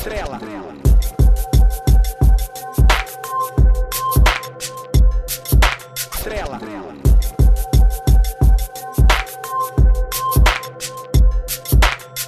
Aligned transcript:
Estrela. 0.00 0.40
Estrela. 6.14 6.58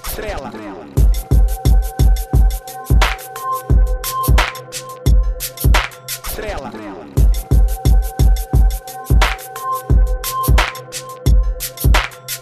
Estrela. 0.06 0.50
Estrela. 6.68 7.06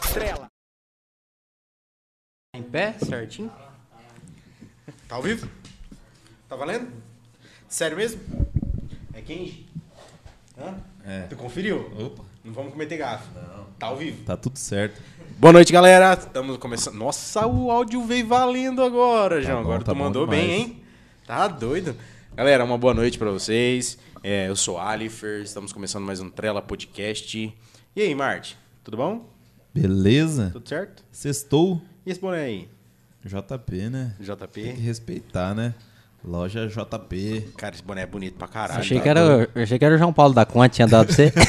Estrela. 0.04 0.48
Em 2.52 2.62
pé, 2.64 2.96
certinho? 2.98 3.70
Tá 5.21 5.27
ao 5.27 5.29
vivo? 5.29 5.48
Tá 6.48 6.57
valendo? 6.57 6.89
Sério 7.69 7.95
mesmo? 7.95 8.23
É 9.12 9.20
quente? 9.20 9.69
Hã? 10.59 10.77
É. 11.05 11.20
Tu 11.24 11.37
conferiu? 11.37 11.92
Opa, 11.98 12.24
Não 12.42 12.55
vamos 12.55 12.73
cometer 12.73 12.97
gafe. 12.97 13.28
Não. 13.34 13.64
Tá 13.78 13.88
ao 13.88 13.98
vivo. 13.98 14.25
tá 14.25 14.34
tudo 14.34 14.56
certo. 14.59 14.98
Boa 15.38 15.52
noite, 15.52 15.70
galera. 15.75 16.14
Estamos 16.14 16.56
começando. 16.56 16.95
Nossa, 16.95 17.47
o 17.47 17.70
áudio 17.70 18.02
veio 18.02 18.27
valendo 18.27 18.83
agora, 18.83 19.42
João. 19.42 19.56
bom, 19.56 19.64
agora 19.64 19.84
tá 19.84 19.92
tu 19.92 19.98
mandou 19.98 20.25
demais. 20.25 20.42
bem, 20.42 20.52
hein? 20.59 20.83
Tá 21.27 21.47
doido. 21.48 21.95
Galera, 22.34 22.64
uma 22.64 22.78
boa 22.78 22.95
noite 22.95 23.19
pra 23.19 23.30
vocês. 23.30 23.98
É, 24.23 24.48
eu 24.48 24.56
sou 24.56 24.78
Alifer, 24.78 25.42
estamos 25.42 25.70
começando 25.70 26.05
mais 26.06 26.20
um 26.20 26.30
Trela 26.30 26.62
Podcast. 26.62 27.55
E 27.95 28.00
aí, 28.00 28.14
Marte? 28.14 28.56
Tudo 28.83 28.97
bom? 28.97 29.28
Beleza? 29.75 30.48
Tudo 30.50 30.66
certo? 30.66 31.05
Sextou? 31.12 31.83
E 32.06 32.11
esse 32.11 32.19
boné 32.20 32.41
aí? 32.41 32.69
JP, 33.24 33.91
né? 33.91 34.15
Tem 34.19 34.27
que 34.27 34.33
JP? 34.33 34.62
respeitar, 34.80 35.55
né? 35.55 35.74
Loja 36.23 36.69
JP. 36.69 37.48
Cara, 37.56 37.74
esse 37.74 37.83
boné 37.83 38.02
é 38.02 38.06
bonito 38.06 38.34
pra 38.37 38.47
caralho. 38.47 38.80
achei, 38.80 38.98
tá 38.98 39.02
que 39.02 39.09
era, 39.09 39.20
eu 39.55 39.62
achei 39.62 39.78
que 39.78 39.84
era 39.84 39.94
o 39.94 39.98
João 39.98 40.12
Paulo 40.12 40.34
da 40.34 40.44
Conte, 40.44 40.75
tinha 40.75 40.86
dado 40.86 41.06
pra 41.06 41.14
você. 41.17 41.33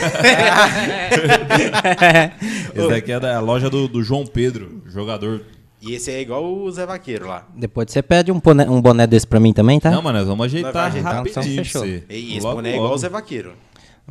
Esse 2.74 2.88
daqui 2.90 3.12
é 3.12 3.20
da 3.20 3.40
loja 3.40 3.70
do, 3.70 3.88
do 3.88 4.04
João 4.04 4.26
Pedro, 4.26 4.82
jogador. 4.88 5.42
E 5.82 5.94
esse 5.96 6.12
é 6.12 6.22
igual 6.22 6.46
o 6.46 6.72
Zé 6.72 6.86
Vaqueiro 6.86 7.28
lá. 7.28 7.48
Depois 7.56 7.90
você 7.90 8.04
pede 8.04 8.32
um 8.32 8.40
boné, 8.40 8.70
um 8.70 8.80
boné 8.80 9.08
desse 9.08 9.26
pra 9.26 9.40
mim 9.40 9.52
também, 9.52 9.80
tá? 9.80 9.90
Não, 9.90 10.02
mano, 10.02 10.20
nós 10.20 10.28
vamos 10.28 10.46
ajeitar 10.46 10.88
ajeitar, 10.88 11.12
então 11.12 11.24
rapidinho 11.24 11.56
pra 11.56 11.64
fechou. 11.66 11.82
você. 11.82 12.04
E 12.08 12.38
esse 12.38 12.46
Logo, 12.46 12.56
boné 12.58 12.70
é 12.70 12.74
igual 12.74 12.84
logo. 12.86 12.96
o 12.96 13.00
Zé 13.00 13.10
Vaqueiro. 13.10 13.54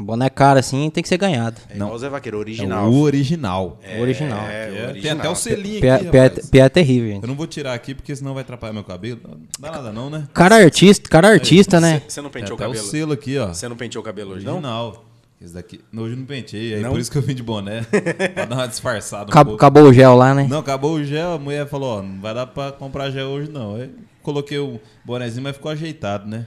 Um 0.01 0.05
boné 0.05 0.31
caro 0.31 0.59
assim 0.59 0.89
tem 0.91 1.03
que 1.03 1.09
ser 1.09 1.19
ganhado. 1.19 1.61
É 1.69 1.77
igual 1.77 1.93
o 1.93 1.99
Zé 1.99 2.09
Vaqueiro, 2.09 2.39
É 2.39 2.41
original. 2.41 2.91
o 2.91 3.01
original. 3.03 3.79
O 3.99 4.01
original. 4.01 4.41
É, 4.47 4.47
o 4.47 4.49
É, 4.49 4.83
original. 4.89 5.03
tem 5.03 5.11
até 5.11 5.29
o 5.29 5.35
selinho 5.35 5.95
aqui, 5.95 6.05
pé, 6.51 6.59
é 6.59 6.69
terrível, 6.69 7.11
gente. 7.13 7.23
Eu 7.23 7.29
não 7.29 7.35
vou 7.35 7.47
tirar 7.47 7.75
aqui 7.75 7.95
porque 7.95 8.17
senão 8.17 8.33
vai 8.33 8.43
atrapalhar 8.43 8.73
meu 8.73 8.85
cabelo. 8.85 9.21
Não 9.29 9.39
dá 9.59 9.71
nada 9.71 9.93
não, 9.93 10.09
né? 10.09 10.27
Cara 10.33 10.57
artista, 10.57 11.09
cara 11.09 11.29
artista, 11.29 11.79
né? 11.81 12.03
Você 12.09 12.21
não 12.23 12.31
penteou 12.31 12.53
o 12.53 12.55
até 12.55 12.65
o 12.67 12.71
cabelo? 12.71 12.87
selo 12.87 13.13
aqui, 13.13 13.37
ó. 13.39 13.49
Você 13.49 13.69
não 13.69 13.77
penteou 13.77 14.01
o 14.03 14.05
cabelo 14.05 14.33
hoje, 14.33 14.47
não? 14.47 14.55
Original. 14.55 15.05
Esse 15.43 15.55
daqui. 15.55 15.81
Hoje 15.97 16.13
eu 16.13 16.19
não 16.19 16.27
pentei, 16.27 16.75
aí 16.75 16.81
Não? 16.83 16.91
por 16.91 17.01
isso 17.01 17.11
que 17.11 17.17
eu 17.17 17.23
vim 17.23 17.35
de 17.35 17.43
boné. 17.43 17.83
pra 18.35 18.45
dar 18.45 18.57
uma 18.57 18.69
disfarçada 18.69 19.25
um 19.25 19.29
Acabou, 19.29 19.53
pouco. 19.53 19.65
acabou 19.65 19.83
o 19.85 19.93
gel 19.93 20.15
lá, 20.15 20.35
né? 20.35 20.47
Não, 20.49 20.59
acabou 20.59 20.93
o 20.95 21.03
gel, 21.05 21.33
a 21.33 21.39
mulher 21.39 21.67
falou, 21.67 21.99
ó, 21.99 22.03
não 22.03 22.21
vai 22.21 22.35
dar 22.35 22.47
pra 22.47 22.73
comprar 22.73 23.11
gel 23.11 23.29
hoje 23.29 23.51
não. 23.51 23.77
Aí 23.77 23.91
coloquei 24.23 24.59
o 24.59 24.79
bonezinho, 25.03 25.43
mas 25.43 25.57
ficou 25.57 25.71
ajeitado, 25.71 26.29
né? 26.29 26.47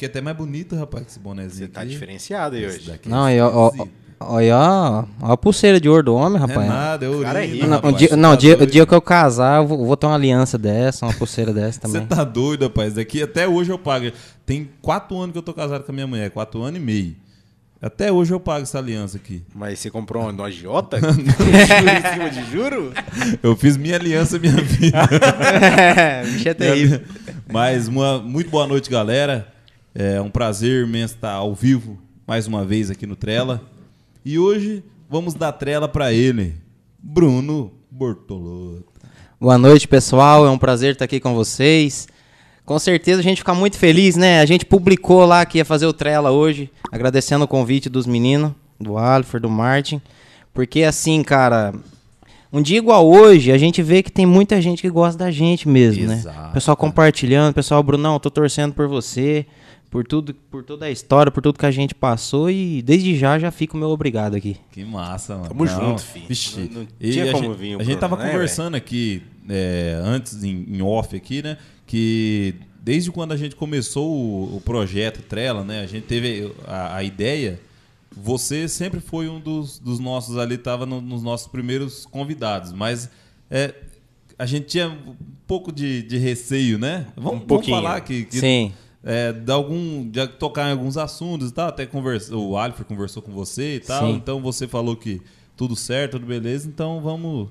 Fiquei 0.00 0.08
até 0.08 0.22
mais 0.22 0.34
bonito, 0.34 0.74
rapaz, 0.76 1.04
com 1.04 1.10
esse 1.10 1.18
bonezinho 1.18 1.66
Você 1.66 1.72
tá 1.74 1.82
aqui. 1.82 1.90
diferenciado 1.90 2.56
aí 2.56 2.64
Esse 2.64 2.78
hoje. 2.78 2.90
daqui 2.90 3.06
Não, 3.06 3.26
é 3.28 3.32
aí, 3.32 3.40
ó, 3.42 3.50
ó, 3.52 3.66
esquisito. 3.66 3.90
ó, 4.18 4.36
aí, 4.38 4.50
ó, 4.50 5.04
ó 5.20 5.32
a 5.32 5.36
pulseira 5.36 5.78
de 5.78 5.90
ouro 5.90 6.02
do 6.04 6.14
homem, 6.14 6.38
É 6.38 6.40
rapaz. 6.40 6.66
nada, 6.66 7.04
é 7.04 7.22
cara 7.22 7.44
é 7.44 7.46
rico. 7.46 7.66
Não, 7.66 7.92
dia, 7.92 8.08
você 8.08 8.16
não, 8.16 8.30
tá 8.30 8.34
o 8.34 8.38
dia, 8.38 8.54
o 8.54 8.56
doido. 8.56 8.70
dia 8.70 8.86
que 8.86 8.94
eu 8.94 9.02
casar, 9.02 9.58
eu 9.60 9.66
vou, 9.66 9.84
vou 9.84 9.98
ter 9.98 10.06
uma 10.06 10.14
aliança 10.14 10.56
dessa, 10.56 11.04
uma 11.04 11.12
pulseira 11.12 11.52
dessa 11.52 11.80
Você 11.82 12.00
também. 12.00 12.06
tá 12.06 12.24
doido, 12.24 12.62
rapaz. 12.62 12.94
Daqui 12.94 13.22
até 13.22 13.46
hoje 13.46 13.70
eu 13.70 13.78
pago. 13.78 14.10
Tem 14.46 14.70
quatro 14.80 15.18
anos 15.18 15.32
que 15.32 15.38
eu 15.38 15.42
tô 15.42 15.52
casado 15.52 15.84
com 15.84 15.92
a 15.92 15.94
minha 15.94 16.06
mulher, 16.06 16.30
quatro 16.30 16.62
anos 16.62 16.80
e 16.80 16.82
meio. 16.82 17.14
Até 17.82 18.10
hoje 18.10 18.32
eu 18.32 18.40
pago 18.40 18.62
essa 18.62 18.78
aliança 18.78 19.18
aqui. 19.18 19.42
Mas 19.54 19.80
você 19.80 19.90
comprou 19.90 20.22
uma 20.22 20.32
no 20.32 20.42
agiota? 20.42 20.96
juro 21.00 21.10
em 21.20 22.12
cima 22.14 22.30
de 22.30 22.50
juro? 22.50 22.92
Eu 23.42 23.54
fiz 23.54 23.76
minha 23.76 23.96
aliança, 23.96 24.38
minha 24.38 24.56
vida. 24.56 24.96
é, 25.78 26.24
bicho 26.24 26.48
é 26.48 26.54
terrível. 26.54 27.02
Mas 27.52 27.86
uma 27.86 28.18
muito 28.18 28.48
boa 28.50 28.66
noite, 28.66 28.88
galera. 28.88 29.46
É 29.94 30.20
um 30.20 30.30
prazer 30.30 30.86
imenso 30.86 31.14
estar 31.14 31.32
ao 31.32 31.52
vivo 31.52 31.98
mais 32.24 32.46
uma 32.46 32.64
vez 32.64 32.92
aqui 32.92 33.06
no 33.06 33.16
Trela. 33.16 33.60
E 34.24 34.38
hoje 34.38 34.84
vamos 35.08 35.34
dar 35.34 35.50
trela 35.50 35.88
para 35.88 36.12
ele, 36.12 36.54
Bruno 37.02 37.72
Bortolotto. 37.90 38.84
Boa 39.40 39.58
noite, 39.58 39.88
pessoal. 39.88 40.46
É 40.46 40.50
um 40.50 40.58
prazer 40.58 40.92
estar 40.92 41.06
aqui 41.06 41.18
com 41.18 41.34
vocês. 41.34 42.06
Com 42.64 42.78
certeza 42.78 43.18
a 43.18 43.22
gente 43.22 43.38
fica 43.38 43.52
muito 43.52 43.76
feliz, 43.76 44.14
né? 44.14 44.40
A 44.40 44.46
gente 44.46 44.64
publicou 44.64 45.24
lá 45.24 45.44
que 45.44 45.58
ia 45.58 45.64
fazer 45.64 45.86
o 45.86 45.92
Trela 45.92 46.30
hoje, 46.30 46.70
agradecendo 46.92 47.44
o 47.44 47.48
convite 47.48 47.88
dos 47.88 48.06
meninos, 48.06 48.52
do 48.78 48.96
Alfred, 48.96 49.42
do 49.42 49.50
Martin. 49.50 50.00
Porque 50.54 50.84
assim, 50.84 51.20
cara, 51.24 51.74
um 52.52 52.62
dia 52.62 52.78
igual 52.78 53.10
hoje, 53.10 53.50
a 53.50 53.58
gente 53.58 53.82
vê 53.82 54.04
que 54.04 54.12
tem 54.12 54.24
muita 54.24 54.62
gente 54.62 54.82
que 54.82 54.90
gosta 54.90 55.18
da 55.18 55.32
gente 55.32 55.68
mesmo, 55.68 56.06
né? 56.06 56.14
Exato. 56.14 56.50
O 56.50 56.52
pessoal 56.52 56.76
compartilhando, 56.76 57.52
pessoal, 57.52 57.82
Brunão, 57.82 58.20
tô 58.20 58.30
torcendo 58.30 58.72
por 58.72 58.86
você, 58.86 59.46
por 59.90 60.06
tudo, 60.06 60.32
por 60.32 60.62
toda 60.62 60.86
a 60.86 60.90
história, 60.90 61.32
por 61.32 61.42
tudo 61.42 61.58
que 61.58 61.66
a 61.66 61.70
gente 61.70 61.94
passou 61.94 62.48
e 62.50 62.80
desde 62.80 63.16
já 63.18 63.38
já 63.38 63.50
fico 63.50 63.76
meu 63.76 63.88
obrigado 63.88 64.36
aqui. 64.36 64.56
Que 64.70 64.84
massa, 64.84 65.34
mano. 65.36 65.48
Tamo 65.48 65.66
junto, 65.66 66.02
fi. 66.02 66.20
Vixe. 66.28 66.60
Não- 66.72 66.82
não 66.82 66.88
E 67.00 67.10
tinha 67.10 67.28
a 67.28 67.32
como 67.32 67.48
gente, 67.50 67.58
vir 67.58 67.76
o 67.76 67.80
A 67.80 67.82
gente 67.82 67.98
tava 67.98 68.16
né, 68.16 68.30
conversando 68.30 68.76
aqui 68.76 69.22
é, 69.48 70.00
antes, 70.04 70.44
em, 70.44 70.64
em 70.68 70.80
off 70.80 71.14
aqui, 71.16 71.42
né? 71.42 71.56
Que 71.86 72.54
desde 72.82 73.10
quando 73.10 73.32
a 73.32 73.36
gente 73.36 73.56
começou 73.56 74.08
o, 74.08 74.56
o 74.56 74.60
projeto 74.60 75.22
Trela, 75.22 75.64
né? 75.64 75.80
A 75.80 75.86
gente 75.86 76.04
teve 76.06 76.52
a, 76.66 76.96
a 76.96 77.02
ideia. 77.02 77.60
Você 78.16 78.68
sempre 78.68 79.00
foi 79.00 79.28
um 79.28 79.38
dos, 79.40 79.78
dos 79.78 79.98
nossos 80.00 80.36
ali, 80.36 80.56
tava 80.58 80.86
no- 80.86 81.00
nos 81.00 81.22
nossos 81.22 81.46
primeiros 81.48 82.06
convidados. 82.06 82.72
Mas 82.72 83.08
é, 83.50 83.74
a 84.38 84.46
gente 84.46 84.66
tinha 84.66 84.88
um 84.88 85.14
pouco 85.46 85.72
de, 85.72 86.02
de 86.02 86.16
receio, 86.16 86.78
né? 86.78 87.06
Vamos, 87.16 87.30
vamos 87.32 87.46
pouquinho. 87.46 87.76
falar 87.76 88.00
que, 88.02 88.24
que 88.24 88.38
Sim. 88.38 88.72
É, 89.04 89.32
de 89.32 89.50
algum, 89.52 90.08
de 90.08 90.26
tocar 90.26 90.68
em 90.68 90.72
alguns 90.72 90.96
assuntos 90.96 91.50
e 91.50 91.52
tal, 91.54 91.68
até 91.68 91.86
conversa, 91.86 92.36
o 92.36 92.56
Alfred 92.56 92.84
conversou 92.84 93.22
com 93.22 93.32
você 93.32 93.76
e 93.76 93.80
tal, 93.80 94.06
Sim. 94.06 94.12
então 94.14 94.40
você 94.40 94.66
falou 94.68 94.94
que 94.96 95.20
tudo 95.56 95.74
certo, 95.76 96.12
tudo 96.12 96.26
beleza, 96.26 96.68
então 96.68 97.00
vamos 97.00 97.48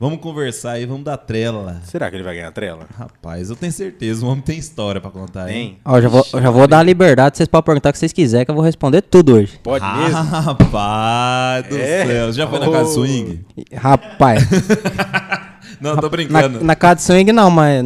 vamos 0.00 0.18
conversar 0.20 0.72
aí, 0.72 0.84
vamos 0.84 1.04
dar 1.04 1.16
trela. 1.16 1.80
Será 1.84 2.10
que 2.10 2.16
ele 2.16 2.24
vai 2.24 2.34
ganhar 2.34 2.48
a 2.48 2.52
trela? 2.52 2.86
Rapaz, 2.98 3.50
eu 3.50 3.54
tenho 3.56 3.70
certeza, 3.72 4.26
o 4.26 4.28
homem 4.28 4.42
tem 4.42 4.58
história 4.58 5.00
pra 5.00 5.10
contar, 5.12 5.48
hein? 5.48 5.70
Tem? 5.74 5.78
Ó, 5.84 5.96
eu 5.98 6.02
já 6.02 6.08
vou, 6.08 6.26
eu 6.32 6.42
já 6.42 6.50
vou 6.50 6.66
dar 6.66 6.80
a 6.80 6.82
liberdade, 6.82 7.36
vocês 7.36 7.48
podem 7.48 7.64
perguntar 7.66 7.90
o 7.90 7.92
que 7.92 7.98
vocês 8.00 8.12
quiserem, 8.12 8.44
que 8.44 8.50
eu 8.50 8.54
vou 8.56 8.64
responder 8.64 9.00
tudo 9.02 9.36
hoje. 9.36 9.60
Pode 9.62 9.84
Ah, 9.84 9.96
mesmo? 9.98 10.16
Rapaz 10.22 11.68
do 11.68 11.76
É? 11.78 12.06
céu, 12.06 12.32
já 12.32 12.46
foi 12.48 12.58
na 12.58 12.68
Oh. 12.68 12.72
casa 12.72 12.92
swing? 12.94 13.44
Rapaz, 13.74 14.42
Não, 15.80 15.96
tô 15.96 16.02
na, 16.02 16.08
brincando. 16.08 16.64
na 16.64 16.76
casa 16.76 16.96
de 16.96 17.02
swing 17.02 17.32
não, 17.32 17.50
mas 17.50 17.84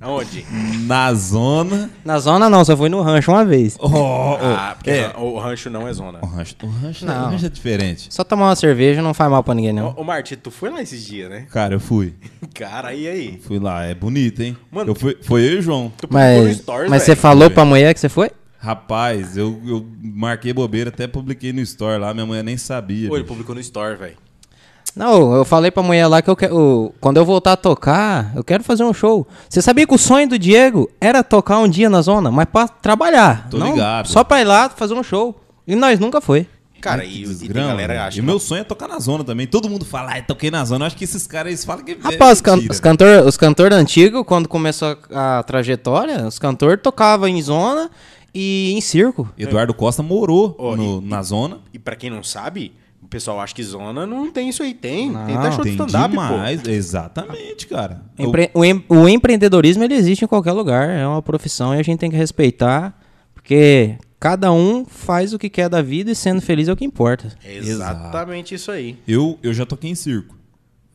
Aonde? 0.00 0.46
Na 0.86 1.12
zona. 1.12 1.90
na 2.04 2.18
zona 2.18 2.48
não, 2.48 2.64
só 2.64 2.74
fui 2.76 2.88
no 2.88 3.02
rancho 3.02 3.30
uma 3.30 3.44
vez. 3.44 3.76
Oh, 3.78 3.86
oh, 3.86 4.36
Ah, 4.40 4.74
porque 4.76 4.90
é. 4.90 5.12
o 5.16 5.38
rancho 5.38 5.68
não 5.68 5.86
é 5.86 5.92
zona. 5.92 6.20
O 6.22 6.26
rancho, 6.26 6.56
o 6.62 6.66
rancho, 6.66 7.04
Não. 7.04 7.26
o 7.26 7.30
rancho 7.30 7.44
é 7.46 7.48
diferente. 7.50 8.08
Só 8.10 8.24
tomar 8.24 8.46
uma 8.46 8.56
cerveja 8.56 9.02
não 9.02 9.12
faz 9.12 9.30
mal 9.30 9.44
pra 9.44 9.54
ninguém, 9.54 9.72
não. 9.74 9.94
Ô, 9.96 10.00
ô 10.00 10.04
Marti, 10.04 10.36
tu 10.36 10.50
foi 10.50 10.70
lá 10.70 10.80
esses 10.80 11.04
dias, 11.04 11.28
né? 11.28 11.46
Cara, 11.50 11.74
eu 11.74 11.80
fui. 11.80 12.14
Cara, 12.54 12.94
e 12.94 13.06
aí? 13.06 13.40
Fui 13.46 13.58
lá, 13.58 13.84
é 13.84 13.94
bonito, 13.94 14.40
hein? 14.42 14.56
Mano, 14.70 14.92
eu 14.92 14.94
fui, 14.94 15.18
foi 15.22 15.42
eu 15.46 15.52
e 15.54 15.58
o 15.58 15.62
João. 15.62 15.92
Mas, 16.08 16.56
Stories, 16.58 16.90
mas 16.90 17.02
você 17.02 17.14
falou 17.14 17.50
pra 17.50 17.64
mulher 17.64 17.92
que 17.92 18.00
você 18.00 18.08
foi? 18.08 18.30
Rapaz, 18.58 19.36
eu, 19.38 19.58
eu 19.66 19.86
marquei 20.02 20.52
bobeira, 20.52 20.90
até 20.90 21.06
publiquei 21.06 21.50
no 21.52 21.60
store 21.60 21.98
lá, 21.98 22.12
minha 22.12 22.26
mãe 22.26 22.42
nem 22.42 22.56
sabia. 22.58 23.08
Pô, 23.08 23.16
ele 23.16 23.24
publicou 23.24 23.54
no 23.54 23.60
Store, 23.60 23.96
velho. 23.96 24.16
Não, 24.94 25.34
eu 25.34 25.44
falei 25.44 25.70
pra 25.70 25.82
mulher 25.82 26.06
lá 26.06 26.20
que 26.20 26.28
eu 26.28 26.36
quero. 26.36 26.92
Quando 27.00 27.16
eu 27.16 27.24
voltar 27.24 27.52
a 27.52 27.56
tocar, 27.56 28.32
eu 28.34 28.42
quero 28.42 28.64
fazer 28.64 28.82
um 28.84 28.92
show. 28.92 29.26
Você 29.48 29.62
sabia 29.62 29.86
que 29.86 29.94
o 29.94 29.98
sonho 29.98 30.28
do 30.28 30.38
Diego 30.38 30.90
era 31.00 31.22
tocar 31.22 31.58
um 31.58 31.68
dia 31.68 31.88
na 31.88 32.02
zona, 32.02 32.30
mas 32.30 32.46
pra 32.46 32.66
trabalhar. 32.66 33.48
Tô 33.50 33.58
não 33.58 33.70
ligado. 33.72 34.08
Só 34.08 34.24
pra 34.24 34.40
ir 34.40 34.44
lá 34.44 34.68
fazer 34.68 34.94
um 34.94 35.02
show. 35.02 35.40
E 35.66 35.74
nós 35.76 35.98
nunca 36.00 36.20
foi. 36.20 36.46
Cara, 36.80 37.04
e, 37.04 37.08
e 37.08 37.12
tem 37.24 37.24
desgrama, 37.26 37.68
galera 37.68 38.06
acha 38.06 38.16
E 38.18 38.20
o 38.22 38.24
meu 38.24 38.38
sonho 38.40 38.62
é 38.62 38.64
tocar 38.64 38.88
na 38.88 38.98
zona 38.98 39.22
também. 39.22 39.46
Todo 39.46 39.68
mundo 39.68 39.84
fala, 39.84 40.16
ah, 40.16 40.22
toquei 40.22 40.50
na 40.50 40.64
zona. 40.64 40.84
Eu 40.84 40.86
acho 40.86 40.96
que 40.96 41.04
esses 41.04 41.26
caras 41.26 41.50
eles 41.50 41.64
falam 41.64 41.84
que. 41.84 41.92
Rapaz, 41.94 42.38
os, 42.38 42.40
é 42.40 42.42
can 42.42 42.56
mentira. 42.56 42.72
os 42.72 42.80
cantor, 42.80 43.26
os 43.26 43.36
cantor 43.36 43.72
antigos, 43.72 44.22
quando 44.26 44.48
começou 44.48 44.96
a, 45.12 45.38
a 45.38 45.42
trajetória, 45.42 46.26
os 46.26 46.38
cantores 46.38 46.80
tocavam 46.82 47.28
em 47.28 47.40
zona 47.42 47.90
e 48.34 48.72
em 48.72 48.80
circo. 48.80 49.28
Eduardo 49.38 49.74
Costa 49.74 50.02
morou 50.02 50.56
Ó, 50.58 50.74
no- 50.74 51.00
e- 51.02 51.04
na 51.04 51.22
zona. 51.22 51.58
E 51.72 51.78
pra 51.78 51.94
quem 51.94 52.08
não 52.08 52.22
sabe, 52.22 52.72
o 53.02 53.06
pessoal 53.08 53.40
acha 53.40 53.54
que 53.54 53.62
zona 53.62 54.06
não 54.06 54.30
tem 54.30 54.48
isso 54.48 54.62
aí. 54.62 54.74
Tem. 54.74 55.10
Não, 55.10 55.26
tem 55.26 55.36
até 55.36 55.50
show 55.52 55.64
de 55.64 55.76
Tem 55.76 55.86
stand-up, 55.86 56.14
pô. 56.14 56.20
demais. 56.22 56.66
Exatamente, 56.66 57.66
cara. 57.66 58.02
Empre- 58.18 58.50
o, 58.54 58.64
em- 58.64 58.84
o 58.88 59.08
empreendedorismo 59.08 59.82
ele 59.84 59.94
existe 59.94 60.24
em 60.24 60.28
qualquer 60.28 60.52
lugar, 60.52 60.88
é 60.88 61.06
uma 61.06 61.22
profissão 61.22 61.74
e 61.74 61.78
a 61.78 61.82
gente 61.82 61.98
tem 61.98 62.10
que 62.10 62.16
respeitar, 62.16 62.96
porque 63.34 63.96
cada 64.18 64.52
um 64.52 64.84
faz 64.84 65.32
o 65.32 65.38
que 65.38 65.48
quer 65.48 65.68
da 65.68 65.80
vida 65.82 66.10
e 66.10 66.14
sendo 66.14 66.40
feliz 66.40 66.68
é 66.68 66.72
o 66.72 66.76
que 66.76 66.84
importa. 66.84 67.34
É 67.44 67.56
exatamente 67.56 68.54
isso 68.54 68.70
aí. 68.70 68.98
Eu, 69.08 69.38
eu 69.42 69.52
já 69.54 69.64
toquei 69.64 69.90
em 69.90 69.94
circo. 69.94 70.36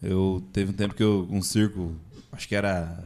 Eu 0.02 0.44
teve 0.54 0.72
um 0.72 0.74
tempo 0.74 0.94
que 0.94 1.02
eu 1.04 1.28
um 1.32 1.42
circo, 1.42 1.94
acho 2.32 2.48
que 2.48 2.56
era 2.56 3.00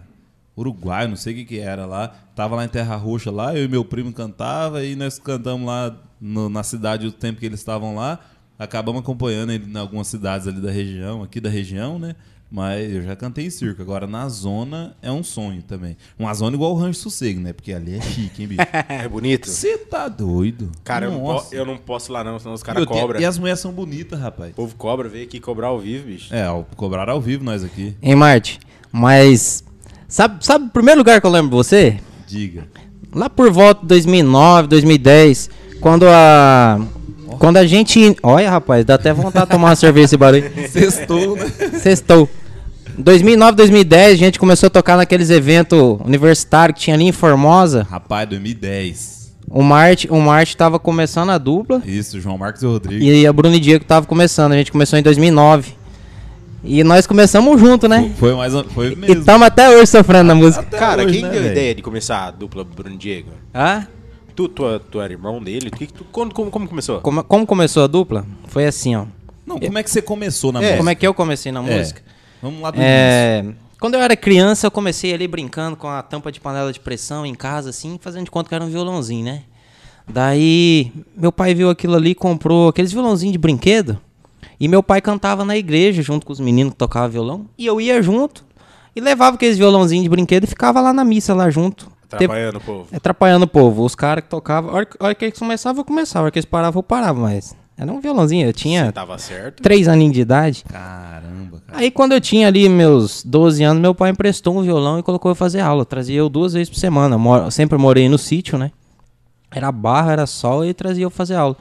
Uruguai, 0.57 1.07
não 1.07 1.15
sei 1.15 1.33
o 1.33 1.35
que 1.37 1.45
que 1.45 1.59
era 1.59 1.85
lá. 1.85 2.09
Tava 2.35 2.55
lá 2.55 2.65
em 2.65 2.67
Terra 2.67 2.95
Roxa 2.97 3.31
lá, 3.31 3.55
eu 3.55 3.63
e 3.63 3.67
meu 3.67 3.85
primo 3.85 4.11
cantava 4.11 4.83
e 4.83 4.95
nós 4.95 5.17
cantamos 5.17 5.65
lá 5.65 5.95
no- 6.19 6.49
na 6.49 6.63
cidade 6.63 7.07
o 7.07 7.11
tempo 7.11 7.39
que 7.39 7.45
eles 7.45 7.59
estavam 7.61 7.95
lá. 7.95 8.19
Acabamos 8.59 8.99
acompanhando 9.01 9.53
ele 9.53 9.65
em 9.65 9.77
algumas 9.77 10.07
cidades 10.07 10.45
ali 10.47 10.59
da 10.59 10.69
região, 10.69 11.23
aqui 11.23 11.39
da 11.39 11.49
região, 11.49 11.97
né? 11.97 12.13
Mas 12.51 12.91
eu 12.91 13.03
já 13.03 13.15
cantei 13.15 13.45
em 13.45 13.49
circo. 13.51 13.79
Agora 13.81 14.07
na 14.07 14.27
zona 14.27 14.95
é 15.03 15.11
um 15.11 15.23
sonho 15.23 15.61
também. 15.61 15.95
Uma 16.17 16.33
zona 16.33 16.55
igual 16.55 16.71
o 16.73 16.75
Rancho 16.75 16.99
Sossego, 16.99 17.39
né? 17.39 17.53
Porque 17.53 17.71
ali 17.71 17.95
é 17.95 18.01
chique, 18.01 18.41
hein, 18.41 18.47
bicho? 18.47 18.61
É 18.89 19.07
bonito? 19.07 19.47
Você 19.47 19.77
tá 19.77 20.07
doido? 20.07 20.71
Cara, 20.83 21.05
eu 21.05 21.11
não, 21.11 21.19
po- 21.19 21.27
Nossa. 21.33 21.55
eu 21.55 21.63
não 21.65 21.77
posso 21.77 22.11
ir 22.11 22.13
lá 22.13 22.23
não, 22.23 22.39
senão 22.39 22.53
os 22.55 22.63
caras 22.63 22.83
cobram. 22.85 23.21
E 23.21 23.25
as 23.25 23.37
mulheres 23.37 23.59
são 23.59 23.71
bonitas, 23.71 24.19
rapaz. 24.19 24.51
O 24.51 24.55
povo 24.55 24.75
cobra, 24.75 25.07
veio 25.07 25.25
aqui 25.25 25.39
cobrar 25.39 25.67
ao 25.67 25.79
vivo, 25.79 26.07
bicho. 26.07 26.33
É, 26.33 26.45
cobraram 26.75 27.13
ao 27.13 27.21
vivo 27.21 27.43
nós 27.43 27.63
aqui. 27.63 27.95
Hein, 28.01 28.15
Marte? 28.15 28.59
Mas. 28.91 29.63
Sabe, 30.07 30.43
sabe 30.43 30.65
o 30.65 30.69
primeiro 30.69 31.01
lugar 31.01 31.21
que 31.21 31.27
eu 31.27 31.31
lembro 31.31 31.51
de 31.51 31.55
você? 31.55 31.99
Diga. 32.27 32.67
Lá 33.13 33.29
por 33.29 33.51
volta 33.51 33.81
de 33.81 33.87
2009, 33.89 34.67
2010, 34.69 35.49
quando 35.79 36.07
a. 36.07 36.79
Quando 37.37 37.57
a 37.57 37.65
gente. 37.65 38.15
Olha, 38.23 38.49
rapaz, 38.49 38.83
dá 38.85 38.95
até 38.95 39.13
vontade 39.13 39.45
de 39.45 39.51
tomar 39.51 39.69
uma 39.69 39.75
cerveja 39.75 40.05
esse 40.05 40.17
barulho. 40.17 40.51
Sextou, 40.69 41.35
né? 41.35 41.45
Sextou. 41.79 42.29
2009, 42.97 43.55
2010, 43.55 44.13
a 44.13 44.15
gente 44.17 44.39
começou 44.39 44.67
a 44.67 44.69
tocar 44.69 44.97
naqueles 44.97 45.29
eventos 45.29 45.79
universitários 46.03 46.77
que 46.77 46.81
tinha 46.85 46.95
ali 46.95 47.05
em 47.05 47.11
Formosa. 47.11 47.87
Rapaz, 47.89 48.27
2010. 48.27 49.19
O 49.49 49.63
Marte, 49.63 50.07
o 50.11 50.19
Marte 50.19 50.55
tava 50.55 50.77
começando 50.77 51.29
a 51.31 51.37
dupla 51.39 51.81
Isso, 51.85 52.19
João 52.21 52.37
Marcos 52.37 52.61
e 52.61 52.65
Rodrigo. 52.65 53.03
e 53.03 53.25
a 53.25 53.33
Bruno 53.33 53.55
e 53.55 53.59
Diego 53.59 53.83
tava 53.85 54.05
começando. 54.05 54.51
A 54.51 54.55
gente 54.57 54.71
começou 54.71 54.99
em 54.99 55.01
2009. 55.01 55.73
E 56.63 56.83
nós 56.83 57.07
começamos 57.07 57.59
junto, 57.59 57.87
né? 57.87 58.11
Foi 58.19 58.35
mais 58.35 58.53
um- 58.53 58.65
foi 58.65 58.91
E 58.91 58.95
mesmo. 58.97 59.19
estamos 59.19 59.47
até 59.47 59.69
hoje 59.69 59.87
sofrendo 59.87 60.25
na 60.25 60.35
música. 60.35 60.61
Cara, 60.65 61.03
hoje, 61.05 61.13
quem 61.13 61.23
né, 61.23 61.29
deu 61.29 61.41
a 61.41 61.45
ideia 61.47 61.73
de 61.73 61.81
começar 61.81 62.27
a 62.27 62.31
dupla 62.31 62.65
Bruno 62.65 62.95
e 62.95 62.97
Diego? 62.97 63.29
Ah? 63.53 63.83
Tu, 64.39 64.47
tu, 64.47 64.79
tu 64.89 65.01
era 65.01 65.11
irmão 65.11 65.43
dele? 65.43 65.69
Que 65.69 65.85
que 65.85 65.91
tu- 65.91 66.05
quando, 66.13 66.33
como, 66.33 66.49
como 66.49 66.65
começou? 66.65 67.01
Como, 67.01 67.21
como 67.25 67.45
começou 67.45 67.83
a 67.83 67.87
dupla? 67.87 68.25
Foi 68.47 68.65
assim, 68.65 68.95
ó. 68.95 69.03
Não, 69.45 69.59
como 69.59 69.77
é 69.77 69.83
que 69.83 69.91
você 69.91 70.01
começou 70.01 70.53
na 70.53 70.59
É, 70.59 70.61
música? 70.61 70.77
Como 70.77 70.89
é 70.89 70.95
que 70.95 71.05
eu 71.05 71.13
comecei 71.13 71.51
na 71.51 71.61
É. 71.61 71.77
música? 71.77 72.01
Vamos 72.41 72.61
lá 72.61 72.71
do 72.71 72.77
início. 72.77 72.89
É, 72.89 73.45
quando 73.81 73.95
eu 73.95 73.99
era 74.01 74.15
criança, 74.15 74.67
eu 74.67 74.71
comecei 74.71 75.13
ali 75.13 75.27
brincando 75.27 75.75
com 75.75 75.89
a 75.89 76.01
tampa 76.01 76.31
de 76.31 76.39
panela 76.39 76.71
de 76.71 76.79
pressão 76.79 77.25
em 77.25 77.35
casa, 77.35 77.71
assim, 77.71 77.99
fazendo 78.01 78.23
de 78.23 78.31
conta 78.31 78.47
que 78.47 78.55
era 78.55 78.63
um 78.63 78.69
violãozinho, 78.69 79.25
né? 79.25 79.41
Daí, 80.07 80.89
meu 81.17 81.33
pai 81.33 81.53
viu 81.53 81.69
aquilo 81.69 81.95
ali, 81.97 82.15
comprou 82.15 82.69
aqueles 82.69 82.93
violãozinhos 82.93 83.33
de 83.33 83.37
brinquedo. 83.37 83.99
E 84.57 84.69
meu 84.69 84.81
pai 84.81 85.01
cantava 85.01 85.43
na 85.43 85.57
igreja 85.57 86.01
junto 86.01 86.25
com 86.25 86.31
os 86.31 86.39
meninos 86.39 86.71
que 86.71 86.77
tocavam 86.77 87.09
violão. 87.09 87.45
E 87.57 87.65
eu 87.65 87.81
ia 87.81 88.01
junto 88.01 88.45
e 88.95 89.01
levava 89.01 89.35
aqueles 89.35 89.57
violãozinhos 89.57 90.03
de 90.03 90.09
brinquedo 90.09 90.45
e 90.45 90.47
ficava 90.47 90.79
lá 90.79 90.93
na 90.93 91.03
missa, 91.03 91.33
lá 91.33 91.49
junto. 91.49 91.91
Teve- 92.09 92.25
Atrapalhando 92.25 92.57
o 92.57 92.61
povo. 92.61 92.87
Atrapalhando 92.91 93.45
o 93.45 93.47
povo. 93.47 93.83
Os 93.85 93.95
caras 93.95 94.23
que 94.23 94.29
tocavam. 94.29 94.71
A 94.71 94.73
hora, 94.73 94.85
que- 94.85 94.97
a 94.99 95.05
hora 95.05 95.15
que 95.15 95.25
eles 95.25 95.37
começavam, 95.37 95.81
eu 95.81 95.85
começava. 95.85 96.19
A 96.19 96.23
hora 96.23 96.31
que 96.31 96.39
eles 96.39 96.45
paravam, 96.45 96.79
eu 96.79 96.83
parava. 96.83 97.19
Mas 97.19 97.55
era 97.77 97.91
um 97.91 97.99
violãozinho. 98.01 98.47
Eu 98.47 98.53
tinha 98.53 98.91
Tava 98.91 99.17
certo. 99.17 99.61
três 99.61 99.87
aninhos 99.87 100.13
de 100.13 100.21
idade. 100.21 100.63
Caramba, 100.67 101.61
cara. 101.67 101.79
Aí 101.79 101.91
quando 101.91 102.13
eu 102.13 102.19
tinha 102.21 102.47
ali 102.47 102.67
meus 102.67 103.23
12 103.23 103.63
anos, 103.63 103.81
meu 103.81 103.93
pai 103.93 104.09
emprestou 104.09 104.57
um 104.57 104.63
violão 104.63 104.97
e 104.99 105.03
colocou 105.03 105.29
eu 105.31 105.35
fazer 105.35 105.59
aula. 105.59 105.85
Trazia 105.85 106.17
eu 106.17 106.29
duas 106.29 106.53
vezes 106.53 106.69
por 106.69 106.77
semana. 106.79 107.17
Moro- 107.17 107.45
eu 107.45 107.51
sempre 107.51 107.77
morei 107.77 108.09
no 108.09 108.17
sítio, 108.17 108.57
né? 108.57 108.71
Era 109.51 109.71
barra, 109.71 110.11
era 110.11 110.25
sol 110.27 110.65
e 110.65 110.73
trazia 110.73 111.03
eu 111.05 111.09
fazer 111.09 111.35
aula. 111.35 111.55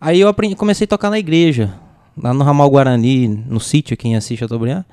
Aí 0.00 0.20
eu 0.20 0.28
aprendi, 0.28 0.54
comecei 0.56 0.84
a 0.84 0.88
tocar 0.88 1.10
na 1.10 1.18
igreja, 1.18 1.72
lá 2.20 2.34
no 2.34 2.42
Ramal 2.44 2.68
Guarani, 2.68 3.28
no 3.28 3.60
sítio 3.60 3.94
aqui 3.94 4.08
em 4.08 4.16
Assis 4.16 4.38
Chateaubriand. 4.38 4.84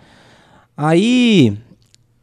Aí 0.77 1.57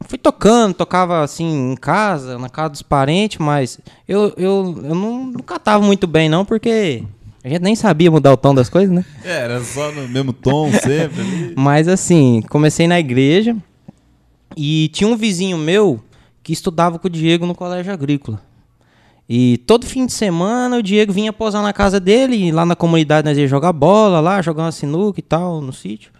fui 0.05 0.17
tocando, 0.17 0.73
tocava 0.73 1.23
assim 1.23 1.71
em 1.71 1.75
casa, 1.75 2.37
na 2.37 2.49
casa 2.49 2.69
dos 2.69 2.81
parentes, 2.81 3.37
mas 3.39 3.79
eu, 4.07 4.33
eu, 4.37 4.81
eu 4.83 4.95
não, 4.95 5.33
não 5.33 5.81
muito 5.81 6.07
bem 6.07 6.29
não, 6.29 6.45
porque 6.45 7.03
a 7.43 7.49
gente 7.49 7.61
nem 7.61 7.75
sabia 7.75 8.11
mudar 8.11 8.33
o 8.33 8.37
tom 8.37 8.53
das 8.53 8.69
coisas, 8.69 8.93
né? 8.93 9.05
É, 9.23 9.39
era 9.39 9.63
só 9.63 9.91
no 9.91 10.07
mesmo 10.07 10.33
tom 10.33 10.71
sempre. 10.83 11.53
Mas 11.55 11.87
assim, 11.87 12.41
comecei 12.49 12.87
na 12.87 12.99
igreja 12.99 13.55
e 14.55 14.89
tinha 14.89 15.09
um 15.09 15.15
vizinho 15.15 15.57
meu 15.57 16.03
que 16.43 16.53
estudava 16.53 16.99
com 16.99 17.07
o 17.07 17.11
Diego 17.11 17.45
no 17.45 17.55
colégio 17.55 17.91
agrícola. 17.91 18.41
E 19.29 19.57
todo 19.59 19.85
fim 19.85 20.05
de 20.05 20.13
semana 20.13 20.77
o 20.77 20.83
Diego 20.83 21.11
vinha 21.11 21.33
posar 21.33 21.61
na 21.61 21.73
casa 21.73 21.99
dele, 21.99 22.35
e 22.37 22.51
lá 22.51 22.65
na 22.65 22.75
comunidade 22.75 23.27
nós 23.27 23.37
ia 23.37 23.47
jogar 23.47 23.73
bola 23.73 24.21
lá, 24.21 24.41
jogar 24.41 24.63
uma 24.63 24.71
sinuca 24.71 25.19
e 25.19 25.23
tal, 25.23 25.59
no 25.59 25.73
sítio. 25.73 26.11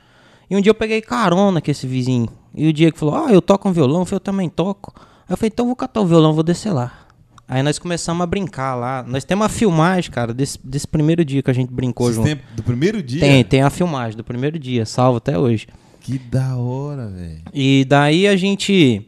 E 0.49 0.55
um 0.55 0.61
dia 0.61 0.69
eu 0.69 0.75
peguei 0.75 1.01
carona 1.01 1.61
com 1.61 1.69
esse 1.69 1.85
vizinho. 1.85 2.29
E 2.55 2.67
o 2.67 2.73
Diego 2.73 2.97
falou: 2.97 3.15
Ah, 3.15 3.31
eu 3.31 3.41
toco 3.41 3.67
um 3.67 3.71
violão, 3.71 4.01
eu 4.01 4.05
falei, 4.05 4.17
eu 4.17 4.21
também 4.21 4.49
toco. 4.49 4.93
Aí 4.97 5.33
eu 5.33 5.37
falei, 5.37 5.51
então 5.53 5.63
eu 5.65 5.67
vou 5.67 5.75
catar 5.75 6.01
o 6.01 6.05
violão, 6.05 6.33
vou 6.33 6.43
descer 6.43 6.71
lá. 6.71 6.91
Aí 7.47 7.63
nós 7.63 7.79
começamos 7.79 8.21
a 8.21 8.25
brincar 8.25 8.75
lá. 8.75 9.03
Nós 9.07 9.23
temos 9.23 9.43
uma 9.43 9.49
filmagem, 9.49 10.11
cara, 10.11 10.33
desse, 10.33 10.59
desse 10.63 10.87
primeiro 10.87 11.23
dia 11.23 11.41
que 11.41 11.49
a 11.49 11.53
gente 11.53 11.71
brincou 11.71 12.09
Esse 12.09 12.15
junto. 12.15 12.41
do 12.55 12.63
primeiro 12.63 13.01
dia? 13.01 13.21
Tem, 13.21 13.43
tem 13.43 13.61
a 13.61 13.69
filmagem 13.69 14.17
do 14.17 14.23
primeiro 14.23 14.59
dia, 14.59 14.85
salvo 14.85 15.17
até 15.17 15.37
hoje. 15.37 15.67
Que 16.01 16.17
da 16.17 16.57
hora, 16.57 17.07
velho. 17.07 17.41
E 17.53 17.85
daí 17.87 18.27
a 18.27 18.35
gente 18.35 19.07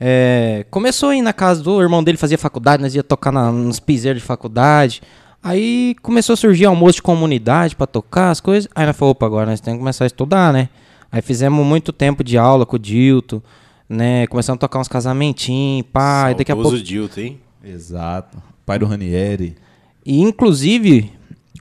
é, 0.00 0.64
começou 0.70 1.10
a 1.10 1.16
ir 1.16 1.22
na 1.22 1.32
casa 1.32 1.62
do 1.62 1.80
irmão 1.80 2.02
dele, 2.02 2.18
fazia 2.18 2.38
faculdade, 2.38 2.82
nós 2.82 2.94
ia 2.94 3.04
tocar 3.04 3.30
na, 3.30 3.52
nos 3.52 3.78
piseiros 3.78 4.22
de 4.22 4.26
faculdade. 4.26 5.02
Aí 5.42 5.96
começou 6.02 6.34
a 6.34 6.36
surgir 6.36 6.66
almoço 6.66 6.96
de 6.96 7.02
comunidade 7.02 7.74
pra 7.74 7.86
tocar 7.86 8.30
as 8.30 8.40
coisas. 8.40 8.68
Aí 8.74 8.84
nós 8.86 8.96
falamos, 8.96 9.12
opa, 9.16 9.26
agora 9.26 9.50
nós 9.50 9.60
temos 9.60 9.78
que 9.78 9.80
começar 9.82 10.04
a 10.04 10.06
estudar, 10.06 10.52
né? 10.52 10.68
Aí 11.10 11.22
fizemos 11.22 11.64
muito 11.64 11.92
tempo 11.92 12.22
de 12.22 12.36
aula 12.36 12.66
com 12.66 12.76
o 12.76 12.78
Dilton, 12.78 13.40
né? 13.88 14.26
Começamos 14.26 14.58
a 14.58 14.60
tocar 14.60 14.78
uns 14.80 14.88
casamentinhos, 14.88 15.86
e 16.30 16.34
daqui 16.34 16.52
a 16.52 16.54
pouco... 16.54 16.70
Saudoso 16.70 16.84
Dilton, 16.84 17.20
hein? 17.20 17.40
Exato. 17.64 18.38
Pai 18.66 18.78
do 18.78 18.86
Ranieri. 18.86 19.56
E 20.04 20.20
inclusive, 20.20 21.10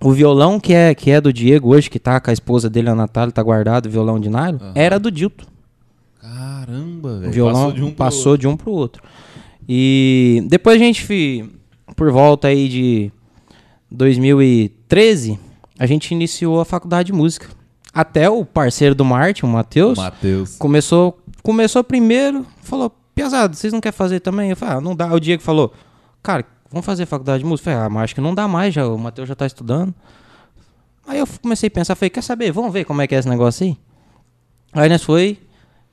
o 0.02 0.12
violão 0.12 0.60
que 0.60 0.74
é, 0.74 0.94
que 0.94 1.10
é 1.10 1.20
do 1.22 1.32
Diego 1.34 1.74
hoje, 1.74 1.90
que 1.90 2.00
tá 2.00 2.20
com 2.20 2.30
a 2.30 2.34
esposa 2.34 2.70
dele, 2.70 2.90
a 2.90 2.96
Natália, 2.96 3.32
tá 3.32 3.42
guardado, 3.42 3.86
o 3.88 3.90
violão 3.90 4.20
de 4.20 4.30
nylon, 4.30 4.58
era 4.76 5.00
do 5.00 5.10
Dilton. 5.10 5.46
Caramba, 6.22 7.10
O 7.10 7.20
velho. 7.22 7.32
violão 7.32 7.72
Passou 7.72 7.74
de 7.74 7.82
um 7.84 7.88
pro 7.88 7.96
passou 7.96 8.32
outro. 8.34 8.38
de 8.42 8.48
um 8.48 8.58
pro 8.58 8.72
outro. 8.72 9.04
E 9.68 10.44
depois 10.50 10.76
a 10.76 10.84
gente, 10.84 11.50
por 11.96 12.12
volta 12.12 12.50
aí 12.50 12.68
de 12.68 13.12
2013, 13.92 15.40
a 15.78 15.86
gente 15.86 16.12
iniciou 16.12 16.60
a 16.60 16.66
faculdade 16.66 17.08
de 17.08 17.14
música. 17.14 17.48
Até 17.94 18.30
o 18.30 18.46
parceiro 18.46 18.94
do 18.94 19.04
Martin, 19.04 19.46
o 19.46 19.50
Matheus, 19.50 19.98
Matheus. 19.98 20.56
começou, 20.58 21.20
começou 21.42 21.84
primeiro, 21.84 22.46
falou, 22.62 22.96
Piazada, 23.16 23.54
vocês 23.54 23.74
não 23.74 23.82
querem 23.82 23.98
fazer 23.98 24.20
também? 24.20 24.52
Eu 24.52 24.56
falei, 24.56 24.78
ah, 24.78 24.82
não 24.82 24.96
dá. 24.96 25.12
O 25.14 25.20
Diego 25.20 25.42
falou, 25.42 25.74
cara, 26.22 26.46
vamos 26.72 26.86
fazer 26.86 27.06
faculdade 27.06 27.44
de 27.44 27.50
música? 27.50 27.70
Eu 27.70 27.74
falei, 27.74 27.88
ah, 27.88 27.90
mas 27.90 28.04
acho 28.04 28.16
que 28.16 28.22
não 28.22 28.34
dá 28.34 28.48
mais, 28.48 28.74
já, 28.74 28.88
o 28.88 28.98
Matheus 28.98 29.28
já 29.28 29.36
tá 29.36 29.46
estudando. 29.46 29.94
Aí 31.08 31.20
eu 31.20 31.28
comecei 31.42 31.68
a 31.68 31.72
pensar, 31.72 31.96
falei, 31.96 32.12
quer 32.12 32.22
saber, 32.22 32.52
vamos 32.52 32.72
ver 32.72 32.86
como 32.86 33.02
é 33.02 33.08
que 33.08 33.16
é 33.16 33.20
esse 33.20 33.28
negócio 33.28 33.66
aí? 33.66 33.78
Aí 34.72 34.88
nós 34.88 35.04
foi 35.04 35.40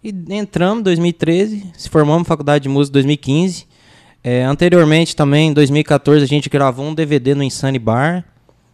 e 0.04 0.14
entramos 0.30 0.80
em 0.80 0.82
2013, 0.84 1.72
se 1.76 1.88
formamos 1.88 2.22
na 2.22 2.24
faculdade 2.26 2.64
de 2.64 2.68
música 2.68 2.92
em 2.92 3.00
2015. 3.00 3.66
É, 4.28 4.42
anteriormente 4.42 5.14
também, 5.14 5.50
em 5.50 5.52
2014, 5.52 6.24
a 6.24 6.26
gente 6.26 6.48
gravou 6.48 6.84
um 6.84 6.92
DVD 6.92 7.32
no 7.32 7.44
Insane 7.44 7.78
Bar, 7.78 8.24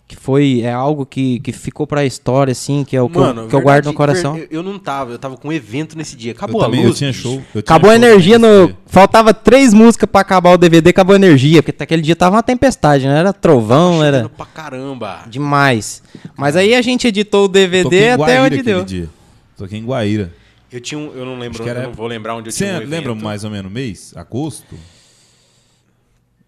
que 0.09 0.17
foi 0.17 0.63
é 0.63 0.73
algo 0.73 1.05
que, 1.05 1.41
que 1.41 1.53
ficou 1.53 1.87
pra 1.87 2.07
história, 2.07 2.53
assim, 2.53 2.85
que 2.85 2.97
é 2.97 3.03
o 3.03 3.09
que, 3.09 3.19
eu, 3.19 3.49
que 3.49 3.55
eu 3.55 3.61
guardo 3.61 3.85
no 3.87 3.93
coração. 3.93 4.33
ver- 4.35 4.49
Eu, 4.51 4.61
eu 4.61 4.63
não 4.63 4.79
tava, 4.79 5.13
eu 5.13 5.19
tava 5.19 5.37
com 5.37 5.49
um 5.49 5.53
evento 5.53 5.97
nesse 5.97 6.17
dia. 6.17 6.33
Eu 6.33 6.37
Acabou 6.37 6.63
também, 6.63 6.81
a 6.81 6.83
eu 6.85 6.87
luz. 6.89 6.97
tinha 6.99 7.11
bicho. 7.11 7.23
show. 7.23 7.35
eu 7.35 7.61
tinha 7.61 7.61
Acabou 7.61 7.91
a 7.91 7.95
show 7.97 8.03
energia 8.03 8.39
nesse 8.39 8.51
no. 8.61 8.67
dia. 8.69 8.77
Faltava 8.87 9.35
três 9.35 9.75
músicas 9.75 10.09
pra 10.11 10.23
acabar 10.23 10.53
o 10.53 10.57
DVD, 10.57 10.89
acabou 10.89 11.13
a 11.13 11.17
energia, 11.17 11.63
porque 11.63 11.83
aquele 11.83 12.01
dia 12.01 12.17
tava 12.17 12.37
uma 12.37 12.43
tempestade, 12.43 13.07
né? 13.07 13.19
Era 13.19 13.33
trovão, 13.35 14.03
era 14.03 14.19
Chovendo 14.23 14.31
pra 14.31 14.47
caramba. 14.47 15.23
demais. 15.29 16.03
Mas 16.35 16.57
aí 16.57 16.75
a 16.75 16.81
gente 16.81 17.07
editou 17.09 17.45
o 17.45 17.49
Toquei 17.49 17.69
DVD 17.69 17.97
em 18.07 18.11
até 18.13 18.17
Guaíra 18.17 18.41
onde 18.43 18.55
aquele 18.55 18.63
deu. 18.63 18.85
dia. 18.85 19.09
Toquei 19.59 19.79
em 19.79 19.85
Guaíra. 19.85 20.33
Eu 20.73 20.81
tinha 20.81 20.99
um, 20.99 21.13
eu 21.15 21.27
não 21.27 21.35
lembro, 21.39 21.57
Acho 21.57 21.63
que 21.63 21.69
era- 21.69 21.81
eu 21.81 21.89
não 21.89 21.93
vou 21.95 22.07
lembrar 22.07 22.35
onde 22.37 22.49
eu 22.49 22.53
Você 22.53 22.65
tinha 22.65 22.79
um 22.79 22.83
evento. 22.83 22.91
lembra 22.91 23.15
mais 23.15 23.45
ou 23.45 23.51
menos 23.51 23.71
o 23.71 23.75
mês? 23.75 24.15
Agosto? 24.17 24.75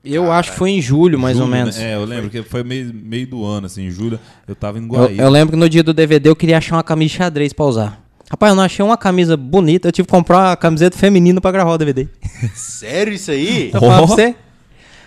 Eu 0.04 0.30
acho 0.30 0.52
que 0.52 0.58
foi 0.58 0.70
em 0.70 0.80
julho, 0.82 1.18
mais 1.18 1.36
ou 1.38 1.46
Julho, 1.46 1.56
menos. 1.56 1.76
né? 1.78 1.92
É, 1.92 1.94
eu 1.94 2.04
lembro 2.04 2.28
que 2.28 2.42
foi 2.42 2.62
meio, 2.62 2.92
meio 2.92 3.26
do 3.26 3.44
ano, 3.44 3.66
assim, 3.66 3.86
em 3.86 3.90
julho. 3.90 4.20
Eu 4.46 4.54
tava 4.54 4.78
em 4.78 4.82
Eu, 4.82 4.88
Guaíra. 4.88 5.22
eu 5.22 5.30
lembro 5.30 5.52
que 5.52 5.58
no 5.58 5.68
dia 5.68 5.82
do 5.82 5.94
DVD 5.94 6.28
eu 6.28 6.36
queria 6.36 6.58
achar 6.58 6.76
uma 6.76 6.82
camisa 6.82 7.10
de 7.12 7.16
xadrez 7.16 7.52
pra 7.52 7.64
usar. 7.64 8.00
Rapaz, 8.30 8.50
eu 8.50 8.56
não 8.56 8.62
achei 8.64 8.84
uma 8.84 8.96
camisa 8.96 9.36
bonita, 9.36 9.88
eu 9.88 9.92
tive 9.92 10.06
que 10.06 10.10
comprar 10.12 10.38
uma 10.50 10.56
camiseta 10.56 10.96
feminina 10.98 11.40
pra 11.40 11.50
gravar 11.52 11.72
o 11.72 11.78
DVD. 11.78 12.06
Sério 12.54 13.12
isso 13.14 13.30
aí? 13.30 13.70
Eu 13.72 13.80
falava 13.80 14.02
pra 14.06 14.12
Ó. 14.12 14.16
você? 14.16 14.34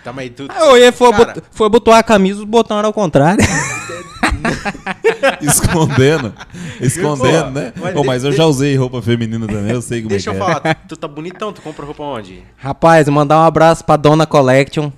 Tá, 0.08 0.12
mas 0.12 0.30
tu... 0.30 0.46
Aí 0.48 0.68
eu 0.68 0.78
ia, 0.78 0.90
foi, 0.92 1.12
Cara, 1.12 1.42
foi 1.50 1.66
abotoar 1.66 1.98
a 1.98 2.02
camisa, 2.02 2.38
os 2.40 2.46
botões 2.46 2.78
eram 2.78 2.86
ao 2.88 2.92
contrário. 2.94 3.44
Escondendo. 5.42 6.32
Escondendo, 6.80 7.44
Pô, 7.44 7.50
né? 7.50 7.72
mas 7.76 7.94
Pô, 7.94 8.04
mas 8.04 8.24
eu 8.24 8.32
já 8.32 8.46
usei 8.46 8.74
roupa 8.76 9.02
feminina 9.02 9.46
também, 9.46 9.72
eu 9.72 9.82
sei 9.82 10.00
como 10.00 10.10
Deixa 10.10 10.30
é 10.30 10.32
eu 10.32 10.36
que 10.36 10.42
é. 10.42 10.46
falar, 10.46 10.74
tu 10.88 10.96
tá 10.96 11.06
bonitão, 11.06 11.52
tu 11.52 11.60
compra 11.60 11.84
roupa 11.84 12.02
onde? 12.02 12.42
Rapaz, 12.56 13.06
mandar 13.08 13.38
um 13.38 13.44
abraço 13.44 13.84
pra 13.84 13.96
Dona 13.96 14.26
Collection. 14.26 14.90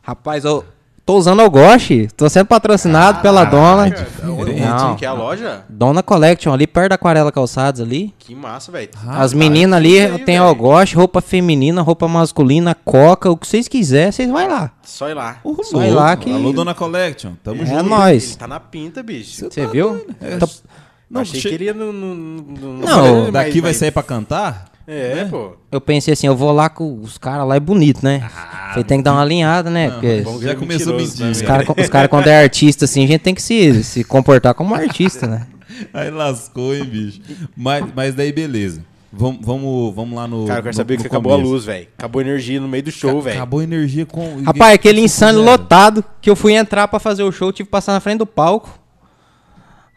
Rapaz, 0.00 0.44
eu 0.44 0.64
Tô 1.04 1.16
usando 1.16 1.42
o 1.42 1.50
Goshi, 1.50 2.08
tô 2.16 2.28
sendo 2.28 2.46
patrocinado 2.46 3.20
pela 3.22 3.44
dona. 3.44 3.92
Onde 4.24 4.52
Não. 4.60 4.94
que 4.94 5.04
é 5.04 5.08
a 5.08 5.12
loja? 5.12 5.64
Dona 5.68 6.00
Collection, 6.00 6.52
ali 6.52 6.64
perto 6.64 6.90
da 6.90 6.94
Aquarela 6.94 7.32
Calçados 7.32 7.80
ali. 7.80 8.14
Que 8.20 8.36
massa, 8.36 8.70
velho. 8.70 8.88
As 9.08 9.34
meninas 9.34 9.76
ali 9.78 9.98
aí, 9.98 10.10
tem 10.18 10.36
velho. 10.36 10.44
algoche, 10.44 10.94
roupa 10.94 11.20
feminina, 11.20 11.82
roupa 11.82 12.06
masculina, 12.06 12.72
coca, 12.84 13.28
o 13.28 13.36
que 13.36 13.48
vocês 13.48 13.66
quiserem, 13.66 14.12
vocês 14.12 14.30
vai 14.30 14.46
lá. 14.48 14.70
Só 14.84 15.08
ir 15.10 15.14
lá. 15.14 15.38
Ô, 15.42 15.60
Só 15.64 15.82
ir 15.84 15.90
lá 15.90 16.16
que- 16.16 16.32
Alô, 16.32 16.52
Dona 16.52 16.72
Collection. 16.74 17.32
Tamo 17.42 17.62
É 17.64 17.66
junto. 17.66 17.82
nóis. 17.82 18.28
Ele 18.30 18.36
tá 18.36 18.46
na 18.46 18.60
pinta, 18.60 19.02
bicho. 19.02 19.50
Você 19.50 19.66
viu? 19.66 20.06
Tá- 20.38 20.46
Não, 21.10 21.20
Achei 21.22 21.40
che- 21.40 21.48
que 21.50 21.54
ele 21.56 21.64
ia 21.64 21.74
no... 21.74 21.92
no, 21.92 22.14
no- 22.14 22.72
Não, 22.78 23.22
mas- 23.24 23.32
Daqui 23.32 23.60
vai 23.60 23.72
mas- 23.72 23.76
sair 23.76 23.90
pra 23.90 24.02
cantar? 24.04 24.64
É, 24.86 25.24
pô. 25.26 25.52
Eu 25.70 25.80
pensei 25.80 26.12
assim, 26.12 26.26
eu 26.26 26.36
vou 26.36 26.52
lá 26.52 26.68
com 26.68 27.00
os 27.00 27.16
caras 27.18 27.46
lá 27.46 27.56
é 27.56 27.60
bonito, 27.60 28.02
né? 28.04 28.28
Você 28.74 28.82
tem 28.84 28.98
que 28.98 29.04
dar 29.04 29.12
uma 29.12 29.22
alinhada, 29.22 29.70
né? 29.70 29.90
Porque 29.90 30.22
bom 30.22 30.40
Já 30.40 30.54
começou 30.54 30.94
a 30.94 30.96
mentiroso 30.96 31.24
mentir. 31.24 31.30
os 31.30 31.42
caras, 31.42 31.88
cara, 31.88 32.08
quando 32.08 32.26
é 32.26 32.42
artista, 32.42 32.84
assim, 32.84 33.04
a 33.04 33.06
gente 33.06 33.20
tem 33.20 33.34
que 33.34 33.42
se, 33.42 33.82
se 33.84 34.02
comportar 34.04 34.54
como 34.54 34.74
artista, 34.74 35.26
né? 35.26 35.46
Aí 35.94 36.10
lascou, 36.10 36.74
hein, 36.74 36.84
bicho. 36.84 37.20
Mas, 37.56 37.84
mas 37.94 38.14
daí, 38.14 38.32
beleza. 38.32 38.84
Vamos, 39.14 39.44
vamos, 39.44 39.94
vamos 39.94 40.16
lá 40.16 40.26
no. 40.26 40.46
Cara, 40.46 40.60
eu 40.60 40.62
quero 40.62 40.74
no- 40.74 40.76
saber 40.76 40.94
no 40.96 41.00
que 41.02 41.06
acabou 41.06 41.32
a 41.34 41.36
luz, 41.36 41.66
velho. 41.66 41.86
Acabou 41.98 42.20
a 42.20 42.22
energia 42.22 42.58
no 42.60 42.66
meio 42.66 42.82
do 42.82 42.90
show, 42.90 43.20
velho. 43.20 43.36
Acabou 43.36 43.60
a 43.60 43.64
energia 43.64 44.06
com. 44.06 44.42
Rapaz, 44.42 44.74
aquele 44.74 45.00
insano 45.02 45.42
lotado 45.42 46.02
que 46.20 46.30
eu 46.30 46.36
fui 46.36 46.54
entrar 46.54 46.88
pra 46.88 46.98
fazer 46.98 47.22
o 47.22 47.30
show, 47.30 47.52
tive 47.52 47.66
que 47.66 47.70
passar 47.70 47.92
na 47.92 48.00
frente 48.00 48.18
do 48.18 48.26
palco. 48.26 48.70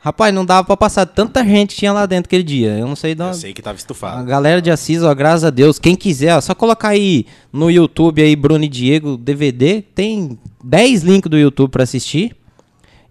Rapaz, 0.06 0.32
não 0.32 0.46
dava 0.46 0.64
pra 0.64 0.78
passar 0.78 1.08
tanta 1.08 1.44
gente 1.44 1.76
tinha 1.76 1.92
lá 1.92 2.06
dentro 2.06 2.28
aquele 2.30 2.44
dia. 2.44 2.78
Eu 2.78 2.88
não 2.88 2.96
sei 2.96 3.16
de 3.16 3.24
Eu 3.24 3.34
sei 3.34 3.56
que 3.56 3.62
tava 3.64 3.76
A 3.76 3.80
estufado. 3.80 4.24
galera 4.24 4.62
de 4.62 4.70
Assis, 4.70 5.02
ó, 5.02 5.12
graças 5.16 5.44
a 5.44 5.50
Deus. 5.50 5.80
Quem 5.80 5.96
quiser, 5.96 6.38
ó, 6.38 6.42
só 6.42 6.54
colocar 6.54 6.90
aí 6.90 7.26
no 7.52 7.72
YouTube 7.72 8.22
aí 8.22 8.36
Bruno 8.36 8.64
e 8.64 8.68
Diego 8.68 9.18
DVD, 9.18 9.82
tem 9.82 10.38
10 10.64 11.02
links 11.02 11.28
do 11.28 11.40
YouTube 11.40 11.72
pra 11.72 11.82
assistir. 11.82 12.36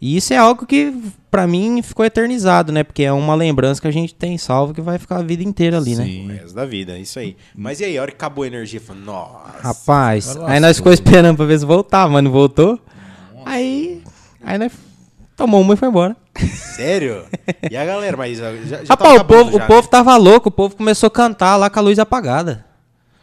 E 0.01 0.17
isso 0.17 0.33
é 0.33 0.37
algo 0.37 0.65
que 0.67 0.95
pra 1.33 1.49
mim 1.49 1.83
ficou 1.83 2.05
eternizado, 2.07 2.71
né? 2.71 2.85
Porque 2.85 3.03
é 3.03 3.13
uma 3.13 3.35
lembrança 3.35 3.81
que 3.81 3.89
a 3.89 3.93
gente 3.93 4.15
tem 4.15 4.39
salvo 4.39 4.73
que 4.73 4.81
vai 4.81 4.97
ficar 4.97 5.17
a 5.17 5.23
vida 5.23 5.43
inteira 5.43 5.79
ali, 5.79 5.97
né? 5.97 6.05
Sim. 6.05 6.27
O 6.27 6.33
resto 6.33 6.55
da 6.55 6.65
vida, 6.65 6.97
isso 6.97 7.19
aí. 7.19 7.37
Mas 7.57 7.81
e 7.81 7.87
aí, 7.87 7.99
a 7.99 8.03
hora 8.03 8.13
que 8.13 8.17
acabou 8.17 8.45
a 8.45 8.47
energia, 8.47 8.81
falou, 8.81 9.03
nossa. 9.03 9.59
Rapaz, 9.61 10.37
aí 10.47 10.61
nós 10.61 10.77
ficou 10.77 10.93
esperando 10.93 11.37
pra 11.39 11.45
ver 11.45 11.59
se 11.59 11.67
voltava, 11.67 12.13
mas 12.13 12.23
não 12.23 12.31
voltou. 12.31 12.79
Aí, 13.45 14.01
aí 14.41 14.59
nós 14.59 14.71
tomou 15.37 15.61
uma 15.61 15.75
e 15.75 15.77
foi 15.77 15.89
embora. 15.89 16.17
Sério? 16.53 17.25
E 17.71 17.77
a 17.77 17.85
galera, 17.85 18.17
mas 18.17 18.39
já, 18.39 18.53
já 18.85 18.97
tava 18.97 19.11
Rapaz, 19.17 19.21
o 19.21 19.25
povo, 19.25 19.53
já, 19.59 19.65
o 19.65 19.67
povo 19.67 19.83
né? 19.83 19.89
tava 19.91 20.17
louco, 20.17 20.49
o 20.49 20.53
povo 20.53 20.77
começou 20.77 21.07
a 21.07 21.11
cantar 21.11 21.57
lá 21.57 21.71
com 21.71 21.79
a 21.79 21.83
luz 21.83 21.99
apagada. 21.99 22.65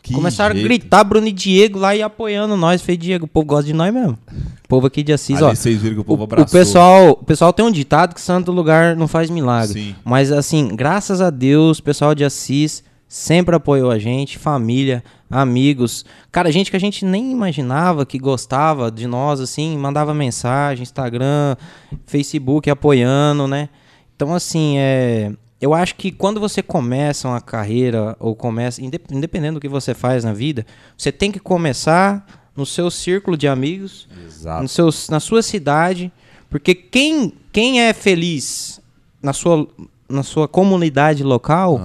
Que 0.03 0.13
Começaram 0.15 0.55
jeito. 0.55 0.65
a 0.65 0.67
gritar 0.67 1.03
Bruno 1.03 1.27
e 1.27 1.31
Diego 1.31 1.77
lá 1.77 1.95
e 1.95 2.01
apoiando 2.01 2.57
nós. 2.57 2.81
Falei, 2.81 2.97
Diego, 2.97 3.25
o 3.25 3.27
povo 3.27 3.45
gosta 3.45 3.65
de 3.65 3.73
nós 3.73 3.93
mesmo. 3.93 4.17
O 4.63 4.67
povo 4.67 4.87
aqui 4.87 5.03
de 5.03 5.13
Assis, 5.13 5.37
Ali 5.37 5.45
ó. 5.45 5.49
vocês 5.55 5.79
viram 5.79 5.95
que 5.95 6.01
o 6.01 6.03
povo 6.03 6.21
O, 6.21 6.23
abraçou. 6.23 6.47
o 6.47 6.49
pessoal, 6.51 7.09
o 7.11 7.23
pessoal 7.25 7.53
tem 7.53 7.63
um 7.63 7.71
ditado 7.71 8.15
que 8.15 8.21
santo 8.21 8.51
lugar 8.51 8.95
não 8.95 9.07
faz 9.07 9.29
milagre. 9.29 9.73
Sim. 9.79 9.95
Mas 10.03 10.31
assim, 10.31 10.69
graças 10.75 11.21
a 11.21 11.29
Deus, 11.29 11.77
o 11.77 11.83
pessoal 11.83 12.15
de 12.15 12.23
Assis 12.23 12.83
sempre 13.11 13.53
apoiou 13.53 13.91
a 13.91 13.99
gente, 13.99 14.39
família, 14.39 15.03
amigos. 15.29 16.05
Cara, 16.31 16.49
gente 16.49 16.71
que 16.71 16.77
a 16.77 16.79
gente 16.79 17.03
nem 17.03 17.29
imaginava 17.29 18.05
que 18.05 18.17
gostava 18.17 18.89
de 18.89 19.05
nós, 19.05 19.41
assim, 19.41 19.77
mandava 19.77 20.13
mensagem, 20.13 20.81
Instagram, 20.83 21.57
Facebook 22.05 22.69
apoiando, 22.69 23.49
né? 23.49 23.67
Então, 24.15 24.33
assim, 24.33 24.75
é. 24.77 25.33
Eu 25.59 25.73
acho 25.73 25.95
que 25.95 26.09
quando 26.09 26.39
você 26.39 26.63
começa 26.63 27.27
uma 27.27 27.41
carreira, 27.41 28.15
ou 28.17 28.33
começa, 28.33 28.81
inde- 28.81 28.99
independente 29.11 29.55
do 29.55 29.59
que 29.59 29.67
você 29.67 29.93
faz 29.93 30.23
na 30.23 30.31
vida, 30.31 30.65
você 30.97 31.11
tem 31.11 31.31
que 31.33 31.39
começar 31.39 32.25
no 32.55 32.65
seu 32.65 32.89
círculo 32.89 33.35
de 33.35 33.45
amigos, 33.47 34.07
Exato. 34.25 34.63
no 34.63 34.69
seus, 34.69 35.09
na 35.09 35.19
sua 35.19 35.41
cidade, 35.43 36.11
porque 36.49 36.73
quem, 36.73 37.33
quem 37.51 37.81
é 37.81 37.91
feliz 37.93 38.81
na 39.21 39.33
sua, 39.33 39.67
na 40.09 40.23
sua 40.23 40.47
comunidade 40.47 41.23
local. 41.23 41.77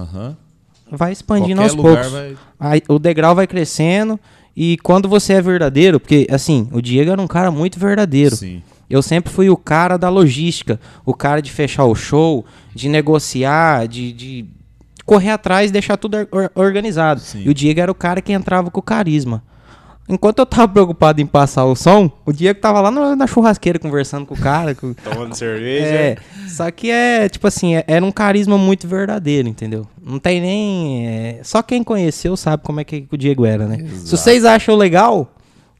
Vai 0.91 1.11
expandindo 1.11 1.61
Qualquer 1.61 1.75
aos 1.75 1.75
poucos. 1.75 2.11
vai- 2.11 2.37
Aí, 2.59 2.81
o 2.87 2.97
degrau 2.99 3.35
vai 3.35 3.45
crescendo 3.47 4.19
e 4.55 4.77
quando 4.83 5.07
você 5.07 5.33
é 5.33 5.41
verdadeiro, 5.41 5.99
porque 5.99 6.27
assim, 6.29 6.67
o 6.71 6.81
Diego 6.81 7.11
era 7.11 7.21
um 7.21 7.27
cara 7.27 7.51
muito 7.51 7.79
verdadeiro. 7.79 8.35
Sim. 8.35 8.61
Eu 8.89 9.01
sempre 9.01 9.31
fui 9.31 9.49
o 9.49 9.57
cara 9.57 9.97
da 9.97 10.09
logística, 10.09 10.79
o 11.05 11.13
cara 11.13 11.41
de 11.41 11.51
fechar 11.51 11.83
o 11.85 11.93
show, 11.93 12.45
de 12.73 12.87
negociar, 12.87 13.87
de, 13.87 14.13
de 14.13 14.45
correr 15.05 15.31
atrás 15.31 15.69
e 15.69 15.73
deixar 15.73 15.97
tudo 15.97 16.15
or- 16.17 16.27
or- 16.31 16.51
organizado. 16.55 17.19
Sim. 17.19 17.43
E 17.45 17.49
o 17.49 17.53
Diego 17.53 17.79
era 17.81 17.91
o 17.91 17.95
cara 17.95 18.21
que 18.21 18.31
entrava 18.31 18.71
com 18.71 18.81
carisma. 18.81 19.43
Enquanto 20.09 20.39
eu 20.39 20.45
tava 20.45 20.67
preocupado 20.69 21.19
em 21.21 21.25
passar 21.25 21.65
o 21.65 21.75
som, 21.75 22.09
o 22.25 22.31
Diego 22.31 22.59
tava 22.61 22.79
lá 22.79 22.89
na, 22.89 23.13
na 23.15 23.27
churrasqueira 23.27 23.77
conversando 23.77 24.25
com 24.25 24.33
o 24.35 24.37
cara. 24.39 24.73
com- 24.73 24.93
Tomando 25.03 25.35
cerveja. 25.35 25.85
é, 25.85 26.17
só 26.47 26.71
que 26.71 26.89
é, 26.89 27.27
tipo 27.27 27.45
assim, 27.45 27.75
é- 27.75 27.83
era 27.87 28.05
um 28.05 28.11
carisma 28.11 28.57
muito 28.57 28.87
verdadeiro, 28.87 29.49
entendeu? 29.49 29.85
Não 30.01 30.17
tem 30.17 30.39
nem. 30.39 31.07
é, 31.07 31.39
só 31.43 31.61
quem 31.61 31.83
conheceu 31.83 32.37
sabe 32.37 32.63
como 32.63 32.79
é 32.79 32.83
que 32.85 33.05
o 33.11 33.17
Diego 33.17 33.45
era, 33.45 33.67
né? 33.67 33.77
Se 33.79 33.83
Exato. 33.83 34.09
vocês 34.17 34.45
acham 34.45 34.75
legal, 34.77 35.33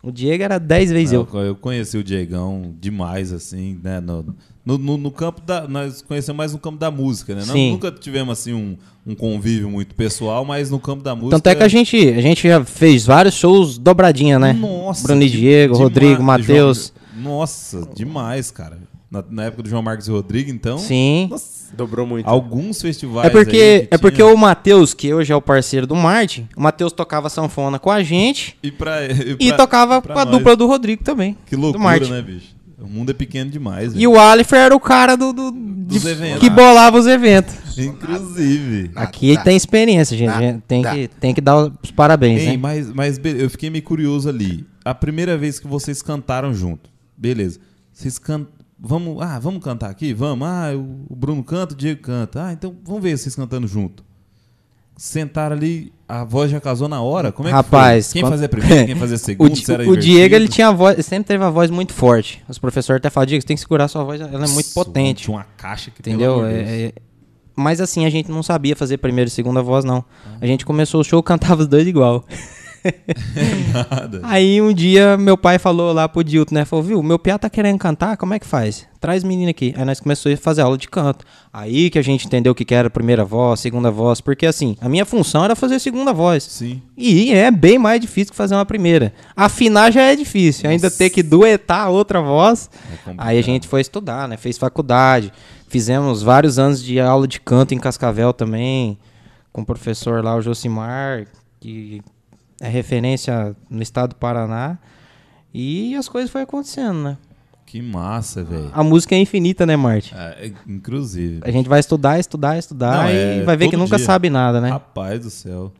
o 0.04 0.12
Diego 0.12 0.44
era 0.44 0.60
10 0.60 0.92
vezes 0.92 1.14
eu. 1.14 1.26
Não, 1.34 1.42
eu 1.42 1.56
conheci 1.56 1.98
o 1.98 2.04
Diegão 2.04 2.74
demais, 2.82 3.32
assim, 3.32 3.80
né? 3.82 4.02
No, 4.02 4.36
no, 4.68 4.78
no- 4.78 4.98
no 4.98 5.12
campo 5.12 5.40
da. 5.42 5.68
Nós 5.68 6.02
conhecemos 6.02 6.38
mais 6.38 6.52
no 6.54 6.60
campo 6.60 6.78
da 6.78 6.92
música, 6.92 7.34
né? 7.34 7.40
Nós 7.42 7.52
Sim. 7.52 7.72
nunca 7.72 7.90
tivemos, 7.92 8.38
assim, 8.38 8.54
um, 8.54 8.76
um 9.06 9.16
convívio 9.16 9.70
muito 9.70 9.96
pessoal, 9.96 10.44
mas 10.44 10.70
no 10.70 10.80
campo 10.80 11.02
da 11.04 11.16
música. 11.16 11.32
Tanto 11.38 11.48
é 11.48 11.56
que 11.56 11.64
a 11.64 11.68
gente, 11.68 11.96
a 12.10 12.22
gente 12.22 12.48
já 12.48 12.64
fez 12.66 13.06
vários 13.06 13.36
shows 13.36 13.78
dobradinha, 13.78 14.38
né? 14.38 14.52
Nossa. 14.54 15.04
Bruno 15.04 15.24
e 15.24 15.30
de- 15.30 15.38
Diego, 15.40 15.74
dema- 15.74 15.84
Rodrigo, 15.86 16.22
Matheus. 16.24 16.92
Nossa, 17.18 17.88
demais, 17.96 18.52
cara. 18.52 18.78
Na, 19.10 19.24
na 19.30 19.46
época 19.46 19.64
do 19.64 19.70
João 19.70 19.82
Marcos 19.82 20.08
e 20.10 20.12
Rodrigo, 20.12 20.52
então. 20.52 20.78
Sim. 20.78 21.28
Nossa, 21.32 21.74
Dobrou 21.76 22.06
muito. 22.06 22.28
alguns 22.28 22.82
festivais. 22.82 23.28
É 23.28 23.30
porque, 23.30 23.88
é 23.90 23.98
porque 23.98 24.22
o 24.22 24.36
Matheus, 24.36 24.94
que 24.94 25.14
hoje 25.14 25.32
é 25.32 25.36
o 25.36 25.42
parceiro 25.42 25.88
do 25.88 25.96
Martin, 25.96 26.48
o 26.58 26.62
Matheus 26.62 26.92
tocava 26.92 27.30
sanfona 27.30 27.80
com 27.80 27.90
a 27.90 28.04
gente 28.04 28.58
E, 28.62 28.70
pra, 28.70 29.06
e, 29.06 29.38
e 29.40 29.48
pra- 29.48 29.58
tocava 29.58 30.02
pra 30.02 30.14
com 30.14 30.20
a 30.20 30.26
nós. 30.26 30.38
dupla 30.38 30.56
do 30.58 30.68
Rodrigo 30.68 31.04
também. 31.04 31.38
Que 31.46 31.56
loucura, 31.56 32.00
né, 32.10 32.22
bicho? 32.22 32.57
O 32.80 32.88
mundo 32.88 33.10
é 33.10 33.14
pequeno 33.14 33.50
demais. 33.50 33.94
E 33.96 34.06
o 34.08 34.20
Alifer 34.20 34.60
era 34.60 34.76
o 34.76 34.80
cara 34.80 35.16
do, 35.16 35.34
do- 35.34 35.52
de- 35.52 36.08
eventos. 36.08 36.40
que 36.40 36.50
bolava 36.50 36.98
os 36.98 37.08
eventos. 37.08 37.56
Inclusive. 37.78 38.92
Aqui 38.96 39.36
tá. 39.36 39.44
tem 39.44 39.58
experiência, 39.58 40.16
gente. 40.18 40.62
Tem, 40.68 40.84
tá. 40.84 40.94
que, 40.94 41.08
tem 41.08 41.34
que 41.34 41.42
dar 41.42 41.72
os 41.82 41.92
parabéns, 41.92 42.42
Ei, 42.42 42.48
né? 42.52 42.58
mas, 42.58 42.94
mas 42.94 43.20
eu 43.24 43.50
fiquei 43.50 43.70
meio 43.70 43.84
curioso 43.84 44.30
ali. 44.30 44.66
A 44.86 44.94
primeira 44.94 45.38
vez 45.38 45.60
que 45.60 45.68
vocês 45.68 46.02
cantaram 46.02 46.54
junto. 46.54 46.90
Beleza. 47.18 47.60
Vocês 47.92 48.20
cantam. 48.20 48.56
Vamos, 48.80 49.20
ah, 49.22 49.40
vamos 49.40 49.64
cantar 49.64 49.90
aqui? 49.90 50.14
Vamos. 50.14 50.48
Ah, 50.48 50.72
o 50.76 51.06
o 51.10 51.16
Bruno 51.16 51.44
canta, 51.44 51.74
o 51.74 51.78
Diego 51.78 52.02
canta. 52.02 52.46
Ah, 52.46 52.54
então 52.54 52.76
vamos 52.86 53.02
ver 53.02 53.18
vocês 53.18 53.36
cantando 53.36 53.68
junto. 53.68 54.04
Sentaram 54.98 55.56
ali, 55.56 55.94
a 56.08 56.24
voz 56.24 56.50
já 56.50 56.60
casou 56.60 56.88
na 56.90 57.02
hora? 57.02 57.32
Como 57.32 57.48
é 57.48 57.52
Rapaz, 57.52 58.08
que 58.08 58.14
foi? 58.14 58.14
Quem 58.14 58.22
quando- 58.24 58.32
fazia 58.34 58.50
primeiro, 58.50 58.86
quem 58.88 58.96
fazia 58.96 59.16
O, 59.18 59.20
segundo? 59.20 59.56
Se 59.56 59.72
era 59.72 59.90
o 59.90 59.96
Diego, 59.96 60.34
ele 60.36 60.48
tinha 60.48 60.70
a 60.70 60.72
voz, 60.72 61.06
sempre 61.06 61.26
teve 61.28 61.44
a 61.44 61.50
voz 61.52 61.70
muito 61.70 61.94
forte. 61.94 62.44
Os 62.50 62.58
professores 62.58 62.98
até 63.00 63.10
falam, 63.10 63.28
Diego, 63.28 63.42
você 63.42 63.48
tem 63.48 63.56
que 63.56 63.62
segurar 63.62 63.88
sua 63.88 64.04
voz, 64.04 64.20
ela 64.20 64.30
é 64.30 64.38
muito 64.40 64.56
Nossa, 64.56 64.74
potente. 64.74 65.24
Tinha 65.26 65.38
uma 65.38 65.46
caixa 65.56 65.92
que 65.92 66.02
Entendeu? 66.02 66.46
É- 66.46 66.86
é- 66.88 66.94
Mas 67.56 67.80
assim, 67.80 68.06
a 68.06 68.10
gente 68.10 68.30
não 68.32 68.42
sabia 68.42 68.76
fazer 68.76 68.98
primeira 68.98 69.28
e 69.28 69.32
segunda 69.32 69.62
voz, 69.62 69.86
não. 69.86 70.04
A 70.42 70.46
gente 70.46 70.66
começou 70.66 71.02
o 71.02 71.04
show, 71.04 71.22
cantava 71.24 71.62
os 71.62 71.68
dois 71.68 71.88
igual. 71.88 72.26
Nada. 73.74 74.22
Aí 74.26 74.62
um 74.62 74.74
dia 74.74 75.18
meu 75.18 75.38
pai 75.38 75.60
falou 75.60 75.94
lá 75.94 76.08
pro 76.08 76.24
Dilton, 76.24 76.56
né? 76.56 76.66
Falou, 76.66 76.84
viu, 76.84 77.04
meu 77.04 77.20
piá 77.20 77.38
tá 77.38 77.50
querendo 77.50 77.78
cantar, 77.78 78.18
como 78.18 78.34
é 78.34 78.40
que 78.40 78.46
faz? 78.46 78.88
Traz 79.00 79.24
menina 79.24 79.52
aqui. 79.52 79.74
Aí 79.78 79.86
nós 79.86 80.00
começamos 80.00 80.40
a 80.40 80.42
fazer 80.42 80.62
aula 80.62 80.78
de 80.78 80.88
canto. 80.88 81.26
Aí 81.54 81.90
que 81.90 82.00
a 82.00 82.02
gente 82.02 82.26
entendeu 82.26 82.52
o 82.52 82.56
que 82.56 82.74
era 82.74 82.90
primeira 82.90 83.24
voz, 83.24 83.60
segunda 83.60 83.92
voz, 83.92 84.22
porque 84.22 84.46
assim, 84.46 84.76
a 84.82 84.90
minha 84.90 85.06
função 85.06 85.44
era 85.44 85.56
fazer 85.56 85.80
segunda 85.80 86.14
voz. 86.14 86.44
Sim. 86.44 86.82
E 86.98 87.32
é 87.34 87.52
bem 87.52 87.78
mais 87.78 88.02
difícil 88.02 88.32
que 88.32 88.38
fazer 88.38 88.56
uma 88.56 88.66
primeira. 88.66 89.14
Afinar 89.36 89.92
já 89.92 90.02
é 90.02 90.16
difícil, 90.16 90.70
ainda 90.70 90.90
ter 90.90 91.10
que 91.10 91.22
duetar 91.22 91.86
a 91.86 91.90
outra 91.90 92.22
voz. 92.22 92.70
É. 93.08 93.14
Aí 93.18 93.38
a 93.38 93.44
gente 93.44 93.68
foi 93.68 93.82
estudar, 93.82 94.28
né? 94.28 94.38
Fez 94.38 94.58
faculdade. 94.58 95.32
Fizemos 95.68 96.24
vários 96.24 96.58
anos 96.58 96.82
de 96.82 97.00
aula 97.00 97.28
de 97.28 97.42
canto 97.42 97.74
em 97.74 97.78
Cascavel 97.78 98.32
também, 98.32 98.98
com 99.52 99.62
o 99.62 99.66
professor 99.66 100.24
lá, 100.24 100.36
o 100.36 100.42
Josimar, 100.42 101.28
que 101.60 102.02
é 102.62 102.68
referência 102.68 103.56
no 103.70 103.82
estado 103.82 104.10
do 104.10 104.16
Paraná. 104.16 104.78
E 105.54 105.96
as 105.96 106.08
coisas 106.10 106.30
foram 106.30 106.44
acontecendo, 106.44 107.02
né? 107.02 107.18
Que 107.66 107.82
massa, 107.82 108.44
velho. 108.44 108.72
A 108.74 108.82
música 108.82 109.14
é 109.14 109.20
infinita, 109.20 109.66
né, 109.66 109.76
Marte? 109.76 110.14
Ah, 110.16 110.36
é, 110.38 110.54
inclusive. 110.66 111.42
A 111.44 111.52
gente 111.52 111.68
vai 111.68 111.80
estudar, 111.80 112.18
estudar, 112.18 112.58
estudar 112.58 113.04
Não, 113.04 113.10
e 113.10 113.40
é 113.42 113.44
vai 113.44 113.58
ver 113.58 113.70
que 113.70 113.76
nunca 113.76 113.98
dia. 113.98 114.06
sabe 114.06 114.30
nada, 114.30 114.62
né? 114.62 114.70
Rapaz 114.70 115.20
do 115.20 115.30
céu. 115.30 115.74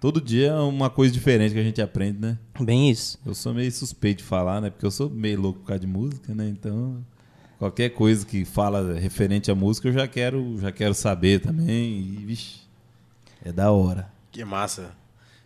Todo 0.00 0.20
dia 0.20 0.48
é 0.48 0.60
uma 0.60 0.88
coisa 0.88 1.12
diferente 1.12 1.52
que 1.52 1.60
a 1.60 1.62
gente 1.62 1.82
aprende, 1.82 2.18
né? 2.18 2.38
Bem 2.60 2.90
isso. 2.90 3.18
Eu 3.26 3.34
sou 3.34 3.52
meio 3.52 3.70
suspeito 3.70 4.18
de 4.18 4.24
falar, 4.24 4.60
né? 4.60 4.70
Porque 4.70 4.86
eu 4.86 4.90
sou 4.90 5.10
meio 5.10 5.40
louco 5.40 5.60
por 5.60 5.66
causa 5.66 5.80
de 5.80 5.86
música, 5.86 6.34
né? 6.34 6.48
Então, 6.48 6.96
qualquer 7.58 7.90
coisa 7.90 8.24
que 8.24 8.44
fala 8.44 8.94
referente 8.98 9.50
à 9.50 9.54
música, 9.54 9.88
eu 9.88 9.92
já 9.92 10.08
quero, 10.08 10.58
já 10.60 10.72
quero 10.72 10.94
saber 10.94 11.40
também. 11.40 11.98
E, 11.98 12.24
vixe, 12.24 12.60
é 13.44 13.52
da 13.52 13.70
hora. 13.70 14.08
Que 14.30 14.44
massa. 14.44 14.90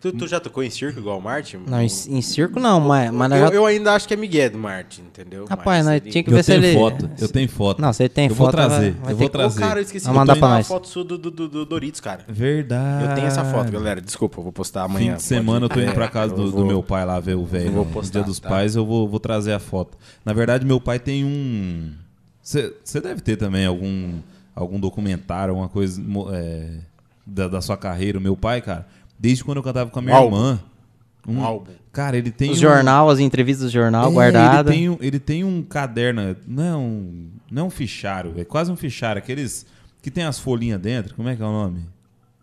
Tu, 0.01 0.13
tu 0.13 0.25
já 0.27 0.39
tocou 0.39 0.63
em 0.63 0.69
circo 0.69 0.97
igual 0.97 1.17
o 1.19 1.21
Martin? 1.21 1.57
Não, 1.67 1.81
em, 1.81 1.85
em 1.87 2.21
circo 2.21 2.57
não, 2.57 2.79
mas, 2.79 3.11
mas 3.11 3.31
eu, 3.33 3.37
já- 3.37 3.47
eu 3.53 3.65
ainda 3.65 3.93
acho 3.93 4.07
que 4.07 4.13
é 4.13 4.17
Miguel 4.17 4.51
do 4.51 4.57
Martin, 4.57 5.01
entendeu? 5.01 5.45
Rapaz, 5.45 5.85
nós 5.85 6.01
tinha 6.01 6.23
que 6.23 6.29
Eu 6.31 6.35
ver 6.37 6.43
se 6.43 6.53
tenho 6.53 6.63
ele. 6.63 6.73
foto, 6.73 7.09
eu 7.19 7.27
tenho 7.27 7.49
foto. 7.49 7.81
Não, 7.81 7.91
você 7.91 8.07
tem 8.07 8.27
eu 8.29 8.29
foto. 8.33 8.37
vou 8.45 8.51
trazer, 8.51 8.91
vai- 8.91 8.91
vai 8.91 9.11
eu 9.13 9.17
ter 9.17 9.23
vou 9.23 9.29
que- 9.29 9.35
Ô, 9.35 9.39
trazer. 9.41 9.59
cara, 9.59 9.79
eu 9.79 9.83
esqueci 9.83 10.07
de 10.07 10.13
mandar 10.13 10.37
pra 10.37 10.47
uma 10.47 10.55
nós. 10.55 10.67
foto 10.69 10.87
sua 10.87 11.03
do, 11.03 11.17
do, 11.17 11.29
do- 11.29 11.47
do 11.49 11.65
Doritos, 11.65 11.99
cara. 11.99 12.23
Verdade. 12.29 13.03
Eu 13.09 13.15
tenho 13.15 13.27
essa 13.27 13.43
foto, 13.43 13.69
galera. 13.73 13.99
Desculpa, 13.99 14.39
eu 14.39 14.43
vou 14.43 14.53
postar 14.53 14.83
amanhã. 14.83 15.11
Fim 15.11 15.17
de 15.17 15.23
semana 15.23 15.65
eu 15.65 15.69
tô 15.69 15.81
indo 15.81 15.91
pra 15.93 16.07
casa 16.07 16.33
do, 16.33 16.43
eu 16.43 16.45
do 16.45 16.51
vou- 16.51 16.65
meu 16.65 16.81
pai 16.81 17.03
lá 17.05 17.19
ver 17.19 17.35
o 17.35 17.45
velho. 17.45 17.65
eu 17.67 17.71
vou 17.73 17.83
no 17.85 17.91
postar, 17.91 18.19
Dia 18.19 18.23
dos 18.23 18.39
tá? 18.39 18.47
Pais 18.47 18.77
eu 18.77 18.85
vou, 18.85 19.05
vou 19.05 19.19
trazer 19.19 19.51
a 19.51 19.59
foto. 19.59 19.97
Na 20.23 20.31
verdade, 20.31 20.65
meu 20.65 20.79
pai 20.79 20.97
tem 20.97 21.25
um. 21.25 21.91
Você 22.41 23.01
deve 23.01 23.19
ter 23.19 23.35
também 23.35 23.65
algum, 23.65 24.13
algum 24.55 24.79
documentário, 24.79 25.51
alguma 25.51 25.67
coisa 25.67 26.01
é, 26.33 26.69
da, 27.25 27.47
da 27.49 27.61
sua 27.61 27.75
carreira. 27.75 28.17
O 28.17 28.21
meu 28.21 28.37
pai, 28.37 28.61
cara, 28.61 28.87
desde 29.19 29.43
quando 29.43 29.57
eu 29.57 29.63
cantava 29.63 29.89
com 29.89 29.99
a 29.99 30.01
minha 30.01 30.15
Um 30.15 30.17
álbum. 30.17 30.35
irmã. 30.37 30.59
Um 31.27 31.43
álbum. 31.43 31.71
Cara, 31.91 32.17
ele 32.17 32.31
tem 32.31 32.49
Os 32.51 32.57
um, 32.57 32.61
jornal, 32.61 33.09
as 33.09 33.19
entrevistas 33.19 33.67
do 33.67 33.73
jornal 33.73 34.09
É, 34.09 34.13
guardada. 34.13 34.69
Ele 34.71 34.77
tem, 34.79 34.89
um, 34.89 34.97
ele 35.01 35.19
tem 35.19 35.43
um 35.43 35.61
caderno, 35.61 36.35
não 36.47 36.63
é 36.63 36.75
um, 36.77 37.29
não 37.51 37.63
é 37.63 37.65
um 37.65 37.69
fichário, 37.69 38.33
é 38.37 38.43
quase 38.45 38.71
um 38.71 38.75
fichário, 38.75 39.19
aqueles 39.19 39.65
que 40.01 40.09
tem 40.09 40.23
as 40.23 40.39
folhinhas 40.39 40.79
dentro, 40.79 41.13
como 41.15 41.27
é 41.27 41.35
que 41.35 41.41
é 41.41 41.45
o 41.45 41.51
nome? 41.51 41.81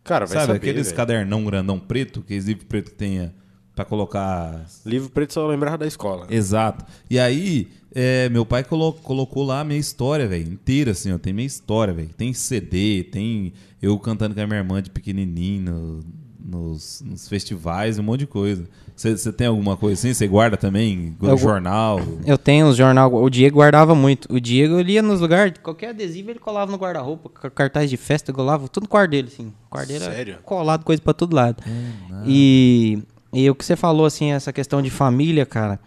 Cara, 0.05 0.27
vai 0.27 0.35
Sabe, 0.35 0.47
saber, 0.49 0.57
aqueles 0.59 0.87
velho. 0.87 0.97
cadernão 0.97 1.45
grandão 1.45 1.79
preto, 1.81 2.21
aqueles 2.21 2.45
livros 2.45 2.67
preto 2.69 2.91
que 2.91 2.97
tenha 2.97 3.35
pra 3.75 3.85
colocar... 3.85 4.65
Livro 4.85 5.09
preto 5.11 5.33
só 5.33 5.47
lembrava 5.47 5.79
da 5.79 5.87
escola. 5.87 6.27
Exato. 6.31 6.85
E 7.11 7.19
aí, 7.19 7.69
é, 7.95 8.29
meu 8.29 8.45
pai 8.47 8.63
colo- 8.63 8.93
colocou 8.95 9.45
lá 9.45 9.61
a 9.61 9.65
minha 9.65 9.79
história, 9.81 10.27
velho, 10.29 10.53
inteira, 10.53 10.91
assim, 10.93 11.13
ó, 11.13 11.19
tem 11.19 11.33
minha 11.33 11.47
história, 11.47 11.93
velho. 11.95 12.11
Tem 12.17 12.33
CD, 12.33 13.05
tem 13.05 13.53
eu 13.83 13.99
cantando 13.99 14.35
com 14.35 14.41
a 14.41 14.47
minha 14.47 14.59
irmã 14.59 14.83
de 14.83 14.91
pequenininho 14.91 15.63
no- 15.73 16.05
nos, 16.49 17.03
nos 17.05 17.27
festivais, 17.29 17.99
um 17.99 18.03
monte 18.05 18.21
de 18.21 18.27
coisa. 18.29 18.65
Você 18.95 19.33
tem 19.33 19.47
alguma 19.49 19.77
coisa 19.77 19.95
assim? 19.95 20.15
Você 20.15 20.27
guarda 20.29 20.57
também? 20.57 21.17
Eu- 21.21 21.37
jornal? 21.37 22.01
Eu 22.25 22.39
tenho 22.39 22.69
os 22.69 22.77
jornal. 22.77 23.13
O 23.13 23.29
Diego 23.29 23.57
guardava 23.57 23.95
muito. 23.95 24.33
O 24.33 24.41
Diego 24.41 24.79
ele 24.79 24.93
ia 24.93 25.03
nos 25.03 25.21
lugares, 25.21 25.55
qualquer 25.63 25.91
adesivo 25.91 26.31
ele 26.31 26.39
colava 26.39 26.71
no 26.71 26.79
guarda-roupa, 26.79 27.29
ca- 27.29 27.51
cartaz 27.51 27.91
de 27.91 27.97
festa, 27.97 28.33
colava 28.33 28.69
tudo 28.69 28.85
no 28.85 28.89
quarto 28.89 29.11
dele, 29.11 29.29
assim. 29.33 29.49
O 29.49 29.71
quarto 29.71 29.89
dele 29.89 30.05
era 30.05 30.15
Sério? 30.15 30.39
colado, 30.45 30.85
coisa 30.85 31.03
pra 31.03 31.13
todo 31.13 31.35
lado. 31.35 31.63
e, 32.25 33.03
e 33.33 33.51
o 33.51 33.55
que 33.55 33.65
você 33.65 33.77
falou, 33.77 34.07
assim, 34.07 34.33
essa 34.33 34.53
questão 34.53 34.81
de 34.81 34.89
família, 34.91 35.45
cara. 35.45 35.79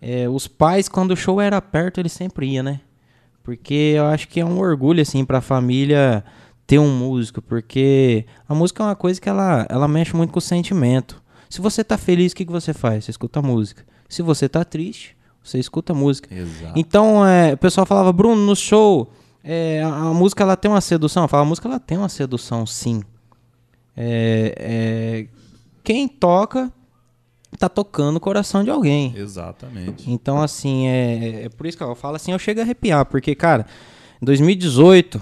é, 0.00 0.28
os 0.28 0.46
pais, 0.46 0.88
quando 0.88 1.12
o 1.12 1.16
show 1.16 1.40
era 1.40 1.60
perto, 1.60 1.98
eles 2.00 2.12
sempre 2.12 2.46
iam, 2.46 2.62
né? 2.64 2.80
Porque 3.42 3.94
eu 3.96 4.04
acho 4.06 4.28
que 4.28 4.38
é 4.40 4.44
um 4.44 4.58
orgulho, 4.58 5.00
assim, 5.02 5.24
pra 5.24 5.40
família 5.40 6.24
ter 6.66 6.78
um 6.78 6.94
músico. 6.96 7.40
Porque 7.42 8.24
a 8.48 8.54
música 8.54 8.82
é 8.82 8.86
uma 8.86 8.96
coisa 8.96 9.20
que 9.20 9.28
ela, 9.28 9.66
ela 9.68 9.88
mexe 9.88 10.14
muito 10.16 10.32
com 10.32 10.38
o 10.38 10.42
sentimento. 10.42 11.22
Se 11.48 11.60
você 11.60 11.84
tá 11.84 11.98
feliz, 11.98 12.32
o 12.32 12.36
que, 12.36 12.46
que 12.46 12.52
você 12.52 12.72
faz? 12.72 13.04
Você 13.04 13.10
escuta 13.10 13.40
a 13.40 13.42
música. 13.42 13.84
Se 14.08 14.22
você 14.22 14.48
tá 14.48 14.64
triste, 14.64 15.16
você 15.42 15.58
escuta 15.58 15.92
a 15.92 15.96
música. 15.96 16.32
Exato. 16.34 16.72
Então, 16.78 17.26
é, 17.26 17.54
o 17.54 17.58
pessoal 17.58 17.86
falava, 17.86 18.12
Bruno, 18.12 18.40
no 18.44 18.56
show, 18.56 19.12
é, 19.44 19.82
a, 19.82 19.88
a 19.88 20.14
música 20.14 20.42
ela 20.42 20.56
tem 20.56 20.70
uma 20.70 20.80
sedução. 20.80 21.24
Eu 21.24 21.28
falava, 21.28 21.46
a 21.46 21.48
música 21.48 21.68
ela 21.68 21.80
tem 21.80 21.98
uma 21.98 22.08
sedução, 22.08 22.64
sim. 22.64 23.02
É, 23.96 24.54
é, 24.58 25.26
quem 25.84 26.08
toca, 26.08 26.72
tá 27.58 27.68
tocando 27.68 28.16
o 28.16 28.20
coração 28.20 28.64
de 28.64 28.70
alguém. 28.70 29.14
Exatamente. 29.16 30.10
Então, 30.10 30.40
assim, 30.40 30.86
é, 30.88 31.44
é 31.44 31.48
por 31.48 31.66
isso 31.66 31.76
que 31.76 31.82
eu 31.82 31.94
falo 31.94 32.16
assim, 32.16 32.32
eu 32.32 32.38
chego 32.38 32.60
a 32.60 32.62
arrepiar, 32.62 33.04
porque, 33.06 33.34
cara, 33.34 33.66
em 34.20 34.24
2018, 34.24 35.20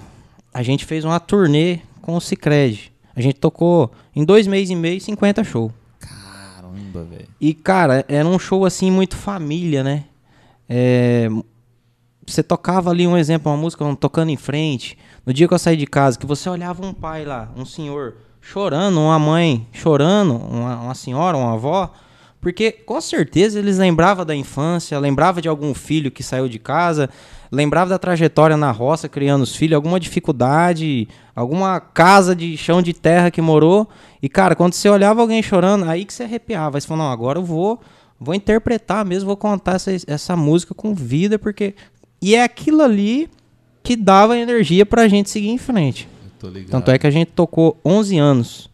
a 0.53 0.63
gente 0.63 0.85
fez 0.85 1.05
uma 1.05 1.19
turnê 1.19 1.79
com 2.01 2.15
o 2.15 2.21
Cicred. 2.21 2.91
A 3.15 3.21
gente 3.21 3.35
tocou 3.35 3.91
em 4.15 4.23
dois 4.23 4.47
meses 4.47 4.69
e 4.69 4.75
meio 4.75 4.99
50 4.99 5.43
shows. 5.43 5.71
Caramba, 5.99 7.03
velho. 7.03 7.27
E, 7.39 7.53
cara, 7.53 8.05
era 8.07 8.27
um 8.27 8.39
show 8.39 8.65
assim 8.65 8.89
muito 8.89 9.15
família, 9.15 9.83
né? 9.83 10.05
É, 10.67 11.27
Você 12.25 12.41
tocava 12.41 12.89
ali 12.89 13.05
um 13.05 13.17
exemplo, 13.17 13.51
uma 13.51 13.57
música 13.57 13.83
um 13.83 13.95
tocando 13.95 14.29
em 14.29 14.37
frente. 14.37 14.97
No 15.25 15.33
dia 15.33 15.47
que 15.47 15.53
eu 15.53 15.59
saí 15.59 15.75
de 15.75 15.85
casa, 15.85 16.17
que 16.17 16.25
você 16.25 16.49
olhava 16.49 16.85
um 16.85 16.93
pai 16.93 17.25
lá, 17.25 17.51
um 17.55 17.65
senhor 17.65 18.15
chorando, 18.39 18.99
uma 18.99 19.19
mãe 19.19 19.67
chorando, 19.71 20.35
uma, 20.35 20.79
uma 20.81 20.95
senhora, 20.95 21.37
uma 21.37 21.53
avó. 21.53 21.93
Porque 22.39 22.71
com 22.71 22.99
certeza 22.99 23.59
eles 23.59 23.77
lembravam 23.77 24.25
da 24.25 24.35
infância, 24.35 24.97
lembrava 24.97 25.41
de 25.41 25.47
algum 25.47 25.75
filho 25.75 26.09
que 26.09 26.23
saiu 26.23 26.49
de 26.49 26.57
casa, 26.57 27.09
lembrava 27.51 27.89
da 27.89 27.99
trajetória 27.99 28.55
na 28.55 28.71
roça 28.71 29.09
criando 29.09 29.41
os 29.41 29.55
filhos, 29.55 29.75
alguma 29.75 29.99
dificuldade, 29.99 31.07
alguma 31.35 31.79
casa 31.79 32.35
de 32.35 32.55
chão 32.55 32.81
de 32.81 32.93
terra 32.93 33.29
que 33.29 33.41
morou. 33.41 33.89
E 34.21 34.29
cara, 34.29 34.55
quando 34.55 34.73
você 34.73 34.87
olhava 34.87 35.21
alguém 35.21 35.43
chorando, 35.43 35.83
aí 35.89 36.05
que 36.05 36.13
você 36.13 36.23
arrepiava. 36.23 36.77
Aí 36.77 36.81
você 36.81 36.87
falou, 36.87 37.03
não, 37.03 37.11
agora 37.11 37.39
eu 37.39 37.43
vou, 37.43 37.81
vou 38.19 38.33
interpretar 38.33 39.03
mesmo, 39.03 39.27
vou 39.27 39.37
contar 39.37 39.73
essa, 39.73 39.91
essa 40.07 40.35
música 40.35 40.73
com 40.73 40.95
vida, 40.95 41.37
porque. 41.37 41.75
E 42.21 42.35
é 42.35 42.43
aquilo 42.43 42.83
ali 42.83 43.29
que 43.83 43.95
dava 43.95 44.37
energia 44.37 44.85
pra 44.85 45.07
gente 45.07 45.29
seguir 45.29 45.49
em 45.49 45.57
frente. 45.57 46.07
Tanto 46.69 46.91
é 46.91 46.97
que 46.97 47.07
a 47.07 47.11
gente 47.11 47.31
tocou 47.31 47.79
11 47.83 48.17
anos. 48.17 48.69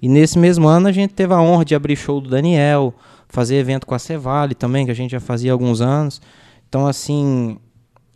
E 0.00 0.08
nesse 0.08 0.36
mesmo 0.36 0.66
ano 0.66 0.88
a 0.88 0.92
gente 0.92 1.14
teve 1.14 1.32
a 1.32 1.40
honra 1.40 1.64
de 1.64 1.76
abrir 1.76 1.94
show 1.94 2.20
do 2.20 2.28
Daniel, 2.28 2.92
fazer 3.28 3.56
evento 3.56 3.86
com 3.86 3.94
a 3.94 4.00
Cevale 4.00 4.54
também, 4.54 4.84
que 4.84 4.90
a 4.90 4.94
gente 4.94 5.12
já 5.12 5.20
fazia 5.20 5.52
há 5.52 5.54
alguns 5.54 5.80
anos. 5.80 6.20
Então, 6.68 6.86
assim, 6.86 7.56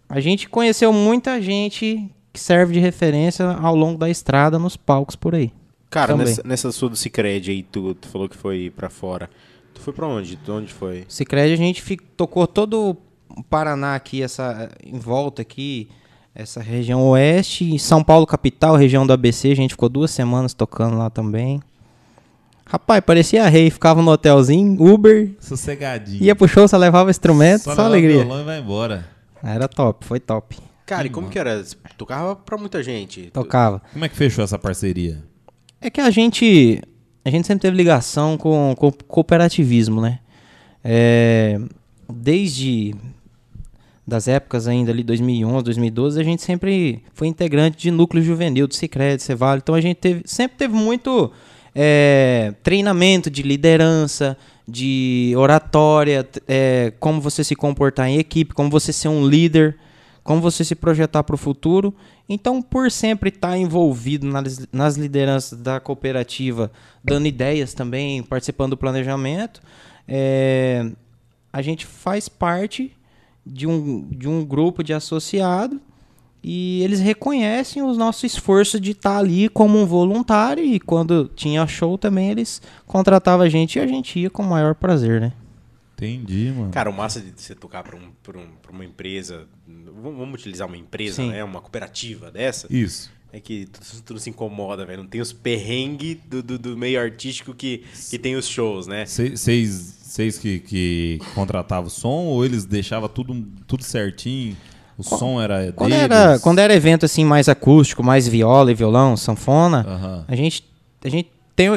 a 0.09 0.21
gente 0.21 0.49
conheceu 0.49 0.93
muita 0.93 1.41
gente 1.41 2.11
que 2.33 2.41
serve 2.41 2.75
de 2.75 2.81
referência 2.81 3.47
ao 3.47 3.75
longo 3.75 3.99
da 3.99 4.09
estrada 4.11 4.59
nos 4.59 4.77
palcos 4.77 5.17
por 5.17 5.35
aí. 5.35 5.53
Cara, 5.91 6.17
nessa, 6.17 6.43
nessa 6.45 6.73
sua 6.73 6.89
do 6.91 6.97
Cicred 6.97 7.51
aí, 7.51 7.63
tu, 7.63 7.95
tu 7.95 8.09
falou 8.09 8.29
que 8.29 8.37
foi 8.37 8.71
pra 8.75 8.91
fora. 8.91 9.31
Tu 9.75 9.81
foi 9.81 9.93
pra 9.93 10.07
onde? 10.07 10.37
De 10.37 10.51
onde 10.51 10.73
foi? 10.73 11.05
Cicred 11.09 11.53
a 11.53 11.57
gente 11.57 11.81
fi- 11.81 11.97
tocou 12.17 12.47
todo 12.47 12.97
o 13.37 13.43
Paraná 13.45 13.95
aqui, 13.95 14.23
essa 14.23 14.71
em 14.85 14.99
volta 14.99 15.43
aqui, 15.43 15.89
essa 16.35 16.61
região 16.61 17.03
oeste, 17.09 17.79
São 17.79 18.03
Paulo 18.05 18.27
capital, 18.27 18.77
região 18.77 19.07
do 19.07 19.13
ABC, 19.13 19.51
a 19.53 19.57
gente 19.57 19.71
ficou 19.73 19.89
duas 19.89 20.11
semanas 20.11 20.53
tocando 20.55 20.97
lá 20.99 21.09
também. 21.09 21.61
Rapaz, 22.69 23.01
parecia 23.05 23.49
rei, 23.49 23.71
ficava 23.71 24.03
no 24.03 24.11
hotelzinho, 24.11 24.77
Uber, 24.83 25.31
Sossegadinho. 25.41 26.23
ia 26.23 26.35
pro 26.35 26.49
show, 26.49 26.67
só 26.67 26.77
levava 26.77 27.11
instrumento, 27.11 27.63
só, 27.63 27.71
leva 27.71 27.85
alegria. 27.85 28.25
violão 28.25 28.41
e 28.41 28.45
vai 28.45 28.59
embora. 28.59 29.07
Era 29.55 29.69
top, 29.69 30.05
foi 30.05 30.19
top. 30.21 30.57
Cara, 30.85 31.07
e 31.07 31.11
como 31.11 31.29
que 31.29 31.39
era? 31.39 31.65
Tocava 31.97 32.37
pra 32.37 32.57
muita 32.57 32.83
gente. 32.83 33.31
Tocava. 33.33 33.83
Como 33.93 34.05
é 34.05 34.09
que 34.09 34.17
fechou 34.17 34.45
essa 34.45 34.59
parceria? 34.59 35.23
É 35.81 35.91
que 35.91 36.01
a 36.01 36.11
gente, 36.11 36.81
a 37.25 37.31
gente 37.31 37.47
sempre 37.47 37.63
teve 37.63 37.77
ligação 37.77 38.39
com, 38.39 38.75
com 38.77 38.91
cooperativismo, 38.93 40.01
né? 40.01 40.21
É, 40.85 41.59
desde 42.09 42.95
das 44.07 44.29
épocas 44.29 44.69
ainda 44.69 44.93
ali 44.93 45.03
2011, 45.03 45.65
2012, 45.65 46.21
a 46.21 46.23
gente 46.23 46.43
sempre 46.43 47.03
foi 47.13 47.27
integrante 47.27 47.77
de 47.77 47.91
núcleo 47.91 48.23
juvenil, 48.23 48.69
do 48.69 48.75
Cicred, 48.75 49.21
Cevale. 49.21 49.61
Então 49.61 49.75
a 49.75 49.81
gente 49.81 49.97
teve, 49.97 50.23
sempre 50.25 50.57
teve 50.57 50.75
muito 50.75 51.33
é, 51.75 52.55
treinamento 52.63 53.29
de 53.29 53.43
liderança, 53.43 54.37
de 54.67 55.33
oratória, 55.37 56.29
é, 56.49 56.93
como 56.99 57.21
você 57.21 57.45
se 57.45 57.55
comportar 57.55 58.09
em 58.09 58.19
equipe, 58.19 58.55
como 58.55 58.69
você 58.69 58.93
ser 58.93 59.09
um 59.09 59.27
líder, 59.27 59.77
como 60.25 60.41
você 60.41 60.65
se 60.65 60.75
projetar 60.75 61.23
para 61.23 61.35
o 61.35 61.39
futuro. 61.39 61.95
Então, 62.29 62.61
por 62.61 62.91
sempre 62.91 63.29
estar 63.29 63.57
envolvido 63.57 64.27
nas, 64.27 64.67
nas 64.73 64.97
lideranças 64.97 65.59
da 65.59 65.79
cooperativa, 65.79 66.73
dando 67.05 67.29
ideias 67.29 67.75
também, 67.75 68.23
participando 68.23 68.71
do 68.71 68.77
planejamento, 68.77 69.63
é, 70.09 70.91
a 71.53 71.63
gente 71.63 71.87
faz 71.87 72.29
parte 72.29 72.93
de 73.47 73.67
um, 73.69 74.09
de 74.11 74.29
um 74.29 74.45
grupo 74.45 74.83
de 74.83 74.93
associado 74.93 75.81
e 76.43 76.83
eles 76.83 77.01
reconhecem 77.01 77.83
o 77.83 77.93
nosso 77.95 78.25
esforço 78.25 78.79
de 78.79 78.93
estar 78.93 79.19
ali 79.19 79.49
como 79.49 79.79
um 79.79 79.87
voluntário 79.87 80.65
e 80.65 80.79
quando 80.79 81.31
tinha 81.35 81.67
show 81.67 81.99
também 81.99 82.31
eles 82.31 82.63
contratavam 82.87 83.45
a 83.45 83.49
gente 83.49 83.77
e 83.77 83.81
a 83.81 83.87
gente 83.87 84.19
ia 84.19 84.31
com 84.31 84.43
o 84.43 84.47
maior 84.47 84.75
prazer, 84.75 85.21
né? 85.21 85.33
Entendi, 85.97 86.53
mano. 86.55 86.71
Cara, 86.71 86.91
o 86.91 86.93
massa 86.93 87.21
de 87.21 87.33
você 87.35 87.55
tocar 87.55 87.83
pra, 87.83 87.97
um, 87.97 88.13
um, 88.39 88.49
uma 88.71 88.85
empresa. 88.85 89.47
Vamos, 90.03 90.35
utilizar 90.35 90.69
uma 90.69 90.77
empresa, 90.77 91.23
Sim. 91.23 91.31
né? 91.31 91.43
Uma 91.43 91.61
cooperativa 91.61 92.31
dessa. 92.31 92.67
Isso. 92.71 93.11
É 93.33 93.41
que 93.41 93.67
tu, 93.67 93.81
tu 94.03 94.13
não 94.13 94.21
se 94.21 94.29
incomoda, 94.29 94.85
velho. 94.85 95.03
Não 95.03 95.09
tem 95.09 95.23
os 95.23 95.33
perrengues 95.33 96.19
do, 96.29 96.43
do, 96.43 96.59
do 96.59 96.77
meio 96.77 97.01
artístico 97.01 97.55
que, 97.55 97.83
que 98.11 98.19
tem 98.19 98.37
os 98.37 98.47
shows, 98.47 98.87
né? 98.87 99.07
Vocês 99.07 100.39
que, 100.39 100.61
que 100.61 101.19
contratavam 101.35 101.89
o 101.89 101.91
som 101.91 102.27
ou 102.27 102.45
eles 102.45 102.67
deixavam 102.67 103.09
tudo, 103.09 103.47
tudo 103.67 103.83
certinho? 103.83 104.55
O 104.99 105.03
som 105.03 105.41
era 105.41 105.73
Quando 105.73 105.91
deles? 105.91 106.05
era, 106.05 106.39
quando 106.39 106.59
era 106.59 106.75
evento 106.75 107.05
assim 107.05 107.25
mais 107.25 107.49
acústico, 107.49 108.03
mais 108.03 108.27
viola 108.27 108.71
e 108.71 108.75
violão, 108.75 109.17
sanfona, 109.17 110.25
a 110.27 110.35
gente 110.35 110.65
a 111.05 111.09
gente 111.09 111.31
tem 111.55 111.71
o, 111.71 111.75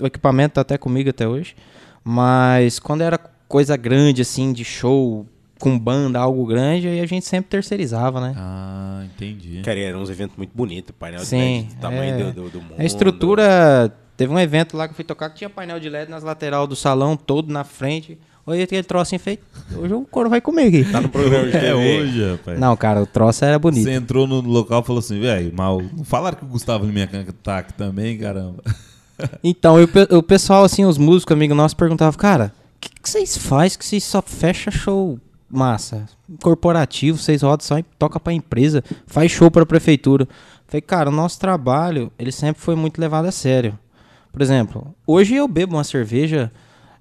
o 0.00 0.06
equipamento 0.06 0.54
tá 0.54 0.60
até 0.62 0.78
comigo 0.78 1.10
até 1.10 1.26
hoje, 1.28 1.54
mas 2.02 2.78
quando 2.78 3.02
era 3.02 3.18
coisa 3.46 3.76
grande 3.76 4.22
assim 4.22 4.52
de 4.52 4.64
show 4.64 5.26
com 5.58 5.78
banda, 5.78 6.18
algo 6.18 6.44
grande, 6.44 6.88
aí 6.88 7.00
a 7.00 7.06
gente 7.06 7.24
sempre 7.24 7.50
terceirizava, 7.50 8.20
né? 8.20 8.34
Ah, 8.36 9.04
entendi. 9.04 9.62
Cara, 9.62 9.78
era 9.78 9.96
uns 9.96 10.10
eventos 10.10 10.36
muito 10.36 10.50
bonitos, 10.52 10.92
painel 10.98 11.20
Sim, 11.20 11.68
de 11.68 11.76
tamanho 11.76 12.14
é. 12.14 12.18
do, 12.18 12.32
do, 12.32 12.50
do 12.50 12.60
mundo. 12.60 12.74
A 12.78 12.84
estrutura 12.84 13.92
Teve 14.16 14.32
um 14.32 14.38
evento 14.38 14.76
lá 14.76 14.86
que 14.86 14.92
eu 14.92 14.94
fui 14.94 15.04
tocar 15.04 15.30
que 15.30 15.36
tinha 15.38 15.50
painel 15.50 15.80
de 15.80 15.88
LED 15.88 16.10
nas 16.10 16.22
lateral 16.22 16.66
do 16.66 16.76
salão, 16.76 17.16
todo 17.16 17.52
na 17.52 17.64
frente. 17.64 18.18
Hoje 18.44 18.62
aquele 18.62 18.82
troço 18.82 19.14
enfeito. 19.14 19.44
Hoje 19.76 19.94
o 19.94 20.02
couro 20.04 20.28
vai 20.28 20.40
comer 20.40 20.66
aqui. 20.66 20.84
Tá 20.90 21.00
no 21.00 21.08
programa 21.08 21.44
de 21.46 21.52
TV. 21.52 21.66
É 21.66 21.74
hoje, 21.74 22.30
rapaz. 22.32 22.58
Não, 22.58 22.76
cara, 22.76 23.00
o 23.02 23.06
troço 23.06 23.44
era 23.44 23.58
bonito. 23.58 23.84
Você 23.84 23.92
entrou 23.92 24.26
no 24.26 24.40
local 24.40 24.82
e 24.82 24.84
falou 24.84 24.98
assim, 25.00 25.20
velho, 25.20 25.52
mal. 25.54 25.80
Não 25.96 26.04
falaram 26.04 26.36
que 26.38 26.44
o 26.44 26.48
Gustavo 26.48 26.84
Lima 26.84 27.08
tá 27.42 27.58
aqui 27.58 27.72
também, 27.74 28.18
caramba. 28.18 28.62
Então, 29.44 29.78
e 29.78 29.84
o, 29.84 29.88
pe- 29.88 30.08
o 30.12 30.20
pessoal, 30.22 30.64
assim, 30.64 30.84
os 30.84 30.98
músicos, 30.98 31.32
amigos 31.36 31.56
nossos, 31.56 31.74
perguntavam, 31.74 32.18
cara, 32.18 32.52
o 32.76 32.80
que, 32.80 32.88
que 33.02 33.08
vocês 33.08 33.36
fazem 33.36 33.78
que 33.78 33.84
vocês 33.86 34.02
só 34.02 34.20
fecham 34.20 34.72
show 34.72 35.16
massa? 35.48 36.06
Corporativo, 36.42 37.18
vocês 37.18 37.40
rodam 37.42 37.64
só 37.64 37.78
e 37.78 37.84
toca 37.84 38.18
pra 38.18 38.32
empresa, 38.32 38.82
faz 39.06 39.30
show 39.30 39.48
pra 39.48 39.64
prefeitura. 39.64 40.26
Falei, 40.66 40.80
cara, 40.80 41.08
o 41.08 41.12
nosso 41.12 41.38
trabalho, 41.38 42.10
ele 42.18 42.32
sempre 42.32 42.60
foi 42.60 42.74
muito 42.74 43.00
levado 43.00 43.26
a 43.26 43.30
sério. 43.30 43.78
Por 44.32 44.42
exemplo, 44.42 44.92
hoje 45.06 45.36
eu 45.36 45.46
bebo 45.46 45.76
uma 45.76 45.84
cerveja. 45.84 46.50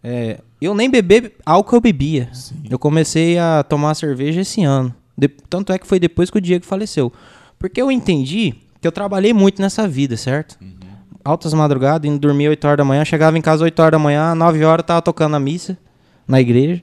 é, 0.04 0.42
eu 0.65 0.74
nem 0.76 0.89
beber 0.89 1.34
álcool 1.45 1.76
eu 1.78 1.82
bebia. 1.82 2.30
Eu 2.69 2.78
comecei 2.80 3.38
a 3.38 3.63
tomar 3.63 3.93
cerveja 3.95 4.41
esse 4.41 4.63
ano. 4.63 4.93
De- 5.17 5.28
tanto 5.28 5.71
é 5.74 5.78
que 5.78 5.88
foi 5.88 6.00
depois 6.00 6.30
que 6.30 6.38
o 6.38 6.41
Diego 6.41 6.65
faleceu. 6.65 7.12
Porque 7.60 7.82
eu 7.82 7.91
entendi 7.91 8.56
que 8.80 8.88
eu 8.88 8.91
trabalhei 8.91 9.34
muito 9.34 9.62
nessa 9.62 9.88
vida, 9.88 10.17
certo? 10.17 10.58
Altas 11.24 11.54
madrugadas, 11.54 12.10
indo 12.10 12.17
dormir 12.19 12.50
8 12.50 12.65
horas 12.65 12.78
da 12.78 12.86
manhã, 12.86 13.06
chegava 13.06 13.38
em 13.38 13.41
casa 13.41 13.63
8 13.63 13.80
horas 13.80 13.91
da 13.91 14.00
manhã, 14.00 14.34
9 14.34 14.63
horas 14.65 14.84
tava 14.86 15.02
tocando 15.04 15.36
a 15.36 15.39
missa 15.39 15.78
na 16.28 16.41
igreja. 16.41 16.82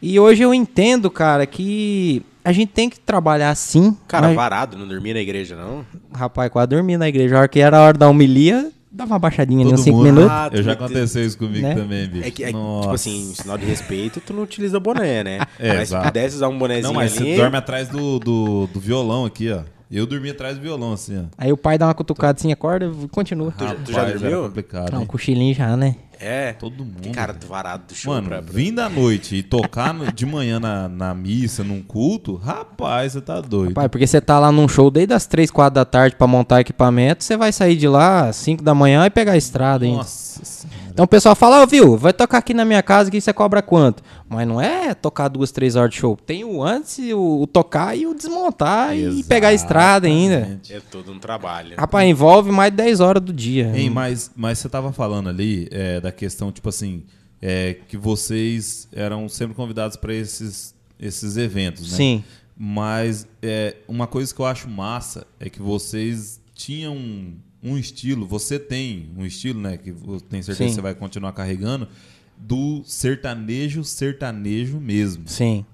E 0.00 0.20
hoje 0.20 0.42
eu 0.42 0.54
entendo, 0.54 1.10
cara, 1.10 1.44
que 1.46 2.22
a 2.44 2.52
gente 2.52 2.68
tem 2.70 2.88
que 2.88 3.00
trabalhar 3.00 3.50
assim. 3.50 3.96
Cara, 4.06 4.28
mas- 4.28 4.36
varado, 4.36 4.78
não 4.78 4.86
dormia 4.86 5.14
na 5.14 5.20
igreja, 5.20 5.56
não? 5.56 5.84
Rapaz, 6.14 6.48
quase 6.52 6.68
dormi 6.68 6.96
na 6.96 7.08
igreja. 7.08 7.34
A 7.34 7.38
hora 7.40 7.48
que 7.48 7.58
era 7.58 7.78
a 7.78 7.82
hora 7.82 7.98
da 7.98 8.08
homilia, 8.08 8.70
dava 8.96 9.12
uma 9.14 9.18
baixadinha 9.18 9.64
ali, 9.64 9.74
uns 9.74 9.80
5 9.80 9.96
mundo- 9.96 10.06
minutos. 10.06 10.30
Ah, 10.30 10.50
Eu 10.52 10.62
já 10.62 10.74
tu- 10.74 10.84
aconteceu 10.84 11.24
isso 11.24 11.38
comigo 11.38 11.66
né? 11.66 11.74
também, 11.74 12.06
bicho. 12.08 12.26
É 12.26 12.30
que, 12.30 12.42
é 12.44 12.46
tipo 12.48 12.90
assim, 12.90 13.32
sinal 13.34 13.58
de 13.58 13.64
respeito, 13.66 14.20
tu 14.20 14.32
não 14.32 14.42
utiliza 14.42 14.80
boné, 14.80 15.22
né? 15.22 15.38
É, 15.60 15.68
mas 15.68 15.88
se 15.88 15.94
exato. 15.94 16.06
pudesse 16.06 16.36
usar 16.36 16.48
um 16.48 16.58
bonézinho 16.58 16.88
Não, 16.88 16.94
mas 16.94 17.16
ali... 17.16 17.30
você 17.32 17.36
dorme 17.36 17.56
atrás 17.56 17.88
do, 17.88 18.18
do, 18.18 18.66
do 18.68 18.80
violão 18.80 19.24
aqui, 19.24 19.50
ó. 19.52 19.60
Eu 19.90 20.04
dormi 20.06 20.30
atrás 20.30 20.56
do 20.56 20.62
violão, 20.62 20.92
assim, 20.94 21.16
ó. 21.18 21.22
Aí 21.38 21.52
o 21.52 21.56
pai 21.56 21.78
dá 21.78 21.86
uma 21.86 21.94
cutucada 21.94 22.36
assim, 22.38 22.50
acorda 22.52 22.86
e 23.04 23.08
continua. 23.08 23.54
já- 23.58 23.74
tu 23.74 23.92
já 23.92 24.04
dormiu? 24.04 24.42
Complicado, 24.44 24.92
Não, 24.92 25.00
hein? 25.02 25.06
cochilinho 25.06 25.54
já, 25.54 25.76
né? 25.76 25.94
É. 26.18 26.54
Todo 26.54 26.82
mundo. 26.84 27.00
Que 27.02 27.10
cara 27.10 27.34
velho. 27.34 27.46
varado 27.46 27.84
do 27.88 27.94
show 27.94 28.12
Mano, 28.14 28.28
pra... 28.28 28.40
vim 28.40 28.72
da 28.74 28.88
noite 28.88 29.36
e 29.36 29.42
tocar 29.42 29.92
no- 29.94 30.10
de 30.10 30.24
manhã 30.26 30.58
na, 30.58 30.88
na 30.88 31.14
missa, 31.14 31.62
num 31.62 31.82
culto, 31.82 32.34
rapaz, 32.36 33.12
você 33.12 33.20
tá 33.20 33.40
doido. 33.40 33.74
Pai, 33.74 33.88
porque 33.88 34.06
você 34.06 34.20
tá 34.20 34.38
lá 34.40 34.50
num 34.50 34.66
show 34.66 34.90
desde 34.90 35.12
as 35.14 35.26
3, 35.26 35.50
4 35.50 35.74
da 35.74 35.84
tarde 35.84 36.16
pra 36.16 36.26
montar 36.26 36.60
equipamento, 36.62 37.22
você 37.22 37.36
vai 37.36 37.52
sair 37.52 37.76
de 37.76 37.86
lá 37.86 38.28
às 38.28 38.36
5 38.36 38.62
da 38.64 38.74
manhã 38.74 39.04
e 39.06 39.10
pegar 39.10 39.32
a 39.32 39.36
estrada 39.36 39.84
ainda. 39.84 39.98
Nossa 39.98 40.44
senhora. 40.44 40.75
Então 40.96 41.04
o 41.04 41.08
pessoal 41.08 41.36
fala, 41.36 41.60
ó, 41.60 41.66
viu, 41.66 41.94
vai 41.98 42.10
tocar 42.10 42.38
aqui 42.38 42.54
na 42.54 42.64
minha 42.64 42.82
casa 42.82 43.10
que 43.10 43.20
você 43.20 43.30
cobra 43.30 43.60
quanto? 43.60 44.02
Mas 44.26 44.48
não 44.48 44.58
é 44.58 44.94
tocar 44.94 45.28
duas, 45.28 45.52
três 45.52 45.76
horas 45.76 45.90
de 45.90 45.98
show. 45.98 46.16
Tem 46.16 46.42
o 46.42 46.62
antes, 46.62 46.98
o, 47.12 47.42
o 47.42 47.46
tocar 47.46 47.94
e 47.94 48.06
o 48.06 48.14
desmontar 48.14 48.96
e 48.96 49.22
pegar 49.24 49.48
a 49.48 49.52
estrada 49.52 50.06
ainda. 50.06 50.36
Exatamente. 50.36 50.72
É 50.72 50.80
todo 50.80 51.12
um 51.12 51.18
trabalho. 51.18 51.76
Rapaz, 51.76 52.08
envolve 52.08 52.50
mais 52.50 52.70
de 52.70 52.78
10 52.78 53.00
horas 53.00 53.22
do 53.22 53.30
dia. 53.30 53.70
Hein, 53.76 53.90
mas, 53.90 54.30
mas 54.34 54.58
você 54.58 54.70
tava 54.70 54.90
falando 54.90 55.28
ali 55.28 55.68
é, 55.70 56.00
da 56.00 56.10
questão, 56.10 56.50
tipo 56.50 56.70
assim, 56.70 57.02
é, 57.42 57.76
que 57.86 57.98
vocês 57.98 58.88
eram 58.90 59.28
sempre 59.28 59.54
convidados 59.54 59.98
para 59.98 60.14
esses, 60.14 60.74
esses 60.98 61.36
eventos, 61.36 61.90
né? 61.90 61.96
Sim. 61.98 62.24
Mas 62.56 63.28
é, 63.42 63.76
uma 63.86 64.06
coisa 64.06 64.34
que 64.34 64.40
eu 64.40 64.46
acho 64.46 64.66
massa 64.66 65.26
é 65.38 65.50
que 65.50 65.60
vocês 65.60 66.40
tinham 66.54 67.34
um, 67.62 67.76
estilo, 67.76 68.26
você 68.26 68.58
tem 68.58 69.10
um 69.16 69.24
estilo, 69.24 69.60
né? 69.60 69.76
Que 69.76 69.90
eu 69.90 70.20
tenho 70.20 70.42
certeza 70.42 70.56
Sim. 70.56 70.66
que 70.66 70.74
você 70.74 70.80
vai 70.80 70.94
continuar 70.94 71.32
carregando, 71.32 71.88
do 72.36 72.82
sertanejo, 72.84 73.82
sertanejo 73.84 74.78
mesmo. 74.78 75.26
Sim. 75.26 75.64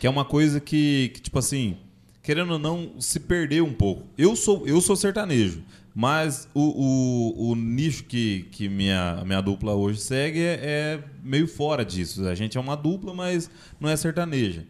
Que 0.00 0.06
é 0.06 0.10
uma 0.10 0.24
coisa 0.24 0.60
que, 0.60 1.10
que, 1.14 1.20
tipo 1.20 1.38
assim, 1.38 1.76
querendo 2.22 2.52
ou 2.52 2.58
não, 2.58 2.92
se 2.98 3.20
perdeu 3.20 3.64
um 3.64 3.72
pouco. 3.72 4.04
Eu 4.16 4.36
sou, 4.36 4.66
eu 4.66 4.80
sou 4.80 4.96
sertanejo, 4.96 5.62
mas 5.94 6.48
o, 6.54 6.60
o, 6.60 7.50
o 7.50 7.54
nicho 7.54 8.04
que, 8.04 8.46
que 8.50 8.68
minha, 8.68 9.22
minha 9.24 9.40
dupla 9.40 9.74
hoje 9.74 10.00
segue 10.00 10.40
é, 10.40 10.58
é 10.62 11.04
meio 11.22 11.46
fora 11.46 11.84
disso. 11.84 12.26
A 12.26 12.34
gente 12.34 12.56
é 12.56 12.60
uma 12.60 12.76
dupla, 12.76 13.12
mas 13.12 13.50
não 13.80 13.88
é 13.88 13.96
sertaneja. 13.96 14.64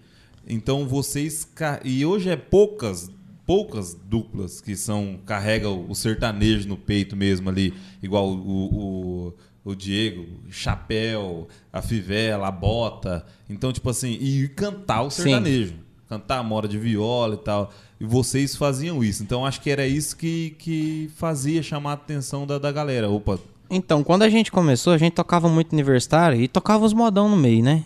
Então 0.46 0.87
vocês. 0.87 1.48
E 1.85 2.04
hoje 2.04 2.30
é 2.30 2.37
poucas. 2.37 3.11
Poucas 3.44 3.94
duplas 3.94 4.61
que 4.61 4.76
são 4.76 5.18
carregam 5.26 5.87
o 5.88 5.94
sertanejo 5.94 6.68
no 6.68 6.76
peito 6.76 7.16
mesmo 7.16 7.48
ali, 7.48 7.74
igual 8.02 8.28
o, 8.28 9.28
o, 9.64 9.70
o 9.70 9.74
Diego, 9.74 10.26
Chapéu, 10.50 11.48
a 11.72 11.83
Fivela, 11.83 12.48
a 12.48 12.50
Bota. 12.50 13.24
Então, 13.48 13.72
tipo 13.72 13.90
assim, 13.90 14.12
e 14.20 14.48
cantar 14.48 15.02
o 15.02 15.11
Sim. 15.11 15.22
sertanejo. 15.22 15.74
Cantar 16.09 16.38
a 16.38 16.42
moda 16.42 16.68
de 16.68 16.78
viola 16.78 17.35
e 17.35 17.38
tal. 17.38 17.72
E 17.98 18.05
vocês 18.05 18.55
faziam 18.55 19.02
isso. 19.02 19.22
Então, 19.22 19.46
acho 19.46 19.61
que 19.61 19.70
era 19.70 19.87
isso 19.87 20.16
que, 20.16 20.55
que 20.59 21.11
fazia 21.16 21.62
chamar 21.62 21.92
a 21.92 21.94
atenção 21.94 22.46
da, 22.46 22.59
da 22.59 22.70
galera. 22.70 23.09
Opa, 23.09 23.38
Então, 23.70 24.05
quando 24.05 24.22
a 24.22 24.28
gente 24.28 24.52
começou, 24.52 24.92
a 24.92 24.98
gente 24.98 25.14
tocava 25.14 25.48
muito 25.48 25.72
universitário 25.72 26.38
e 26.38 26.48
tocava 26.48 26.85
os 26.85 26.92
modão 26.92 27.31
no 27.31 27.37
meio, 27.37 27.62
né? 27.64 27.85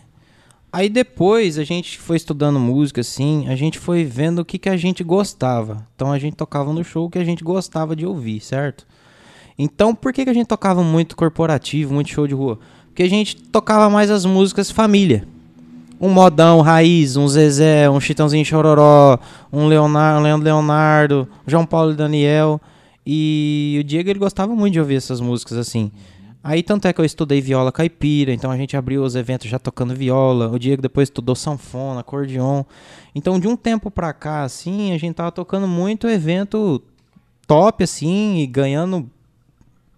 Aí 0.76 0.90
depois 0.90 1.56
a 1.58 1.64
gente 1.64 1.98
foi 1.98 2.18
estudando 2.18 2.60
música, 2.60 3.00
assim, 3.00 3.48
a 3.48 3.56
gente 3.56 3.78
foi 3.78 4.04
vendo 4.04 4.40
o 4.40 4.44
que, 4.44 4.58
que 4.58 4.68
a 4.68 4.76
gente 4.76 5.02
gostava. 5.02 5.88
Então 5.94 6.12
a 6.12 6.18
gente 6.18 6.36
tocava 6.36 6.70
no 6.70 6.84
show 6.84 7.06
o 7.06 7.10
que 7.10 7.18
a 7.18 7.24
gente 7.24 7.42
gostava 7.42 7.96
de 7.96 8.04
ouvir, 8.04 8.40
certo? 8.40 8.86
Então 9.58 9.94
por 9.94 10.12
que, 10.12 10.22
que 10.22 10.28
a 10.28 10.34
gente 10.34 10.48
tocava 10.48 10.82
muito 10.82 11.16
corporativo, 11.16 11.94
muito 11.94 12.10
show 12.10 12.26
de 12.26 12.34
rua? 12.34 12.58
Porque 12.88 13.02
a 13.02 13.08
gente 13.08 13.36
tocava 13.36 13.88
mais 13.88 14.10
as 14.10 14.26
músicas 14.26 14.70
família. 14.70 15.26
Um 15.98 16.10
modão, 16.10 16.60
raiz, 16.60 17.16
um 17.16 17.26
Zezé, 17.26 17.88
um 17.88 17.98
Chitãozinho 17.98 18.44
Chororó, 18.44 19.18
um 19.50 19.68
Leonardo, 19.68 20.24
Leandro 20.24 20.44
Leonardo, 20.44 21.28
João 21.46 21.64
Paulo 21.64 21.92
e 21.92 21.96
Daniel. 21.96 22.60
E 23.06 23.78
o 23.80 23.82
Diego 23.82 24.10
ele 24.10 24.18
gostava 24.18 24.54
muito 24.54 24.74
de 24.74 24.80
ouvir 24.80 24.96
essas 24.96 25.22
músicas 25.22 25.56
assim. 25.56 25.90
Aí 26.48 26.62
tanto 26.62 26.86
é 26.86 26.92
que 26.92 27.00
eu 27.00 27.04
estudei 27.04 27.40
viola 27.40 27.72
caipira, 27.72 28.32
então 28.32 28.52
a 28.52 28.56
gente 28.56 28.76
abriu 28.76 29.02
os 29.02 29.16
eventos 29.16 29.50
já 29.50 29.58
tocando 29.58 29.96
viola. 29.96 30.48
O 30.48 30.60
Diego 30.60 30.80
depois 30.80 31.08
estudou 31.08 31.34
sanfona, 31.34 32.00
acordeon. 32.00 32.62
Então 33.16 33.40
de 33.40 33.48
um 33.48 33.56
tempo 33.56 33.90
pra 33.90 34.12
cá 34.12 34.44
assim, 34.44 34.92
a 34.92 34.98
gente 34.98 35.16
tava 35.16 35.32
tocando 35.32 35.66
muito 35.66 36.06
evento 36.06 36.80
top 37.48 37.82
assim 37.82 38.36
e 38.36 38.46
ganhando 38.46 39.10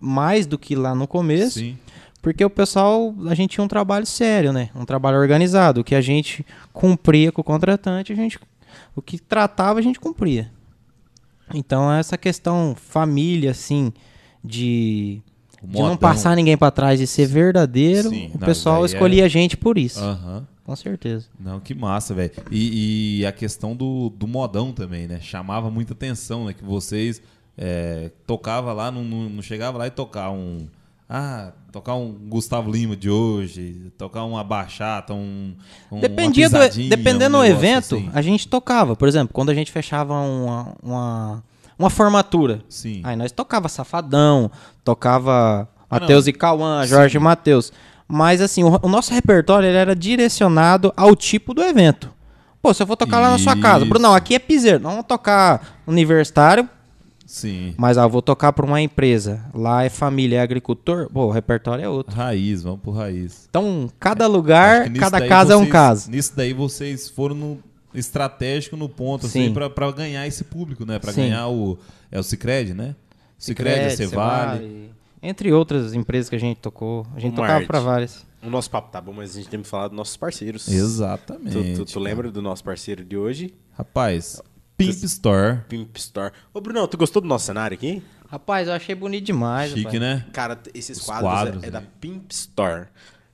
mais 0.01 0.47
do 0.47 0.57
que 0.57 0.75
lá 0.75 0.95
no 0.95 1.07
começo. 1.07 1.59
sim. 1.59 1.77
Porque 2.23 2.43
o 2.43 2.51
pessoal, 2.51 3.15
a 3.27 3.35
gente 3.35 3.51
tinha 3.51 3.65
um 3.65 3.69
trabalho 3.69 4.07
sério, 4.07 4.51
né? 4.51 4.71
Um 4.75 4.87
trabalho 4.87 5.19
organizado. 5.19 5.83
O 5.83 5.85
que 5.85 5.95
a 5.95 6.01
gente 6.01 6.45
cumpria 6.73 7.31
com 7.31 7.43
o 7.43 7.45
contratante, 7.45 8.11
a 8.13 8.17
gente. 8.17 8.39
O 8.97 9.03
que 9.03 9.19
tratava, 9.19 9.79
a 9.79 9.83
gente 9.83 10.01
cumpria. 10.01 10.51
Então, 11.55 11.93
essa 11.93 12.19
questão 12.19 12.75
família, 12.77 13.53
assim, 13.53 13.93
de, 14.45 15.23
de 15.63 15.79
não 15.81 15.97
passar 15.97 16.37
ninguém 16.37 16.57
pra 16.57 16.71
trás 16.71 17.01
e 17.01 17.07
ser 17.07 17.27
verdadeiro, 17.27 18.11
Sim, 18.11 18.29
o 18.35 18.39
não, 18.39 18.47
pessoal 18.47 18.77
daí 18.77 18.85
é- 18.85 18.87
escolhia 18.87 19.25
a 19.25 19.29
gente 19.29 19.57
por 19.57 19.77
isso. 19.79 20.01
Aham. 20.03 20.47
Com 20.65 20.77
certeza. 20.77 21.25
Não, 21.41 21.61
que 21.61 21.75
massa, 21.75 22.13
velho. 22.13 22.31
E, 22.51 23.21
e 23.21 23.27
a 23.27 23.33
questão 23.33 23.75
do, 23.75 24.11
do 24.11 24.27
modão 24.29 24.71
também, 24.71 25.07
né? 25.09 25.19
Chamava 25.19 25.71
muita 25.71 25.95
atenção, 25.95 26.45
né? 26.45 26.53
Que 26.53 26.63
vocês 26.63 27.23
é, 27.57 28.11
tocava 28.27 28.73
lá, 28.75 28.91
não, 28.91 29.03
não, 29.03 29.41
chegava 29.43 29.79
lá 29.79 29.87
e 29.87 29.91
tocar 29.91 30.31
um. 30.31 30.69
Ah, 31.09 31.53
tocar 31.73 31.95
um 31.95 32.13
Gustavo 32.13 32.71
Lima 32.71 32.95
de 32.95 33.09
hoje, 33.09 33.91
tocar 33.97 34.25
uma 34.25 34.45
bachata, 34.45 35.15
um. 35.15 35.55
um 35.91 36.01
Dependia 36.01 36.51
do, 36.51 36.59
dependendo 36.89 37.39
um 37.39 37.41
do 37.41 37.47
evento, 37.47 37.97
assim. 37.97 38.11
a 38.13 38.21
gente 38.21 38.47
tocava. 38.47 38.95
Por 38.95 39.09
exemplo, 39.09 39.33
quando 39.33 39.49
a 39.49 39.55
gente 39.55 39.73
fechava 39.73 40.13
uma, 40.13 40.77
uma, 40.83 41.45
uma 41.79 41.91
formatura. 41.91 42.61
Sim. 42.69 43.01
Aí 43.05 43.15
nós 43.17 43.31
tocava 43.33 43.69
Safadão, 43.69 44.51
tocava 44.85 45.69
Ah, 45.91 46.01
Matheus 46.01 46.27
e 46.27 46.33
Cauã, 46.33 46.85
Jorge 46.87 47.17
e 47.17 47.21
Matheus. 47.21 47.73
Mas 48.07 48.41
assim, 48.41 48.65
o, 48.65 48.79
o 48.83 48.89
nosso 48.89 49.13
repertório 49.13 49.69
era 49.69 49.95
direcionado 49.95 50.93
ao 50.97 51.15
tipo 51.15 51.53
do 51.55 51.63
evento. 51.63 52.11
Pô, 52.61 52.73
se 52.75 52.83
eu 52.83 52.87
for 52.87 52.97
tocar 52.97 53.21
lá 53.21 53.31
na 53.31 53.39
sua 53.39 53.55
casa. 53.57 53.85
Bruno, 53.85 54.09
não, 54.09 54.15
aqui 54.15 54.35
é 54.35 54.39
piseiro. 54.39 54.81
Não 54.81 54.91
vamos 54.91 55.07
tocar 55.07 55.79
universitário, 55.87 56.69
Sim. 57.25 57.75
mas 57.77 57.97
ah, 57.99 58.03
eu 58.03 58.09
vou 58.11 58.21
tocar 58.23 58.53
para 58.53 58.65
uma 58.67 58.81
empresa. 58.81 59.45
Lá 59.55 59.85
é 59.85 59.89
família, 59.89 60.39
é 60.39 60.41
agricultor. 60.41 61.09
Pô, 61.13 61.27
o 61.27 61.31
repertório 61.31 61.85
é 61.85 61.89
outro. 61.89 62.17
Raiz, 62.17 62.63
vamos 62.63 62.81
pro 62.81 62.91
raiz. 62.91 63.47
Então, 63.49 63.89
cada 64.01 64.27
lugar, 64.27 64.91
cada 64.95 65.27
casa 65.29 65.53
é 65.53 65.57
um 65.57 65.61
vocês- 65.61 65.73
caso. 65.73 66.11
Nisso 66.11 66.33
daí 66.35 66.53
vocês 66.53 67.09
foram 67.09 67.35
no 67.37 67.59
estratégico 67.99 68.77
no 68.77 68.89
ponto, 68.89 69.27
assim, 69.27 69.53
pra 69.53 69.91
ganhar 69.93 70.27
esse 70.27 70.45
público, 70.45 70.85
né? 70.87 70.99
Pra 70.99 71.13
Sim. 71.13 71.23
ganhar 71.23 71.49
o. 71.49 71.79
É 72.11 72.19
o 72.19 72.23
Cicred, 72.23 72.75
né? 72.75 72.95
Cicred, 73.39 73.81
a 73.87 73.91
Cevale. 73.91 74.91
Entre 75.23 75.53
outras 75.53 75.95
empresas 75.95 76.29
que 76.29 76.37
a 76.37 76.41
gente 76.41 76.59
tocou. 76.59 77.07
A 77.15 77.21
gente 77.21 77.33
O 77.33 77.37
tocava 77.37 77.65
para 77.67 77.81
várias. 77.81 78.27
O 78.43 78.49
nosso 78.49 78.71
papo 78.71 78.91
tá 78.93 79.01
bom, 79.01 79.13
mas 79.13 79.33
a 79.33 79.35
gente 79.41 79.49
tem 79.49 79.61
que 79.61 79.67
falar 79.69 79.89
dos 79.89 79.97
nossos 79.97 80.17
parceiros. 80.17 80.69
Exatamente. 80.69 81.75
Tu, 81.77 81.85
tu- 81.85 81.93
tu 81.93 81.99
lembra 81.99 82.31
do 82.31 82.41
nosso 82.41 82.63
parceiro 82.63 83.05
de 83.05 83.17
hoje? 83.17 83.53
Rapaz, 83.73 84.41
Pimp 84.77 85.03
Store. 85.05 85.59
Pimp 85.69 85.97
Store. 85.97 86.33
Ô, 86.55 86.61
Brunão, 86.61 86.87
tu 86.87 86.97
gostou 86.97 87.21
do 87.21 87.27
nosso 87.27 87.47
cenário 87.47 87.75
aqui? 87.75 88.01
Rapaz, 88.29 88.69
eu 88.69 88.75
achei 88.75 88.95
bonito 88.95 89.25
demais. 89.27 89.71
Chique, 89.73 89.83
rapaz. 89.85 90.01
né? 90.01 90.27
Cara, 90.33 90.59
esses 90.73 90.99
Os 90.99 91.05
quadros, 91.05 91.29
quadros, 91.31 91.63
é, 91.65 91.67
é 91.67 91.71
da 91.71 91.81
né? 91.81 91.87
Pimp 92.01 92.31
Store. 92.31 92.87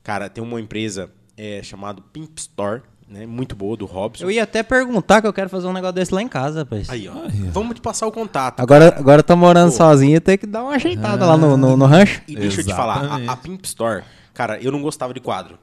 Cara, 0.02 0.30
tem 0.30 0.42
uma 0.42 0.58
empresa 0.60 1.10
é, 1.36 1.62
chamada 1.62 2.00
Pimp 2.00 2.38
Store, 2.38 2.80
né? 3.08 3.26
Muito 3.26 3.54
boa, 3.54 3.76
do 3.76 3.84
Robson. 3.86 4.24
Eu 4.24 4.30
ia 4.30 4.42
até 4.42 4.62
perguntar 4.62 5.20
que 5.20 5.26
eu 5.26 5.32
quero 5.32 5.48
fazer 5.50 5.66
um 5.66 5.72
negócio 5.72 5.94
desse 5.94 6.14
lá 6.14 6.22
em 6.22 6.28
casa, 6.28 6.60
rapaz. 6.60 6.88
Aí, 6.90 7.08
ó. 7.08 7.12
Vamos 7.52 7.74
te 7.74 7.80
passar 7.80 8.06
o 8.06 8.12
contato. 8.12 8.60
Agora, 8.60 8.94
agora 8.96 9.20
eu 9.20 9.24
tô 9.24 9.36
morando 9.36 9.70
sozinho, 9.72 10.20
tem 10.20 10.38
que 10.38 10.46
dar 10.46 10.62
uma 10.62 10.74
ajeitada 10.74 11.24
lá 11.26 11.36
no, 11.36 11.56
no, 11.56 11.76
no 11.76 11.86
rancho. 11.86 12.22
E 12.26 12.34
deixa 12.34 12.60
eu 12.60 12.66
te 12.66 12.74
falar, 12.74 12.94
a, 12.96 13.00
a 13.16 13.20
Exatamente. 13.20 13.40
Pimp 13.42 13.64
Store, 13.66 14.02
cara, 14.32 14.58
eu 14.60 14.72
não 14.72 14.80
gostava 14.82 15.12
de 15.14 15.20
quadro. 15.20 15.58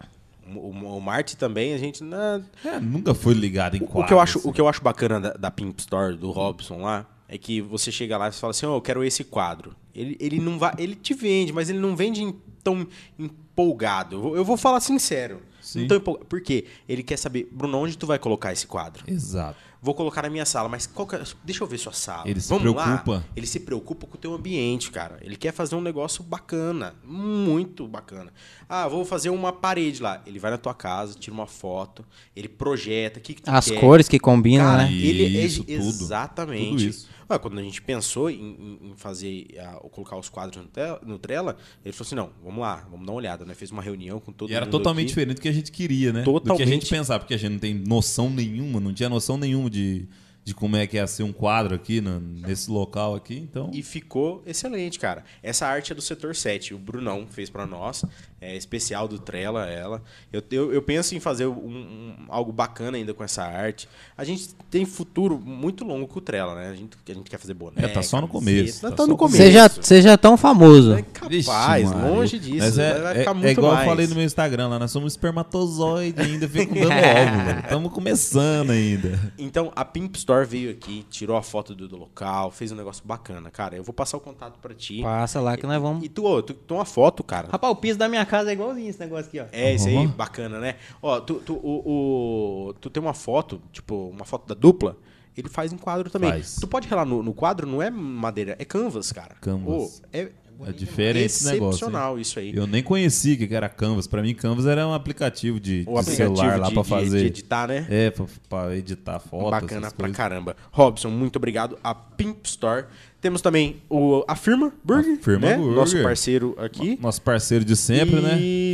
O, 0.53 0.59
o, 0.59 0.97
o 0.97 1.01
Marty 1.01 1.37
também, 1.37 1.73
a 1.73 1.77
gente. 1.77 2.03
né, 2.03 2.41
É, 2.65 2.79
nunca 2.79 3.13
foi 3.13 3.33
ligado 3.33 3.75
em 3.77 3.81
O, 3.83 3.87
quadro. 3.87 4.07
que 4.07 4.13
eu 4.13 4.19
acho, 4.19 4.37
assim. 4.39 4.49
o 4.49 4.53
que 4.53 4.59
eu 4.61 4.67
acho 4.67 4.81
bacana 4.83 5.19
da, 5.19 5.33
da 5.33 5.51
Pimp 5.51 5.79
Store, 5.79 6.15
do 6.17 6.29
Robson 6.31 6.81
lá, 6.81 7.05
é 7.29 7.37
que 7.37 7.61
você 7.61 7.91
chega 7.91 8.17
lá 8.17 8.27
e 8.27 8.31
fala 8.33 8.51
assim, 8.51 8.65
ó, 8.65 8.75
eu 8.75 8.81
quero 8.81 9.03
esse 9.03 9.23
quadro. 9.23 9.73
Ele, 9.95 10.17
ele 10.19 10.39
não 10.39 10.59
vai. 10.59 10.73
Ele 10.77 10.93
te 10.95 11.13
vende, 11.13 11.51
mas 11.53 11.69
ele 11.69 11.79
não 11.79 11.95
vende 11.95 12.21
em- 12.21 12.35
tão 12.63 12.85
empolgado. 13.17 14.15
Eu 14.17 14.21
vou, 14.21 14.35
eu 14.37 14.45
vou 14.45 14.57
falar 14.57 14.79
sincero. 14.79 15.41
Sim. 15.73 15.81
Não 15.81 15.87
tão 15.87 15.97
empolgado. 15.97 16.25
Por 16.25 16.41
quê? 16.41 16.65
Ele 16.87 17.03
quer 17.03 17.17
saber, 17.17 17.47
Bruno, 17.51 17.77
onde 17.77 17.97
tu 17.97 18.05
vai 18.05 18.19
colocar 18.19 18.51
esse 18.51 18.67
quadro? 18.67 19.03
Exato. 19.07 19.57
Vou 19.83 19.95
colocar 19.95 20.21
na 20.21 20.29
minha 20.29 20.45
sala, 20.45 20.69
mas 20.69 20.85
qual 20.85 21.07
que 21.07 21.15
é- 21.15 21.23
deixa 21.43 21.63
eu 21.63 21.67
ver 21.67 21.79
sua 21.79 21.91
sala. 21.91 22.29
Ele 22.29 22.39
se 22.39 22.49
Vamos 22.49 22.71
lá? 22.75 22.83
preocupa. 22.99 23.25
Ele 23.35 23.47
se 23.47 23.59
preocupa 23.61 24.05
com 24.05 24.15
o 24.15 24.17
teu 24.19 24.31
ambiente, 24.35 24.91
cara. 24.91 25.17
Ele 25.21 25.35
quer 25.35 25.51
fazer 25.51 25.73
um 25.75 25.81
negócio 25.81 26.23
bacana, 26.23 26.93
muito 27.03 27.87
bacana. 27.87 28.31
Ah, 28.69 28.87
vou 28.87 29.03
fazer 29.03 29.31
uma 29.31 29.51
parede 29.51 29.99
lá. 30.01 30.21
Ele 30.27 30.37
vai 30.37 30.51
na 30.51 30.57
tua 30.59 30.75
casa, 30.75 31.17
tira 31.17 31.33
uma 31.33 31.47
foto, 31.47 32.05
ele 32.35 32.47
projeta, 32.47 33.17
o 33.17 33.21
que, 33.23 33.33
que 33.33 33.41
tu 33.41 33.49
As 33.49 33.69
quer. 33.71 33.79
cores 33.79 34.07
que 34.07 34.19
combinam, 34.19 34.65
Cara, 34.65 34.83
né? 34.83 34.93
ele 34.93 35.37
é 35.37 35.45
Isso, 35.45 35.63
tudo. 35.63 35.71
exatamente. 35.73 36.69
Tudo 36.69 36.83
isso. 36.83 37.09
Ué, 37.31 37.39
quando 37.39 37.59
a 37.59 37.63
gente 37.63 37.81
pensou 37.81 38.29
em, 38.29 38.79
em- 38.81 38.93
fazer, 38.95 39.47
ah, 39.59 39.79
colocar 39.91 40.17
os 40.17 40.29
quadros 40.29 40.61
no, 40.63 40.67
tel- 40.69 40.99
no 41.05 41.17
Trela, 41.17 41.57
ele 41.83 41.93
falou 41.93 42.05
assim: 42.07 42.15
não, 42.15 42.29
vamos 42.43 42.59
lá, 42.61 42.87
vamos 42.89 43.05
dar 43.05 43.11
uma 43.13 43.17
olhada, 43.17 43.45
né? 43.45 43.53
Fez 43.55 43.71
uma 43.71 43.81
reunião 43.81 44.19
com 44.19 44.31
todo 44.31 44.49
E 44.49 44.53
era 44.53 44.65
mundo 44.65 44.71
totalmente 44.71 45.05
aqui. 45.05 45.09
diferente 45.13 45.35
do 45.37 45.41
que 45.41 45.49
a 45.49 45.53
gente 45.53 45.71
queria, 45.71 46.11
né? 46.13 46.21
Do 46.21 46.25
que 46.25 46.29
a 46.29 46.33
Totalmente. 46.41 46.69
gente 46.69 46.89
pensava, 46.89 47.19
porque 47.19 47.33
a 47.33 47.37
gente 47.37 47.51
não 47.53 47.59
tem 47.59 47.73
noção 47.73 48.29
nenhuma, 48.29 48.79
não 48.79 48.93
tinha 48.93 49.09
noção 49.09 49.37
nenhuma 49.37 49.69
de, 49.69 50.07
de 50.43 50.55
como 50.55 50.75
é 50.75 50.87
que 50.87 50.95
ia 50.97 51.05
ser 51.05 51.21
um 51.23 51.31
quadro 51.31 51.75
aqui 51.75 52.01
no- 52.01 52.19
nesse 52.19 52.69
local 52.71 53.13
aqui, 53.13 53.37
então... 53.37 53.69
E 53.73 53.83
ficou 53.83 54.41
excelente, 54.45 54.97
cara. 54.99 55.23
Essa 55.43 55.67
arte 55.67 55.91
é 55.91 55.95
do 55.95 56.01
setor 56.01 56.35
7. 56.35 56.73
O 56.73 56.79
Brunão 56.79 57.27
fez 57.29 57.47
pra 57.49 57.67
nós. 57.67 58.03
É 58.43 58.55
especial 58.57 59.07
do 59.07 59.19
Trela, 59.19 59.67
ela. 59.67 60.01
Eu, 60.33 60.41
eu, 60.49 60.73
eu 60.73 60.81
penso 60.81 61.13
em 61.13 61.19
fazer 61.19 61.45
um, 61.45 61.51
um- 61.53 62.15
algo 62.27 62.51
bacana 62.51 62.97
ainda 62.97 63.13
com 63.13 63.23
essa 63.23 63.43
arte. 63.43 63.87
A 64.17 64.23
gente 64.23 64.49
tem 64.71 64.83
futuro 64.83 65.37
muito 65.39 65.83
longo 65.85 66.07
com 66.07 66.17
o 66.17 66.21
Trela, 66.21 66.55
né? 66.55 66.69
A 66.69 66.75
gente, 66.75 66.97
a 67.07 67.13
gente 67.13 67.29
quer 67.29 67.37
fazer 67.37 67.53
boné. 67.53 67.73
É, 67.85 67.87
tá 67.89 68.01
só 68.01 68.19
no 68.19 68.27
camiseta. 68.27 68.61
começo, 68.63 68.81
Tá, 68.81 68.89
tá 68.89 68.97
só 68.97 69.07
no 69.07 69.15
começo. 69.15 69.37
Você 69.37 69.51
já, 69.51 69.67
você 69.67 70.01
já 70.01 70.17
tão 70.17 70.35
famoso. 70.37 70.93
É 70.95 71.03
capaz, 71.29 71.89
Vixe, 71.89 72.01
longe 72.03 72.39
disso. 72.39 72.57
Mas 72.59 72.77
é, 72.77 72.99
vai 73.01 73.15
é- 73.15 73.19
ficar 73.19 73.31
é 73.31 73.33
muito 73.33 73.49
igual 73.51 73.73
mais. 73.73 73.85
eu 73.85 73.89
falei 73.91 74.07
no 74.07 74.15
meu 74.15 74.23
Instagram 74.23 74.67
lá, 74.67 74.79
nós 74.79 74.91
somos 74.91 75.13
espermatozoide 75.13 76.21
ainda, 76.21 76.47
fecundando 76.47 76.89
óvulo. 76.91 77.59
Estamos 77.63 77.91
começando 77.93 78.69
ainda. 78.71 79.19
Então, 79.37 79.71
a 79.75 79.83
Pimp 79.85 80.15
Store 80.15 80.45
veio 80.45 80.71
aqui, 80.71 81.05
tirou 81.09 81.37
a 81.37 81.41
foto 81.41 81.73
do, 81.75 81.87
do 81.87 81.97
local, 81.97 82.51
fez 82.51 82.71
um 82.71 82.75
negócio 82.75 83.03
bacana. 83.05 83.49
Cara, 83.51 83.75
eu 83.75 83.83
vou 83.83 83.93
passar 83.93 84.17
o 84.17 84.19
contato 84.19 84.59
pra 84.59 84.73
ti. 84.73 85.01
Passa 85.01 85.39
lá 85.39 85.55
que 85.57 85.65
nós 85.65 85.81
vamos. 85.81 86.03
E 86.03 86.09
tu, 86.09 86.25
ô, 86.25 86.41
tu, 86.41 86.53
tu 86.53 86.75
uma 86.75 86.85
foto, 86.85 87.23
cara. 87.23 87.47
Rapaz, 87.51 87.71
o 87.71 87.75
piso 87.75 87.97
da 87.97 88.07
minha 88.07 88.25
casa 88.25 88.49
é 88.49 88.53
igualzinho 88.53 88.89
esse 88.89 88.99
negócio 88.99 89.27
aqui, 89.27 89.39
ó. 89.39 89.45
É, 89.51 89.73
isso 89.73 89.87
aí, 89.87 89.95
Uhum. 89.97 90.07
bacana, 90.07 90.59
né? 90.59 90.75
Ó, 91.01 91.19
tu, 91.19 91.35
tu, 91.35 91.53
o, 91.55 92.69
o- 92.69 92.73
tu 92.75 92.89
tem 92.89 93.01
uma 93.01 93.13
foto, 93.13 93.61
tipo, 93.71 94.09
uma 94.09 94.25
foto 94.25 94.47
da 94.47 94.55
dupla, 94.55 94.97
ele 95.37 95.47
faz 95.49 95.71
em 95.71 95.77
quadro 95.77 96.09
também. 96.09 96.29
Faz. 96.29 96.55
Tu 96.59 96.67
pode 96.67 96.87
relar 96.87 97.05
no, 97.05 97.23
no 97.23 97.33
quadro, 97.33 97.65
não 97.67 97.81
é 97.81 97.89
madeira, 97.89 98.55
é 98.59 98.65
canvas, 98.65 99.11
cara. 99.11 99.35
Canvas. 99.39 100.01
Ô, 100.03 100.07
é 100.11 100.31
É 100.69 100.71
diferente 100.71 101.25
esse 101.25 101.45
negócio. 101.45 101.63
hein? 101.65 101.69
excepcional 101.69 102.19
isso 102.19 102.39
aí. 102.39 102.55
Eu 102.55 102.67
nem 102.67 102.81
conhecia 102.83 103.33
o 103.33 103.37
que 103.37 103.53
era 103.55 103.67
Canvas. 103.69 104.07
Pra 104.07 104.21
mim, 104.21 104.33
Canvas 104.33 104.65
era 104.65 104.87
um 104.87 104.93
aplicativo 104.93 105.59
de, 105.59 105.83
O 105.87 105.93
de 105.93 105.99
aplicativo 105.99 106.35
celular 106.37 106.59
lá 106.59 106.69
de, 106.69 106.75
de- 106.75 106.83
fazer. 106.83 107.19
de 107.19 107.25
editar, 107.25 107.67
né? 107.67 107.85
É, 107.89 108.11
pra, 108.11 108.25
pra 108.49 108.75
editar 108.77 109.19
fotos. 109.19 109.51
Bacana 109.51 109.81
pra 109.89 109.91
coisas. 109.91 110.17
caramba. 110.17 110.55
Robson, 110.71 111.09
muito 111.09 111.35
obrigado. 111.37 111.77
A 111.83 111.93
Pimp 111.95 112.45
Store. 112.45 112.85
Temos 113.21 113.39
também 113.39 113.81
o, 113.87 114.23
a 114.27 114.35
Firma 114.35 114.73
Burger, 114.83 115.19
A 115.19 115.23
Firma 115.23 115.47
né? 115.49 115.55
Burger. 115.57 115.75
Nosso 115.75 116.01
parceiro 116.01 116.55
aqui. 116.57 116.97
Nosso 116.99 117.21
parceiro 117.21 117.63
de 117.63 117.75
sempre, 117.75 118.15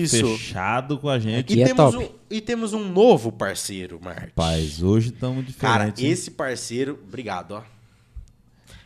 Isso. 0.01 0.25
né? 0.25 0.37
Fechado 0.37 0.97
com 0.97 1.09
a 1.09 1.19
gente. 1.19 1.53
E 1.53 1.57
E, 1.57 1.63
é 1.63 1.65
temos 1.65 1.93
top. 1.93 2.05
um, 2.05 2.09
e 2.29 2.39
temos 2.39 2.71
um 2.73 2.87
novo 2.89 3.29
parceiro, 3.29 3.99
Marte. 4.01 4.21
Rapaz, 4.27 4.81
hoje 4.81 5.09
estamos 5.09 5.43
Cara, 5.57 5.79
diferentes. 5.91 6.03
hein? 6.03 6.11
esse 6.11 6.31
parceiro, 6.31 6.97
obrigado, 7.05 7.51
ó. 7.55 7.61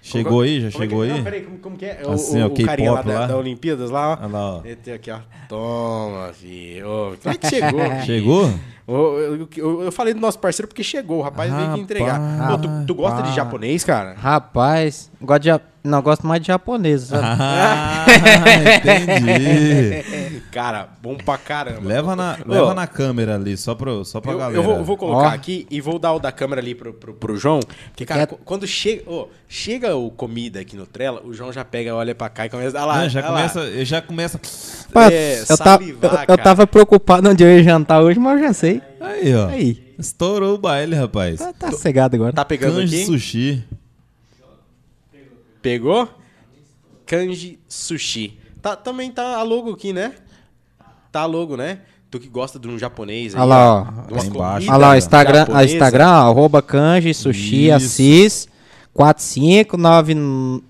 Chegou 0.02 0.32
Como- 0.32 0.42
aí? 0.44 0.62
Já 0.62 0.68
é 0.68 0.72
que 0.72 0.78
chegou 0.78 1.04
é? 1.06 1.08
aí? 1.10 1.18
Não, 1.18 1.24
peraí, 1.24 1.42
como, 1.42 1.58
como 1.60 1.78
que 1.78 1.86
é? 1.86 2.02
O, 2.06 2.12
Assim, 2.12 2.42
o, 2.42 2.46
ó, 2.46 2.48
o 2.48 2.66
carinha 2.66 2.92
lá 2.92 2.98
K-pop 2.98 3.14
da, 3.14 3.20
lá. 3.22 3.28
da 3.28 3.38
Olimpíadas 3.38 3.90
lá, 3.92 4.10
ó. 4.10 4.18
Olha 4.24 4.28
lá, 4.34 4.52
ó. 4.58 4.62
Ele 4.66 4.76
tem 4.76 4.94
aqui, 4.96 5.12
ó. 5.12 5.20
Toma, 5.48 6.34
filho. 6.34 6.88
Ô, 6.90 7.16
como 7.22 7.36
é 7.36 7.38
que 7.38 7.48
chegou? 7.48 7.82
Chegou? 8.06 8.54
Eu, 8.88 9.48
eu- 9.58 9.82
eu 9.84 9.92
falei 9.92 10.14
do 10.14 10.20
nosso 10.20 10.40
parceiro 10.40 10.68
porque 10.68 10.84
chegou, 10.84 11.20
o 11.20 11.22
rapaz 11.22 11.54
veio 11.54 11.70
aqui 11.70 11.80
entregar. 11.80 12.20
Rapaz. 12.20 12.54
Ô, 12.54 12.58
tu, 12.58 12.70
tu 12.88 12.96
gosta 12.96 13.22
de 13.22 13.34
japonês, 13.34 13.84
cara? 13.84 14.16
Rapaz, 14.18 15.10
gosto 15.22 15.42
de, 15.44 15.48
ja- 15.50 15.62
não, 15.84 16.02
gosto 16.02 16.26
mais 16.28 16.42
de 16.42 16.48
japonês. 16.48 17.02
sabe? 17.04 17.24
Ah, 17.26 18.06
entendi. 18.78 20.42
Cara, 20.52 20.90
bom 21.02 21.16
pra 21.16 21.38
caramba. 21.38 21.82
leva 21.88 22.16
na, 22.16 22.38
Ô, 22.46 22.52
leva 22.52 22.74
na 22.74 22.86
câmera 22.88 23.36
ali, 23.36 23.56
só, 23.56 23.74
pro, 23.74 24.04
só 24.04 24.20
pra 24.20 24.34
Eu, 24.34 24.38
galera. 24.38 24.58
eu 24.58 24.64
vou, 24.64 24.76
eu 24.78 24.84
vou 24.84 24.98
colocar 24.98 25.28
Ó. 25.30 25.34
aqui 25.34 25.66
e 25.72 25.80
vou 25.80 25.98
dar 25.98 26.12
o 26.14 26.20
da 26.20 26.32
câmera 26.32 26.60
ali 26.62 26.76
pro, 26.76 26.94
pro, 26.94 27.14
pro 27.14 27.38
João. 27.38 27.60
Porque, 27.90 28.06
cara, 28.06 28.28
Quer- 28.28 28.36
qu- 28.36 28.42
quando 28.44 28.68
chega, 28.68 29.10
ô, 29.10 29.30
chega 29.48 29.96
o 29.96 30.12
comida 30.12 30.60
aqui 30.60 30.76
no 30.76 30.86
Trela, 30.86 31.22
o 31.26 31.34
João 31.34 31.54
já 31.54 31.64
pega, 31.64 31.96
olha 31.96 32.14
pra 32.14 32.30
cá 32.30 32.46
e 32.46 32.50
começa. 32.50 32.76
Olha 32.78 32.86
lá, 32.86 33.00
Ah, 33.02 33.08
já 33.08 33.22
lá. 33.22 33.28
começa, 33.28 33.86
já 33.86 34.02
começa. 34.02 34.40
É, 35.12 35.40
eu, 35.42 35.58
salivar, 35.58 36.12
eu- 36.14 36.20
eu 36.20 36.26
cara. 36.28 36.38
tava 36.44 36.68
preocupado 36.68 37.30
onde 37.30 37.44
eu 37.44 37.50
ia 37.50 37.64
jantar 37.64 38.02
hoje, 38.02 38.20
mas 38.20 38.40
eu 38.42 38.48
já 38.48 38.54
sei. 38.54 38.82
Aí, 39.00 39.34
ó. 39.34 39.48
Aí. 39.48 39.92
Estourou 39.98 40.56
o 40.56 40.58
baile, 40.58 40.96
rapaz. 40.96 41.40
Tá, 41.40 41.54
tá 41.54 41.72
cegado 41.72 42.16
agora. 42.16 42.34
Tá 42.34 42.44
pegando 42.44 42.76
Kanji 42.78 42.96
aqui? 42.96 43.06
Sushi. 43.06 43.64
Pegou? 45.62 46.10
Kanji 47.06 47.60
Sushi. 47.68 48.40
Tá, 48.62 48.76
também 48.76 49.12
tá 49.12 49.38
a 49.38 49.44
logo 49.44 49.72
aqui, 49.72 49.94
né? 49.94 50.14
Tá 51.12 51.22
a 51.22 51.26
logo, 51.26 51.56
né? 51.58 51.80
Tu 52.10 52.20
que 52.20 52.28
gosta 52.28 52.60
de 52.60 52.68
um 52.68 52.78
japonês 52.78 53.34
aí. 53.34 53.40
Olha 53.42 53.48
lá, 53.48 53.74
ó. 53.74 53.82
uma 53.84 54.04
Tá 54.04 54.26
embaixo. 54.26 54.68
Olha 54.70 54.78
lá, 54.78 54.92
o 54.92 54.96
Instagram, 54.96 55.48
a. 55.54 55.64
Instagram, 55.64 56.08
ó, 56.08 56.30
arroba 56.30 56.62
kanji, 56.62 57.14
sushi, 57.14 57.68
Isso. 57.68 57.76
assis, 57.76 58.48
4539 58.94 60.64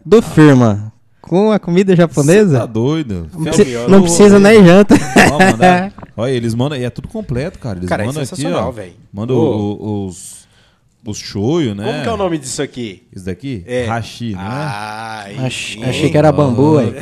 do 0.09 0.23
firma. 0.23 0.92
Com 1.21 1.53
a 1.53 1.59
comida 1.59 1.92
Você 1.92 1.97
tá 1.97 2.03
japonesa? 2.03 2.66
doido? 2.66 3.29
Não, 3.35 3.42
Fel- 3.42 3.53
preci- 3.53 3.64
Felmiano. 3.64 3.88
não 3.88 4.03
precisa 4.03 4.38
nem 4.38 4.64
janta. 4.64 4.94
Mandar- 5.31 5.92
Olha, 6.16 6.31
eles 6.31 6.55
mandam, 6.55 6.79
e 6.79 6.85
é 6.85 6.90
tudo 6.90 7.07
completo, 7.09 7.59
cara. 7.59 7.79
Eles 7.79 7.88
Cara, 7.88 8.03
é 8.03 8.07
mandam 8.07 8.23
aqui, 8.23 8.29
sensacional, 8.31 8.68
ó. 8.68 8.73
velho. 8.73 8.94
Mandam 9.12 9.37
Ô. 9.37 9.75
o- 9.75 10.07
os, 10.07 10.47
os 11.07 11.18
shoyu, 11.18 11.75
né? 11.75 11.85
Como 11.85 12.03
que 12.03 12.09
é 12.09 12.12
o 12.12 12.16
nome 12.16 12.38
disso 12.38 12.62
aqui? 12.62 13.03
Isso 13.14 13.27
daqui? 13.27 13.62
É. 13.66 13.85
Hashi, 13.87 14.31
né? 14.33 14.38
Ah, 14.40 15.25
Ach- 15.27 15.47
enfim. 15.77 15.85
achei 15.85 16.11
que 16.11 16.16
era 16.16 16.33
bambu, 16.33 16.79
aí. 16.79 16.94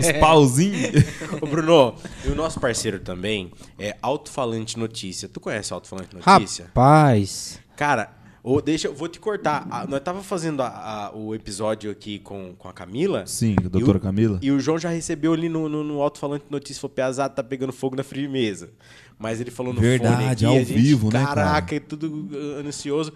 Os 0.00 0.12
pauzinhos. 0.18 1.04
Ô, 1.40 1.46
Bruno, 1.46 1.94
e 2.24 2.28
o 2.28 2.34
nosso 2.34 2.58
parceiro 2.58 2.98
também 2.98 3.52
é 3.78 3.94
Alto-Falante 4.02 4.76
Notícia. 4.78 5.28
Tu 5.28 5.38
conhece 5.38 5.72
Alto-Falante 5.72 6.08
Notícia? 6.16 6.64
Rapaz. 6.66 7.58
Cara, 7.76 8.10
ô, 8.48 8.60
deixa, 8.60 8.86
eu 8.88 8.94
vou 8.94 9.08
te 9.08 9.18
cortar. 9.18 9.66
Ah, 9.70 9.84
nós 9.88 10.00
tava 10.00 10.22
fazendo 10.22 10.62
a- 10.62 10.68
a- 10.68 11.16
o 11.16 11.34
episódio 11.34 11.90
aqui 11.90 12.18
com, 12.20 12.54
com 12.56 12.68
a 12.68 12.72
Camila. 12.72 13.26
Sim, 13.26 13.56
a 13.58 13.68
doutora 13.68 13.98
E 13.98 14.00
o- 14.00 14.00
Camila. 14.00 14.38
E 14.40 14.50
o 14.52 14.60
João 14.60 14.78
já 14.78 14.88
recebeu 14.88 15.32
ali 15.32 15.48
no, 15.48 15.68
no, 15.68 15.82
no 15.82 16.00
Alto-Falante 16.00 16.44
Notícia, 16.48 16.80
falou, 16.80 16.94
Piazada 16.94 17.34
tá 17.34 17.42
pegando 17.42 17.72
fogo 17.72 17.96
na 17.96 18.04
firmeza. 18.04 18.70
Mas 19.18 19.40
ele 19.40 19.50
falou 19.50 19.72
no 19.74 19.80
Verdade, 19.80 20.14
fone 20.14 20.28
aqui, 20.30 20.44
ao 20.44 20.54
a 20.54 20.58
gente, 20.58 20.72
vivo, 20.74 21.10
né, 21.12 21.24
Caraca, 21.24 21.62
cara? 21.62 21.76
é 21.76 21.80
tudo 21.80 22.28
uh, 22.32 22.66
ansioso. 22.68 23.12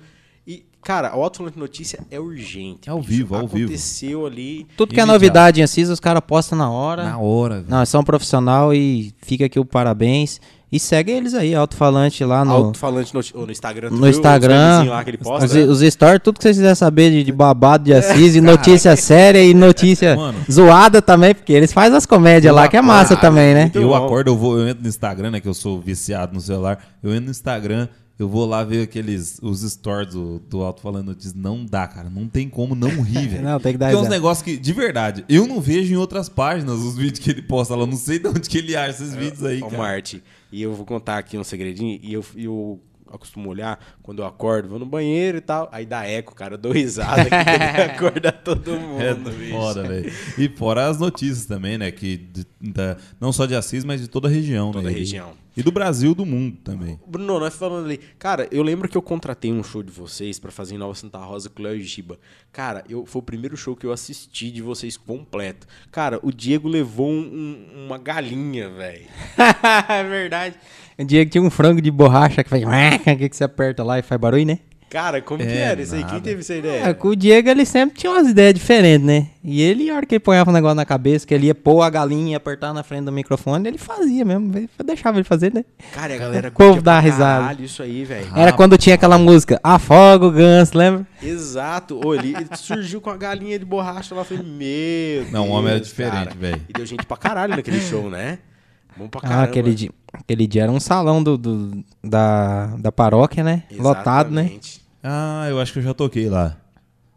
E, 0.47 0.65
cara, 0.83 1.15
o 1.17 1.23
Alto-Falante 1.23 1.59
Notícia 1.59 2.01
é 2.11 2.19
urgente. 2.19 2.89
É 2.89 2.91
ao 2.91 2.99
bicho. 2.99 3.11
vivo, 3.11 3.35
ao 3.37 3.47
vivo. 3.47 3.67
Aconteceu 3.69 4.27
ali... 4.27 4.67
Tudo 4.77 4.93
que 4.95 4.99
é 5.01 5.05
novidade 5.05 5.61
em 5.61 5.63
Assis, 5.63 5.89
os 5.91 6.01
caras 6.01 6.23
postam 6.27 6.59
na 6.59 6.69
hora. 6.71 7.05
Na 7.05 7.19
hora, 7.19 7.57
velho. 7.57 7.67
Não, 7.69 7.85
são 7.87 8.03
profissional 8.03 8.75
e 8.75 9.13
fica 9.23 9.45
aqui 9.45 9.61
o 9.61 9.65
parabéns. 9.65 10.41
E 10.73 10.79
segue 10.79 11.11
eles 11.11 11.35
aí, 11.35 11.53
alto-falante 11.53 12.25
lá 12.25 12.45
no, 12.45 12.53
Alto-Falante 12.53 13.13
no, 13.13 13.45
no 13.45 13.51
Instagram. 13.51 13.91
no 13.91 13.97
viu 13.97 14.09
Instagram. 14.09 14.85
lá 14.89 15.03
que 15.03 15.11
ele 15.11 15.19
posta? 15.19 15.47
Os, 15.47 15.83
os 15.83 15.93
stories, 15.93 16.21
tudo 16.23 16.37
que 16.39 16.45
vocês 16.45 16.57
quiserem 16.57 16.77
saber 16.77 17.11
de, 17.11 17.25
de 17.25 17.33
babado 17.33 17.85
de 17.85 17.93
Assis, 17.93 18.37
e 18.37 18.41
notícia 18.41 18.95
séria 18.95 19.43
e 19.43 19.53
notícia 19.53 20.15
Mano. 20.17 20.39
zoada 20.51 21.03
também, 21.03 21.35
porque 21.35 21.53
eles 21.53 21.73
fazem 21.73 21.97
as 21.97 22.07
comédias 22.07 22.55
lá, 22.55 22.69
que 22.69 22.77
é 22.77 22.83
massa 22.83 23.15
acordo. 23.15 23.21
também, 23.21 23.53
né? 23.53 23.71
Eu 23.75 23.93
acordo, 23.97 24.31
eu 24.31 24.37
vou, 24.37 24.59
eu 24.61 24.69
entro 24.69 24.83
no 24.85 24.89
Instagram, 24.89 25.33
né? 25.33 25.41
Que 25.41 25.49
eu 25.49 25.55
sou 25.55 25.81
viciado 25.81 26.33
no 26.35 26.41
celular. 26.41 26.79
Eu 27.03 27.11
entro 27.11 27.25
no 27.25 27.31
Instagram, 27.33 27.89
eu 28.17 28.29
vou 28.29 28.47
lá 28.47 28.63
ver 28.63 28.83
aqueles 28.85 29.41
os 29.43 29.63
stories 29.63 30.15
do, 30.15 30.39
do 30.49 30.63
Alto 30.63 30.83
Falando 30.83 31.07
Notícias. 31.07 31.35
Não 31.35 31.65
dá, 31.67 31.89
cara. 31.89 32.09
Não 32.09 32.29
tem 32.29 32.49
como 32.49 32.77
não 32.77 33.03
rir, 33.03 33.27
velho. 33.27 33.43
Não, 33.43 33.59
tem 33.59 33.73
que 33.73 33.79
dar 33.79 33.87
Tem 33.87 33.97
uns 33.97 34.03
risada. 34.03 34.15
negócios 34.15 34.45
que, 34.45 34.57
de 34.57 34.73
verdade, 34.73 35.25
eu 35.29 35.49
não 35.49 35.61
vejo 35.61 35.93
em 35.93 35.97
outras 35.97 36.29
páginas 36.29 36.79
os 36.79 36.97
vídeos 36.97 37.19
que 37.19 37.31
ele 37.31 37.43
posta 37.43 37.75
lá. 37.75 37.83
Eu 37.83 37.87
Não 37.89 37.97
sei 37.97 38.21
de 38.21 38.29
onde 38.29 38.49
que 38.49 38.59
ele 38.59 38.77
acha 38.77 38.91
esses 38.91 39.15
vídeos 39.17 39.43
aí, 39.45 39.61
Ô, 39.63 39.67
cara. 39.67 39.79
Marte, 39.83 40.23
e 40.53 40.63
eu 40.63 40.73
vou 40.75 40.85
contar 40.87 41.19
aqui 41.19 41.37
um 41.39 41.45
segredinho, 41.45 41.99
e 42.03 42.13
eu, 42.13 42.25
eu 42.37 42.81
acostumo 43.13 43.49
olhar 43.49 43.79
quando 44.03 44.23
eu 44.23 44.27
acordo, 44.27 44.69
vou 44.69 44.79
no 44.79 44.87
banheiro 44.87 45.39
e 45.39 45.41
tal, 45.41 45.69
aí 45.73 45.85
dá 45.85 46.07
eco, 46.07 46.33
cara, 46.35 46.55
eu 46.55 46.59
dou 46.59 46.71
risada 46.73 47.25
que 47.25 47.35
acorda 47.97 48.31
todo 48.31 48.71
mundo, 48.73 49.31
É 49.31 49.51
foda, 49.51 49.83
velho. 49.83 50.13
E 50.39 50.49
fora 50.49 50.87
as 50.87 50.99
notícias 50.99 51.45
também, 51.45 51.77
né? 51.77 51.91
Que 51.91 52.17
de- 52.17 52.47
da- 52.61 52.97
não 53.21 53.33
só 53.33 53.47
de 53.47 53.55
Assis, 53.57 53.85
mas 53.85 54.01
de 54.01 54.07
toda 54.09 54.29
a 54.29 54.31
região, 54.31 54.71
Toda 54.71 54.89
né? 54.89 54.95
a 54.95 54.97
região. 54.99 55.33
E 55.57 55.63
do 55.63 55.73
Brasil, 55.73 56.15
do 56.15 56.25
mundo 56.25 56.57
também. 56.63 56.99
Bruno, 57.07 57.39
nós 57.41 57.55
falando 57.55 57.85
ali. 57.87 57.99
Cara, 58.19 58.47
eu 58.53 58.63
lembro 58.63 58.89
que 58.89 58.97
eu 58.97 59.03
contratei 59.03 59.53
um 59.53 59.63
show 59.65 59.83
de 59.83 59.91
vocês 59.91 60.39
pra 60.39 60.51
fazer 60.51 60.75
em 60.77 60.79
Nova 60.79 60.95
Santa 60.95 61.19
Rosa 61.19 61.51
com 61.51 61.61
o 61.61 61.65
Léo 61.65 61.77
e 61.77 61.83
Giba. 61.83 62.19
Cara, 62.53 62.85
eu, 62.89 63.05
foi 63.05 63.21
o 63.21 63.25
primeiro 63.25 63.57
show 63.57 63.75
que 63.75 63.85
eu 63.85 63.93
assisti 63.93 64.51
de 64.51 64.63
vocês 64.63 64.97
completo. 64.97 65.67
Cara, 65.91 66.21
o 66.23 66.33
Diego 66.33 66.69
levou 66.69 67.11
um- 67.11 67.67
um- 67.75 67.87
uma 67.87 67.99
galinha, 67.99 68.71
velho. 68.71 69.07
é 69.89 70.05
verdade. 70.05 70.57
O 70.99 71.05
Diego 71.05 71.31
tinha 71.31 71.43
um 71.43 71.51
frango 71.51 71.81
de 71.83 71.91
borracha 71.91 72.45
que 72.45 72.51
faz. 72.51 72.63
Que 73.19 73.37
você 73.37 73.45
aperta 73.45 73.83
lá 73.83 73.99
e 73.99 74.03
faz 74.03 74.21
barulho, 74.21 74.47
né? 74.47 74.61
Cara, 74.91 75.23
como 75.23 75.39
que 75.39 75.47
É, 75.49 75.57
era 75.59 75.81
isso 75.83 75.95
aí? 75.95 76.03
Quem 76.03 76.21
teve 76.21 76.41
essa 76.41 76.53
É, 76.53 76.59
ideia? 76.59 76.95
com 76.95 77.09
o 77.09 77.15
Diego 77.17 77.49
ele 77.49 77.65
sempre 77.65 77.97
tinha 77.97 78.11
umas 78.13 78.27
ideias 78.29 78.53
diferentes, 78.55 79.07
né? 79.07 79.29
E 79.43 79.63
ele, 79.63 79.89
a 79.89 79.95
hora 79.95 80.05
que 80.05 80.17
ele 80.17 80.21
ponhava 80.21 80.51
um 80.51 80.53
negócio 80.53 80.75
na 80.75 80.85
cabeça, 80.85 81.25
que 81.25 81.33
ele 81.33 81.47
ia 81.47 81.55
pôr 81.55 81.81
a 81.83 81.89
galinha 81.89 82.33
e 82.33 82.35
apertar 82.35 82.75
na 82.75 82.83
frente 82.83 83.05
do 83.05 83.13
microfone, 83.13 83.69
ele 83.69 83.79
fazia 83.79 84.25
mesmo. 84.25 84.51
ele 84.59 84.69
Deixava 84.85 85.17
ele 85.19 85.25
fazer, 85.25 85.55
né? 85.55 85.65
Cara, 85.93 86.13
e 86.13 86.17
a 86.17 86.19
galera 86.19 86.49
O 86.49 86.53
povo 86.53 86.83
dá 86.83 86.99
risada. 86.99 87.41
caralho 87.43 87.65
isso 87.65 87.83
aí, 87.85 88.05
velho. 88.05 88.27
Era 88.37 88.53
quando 88.53 88.77
tinha 88.77 88.97
aquela 88.97 89.17
música 89.17 89.61
Afoga 89.63 90.27
o 90.27 90.31
Ganso, 90.33 90.77
lembra? 90.77 91.07
Exato. 91.23 92.01
Ô, 92.05 92.13
ele, 92.13 92.35
ele 92.35 92.49
surgiu 92.57 93.01
com 93.01 93.11
a 93.11 93.17
galinha 93.17 93.57
de 93.61 93.65
borracha 93.65 94.13
lá. 94.13 94.23
Eu 94.23 94.25
falei, 94.25 94.43
meu 94.43 95.31
Não, 95.31 95.49
o 95.49 95.53
homem 95.53 95.71
era 95.71 95.81
diferente, 95.81 96.37
velho. 96.37 96.61
E 96.69 96.73
deu 96.73 96.85
gente 96.85 97.07
pra 97.07 97.17
caralho 97.17 97.55
naquele 97.55 97.81
show, 97.81 98.11
né? 98.11 98.41
Bom 98.97 99.07
pra 99.09 99.21
caramba. 99.21 99.41
Ah, 99.43 99.45
aquele 99.45 99.73
dia, 99.73 99.91
aquele 100.13 100.47
dia 100.49 100.65
era 100.65 100.73
um 100.73 100.81
salão 100.81 101.23
do, 101.23 101.39
do- 101.39 101.85
da, 102.03 102.67
da 102.77 102.91
paróquia, 102.91 103.45
né? 103.45 103.63
Lotado, 103.79 104.31
né? 104.33 104.51
Ah, 105.03 105.47
eu 105.49 105.61
acho 105.61 105.73
que 105.73 105.79
eu 105.79 105.83
já 105.83 105.95
toquei 105.95 106.29
lá. 106.29 106.57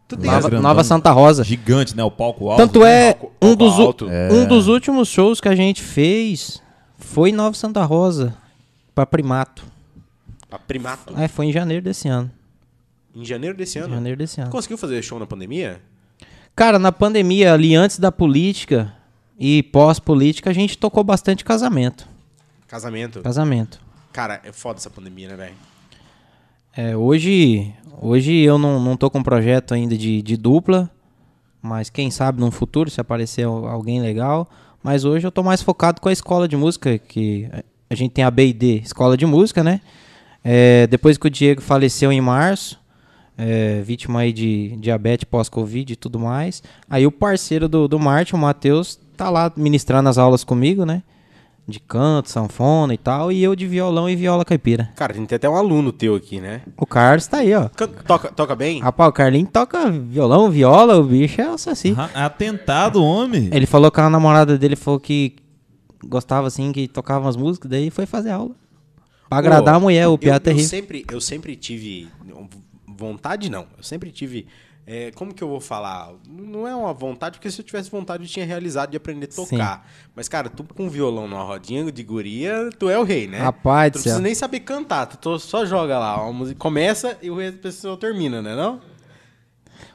Tu 0.06 0.16
Lá 0.16 0.20
tem 0.20 0.30
Nova, 0.30 0.48
grandão. 0.50 0.62
Nova 0.70 0.84
Santa 0.84 1.10
Rosa. 1.10 1.42
Gigante, 1.44 1.96
né? 1.96 2.04
O 2.04 2.10
palco 2.10 2.48
alto. 2.50 2.58
Tanto 2.58 2.80
né? 2.80 3.08
é, 3.08 3.12
Palco- 3.14 3.32
um 3.40 3.48
palco 3.48 3.56
dos, 3.56 3.78
alto. 3.80 4.06
um 4.06 4.46
dos 4.46 4.68
últimos 4.68 5.08
shows 5.08 5.40
que 5.40 5.48
a 5.48 5.54
gente 5.54 5.82
fez 5.82 6.62
foi 6.98 7.30
em 7.30 7.32
Nova 7.32 7.56
Santa 7.56 7.82
Rosa, 7.84 8.34
pra 8.94 9.06
Primato. 9.06 9.64
A 10.50 10.58
Primato. 10.58 11.14
É, 11.18 11.26
foi 11.26 11.46
em 11.46 11.52
janeiro 11.52 11.82
desse 11.82 12.06
ano. 12.08 12.30
Em 13.14 13.24
janeiro 13.24 13.56
desse 13.56 13.78
ano. 13.78 13.94
Janeiro 13.94 14.18
desse 14.18 14.40
ano. 14.40 14.50
Conseguiu 14.50 14.76
fazer 14.78 15.00
show 15.02 15.18
na 15.18 15.26
pandemia? 15.26 15.80
Cara, 16.54 16.78
na 16.78 16.92
pandemia, 16.92 17.52
ali 17.52 17.74
antes 17.74 17.98
da 17.98 18.12
política 18.12 18.92
e 19.38 19.62
pós-política, 19.64 20.50
a 20.50 20.52
gente 20.52 20.78
tocou 20.78 21.02
bastante 21.02 21.44
casamento. 21.44 22.06
Casamento. 22.68 23.20
Casamento. 23.22 23.80
Cara, 24.12 24.40
é 24.44 24.52
foda 24.52 24.78
essa 24.78 24.90
pandemia, 24.90 25.28
né, 25.28 25.36
velho? 25.36 25.54
É, 26.76 26.96
hoje, 26.96 27.72
hoje 28.00 28.32
eu 28.40 28.58
não, 28.58 28.80
não 28.80 28.96
tô 28.96 29.10
com 29.10 29.22
projeto 29.22 29.74
ainda 29.74 29.96
de, 29.96 30.22
de 30.22 30.36
dupla, 30.36 30.90
mas 31.62 31.88
quem 31.88 32.10
sabe 32.10 32.40
no 32.40 32.50
futuro, 32.50 32.90
se 32.90 33.00
aparecer 33.00 33.44
al- 33.44 33.66
alguém 33.66 34.00
legal. 34.00 34.48
Mas 34.82 35.04
hoje 35.04 35.26
eu 35.26 35.32
tô 35.32 35.42
mais 35.42 35.62
focado 35.62 36.00
com 36.00 36.08
a 36.08 36.12
escola 36.12 36.46
de 36.46 36.56
música, 36.56 36.98
que 36.98 37.48
a- 37.90 37.94
gente 37.94 38.10
tem 38.12 38.24
a 38.24 38.30
B&D, 38.30 38.80
Escola 38.84 39.16
de 39.16 39.24
Música, 39.24 39.62
né? 39.62 39.80
É, 40.42 40.86
depois 40.88 41.16
que 41.16 41.26
o 41.26 41.30
Diego 41.30 41.62
faleceu 41.62 42.10
em 42.12 42.20
março, 42.20 42.78
é, 43.38 43.80
vítima 43.82 44.20
aí 44.20 44.32
de 44.32 44.76
diabetes 44.80 45.24
pós-Covid 45.24 45.92
e 45.92 45.96
tudo 45.96 46.18
mais, 46.18 46.62
aí 46.90 47.06
o 47.06 47.12
parceiro 47.12 47.68
do, 47.68 47.86
do 47.88 47.98
Martin, 47.98 48.34
o 48.34 48.38
Matheus, 48.38 48.98
tá 49.16 49.30
lá 49.30 49.50
ministrando 49.56 50.08
as 50.08 50.18
aulas 50.18 50.42
comigo, 50.44 50.84
né? 50.84 51.02
De 51.66 51.80
canto, 51.80 52.28
sanfona 52.30 52.92
e 52.92 52.98
tal, 52.98 53.32
e 53.32 53.42
eu 53.42 53.56
de 53.56 53.66
violão 53.66 54.06
e 54.08 54.14
viola 54.14 54.44
caipira. 54.44 54.90
Cara, 54.96 55.14
a 55.14 55.16
gente 55.16 55.28
tem 55.28 55.36
até 55.36 55.48
um 55.48 55.56
aluno 55.56 55.90
teu 55.92 56.14
aqui, 56.14 56.38
né? 56.38 56.60
O 56.76 56.84
Carlos 56.84 57.26
tá 57.26 57.38
aí, 57.38 57.54
ó. 57.54 57.70
Can- 57.70 57.88
Toca, 57.88 58.28
toca 58.30 58.54
bem? 58.54 58.80
Rapaz, 58.80 59.08
o 59.08 59.12
Carlinho 59.12 59.46
toca 59.46 59.90
violão, 59.90 60.50
viola, 60.50 60.98
o 60.98 61.04
bicho 61.04 61.40
é 61.40 61.50
o 61.50 61.56
saci. 61.56 61.94
Ah, 61.96 62.26
Atentado, 62.26 63.02
homem. 63.02 63.48
Ele 63.50 63.64
falou 63.64 63.90
que 63.90 63.98
a 63.98 64.10
namorada 64.10 64.58
dele 64.58 64.76
falou 64.76 65.00
que 65.00 65.36
gostava 66.06 66.46
assim, 66.48 66.70
que 66.70 66.86
tocava 66.86 67.24
umas 67.24 67.36
músicas, 67.36 67.70
daí 67.70 67.88
foi 67.88 68.04
fazer 68.04 68.30
aula. 68.32 68.54
Pra 69.30 69.38
agradar 69.38 69.76
a 69.76 69.80
mulher, 69.80 70.06
o 70.06 70.12
eu- 70.12 70.18
piá 70.18 70.34
eu, 70.36 70.40
terrível. 70.40 70.68
sempre, 70.68 71.06
eu 71.10 71.20
sempre 71.20 71.56
tive. 71.56 72.08
Vontade 72.86 73.50
não. 73.50 73.66
Eu 73.76 73.82
sempre 73.82 74.10
tive. 74.10 74.46
É, 74.86 75.10
como 75.14 75.32
que 75.32 75.42
eu 75.42 75.48
vou 75.48 75.60
falar? 75.60 76.12
Não 76.28 76.68
é 76.68 76.74
uma 76.74 76.92
vontade, 76.92 77.38
porque 77.38 77.50
se 77.50 77.60
eu 77.60 77.64
tivesse 77.64 77.90
vontade 77.90 78.22
eu 78.22 78.28
tinha 78.28 78.44
realizado 78.44 78.90
de 78.90 78.96
aprender 78.98 79.28
a 79.32 79.34
tocar. 79.34 79.88
Mas, 80.14 80.28
cara, 80.28 80.50
tu 80.50 80.62
com 80.62 80.90
violão 80.90 81.26
numa 81.26 81.42
rodinha 81.42 81.90
de 81.90 82.02
guria, 82.02 82.68
tu 82.78 82.90
é 82.90 82.98
o 82.98 83.02
rei, 83.02 83.26
né? 83.26 83.38
Rapaz 83.38 83.92
tu 83.92 83.96
não 83.96 84.02
precisa 84.02 84.20
nem 84.20 84.34
saber 84.34 84.60
cantar, 84.60 85.06
tu 85.06 85.38
só 85.38 85.64
joga 85.64 85.98
lá. 85.98 86.14
A 86.14 86.32
música 86.32 86.58
começa 86.58 87.16
e 87.22 87.30
o 87.30 87.36
resto 87.36 87.56
da 87.56 87.62
pessoa 87.62 87.96
termina, 87.96 88.42
né? 88.42 88.54
Não? 88.54 88.80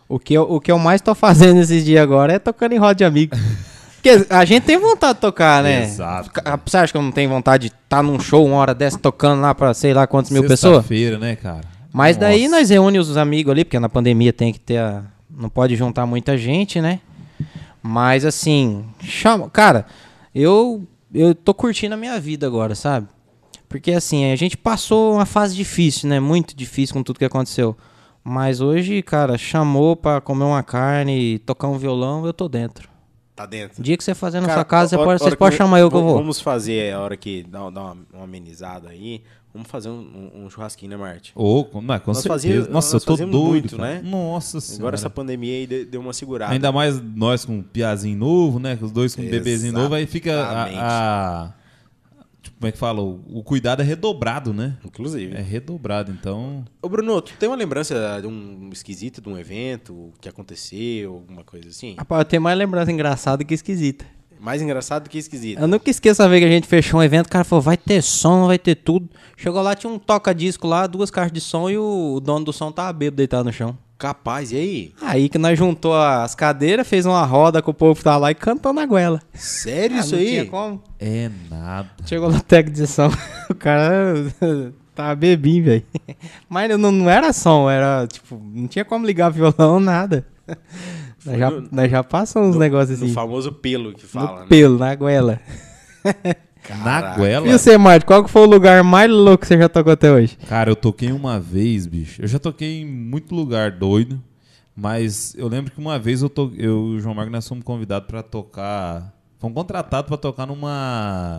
O 0.07 0.17
que, 0.17 0.33
eu, 0.33 0.41
o 0.41 0.59
que 0.59 0.71
eu 0.71 0.79
mais 0.79 1.01
tô 1.01 1.13
fazendo 1.13 1.59
esses 1.59 1.85
dias 1.85 2.01
agora 2.01 2.33
é 2.33 2.39
tocando 2.39 2.73
em 2.73 2.79
roda 2.79 2.95
de 2.95 3.03
amigo. 3.03 3.35
Porque 4.01 4.25
a 4.29 4.45
gente 4.45 4.63
tem 4.63 4.79
vontade 4.79 5.15
de 5.15 5.21
tocar, 5.21 5.61
né? 5.61 5.83
Exato. 5.83 6.31
Você 6.65 6.77
acha 6.77 6.91
que 6.93 6.97
eu 6.97 7.01
não 7.01 7.11
tenho 7.11 7.29
vontade 7.29 7.67
de 7.67 7.75
estar 7.75 8.01
num 8.01 8.17
show 8.17 8.45
uma 8.45 8.55
hora 8.55 8.73
dessa 8.73 8.97
tocando 8.97 9.41
lá 9.41 9.53
pra 9.53 9.73
sei 9.73 9.93
lá 9.93 10.07
quantas 10.07 10.31
mil 10.31 10.41
pessoas? 10.43 10.77
Sexta-feira, 10.77 11.19
né, 11.19 11.35
cara? 11.35 11.78
Mas 11.91 12.17
daí 12.17 12.43
Nossa. 12.43 12.57
nós 12.59 12.69
reúne 12.69 12.99
os 12.99 13.17
amigos 13.17 13.51
ali, 13.51 13.65
porque 13.65 13.79
na 13.79 13.89
pandemia 13.89 14.31
tem 14.31 14.53
que 14.53 14.59
ter 14.59 14.77
a... 14.77 15.03
Não 15.29 15.49
pode 15.49 15.75
juntar 15.75 16.05
muita 16.05 16.37
gente, 16.37 16.79
né? 16.81 16.99
Mas 17.81 18.25
assim, 18.25 18.85
chama... 19.01 19.49
Cara, 19.49 19.85
eu, 20.33 20.83
eu 21.13 21.33
tô 21.33 21.53
curtindo 21.53 21.93
a 21.95 21.97
minha 21.97 22.19
vida 22.19 22.45
agora, 22.45 22.75
sabe? 22.75 23.07
Porque 23.67 23.91
assim, 23.91 24.31
a 24.31 24.35
gente 24.35 24.57
passou 24.57 25.13
uma 25.15 25.25
fase 25.25 25.55
difícil, 25.55 26.09
né? 26.09 26.19
Muito 26.19 26.55
difícil 26.55 26.93
com 26.93 27.03
tudo 27.03 27.19
que 27.19 27.25
aconteceu. 27.25 27.75
Mas 28.23 28.61
hoje, 28.61 29.01
cara, 29.01 29.37
chamou 29.37 29.95
pra 29.95 30.19
comer 30.21 30.43
uma 30.43 30.61
carne 30.63 31.17
e 31.35 31.39
tocar 31.39 31.67
um 31.67 31.77
violão, 31.77 32.25
eu 32.25 32.33
tô 32.33 32.47
dentro. 32.49 32.89
Tá 33.35 33.45
dentro. 33.45 33.79
O 33.79 33.83
dia 33.83 33.95
que 33.95 34.03
você 34.03 34.13
fazer 34.13 34.41
na 34.41 34.47
Cara, 34.47 34.57
sua 34.59 34.65
casa, 34.65 34.89
você 34.97 35.03
pode, 35.03 35.19
vocês 35.23 35.35
podem 35.35 35.57
chamar 35.57 35.79
eu 35.79 35.89
que 35.89 35.95
eu 35.95 35.99
vamos- 35.99 36.13
vou. 36.13 36.21
Vamos 36.21 36.41
fazer 36.41 36.93
a 36.93 36.99
hora 36.99 37.15
que 37.15 37.43
dá, 37.43 37.69
dá 37.69 37.81
uma, 37.81 37.97
uma 38.13 38.23
amenizada 38.25 38.89
aí. 38.89 39.23
Vamos 39.51 39.67
fazer 39.67 39.89
um, 39.89 39.93
um- 40.35 40.45
um 40.45 40.49
churrasquinho, 40.49 40.91
né, 40.91 40.97
Marte? 40.97 41.31
Ô, 41.35 41.65
com, 41.65 41.81
não, 41.81 41.99
com 41.99 42.11
Nós 42.11 42.17
certeza. 42.17 42.29
fazíamos- 42.29 42.67
Nossa, 42.69 42.93
nós 42.95 43.03
eu 43.03 43.07
tô 43.07 43.15
doido, 43.17 43.31
muito, 43.49 43.77
né? 43.79 43.99
Nossa 44.03 44.61
senhora. 44.61 44.81
Agora 44.83 44.95
essa 44.95 45.09
pandemia 45.09 45.53
aí 45.53 45.65
de- 45.67 45.85
deu 45.85 46.01
uma 46.01 46.13
segurada. 46.13 46.53
Ainda 46.53 46.71
mais 46.71 47.01
nós 47.01 47.45
com 47.45 47.57
um 47.57 47.63
piazinho 47.63 48.15
novo, 48.17 48.59
né? 48.59 48.77
Os 48.79 48.91
dois 48.91 49.15
com 49.15 49.23
um 49.23 49.29
bebezinho 49.29 49.73
novo, 49.73 49.95
aí 49.95 50.05
fica 50.05 50.35
a... 50.43 50.63
a- 51.47 51.53
tipo, 52.43 52.57
como 52.59 52.67
é 52.69 52.71
que 52.71 52.77
fala? 52.77 53.01
O, 53.01 53.21
o 53.27 53.43
cuidado 53.43 53.81
é 53.81 53.85
redobrado, 53.85 54.53
né? 54.53 54.77
Inclusive. 54.85 55.35
É 55.35 55.41
redobrado, 55.41 56.11
então... 56.11 56.63
Ô, 56.81 56.87
Bruno, 56.87 57.19
tu 57.19 57.33
tem 57.39 57.49
uma 57.49 57.55
lembrança 57.55 58.19
de 58.21 58.27
um 58.27 58.69
esquisito, 58.71 59.19
de 59.19 59.29
um 59.29 59.37
evento 59.37 60.11
que 60.21 60.29
aconteceu, 60.29 61.13
alguma 61.15 61.43
coisa 61.43 61.69
assim? 61.69 61.95
Rapaz, 61.97 62.19
eu 62.21 62.25
tenho 62.25 62.41
mais 62.41 62.55
lembrança 62.57 62.91
engraçada 62.91 63.43
que 63.43 63.53
esquisita. 63.55 64.05
Mais 64.39 64.61
engraçado 64.61 65.09
que 65.09 65.17
esquisito. 65.17 65.59
Eu 65.59 65.67
nunca 65.67 65.89
esqueço 65.89 66.23
a 66.23 66.27
vez 66.27 66.41
que 66.41 66.47
a 66.47 66.51
gente 66.51 66.67
fechou 66.67 66.99
um 66.99 67.03
evento, 67.03 67.27
o 67.27 67.29
cara 67.29 67.43
falou, 67.43 67.61
vai 67.61 67.75
ter 67.75 68.01
som, 68.01 68.47
vai 68.47 68.57
ter 68.57 68.75
tudo. 68.75 69.09
Chegou 69.35 69.61
lá, 69.61 69.75
tinha 69.75 69.91
um 69.91 69.99
toca-disco 69.99 70.65
lá, 70.67 70.87
duas 70.87 71.11
caixas 71.11 71.31
de 71.33 71.41
som 71.41 71.69
e 71.69 71.77
o 71.77 72.19
dono 72.23 72.45
do 72.45 72.53
som 72.53 72.71
tava 72.71 72.93
bêbado 72.93 73.17
deitado 73.17 73.43
no 73.45 73.51
chão. 73.53 73.77
Capaz, 73.97 74.53
e 74.53 74.55
aí? 74.55 74.93
Aí 75.01 75.27
que 75.27 75.37
nós 75.37 75.59
juntou 75.59 75.93
as 75.93 76.33
cadeiras, 76.33 76.87
fez 76.87 77.05
uma 77.05 77.25
roda 77.25 77.61
com 77.61 77.71
o 77.71 77.73
povo 77.73 77.95
que 77.97 78.03
tava 78.03 78.17
lá 78.17 78.31
e 78.31 78.35
cantou 78.35 78.71
na 78.71 78.85
goela. 78.85 79.21
Sério 79.33 79.97
Ah, 79.97 79.99
isso 79.99 80.13
não 80.15 80.19
aí? 80.21 80.27
tinha 80.29 80.45
como. 80.45 80.81
É 80.97 81.29
nada. 81.49 81.89
Chegou 82.05 82.31
no 82.31 82.39
técnico 82.39 82.79
de 82.79 82.87
som, 82.87 83.09
o 83.51 83.55
cara 83.55 84.13
tava 84.95 85.15
bebinho, 85.15 85.65
velho. 85.65 85.83
Mas 86.47 86.69
não, 86.79 86.93
não 86.93 87.09
era 87.09 87.33
som, 87.33 87.69
era 87.69 88.07
tipo, 88.07 88.41
não 88.53 88.69
tinha 88.69 88.85
como 88.85 89.05
ligar 89.05 89.29
violão, 89.31 89.81
nada. 89.81 90.25
Nós 91.25 91.37
já, 91.37 91.49
no- 91.51 91.67
nós 91.71 91.91
já 91.91 92.03
passamos 92.03 92.49
uns 92.55 92.59
negócios 92.59 92.99
No 92.99 93.05
assim. 93.05 93.13
famoso 93.13 93.51
pelo 93.51 93.93
que 93.93 94.05
fala, 94.05 94.31
no 94.31 94.39
né? 94.41 94.45
pelo, 94.49 94.77
na 94.77 94.95
goela. 94.95 95.39
Na 96.83 97.15
goela. 97.15 97.47
E 97.47 97.51
você, 97.51 97.77
Marte, 97.77 98.05
qual 98.05 98.23
que 98.23 98.29
foi 98.29 98.43
o 98.43 98.45
lugar 98.45 98.83
mais 98.83 99.09
louco 99.09 99.39
que 99.41 99.47
você 99.47 99.57
já 99.57 99.67
tocou 99.67 99.91
até 99.93 100.11
hoje? 100.11 100.37
Cara, 100.47 100.69
eu 100.69 100.75
toquei 100.75 101.11
uma 101.11 101.39
vez, 101.39 101.87
bicho. 101.87 102.21
Eu 102.21 102.27
já 102.27 102.37
toquei 102.37 102.81
em 102.81 102.85
muito 102.85 103.33
lugar 103.33 103.71
doido, 103.71 104.21
mas 104.75 105.33
eu 105.35 105.47
lembro 105.47 105.71
que 105.71 105.79
uma 105.79 105.97
vez 105.97 106.21
eu, 106.21 106.29
to... 106.29 106.53
eu 106.55 106.93
e 106.93 106.97
o 106.97 106.99
João 106.99 107.15
Marco 107.15 107.31
nós 107.31 107.47
fomos 107.47 107.63
convidados 107.63 108.07
pra 108.07 108.21
tocar. 108.21 109.11
Fomos 109.39 109.55
contratados 109.55 110.07
pra 110.09 110.17
tocar 110.17 110.45
numa. 110.45 111.37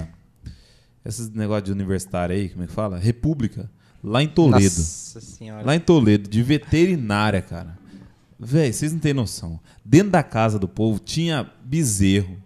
Esses 1.05 1.31
negócios 1.31 1.65
de 1.67 1.73
universitário 1.73 2.35
aí, 2.35 2.49
como 2.49 2.65
é 2.65 2.67
que 2.67 2.73
fala? 2.73 2.99
República. 2.99 3.71
Lá 4.03 4.23
em 4.23 4.29
Toledo. 4.29 4.65
Nossa 4.65 5.21
senhora. 5.21 5.65
Lá 5.65 5.77
em 5.77 5.81
Toledo, 5.81 6.29
de 6.29 6.43
veterinária, 6.43 7.41
cara. 7.43 7.79
Véi, 8.43 8.73
vocês 8.73 8.91
não 8.91 8.99
têm 8.99 9.13
noção. 9.13 9.61
Dentro 9.85 10.13
da 10.13 10.23
casa 10.23 10.59
do 10.59 10.67
povo 10.67 10.99
tinha 10.99 11.51
bezerro, 11.63 12.39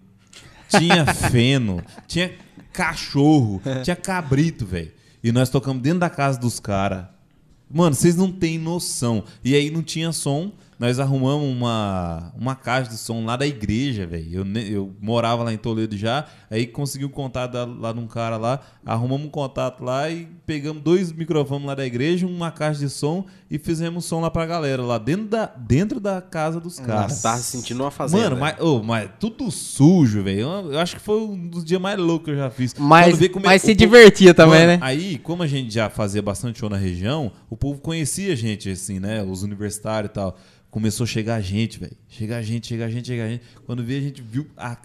tinha 0.68 1.06
feno, 1.30 1.84
tinha 2.08 2.32
cachorro, 2.72 3.62
tinha 3.84 3.94
cabrito, 3.94 4.66
velho. 4.66 4.90
E 5.22 5.30
nós 5.30 5.48
tocamos 5.48 5.80
dentro 5.80 6.00
da 6.00 6.10
casa 6.10 6.38
dos 6.38 6.58
caras. 6.58 7.06
Mano, 7.70 7.94
vocês 7.94 8.16
não 8.16 8.30
têm 8.30 8.58
noção. 8.58 9.24
E 9.44 9.54
aí 9.54 9.70
não 9.70 9.82
tinha 9.82 10.12
som. 10.12 10.52
Nós 10.78 10.98
arrumamos 10.98 11.48
uma, 11.48 12.32
uma 12.36 12.56
caixa 12.56 12.90
de 12.90 12.98
som 12.98 13.24
lá 13.24 13.36
da 13.36 13.46
igreja, 13.46 14.04
velho. 14.04 14.44
Eu, 14.44 14.62
eu 14.62 14.96
morava 15.00 15.44
lá 15.44 15.52
em 15.52 15.56
Toledo 15.56 15.96
já. 15.96 16.26
Aí 16.50 16.66
consegui 16.66 17.04
um 17.04 17.08
contato 17.08 17.54
lá 17.80 17.92
de 17.92 18.00
um 18.00 18.06
cara 18.06 18.36
lá. 18.36 18.60
Arrumamos 18.84 19.26
um 19.26 19.30
contato 19.30 19.82
lá 19.82 20.10
e 20.10 20.26
pegamos 20.46 20.82
dois 20.82 21.10
microfones 21.12 21.66
lá 21.66 21.74
da 21.74 21.84
igreja, 21.86 22.26
uma 22.26 22.50
caixa 22.50 22.80
de 22.80 22.90
som 22.90 23.24
e 23.50 23.58
fizemos 23.58 24.04
som 24.04 24.20
lá 24.20 24.30
pra 24.30 24.44
galera, 24.46 24.82
lá 24.82 24.98
dentro 24.98 25.26
da, 25.26 25.46
dentro 25.46 25.98
da 26.00 26.20
casa 26.20 26.60
dos 26.60 26.78
caras. 26.78 27.22
Tava 27.22 27.38
se 27.38 27.44
sentindo 27.56 27.82
uma 27.82 27.90
fazenda. 27.90 28.30
Mano, 28.30 28.36
mas, 28.40 28.60
ô, 28.60 28.82
mas 28.82 29.10
tudo 29.18 29.50
sujo, 29.50 30.22
velho. 30.22 30.40
Eu, 30.40 30.78
acho 30.78 30.96
que 30.96 31.02
foi 31.02 31.20
um 31.20 31.48
dos 31.48 31.64
dias 31.64 31.80
mais 31.80 31.98
loucos 31.98 32.26
que 32.26 32.30
eu 32.32 32.36
já 32.36 32.50
fiz. 32.50 32.74
Mas, 32.78 33.20
é- 33.20 33.28
mas 33.42 33.62
o 33.62 33.66
se 33.66 33.72
povo- 33.74 33.78
divertia 33.78 34.34
também, 34.34 34.60
Mano, 34.60 34.66
né? 34.72 34.78
Aí, 34.82 35.18
como 35.18 35.42
a 35.42 35.46
gente 35.46 35.72
já 35.72 35.88
fazia 35.88 36.20
bastante 36.22 36.58
show 36.58 36.68
na 36.68 36.76
região, 36.76 37.32
o 37.48 37.56
povo 37.56 37.80
conhecia 37.80 38.32
a 38.32 38.36
gente, 38.36 38.70
assim, 38.70 39.00
né? 39.00 39.22
Os 39.22 39.42
universitários 39.42 40.10
e 40.10 40.14
tal. 40.14 40.36
Começou 40.70 41.04
a 41.04 41.06
chegar 41.06 41.40
gente, 41.40 41.78
velho. 41.78 41.96
Chegar 42.08 42.42
gente, 42.42 42.66
chegar 42.66 42.90
gente, 42.90 43.06
chegar 43.06 43.28
gente. 43.28 43.44
Quando 43.64 43.84
vi, 43.84 43.96
a 43.96 44.00
gente 44.00 44.20
viu 44.20 44.46
a, 44.56 44.76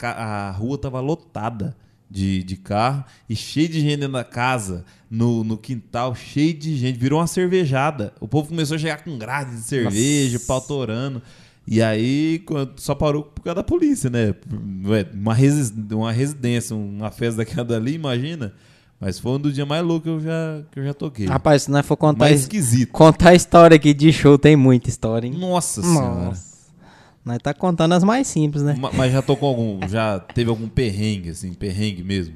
a 0.48 0.52
rua 0.52 0.78
tava 0.78 1.00
lotada 1.00 1.76
de, 2.10 2.44
de 2.44 2.56
carro 2.58 3.04
e 3.30 3.36
cheio 3.36 3.70
de 3.70 3.80
gente 3.82 3.98
dentro 4.00 4.14
da 4.14 4.24
casa, 4.24 4.84
no, 5.10 5.44
no 5.44 5.58
quintal, 5.58 6.16
cheio 6.16 6.54
de 6.54 6.76
gente. 6.78 6.98
Virou 6.98 7.20
uma 7.20 7.28
cervejada. 7.28 8.14
O 8.20 8.28
povo 8.28 8.50
começou 8.50 8.76
a 8.76 8.80
chegar 8.80 9.04
com 9.04 9.18
grade 9.18 9.56
de 9.56 9.62
cerveja, 9.62 10.40
pau 10.48 10.60
torando. 10.62 11.22
E 11.68 11.82
aí 11.84 12.44
só 12.78 12.96
parou 12.96 13.22
por 13.24 13.44
causa 13.44 13.56
da 13.58 13.64
polícia, 13.64 14.10
né? 14.10 14.34
Uma, 15.14 15.36
resi- 15.36 15.74
uma 15.92 16.12
residência, 16.12 16.76
uma 16.76 17.12
festa 17.12 17.38
daquela 17.38 17.64
dali, 17.64 17.94
imagina. 17.94 18.54
Mas 19.00 19.18
foi 19.20 19.34
um 19.34 19.40
dos 19.40 19.54
dias 19.54 19.68
mais 19.68 19.86
loucos 19.86 20.04
que 20.04 20.10
eu 20.10 20.20
já, 20.20 20.62
que 20.72 20.80
eu 20.80 20.84
já 20.84 20.94
toquei. 20.94 21.26
Rapaz, 21.28 21.64
se 21.64 21.72
nós 21.72 21.86
for 21.86 21.96
contar, 21.96 22.20
mais 22.26 22.36
es- 22.38 22.42
esquisito. 22.42 22.92
contar 22.92 23.30
a 23.30 23.36
história 23.36 23.76
aqui 23.76 23.94
de 23.94 24.12
show, 24.12 24.38
tem 24.38 24.56
muita 24.56 24.90
história, 24.90 25.28
hein? 25.28 25.34
Nossa 25.38 25.82
senhora. 25.82 26.34
Nós 27.26 27.38
tá 27.40 27.54
contando 27.54 27.94
as 27.94 28.04
mais 28.04 28.28
simples, 28.28 28.64
né? 28.64 28.76
Ma- 28.80 28.92
Mas 28.94 29.12
já 29.12 29.22
tocou 29.22 29.50
algum. 29.50 29.88
Já 29.88 30.20
teve 30.20 30.50
algum 30.50 30.68
perrengue, 30.68 31.30
assim, 31.30 31.54
perrengue 31.54 32.04
mesmo? 32.04 32.36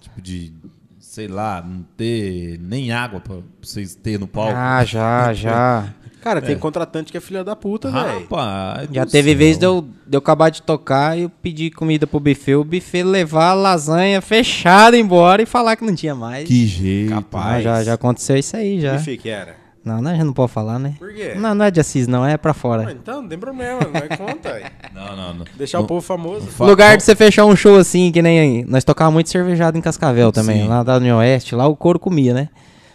Tipo 0.00 0.20
de, 0.20 0.52
sei 0.98 1.28
lá, 1.28 1.62
não 1.62 1.84
ter 1.96 2.58
nem 2.60 2.90
água 2.92 3.20
pra 3.20 3.36
vocês 3.62 3.94
terem 3.94 4.18
no 4.18 4.26
palco. 4.26 4.52
Ah, 4.56 4.84
já, 4.84 5.32
já. 5.32 5.94
Cara, 6.20 6.42
tem 6.42 6.58
contratante 6.58 7.12
que 7.12 7.18
é 7.18 7.20
filha 7.20 7.44
da 7.44 7.54
puta, 7.54 7.88
velho. 7.88 8.20
Rapaz. 8.22 8.88
Já 8.90 9.04
do 9.04 9.10
teve 9.12 9.30
céu. 9.30 9.38
vez 9.38 9.58
de 9.58 9.64
eu, 9.64 9.86
de 10.04 10.16
eu 10.16 10.18
acabar 10.18 10.50
de 10.50 10.60
tocar 10.60 11.16
e 11.16 11.22
eu 11.22 11.30
pedir 11.30 11.70
comida 11.70 12.04
pro 12.04 12.18
buffet, 12.18 12.56
o 12.56 12.64
buffet 12.64 13.04
levar 13.04 13.50
a 13.50 13.54
lasanha 13.54 14.20
fechada 14.20 14.96
embora 14.98 15.40
e 15.42 15.46
falar 15.46 15.76
que 15.76 15.84
não 15.84 15.94
tinha 15.94 16.16
mais. 16.16 16.48
Que 16.48 16.66
jeito. 16.66 17.10
Capaz. 17.10 17.58
Ah, 17.58 17.62
já, 17.62 17.84
já 17.84 17.94
aconteceu 17.94 18.36
isso 18.36 18.56
aí, 18.56 18.80
já. 18.80 18.98
Que 18.98 19.16
que 19.16 19.28
era? 19.28 19.54
Não, 19.86 20.02
não, 20.02 20.10
a 20.10 20.14
gente 20.14 20.24
não 20.24 20.32
pode 20.32 20.50
falar, 20.50 20.80
né? 20.80 20.94
Por 20.98 21.14
quê? 21.14 21.34
Não, 21.36 21.54
não 21.54 21.64
é 21.64 21.70
de 21.70 21.78
Assis, 21.78 22.08
não, 22.08 22.26
é 22.26 22.36
pra 22.36 22.50
Ah, 22.50 22.54
fora. 22.54 22.90
então, 22.90 23.22
não 23.22 23.28
tem 23.28 23.38
problema, 23.38 23.78
vai 23.92 24.08
conta. 24.18 24.52
aí. 24.52 24.64
Não, 24.92 25.14
não, 25.14 25.34
não. 25.34 25.44
Deixar 25.56 25.78
Não- 25.78 25.84
o 25.84 25.86
povo 25.88 26.00
famoso. 26.00 26.46
Fa- 26.48 26.64
Lugar 26.66 26.96
de 26.96 27.02
você 27.04 27.14
fechar 27.14 27.44
um 27.44 27.54
show 27.54 27.76
assim, 27.76 28.10
que 28.10 28.20
nem 28.22 28.40
aí. 28.40 28.64
Nós 28.64 28.82
tocávamos 28.82 29.14
muito 29.14 29.30
cervejado 29.30 29.76
em 29.78 29.80
Cascavel 29.80 30.32
também, 30.32 30.62
Sim. 30.62 30.68
lá 30.68 30.82
da 30.82 30.96
União 30.96 31.18
Oeste, 31.18 31.54
lá 31.54 31.66
o 31.68 31.76
couro 31.76 31.98
comia, 32.00 32.32
né? 32.34 32.48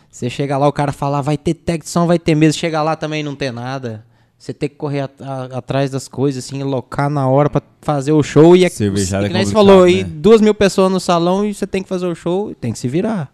Você 0.10 0.30
chega 0.30 0.58
lá, 0.58 0.68
o 0.68 0.74
cara 0.74 0.92
fala, 0.92 1.22
vai 1.22 1.38
ter 1.38 1.54
tech 1.54 1.84
de 1.84 1.89
som, 1.89 2.06
vai 2.08 2.20
ter 2.20 2.36
mesa. 2.36 2.58
Chega 2.58 2.82
lá 2.82 2.96
também 2.98 3.24
não 3.24 3.36
tem 3.36 3.52
nada. 3.52 4.04
Você 4.38 4.52
tem 4.54 4.68
que 4.68 4.76
correr 4.76 5.02
at- 5.02 5.22
a- 5.22 5.58
atrás 5.60 5.92
das 5.92 6.08
coisas, 6.10 6.44
assim, 6.44 6.62
locar 6.64 7.10
na 7.10 7.28
hora 7.30 7.50
pra 7.50 7.62
fazer 7.82 8.12
o 8.12 8.22
show. 8.24 8.56
E 8.58 8.66
é, 8.66 8.70
Cervejada 8.70 9.24
e 9.24 9.26
é 9.26 9.30
que 9.30 9.34
nem 9.36 9.46
você 9.46 9.54
complicado, 9.54 9.76
falou, 9.76 9.88
e 9.88 10.04
né? 10.04 10.10
duas 10.12 10.42
mil 10.42 10.54
pessoas 10.56 10.92
no 10.92 11.00
salão 11.00 11.46
e 11.46 11.54
você 11.54 11.66
tem 11.68 11.84
que 11.84 11.88
fazer 11.88 12.08
o 12.08 12.16
show 12.16 12.50
e 12.52 12.56
tem 12.56 12.74
que 12.74 12.80
se 12.80 12.88
virar. 12.89 13.32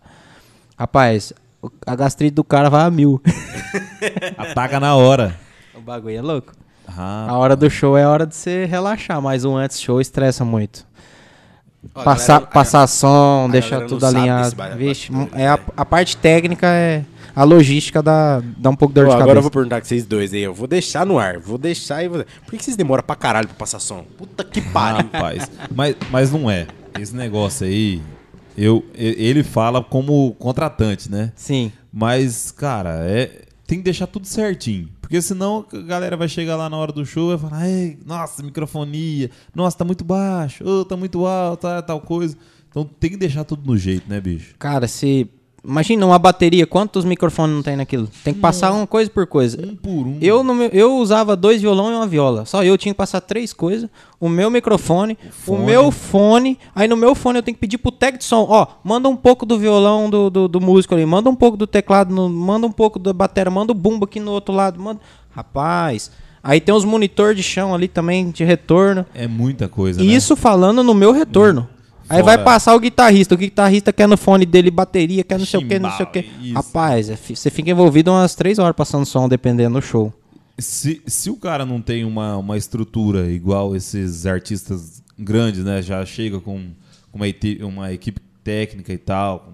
Rapaz, 0.77 1.31
a 1.85 1.95
gastrite 1.95 2.33
do 2.35 2.43
cara 2.43 2.69
vai 2.69 2.83
a 2.85 2.89
mil. 2.91 3.21
Ataca 4.37 4.79
na 4.79 4.95
hora. 4.95 5.35
o 5.75 5.81
bagulho 5.81 6.17
é 6.17 6.21
louco. 6.21 6.53
Ah, 6.87 7.27
A 7.29 7.37
hora 7.37 7.55
do 7.55 7.69
show 7.69 7.97
é 7.97 8.03
a 8.03 8.09
hora 8.09 8.25
de 8.25 8.35
você 8.35 8.65
relaxar, 8.65 9.21
mas 9.21 9.43
o 9.43 9.55
antes 9.55 9.79
show 9.81 9.99
estressa 9.99 10.45
muito. 10.45 10.85
Ó, 11.93 12.01
a 12.01 12.03
passar, 12.03 12.33
galera- 12.35 12.51
passar 12.51 12.87
som, 12.87 13.45
a 13.47 13.51
deixar 13.51 13.85
tudo 13.85 14.05
alinhado. 14.05 14.55
Vixe, 14.77 15.11
é 15.33 15.47
a, 15.49 15.59
a 15.75 15.85
parte 15.85 16.15
técnica 16.17 16.67
é. 16.67 17.03
A 17.35 17.43
logística 17.43 18.01
dá, 18.01 18.41
dá 18.57 18.69
um 18.71 18.75
pouco 18.75 18.91
de 18.95 18.99
dor 19.01 19.05
Ó, 19.05 19.09
de 19.09 19.13
agora 19.15 19.27
cabeça. 19.27 19.37
eu 19.37 19.41
vou 19.43 19.51
perguntar 19.51 19.79
com 19.79 19.85
vocês 19.87 20.05
dois 20.07 20.33
aí. 20.33 20.41
Eu 20.41 20.55
vou 20.55 20.65
deixar 20.67 21.05
no 21.05 21.19
ar. 21.19 21.37
Vou 21.37 21.57
deixar 21.59 22.03
e 22.03 22.07
vou. 22.07 22.23
Por 22.43 22.49
que 22.51 22.57
que 22.57 22.63
vocês 22.63 22.75
demoram 22.75 23.03
pra 23.03 23.15
caralho 23.15 23.47
pra 23.47 23.55
passar 23.57 23.77
som? 23.79 24.03
Puta 24.17 24.43
que 24.43 24.59
pariu. 24.59 25.07
Rapaz, 25.13 25.51
mas, 25.73 25.95
mas 26.09 26.31
não 26.31 26.49
é. 26.49 26.65
Esse 26.99 27.15
negócio 27.15 27.67
aí, 27.67 28.01
eu, 28.57 28.83
ele 28.95 29.43
fala 29.43 29.83
como 29.83 30.33
contratante, 30.39 31.11
né? 31.11 31.31
Sim. 31.35 31.71
Mas, 31.93 32.51
cara, 32.51 32.99
é, 33.07 33.43
tem 33.65 33.77
que 33.77 33.83
deixar 33.83 34.07
tudo 34.07 34.25
certinho. 34.25 34.89
Porque 34.99 35.21
senão 35.21 35.65
a 35.71 35.77
galera 35.77 36.17
vai 36.17 36.27
chegar 36.27 36.55
lá 36.55 36.69
na 36.69 36.75
hora 36.75 36.91
do 36.91 37.05
show 37.05 37.31
e 37.31 37.37
vai 37.37 37.49
falar, 37.49 37.65
nossa, 38.05 38.43
microfonia, 38.43 39.29
nossa, 39.55 39.77
tá 39.77 39.85
muito 39.85 40.03
baixo, 40.03 40.67
ô, 40.67 40.83
tá 40.83 40.97
muito 40.97 41.25
alto, 41.25 41.67
tal 41.85 42.01
coisa. 42.01 42.35
Então 42.69 42.83
tem 42.99 43.11
que 43.11 43.17
deixar 43.17 43.43
tudo 43.43 43.65
no 43.65 43.77
jeito, 43.77 44.09
né, 44.09 44.19
bicho? 44.19 44.55
Cara, 44.59 44.87
se. 44.87 45.29
Imagina 45.69 46.05
uma 46.05 46.17
bateria, 46.17 46.65
quantos 46.65 47.03
microfones 47.03 47.53
não 47.53 47.61
tem 47.61 47.75
naquilo? 47.75 48.07
Tem 48.23 48.33
que 48.33 48.39
passar 48.39 48.71
uma 48.71 48.87
coisa 48.87 49.11
por 49.11 49.27
coisa. 49.27 49.59
Um 49.61 49.75
por 49.75 49.89
um. 50.07 50.17
Eu, 50.21 50.41
no 50.41 50.55
meu- 50.55 50.69
eu 50.71 50.95
usava 50.97 51.35
dois 51.35 51.61
violão 51.61 51.91
e 51.91 51.95
uma 51.95 52.07
viola. 52.07 52.45
Só 52.45 52.63
eu 52.63 52.77
tinha 52.77 52.93
que 52.93 52.97
passar 52.97 53.19
três 53.19 53.51
coisas. 53.51 53.89
O 54.17 54.29
meu 54.29 54.49
microfone, 54.49 55.17
o, 55.27 55.31
fone. 55.31 55.65
meu 55.65 55.91
fone. 55.91 56.57
Aí 56.73 56.87
no 56.87 56.95
meu 56.95 57.13
fone 57.13 57.39
eu 57.39 57.43
tenho 57.43 57.55
que 57.55 57.59
pedir 57.59 57.77
pro 57.79 57.91
tech 57.91 58.17
de 58.17 58.23
som. 58.23 58.45
Ó, 58.49 58.65
manda 58.81 59.09
um 59.09 59.15
pouco 59.17 59.45
do 59.45 59.59
violão 59.59 60.09
do, 60.09 60.29
do, 60.29 60.47
do 60.47 60.61
músico 60.61 60.95
ali. 60.95 61.05
Manda 61.05 61.29
um 61.29 61.35
pouco 61.35 61.57
do 61.57 61.67
teclado. 61.67 62.15
no- 62.15 62.29
manda 62.29 62.65
um 62.65 62.71
pouco 62.71 62.97
da 62.97 63.11
bateria. 63.11 63.51
Manda 63.51 63.73
o 63.73 63.75
bumbo 63.75 64.05
aqui 64.05 64.21
no 64.21 64.31
outro 64.31 64.55
lado. 64.55 64.79
Manda... 64.79 65.01
Rapaz. 65.35 66.09
Aí 66.41 66.61
tem 66.61 66.73
os 66.73 66.85
monitor 66.85 67.35
de 67.35 67.43
chão 67.43 67.75
ali 67.75 67.89
também, 67.89 68.29
de 68.31 68.45
retorno. 68.45 69.05
É 69.13 69.27
muita 69.27 69.67
coisa, 69.67 70.01
E 70.01 70.07
né? 70.07 70.13
isso 70.13 70.33
falando 70.35 70.81
no 70.81 70.93
meu 70.93 71.11
retorno. 71.11 71.67
Aí 72.09 72.23
vai 72.23 72.37
passar 72.43 72.75
o 72.75 72.79
guitarrista. 72.79 73.35
O 73.35 73.37
guitarrista 73.37 73.91
quer 73.91 74.07
no 74.07 74.17
fone 74.17 74.45
dele 74.45 74.71
bateria, 74.71 75.23
quer 75.23 75.37
não 75.37 75.45
sei 75.45 75.59
o 75.59 75.67
que, 75.67 75.79
não 75.79 75.91
sei 75.91 76.05
o 76.05 76.09
que. 76.09 76.19
Isso. 76.41 76.53
Rapaz, 76.53 77.09
é 77.09 77.15
você 77.15 77.49
fica 77.49 77.69
envolvido 77.71 78.11
umas 78.11 78.33
três 78.35 78.59
horas 78.59 78.75
passando 78.75 79.05
som, 79.05 79.27
dependendo 79.27 79.79
do 79.79 79.85
show. 79.85 80.13
Se, 80.59 81.01
se 81.05 81.29
o 81.29 81.35
cara 81.35 81.65
não 81.65 81.81
tem 81.81 82.03
uma, 82.03 82.37
uma 82.37 82.57
estrutura 82.57 83.29
igual 83.29 83.75
esses 83.75 84.25
artistas 84.25 85.03
grandes, 85.17 85.63
né? 85.63 85.81
Já 85.81 86.03
chega 86.05 86.39
com, 86.39 86.71
com 87.11 87.17
uma, 87.19 87.25
uma 87.67 87.93
equipe 87.93 88.19
técnica 88.43 88.91
e 88.93 88.97
tal. 88.97 89.39
Com, 89.39 89.53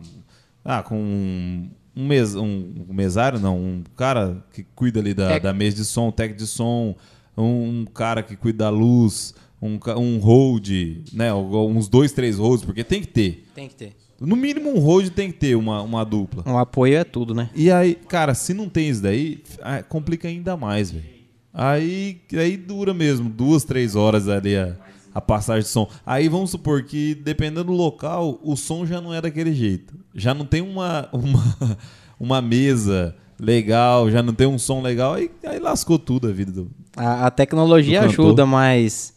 ah, 0.63 0.81
com 0.83 0.95
um, 0.97 1.69
um, 1.95 2.07
mes, 2.07 2.35
um, 2.35 2.85
um 2.89 2.93
mesário, 2.93 3.39
não. 3.39 3.57
Um 3.57 3.83
cara 3.97 4.37
que 4.53 4.63
cuida 4.75 4.99
ali 4.99 5.13
da, 5.13 5.27
Tec- 5.29 5.43
da 5.43 5.53
mesa 5.53 5.75
de 5.77 5.85
som, 5.85 6.11
técnico 6.11 6.39
de 6.39 6.47
som. 6.47 6.95
Um, 7.35 7.81
um 7.81 7.85
cara 7.91 8.21
que 8.23 8.35
cuida 8.35 8.65
da 8.65 8.69
luz. 8.69 9.33
Um, 9.63 9.79
um 9.97 10.19
hold, 10.19 10.69
né? 11.13 11.33
Uns 11.33 11.87
dois, 11.87 12.11
três 12.11 12.37
holds, 12.37 12.65
porque 12.65 12.83
tem 12.83 12.99
que 12.99 13.07
ter. 13.07 13.45
Tem 13.55 13.69
que 13.69 13.75
ter. 13.75 13.95
No 14.19 14.35
mínimo 14.35 14.69
um 14.69 14.79
hold 14.79 15.09
tem 15.09 15.31
que 15.31 15.37
ter 15.37 15.55
uma, 15.55 15.81
uma 15.81 16.03
dupla. 16.03 16.43
Um 16.45 16.57
apoio 16.57 16.97
é 16.97 17.03
tudo, 17.05 17.33
né? 17.33 17.49
E 17.55 17.71
aí, 17.71 17.95
cara, 17.95 18.33
se 18.33 18.53
não 18.53 18.67
tem 18.67 18.89
isso 18.89 19.01
daí, 19.01 19.41
ah, 19.61 19.81
complica 19.81 20.27
ainda 20.27 20.57
mais, 20.57 20.91
velho. 20.91 21.05
Aí, 21.53 22.19
aí 22.33 22.57
dura 22.57 22.93
mesmo, 22.93 23.29
duas, 23.29 23.63
três 23.63 23.95
horas 23.95 24.27
ali 24.27 24.57
a, 24.57 24.75
a 25.13 25.21
passagem 25.21 25.63
de 25.63 25.69
som. 25.69 25.89
Aí 26.05 26.27
vamos 26.27 26.49
supor 26.49 26.83
que, 26.83 27.15
dependendo 27.15 27.65
do 27.65 27.73
local, 27.73 28.39
o 28.43 28.57
som 28.57 28.85
já 28.85 28.99
não 28.99 29.13
é 29.13 29.21
daquele 29.21 29.53
jeito. 29.53 29.93
Já 30.13 30.33
não 30.33 30.45
tem 30.45 30.61
uma, 30.61 31.07
uma, 31.13 31.77
uma 32.19 32.41
mesa 32.41 33.15
legal, 33.39 34.09
já 34.11 34.21
não 34.21 34.33
tem 34.33 34.47
um 34.47 34.59
som 34.59 34.81
legal, 34.81 35.13
aí, 35.13 35.31
aí 35.45 35.59
lascou 35.59 35.97
tudo 35.97 36.27
a 36.27 36.31
vida 36.31 36.51
do. 36.51 36.71
A, 36.95 37.27
a 37.27 37.31
tecnologia 37.31 38.01
Do 38.01 38.07
ajuda, 38.07 38.45
mas 38.45 39.13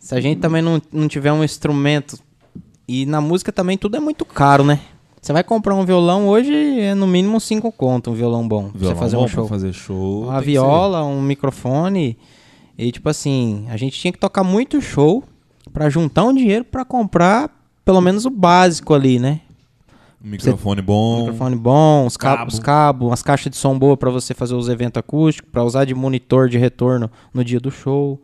se 0.00 0.14
a 0.14 0.20
gente 0.20 0.40
também 0.40 0.62
não, 0.62 0.80
não 0.90 1.06
tiver 1.06 1.30
um 1.30 1.44
instrumento. 1.44 2.18
E 2.88 3.06
na 3.06 3.20
música 3.20 3.52
também 3.52 3.78
tudo 3.78 3.96
é 3.96 4.00
muito 4.00 4.24
caro, 4.24 4.64
né? 4.64 4.80
Você 5.20 5.32
vai 5.32 5.44
comprar 5.44 5.74
um 5.74 5.84
violão 5.84 6.26
hoje 6.26 6.52
é 6.80 6.94
no 6.94 7.06
mínimo 7.06 7.38
5 7.38 7.70
conto, 7.72 8.10
um 8.10 8.14
violão 8.14 8.48
bom. 8.48 8.70
Violão 8.74 8.96
você 8.96 9.00
fazer 9.00 9.16
bom 9.16 9.24
um 9.24 9.28
show. 9.28 9.46
fazer 9.46 9.72
show. 9.74 10.24
Uma 10.24 10.40
viola, 10.40 11.04
um 11.04 11.20
microfone. 11.20 12.18
E 12.76 12.90
tipo 12.90 13.08
assim, 13.10 13.66
a 13.68 13.76
gente 13.76 14.00
tinha 14.00 14.10
que 14.10 14.18
tocar 14.18 14.42
muito 14.42 14.80
show 14.80 15.22
pra 15.72 15.90
juntar 15.90 16.24
um 16.24 16.34
dinheiro 16.34 16.64
pra 16.64 16.84
comprar 16.84 17.50
pelo 17.84 18.00
menos 18.00 18.24
o 18.24 18.30
básico 18.30 18.94
ali, 18.94 19.18
né? 19.18 19.40
microfone 20.22 20.82
bom. 20.82 21.20
microfone 21.20 21.56
bom, 21.56 22.06
os 22.06 22.16
Cabo. 22.16 22.38
cabos, 22.38 22.58
cabos, 22.58 23.06
umas 23.08 23.22
caixas 23.22 23.50
de 23.50 23.56
som 23.56 23.78
boa 23.78 23.96
pra 23.96 24.10
você 24.10 24.34
fazer 24.34 24.54
os 24.54 24.68
eventos 24.68 24.98
acústicos, 24.98 25.50
pra 25.50 25.64
usar 25.64 25.84
de 25.84 25.94
monitor 25.94 26.48
de 26.48 26.58
retorno 26.58 27.10
no 27.32 27.44
dia 27.44 27.60
do 27.60 27.70
show. 27.70 28.20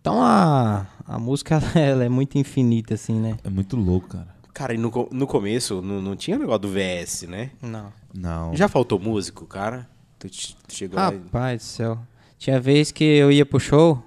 Então 0.00 0.22
a, 0.22 0.86
a 1.06 1.18
música 1.18 1.60
ela 1.74 2.04
é 2.04 2.08
muito 2.08 2.38
infinita 2.38 2.94
assim, 2.94 3.18
né? 3.18 3.38
É 3.44 3.50
muito 3.50 3.76
louco, 3.76 4.08
cara. 4.08 4.36
Cara, 4.52 4.74
e 4.74 4.78
no, 4.78 4.90
no 5.10 5.26
começo 5.26 5.82
não, 5.82 6.00
não 6.00 6.16
tinha 6.16 6.38
negócio 6.38 6.60
do 6.60 6.68
VS, 6.68 7.22
né? 7.28 7.50
Não. 7.60 7.92
Não. 8.14 8.56
Já 8.56 8.68
faltou 8.68 8.98
músico, 8.98 9.44
cara? 9.46 9.88
Tu, 10.18 10.28
tu 10.28 10.74
chegou 10.74 10.98
lá 10.98 11.12
e... 11.12 11.16
Rapaz 11.16 11.62
do 11.62 11.64
céu. 11.64 11.98
Tinha 12.38 12.58
vez 12.58 12.90
que 12.90 13.04
eu 13.04 13.30
ia 13.30 13.44
pro 13.44 13.60
show, 13.60 14.02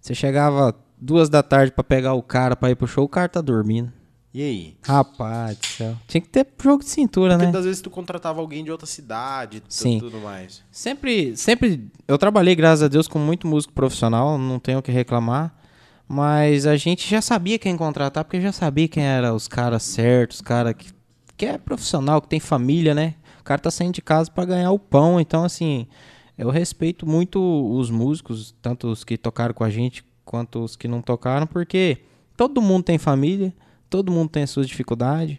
você 0.00 0.14
chegava 0.14 0.74
duas 0.96 1.28
da 1.28 1.42
tarde 1.42 1.72
pra 1.72 1.82
pegar 1.82 2.14
o 2.14 2.22
cara 2.22 2.54
pra 2.54 2.70
ir 2.70 2.76
pro 2.76 2.86
show, 2.86 3.04
o 3.04 3.08
cara 3.08 3.28
tá 3.28 3.40
dormindo. 3.40 3.92
E 4.32 4.42
aí? 4.42 4.76
Rapaz 4.84 5.58
do 5.58 5.66
céu. 5.66 5.96
Tinha 6.06 6.20
que 6.20 6.28
ter 6.28 6.46
jogo 6.62 6.84
de 6.84 6.90
cintura, 6.90 7.34
Porque 7.34 7.46
né? 7.46 7.52
das 7.52 7.64
vezes 7.64 7.80
tu 7.80 7.90
contratava 7.90 8.40
alguém 8.40 8.62
de 8.62 8.70
outra 8.70 8.86
cidade 8.86 9.58
e 9.58 9.62
Sim. 9.68 9.98
tudo 9.98 10.18
mais. 10.18 10.62
Sempre, 10.70 11.36
sempre. 11.36 11.90
Eu 12.06 12.18
trabalhei, 12.18 12.54
graças 12.54 12.82
a 12.82 12.88
Deus, 12.88 13.08
com 13.08 13.18
muito 13.18 13.46
músico 13.48 13.72
profissional, 13.72 14.38
não 14.38 14.60
tenho 14.60 14.78
o 14.78 14.82
que 14.82 14.92
reclamar. 14.92 15.57
Mas 16.08 16.66
a 16.66 16.74
gente 16.76 17.08
já 17.08 17.20
sabia 17.20 17.58
quem 17.58 17.76
contratar, 17.76 18.24
porque 18.24 18.40
já 18.40 18.50
sabia 18.50 18.88
quem 18.88 19.04
eram 19.04 19.36
os 19.36 19.46
caras 19.46 19.82
certos, 19.82 20.38
os 20.38 20.40
caras 20.40 20.72
que, 20.72 20.90
que 21.36 21.44
é 21.44 21.58
profissional, 21.58 22.22
que 22.22 22.28
tem 22.28 22.40
família, 22.40 22.94
né? 22.94 23.14
O 23.38 23.44
cara 23.44 23.60
tá 23.60 23.70
saindo 23.70 23.94
de 23.94 24.02
casa 24.02 24.30
pra 24.30 24.46
ganhar 24.46 24.70
o 24.70 24.78
pão. 24.78 25.20
Então, 25.20 25.44
assim, 25.44 25.86
eu 26.38 26.48
respeito 26.48 27.06
muito 27.06 27.38
os 27.38 27.90
músicos, 27.90 28.54
tanto 28.62 28.88
os 28.88 29.04
que 29.04 29.18
tocaram 29.18 29.52
com 29.52 29.64
a 29.64 29.70
gente 29.70 30.02
quanto 30.24 30.64
os 30.64 30.76
que 30.76 30.88
não 30.88 31.02
tocaram, 31.02 31.46
porque 31.46 31.98
todo 32.36 32.62
mundo 32.62 32.84
tem 32.84 32.96
família, 32.96 33.52
todo 33.90 34.10
mundo 34.10 34.30
tem 34.30 34.44
as 34.44 34.50
suas 34.50 34.66
dificuldades. 34.66 35.38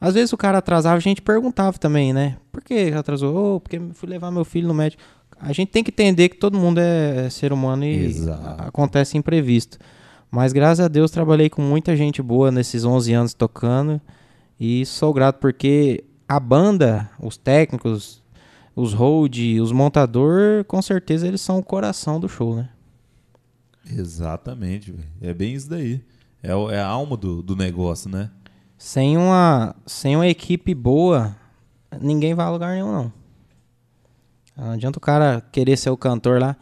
Às 0.00 0.14
vezes 0.14 0.32
o 0.32 0.36
cara 0.36 0.58
atrasava, 0.58 0.96
a 0.96 1.00
gente 1.00 1.22
perguntava 1.22 1.78
também, 1.78 2.12
né? 2.12 2.36
Por 2.50 2.64
que 2.64 2.90
atrasou? 2.92 3.56
Oh, 3.56 3.60
porque 3.60 3.78
fui 3.92 4.08
levar 4.08 4.30
meu 4.30 4.44
filho 4.44 4.66
no 4.66 4.74
médico. 4.74 5.02
A 5.38 5.52
gente 5.52 5.68
tem 5.68 5.84
que 5.84 5.90
entender 5.90 6.30
que 6.30 6.36
todo 6.36 6.58
mundo 6.58 6.78
é 6.78 7.28
ser 7.30 7.52
humano 7.52 7.84
e 7.84 8.06
Exato. 8.06 8.62
acontece 8.62 9.16
imprevisto. 9.16 9.78
Mas 10.30 10.52
graças 10.52 10.84
a 10.84 10.88
Deus 10.88 11.10
trabalhei 11.10 11.50
com 11.50 11.60
muita 11.60 11.96
gente 11.96 12.22
boa 12.22 12.52
nesses 12.52 12.84
11 12.84 13.12
anos 13.12 13.34
tocando 13.34 14.00
e 14.58 14.86
sou 14.86 15.12
grato 15.12 15.40
porque 15.40 16.04
a 16.28 16.38
banda, 16.38 17.10
os 17.18 17.36
técnicos, 17.36 18.22
os 18.76 18.92
hold, 18.92 19.36
os 19.60 19.72
montador, 19.72 20.64
com 20.64 20.80
certeza 20.80 21.26
eles 21.26 21.40
são 21.40 21.58
o 21.58 21.64
coração 21.64 22.20
do 22.20 22.28
show, 22.28 22.54
né? 22.54 22.68
Exatamente. 23.90 24.94
É 25.20 25.34
bem 25.34 25.54
isso 25.54 25.68
daí. 25.68 26.00
É, 26.42 26.50
é 26.50 26.80
a 26.80 26.86
alma 26.86 27.16
do, 27.16 27.42
do 27.42 27.56
negócio, 27.56 28.08
né? 28.08 28.30
Sem 28.78 29.16
uma, 29.18 29.74
sem 29.84 30.14
uma 30.14 30.28
equipe 30.28 30.74
boa, 30.74 31.36
ninguém 32.00 32.34
vai 32.34 32.46
a 32.46 32.50
lugar 32.50 32.74
nenhum, 32.74 32.92
não. 32.92 33.12
Não 34.56 34.72
adianta 34.72 34.98
o 34.98 35.02
cara 35.02 35.40
querer 35.52 35.76
ser 35.76 35.90
o 35.90 35.96
cantor 35.96 36.40
lá, 36.40 36.56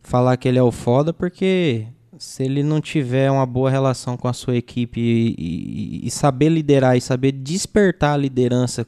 falar 0.00 0.36
que 0.36 0.46
ele 0.46 0.58
é 0.58 0.62
o 0.62 0.70
foda, 0.70 1.12
porque 1.12 1.86
se 2.22 2.42
ele 2.44 2.62
não 2.62 2.80
tiver 2.82 3.30
uma 3.30 3.46
boa 3.46 3.70
relação 3.70 4.14
com 4.14 4.28
a 4.28 4.32
sua 4.34 4.54
equipe 4.54 5.00
e, 5.00 5.34
e- 5.38 6.06
e 6.06 6.10
saber 6.10 6.50
liderar 6.50 6.94
e 6.96 7.00
saber 7.00 7.32
despertar 7.32 8.12
a 8.12 8.16
liderança 8.18 8.86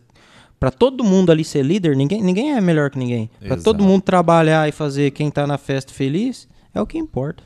pra 0.61 0.70
todo 0.70 1.03
mundo 1.03 1.33
ali 1.33 1.43
ser 1.43 1.64
líder, 1.64 1.97
ninguém, 1.97 2.22
ninguém 2.22 2.53
é 2.53 2.61
melhor 2.61 2.91
que 2.91 2.99
ninguém. 2.99 3.30
Pra 3.41 3.57
todo 3.57 3.83
mundo 3.83 4.03
trabalhar 4.03 4.68
e 4.68 4.72
fazer 4.72 5.11
quem 5.12 5.30
tá 5.30 5.47
na 5.47 5.57
festa 5.57 5.93
feliz, 5.95 6.47
é 6.74 6.80
o 6.80 6.87
que 6.87 6.99
importa. 6.99 7.43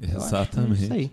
É 0.00 0.16
Exatamente. 0.16 0.84
Isso 0.84 0.92
aí. 0.92 1.10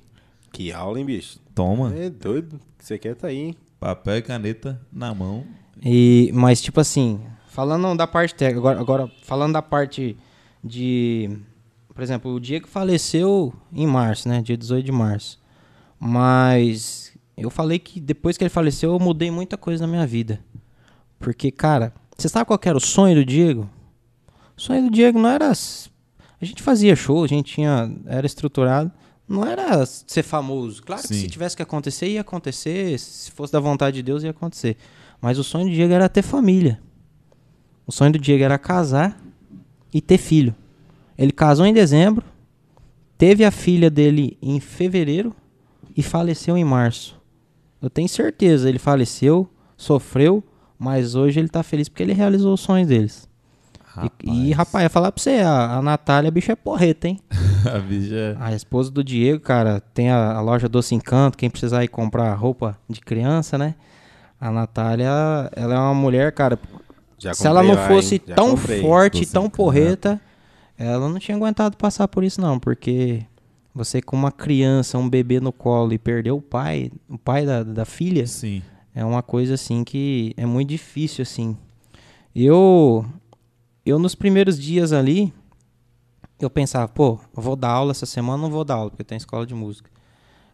Que 0.53 0.71
aula, 0.71 0.97
hein, 0.99 1.05
bicho? 1.05 1.37
Toma, 1.53 1.93
É 1.93 2.09
doido. 2.09 2.59
Você 2.79 2.97
quer 2.97 3.13
tá 3.15 3.27
aí, 3.27 3.37
hein? 3.37 3.55
papel 3.79 4.17
e 4.17 4.21
caneta 4.21 4.79
na 4.91 5.13
mão. 5.13 5.43
E, 5.83 6.31
mas, 6.33 6.61
tipo 6.61 6.79
assim, 6.79 7.19
falando 7.49 7.95
da 7.97 8.07
parte 8.07 8.33
técnica, 8.33 8.59
agora, 8.59 8.79
agora 8.79 9.11
falando 9.23 9.53
da 9.53 9.61
parte 9.61 10.15
de. 10.63 11.29
Por 11.97 12.03
exemplo, 12.03 12.31
o 12.31 12.39
Diego 12.39 12.67
faleceu 12.67 13.51
em 13.73 13.87
março, 13.87 14.29
né? 14.29 14.39
Dia 14.39 14.55
18 14.55 14.85
de 14.85 14.91
março. 14.91 15.39
Mas 15.99 17.11
eu 17.35 17.49
falei 17.49 17.79
que 17.79 17.99
depois 17.99 18.37
que 18.37 18.43
ele 18.43 18.51
faleceu, 18.51 18.91
eu 18.91 18.99
mudei 18.99 19.31
muita 19.31 19.57
coisa 19.57 19.81
na 19.83 19.91
minha 19.91 20.05
vida. 20.05 20.39
Porque, 21.17 21.49
cara, 21.49 21.91
você 22.15 22.29
sabe 22.29 22.45
qual 22.45 22.59
que 22.59 22.69
era 22.69 22.77
o 22.77 22.79
sonho 22.79 23.15
do 23.15 23.25
Diego? 23.25 23.67
O 24.55 24.61
sonho 24.61 24.83
do 24.83 24.91
Diego 24.91 25.17
não 25.17 25.27
era. 25.27 25.49
A 25.49 26.45
gente 26.45 26.61
fazia 26.61 26.95
show, 26.95 27.23
a 27.23 27.27
gente 27.27 27.55
tinha. 27.55 27.91
Era 28.05 28.27
estruturado. 28.27 28.91
Não 29.27 29.43
era 29.43 29.83
ser 29.83 30.21
famoso. 30.21 30.83
Claro 30.83 31.01
que 31.01 31.07
Sim. 31.07 31.21
se 31.21 31.27
tivesse 31.27 31.57
que 31.57 31.63
acontecer, 31.63 32.09
ia 32.09 32.21
acontecer. 32.21 32.99
Se 32.99 33.31
fosse 33.31 33.51
da 33.51 33.59
vontade 33.59 33.95
de 33.95 34.03
Deus, 34.03 34.21
ia 34.21 34.29
acontecer. 34.29 34.77
Mas 35.19 35.39
o 35.39 35.43
sonho 35.43 35.65
do 35.65 35.71
Diego 35.71 35.93
era 35.93 36.07
ter 36.07 36.21
família. 36.21 36.79
O 37.87 37.91
sonho 37.91 38.11
do 38.11 38.19
Diego 38.19 38.43
era 38.43 38.59
casar 38.59 39.19
e 39.91 39.99
ter 39.99 40.19
filho. 40.19 40.53
Ele 41.17 41.31
casou 41.31 41.65
em 41.65 41.73
dezembro, 41.73 42.23
teve 43.17 43.43
a 43.43 43.51
filha 43.51 43.89
dele 43.89 44.37
em 44.41 44.59
fevereiro 44.59 45.35
e 45.95 46.03
faleceu 46.03 46.57
em 46.57 46.63
março. 46.63 47.19
Eu 47.81 47.89
tenho 47.89 48.07
certeza, 48.09 48.69
ele 48.69 48.79
faleceu, 48.79 49.49
sofreu, 49.75 50.43
mas 50.77 51.15
hoje 51.15 51.39
ele 51.39 51.47
tá 51.49 51.63
feliz 51.63 51.89
porque 51.89 52.03
ele 52.03 52.13
realizou 52.13 52.53
os 52.53 52.61
sonhos 52.61 52.87
deles. 52.87 53.27
E, 54.23 54.49
e, 54.49 54.51
rapaz, 54.51 54.83
eu 54.83 54.89
falar 54.91 55.11
pra 55.11 55.21
você, 55.21 55.39
a, 55.39 55.77
a 55.77 55.81
Natália, 55.81 56.27
a 56.27 56.31
bicha 56.31 56.51
é 56.51 56.55
porreta, 56.55 57.07
hein? 57.07 57.19
a 57.65 57.79
bicha 57.79 58.37
A 58.39 58.53
esposa 58.53 58.91
do 58.91 59.03
Diego, 59.03 59.39
cara, 59.39 59.81
tem 59.93 60.11
a, 60.11 60.33
a 60.33 60.41
loja 60.41 60.69
Doce 60.69 60.93
Encanto, 60.93 61.35
quem 61.37 61.49
precisar 61.49 61.83
ir 61.83 61.87
comprar 61.87 62.31
roupa 62.35 62.77
de 62.87 63.01
criança, 63.01 63.57
né? 63.57 63.73
A 64.39 64.51
Natália, 64.51 65.09
ela 65.55 65.73
é 65.73 65.79
uma 65.79 65.95
mulher, 65.95 66.31
cara, 66.31 66.59
Já 67.17 67.33
se 67.33 67.47
ela 67.47 67.63
não 67.63 67.73
lá, 67.73 67.87
fosse? 67.87 68.21
Já 68.23 68.35
tão 68.35 68.51
comprei. 68.51 68.81
forte, 68.81 69.25
tão 69.25 69.45
Encanto. 69.45 69.57
porreta, 69.57 70.21
ela 70.77 71.09
não 71.09 71.19
tinha 71.19 71.35
aguentado 71.35 71.75
passar 71.77 72.07
por 72.07 72.23
isso 72.23 72.39
não, 72.39 72.59
porque 72.59 73.25
você 73.73 74.01
com 74.01 74.15
uma 74.15 74.31
criança, 74.31 74.97
um 74.97 75.09
bebê 75.09 75.39
no 75.39 75.51
colo 75.51 75.93
e 75.93 75.97
perder 75.97 76.31
o 76.31 76.41
pai, 76.41 76.91
o 77.09 77.17
pai 77.17 77.45
da, 77.45 77.63
da 77.63 77.85
filha, 77.85 78.25
Sim. 78.27 78.61
é 78.93 79.03
uma 79.03 79.21
coisa 79.21 79.53
assim 79.53 79.83
que 79.83 80.33
é 80.37 80.45
muito 80.45 80.69
difícil 80.69 81.23
assim. 81.23 81.57
Eu 82.35 83.05
eu 83.85 83.97
nos 83.97 84.15
primeiros 84.15 84.59
dias 84.59 84.91
ali 84.91 85.33
eu 86.39 86.49
pensava, 86.49 86.87
pô, 86.87 87.19
eu 87.35 87.41
vou 87.41 87.55
dar 87.55 87.71
aula 87.71 87.91
essa 87.91 88.05
semana, 88.05 88.41
não 88.41 88.51
vou 88.51 88.63
dar 88.63 88.75
aula 88.75 88.91
porque 88.91 89.03
tem 89.03 89.17
escola 89.17 89.45
de 89.45 89.55
música. 89.55 89.89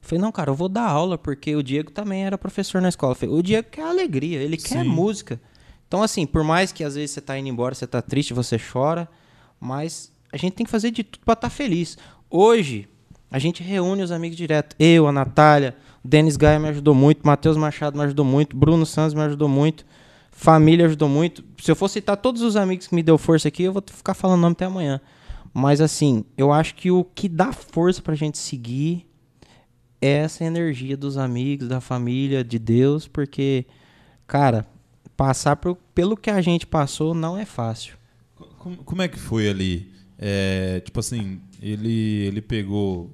Eu 0.02 0.08
falei, 0.08 0.22
não, 0.22 0.32
cara, 0.32 0.50
eu 0.52 0.56
vou 0.56 0.70
dar 0.70 0.88
aula 0.88 1.18
porque 1.18 1.56
o 1.56 1.64
Diego 1.64 1.92
também 1.92 2.26
era 2.26 2.38
professor 2.38 2.82
na 2.82 2.90
escola. 2.90 3.12
Eu 3.12 3.16
falei, 3.16 3.36
o 3.36 3.42
Diego 3.42 3.70
quer 3.70 3.84
alegria, 3.84 4.42
ele 4.42 4.58
quer 4.58 4.84
Sim. 4.84 4.90
música. 4.90 5.42
Então, 5.88 6.02
assim, 6.02 6.26
por 6.26 6.44
mais 6.44 6.72
que 6.72 6.84
às 6.84 6.96
vezes 6.96 7.12
você 7.12 7.22
tá 7.22 7.38
indo 7.38 7.50
embora, 7.50 7.76
você 7.76 7.86
tá 7.86 8.02
triste, 8.02 8.34
você 8.34 8.58
chora, 8.58 9.10
mas 9.60 10.12
a 10.34 10.38
gente 10.38 10.54
tem 10.54 10.66
que 10.66 10.72
fazer 10.72 10.90
de 10.92 11.04
tudo 11.04 11.24
pra 11.24 11.34
estar 11.34 11.50
feliz. 11.50 11.96
Hoje, 12.30 12.88
a 13.30 13.38
gente 13.38 13.62
reúne 13.62 14.02
os 14.02 14.12
amigos 14.12 14.36
direto. 14.36 14.76
Eu, 14.80 15.08
a 15.08 15.12
Natália, 15.12 15.76
o 16.04 16.08
Denis 16.08 16.36
Gaia 16.36 16.60
me 16.60 16.68
ajudou 16.70 16.96
muito, 16.96 17.26
Matheus 17.26 17.56
Machado 17.56 17.98
me 17.98 18.04
ajudou 18.04 18.26
muito, 18.26 18.58
Bruno 18.58 18.86
Santos 18.86 19.14
me 19.14 19.22
ajudou 19.22 19.48
muito, 19.48 19.86
família 20.32 20.88
ajudou 20.88 21.08
muito. 21.08 21.44
Se 21.62 21.70
eu 21.70 21.76
for 21.76 21.88
citar 21.88 22.18
todos 22.18 22.42
os 22.42 22.56
amigos 22.56 22.88
que 22.88 22.96
me 22.96 23.04
deu 23.04 23.18
força 23.18 23.48
aqui, 23.48 23.64
eu 23.64 23.72
vou 23.74 23.84
ficar 23.86 24.16
falando 24.16 24.42
nome 24.42 24.54
até 24.54 24.66
amanhã. 24.66 25.00
Mas 25.54 25.80
assim, 25.82 26.26
eu 26.36 26.52
acho 26.52 26.74
que 26.74 26.90
o 26.90 27.04
que 27.04 27.30
dá 27.30 27.54
força 27.54 28.02
pra 28.02 28.16
gente 28.16 28.40
seguir 28.40 29.06
é 30.02 30.14
essa 30.18 30.44
energia 30.44 30.98
dos 30.98 31.16
amigos, 31.18 31.68
da 31.68 31.80
família, 31.80 32.44
de 32.44 32.58
Deus, 32.58 33.08
porque, 33.08 33.66
cara, 34.26 34.66
passar 35.16 35.56
por- 35.58 35.78
pelo 35.94 36.18
que 36.18 36.32
a 36.32 36.42
gente 36.42 36.66
passou 36.66 37.14
não 37.14 37.38
é 37.38 37.46
fácil. 37.46 37.96
Como, 38.58 38.78
como 38.78 39.02
é 39.04 39.08
que 39.08 39.20
foi 39.20 39.48
ali? 39.48 39.93
É, 40.26 40.80
tipo 40.80 41.02
assim, 41.02 41.42
ele, 41.62 41.92
ele 42.28 42.42
pegou. 42.42 43.12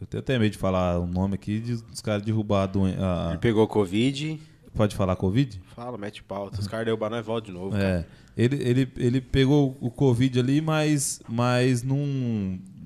Eu, 0.00 0.06
tenho 0.06 0.20
até 0.20 0.38
medo 0.38 0.52
de 0.52 0.58
falar 0.58 1.00
o 1.00 1.06
nome 1.06 1.34
aqui 1.34 1.58
de, 1.58 1.74
dos 1.82 2.00
caras 2.00 2.22
derrubar 2.22 2.62
a 2.62 2.66
doen- 2.66 2.94
a- 3.00 3.30
Ele 3.30 3.38
pegou 3.38 3.66
Covid. 3.66 4.40
Pode 4.72 4.94
falar 4.94 5.16
Covid? 5.16 5.60
Fala, 5.74 5.98
mete 5.98 6.22
pauta. 6.22 6.60
Os 6.60 6.68
caras 6.68 6.84
derrubaram 6.86 7.16
nós 7.16 7.26
volta 7.26 7.46
de 7.48 7.52
novo. 7.52 7.76
É. 7.76 8.06
Ele, 8.36 8.56
ele, 8.62 8.92
ele 8.96 9.20
pegou 9.20 9.76
o 9.80 9.90
Covid 9.90 10.38
ali, 10.38 10.60
mas, 10.60 11.20
mas 11.28 11.82
não, 11.82 11.96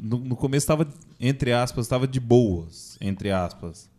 no, 0.03 0.19
no 0.21 0.37
começo 0.37 0.65
estava, 0.65 0.89
entre 1.21 1.53
aspas, 1.53 1.85
estava 1.85 2.09
de 2.09 2.19
boas, 2.19 2.97
entre 2.99 3.31
aspas, 3.31 3.91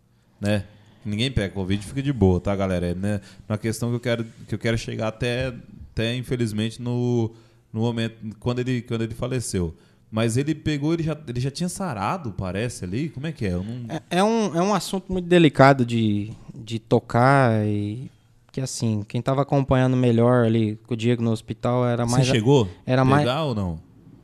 né? 0.41 0.66
Ninguém 1.06 1.32
pega 1.32 1.54
Covid 1.54 1.84
e 1.84 1.88
fica 1.88 2.02
de 2.02 2.12
boa, 2.12 2.39
tá, 2.39 2.56
galera? 2.56 2.88
É 2.88 2.96
né, 2.96 3.22
uma 3.48 3.60
questão 3.60 3.89
que 3.89 3.96
eu 3.96 4.00
quero, 4.00 4.26
que 4.48 4.56
eu 4.56 4.60
quero 4.60 4.76
chegar 4.76 5.10
até, 5.10 5.54
até 5.91 6.16
infelizmente, 6.16 6.82
no, 6.82 7.32
no 7.76 7.82
momento, 7.82 8.15
quando 8.39 8.59
ele, 8.59 8.82
quando 8.82 9.01
ele 9.01 9.13
faleceu. 9.13 9.76
Mas 10.09 10.38
ele 10.38 10.55
pegou, 10.55 10.93
ele 10.93 11.03
já, 11.03 11.17
ele 11.28 11.41
já 11.41 11.51
tinha 11.51 11.67
sarado, 11.67 12.32
parece, 12.32 12.86
ali? 12.86 13.09
Como 13.09 13.28
é 13.28 13.34
que 13.34 13.45
é? 13.45 13.51
Não... 13.51 13.86
É, 13.89 14.01
é 14.11 14.23
um, 14.23 14.55
é 14.55 14.61
um 14.61 14.73
assunto 14.73 15.11
muito 15.11 15.28
delicado 15.28 15.86
de, 15.86 16.32
de 16.53 16.80
tocar 16.80 17.65
e 17.67 18.09
que 18.49 18.61
assim, 18.61 19.03
quem 19.05 19.21
tava 19.21 19.41
acompanhando 19.41 19.97
melhor 19.97 20.45
ali 20.45 20.78
com 20.88 20.93
o 20.93 20.97
Diego 20.97 21.21
no 21.21 21.32
hospital 21.32 21.86
era 21.86 22.05
mais... 22.05 22.26
Você 22.26 22.32
chegou? 22.32 22.69
Era 22.86 23.03
pegar 23.03 23.26
mais- 23.26 23.47
ou 23.47 23.53
não? 23.53 23.80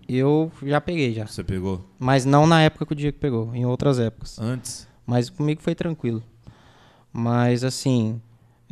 Eu 0.07 0.49
já 0.63 0.79
peguei 0.79 1.13
já. 1.13 1.27
Você 1.27 1.43
pegou? 1.43 1.83
Mas 1.99 2.23
não 2.23 2.47
na 2.47 2.61
época 2.61 2.85
que 2.85 2.93
o 2.93 2.95
Diego 2.95 3.17
pegou, 3.19 3.53
em 3.53 3.65
outras 3.65 3.99
épocas. 3.99 4.39
Antes? 4.39 4.87
Mas 5.05 5.29
comigo 5.29 5.61
foi 5.61 5.75
tranquilo. 5.75 6.23
Mas 7.11 7.65
assim, 7.65 8.21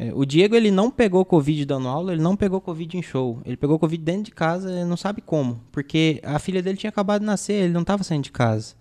é, 0.01 0.13
o 0.15 0.23
Diego 0.23 0.55
ele 0.55 0.71
não 0.71 0.89
pegou 0.89 1.25
Covid 1.25 1.65
dando 1.65 1.89
aula, 1.89 2.13
ele 2.13 2.21
não 2.21 2.33
pegou 2.37 2.61
Covid 2.61 2.97
em 2.97 3.01
show. 3.01 3.41
Ele 3.43 3.57
pegou 3.57 3.77
Covid 3.77 4.01
dentro 4.01 4.23
de 4.23 4.31
casa, 4.31 4.71
ele 4.71 4.85
não 4.85 4.95
sabe 4.95 5.21
como. 5.21 5.61
Porque 5.73 6.21
a 6.23 6.39
filha 6.39 6.63
dele 6.63 6.77
tinha 6.77 6.89
acabado 6.89 7.19
de 7.19 7.25
nascer, 7.25 7.65
ele 7.65 7.73
não 7.73 7.81
estava 7.81 8.01
saindo 8.01 8.23
de 8.23 8.31
casa. 8.31 8.75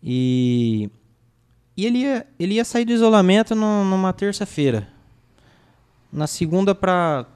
E, 0.00 0.88
e 1.76 1.84
ele, 1.84 1.98
ia, 1.98 2.26
ele 2.38 2.54
ia 2.54 2.64
sair 2.64 2.84
do 2.84 2.92
isolamento 2.92 3.56
no- 3.56 3.84
numa 3.84 4.12
terça-feira. 4.12 4.86
Na 6.12 6.28
segunda 6.28 6.76
para 6.76 7.26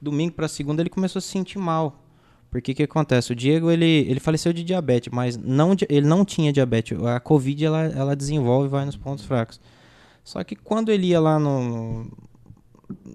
domingo 0.00 0.32
para 0.34 0.46
segunda 0.46 0.82
ele 0.82 0.90
começou 0.90 1.20
a 1.20 1.22
se 1.22 1.28
sentir 1.28 1.58
mal. 1.58 1.98
Porque 2.50 2.72
o 2.72 2.74
que 2.74 2.82
acontece? 2.82 3.32
O 3.32 3.34
Diego 3.34 3.70
ele, 3.70 3.86
ele 4.06 4.20
faleceu 4.20 4.52
de 4.52 4.62
diabetes, 4.62 5.10
mas 5.10 5.38
não, 5.38 5.74
ele 5.88 6.06
não 6.06 6.22
tinha 6.22 6.52
diabetes. 6.52 7.02
A 7.02 7.18
Covid 7.18 7.64
ela, 7.64 7.84
ela 7.84 8.14
desenvolve 8.14 8.66
e 8.66 8.70
vai 8.70 8.84
nos 8.84 8.96
pontos 8.96 9.24
fracos. 9.24 9.58
Só 10.22 10.44
que 10.44 10.54
quando 10.54 10.92
ele 10.92 11.06
ia 11.06 11.18
lá 11.18 11.38
no, 11.38 12.06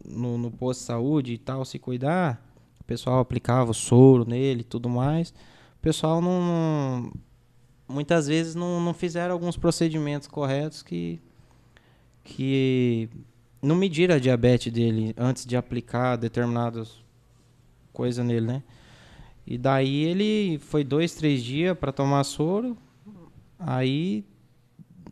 no, 0.06 0.38
no 0.38 0.52
posto 0.52 0.82
de 0.82 0.86
saúde 0.86 1.34
e 1.34 1.38
tal, 1.38 1.64
se 1.66 1.80
cuidar, 1.80 2.44
o 2.80 2.84
pessoal 2.84 3.20
aplicava 3.20 3.72
o 3.72 3.74
soro 3.74 4.28
nele 4.28 4.62
e 4.62 4.64
tudo 4.64 4.90
mais. 4.90 5.30
O 5.30 5.82
pessoal 5.82 6.22
não. 6.22 7.12
Muitas 7.88 8.28
vezes 8.28 8.56
não, 8.56 8.82
não 8.82 8.94
fizeram 8.94 9.34
alguns 9.34 9.58
procedimentos 9.58 10.28
corretos 10.28 10.84
que. 10.84 11.20
que 12.24 13.10
não 13.62 13.76
mediram 13.76 14.16
a 14.16 14.20
diabetes 14.20 14.72
dele 14.72 15.14
antes 15.18 15.46
de 15.46 15.58
aplicar 15.58 16.16
determinadas 16.16 17.04
coisas 17.92 18.24
nele, 18.26 18.46
né? 18.46 18.64
E 19.46 19.58
daí 19.58 20.04
ele 20.04 20.60
foi 20.60 20.84
dois, 20.84 21.16
três 21.16 21.42
dias 21.42 21.78
para 21.78 21.92
tomar 21.92 22.24
soro. 22.24 22.78
Aí 23.58 24.24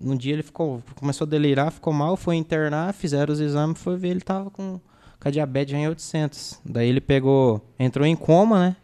um 0.03 0.15
dia 0.15 0.33
ele 0.33 0.43
ficou, 0.43 0.81
começou 0.95 1.25
a 1.25 1.29
delirar, 1.29 1.71
ficou 1.71 1.93
mal, 1.93 2.15
foi 2.17 2.35
internar, 2.35 2.93
fizeram 2.93 3.33
os 3.33 3.39
exames, 3.39 3.79
foi 3.79 3.95
ver 3.97 4.09
ele 4.09 4.21
tava 4.21 4.49
com, 4.49 4.79
com 5.19 5.27
a 5.27 5.31
diabetes 5.31 5.71
já 5.71 5.77
em 5.77 5.87
800. 5.87 6.59
Daí 6.65 6.87
ele 6.89 7.01
pegou, 7.01 7.61
entrou 7.79 8.05
em 8.05 8.15
coma, 8.15 8.59
né? 8.59 8.75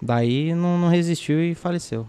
Daí 0.00 0.54
não, 0.54 0.78
não 0.78 0.88
resistiu 0.88 1.42
e 1.42 1.54
faleceu. 1.54 2.06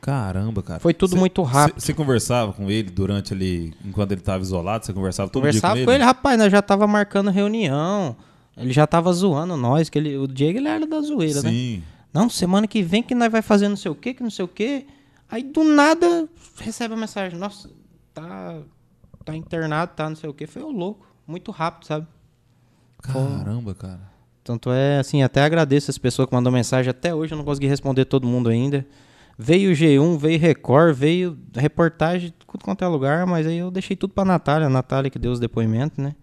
Caramba, 0.00 0.62
cara. 0.62 0.80
Foi 0.80 0.94
tudo 0.94 1.10
Cê- 1.14 1.18
muito 1.18 1.42
rápido. 1.42 1.80
Você 1.80 1.92
conversava 1.92 2.52
com 2.52 2.70
ele 2.70 2.88
durante 2.90 3.34
ali, 3.34 3.74
enquanto 3.84 4.12
ele 4.12 4.20
estava 4.20 4.42
isolado? 4.42 4.86
Você 4.86 4.92
conversava 4.92 5.28
todo 5.28 5.42
Conversava 5.42 5.74
dia 5.74 5.84
com 5.84 5.92
ele, 5.92 6.04
rapaz, 6.04 6.38
nós 6.38 6.52
já 6.52 6.62
tava 6.62 6.86
marcando 6.86 7.30
reunião. 7.30 8.16
Ele 8.56 8.72
já 8.72 8.86
tava 8.86 9.12
zoando 9.12 9.56
nós, 9.56 9.88
que 9.88 9.98
ele, 9.98 10.16
o 10.16 10.26
Diego 10.26 10.58
ele 10.58 10.68
era 10.68 10.86
da 10.86 11.00
zoeira, 11.00 11.42
né? 11.42 11.50
Sim. 11.50 11.82
Não, 12.12 12.28
semana 12.30 12.66
que 12.66 12.82
vem 12.82 13.02
que 13.02 13.14
nós 13.14 13.30
vai 13.30 13.42
fazer 13.42 13.68
não 13.68 13.76
sei 13.76 13.90
o 13.90 13.94
que, 13.94 14.14
que 14.14 14.22
não 14.22 14.30
sei 14.30 14.44
o 14.44 14.48
que. 14.48 14.86
Aí 15.30 15.42
do 15.42 15.62
nada 15.62 16.28
recebe 16.58 16.94
a 16.94 16.96
mensagem, 16.96 17.38
nossa, 17.38 17.70
tá, 18.14 18.62
tá 19.24 19.36
internado, 19.36 19.92
tá 19.94 20.08
não 20.08 20.16
sei 20.16 20.28
o 20.28 20.34
que. 20.34 20.46
Foi 20.46 20.62
o 20.62 20.70
louco, 20.70 21.06
muito 21.26 21.50
rápido, 21.50 21.86
sabe? 21.86 22.06
Caramba, 23.02 23.74
cara. 23.74 24.10
Tanto 24.42 24.70
é, 24.70 24.98
assim, 24.98 25.22
até 25.22 25.42
agradeço 25.42 25.90
as 25.90 25.98
pessoas 25.98 26.26
que 26.28 26.34
mandou 26.34 26.50
mensagem. 26.50 26.90
Até 26.90 27.14
hoje 27.14 27.34
eu 27.34 27.38
não 27.38 27.44
consegui 27.44 27.66
responder 27.66 28.06
todo 28.06 28.26
mundo 28.26 28.48
ainda. 28.48 28.86
Veio 29.38 29.72
G1, 29.72 30.18
veio 30.18 30.40
Record, 30.40 30.96
veio 30.96 31.38
reportagem, 31.54 32.32
tudo 32.46 32.64
quanto 32.64 32.82
é 32.82 32.88
lugar, 32.88 33.26
mas 33.26 33.46
aí 33.46 33.58
eu 33.58 33.70
deixei 33.70 33.94
tudo 33.94 34.14
pra 34.14 34.24
Natália. 34.24 34.66
A 34.66 34.70
Natália 34.70 35.10
que 35.10 35.18
deu 35.18 35.30
os 35.30 35.38
depoimentos, 35.38 35.98
né? 35.98 36.16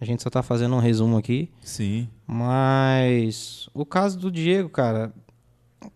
A 0.00 0.04
gente 0.04 0.22
só 0.22 0.28
tá 0.28 0.42
fazendo 0.42 0.74
um 0.74 0.80
resumo 0.80 1.16
aqui. 1.16 1.50
Sim. 1.62 2.08
Mas 2.26 3.68
o 3.72 3.86
caso 3.86 4.18
do 4.18 4.30
Diego, 4.30 4.68
cara, 4.68 5.12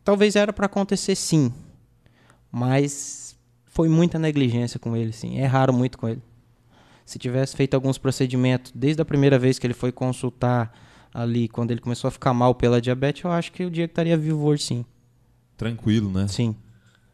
talvez 0.03 0.35
era 0.35 0.53
pra 0.53 0.67
acontecer 0.67 1.15
sim. 1.15 1.53
Mas 2.53 3.35
foi 3.65 3.89
muita 3.89 4.19
negligência 4.19 4.79
com 4.79 4.95
ele, 4.95 5.13
sim. 5.13 5.39
Erraram 5.39 5.73
muito 5.73 5.97
com 5.97 6.07
ele. 6.09 6.23
Se 7.07 7.19
tivesse 7.19 7.57
feito 7.57 7.75
alguns 7.75 7.97
procedimentos 7.99 8.71
desde 8.75 9.01
a 9.01 9.05
primeira 9.05 9.39
vez 9.39 9.59
que 9.59 9.67
ele 9.67 9.75
foi 9.75 9.91
consultar 9.91 10.73
ali, 11.13 11.49
quando 11.49 11.71
ele 11.71 11.81
começou 11.81 12.09
a 12.09 12.11
ficar 12.11 12.33
mal 12.35 12.55
pela 12.55 12.81
diabetes, 12.81 13.25
eu 13.25 13.33
acho 13.33 13.51
que 13.53 13.65
o 13.65 13.71
Diego 13.71 13.91
estaria 13.91 14.17
vivo 14.17 14.45
hoje, 14.45 14.63
sim. 14.65 14.85
Tranquilo, 15.57 16.11
né? 16.11 16.29
Sim. 16.29 16.55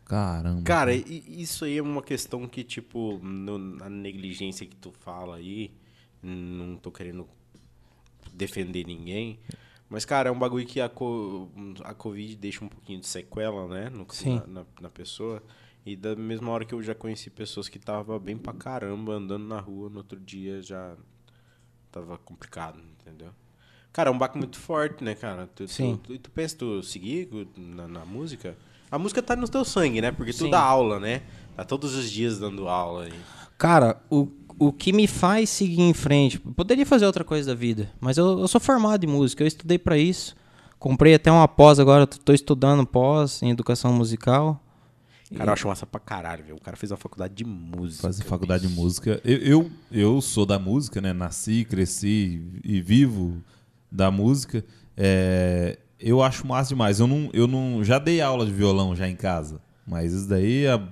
Caramba. 0.04 0.62
Cara, 0.62 0.94
e- 0.94 1.22
isso 1.26 1.64
aí 1.64 1.78
é 1.78 1.82
uma 1.82 2.02
questão 2.02 2.46
que, 2.48 2.64
tipo, 2.64 3.18
no- 3.22 3.58
na 3.58 3.88
negligência 3.88 4.66
que 4.66 4.74
tu 4.76 4.90
fala 5.00 5.36
aí, 5.36 5.70
não 6.22 6.76
tô 6.76 6.90
querendo 6.90 7.26
defender 8.32 8.86
ninguém, 8.86 9.38
mas, 9.88 10.04
cara, 10.04 10.28
é 10.28 10.32
um 10.32 10.38
bagulho 10.38 10.66
que 10.66 10.80
a, 10.80 10.88
co- 10.88 11.48
a 11.84 11.94
Covid 11.94 12.36
deixa 12.36 12.64
um 12.64 12.68
pouquinho 12.68 13.00
de 13.00 13.06
sequela, 13.06 13.66
né, 13.68 13.88
no, 13.90 14.06
Sim. 14.10 14.36
na, 14.36 14.46
na- 14.60 14.66
na 14.82 14.90
pessoa. 14.90 15.42
E 15.86 15.96
da 15.96 16.14
mesma 16.14 16.50
hora 16.50 16.64
que 16.64 16.74
eu 16.74 16.82
já 16.82 16.94
conheci 16.94 17.30
pessoas 17.30 17.68
que 17.68 17.78
tava 17.78 18.18
bem 18.18 18.36
pra 18.36 18.52
caramba 18.52 19.14
andando 19.14 19.46
na 19.46 19.58
rua, 19.58 19.88
no 19.88 19.98
outro 19.98 20.20
dia 20.20 20.60
já 20.60 20.94
tava 21.90 22.18
complicado, 22.18 22.78
entendeu? 23.00 23.30
Cara, 23.92 24.10
é 24.10 24.12
um 24.12 24.18
baque 24.18 24.36
muito 24.36 24.58
forte, 24.58 25.02
né, 25.02 25.14
cara? 25.14 25.46
Tu, 25.46 25.64
tu- 25.64 25.68
Sim. 25.68 25.98
Tu, 26.02 26.18
tu, 26.18 26.30
pensa 26.30 26.56
tu 26.56 26.82
seguir 26.82 27.28
na, 27.56 27.88
na 27.88 28.04
música? 28.04 28.56
A 28.90 28.98
música 28.98 29.22
tá 29.22 29.34
no 29.34 29.48
teu 29.48 29.64
sangue, 29.64 30.00
né? 30.00 30.12
Porque 30.12 30.32
tu 30.32 30.44
Sim. 30.44 30.50
dá 30.50 30.60
aula, 30.60 31.00
né? 31.00 31.22
Tá 31.56 31.64
todos 31.64 31.94
os 31.94 32.10
dias 32.10 32.38
dando 32.38 32.68
aula 32.68 33.04
aí. 33.04 33.20
Cara, 33.56 34.00
o, 34.10 34.28
o 34.58 34.72
que 34.72 34.92
me 34.92 35.06
faz 35.06 35.50
seguir 35.50 35.82
em 35.82 35.94
frente, 35.94 36.38
poderia 36.38 36.84
fazer 36.84 37.06
outra 37.06 37.24
coisa 37.24 37.50
da 37.50 37.54
vida, 37.54 37.90
mas 38.00 38.18
eu, 38.18 38.40
eu 38.40 38.48
sou 38.48 38.60
formado 38.60 39.04
em 39.04 39.08
música, 39.08 39.42
eu 39.42 39.48
estudei 39.48 39.78
pra 39.78 39.96
isso. 39.96 40.36
Comprei 40.78 41.14
até 41.14 41.30
uma 41.30 41.48
pós 41.48 41.80
agora, 41.80 42.06
tô 42.06 42.18
tô 42.18 42.32
estudando 42.32 42.86
pós 42.86 43.42
em 43.42 43.50
educação 43.50 43.92
musical. 43.92 44.62
Cara, 45.36 45.50
eu 45.50 45.52
acho 45.52 45.68
massa 45.68 45.84
pra 45.84 46.00
caralho, 46.00 46.44
velho. 46.44 46.56
O 46.56 46.60
cara 46.60 46.76
fez 46.76 46.90
uma 46.90 46.96
faculdade 46.96 47.34
de 47.34 47.44
música. 47.44 48.02
Fazer 48.02 48.24
faculdade 48.24 48.62
de 48.62 48.68
bicho. 48.68 48.80
música. 48.80 49.20
Eu, 49.24 49.38
eu, 49.38 49.70
eu 49.90 50.20
sou 50.20 50.46
da 50.46 50.58
música, 50.58 51.00
né? 51.00 51.12
Nasci, 51.12 51.64
cresci 51.64 52.40
e 52.64 52.80
vivo 52.80 53.42
da 53.90 54.10
música. 54.10 54.64
É, 54.96 55.78
eu 56.00 56.22
acho 56.22 56.46
massa 56.46 56.70
demais. 56.70 57.00
Eu 57.00 57.06
não, 57.06 57.28
eu 57.32 57.46
não. 57.46 57.84
Já 57.84 57.98
dei 57.98 58.20
aula 58.20 58.46
de 58.46 58.52
violão 58.52 58.96
já 58.96 59.08
em 59.08 59.16
casa. 59.16 59.60
Mas 59.86 60.12
isso 60.12 60.28
daí 60.28 60.66
há 60.66 60.82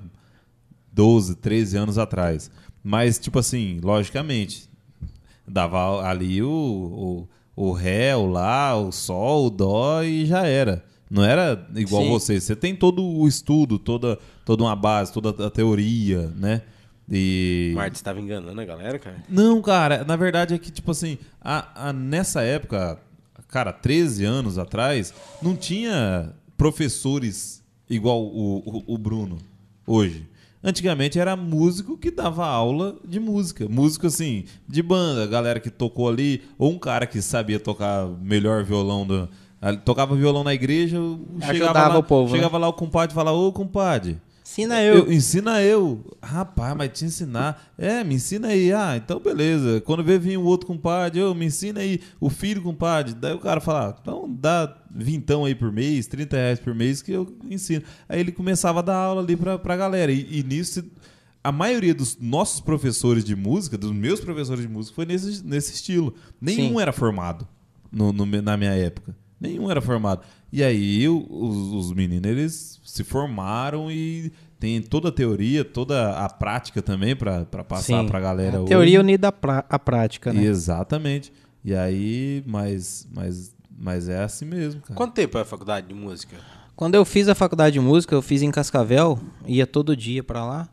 12, 0.92 1.36
13 1.36 1.76
anos 1.76 1.96
atrás. 1.96 2.50
Mas, 2.88 3.18
tipo 3.18 3.36
assim, 3.40 3.80
logicamente, 3.82 4.70
dava 5.44 6.08
ali 6.08 6.40
o, 6.40 7.26
o, 7.56 7.68
o 7.68 7.72
Ré, 7.72 8.14
o 8.14 8.26
Lá, 8.26 8.76
o 8.76 8.92
Sol, 8.92 9.46
o 9.48 9.50
Dó 9.50 10.04
e 10.04 10.24
já 10.24 10.46
era. 10.46 10.84
Não 11.10 11.24
era 11.24 11.66
igual 11.74 12.04
Sim. 12.04 12.08
você. 12.10 12.40
Você 12.40 12.54
tem 12.54 12.76
todo 12.76 13.04
o 13.04 13.26
estudo, 13.26 13.76
toda, 13.76 14.16
toda 14.44 14.62
uma 14.62 14.76
base, 14.76 15.12
toda 15.12 15.30
a 15.46 15.50
teoria, 15.50 16.28
né? 16.36 16.62
E. 17.10 17.70
O 17.74 17.76
Martins 17.76 18.02
tava 18.02 18.20
enganando 18.20 18.60
a 18.60 18.64
galera, 18.64 19.00
cara. 19.00 19.16
Não, 19.28 19.60
cara, 19.60 20.04
na 20.04 20.14
verdade 20.14 20.54
é 20.54 20.58
que, 20.58 20.70
tipo 20.70 20.92
assim, 20.92 21.18
a, 21.40 21.88
a- 21.88 21.92
nessa 21.92 22.42
época, 22.42 23.00
cara, 23.48 23.72
13 23.72 24.24
anos 24.24 24.58
atrás, 24.58 25.12
não 25.42 25.56
tinha 25.56 26.32
professores 26.56 27.64
igual 27.90 28.22
o, 28.22 28.58
o, 28.86 28.94
o 28.94 28.96
Bruno 28.96 29.38
hoje. 29.84 30.24
Antigamente 30.62 31.18
era 31.18 31.36
músico 31.36 31.96
que 31.96 32.10
dava 32.10 32.46
aula 32.46 32.96
de 33.04 33.20
música. 33.20 33.68
Músico, 33.68 34.06
assim, 34.06 34.44
de 34.66 34.82
banda, 34.82 35.26
galera 35.26 35.60
que 35.60 35.70
tocou 35.70 36.08
ali, 36.08 36.42
ou 36.58 36.72
um 36.72 36.78
cara 36.78 37.06
que 37.06 37.22
sabia 37.22 37.60
tocar 37.60 38.06
melhor 38.20 38.64
violão 38.64 39.06
do. 39.06 39.28
Tocava 39.84 40.14
violão 40.14 40.44
na 40.44 40.54
igreja, 40.54 40.98
chegava 41.40 41.50
Ajudava 41.50 41.88
lá, 41.88 41.98
o 41.98 42.02
povo, 42.02 42.32
né? 42.32 42.38
chegava 42.38 42.58
lá 42.58 42.68
o 42.68 42.72
compadre 42.72 43.12
e 43.12 43.14
falava, 43.14 43.36
ô 43.36 43.52
compadre, 43.52 44.18
Ensina 44.58 44.82
eu. 44.82 45.12
ensina 45.12 45.62
eu. 45.62 46.16
Rapaz, 46.22 46.74
mas 46.76 46.90
te 46.98 47.04
ensinar. 47.04 47.72
É, 47.76 48.02
me 48.02 48.14
ensina 48.14 48.48
aí. 48.48 48.72
Ah, 48.72 48.96
então 48.96 49.20
beleza. 49.20 49.80
Quando 49.82 50.02
vê 50.02 50.18
vir 50.18 50.38
um 50.38 50.44
outro 50.44 50.66
compadre, 50.66 51.22
ô, 51.22 51.34
me 51.34 51.44
ensina 51.46 51.80
aí 51.80 52.00
o 52.20 52.30
filho 52.30 52.62
compadre. 52.62 53.12
Daí 53.14 53.34
o 53.34 53.38
cara 53.38 53.60
fala, 53.60 53.90
ah, 53.90 53.98
então 54.00 54.26
dá 54.28 54.76
vintão 54.90 55.44
aí 55.44 55.54
por 55.54 55.70
mês, 55.70 56.06
30 56.06 56.36
reais 56.36 56.58
por 56.58 56.74
mês 56.74 57.02
que 57.02 57.12
eu 57.12 57.36
ensino. 57.50 57.82
Aí 58.08 58.18
ele 58.20 58.32
começava 58.32 58.78
a 58.78 58.82
dar 58.82 58.96
aula 58.96 59.20
ali 59.20 59.36
pra, 59.36 59.58
pra 59.58 59.76
galera. 59.76 60.10
E, 60.10 60.38
e 60.40 60.42
nisso, 60.42 60.82
a 61.44 61.52
maioria 61.52 61.94
dos 61.94 62.16
nossos 62.18 62.60
professores 62.60 63.24
de 63.24 63.36
música, 63.36 63.76
dos 63.76 63.92
meus 63.92 64.20
professores 64.20 64.62
de 64.62 64.68
música, 64.68 64.94
foi 64.94 65.04
nesse, 65.04 65.44
nesse 65.44 65.74
estilo. 65.74 66.14
Nenhum 66.40 66.76
Sim. 66.76 66.80
era 66.80 66.92
formado 66.92 67.46
no- 67.92 68.12
no- 68.12 68.24
na 68.42 68.56
minha 68.56 68.72
época. 68.72 69.14
Nenhum 69.38 69.70
era 69.70 69.82
formado. 69.82 70.22
E 70.50 70.62
aí 70.62 71.06
o- 71.08 71.26
os, 71.28 71.86
os 71.86 71.92
meninos, 71.92 72.30
eles 72.30 72.80
se 72.84 73.04
formaram 73.04 73.90
e 73.90 74.32
tem 74.58 74.80
toda 74.80 75.08
a 75.08 75.12
teoria, 75.12 75.64
toda 75.64 76.16
a 76.16 76.28
prática 76.28 76.80
também 76.80 77.14
pra 77.14 77.44
pra 77.44 77.62
passar 77.62 78.02
Sim. 78.02 78.06
pra 78.06 78.20
galera 78.20 78.58
A 78.58 78.60
hoje. 78.60 78.68
teoria 78.68 79.00
unida 79.00 79.28
à, 79.28 79.78
prática, 79.78 80.32
né? 80.32 80.42
Exatamente. 80.44 81.32
E 81.64 81.74
aí, 81.74 82.42
mas, 82.46 83.06
mas, 83.12 83.54
mas 83.76 84.08
é 84.08 84.22
assim 84.22 84.44
mesmo, 84.44 84.80
cara. 84.80 84.94
Quanto 84.94 85.14
tempo 85.14 85.36
é 85.36 85.40
a 85.40 85.44
faculdade 85.44 85.88
de 85.88 85.94
música? 85.94 86.36
Quando 86.74 86.94
eu 86.94 87.04
fiz 87.04 87.28
a 87.28 87.34
faculdade 87.34 87.74
de 87.74 87.80
música, 87.80 88.14
eu 88.14 88.22
fiz 88.22 88.42
em 88.42 88.50
Cascavel, 88.50 89.18
ia 89.46 89.66
todo 89.66 89.96
dia 89.96 90.22
pra 90.22 90.44
lá. 90.44 90.68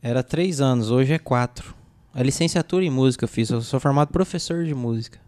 Era 0.00 0.22
três 0.22 0.60
anos, 0.60 0.90
hoje 0.90 1.12
é 1.12 1.18
quatro. 1.18 1.74
A 2.14 2.22
licenciatura 2.22 2.84
em 2.84 2.90
música 2.90 3.24
eu 3.24 3.28
fiz, 3.28 3.48
eu 3.50 3.62
sou 3.62 3.80
formado 3.80 4.08
professor 4.08 4.64
de 4.64 4.74
música. 4.74 5.18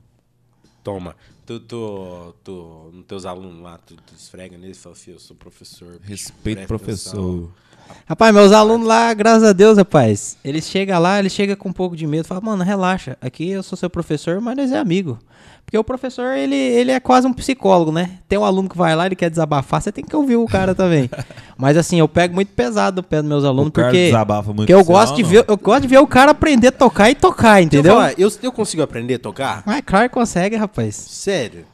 Toma. 0.82 1.16
Tu, 1.46 1.60
tu, 1.60 2.34
tu, 2.42 2.90
nos 2.92 3.06
teus 3.06 3.26
alunos 3.26 3.62
lá, 3.62 3.78
tu, 3.78 3.96
tu 3.96 4.14
esfrega 4.14 4.56
neles 4.56 4.78
e 4.78 4.80
fala, 4.80 4.94
filho, 4.94 5.16
eu 5.16 5.20
sou 5.20 5.36
professor. 5.36 5.98
Respeito 6.02 6.66
professor. 6.66 7.50
Atenção." 7.84 8.04
Rapaz, 8.06 8.34
meus 8.34 8.52
alunos 8.52 8.86
lá, 8.86 9.14
graças 9.14 9.44
a 9.44 9.52
Deus, 9.52 9.78
rapaz, 9.78 10.36
eles 10.44 10.68
chegam 10.68 10.98
lá, 11.00 11.18
eles 11.18 11.32
chegam 11.32 11.56
com 11.56 11.68
um 11.68 11.72
pouco 11.72 11.96
de 11.96 12.06
medo, 12.06 12.26
falam, 12.26 12.44
mano, 12.44 12.62
relaxa, 12.62 13.16
aqui 13.20 13.50
eu 13.50 13.62
sou 13.62 13.78
seu 13.78 13.88
professor, 13.88 14.40
mas 14.40 14.56
nós 14.56 14.72
é 14.72 14.78
amigo. 14.78 15.18
Porque 15.64 15.78
o 15.78 15.84
professor, 15.84 16.36
ele, 16.36 16.54
ele 16.54 16.90
é 16.92 17.00
quase 17.00 17.26
um 17.26 17.32
psicólogo, 17.32 17.90
né? 17.90 18.18
Tem 18.28 18.38
um 18.38 18.44
aluno 18.44 18.68
que 18.68 18.76
vai 18.76 18.94
lá, 18.94 19.06
ele 19.06 19.16
quer 19.16 19.30
desabafar, 19.30 19.80
você 19.80 19.90
tem 19.90 20.04
que 20.04 20.14
ouvir 20.14 20.36
o 20.36 20.46
cara 20.46 20.74
também. 20.74 21.08
mas 21.56 21.76
assim, 21.76 21.98
eu 21.98 22.06
pego 22.06 22.34
muito 22.34 22.52
pesado 22.52 22.96
no 22.96 23.02
pé 23.02 23.22
dos 23.22 23.28
meus 23.28 23.44
alunos, 23.44 23.68
O 23.68 23.72
porque, 23.72 24.06
desabafa 24.06 24.52
muito 24.52 24.58
porque 24.58 24.74
eu 24.74 24.84
gosto 24.84 25.16
de 25.16 25.22
ver, 25.22 25.44
eu 25.48 25.56
gosto 25.56 25.82
de 25.82 25.88
ver 25.88 25.98
o 25.98 26.06
cara 26.06 26.32
aprender 26.32 26.68
a 26.68 26.72
tocar 26.72 27.10
e 27.10 27.14
tocar, 27.14 27.60
eu 27.60 27.64
entendeu? 27.64 27.94
falar, 27.94 28.12
eu, 28.18 28.30
eu 28.42 28.52
consigo 28.52 28.82
aprender 28.82 29.14
a 29.14 29.18
tocar? 29.18 29.62
Mas 29.64 29.82
claro 29.84 30.08
que 30.08 30.14
consegue, 30.14 30.54
rapaz. 30.54 30.94
Sério? 30.94 31.64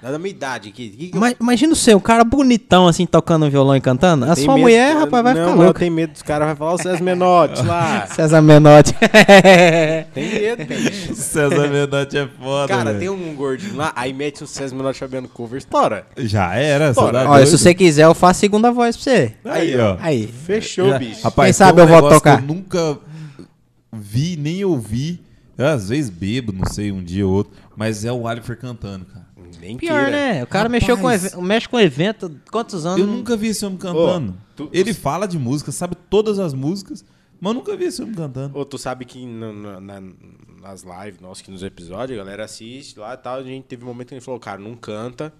Dá 0.00 0.12
da 0.12 0.18
minha 0.18 0.30
idade 0.30 0.68
aqui. 0.68 0.88
Que 0.90 1.08
que 1.08 1.16
eu 1.16 1.20
Mas, 1.20 1.34
imagina 1.40 1.72
o 1.72 1.76
seu, 1.76 1.96
um 1.96 2.00
cara 2.00 2.22
bonitão 2.22 2.86
assim, 2.86 3.04
tocando 3.04 3.50
violão 3.50 3.74
e 3.76 3.80
cantando. 3.80 4.24
A 4.26 4.34
tenho 4.34 4.44
sua 4.44 4.54
medo- 4.54 4.62
mulher, 4.62 4.96
rapaz, 4.96 5.22
vai 5.24 5.34
não, 5.34 5.50
ficar 5.50 5.54
louca. 5.64 5.80
tenho 5.80 5.92
medo 5.92 6.12
dos 6.12 6.22
caras, 6.22 6.46
vai 6.46 6.56
falar 6.56 6.72
o 6.74 6.78
César 6.78 7.02
Menotti 7.02 7.62
lá. 7.66 8.06
César 8.14 8.40
Menotti. 8.42 8.94
Tem 10.14 10.32
medo, 10.32 10.64
bicho. 10.66 11.14
César 11.18 11.68
Menotti 11.68 12.16
é 12.18 12.28
foda, 12.28 12.68
Cara, 12.68 12.84
velho. 12.92 12.98
tem 13.00 13.08
um 13.08 13.34
gordinho 13.34 13.76
lá, 13.76 13.92
aí 13.96 14.12
mete 14.12 14.44
um 14.44 14.46
César 14.46 14.76
Menotti 14.76 14.98
sabendo 14.98 15.28
cover, 15.28 15.58
estoura. 15.58 16.06
Já 16.16 16.54
era, 16.54 16.94
tá 16.94 17.02
Olha, 17.02 17.24
doido? 17.26 17.46
se 17.48 17.58
você 17.58 17.74
quiser, 17.74 18.04
eu 18.04 18.14
faço 18.14 18.40
segunda 18.40 18.70
voz 18.70 18.96
pra 18.96 19.02
você. 19.04 19.34
Aí, 19.44 19.76
ó. 19.78 19.96
Aí. 20.00 20.26
Fechou, 20.26 20.90
Já- 20.90 20.98
bicho. 20.98 21.22
Rapaz, 21.24 21.46
Quem 21.48 21.52
sabe 21.54 21.82
tem 21.84 21.90
um 21.92 21.96
eu 21.96 22.02
que 22.04 22.08
tocar. 22.14 22.40
Eu 22.40 22.46
nunca 22.46 22.98
vi, 23.92 24.36
nem 24.36 24.64
ouvi. 24.64 25.20
Eu, 25.56 25.66
às 25.66 25.88
vezes 25.88 26.08
bebo, 26.08 26.52
não 26.52 26.64
sei, 26.66 26.92
um 26.92 27.02
dia 27.02 27.26
ou 27.26 27.32
outro. 27.32 27.52
Mas 27.76 28.04
é 28.04 28.12
o 28.12 28.26
Alifer 28.28 28.56
cantando, 28.58 29.04
cara. 29.06 29.26
Nem 29.60 29.76
Pior, 29.76 30.04
queira. 30.04 30.10
né? 30.10 30.42
O 30.42 30.46
cara 30.46 30.68
Rapaz. 30.68 30.82
mexeu 30.82 30.98
com 31.36 31.42
mexe 31.42 31.68
com 31.68 31.78
evento 31.80 32.30
quantos 32.50 32.86
anos? 32.86 33.00
Eu 33.00 33.06
nunca 33.06 33.36
vi 33.36 33.48
esse 33.48 33.64
homem 33.66 33.78
cantando. 33.78 34.32
Ô, 34.32 34.52
tu- 34.56 34.70
Ele 34.72 34.94
fala 34.94 35.26
de 35.26 35.38
música, 35.38 35.72
sabe 35.72 35.94
todas 36.08 36.38
as 36.38 36.54
músicas, 36.54 37.04
mas 37.40 37.50
eu 37.50 37.54
nunca 37.54 37.76
vi 37.76 37.84
esse 37.84 38.00
homem 38.02 38.14
cantando. 38.14 38.56
Ô, 38.58 38.64
tu 38.64 38.78
sabe 38.78 39.04
que 39.04 39.24
no- 39.26 39.52
no- 39.52 39.80
na- 39.80 40.02
nas 40.60 40.82
lives, 40.82 41.20
nossos 41.20 41.42
que 41.42 41.50
nos 41.50 41.62
episódios, 41.62 42.18
a 42.18 42.22
galera 42.24 42.44
assiste 42.44 42.98
lá 42.98 43.14
e 43.14 43.16
tal. 43.16 43.38
A 43.38 43.42
gente 43.42 43.64
teve 43.64 43.84
um 43.84 43.86
momento 43.88 44.08
que 44.08 44.14
a 44.14 44.18
gente 44.18 44.24
falou, 44.24 44.38
cara, 44.40 44.60
não 44.60 44.74
canta, 44.74 45.32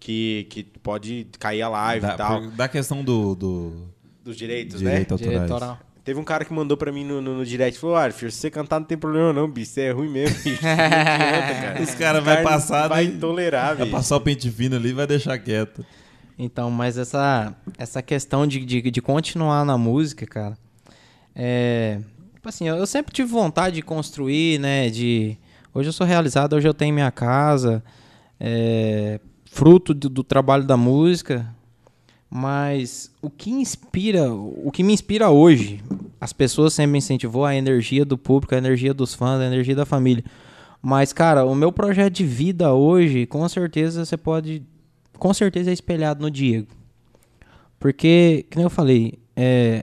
que, 0.00 0.46
que 0.50 0.62
pode 0.64 1.26
cair 1.38 1.62
a 1.62 1.68
live 1.68 2.06
Da, 2.06 2.14
e 2.14 2.16
tal. 2.16 2.40
por- 2.42 2.50
da 2.50 2.68
questão 2.68 3.02
do, 3.04 3.34
do 3.34 3.72
Dos 4.22 4.36
direitos, 4.36 4.78
direito 4.78 5.10
né? 5.10 5.12
autorais. 5.14 5.32
Diretoral. 5.48 5.78
Teve 6.04 6.20
um 6.20 6.24
cara 6.24 6.44
que 6.44 6.52
mandou 6.52 6.76
pra 6.76 6.92
mim 6.92 7.02
no, 7.02 7.22
no, 7.22 7.38
no 7.38 7.46
direct 7.46 7.80
falou: 7.80 7.96
filho, 8.12 8.30
se 8.30 8.36
você 8.38 8.50
cantar 8.50 8.78
não 8.78 8.86
tem 8.86 8.98
problema 8.98 9.32
não, 9.32 9.48
bicho. 9.50 9.70
Você 9.70 9.80
é 9.82 9.90
ruim 9.90 10.10
mesmo, 10.10 10.36
bicho. 10.42 10.60
Cara. 10.62 11.80
Esse 11.82 11.96
cara 11.96 12.20
vai 12.20 12.36
Cara, 12.36 12.48
passar, 12.48 12.88
Vai 12.88 13.06
né? 13.06 13.18
tolerar, 13.18 13.68
Vai 13.76 13.86
bicho. 13.86 13.90
passar 13.96 14.16
o 14.16 14.20
pente 14.20 14.50
fino 14.50 14.76
ali 14.76 14.90
e 14.90 14.92
vai 14.92 15.06
deixar 15.06 15.38
quieto. 15.38 15.84
Então, 16.38 16.70
mas 16.70 16.98
essa, 16.98 17.54
essa 17.78 18.02
questão 18.02 18.46
de, 18.46 18.62
de, 18.64 18.90
de 18.90 19.00
continuar 19.00 19.64
na 19.64 19.78
música, 19.78 20.26
cara, 20.26 20.58
é. 21.34 22.00
Tipo 22.34 22.48
assim, 22.50 22.68
eu, 22.68 22.76
eu 22.76 22.86
sempre 22.86 23.14
tive 23.14 23.30
vontade 23.30 23.76
de 23.76 23.82
construir, 23.82 24.58
né? 24.60 24.90
De. 24.90 25.38
Hoje 25.72 25.88
eu 25.88 25.92
sou 25.92 26.06
realizado, 26.06 26.52
hoje 26.54 26.68
eu 26.68 26.74
tenho 26.74 26.92
minha 26.92 27.10
casa, 27.10 27.82
é, 28.38 29.18
fruto 29.50 29.94
do, 29.94 30.10
do 30.10 30.22
trabalho 30.22 30.64
da 30.64 30.76
música. 30.76 31.46
Mas 32.36 33.12
o 33.22 33.30
que 33.30 33.48
inspira, 33.50 34.32
o 34.32 34.70
que 34.72 34.82
me 34.82 34.92
inspira 34.92 35.30
hoje, 35.30 35.80
as 36.24 36.32
pessoas 36.32 36.72
sempre 36.72 36.96
incentivou 36.96 37.44
a 37.44 37.54
energia 37.54 38.02
do 38.02 38.16
público, 38.16 38.54
a 38.54 38.56
energia 38.56 38.94
dos 38.94 39.12
fãs, 39.12 39.42
a 39.42 39.44
energia 39.44 39.76
da 39.76 39.84
família. 39.84 40.24
Mas, 40.80 41.12
cara, 41.12 41.44
o 41.44 41.54
meu 41.54 41.70
projeto 41.70 42.14
de 42.14 42.24
vida 42.24 42.72
hoje, 42.72 43.26
com 43.26 43.46
certeza 43.46 44.06
você 44.06 44.16
pode. 44.16 44.62
Com 45.18 45.34
certeza 45.34 45.68
é 45.68 45.74
espelhado 45.74 46.22
no 46.22 46.30
Diego. 46.30 46.68
Porque, 47.78 48.46
que 48.48 48.56
nem 48.56 48.64
eu 48.64 48.70
falei, 48.70 49.18
é, 49.36 49.82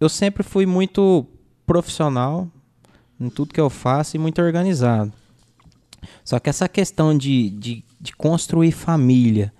eu 0.00 0.08
sempre 0.08 0.42
fui 0.42 0.64
muito 0.64 1.26
profissional 1.66 2.48
em 3.20 3.28
tudo 3.28 3.52
que 3.52 3.60
eu 3.60 3.68
faço 3.68 4.16
e 4.16 4.18
muito 4.18 4.40
organizado. 4.40 5.12
Só 6.24 6.38
que 6.38 6.48
essa 6.48 6.66
questão 6.66 7.14
de, 7.14 7.50
de, 7.50 7.84
de 8.00 8.16
construir 8.16 8.72
família, 8.72 9.52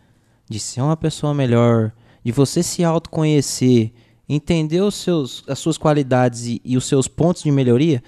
de 0.49 0.59
ser 0.59 0.81
uma 0.81 0.97
pessoa 0.97 1.35
melhor, 1.35 1.93
de 2.25 2.33
você 2.33 2.63
se 2.63 2.83
autoconhecer, 2.83 3.93
entender 4.35 4.81
os 4.81 4.95
seus, 4.95 5.45
as 5.49 5.59
suas 5.59 5.77
qualidades 5.79 6.47
e, 6.47 6.61
e 6.65 6.77
os 6.77 6.87
seus 6.87 7.09
pontos 7.09 7.43
de 7.43 7.51
melhoria, 7.51 8.03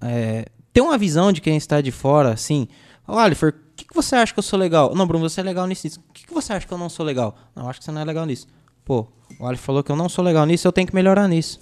é, 0.00 0.46
ter 0.72 0.80
uma 0.80 0.98
visão 0.98 1.32
de 1.32 1.40
quem 1.40 1.56
está 1.56 1.80
de 1.80 1.90
fora, 1.90 2.32
assim, 2.32 2.68
"Ô, 3.06 3.18
Alifer, 3.18 3.50
o 3.50 3.76
que, 3.76 3.84
que 3.84 3.94
você 3.94 4.16
acha 4.16 4.32
que 4.32 4.38
eu 4.38 4.42
sou 4.42 4.58
legal? 4.58 4.94
Não, 4.94 5.06
Bruno, 5.06 5.28
você 5.28 5.40
é 5.40 5.44
legal 5.44 5.66
nisso. 5.66 6.00
O 6.08 6.12
que, 6.12 6.26
que 6.26 6.34
você 6.34 6.52
acha 6.52 6.66
que 6.66 6.72
eu 6.72 6.78
não 6.78 6.88
sou 6.88 7.04
legal? 7.04 7.36
Não, 7.54 7.68
acho 7.68 7.80
que 7.80 7.84
você 7.84 7.92
não 7.92 8.00
é 8.00 8.04
legal 8.04 8.24
nisso. 8.24 8.46
Pô, 8.84 9.06
o 9.40 9.46
Alifer 9.46 9.64
falou 9.64 9.82
que 9.82 9.90
eu 9.90 9.96
não 9.96 10.08
sou 10.08 10.24
legal 10.24 10.44
nisso, 10.46 10.66
eu 10.68 10.72
tenho 10.72 10.86
que 10.86 10.94
melhorar 10.94 11.26
nisso. 11.26 11.60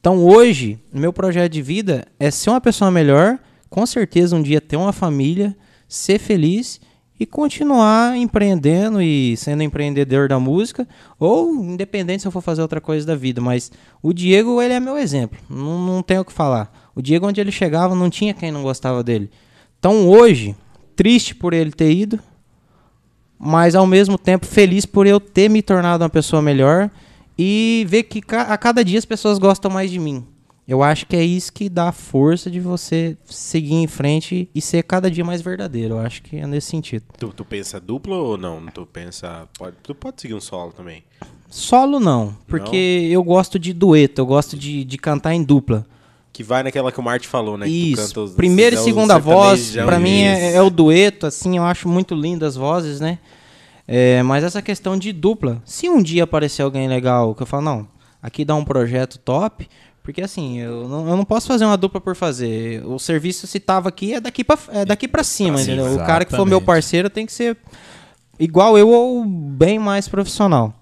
Então 0.00 0.22
hoje, 0.22 0.78
meu 0.92 1.12
projeto 1.12 1.52
de 1.52 1.62
vida 1.62 2.06
é 2.18 2.30
ser 2.30 2.50
uma 2.50 2.60
pessoa 2.60 2.90
melhor, 2.90 3.38
com 3.70 3.86
certeza 3.86 4.36
um 4.36 4.42
dia 4.42 4.60
ter 4.60 4.76
uma 4.76 4.92
família, 4.92 5.56
ser 5.88 6.18
feliz 6.18 6.80
e 7.18 7.24
continuar 7.24 8.16
empreendendo 8.16 9.00
e 9.00 9.36
sendo 9.36 9.62
empreendedor 9.62 10.28
da 10.28 10.40
música, 10.40 10.86
ou 11.18 11.54
independente 11.54 12.22
se 12.22 12.28
eu 12.28 12.32
for 12.32 12.40
fazer 12.40 12.62
outra 12.62 12.80
coisa 12.80 13.06
da 13.06 13.14
vida. 13.14 13.40
Mas 13.40 13.70
o 14.02 14.12
Diego, 14.12 14.60
ele 14.60 14.74
é 14.74 14.80
meu 14.80 14.98
exemplo, 14.98 15.38
não, 15.48 15.78
não 15.86 16.02
tenho 16.02 16.22
o 16.22 16.24
que 16.24 16.32
falar. 16.32 16.72
O 16.94 17.00
Diego, 17.00 17.26
onde 17.26 17.40
ele 17.40 17.52
chegava, 17.52 17.94
não 17.94 18.10
tinha 18.10 18.34
quem 18.34 18.50
não 18.50 18.62
gostava 18.62 19.02
dele. 19.02 19.30
Então 19.78 20.08
hoje, 20.08 20.56
triste 20.96 21.34
por 21.34 21.52
ele 21.52 21.70
ter 21.70 21.92
ido, 21.92 22.18
mas 23.38 23.74
ao 23.74 23.86
mesmo 23.86 24.18
tempo 24.18 24.46
feliz 24.46 24.84
por 24.86 25.06
eu 25.06 25.20
ter 25.20 25.48
me 25.48 25.62
tornado 25.62 26.02
uma 26.02 26.10
pessoa 26.10 26.42
melhor 26.42 26.90
e 27.38 27.84
ver 27.88 28.04
que 28.04 28.22
a 28.32 28.56
cada 28.56 28.84
dia 28.84 28.98
as 28.98 29.04
pessoas 29.04 29.38
gostam 29.38 29.70
mais 29.70 29.90
de 29.90 29.98
mim. 29.98 30.24
Eu 30.66 30.82
acho 30.82 31.04
que 31.06 31.14
é 31.14 31.22
isso 31.22 31.52
que 31.52 31.68
dá 31.68 31.88
a 31.88 31.92
força 31.92 32.50
de 32.50 32.58
você 32.58 33.18
seguir 33.26 33.74
em 33.74 33.86
frente 33.86 34.48
e 34.54 34.60
ser 34.62 34.82
cada 34.82 35.10
dia 35.10 35.22
mais 35.24 35.42
verdadeiro. 35.42 35.94
Eu 35.94 35.98
acho 36.00 36.22
que 36.22 36.36
é 36.36 36.46
nesse 36.46 36.68
sentido. 36.68 37.04
Tu, 37.18 37.28
tu 37.28 37.44
pensa 37.44 37.78
duplo 37.78 38.16
ou 38.16 38.38
não? 38.38 38.64
Tu 38.68 38.86
pensa. 38.86 39.46
Pode, 39.58 39.76
tu 39.82 39.94
pode 39.94 40.22
seguir 40.22 40.32
um 40.34 40.40
solo 40.40 40.72
também. 40.72 41.04
Solo 41.50 42.00
não, 42.00 42.34
porque 42.48 43.08
eu 43.10 43.22
gosto 43.22 43.58
de 43.58 43.72
dueto, 43.72 44.20
eu 44.22 44.26
gosto 44.26 44.56
de, 44.56 44.84
de 44.84 44.98
cantar 44.98 45.34
em 45.34 45.42
dupla. 45.42 45.86
Que 46.32 46.42
vai 46.42 46.64
naquela 46.64 46.90
que 46.90 46.98
o 46.98 47.02
Marte 47.02 47.28
falou, 47.28 47.56
né? 47.56 47.66
que 47.66 47.70
tu 47.72 48.00
Isso. 48.00 48.08
canta 48.08 48.20
os- 48.22 48.32
Primeira 48.32 48.74
e 48.74 48.78
segunda 48.78 49.18
voz, 49.18 49.70
pra 49.76 50.00
mim 50.00 50.22
é, 50.22 50.54
é 50.54 50.62
o 50.62 50.68
dueto, 50.68 51.26
assim, 51.26 51.56
eu 51.58 51.62
acho 51.62 51.88
muito 51.88 52.12
lindo 52.12 52.44
as 52.44 52.56
vozes, 52.56 52.98
né? 52.98 53.20
É, 53.86 54.20
mas 54.24 54.42
essa 54.42 54.60
questão 54.62 54.98
de 54.98 55.12
dupla, 55.12 55.62
se 55.64 55.88
um 55.88 56.02
dia 56.02 56.24
aparecer 56.24 56.62
alguém 56.62 56.88
legal, 56.88 57.34
que 57.36 57.42
eu 57.42 57.46
falo, 57.46 57.62
não, 57.62 57.88
aqui 58.20 58.44
dá 58.44 58.54
um 58.56 58.64
projeto 58.64 59.18
top, 59.18 59.68
porque 60.04 60.20
assim, 60.20 60.58
eu 60.58 60.86
não, 60.86 61.08
eu 61.08 61.16
não 61.16 61.24
posso 61.24 61.48
fazer 61.48 61.64
uma 61.64 61.78
dupla 61.78 61.98
por 61.98 62.14
fazer. 62.14 62.84
O 62.86 62.98
serviço 62.98 63.46
se 63.46 63.58
tava 63.58 63.88
aqui 63.88 64.12
é 64.12 64.20
daqui 64.20 64.44
pra, 64.44 64.58
é 64.68 64.84
daqui 64.84 65.08
pra 65.08 65.24
cima, 65.24 65.60
entendeu? 65.60 65.94
O 65.94 65.96
cara 65.96 66.26
que 66.26 66.30
for 66.30 66.44
meu 66.44 66.58
exatamente. 66.58 66.66
parceiro 66.66 67.10
tem 67.10 67.24
que 67.24 67.32
ser 67.32 67.56
igual 68.38 68.76
eu 68.76 68.90
ou 68.90 69.24
bem 69.24 69.78
mais 69.78 70.06
profissional. 70.06 70.74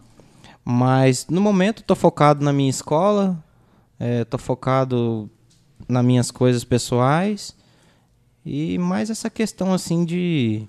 Mas 0.65 1.27
no 1.29 1.41
momento 1.41 1.85
tô 1.85 1.95
focado 1.95 2.45
na 2.45 2.53
minha 2.53 2.69
escola, 2.71 3.43
é, 3.99 4.25
tô 4.25 4.39
focado 4.39 5.31
nas 5.89 6.05
minhas 6.05 6.31
coisas 6.33 6.65
pessoais 6.65 7.55
e 8.45 8.77
mais 8.79 9.09
essa 9.09 9.31
questão 9.31 9.73
assim 9.73 10.05
de 10.05 10.67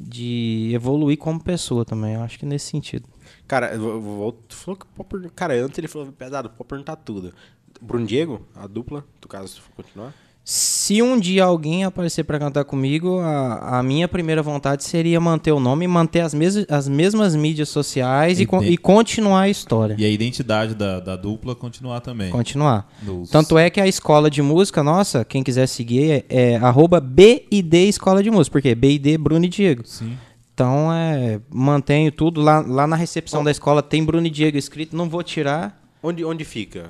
de 0.00 0.70
evoluir 0.72 1.18
como 1.18 1.42
pessoa 1.42 1.84
também, 1.84 2.14
eu 2.14 2.22
acho 2.22 2.38
que 2.38 2.46
nesse 2.46 2.66
sentido. 2.66 3.08
Cara, 3.48 3.74
eu 3.74 4.00
vou- 4.00 4.38
falou 4.50 4.76
que 4.78 4.86
pode 4.86 5.28
Cara, 5.30 5.54
antes 5.54 5.76
ele 5.76 5.88
falou 5.88 6.12
pesado, 6.12 6.50
pode 6.50 6.68
perguntar 6.68 6.94
tudo. 6.96 7.34
Bruno 7.80 8.06
Diego, 8.06 8.40
a 8.56 8.66
dupla, 8.66 9.04
tu 9.20 9.28
caso 9.28 9.60
for 9.60 9.70
continuar? 9.76 10.12
Se 10.50 11.02
um 11.02 11.20
dia 11.20 11.44
alguém 11.44 11.84
aparecer 11.84 12.24
pra 12.24 12.38
cantar 12.38 12.64
comigo, 12.64 13.18
a, 13.18 13.78
a 13.80 13.82
minha 13.82 14.08
primeira 14.08 14.42
vontade 14.42 14.82
seria 14.82 15.20
manter 15.20 15.52
o 15.52 15.60
nome, 15.60 15.86
manter 15.86 16.20
as, 16.22 16.32
mes 16.32 16.64
as 16.70 16.88
mesmas 16.88 17.36
mídias 17.36 17.68
sociais 17.68 18.40
e, 18.40 18.48
e 18.64 18.78
continuar 18.78 19.42
a 19.42 19.48
história. 19.50 19.94
E 19.98 20.06
a 20.06 20.08
identidade 20.08 20.74
da, 20.74 21.00
da 21.00 21.16
dupla 21.16 21.54
continuar 21.54 22.00
também. 22.00 22.30
Continuar. 22.30 22.90
Nos- 23.02 23.28
Tanto 23.28 23.58
é 23.58 23.68
que 23.68 23.78
a 23.78 23.86
escola 23.86 24.30
de 24.30 24.40
música, 24.40 24.82
nossa, 24.82 25.22
quem 25.22 25.42
quiser 25.42 25.66
seguir 25.66 26.24
é, 26.30 26.54
é 26.54 26.60
BID 27.02 27.74
Escola 27.86 28.22
de 28.22 28.30
Música. 28.30 28.52
Por 28.52 28.62
quê? 28.62 28.74
BID 28.74 29.18
Bruno 29.18 29.44
e 29.44 29.48
Diego. 29.48 29.82
Sim. 29.84 30.16
Então, 30.54 30.90
é, 30.90 31.40
mantenho 31.52 32.10
tudo. 32.10 32.40
Lá, 32.40 32.60
lá 32.66 32.86
na 32.86 32.96
recepção 32.96 33.44
da 33.44 33.50
escola 33.50 33.82
tem 33.82 34.02
Bruno 34.02 34.26
e 34.26 34.30
Diego 34.30 34.56
escrito, 34.56 34.96
não 34.96 35.10
vou 35.10 35.22
tirar. 35.22 35.78
Onde, 36.02 36.24
onde 36.24 36.44
fica? 36.44 36.88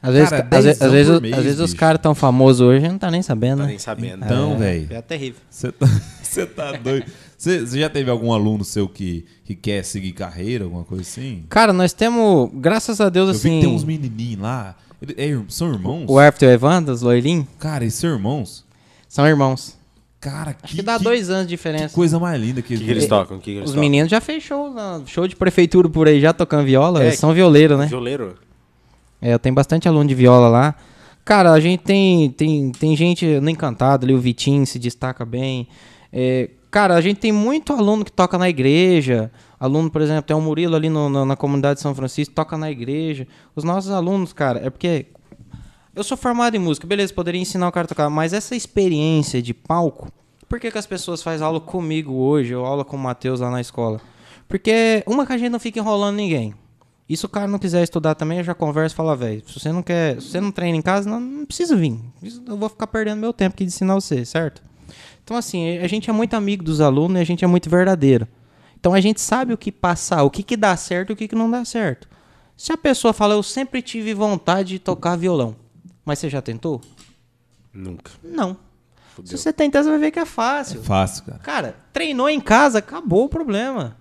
Às 0.00 0.12
vezes, 0.12 0.28
Cara, 0.30 0.48
às 0.50 0.56
às 0.82 0.92
vezes, 0.92 1.08
por 1.08 1.16
às 1.16 1.20
mês, 1.22 1.36
vezes 1.36 1.60
os 1.60 1.72
caras 1.74 2.00
tão 2.00 2.14
famosos 2.14 2.60
hoje 2.60 2.86
não 2.86 2.98
tá 2.98 3.10
nem 3.10 3.22
sabendo, 3.22 3.58
Tá 3.58 3.62
né? 3.64 3.68
nem 3.70 3.78
sabendo. 3.78 4.24
Então, 4.24 4.58
velho. 4.58 4.86
É 4.90 5.00
terrível. 5.00 5.40
Você 5.48 5.72
tá, 5.72 5.86
tá 6.54 6.72
doido. 6.72 7.06
Você 7.38 7.66
já 7.66 7.88
teve 7.88 8.10
algum 8.10 8.32
aluno 8.32 8.64
seu 8.64 8.86
que, 8.86 9.24
que 9.44 9.54
quer 9.54 9.82
seguir 9.82 10.12
carreira, 10.12 10.64
alguma 10.64 10.84
coisa 10.84 11.02
assim? 11.02 11.44
Cara, 11.48 11.72
nós 11.72 11.92
temos, 11.94 12.50
graças 12.54 13.00
a 13.00 13.08
Deus, 13.08 13.28
Eu 13.28 13.34
vi 13.34 13.38
assim. 13.48 13.60
que 13.60 13.66
tem 13.66 13.74
uns 13.74 13.82
menininhos 13.84 14.40
lá. 14.42 14.76
Ele- 15.00 15.14
é 15.16 15.40
são 15.48 15.72
irmãos? 15.72 16.04
O 16.08 16.20
e 16.20 16.28
o 16.46 16.50
Evandro, 16.50 16.92
os 16.92 17.00
loirinhos, 17.02 17.46
Cara, 17.58 17.84
esses 17.84 17.98
são 17.98 18.10
irmãos? 18.10 18.64
são 19.08 19.26
irmãos. 19.26 19.76
Cara, 20.24 20.56
Acho 20.62 20.74
que 20.74 20.80
dá 20.82 20.96
dois 20.96 21.28
anos 21.28 21.42
de 21.42 21.48
Que 21.48 21.56
diferença. 21.56 21.94
coisa 21.94 22.18
mais 22.18 22.40
linda 22.40 22.62
que, 22.62 22.76
que, 22.78 22.82
que 22.84 22.90
eles 22.90 23.06
tocam? 23.06 23.36
O 23.36 23.40
que, 23.40 23.52
que 23.52 23.58
eles 23.58 23.64
Os 23.64 23.70
tocam? 23.72 23.80
meninos 23.82 24.10
já 24.10 24.22
fez 24.22 24.42
show, 24.42 24.72
na- 24.72 25.02
show 25.04 25.28
de 25.28 25.36
prefeitura 25.36 25.86
por 25.88 26.08
aí, 26.08 26.18
já 26.18 26.32
tocando 26.32 26.64
viola. 26.64 27.02
É, 27.02 27.08
eles 27.08 27.18
são 27.18 27.34
violeiros, 27.34 27.78
né? 27.78 27.84
Violeiro? 27.86 28.34
É, 29.20 29.34
eu 29.34 29.38
tenho 29.38 29.54
bastante 29.54 29.86
aluno 29.86 30.08
de 30.08 30.14
viola 30.14 30.48
lá. 30.48 30.74
Cara, 31.26 31.52
a 31.52 31.60
gente 31.60 31.82
tem, 31.82 32.30
tem, 32.30 32.72
tem 32.72 32.96
gente 32.96 33.26
no 33.40 33.50
Encantado 33.50 34.06
ali, 34.06 34.14
o 34.14 34.18
Vitinho 34.18 34.66
se 34.66 34.78
destaca 34.78 35.26
bem. 35.26 35.68
É, 36.10 36.48
cara, 36.70 36.94
a 36.94 37.00
gente 37.02 37.18
tem 37.20 37.30
muito 37.32 37.72
aluno 37.74 38.02
que 38.04 38.10
toca 38.12 38.38
na 38.38 38.48
igreja. 38.48 39.30
Aluno, 39.60 39.90
por 39.90 40.00
exemplo, 40.00 40.22
tem 40.22 40.34
o 40.36 40.40
Murilo 40.40 40.74
ali 40.74 40.88
no- 40.88 41.08
no- 41.10 41.24
na 41.26 41.36
comunidade 41.36 41.76
de 41.76 41.82
São 41.82 41.94
Francisco, 41.94 42.34
toca 42.34 42.56
na 42.56 42.70
igreja. 42.70 43.26
Os 43.54 43.62
nossos 43.62 43.90
alunos, 43.90 44.32
cara, 44.32 44.60
é 44.64 44.70
porque. 44.70 45.06
Eu 45.94 46.02
sou 46.02 46.16
formado 46.16 46.56
em 46.56 46.58
música, 46.58 46.86
beleza, 46.86 47.14
poderia 47.14 47.40
ensinar 47.40 47.68
o 47.68 47.72
cara 47.72 47.84
a 47.84 47.88
tocar, 47.88 48.10
mas 48.10 48.32
essa 48.32 48.56
experiência 48.56 49.40
de 49.40 49.54
palco, 49.54 50.10
por 50.48 50.58
que, 50.58 50.70
que 50.70 50.78
as 50.78 50.86
pessoas 50.86 51.22
fazem 51.22 51.46
aula 51.46 51.60
comigo 51.60 52.12
hoje, 52.12 52.54
ou 52.54 52.64
aula 52.64 52.84
com 52.84 52.96
o 52.96 52.98
Matheus 52.98 53.40
lá 53.40 53.50
na 53.50 53.60
escola? 53.60 54.00
Porque, 54.48 55.04
uma 55.06 55.24
que 55.24 55.32
a 55.32 55.38
gente 55.38 55.50
não 55.50 55.60
fica 55.60 55.78
enrolando 55.78 56.16
ninguém. 56.16 56.54
E 57.08 57.16
se 57.16 57.24
o 57.24 57.28
cara 57.28 57.46
não 57.46 57.58
quiser 57.58 57.82
estudar 57.82 58.14
também, 58.14 58.38
eu 58.38 58.44
já 58.44 58.54
converso 58.54 58.94
e 58.94 58.96
falo, 58.96 59.14
velho, 59.14 59.42
se 59.46 59.58
você 59.58 59.70
não 59.70 59.82
quer, 59.82 60.20
se 60.20 60.28
você 60.28 60.40
não 60.40 60.50
treina 60.50 60.76
em 60.76 60.82
casa, 60.82 61.08
não, 61.08 61.20
não 61.20 61.46
precisa 61.46 61.76
vir. 61.76 61.98
Eu 62.46 62.56
vou 62.56 62.68
ficar 62.68 62.86
perdendo 62.86 63.20
meu 63.20 63.32
tempo 63.32 63.54
aqui 63.54 63.64
de 63.64 63.68
ensinar 63.72 63.94
você, 63.94 64.24
certo? 64.24 64.62
Então, 65.22 65.36
assim, 65.36 65.78
a 65.78 65.86
gente 65.86 66.10
é 66.10 66.12
muito 66.12 66.34
amigo 66.34 66.64
dos 66.64 66.80
alunos 66.80 67.18
e 67.18 67.20
a 67.20 67.24
gente 67.24 67.44
é 67.44 67.48
muito 67.48 67.70
verdadeiro. 67.70 68.26
Então 68.78 68.92
a 68.92 69.00
gente 69.00 69.20
sabe 69.20 69.54
o 69.54 69.56
que 69.56 69.72
passar, 69.72 70.24
o 70.24 70.30
que, 70.30 70.42
que 70.42 70.56
dá 70.56 70.76
certo 70.76 71.10
e 71.10 71.12
o 71.14 71.16
que, 71.16 71.26
que 71.26 71.34
não 71.34 71.50
dá 71.50 71.64
certo. 71.64 72.06
Se 72.56 72.72
a 72.72 72.76
pessoa 72.76 73.12
fala, 73.14 73.34
eu 73.34 73.42
sempre 73.42 73.80
tive 73.80 74.12
vontade 74.12 74.70
de 74.70 74.78
tocar 74.78 75.16
violão, 75.16 75.56
mas 76.04 76.18
você 76.18 76.28
já 76.28 76.42
tentou? 76.42 76.80
Nunca. 77.72 78.12
Não. 78.22 78.56
Fudeu. 79.14 79.30
Se 79.30 79.38
você 79.38 79.52
tentar, 79.52 79.82
você 79.82 79.90
vai 79.90 79.98
ver 79.98 80.10
que 80.10 80.18
é 80.18 80.26
fácil. 80.26 80.82
Fácil, 80.82 81.24
cara. 81.24 81.38
Cara, 81.38 81.76
treinou 81.92 82.28
em 82.28 82.40
casa, 82.40 82.78
acabou 82.78 83.24
o 83.24 83.28
problema. 83.28 83.96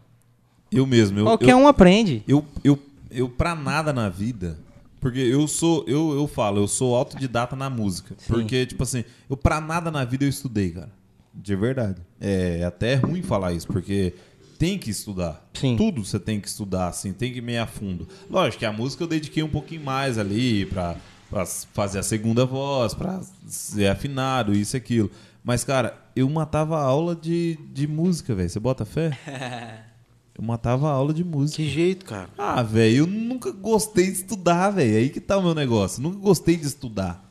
Eu 0.72 0.88
mesmo. 0.88 1.20
Eu, 1.20 1.26
Qualquer 1.26 1.52
eu, 1.52 1.58
um 1.58 1.68
aprende. 1.68 2.24
eu, 2.28 2.44
eu, 2.64 2.80
eu, 3.12 3.30
pra 3.30 3.56
nada 3.56 3.94
na 3.94 4.10
vida. 4.10 4.58
Porque 5.00 5.20
eu 5.20 5.48
sou, 5.48 5.84
eu, 5.86 6.14
eu 6.14 6.28
falo, 6.28 6.62
eu 6.62 6.68
sou 6.68 6.96
autodidata 6.96 7.56
na 7.56 7.70
música. 7.70 8.16
Porque, 8.26 8.66
tipo 8.66 8.84
assim, 8.84 9.04
eu 9.30 9.36
pra 9.36 9.60
nada 9.60 9.92
na 9.92 10.06
vida 10.06 10.24
eu 10.24 10.30
estudei, 10.30 10.72
cara. 10.72 10.90
De 11.34 11.56
verdade. 11.56 12.02
É 12.22 12.64
até 12.64 12.96
ruim 12.96 13.22
falar 13.22 13.52
isso, 13.52 13.68
porque 13.68 14.14
tem 14.58 14.80
que 14.80 14.90
estudar. 14.90 15.46
Sim. 15.54 15.76
Tudo 15.76 16.06
você 16.06 16.18
tem 16.18 16.40
que 16.40 16.48
estudar, 16.48 16.88
assim, 16.88 17.12
tem 17.12 17.34
que 17.34 17.40
ir 17.40 17.42
meio 17.42 17.62
a 17.62 17.68
fundo. 17.68 18.08
Lógico 18.30 18.60
que 18.60 18.66
a 18.66 18.72
música 18.72 19.04
eu 19.04 19.08
dediquei 19.08 19.44
um 19.44 19.50
pouquinho 19.50 19.84
mais 19.84 20.18
ali 20.18 20.66
pra, 20.68 20.96
pra 21.34 21.46
fazer 21.46 22.00
a 22.00 22.04
segunda 22.04 22.46
voz, 22.46 22.94
pra 22.94 23.20
ser 23.48 23.88
afinado, 23.88 24.54
isso 24.54 24.76
e 24.76 24.78
aquilo. 24.78 25.10
Mas, 25.44 25.64
cara, 25.64 25.98
eu 26.16 26.30
matava 26.30 26.78
a 26.78 26.84
aula 26.84 27.16
de, 27.16 27.58
de 27.74 27.88
música, 27.88 28.36
velho. 28.36 28.50
Você 28.50 28.60
bota 28.60 28.86
fé? 28.86 29.18
Eu 30.36 30.44
matava 30.44 30.90
a 30.90 30.92
aula 30.92 31.14
de 31.14 31.24
música. 31.24 31.62
Que 31.62 31.70
jeito, 31.70 32.06
cara. 32.06 32.28
Ah, 32.36 32.64
velho, 32.64 33.04
eu 33.04 33.06
nunca 33.06 33.52
gostei 33.52 34.08
de 34.08 34.14
estudar, 34.14 34.72
velho. 34.72 34.98
Aí 34.98 35.10
que 35.10 35.22
tá 35.22 35.38
o 35.38 35.44
meu 35.44 35.54
negócio. 35.54 36.02
Nunca 36.02 36.18
gostei 36.18 36.58
de 36.58 36.66
estudar. 36.66 37.24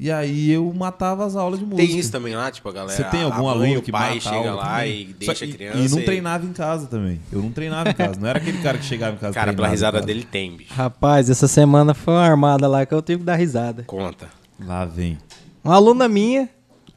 E 0.00 0.12
aí 0.12 0.52
eu 0.52 0.72
matava 0.72 1.26
as 1.26 1.34
aulas 1.34 1.58
de 1.58 1.64
música. 1.64 1.84
Tem 1.88 1.98
isso 1.98 2.12
também 2.12 2.32
lá, 2.36 2.48
tipo, 2.52 2.68
a 2.68 2.72
galera. 2.72 2.96
Você 2.96 3.02
tem 3.10 3.24
algum 3.24 3.48
aluno 3.48 3.82
que 3.82 3.90
pai 3.90 4.10
mata 4.14 4.20
chega 4.20 4.36
aula 4.36 4.52
lá 4.52 4.76
também? 4.78 5.00
e 5.02 5.06
Só- 5.24 5.32
deixa 5.32 5.44
a 5.44 5.48
e- 5.48 5.52
criança. 5.52 5.78
E 5.78 5.88
não 5.88 6.02
treinava 6.04 6.46
em 6.46 6.52
casa 6.52 6.86
também. 6.86 7.20
Eu 7.32 7.42
não 7.42 7.50
treinava 7.50 7.90
em 7.90 7.94
casa. 7.94 8.20
Não 8.20 8.28
era 8.28 8.38
aquele 8.38 8.58
cara 8.62 8.78
que 8.78 8.84
chegava 8.84 9.16
em 9.16 9.18
casa 9.18 9.32
e 9.32 9.34
Cara, 9.34 9.52
pela 9.52 9.66
risada 9.66 10.00
dele 10.00 10.22
tem, 10.30 10.56
bicho. 10.56 10.72
Rapaz, 10.72 11.28
essa 11.28 11.48
semana 11.48 11.94
foi 11.94 12.14
uma 12.14 12.22
armada 12.24 12.68
lá 12.68 12.86
que 12.86 12.94
eu 12.94 13.02
tive 13.02 13.18
que 13.20 13.24
dar 13.24 13.34
risada. 13.34 13.82
Conta. 13.88 14.28
Lá 14.64 14.84
vem. 14.84 15.18
Uma 15.64 15.74
aluna 15.74 16.06
minha 16.08 16.48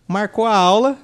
marcou 0.07 0.45
a 0.45 0.55
aula. 0.55 0.95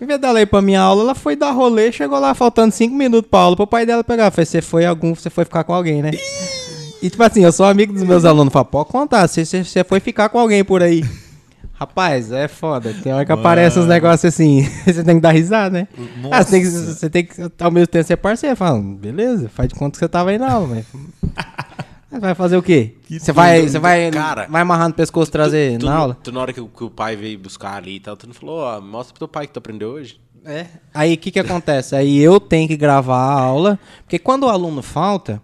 Em 0.00 0.06
vez 0.06 0.18
dela 0.18 0.40
ir 0.40 0.46
pra 0.46 0.62
minha 0.62 0.80
aula, 0.80 1.02
ela 1.02 1.14
foi 1.14 1.36
dar 1.36 1.50
rolê, 1.50 1.92
chegou 1.92 2.18
lá 2.18 2.32
faltando 2.32 2.72
5 2.72 2.94
minutos 2.94 3.30
pra 3.30 3.40
aula 3.40 3.54
pro 3.54 3.66
pai 3.66 3.84
dela 3.84 4.02
pegar. 4.02 4.30
Falei, 4.30 4.46
você 4.46 4.62
foi 4.62 4.86
algum, 4.86 5.14
você 5.14 5.28
foi 5.28 5.44
ficar 5.44 5.62
com 5.62 5.74
alguém, 5.74 6.00
né? 6.00 6.10
E 7.02 7.08
tipo 7.10 7.22
assim, 7.22 7.42
eu 7.44 7.52
sou 7.52 7.66
amigo 7.66 7.92
dos 7.92 8.02
meus 8.02 8.24
alunos. 8.24 8.52
Falo, 8.52 8.64
pode 8.66 8.88
contar, 8.90 9.26
você, 9.26 9.44
você, 9.44 9.84
foi 9.84 10.00
ficar 10.00 10.28
com 10.28 10.38
alguém 10.38 10.62
por 10.64 10.82
aí. 10.82 11.02
Rapaz, 11.74 12.30
é 12.30 12.46
foda. 12.46 12.94
Tem 13.02 13.10
hora 13.12 13.24
que 13.24 13.32
aparece 13.32 13.78
uns 13.78 13.86
negócios 13.86 14.34
assim, 14.34 14.62
você 14.84 15.02
tem 15.02 15.14
que 15.14 15.20
dar 15.22 15.30
risada, 15.32 15.70
né? 15.70 15.88
Ah, 16.30 16.42
você, 16.44 16.50
tem 16.50 16.60
que, 16.62 16.68
Nossa. 16.68 16.94
você 16.94 17.10
tem 17.10 17.24
que, 17.24 17.34
ao 17.58 17.70
mesmo 17.70 17.86
tempo, 17.86 18.06
ser 18.06 18.16
parceiro. 18.18 18.54
Fala, 18.54 18.78
beleza, 18.78 19.48
faz 19.48 19.70
de 19.70 19.74
conta 19.74 19.92
que 19.92 19.98
você 19.98 20.08
tava 20.08 20.28
aí 20.30 20.38
na 20.38 20.52
aula, 20.52 20.66
mas... 20.68 20.86
Vai 22.20 22.34
fazer 22.34 22.56
o 22.56 22.62
quê? 22.62 22.96
Que 23.06 23.20
Você 23.20 23.30
vai, 23.32 23.62
você 23.68 23.78
vai, 23.78 24.10
cara. 24.10 24.48
vai 24.50 24.62
amarrar 24.62 24.88
no 24.88 24.94
pescoço 24.94 25.30
trazer 25.30 25.78
tu, 25.78 25.86
na 25.86 25.92
tu- 25.92 25.96
aula? 25.98 26.16
Tu, 26.20 26.32
na 26.32 26.40
hora 26.40 26.52
que, 26.52 26.60
o- 26.60 26.66
que 26.66 26.82
o 26.82 26.90
pai 26.90 27.14
veio 27.14 27.38
buscar 27.38 27.76
ali 27.76 27.94
e 27.96 28.00
tal, 28.00 28.16
tu 28.16 28.26
não 28.26 28.34
falou, 28.34 28.58
ó, 28.62 28.80
mostra 28.80 29.12
pro 29.14 29.20
teu 29.20 29.28
pai 29.28 29.46
que 29.46 29.52
tu 29.52 29.58
aprendeu 29.60 29.90
hoje. 29.90 30.20
É. 30.44 30.66
Aí 30.92 31.14
o 31.14 31.16
que, 31.16 31.30
que 31.30 31.38
acontece? 31.38 31.94
Aí 31.94 32.18
eu 32.18 32.40
tenho 32.40 32.66
que 32.66 32.76
gravar 32.76 33.14
a 33.16 33.40
aula, 33.40 33.78
porque 34.02 34.18
quando 34.18 34.42
o 34.42 34.48
aluno 34.48 34.82
falta, 34.82 35.40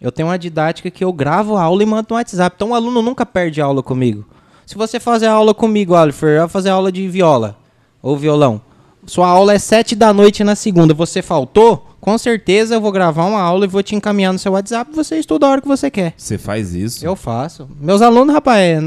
eu 0.00 0.12
tenho 0.12 0.28
uma 0.28 0.38
didática 0.38 0.90
que 0.90 1.04
eu 1.04 1.12
gravo 1.12 1.56
a 1.56 1.62
aula 1.62 1.82
e 1.82 1.86
mando 1.86 2.06
no 2.10 2.16
WhatsApp. 2.16 2.54
Então 2.56 2.70
o 2.70 2.74
aluno 2.74 3.02
nunca 3.02 3.26
perde 3.26 3.60
aula 3.60 3.82
comigo. 3.82 4.24
Se 4.64 4.76
você 4.76 5.00
fazer 5.00 5.26
aula 5.26 5.54
comigo, 5.54 5.94
Oliver, 5.94 6.40
vai 6.40 6.48
fazer 6.48 6.70
aula 6.70 6.92
de 6.92 7.08
viola 7.08 7.56
ou 8.02 8.16
violão. 8.16 8.60
Sua 9.06 9.26
aula 9.26 9.54
é 9.54 9.58
sete 9.58 9.96
da 9.96 10.12
noite 10.12 10.44
na 10.44 10.54
segunda, 10.54 10.92
você 10.92 11.22
faltou? 11.22 11.86
Com 12.00 12.16
certeza 12.18 12.74
eu 12.74 12.80
vou 12.80 12.92
gravar 12.92 13.24
uma 13.24 13.40
aula 13.40 13.64
e 13.64 13.68
vou 13.68 13.82
te 13.82 13.96
encaminhar 13.96 14.32
no 14.32 14.38
seu 14.38 14.52
WhatsApp 14.52 14.94
você 14.94 15.18
estuda 15.18 15.46
a 15.46 15.50
hora 15.50 15.60
que 15.60 15.66
você 15.66 15.90
quer. 15.90 16.14
Você 16.16 16.38
faz 16.38 16.74
isso? 16.74 17.04
Eu 17.04 17.16
faço. 17.16 17.68
Meus 17.80 18.02
alunos, 18.02 18.34
rapaz, 18.34 18.82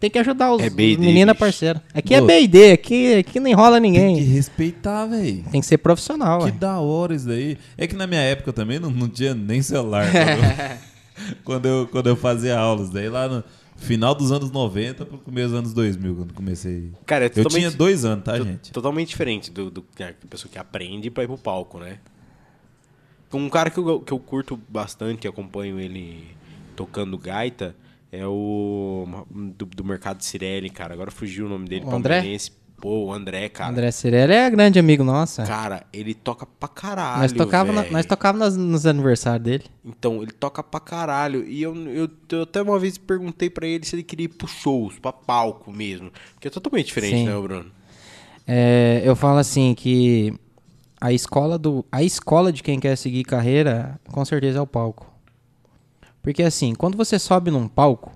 tem 0.00 0.10
que 0.10 0.18
ajudar 0.18 0.52
os 0.54 0.62
É 0.62 0.70
bicho. 0.70 0.98
parceiro. 1.38 1.80
Aqui 1.92 2.14
é 2.14 2.22
Ô. 2.22 2.26
B&D, 2.26 2.72
aqui, 2.72 3.14
aqui 3.16 3.38
não 3.38 3.46
enrola 3.48 3.80
Tem 3.80 3.90
ninguém. 3.90 4.16
que 4.16 4.22
respeitar, 4.22 5.04
velho. 5.06 5.44
Tem 5.52 5.60
que 5.60 5.66
ser 5.66 5.76
profissional, 5.78 6.38
Que 6.38 6.44
ué. 6.46 6.50
da 6.52 6.80
hora 6.80 7.14
isso 7.14 7.28
daí. 7.28 7.58
É 7.76 7.86
que 7.86 7.94
na 7.94 8.06
minha 8.06 8.22
época 8.22 8.52
também 8.52 8.78
não, 8.78 8.90
não 8.90 9.08
tinha 9.08 9.34
nem 9.34 9.60
celular. 9.60 10.06
Quando 11.44 11.66
eu, 11.66 11.86
quando 11.86 12.06
eu, 12.06 12.16
fazia 12.16 12.58
aulas. 12.58 12.88
Daí 12.88 13.08
lá 13.10 13.28
no 13.28 13.44
final 13.76 14.14
dos 14.14 14.32
anos 14.32 14.50
90 14.50 15.04
pro 15.04 15.18
começo 15.18 15.48
dos 15.50 15.58
anos 15.58 15.72
2000, 15.74 16.16
quando 16.16 16.32
comecei. 16.32 16.90
Cara, 17.04 17.26
é 17.26 17.30
Eu 17.34 17.44
tinha 17.44 17.70
dois 17.70 18.06
anos, 18.06 18.24
tá, 18.24 18.38
gente? 18.40 18.72
Totalmente 18.72 19.08
diferente 19.08 19.50
do, 19.50 19.70
do 19.70 19.84
da 19.98 20.12
pessoa 20.30 20.50
que 20.50 20.58
aprende 20.58 21.10
pra 21.10 21.22
ir 21.22 21.26
pro 21.26 21.36
palco, 21.36 21.78
né? 21.78 21.98
Um 23.32 23.50
cara 23.50 23.68
que 23.70 23.78
eu, 23.78 24.00
que 24.00 24.12
eu 24.12 24.18
curto 24.18 24.58
bastante, 24.68 25.28
acompanho 25.28 25.78
ele 25.78 26.26
tocando 26.74 27.16
gaita, 27.18 27.76
é 28.12 28.26
o 28.26 29.06
do, 29.56 29.66
do 29.66 29.84
Mercado 29.84 30.22
Cirelli, 30.22 30.70
cara. 30.70 30.94
Agora 30.94 31.10
fugiu 31.10 31.46
o 31.46 31.48
nome 31.48 31.68
dele, 31.68 31.84
O 31.84 31.94
André? 31.94 32.14
palmeirense. 32.16 32.52
Pô, 32.80 33.04
o 33.04 33.12
André, 33.12 33.46
cara. 33.50 33.70
André 33.72 33.90
Cirelli 33.90 34.32
é 34.32 34.48
grande 34.48 34.78
amigo 34.78 35.04
nosso. 35.04 35.42
é. 35.42 35.46
Cara, 35.46 35.84
ele 35.92 36.14
toca 36.14 36.46
pra 36.46 36.66
caralho. 36.66 37.20
nós 37.20 37.32
tocava, 37.32 37.72
na- 37.74 37.82
velho. 37.82 37.92
nós 37.92 38.06
tocava 38.06 38.38
nas- 38.38 38.56
nos 38.56 38.86
aniversários 38.86 39.42
dele. 39.44 39.64
Então, 39.84 40.22
ele 40.22 40.32
toca 40.32 40.62
pra 40.62 40.80
caralho. 40.80 41.46
E 41.46 41.60
eu, 41.62 41.76
eu, 41.88 42.08
eu 42.32 42.42
até 42.42 42.62
uma 42.62 42.78
vez 42.78 42.96
perguntei 42.96 43.50
pra 43.50 43.66
ele 43.66 43.84
se 43.84 43.94
ele 43.96 44.02
queria 44.02 44.24
ir 44.24 44.28
pro 44.28 44.48
shows, 44.48 44.98
pra 44.98 45.12
palco 45.12 45.70
mesmo. 45.70 46.10
Porque 46.32 46.48
é 46.48 46.50
totalmente 46.50 46.86
diferente, 46.86 47.16
Sim. 47.16 47.26
né, 47.26 47.38
Bruno? 47.38 47.66
É, 48.46 49.02
eu 49.04 49.14
falo 49.14 49.36
assim 49.38 49.74
que 49.74 50.32
a 50.98 51.12
escola 51.12 51.58
do 51.58 51.84
a 51.92 52.02
escola 52.02 52.50
de 52.52 52.62
quem 52.62 52.80
quer 52.80 52.96
seguir 52.96 53.24
carreira 53.24 54.00
com 54.10 54.24
certeza 54.24 54.58
é 54.58 54.62
o 54.62 54.66
palco 54.66 55.06
porque 56.22 56.42
assim 56.42 56.74
quando 56.74 56.96
você 56.96 57.18
sobe 57.18 57.50
num 57.50 57.66
palco 57.68 58.12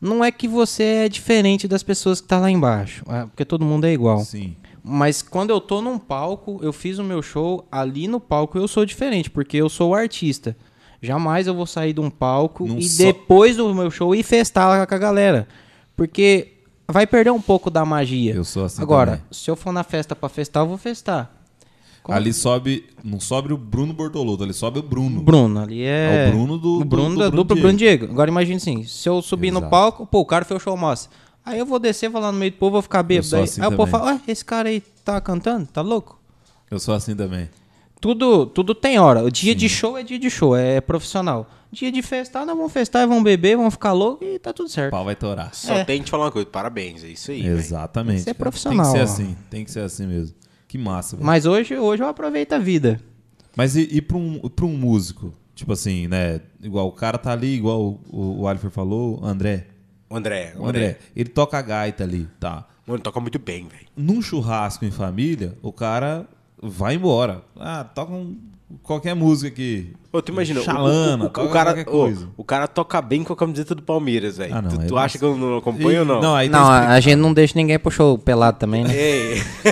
não 0.00 0.24
é 0.24 0.32
que 0.32 0.48
você 0.48 0.82
é 0.82 1.08
diferente 1.08 1.68
das 1.68 1.82
pessoas 1.82 2.20
que 2.20 2.28
tá 2.28 2.38
lá 2.38 2.50
embaixo 2.50 3.04
é, 3.08 3.26
porque 3.26 3.44
todo 3.44 3.64
mundo 3.64 3.84
é 3.86 3.92
igual 3.92 4.20
Sim. 4.20 4.56
mas 4.82 5.20
quando 5.22 5.50
eu 5.50 5.60
tô 5.60 5.80
num 5.82 5.98
palco 5.98 6.58
eu 6.62 6.72
fiz 6.72 6.98
o 6.98 7.04
meu 7.04 7.22
show 7.22 7.66
ali 7.70 8.08
no 8.08 8.18
palco 8.20 8.58
eu 8.58 8.66
sou 8.66 8.84
diferente 8.86 9.30
porque 9.30 9.56
eu 9.56 9.68
sou 9.68 9.90
o 9.90 9.94
artista 9.94 10.56
jamais 11.02 11.46
eu 11.46 11.54
vou 11.54 11.66
sair 11.66 11.92
de 11.92 12.00
um 12.00 12.10
palco 12.10 12.66
Não 12.66 12.78
e 12.78 12.88
só- 12.88 13.04
depois 13.04 13.56
do 13.56 13.74
meu 13.74 13.90
show 13.90 14.14
ir 14.14 14.22
festar 14.22 14.68
lá 14.68 14.86
com 14.86 14.94
a 14.94 14.98
galera 14.98 15.46
porque 15.96 16.54
vai 16.88 17.06
perder 17.06 17.30
um 17.30 17.40
pouco 17.40 17.70
da 17.70 17.84
magia 17.84 18.34
Eu 18.34 18.42
sou 18.44 18.64
assim 18.64 18.82
Agora, 18.82 19.12
também. 19.12 19.24
se 19.30 19.50
eu 19.50 19.54
for 19.56 19.72
na 19.72 19.84
festa 19.84 20.16
pra 20.16 20.28
festar, 20.28 20.62
eu 20.64 20.68
vou 20.68 20.76
festar. 20.78 21.30
Como- 22.10 22.18
Ali 22.18 22.32
sobe, 22.32 22.84
não 23.04 23.18
sobe 23.20 23.52
o 23.52 23.56
Bruno 23.56 23.92
Bortolotto, 23.92 24.42
ali 24.44 24.52
sobe 24.52 24.78
o 24.78 24.82
Bruno. 24.82 25.20
Bruno, 25.22 25.60
ali 25.60 25.82
é. 25.82 26.26
É 26.26 26.28
o 26.28 26.32
Bruno 26.32 26.58
do- 26.58 26.80
O 26.80 26.84
Bruno 26.84 27.08
do- 27.10 27.14
do 27.14 27.20
da 27.20 27.30
Bruno. 27.30 27.44
Bruno 27.62 27.78
Diego. 27.78 28.06
Agora 28.06 28.30
imagine 28.30 28.56
assim: 28.56 28.84
se 28.84 29.08
eu 29.08 29.20
subir 29.22 29.50
no 29.50 29.58
Exato. 29.60 29.70
palco, 29.70 30.06
pô, 30.06 30.20
o 30.20 30.26
cara 30.26 30.44
fez 30.44 30.60
o 30.60 30.62
show 30.62 30.76
massa. 30.76 31.08
Aí 31.44 31.58
eu 31.58 31.64
vou 31.66 31.78
descer, 31.78 32.08
vou 32.10 32.20
lá 32.20 32.30
no 32.30 32.38
meio 32.38 32.50
do 32.52 32.58
povo, 32.58 32.72
vou 32.72 32.82
ficar 32.82 33.02
bêbado. 33.02 33.34
Aí, 33.36 33.42
assim 33.44 33.60
aí 33.62 33.68
o 33.68 33.76
povo 33.76 33.90
fala: 33.90 34.12
Ué, 34.12 34.20
esse 34.28 34.44
cara 34.44 34.68
aí 34.68 34.82
tá 35.04 35.20
cantando? 35.20 35.66
Tá 35.66 35.80
louco? 35.80 36.18
Eu 36.70 36.78
sou 36.78 36.94
assim 36.94 37.14
também. 37.16 37.48
Tudo, 38.00 38.46
tudo 38.46 38.74
tem 38.74 38.98
hora. 38.98 39.22
O 39.24 39.30
dia 39.30 39.54
de 39.54 39.68
show 39.68 39.96
é 39.98 40.02
dia 40.02 40.18
de 40.18 40.30
show, 40.30 40.56
é 40.56 40.80
profissional. 40.80 41.48
Dia 41.72 41.92
de 41.92 42.02
festar, 42.02 42.44
nós 42.44 42.56
vamos 42.56 42.72
festar, 42.72 43.06
vamos 43.06 43.22
beber, 43.22 43.56
vamos 43.56 43.74
ficar 43.74 43.92
louco 43.92 44.24
e 44.24 44.38
tá 44.40 44.52
tudo 44.52 44.66
O 44.66 44.70
certo. 44.70 44.90
pau 44.90 45.04
vai 45.04 45.14
torar. 45.14 45.54
Só 45.54 45.74
É. 45.74 45.84
tem 45.84 45.98
que 46.00 46.06
te 46.06 46.10
falar 46.10 46.24
uma 46.24 46.30
coisa. 46.32 46.48
Parabéns, 46.48 47.04
é 47.04 47.08
isso 47.08 47.30
aí. 47.30 47.46
Exatamente. 47.46 48.20
Isso 48.20 48.30
é 48.30 48.32
cara. 48.34 48.38
profissional, 48.42 48.84
Tem 48.84 48.92
que 48.92 48.98
ser 48.98 49.04
assim, 49.04 49.36
tem 49.50 49.64
que 49.64 49.70
ser 49.70 49.80
assim 49.80 50.06
mesmo. 50.06 50.34
Que 50.70 50.78
massa, 50.78 51.16
velho. 51.16 51.26
Mas 51.26 51.46
hoje, 51.46 51.76
hoje 51.76 52.00
eu 52.00 52.06
aproveito 52.06 52.52
a 52.52 52.58
vida. 52.60 53.00
Mas 53.56 53.74
e, 53.74 53.88
e 53.90 54.00
pra, 54.00 54.16
um, 54.16 54.38
pra 54.38 54.64
um 54.64 54.76
músico? 54.76 55.34
Tipo 55.52 55.72
assim, 55.72 56.06
né? 56.06 56.40
Igual 56.62 56.86
o 56.86 56.92
cara 56.92 57.18
tá 57.18 57.32
ali, 57.32 57.56
igual 57.56 57.98
o, 58.08 58.42
o 58.42 58.46
Alifer 58.46 58.70
falou, 58.70 59.18
André. 59.20 59.66
O 60.08 60.14
André, 60.16 60.54
O 60.56 60.64
André, 60.64 60.98
ele 61.16 61.28
toca 61.28 61.58
a 61.58 61.62
gaita 61.62 62.04
ali, 62.04 62.28
tá. 62.38 62.68
Mano, 62.86 62.98
ele 62.98 63.02
toca 63.02 63.18
muito 63.18 63.40
bem, 63.40 63.66
velho. 63.66 63.86
Num 63.96 64.22
churrasco 64.22 64.84
em 64.84 64.92
família, 64.92 65.58
o 65.60 65.72
cara 65.72 66.24
vai 66.62 66.94
embora. 66.94 67.42
Ah, 67.58 67.84
toca 67.84 68.12
um- 68.12 68.36
qualquer 68.82 69.14
música 69.14 69.48
aqui. 69.48 69.92
Ô, 70.12 70.20
tu 70.20 70.32
imagina, 70.32 70.60
o- 70.60 70.64
Xalana, 70.64 71.24
o, 71.24 71.40
o, 71.40 71.46
o, 71.46 71.50
cara, 71.50 71.84
coisa. 71.84 72.28
o 72.36 72.44
cara 72.44 72.66
toca 72.68 73.00
bem 73.00 73.22
com 73.24 73.32
a 73.32 73.36
camiseta 73.36 73.74
do 73.74 73.82
Palmeiras, 73.82 74.36
velho. 74.38 74.54
Ah, 74.54 74.62
tu 74.62 74.80
aí 74.80 74.86
tu 74.88 74.94
não- 74.94 74.98
acha 75.00 75.18
que 75.18 75.24
eu 75.24 75.36
não 75.36 75.56
acompanho 75.58 76.00
ou 76.00 76.04
não? 76.06 76.20
Não, 76.20 76.34
aí 76.36 76.48
Não, 76.48 76.58
tá, 76.64 76.88
a, 76.88 77.00
gente 77.00 77.16
não 77.16 77.32
deixa 77.32 77.54
ninguém 77.56 77.78
pro 77.78 77.90
show 77.90 78.18
pelado 78.18 78.58
também, 78.58 78.84
né? 78.84 78.92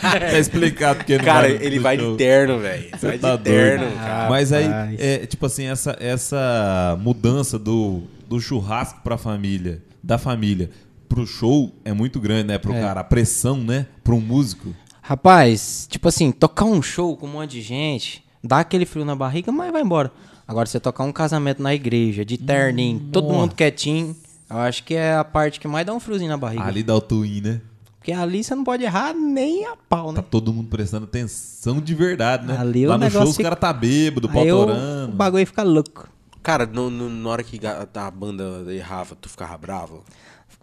Tá 0.00 0.38
explicado 0.38 0.98
porque 0.98 1.18
não 1.18 1.24
cara, 1.24 1.48
vai 1.48 1.58
ele 1.64 1.78
vai 1.78 1.96
de 1.96 2.16
terno, 2.16 2.58
velho. 2.58 2.88
Vai 3.00 3.18
tá 3.18 3.36
de 3.36 3.42
terno, 3.42 3.84
doido. 3.86 3.96
cara. 3.98 4.28
Mas 4.30 4.52
aí, 4.52 4.66
é, 4.98 5.26
tipo 5.26 5.44
assim, 5.46 5.66
essa, 5.66 5.96
essa 6.00 6.96
mudança 7.00 7.58
do, 7.58 8.02
do 8.28 8.40
churrasco 8.40 9.00
pra 9.02 9.16
família, 9.18 9.82
da 10.02 10.18
família 10.18 10.70
pro 11.08 11.26
show 11.26 11.72
é 11.84 11.92
muito 11.92 12.20
grande, 12.20 12.48
né? 12.48 12.58
Pro 12.58 12.72
É. 12.72 12.80
cara, 12.80 13.00
a 13.00 13.04
pressão, 13.04 13.56
né? 13.58 13.86
Um 14.08 14.20
músico. 14.20 14.74
Rapaz, 15.12 15.86
tipo 15.90 16.06
assim, 16.06 16.30
tocar 16.30 16.66
um 16.66 16.82
show 16.82 17.16
com 17.16 17.24
um 17.26 17.30
monte 17.30 17.52
de 17.52 17.62
gente, 17.62 18.22
dá 18.44 18.58
aquele 18.60 18.84
frio 18.84 19.06
na 19.06 19.16
barriga, 19.16 19.50
mas 19.50 19.72
vai 19.72 19.80
embora. 19.80 20.12
Agora, 20.46 20.66
você 20.66 20.78
tocar 20.78 21.02
um 21.04 21.12
casamento 21.12 21.62
na 21.62 21.74
igreja, 21.74 22.26
de 22.26 22.36
terninho, 22.36 23.00
todo 23.10 23.26
nossa. 23.28 23.38
mundo 23.40 23.54
quietinho, 23.54 24.14
eu 24.50 24.58
acho 24.58 24.84
que 24.84 24.92
é 24.92 25.14
a 25.16 25.24
parte 25.24 25.58
que 25.58 25.66
mais 25.66 25.86
dá 25.86 25.94
um 25.94 25.98
friozinho 25.98 26.28
na 26.28 26.36
barriga. 26.36 26.62
Ali 26.62 26.82
dá 26.82 26.94
o 26.94 27.00
twin, 27.00 27.40
né? 27.40 27.60
Porque 27.98 28.12
ali 28.12 28.44
você 28.44 28.54
não 28.54 28.62
pode 28.64 28.84
errar 28.84 29.14
nem 29.14 29.64
a 29.64 29.76
pau, 29.88 30.12
Tá 30.12 30.20
né? 30.20 30.26
todo 30.30 30.52
mundo 30.52 30.68
prestando 30.68 31.04
atenção 31.04 31.80
de 31.80 31.94
verdade, 31.94 32.46
né? 32.46 32.58
Ali 32.58 32.84
o 32.86 32.90
Lá 32.90 32.98
no 32.98 33.04
show 33.04 33.10
negócio 33.12 33.30
os 33.30 33.36
fica- 33.38 33.48
caras 33.48 33.60
tá 33.60 33.72
bêbado, 33.72 34.28
pau 34.28 34.42
Aí 34.42 34.52
o, 34.52 34.56
o 34.56 34.66
torando. 34.66 35.12
bagulho 35.16 35.46
fica 35.46 35.62
louco. 35.62 36.06
Cara, 36.42 36.66
no, 36.66 36.90
no- 36.90 37.08
na 37.08 37.30
hora 37.30 37.42
que 37.42 37.58
a 37.66 38.10
banda 38.10 38.62
errava, 38.74 39.16
tu 39.18 39.26
ficava 39.30 39.56
bravo? 39.56 40.04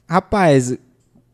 Rapaz, 0.08 0.78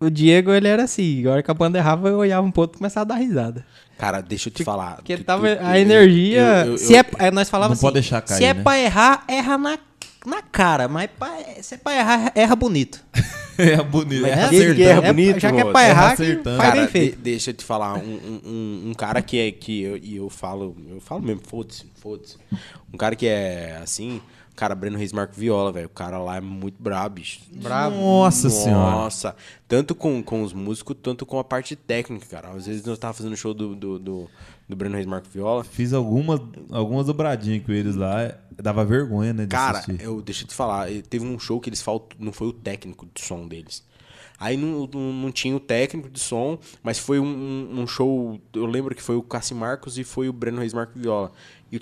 o 0.02 0.10
Diego, 0.10 0.52
ele 0.52 0.68
era 0.68 0.84
assim, 0.84 1.26
a 1.28 1.32
hora 1.32 1.44
que 1.44 1.52
a 1.52 1.54
banda 1.54 1.78
errava, 1.78 2.10
eu 2.10 2.18
olhava 2.18 2.46
um 2.46 2.52
pouco 2.52 2.76
e 2.76 2.78
começava 2.78 3.02
a 3.14 3.16
dar 3.18 3.24
risada. 3.24 3.66
Cara, 3.98 4.20
deixa 4.22 4.50
eu 4.50 4.54
te 4.54 4.64
falar. 4.64 4.96
Porque 4.96 5.16
tu- 5.18 5.24
tava 5.24 5.56
tu- 5.56 5.64
a 5.64 5.78
energia. 5.80 6.64
eu- 6.66 6.72
eu- 6.72 6.78
se 6.78 6.94
eu- 6.94 7.00
é, 7.20 7.28
é, 7.28 7.32
nós 7.32 7.50
falávamos 7.50 7.80
Não 7.82 7.88
assim, 7.90 7.94
pode 7.94 8.02
deixar 8.02 8.22
cair, 8.22 8.38
se 8.38 8.44
é 8.46 8.54
né? 8.54 8.64
pra 8.64 8.80
errar, 8.80 9.24
erra 9.28 9.58
na, 9.60 9.78
na 10.26 10.42
cara. 10.42 10.88
Mas 10.88 11.10
pra- 11.18 11.38
se 11.62 11.76
é 11.76 11.78
pra 11.78 11.96
errar, 11.96 12.32
erra 12.34 12.56
bonito. 12.56 13.00
é 13.60 13.78
bonito. 13.84 14.22
Mas 14.24 14.32
É 14.32 14.44
aquele 14.46 14.64
acertando. 14.64 14.82
erra 14.90 15.08
É, 15.08 15.14
bonito, 15.14 15.40
já 15.40 15.52
que 15.52 15.60
é 15.60 15.66
pra 15.72 15.82
Erra 15.84 15.90
errar, 15.92 16.12
acertando. 16.14 16.58
faz 16.58 16.70
Cara, 16.70 16.82
bem 16.82 16.88
feito. 16.90 17.16
de- 17.18 17.22
deixa 17.22 17.50
eu 17.52 17.54
te 17.54 17.64
falar, 17.64 17.94
um, 17.96 18.00
um- 18.00 18.42
um- 18.44 18.90
um 18.90 18.94
cara 18.96 19.22
que 19.22 19.38
é 19.40 19.52
que 19.52 19.84
eu, 19.84 19.98
e 19.98 20.16
eu 20.18 20.30
falo, 20.32 20.76
eu 20.90 21.00
falo 21.00 21.22
mesmo, 21.22 21.42
foda-se, 21.48 21.86
foda-se. 22.02 22.38
Um 22.92 22.98
cara 22.98 23.16
que 23.16 23.28
é 23.28 23.80
assim, 23.84 24.20
cara, 24.56 24.76
Breno 24.76 24.98
Reis 24.98 25.12
Marco 25.12 25.34
Viola, 25.36 25.72
velho, 25.72 25.88
o 25.88 25.90
cara 25.90 26.18
lá 26.18 26.38
é 26.38 26.42
muito 26.42 26.82
brabo, 26.82 27.16
bicho. 27.16 27.40
Brabo. 27.54 27.96
Nossa 27.96 28.50
senhora. 28.50 28.92
Nossa, 28.92 29.36
tanto 29.68 29.96
com, 29.96 30.22
com 30.22 30.44
os 30.44 30.54
músicos, 30.54 30.96
tanto 31.02 31.26
com 31.26 31.40
a 31.40 31.44
parte 31.44 31.76
técnica, 31.76 32.26
cara. 32.28 32.50
Às 32.50 32.68
vezes 32.68 32.84
nós 32.86 32.98
tava 33.00 33.14
fazendo 33.14 33.36
show 33.36 33.54
do, 33.54 33.76
do, 33.76 34.00
do, 34.00 34.30
do 34.68 34.76
Breno 34.76 34.96
Reis 34.96 35.08
Marco 35.08 35.28
Viola. 35.32 35.64
Fiz 35.64 35.94
algumas, 35.94 36.40
algumas 36.72 37.06
dobradinhas 37.06 37.66
com 37.66 37.72
eles 37.72 37.96
lá. 37.96 38.36
Dava 38.62 38.86
vergonha, 38.86 39.34
né? 39.34 39.44
De 39.44 39.50
Cara, 39.50 39.80
assistir. 39.80 40.04
eu 40.04 40.22
deixa 40.22 40.44
eu 40.44 40.48
te 40.48 40.54
falar, 40.54 40.88
teve 41.10 41.26
um 41.26 41.40
show 41.40 41.60
que 41.60 41.70
eles 41.70 41.82
faltam, 41.82 42.18
não 42.20 42.32
foi 42.32 42.48
o 42.48 42.54
técnico 42.54 43.08
de 43.14 43.22
som 43.22 43.48
deles. 43.48 43.84
Aí 44.44 44.58
não, 44.58 44.90
não, 44.92 45.14
não 45.14 45.32
tinha 45.32 45.56
o 45.56 45.60
técnico 45.60 46.10
de 46.10 46.20
som, 46.20 46.58
mas 46.82 46.98
foi 46.98 47.20
um, 47.20 47.26
um- 47.80 47.86
show. 47.86 48.42
Eu 48.56 48.66
lembro 48.66 48.96
que 48.96 49.02
foi 49.04 49.16
o 49.16 49.22
Cassi 49.22 49.54
Marcos 49.54 50.00
e 50.00 50.04
foi 50.04 50.28
o 50.28 50.34
Breno 50.34 50.58
Reis 50.58 50.74
Marco 50.74 50.98
Viola. 50.98 51.32
E 51.72 51.78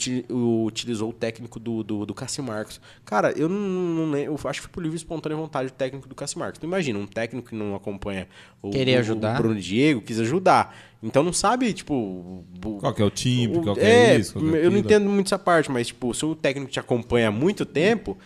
utilizou 0.67 1.09
o 1.09 1.13
técnico 1.13 1.57
do, 1.59 1.83
do, 1.83 2.05
do 2.05 2.13
Cassi 2.13 2.41
Marcos. 2.41 2.79
Cara, 3.05 3.31
eu 3.31 3.47
não, 3.47 3.57
não 3.57 4.11
lembro. 4.11 4.33
Eu 4.43 4.49
acho 4.49 4.59
que 4.59 4.67
foi 4.67 4.73
por 4.73 4.81
livre 4.83 4.95
e 4.95 4.97
espontânea 4.97 5.37
vontade 5.37 5.69
o 5.69 5.71
técnico 5.71 6.07
do 6.07 6.13
Cassi 6.13 6.37
Marcos. 6.37 6.57
Então 6.59 6.67
imagina, 6.67 6.99
um 6.99 7.07
técnico 7.07 7.49
que 7.49 7.55
não 7.55 7.73
acompanha 7.75 8.27
o, 8.61 8.69
Querer 8.71 8.97
o- 8.97 8.99
ajudar. 8.99 9.35
o 9.39 9.41
Bruno 9.41 9.59
Diego, 9.59 10.01
quis 10.01 10.19
ajudar. 10.19 10.77
Então 11.01 11.23
não 11.23 11.31
sabe, 11.33 11.71
tipo. 11.73 11.93
o- 11.93 12.77
Qual 12.79 12.93
que 12.93 13.01
é 13.01 13.05
o 13.05 13.09
timbre, 13.09 13.59
o- 13.59 13.63
qual 13.63 13.75
que 13.75 13.81
é, 13.81 14.17
isso, 14.17 14.33
qual 14.33 14.43
que 14.43 14.49
é 14.49 14.57
eu 14.57 14.63
não 14.69 14.79
aquilo. 14.79 14.79
entendo 14.79 15.09
muito 15.09 15.27
essa 15.27 15.39
parte, 15.39 15.71
mas, 15.71 15.87
tipo, 15.87 16.13
se 16.13 16.25
o 16.25 16.35
técnico 16.35 16.69
te 16.69 16.79
acompanha 16.79 17.29
há 17.29 17.31
muito 17.31 17.65
tempo, 17.65 18.17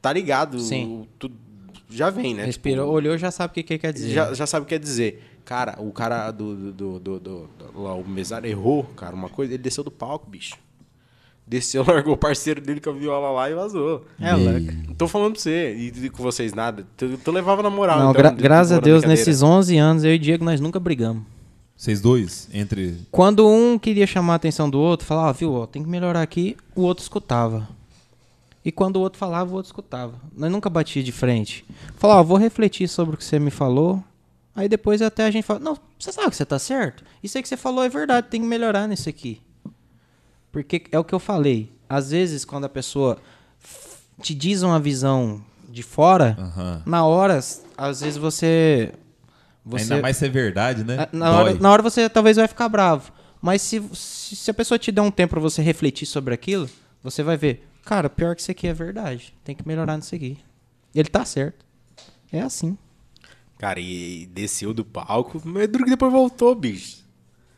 tá 0.00 0.12
ligado. 0.12 0.58
Sim. 0.60 0.86
o- 1.02 1.06
tu- 1.18 1.30
já 1.90 2.08
vem, 2.10 2.34
né? 2.34 2.44
Respirou, 2.44 2.84
Tipo, 2.86 2.96
olhou, 2.96 3.18
já 3.18 3.30
sabe 3.30 3.50
o 3.50 3.54
que, 3.54 3.62
que 3.62 3.78
quer 3.78 3.92
dizer. 3.92 4.10
já, 4.10 4.32
já 4.32 4.46
sabe 4.46 4.62
o 4.62 4.66
que 4.66 4.74
quer 4.74 4.80
dizer. 4.80 5.22
Cara, 5.44 5.76
o 5.80 5.90
cara 5.92 6.30
do. 6.30 6.54
do, 6.54 6.72
do, 6.72 6.98
do, 7.00 7.18
do- 7.20 7.50
do- 7.72 7.82
lá, 7.82 7.94
o 7.94 8.06
mesário 8.08 8.48
errou, 8.48 8.84
cara, 8.96 9.14
uma 9.14 9.28
coisa. 9.28 9.52
Ele 9.54 9.62
desceu 9.62 9.82
do 9.82 9.90
palco, 9.90 10.30
bicho. 10.30 10.54
Desceu, 11.46 11.82
largou 11.86 12.14
o 12.14 12.16
parceiro 12.16 12.60
dele 12.60 12.80
com 12.80 12.90
a 12.90 12.92
viola 12.92 13.30
lá 13.30 13.50
e 13.50 13.54
vazou. 13.54 14.04
É 14.20 14.34
louco. 14.34 14.72
Não 14.88 14.94
tô 14.94 15.08
falando 15.08 15.32
pra 15.32 15.42
você, 15.42 15.74
e, 15.74 15.88
e 16.06 16.10
com 16.10 16.22
vocês 16.22 16.52
nada. 16.54 16.86
Tu, 16.96 17.18
tu 17.18 17.32
levava 17.32 17.62
na 17.62 17.70
moral. 17.70 17.98
Não, 17.98 18.10
então, 18.10 18.22
gra- 18.22 18.30
de- 18.30 18.42
graças 18.42 18.72
a 18.72 18.76
de- 18.78 18.84
Deus, 18.84 19.02
nesses 19.04 19.42
11 19.42 19.76
anos, 19.76 20.04
eu 20.04 20.12
e 20.12 20.16
o 20.16 20.18
Diego, 20.18 20.44
nós 20.44 20.60
nunca 20.60 20.78
brigamos. 20.78 21.24
Vocês 21.76 22.00
dois, 22.00 22.48
entre. 22.52 22.94
Quando 23.10 23.48
um 23.48 23.78
queria 23.78 24.06
chamar 24.06 24.34
a 24.34 24.36
atenção 24.36 24.68
do 24.68 24.78
outro, 24.78 25.06
falava, 25.06 25.30
ah, 25.30 25.32
viu, 25.32 25.52
ó, 25.54 25.66
tem 25.66 25.82
que 25.82 25.88
melhorar 25.88 26.20
aqui, 26.22 26.56
o 26.76 26.82
outro 26.82 27.02
escutava. 27.02 27.66
E 28.64 28.70
quando 28.70 28.96
o 28.96 29.00
outro 29.00 29.18
falava, 29.18 29.50
o 29.50 29.54
outro 29.54 29.68
escutava. 29.68 30.20
Nós 30.36 30.50
nunca 30.50 30.68
batia 30.68 31.02
de 31.02 31.12
frente. 31.12 31.64
Falava, 31.96 32.22
vou 32.22 32.36
refletir 32.36 32.88
sobre 32.88 33.14
o 33.14 33.18
que 33.18 33.24
você 33.24 33.38
me 33.38 33.50
falou. 33.50 34.02
Aí 34.54 34.68
depois 34.68 35.00
até 35.00 35.24
a 35.24 35.30
gente 35.30 35.44
fala, 35.44 35.60
não, 35.60 35.78
você 35.98 36.12
sabe 36.12 36.28
que 36.30 36.36
você 36.36 36.44
tá 36.44 36.58
certo? 36.58 37.02
Isso 37.22 37.38
aí 37.38 37.42
que 37.42 37.48
você 37.48 37.56
falou 37.56 37.82
é 37.82 37.88
verdade, 37.88 38.28
tem 38.28 38.40
que 38.40 38.46
melhorar 38.46 38.86
nisso 38.86 39.08
aqui. 39.08 39.40
Porque 40.52 40.82
é 40.92 40.98
o 40.98 41.04
que 41.04 41.14
eu 41.14 41.20
falei. 41.20 41.72
Às 41.88 42.10
vezes, 42.10 42.44
quando 42.44 42.64
a 42.64 42.68
pessoa 42.68 43.18
te 44.20 44.34
diz 44.34 44.62
uma 44.62 44.78
visão 44.78 45.42
de 45.68 45.82
fora, 45.82 46.36
Aham. 46.38 46.82
na 46.84 47.04
hora, 47.04 47.40
às 47.76 48.00
vezes 48.00 48.16
você. 48.16 48.92
você 49.64 49.84
Ainda 49.84 50.02
mais 50.02 50.16
se 50.16 50.26
é 50.26 50.28
verdade, 50.28 50.84
né? 50.84 50.96
ah, 51.00 51.08
na 51.12 51.30
hora, 51.32 51.54
na 51.54 51.70
hora 51.70 51.82
você 51.82 52.08
talvez 52.08 52.36
vai 52.36 52.48
ficar 52.48 52.68
bravo. 52.68 53.12
Mas 53.40 53.62
se, 53.62 53.82
se, 53.94 54.50
a 54.50 54.54
pessoa 54.54 54.78
te 54.78 54.92
der 54.92 55.00
um 55.00 55.10
tempo 55.10 55.30
pra 55.30 55.40
você 55.40 55.62
refletir 55.62 56.04
sobre 56.04 56.34
aquilo, 56.34 56.68
você 57.02 57.22
vai 57.22 57.36
ver, 57.36 57.66
cara, 57.84 58.08
pior 58.08 58.34
que 58.34 58.42
isso 58.42 58.50
aqui 58.50 58.66
é 58.66 58.74
verdade. 58.74 59.34
Tem 59.44 59.54
que 59.54 59.66
melhorar 59.66 59.96
nisso 59.96 60.14
aqui. 60.14 60.38
Ele 60.94 61.08
tá 61.08 61.24
certo. 61.24 61.64
É 62.32 62.40
assim. 62.40 62.76
Cara, 63.58 63.78
e, 63.78 64.22
e 64.22 64.26
desceu 64.26 64.72
do 64.72 64.84
palco, 64.84 65.40
mas 65.44 65.68
duro 65.68 65.84
que 65.84 65.90
depois 65.90 66.12
voltou, 66.12 66.54
bicho. 66.54 67.00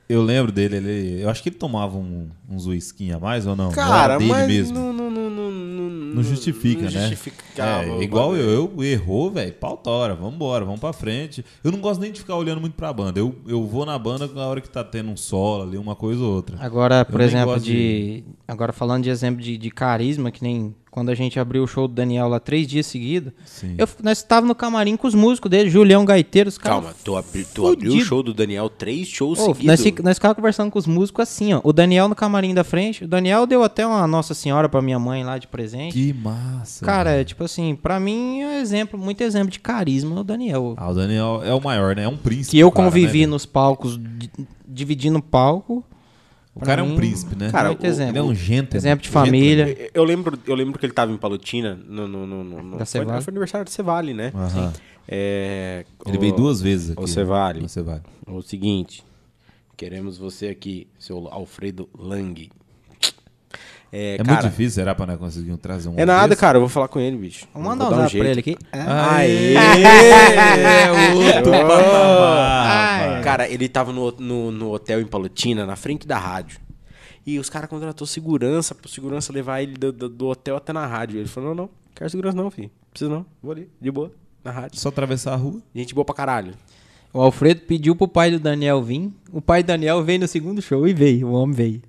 Eu 0.09 0.23
lembro 0.23 0.53
dele, 0.53 0.77
ele. 0.77 1.23
Eu 1.23 1.31
acho 1.31 1.43
que 1.43 1.49
ele 1.49 1.57
tomava 1.57 1.97
um, 1.97 2.29
uns 2.49 2.67
whisky 2.67 3.13
a 3.13 3.19
mais 3.19 3.47
ou 3.47 3.57
não? 3.57 3.71
Cara, 3.71 4.19
dele 4.19 4.31
mas 4.31 4.49
mesmo. 4.49 4.75
não, 4.75 4.93
não, 4.93 5.11
não, 5.11 5.31
não, 5.31 5.51
não, 6.17 6.23
justifica, 6.23 6.83
não 6.83 6.91
né? 6.91 7.09
justificava 7.09 7.85
é, 7.85 7.91
o 7.91 8.03
igual 8.03 8.37
eu, 8.37 8.73
eu 8.77 8.85
errou, 8.85 9.31
velho, 9.31 9.53
pautora, 9.53 10.15
vambora, 10.15 10.65
vamos 10.65 10.81
pra 10.81 10.93
frente. 10.93 11.45
Eu 11.63 11.73
não 11.73 11.81
gosto 11.81 12.01
nem 12.01 12.13
de 12.13 12.21
ficar 12.21 12.37
olhando 12.37 12.61
muito 12.61 12.75
pra 12.75 12.93
banda. 12.93 13.19
Eu, 13.19 13.35
eu 13.47 13.67
vou 13.67 13.85
na 13.87 13.99
banda 13.99 14.27
na 14.27 14.47
hora 14.47 14.61
que 14.61 14.69
tá 14.69 14.85
tendo 14.85 15.11
um 15.11 15.17
solo 15.17 15.65
ali, 15.65 15.77
uma 15.77 15.97
coisa 15.97 16.23
ou 16.23 16.33
outra. 16.35 16.57
Agora, 16.61 17.05
por 17.05 17.19
nem 17.19 17.29
exemplo, 17.29 17.55
gosto 17.55 17.65
de... 17.65 18.25
Agora 18.47 18.73
falando 18.73 19.05
de 19.05 19.11
exemplo 19.11 19.43
de, 19.43 19.57
de 19.57 19.71
carisma, 19.71 20.31
que 20.31 20.43
nem 20.43 20.75
quando 20.93 21.09
a 21.09 21.15
gente 21.15 21.41
abriu 21.41 21.63
o 21.65 21.67
show 21.67 21.89
do 21.89 21.95
Daniel 21.95 22.29
lá 22.29 22.39
três 22.39 22.69
dias 22.69 22.85
seguidos. 22.85 23.33
Eu, 23.79 23.89
nós 24.03 24.19
estávamos 24.19 24.49
no 24.49 24.55
camarim 24.55 24.95
com 24.95 25.09
os 25.09 25.15
músicos 25.15 25.51
dele, 25.51 25.71
Julião 25.71 26.05
Gaiteiro, 26.05 26.51
os 26.51 26.59
caras. 26.59 26.81
Calma, 26.81 26.95
tu, 27.03 27.17
abri, 27.17 27.47
tu 27.47 27.67
abriu 27.67 27.95
o 27.95 28.01
show 28.05 28.23
do 28.23 28.35
Daniel 28.35 28.69
três 28.69 29.09
shows 29.09 29.39
seguidos. 29.39 29.65
nós, 29.65 29.81
nós 30.05 30.17
ficávamos 30.19 30.37
conversando 30.37 30.71
com 30.71 30.79
os 30.79 30.87
músicos 30.87 31.23
assim, 31.23 31.55
ó. 31.55 31.63
O 31.65 31.73
Daniel 31.73 32.09
no 32.09 32.15
camarim 32.15 32.53
da 32.53 32.63
frente. 32.63 33.05
O 33.05 33.09
Daniel 33.09 33.47
deu 33.47 33.65
até 33.65 33.87
uma 33.87 34.07
Nossa 34.07 34.35
Senhora 34.35 34.69
pra 34.69 34.83
minha 34.83 34.99
mãe 34.99 35.25
lá 35.25 35.39
de 35.39 35.47
presente. 35.49 35.95
Que 35.95 36.13
massa. 36.13 36.85
Cara, 36.85 37.13
é 37.13 37.25
tipo 37.25 37.43
assim, 37.43 37.75
pra 37.75 37.99
mim 37.99 38.43
é 38.43 38.61
exemplo, 38.61 38.99
muito 38.99 39.23
exemplo 39.23 39.51
de 39.51 39.61
carisma 39.61 40.21
o 40.21 40.25
Daniel. 40.25 40.75
Ah, 40.77 40.91
o 40.91 40.95
Daniel 40.95 41.41
é 41.43 41.55
o 41.55 41.61
maior, 41.63 41.97
né? 41.97 42.05
É 42.05 42.09
um 42.09 42.19
príncipe. 42.19 42.51
que 42.51 42.59
eu 42.59 42.71
cara, 42.71 42.85
convivi 42.85 43.21
né, 43.21 43.29
nos 43.29 43.47
palcos, 43.47 43.99
di- 43.99 44.31
dividindo 44.69 45.23
palco. 45.23 45.83
O 46.55 46.61
cara 46.61 46.83
é 46.83 46.85
um 46.85 46.91
mim, 46.91 46.97
príncipe, 46.97 47.35
né? 47.35 47.51
Cara, 47.51 47.69
muito 47.69 47.83
o- 47.83 47.87
exemplo. 47.87 48.11
ele 48.13 48.19
é 48.19 48.23
um 48.23 48.35
gentleman. 48.35 48.77
Exemplo 48.77 49.03
de 49.03 49.09
Gentleman. 49.09 49.27
família. 49.27 49.91
Eu 49.95 50.05
lembro, 50.05 50.39
eu 50.47 50.55
lembro 50.55 50.79
que 50.79 50.85
ele 50.85 50.93
tava 50.93 51.11
em 51.11 51.17
Palotina 51.17 51.75
no, 51.87 52.07
no, 52.07 52.27
no, 52.27 52.45
no- 52.45 52.77
Da 52.79 52.85
foi, 52.85 53.05
foi 53.07 53.31
aniversário 53.31 53.65
do 53.65 53.71
Cevale, 53.71 54.13
né? 54.13 54.33
Aham. 54.35 54.73
É, 55.09 55.85
Ele 56.07 56.17
o- 56.19 56.21
veio 56.21 56.35
duas 56.37 56.61
vezes 56.61 56.91
aqui. 56.91 57.03
Ô, 57.03 57.07
Cevale. 57.07 57.65
Ô, 57.65 57.69
Cevale. 57.69 58.03
O 58.27 58.43
seguinte, 58.43 59.03
queremos 59.77 60.19
você 60.19 60.49
aqui, 60.49 60.87
seu 60.99 61.27
Alfredo 61.29 61.89
Lang. 61.99 62.51
É, 63.93 64.15
É 64.15 64.19
cara, 64.19 64.33
muito 64.33 64.51
difícil, 64.51 64.71
será, 64.73 64.95
pra 64.95 65.05
nós 65.07 65.19
conseguir 65.19 65.55
trazer 65.59 65.89
um 65.91 65.95
É 65.99 66.05
nada, 66.07 66.29
desse? 66.29 66.41
cara, 66.41 66.57
eu 66.57 66.61
vou 66.63 66.69
falar 66.71 66.89
com 66.89 66.99
ele, 66.99 67.17
bicho. 67.17 67.47
Vamos 67.53 67.69
mandar 67.69 67.85
vou 67.85 67.95
um 67.95 67.97
dar 67.99 68.03
zap 68.05 68.19
pra 68.19 68.29
ele 68.31 68.41
aqui. 68.41 68.57
Aê! 68.73 69.55
É 69.55 71.13
outro 71.15 71.51
patamar, 71.53 72.67
rapaz. 72.67 73.25
Cara, 73.25 73.49
ele 73.49 73.69
tava 73.69 73.93
no, 73.93 74.11
no, 74.13 74.51
no 74.51 74.73
hotel 74.73 75.01
em 75.01 75.07
Palotina, 75.07 75.67
na 75.67 75.77
frente 75.77 76.07
da 76.07 76.19
rádio. 76.19 76.59
E 77.27 77.39
os 77.39 77.49
caras 77.51 77.69
contratou 77.69 78.07
segurança, 78.07 78.75
pro 78.75 78.89
segurança 78.89 79.33
levar 79.33 79.63
ele 79.63 79.75
do, 79.75 79.93
do, 79.93 80.09
do 80.09 80.27
hotel 80.27 80.57
até 80.57 80.73
na 80.73 80.87
rádio. 80.87 81.21
Ele 81.21 81.29
falou, 81.29 81.55
não, 81.55 81.65
não, 81.65 81.71
quero 81.95 82.11
segurança 82.11 82.37
não, 82.37 82.51
filho. 82.51 82.71
Precisa 82.91 83.11
não, 83.11 83.25
vou 83.43 83.53
ali, 83.53 83.69
de 83.81 83.91
boa, 83.91 84.11
na 84.43 84.51
rádio. 84.51 84.81
Só 84.81 84.89
atravessar 84.89 85.33
a 85.35 85.37
rua. 85.37 85.61
Gente 85.75 85.95
boa 85.95 86.05
pra 86.05 86.15
caralho. 86.15 86.55
O 87.13 87.21
Alfredo 87.21 87.61
pediu 87.61 87.95
pro 87.95 88.09
pai 88.09 88.31
do 88.31 88.41
Daniel 88.41 88.83
vir. 88.83 89.13
O 89.31 89.41
pai 89.41 89.63
do 89.63 89.67
Daniel 89.67 90.03
veio 90.03 90.21
no 90.21 90.27
segundo 90.27 90.63
show 90.63 90.89
e 90.89 90.95
veio. 90.95 91.29
O 91.29 91.33
homem 91.35 91.55
veio. 91.55 91.83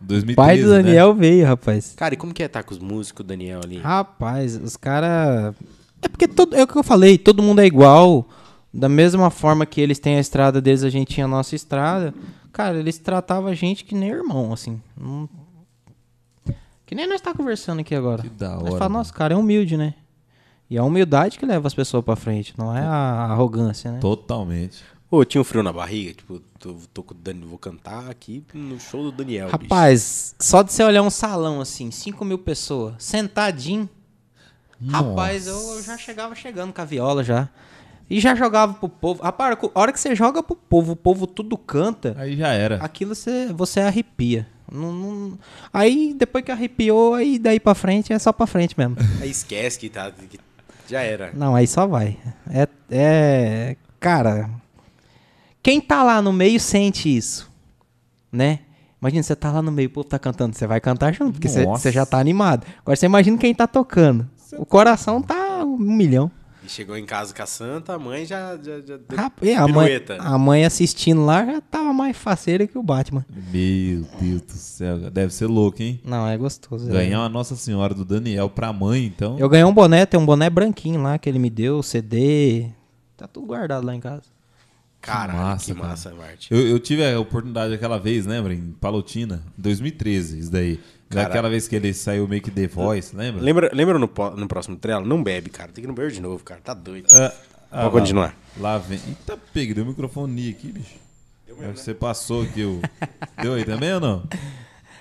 2013, 0.00 0.32
O 0.32 0.36
pai 0.36 0.58
do 0.58 0.70
né? 0.70 0.82
Daniel 0.82 1.14
veio, 1.14 1.46
rapaz. 1.46 1.94
Cara, 1.96 2.14
e 2.14 2.16
como 2.16 2.32
que 2.32 2.42
é 2.42 2.46
estar 2.46 2.62
com 2.62 2.72
os 2.72 2.78
músicos, 2.78 3.24
Daniel, 3.26 3.60
ali? 3.62 3.78
Rapaz, 3.78 4.56
os 4.56 4.76
caras. 4.76 5.54
É 6.02 6.08
porque 6.08 6.26
todo, 6.26 6.56
é 6.56 6.62
o 6.62 6.66
que 6.66 6.76
eu 6.76 6.82
falei, 6.82 7.18
todo 7.18 7.42
mundo 7.42 7.60
é 7.60 7.66
igual. 7.66 8.26
Da 8.72 8.88
mesma 8.88 9.30
forma 9.30 9.66
que 9.66 9.80
eles 9.80 9.98
têm 9.98 10.16
a 10.16 10.20
estrada 10.20 10.60
deles, 10.60 10.84
a 10.84 10.90
gente 10.90 11.14
tinha 11.14 11.26
a 11.26 11.28
nossa 11.28 11.54
estrada. 11.56 12.14
Cara, 12.52 12.78
eles 12.78 12.98
tratavam 12.98 13.50
a 13.50 13.54
gente 13.54 13.84
que 13.84 13.94
nem 13.94 14.08
irmão, 14.10 14.52
assim. 14.52 14.80
Não- 14.96 15.28
Que 16.86 16.94
nem 16.94 17.06
nós 17.08 17.20
tá 17.20 17.32
conversando 17.34 17.80
aqui 17.80 17.94
agora. 17.94 18.22
Que 18.22 18.28
da 18.28 18.50
Nós 18.56 18.62
hora, 18.70 18.78
fala, 18.78 18.88
nossa, 18.88 19.12
cara, 19.12 19.34
é 19.34 19.36
humilde, 19.36 19.76
né? 19.76 19.94
E 20.68 20.76
é 20.76 20.80
a 20.80 20.84
humildade 20.84 21.38
que 21.38 21.44
leva 21.46 21.66
as 21.66 21.74
pessoas 21.74 22.04
pra 22.04 22.16
frente, 22.16 22.54
não 22.56 22.74
é 22.76 22.80
a 22.80 23.26
arrogância, 23.30 23.90
né? 23.92 23.98
Totalmente. 23.98 24.82
Ô, 25.10 25.24
tinha 25.24 25.40
um 25.40 25.44
frio 25.44 25.62
na 25.62 25.72
barriga? 25.72 26.14
Tipo, 26.14 26.38
tô, 26.58 26.76
tô 26.94 27.02
com 27.02 27.14
o 27.14 27.16
Dani, 27.16 27.44
vou 27.44 27.58
cantar 27.58 28.08
aqui 28.08 28.44
no 28.54 28.78
show 28.78 29.02
do 29.04 29.10
Daniel, 29.12 29.46
bicho. 29.46 29.58
Rapaz, 29.62 30.36
só 30.38 30.62
de 30.62 30.72
você 30.72 30.84
olhar 30.84 31.02
um 31.02 31.10
salão 31.10 31.60
assim, 31.60 31.90
5 31.90 32.24
mil 32.24 32.38
pessoas, 32.38 32.94
sentadinho. 32.98 33.88
Rapaz, 34.88 35.46
eu, 35.46 35.56
eu 35.56 35.82
já 35.82 35.98
chegava 35.98 36.34
chegando 36.34 36.72
com 36.72 36.80
a 36.80 36.84
viola 36.84 37.24
já. 37.24 37.48
E 38.08 38.18
já 38.20 38.34
jogava 38.34 38.74
pro 38.74 38.88
povo. 38.88 39.22
Rapaz, 39.22 39.56
a 39.74 39.80
hora 39.80 39.92
que 39.92 40.00
você 40.00 40.14
joga 40.14 40.42
pro 40.42 40.56
povo, 40.56 40.92
o 40.92 40.96
povo 40.96 41.26
tudo 41.26 41.56
canta, 41.58 42.14
Aí 42.18 42.36
já 42.36 42.48
era. 42.52 42.76
aquilo 42.76 43.14
você, 43.14 43.52
você 43.52 43.80
arrepia. 43.80 44.46
Não- 44.70 44.92
não- 44.92 45.38
Aí, 45.72 46.14
depois 46.16 46.44
que 46.44 46.52
arrepiou, 46.52 47.14
aí 47.14 47.38
daí 47.38 47.58
pra 47.58 47.74
frente 47.74 48.12
é 48.12 48.18
só 48.18 48.32
pra 48.32 48.46
frente 48.46 48.76
mesmo. 48.78 48.96
Aí 49.20 49.28
esquece 49.30 49.78
que 49.78 49.88
tá. 49.88 50.10
que 50.12 50.38
já 50.88 51.00
era. 51.02 51.32
Não, 51.34 51.54
aí 51.56 51.66
só 51.66 51.86
vai. 51.86 52.16
É, 52.48 52.68
é. 52.90 53.76
Cara. 53.98 54.48
Quem 55.62 55.80
tá 55.80 56.02
lá 56.02 56.20
no 56.22 56.32
meio 56.32 56.58
sente 56.58 57.14
isso. 57.14 57.50
Né? 58.32 58.60
Imagina, 59.00 59.22
você 59.22 59.34
tá 59.36 59.50
lá 59.50 59.62
no 59.62 59.72
meio, 59.72 59.88
o 59.88 59.92
povo 59.92 60.06
tá 60.08 60.18
cantando. 60.18 60.54
Você 60.56 60.66
vai 60.66 60.80
cantar 60.80 61.12
junto, 61.12 61.32
porque 61.32 61.48
você 61.78 61.90
já 61.90 62.04
tá 62.06 62.18
animado. 62.18 62.66
Agora 62.80 62.96
você 62.96 63.06
imagina 63.06 63.36
quem 63.38 63.54
tá 63.54 63.66
tocando. 63.66 64.28
O 64.58 64.66
coração 64.66 65.22
tá 65.22 65.64
um 65.64 65.78
milhão. 65.78 66.30
E 66.62 66.68
chegou 66.68 66.94
em 66.96 67.06
casa 67.06 67.34
com 67.34 67.42
a 67.42 67.46
Santa, 67.46 67.94
a 67.94 67.98
mãe 67.98 68.26
já. 68.26 68.58
já, 68.62 68.80
já 68.80 68.96
deu 68.98 69.16
Rap- 69.16 69.42
e 69.42 69.54
a, 69.54 69.66
mãe, 69.66 69.88
a 70.18 70.36
mãe 70.36 70.64
assistindo 70.66 71.24
lá 71.24 71.46
já 71.46 71.60
tava 71.62 71.90
mais 71.94 72.14
faceira 72.16 72.66
que 72.66 72.76
o 72.76 72.82
Batman. 72.82 73.24
Meu 73.50 74.04
Deus 74.20 74.42
do 74.42 74.52
céu. 74.52 75.10
Deve 75.10 75.32
ser 75.32 75.46
louco, 75.46 75.82
hein? 75.82 75.98
Não, 76.04 76.28
é 76.28 76.36
gostoso. 76.36 76.88
é. 76.90 76.92
Ganhar 76.92 77.20
uma 77.20 77.28
Nossa 77.30 77.56
Senhora 77.56 77.94
do 77.94 78.04
Daniel 78.04 78.50
pra 78.50 78.70
mãe, 78.72 79.06
então. 79.06 79.38
Eu 79.38 79.48
ganhei 79.48 79.64
um 79.64 79.72
boné, 79.72 80.04
tem 80.04 80.20
um 80.20 80.26
boné 80.26 80.50
branquinho 80.50 81.02
lá 81.02 81.16
que 81.18 81.26
ele 81.28 81.38
me 81.38 81.48
deu, 81.48 81.82
CD. 81.82 82.66
Tá 83.16 83.26
tudo 83.26 83.46
guardado 83.46 83.86
lá 83.86 83.94
em 83.94 84.00
casa. 84.00 84.24
Caralho, 85.00 85.32
Que 85.32 85.36
massa, 85.44 85.64
que 85.66 85.74
cara. 85.74 85.88
massa, 85.88 86.14
Marte. 86.14 86.48
Eu, 86.52 86.66
eu 86.68 86.78
tive 86.78 87.04
a 87.04 87.18
oportunidade 87.18 87.72
aquela 87.72 87.98
vez, 87.98 88.26
lembra? 88.26 88.52
Em 88.52 88.70
Palotina, 88.72 89.42
2013, 89.56 90.38
isso 90.40 90.50
daí. 90.52 90.78
Cara. 91.08 91.26
Daquela 91.26 91.48
vez 91.48 91.66
que 91.66 91.74
ele 91.74 91.92
saiu 91.94 92.28
meio 92.28 92.40
que 92.42 92.50
The 92.50 92.66
Voice, 92.68 93.16
lembra? 93.16 93.42
Lembra, 93.42 93.70
lembra 93.72 93.98
no, 93.98 94.08
no 94.36 94.46
próximo 94.48 94.76
trela? 94.76 95.04
Não 95.04 95.22
bebe, 95.22 95.50
cara. 95.50 95.72
Tem 95.72 95.82
que 95.82 95.88
no 95.88 95.94
beber 95.94 96.12
de 96.12 96.20
novo, 96.20 96.44
cara. 96.44 96.60
Tá 96.62 96.72
doido. 96.74 97.06
Ah, 97.12 97.32
ah, 97.72 97.76
Vamos 97.82 97.94
lá- 97.94 98.00
continuar. 98.00 98.36
Lá 98.58 98.78
vem. 98.78 99.00
Eita, 99.08 99.36
pega, 99.52 99.74
deu 99.74 99.84
o 99.84 99.88
microfone 99.88 100.50
aqui, 100.50 100.70
bicho. 100.70 100.94
Acho 101.62 101.72
que 101.74 101.80
você 101.80 101.94
passou 101.94 102.42
aqui 102.42 102.62
o. 102.64 102.80
Deu 103.42 103.52
aí 103.54 103.64
também 103.64 103.92
ou 103.94 104.00
não? 104.00 104.22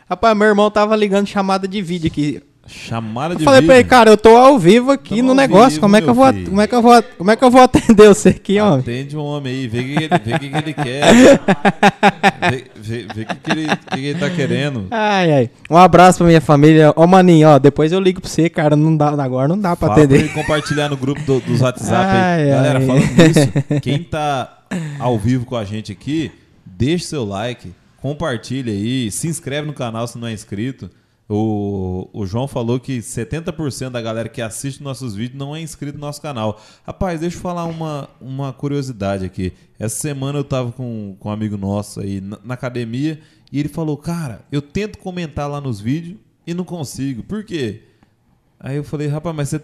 Rapaz, 0.09 0.35
meu 0.35 0.47
irmão 0.47 0.69
tava 0.71 0.93
ligando 0.95 1.27
chamada 1.27 1.67
de 1.67 1.81
vídeo 1.81 2.07
aqui. 2.07 2.41
Chamada 2.71 3.33
Eu 3.33 3.39
de 3.39 3.43
falei 3.43 3.61
pra 3.63 3.73
ele, 3.75 3.83
vídeo. 3.83 3.89
cara, 3.89 4.09
eu 4.11 4.17
tô 4.17 4.37
ao 4.37 4.59
vivo 4.59 4.91
aqui 4.91 5.15
Tamo 5.17 5.29
no 5.29 5.33
negócio. 5.33 5.69
vivo, 5.71 5.81
como, 5.81 5.95
é 5.95 6.01
que 6.01 6.07
eu 6.09 6.13
vou, 6.13 6.31
filho. 6.31 6.45
como, 6.49 6.61
é 6.61 6.67
que 6.67 6.75
eu 6.75 6.81
vou, 6.83 7.03
como 7.17 7.31
é 7.31 7.35
que 7.35 7.43
eu 7.43 7.49
vou 7.49 7.61
atender 7.61 8.07
você 8.07 8.29
aqui, 8.29 8.59
homem? 8.61 8.79
Atende 8.81 9.17
um 9.17 9.21
homem 9.23 9.51
aí, 9.53 9.67
vê 9.67 9.79
o 9.79 9.83
que, 9.83 10.19
que 10.39 10.49
que, 10.49 10.55
ele 10.57 10.73
quer. 10.73 11.13
vê 12.79 13.07
o 13.09 13.25
que, 13.25 13.25
que, 13.35 13.51
ele, 13.51 13.67
que, 13.91 13.99
ele 14.05 14.19
tá 14.19 14.29
querendo. 14.29 14.87
Ai, 14.91 15.31
ai. 15.31 15.49
Um 15.69 15.77
abraço 15.77 16.19
pra 16.19 16.27
minha 16.27 16.41
família. 16.41 16.93
Ô, 16.95 17.07
maninho, 17.07 17.47
ó, 17.49 17.59
depois 17.59 17.91
eu 17.91 17.99
ligo 17.99 18.21
pra 18.21 18.29
você, 18.29 18.49
cara. 18.49 18.75
Não 18.75 18.95
dá, 18.95 19.09
agora 19.21 19.47
não 19.47 19.59
dá 19.59 19.75
pra 19.75 19.87
Fala 19.87 19.93
pra 19.95 20.03
atender. 20.03 20.19
ele 20.25 20.29
compartilhar 20.29 20.89
no 20.89 20.97
grupo 20.97 21.21
do- 21.23 21.39
dos 21.41 21.61
WhatsApp 21.61 22.05
aí. 22.11 22.43
Ai, 22.43 22.49
Galera, 22.49 22.79
ai. 22.79 22.85
falando 22.85 23.05
nisso, 23.17 23.79
quem 23.81 24.03
tá 24.03 24.59
ao 24.99 25.17
vivo 25.17 25.45
com 25.45 25.55
a 25.55 25.65
gente 25.65 25.91
aqui, 25.91 26.31
deixe 26.65 27.05
seu 27.05 27.25
like, 27.25 27.71
compartilha 28.01 28.71
aí, 28.71 29.09
se 29.11 29.27
inscreve 29.27 29.67
no 29.67 29.73
canal 29.73 30.07
se 30.07 30.17
não 30.17 30.27
é 30.27 30.33
inscrito. 30.33 30.89
O, 31.31 32.09
o 32.11 32.25
João 32.25 32.47
falou 32.47 32.79
que 32.79 32.97
70% 32.97 33.91
da 33.91 34.01
galera 34.01 34.27
que 34.27 34.41
assiste 34.41 34.81
nossos 34.81 35.13
vídeos 35.13 35.37
não 35.37 35.55
é 35.55 35.61
inscrito 35.61 35.99
no 35.99 36.01
nosso 36.01 36.19
canal. 36.19 36.59
Rapaz, 36.83 37.19
deixa 37.19 37.37
eu 37.37 37.41
falar 37.41 37.65
uma, 37.65 38.09
uma 38.19 38.51
curiosidade 38.51 39.25
aqui. 39.25 39.53
Essa 39.77 39.95
semana 39.95 40.39
eu 40.39 40.43
tava 40.43 40.71
com, 40.71 41.15
com 41.19 41.29
um 41.29 41.31
amigo 41.31 41.55
nosso 41.55 41.99
aí 41.99 42.19
na, 42.19 42.39
na 42.43 42.53
academia 42.55 43.19
e 43.51 43.59
ele 43.59 43.69
falou: 43.69 43.95
Cara, 43.95 44.43
eu 44.51 44.59
tento 44.59 44.97
comentar 44.97 45.47
lá 45.47 45.61
nos 45.61 45.79
vídeos 45.79 46.17
e 46.47 46.53
não 46.55 46.63
consigo. 46.63 47.21
Por 47.21 47.43
quê? 47.43 47.83
Aí 48.59 48.75
eu 48.75 48.83
falei, 48.83 49.07
rapaz, 49.07 49.35
mas 49.35 49.49
você 49.49 49.61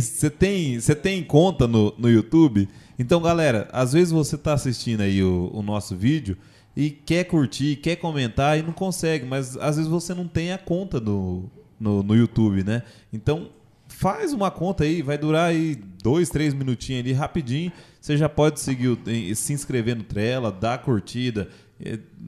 você 0.00 0.30
tem, 0.30 0.78
tem 1.02 1.24
conta 1.24 1.66
no, 1.66 1.92
no 1.98 2.08
YouTube? 2.08 2.68
Então, 2.98 3.20
galera, 3.20 3.68
às 3.72 3.92
vezes 3.92 4.12
você 4.12 4.36
está 4.36 4.52
assistindo 4.52 5.00
aí 5.00 5.22
o, 5.22 5.50
o 5.52 5.62
nosso 5.62 5.96
vídeo 5.96 6.36
e 6.78 6.90
quer 6.90 7.24
curtir, 7.24 7.74
quer 7.74 7.96
comentar 7.96 8.56
e 8.56 8.62
não 8.62 8.72
consegue, 8.72 9.26
mas 9.26 9.56
às 9.56 9.74
vezes 9.74 9.90
você 9.90 10.14
não 10.14 10.28
tem 10.28 10.52
a 10.52 10.58
conta 10.58 11.00
no, 11.00 11.50
no, 11.78 12.04
no 12.04 12.14
YouTube, 12.14 12.62
né? 12.62 12.84
Então, 13.12 13.50
faz 13.88 14.32
uma 14.32 14.48
conta 14.48 14.84
aí, 14.84 15.02
vai 15.02 15.18
durar 15.18 15.50
aí 15.50 15.74
dois, 16.00 16.30
três 16.30 16.54
minutinhos 16.54 17.00
ali, 17.00 17.12
rapidinho. 17.12 17.72
Você 18.00 18.16
já 18.16 18.28
pode 18.28 18.60
seguir, 18.60 18.96
se 19.34 19.52
inscrever 19.52 19.96
no 19.96 20.04
Trela, 20.04 20.52
dar 20.52 20.78
curtida, 20.78 21.48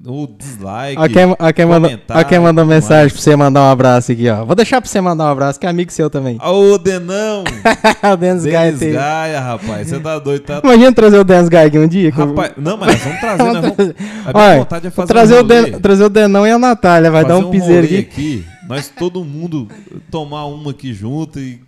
o 0.07 0.27
dislike. 0.27 0.97
Ó, 0.99 1.09
quem, 1.09 1.37
ó, 1.39 1.53
quem 1.53 1.67
mandou, 1.67 1.91
ó, 2.09 2.25
quem 2.25 2.39
mandou 2.39 2.65
mensagem 2.65 3.03
mais. 3.03 3.13
pra 3.13 3.21
você 3.23 3.37
mandar 3.37 3.61
um 3.63 3.71
abraço 3.71 4.13
aqui, 4.13 4.29
ó. 4.29 4.45
Vou 4.45 4.55
deixar 4.57 4.81
pra 4.81 4.89
você 4.89 5.01
mandar 5.01 5.25
um 5.25 5.29
abraço, 5.29 5.59
que 5.61 5.67
é 5.67 5.69
amigo 5.69 5.93
seu 5.93 6.09
também. 6.09 6.39
Ô, 6.43 6.79
Denão! 6.79 7.45
o 8.13 8.17
Denis 8.17 8.45
tem- 8.79 8.93
Gaia, 8.93 9.41
rapaz. 9.41 9.89
Você 9.89 9.99
tá 10.01 10.19
doido, 10.19 10.43
tá? 10.43 10.61
Imagina 10.65 10.93
trazer 10.93 11.19
o 11.19 11.25
Dennis 11.25 11.49
Guy 11.49 11.59
aqui 11.59 11.79
um 11.79 11.87
dia. 11.89 12.09
eu- 12.09 12.27
Rapaz, 12.27 12.53
não, 12.57 12.77
mas 12.77 12.89
nós 12.93 13.03
vamos 13.03 13.21
trazer, 13.21 13.43
nós 13.45 13.61
vamos... 13.61 13.79
A 13.81 13.85
minha 13.85 13.97
Olha, 14.35 14.59
vontade 14.59 14.87
é 14.87 14.91
fazer 14.91 15.09
trazer, 15.13 15.35
um 15.35 15.41
o 15.41 15.43
Den, 15.43 15.81
trazer 15.81 16.05
o 16.05 16.09
Denão 16.09 16.47
e 16.47 16.51
a 16.51 16.59
Natália, 16.59 17.11
vai 17.11 17.23
dar 17.25 17.35
fazer 17.35 17.45
um 17.45 17.51
piseiro 17.51 17.87
rolê 17.87 17.99
aqui. 17.99 18.45
Nós 18.69 18.89
todo 18.89 19.25
mundo 19.25 19.69
tomar 20.11 20.45
uma 20.47 20.71
aqui 20.71 20.95
junto 20.95 21.39
e 21.41 21.61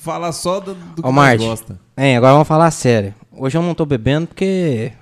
falar 0.00 0.32
só 0.32 0.60
do, 0.60 0.74
do 0.74 1.02
que 1.02 1.08
Ô, 1.08 1.10
Marte. 1.10 1.44
gosta. 1.44 1.78
Hein, 1.96 2.16
agora 2.16 2.32
vamos 2.34 2.46
falar 2.48 2.70
sério. 2.70 3.14
Hoje 3.34 3.56
eu 3.56 3.62
não 3.62 3.74
tô 3.74 3.86
bebendo 3.86 4.26
porque 4.26 4.92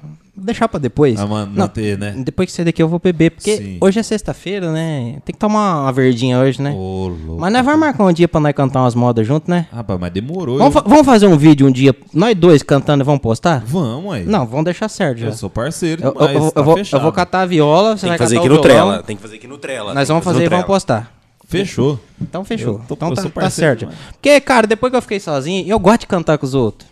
deixar 0.40 0.68
pra 0.68 0.78
depois. 0.80 1.18
Ah, 1.20 1.26
mano, 1.26 1.52
manter, 1.54 1.98
né? 1.98 2.14
Depois 2.18 2.46
que 2.48 2.52
sair 2.52 2.64
daqui 2.64 2.82
eu 2.82 2.88
vou 2.88 2.98
beber, 2.98 3.30
porque 3.30 3.56
Sim. 3.56 3.78
hoje 3.80 3.98
é 3.98 4.02
sexta-feira, 4.02 4.72
né? 4.72 5.18
Tem 5.24 5.32
que 5.32 5.38
tomar 5.38 5.82
uma 5.82 5.92
verdinha 5.92 6.38
hoje, 6.38 6.60
né? 6.60 6.72
Ô, 6.72 7.08
louco. 7.08 7.40
Mas 7.40 7.52
nós 7.52 7.64
vamos 7.64 7.80
marcar 7.80 8.04
um 8.04 8.12
dia 8.12 8.26
pra 8.26 8.40
nós 8.40 8.52
cantar 8.54 8.80
umas 8.82 8.94
modas 8.94 9.26
junto, 9.26 9.50
né? 9.50 9.66
Rapaz, 9.72 9.98
mas 10.00 10.12
demorou. 10.12 10.58
Vamos, 10.58 10.74
eu- 10.74 10.82
fa- 10.82 10.88
vamos 10.88 11.06
fazer 11.06 11.26
um 11.26 11.36
vídeo 11.36 11.66
um 11.66 11.70
dia, 11.70 11.94
nós 12.12 12.34
dois 12.36 12.62
cantando 12.62 13.02
e 13.02 13.06
vamos 13.06 13.20
postar? 13.20 13.62
Vamos 13.66 14.12
aí. 14.14 14.24
Não, 14.24 14.46
vamos 14.46 14.64
deixar 14.64 14.88
certo 14.88 15.18
já. 15.18 15.26
Eu 15.28 15.32
sou 15.32 15.50
parceiro 15.50 16.02
Eu, 16.02 16.06
eu- 16.08 16.12
demais, 16.14 16.34
eu- 16.36 16.50
tá 16.52 16.60
eu 16.60 16.64
vou, 16.64 16.72
eu 16.74 16.78
fechado. 16.84 17.02
vou 17.02 17.12
catar 17.12 17.42
a 17.42 17.46
viola, 17.46 17.96
você 17.96 18.02
Tem 18.02 18.08
vai 18.10 18.18
que 18.18 18.24
fazer 18.24 18.34
catar 18.36 18.46
aqui 18.46 18.52
o 18.52 18.56
no 18.56 18.62
Trela. 18.62 19.02
Tem 19.02 19.16
que 19.16 19.22
fazer 19.22 19.36
aqui 19.36 19.46
no 19.46 19.58
Trela. 19.58 19.94
Nós 19.94 20.08
vamos 20.08 20.24
fazer 20.24 20.44
e 20.44 20.48
vamos 20.48 20.66
postar. 20.66 21.12
Fechou. 21.46 21.98
Então 22.20 22.44
fechou. 22.44 22.74
Eu 22.74 22.80
tô- 22.86 22.94
então 22.94 23.08
eu 23.08 23.14
tá, 23.16 23.22
tá 23.24 23.28
parceiro 23.30 23.70
certo. 23.70 23.78
demais. 23.80 23.98
Porque, 24.12 24.40
cara, 24.40 24.68
depois 24.68 24.90
que 24.92 24.96
eu 24.96 25.02
fiquei 25.02 25.18
sozinho, 25.18 25.66
eu 25.66 25.78
gosto 25.80 26.02
de 26.02 26.06
cantar 26.06 26.38
com 26.38 26.46
os 26.46 26.54
outros. 26.54 26.88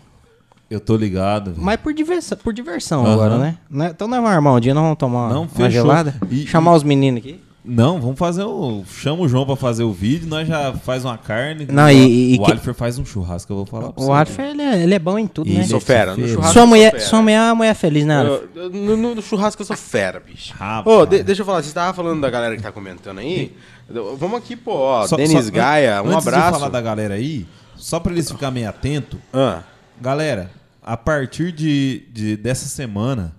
Eu 0.69 0.79
tô 0.79 0.95
ligado. 0.95 1.51
velho. 1.51 1.63
Mas 1.63 1.79
por 1.79 1.93
diversão, 1.93 2.37
por 2.37 2.53
diversão 2.53 3.03
Aham. 3.03 3.13
agora, 3.13 3.37
né? 3.37 3.57
Né? 3.69 3.89
Então 3.93 4.07
nós 4.07 4.17
vamos 4.19 4.31
armar 4.35 4.53
um 4.53 4.59
dia, 4.59 4.73
nós 4.73 4.83
vamos 4.83 4.97
tomar 4.97 5.29
Não, 5.33 5.41
uma 5.41 5.47
fechou. 5.47 5.69
gelada. 5.71 6.13
E- 6.29 6.45
chamar 6.45 6.73
os 6.75 6.83
meninos 6.83 7.19
aqui. 7.21 7.39
Não, 7.65 7.99
vamos 7.99 8.17
fazer 8.17 8.43
o. 8.43 8.83
Chama 8.87 9.23
o 9.23 9.27
João 9.27 9.45
pra 9.45 9.55
fazer 9.55 9.83
o 9.83 9.91
vídeo, 9.91 10.27
nós 10.29 10.47
já 10.47 10.73
faz 10.73 11.03
uma 11.03 11.17
carne. 11.17 11.67
Não, 11.69 11.85
o, 11.85 11.89
e- 11.89 12.35
e 12.35 12.39
o 12.39 12.43
que- 12.45 12.51
Alifer 12.51 12.73
faz 12.73 12.97
um 12.97 13.05
churrasco, 13.05 13.51
eu 13.51 13.57
vou 13.57 13.65
falar 13.65 13.91
pra 13.91 14.01
O 14.01 14.05
você. 14.07 14.11
Arthur, 14.11 14.41
ele 14.43 14.61
é, 14.61 14.83
ele 14.83 14.93
é 14.93 14.99
bom 14.99 15.19
em 15.19 15.27
tudo, 15.27 15.51
né? 15.51 15.59
Isso, 15.59 15.71
Sou 15.71 15.79
fera. 15.79 16.11
No 16.11 16.15
Feira. 16.17 16.31
churrasco 16.33 16.53
Sua 16.53 16.65
mulher, 16.65 16.91
fera. 16.91 17.03
sua 17.03 17.21
mulher 17.21 17.35
é 17.35 17.41
uma 17.41 17.55
mulher 17.55 17.75
feliz, 17.75 18.05
né? 18.05 18.23
Eu- 18.25 18.49
eu- 18.63 18.69
no, 18.69 19.15
no- 19.15 19.21
churrasco 19.21 19.61
eu 19.61 19.65
sou 19.65 19.75
fera, 19.75 20.19
bicho. 20.25 20.53
Rapaz. 20.57 20.97
Ô, 20.97 21.05
de- 21.05 21.21
deixa 21.21 21.41
eu 21.41 21.45
falar, 21.45 21.61
você 21.61 21.73
tava 21.73 21.93
falando 21.93 22.21
da 22.21 22.29
galera 22.29 22.55
que 22.55 22.61
tá 22.63 22.71
comentando 22.71 23.17
aí. 23.19 23.53
Vamos 24.17 24.37
aqui, 24.37 24.55
pô, 24.55 24.71
ó. 24.73 25.05
Só- 25.07 25.17
Denis 25.17 25.45
só- 25.45 25.51
Gaia, 25.51 26.01
um 26.01 26.09
antes 26.11 26.27
abraço. 26.27 26.53
de 26.53 26.59
falar 26.59 26.69
da 26.69 26.81
galera 26.81 27.15
aí, 27.15 27.45
só 27.75 27.99
pra 27.99 28.11
eles 28.13 28.31
ficarem 28.31 28.53
meio 28.55 28.69
atentos, 28.69 29.19
Ah, 29.33 29.59
galera, 30.01 30.51
a 30.81 30.95
partir 30.97 31.51
de, 31.51 32.03
de- 32.11 32.37
dessa 32.37 32.67
semana, 32.67 33.35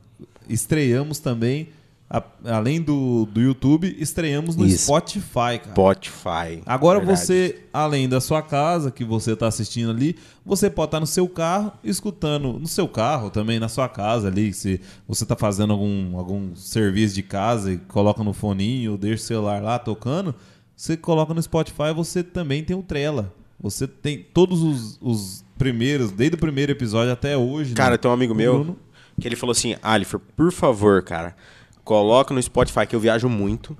estreamos 0.49 1.19
também, 1.19 1.69
a- 2.09 2.23
além 2.45 2.81
do, 2.83 3.27
do 3.27 3.41
YouTube, 3.41 3.95
estreamos 3.99 4.57
no 4.57 4.67
Isso. 4.67 4.85
Spotify, 4.85 5.59
cara. 5.59 5.71
Spotify. 5.71 6.63
Agora 6.67 6.99
verdade. 6.99 7.21
você, 7.21 7.65
além 7.73 8.09
da 8.09 8.21
sua 8.21 8.43
casa, 8.43 8.91
que 8.91 9.05
você 9.05 9.33
está 9.33 9.47
assistindo 9.47 9.91
ali, 9.91 10.17
você 10.45 10.69
pode 10.69 10.89
estar 10.89 11.01
no 11.01 11.07
seu 11.07 11.29
carro, 11.29 11.73
escutando 11.85 12.55
no 12.59 12.67
seu 12.67 12.89
carro 12.89 13.31
também, 13.31 13.61
na 13.61 13.69
sua 13.69 13.89
casa 13.89 14.29
ali, 14.29 14.53
se 14.53 14.81
você 15.07 15.23
está 15.25 15.37
fazendo 15.37 15.73
algum, 15.73 16.19
algum 16.19 16.55
serviço 16.57 17.15
de 17.15 17.23
casa 17.23 17.73
e 17.73 17.79
coloca 17.79 18.25
no 18.25 18.33
foninho 18.33 18.93
ou 18.93 18.99
deixa 18.99 19.23
o 19.23 19.27
celular 19.27 19.63
lá 19.63 19.79
tocando, 19.79 20.35
você 20.77 20.97
coloca 20.97 21.33
no 21.33 21.43
Spotify, 21.43 21.93
você 21.95 22.23
também 22.25 22.65
tem 22.65 22.75
o 22.77 22.83
Trela. 22.83 23.33
Você 23.63 23.87
tem 23.87 24.19
todos 24.33 24.63
os, 24.63 24.99
os 25.03 25.45
primeiros, 25.61 26.11
desde 26.11 26.35
o 26.37 26.39
primeiro 26.39 26.73
episódio 26.73 27.13
até 27.13 27.37
hoje. 27.37 27.75
Cara, 27.75 27.93
né? 27.93 27.97
tem 27.99 28.11
um 28.11 28.15
amigo 28.15 28.35
meu 28.35 28.55
Bruno- 28.65 28.79
que 29.21 29.29
ele 29.29 29.37
falou 29.37 29.53
assim: 29.53 29.77
Alifer, 29.83 30.19
por 30.19 30.51
favor, 30.51 31.03
cara, 31.03 31.37
coloca 31.85 32.33
no 32.33 32.43
Spotify 32.43 32.87
que 32.87 32.97
eu 32.97 33.01
viajo 33.01 33.29
muito 33.29 33.77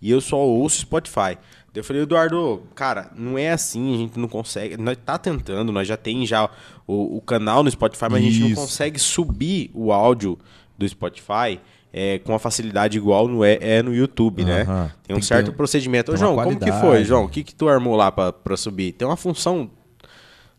e 0.00 0.10
eu 0.10 0.20
só 0.20 0.36
ouço 0.38 0.80
Spotify. 0.80 1.38
Eu 1.74 1.82
falei, 1.82 2.02
Eduardo, 2.02 2.62
cara, 2.74 3.10
não 3.16 3.36
é 3.36 3.50
assim, 3.50 3.94
a 3.94 3.98
gente 3.98 4.16
não 4.18 4.28
consegue. 4.28 4.76
Nós 4.76 4.96
tá 5.04 5.18
tentando, 5.18 5.72
nós 5.72 5.88
já 5.88 5.96
tem 5.96 6.24
já 6.24 6.48
o, 6.86 7.16
o 7.16 7.20
canal 7.20 7.64
no 7.64 7.70
Spotify, 7.70 8.04
mas 8.08 8.20
a 8.22 8.24
gente 8.24 8.38
não 8.40 8.48
Isso. 8.48 8.60
consegue 8.60 8.98
subir 9.00 9.72
o 9.74 9.90
áudio 9.92 10.38
do 10.78 10.88
Spotify 10.88 11.58
é, 11.92 12.18
com 12.20 12.32
a 12.32 12.38
facilidade 12.38 12.96
igual 12.96 13.26
no, 13.26 13.42
é, 13.44 13.58
é 13.60 13.82
no 13.82 13.92
YouTube, 13.92 14.44
né? 14.44 14.64
Tem 15.02 15.16
um 15.16 15.18
Tem 15.18 15.22
certo 15.22 15.50
ter- 15.50 15.56
procedimento. 15.56 16.12
Ô, 16.12 16.16
João, 16.16 16.36
como 16.36 16.60
que 16.60 16.70
foi. 16.72 17.02
João? 17.04 17.24
O 17.24 17.28
que, 17.28 17.42
que 17.42 17.54
tu 17.54 17.68
armou 17.68 17.96
lá 17.96 18.12
pra 18.12 18.56
subir? 18.56 18.92
Tem 18.92 19.06
uma 19.08 19.16
função 19.16 19.68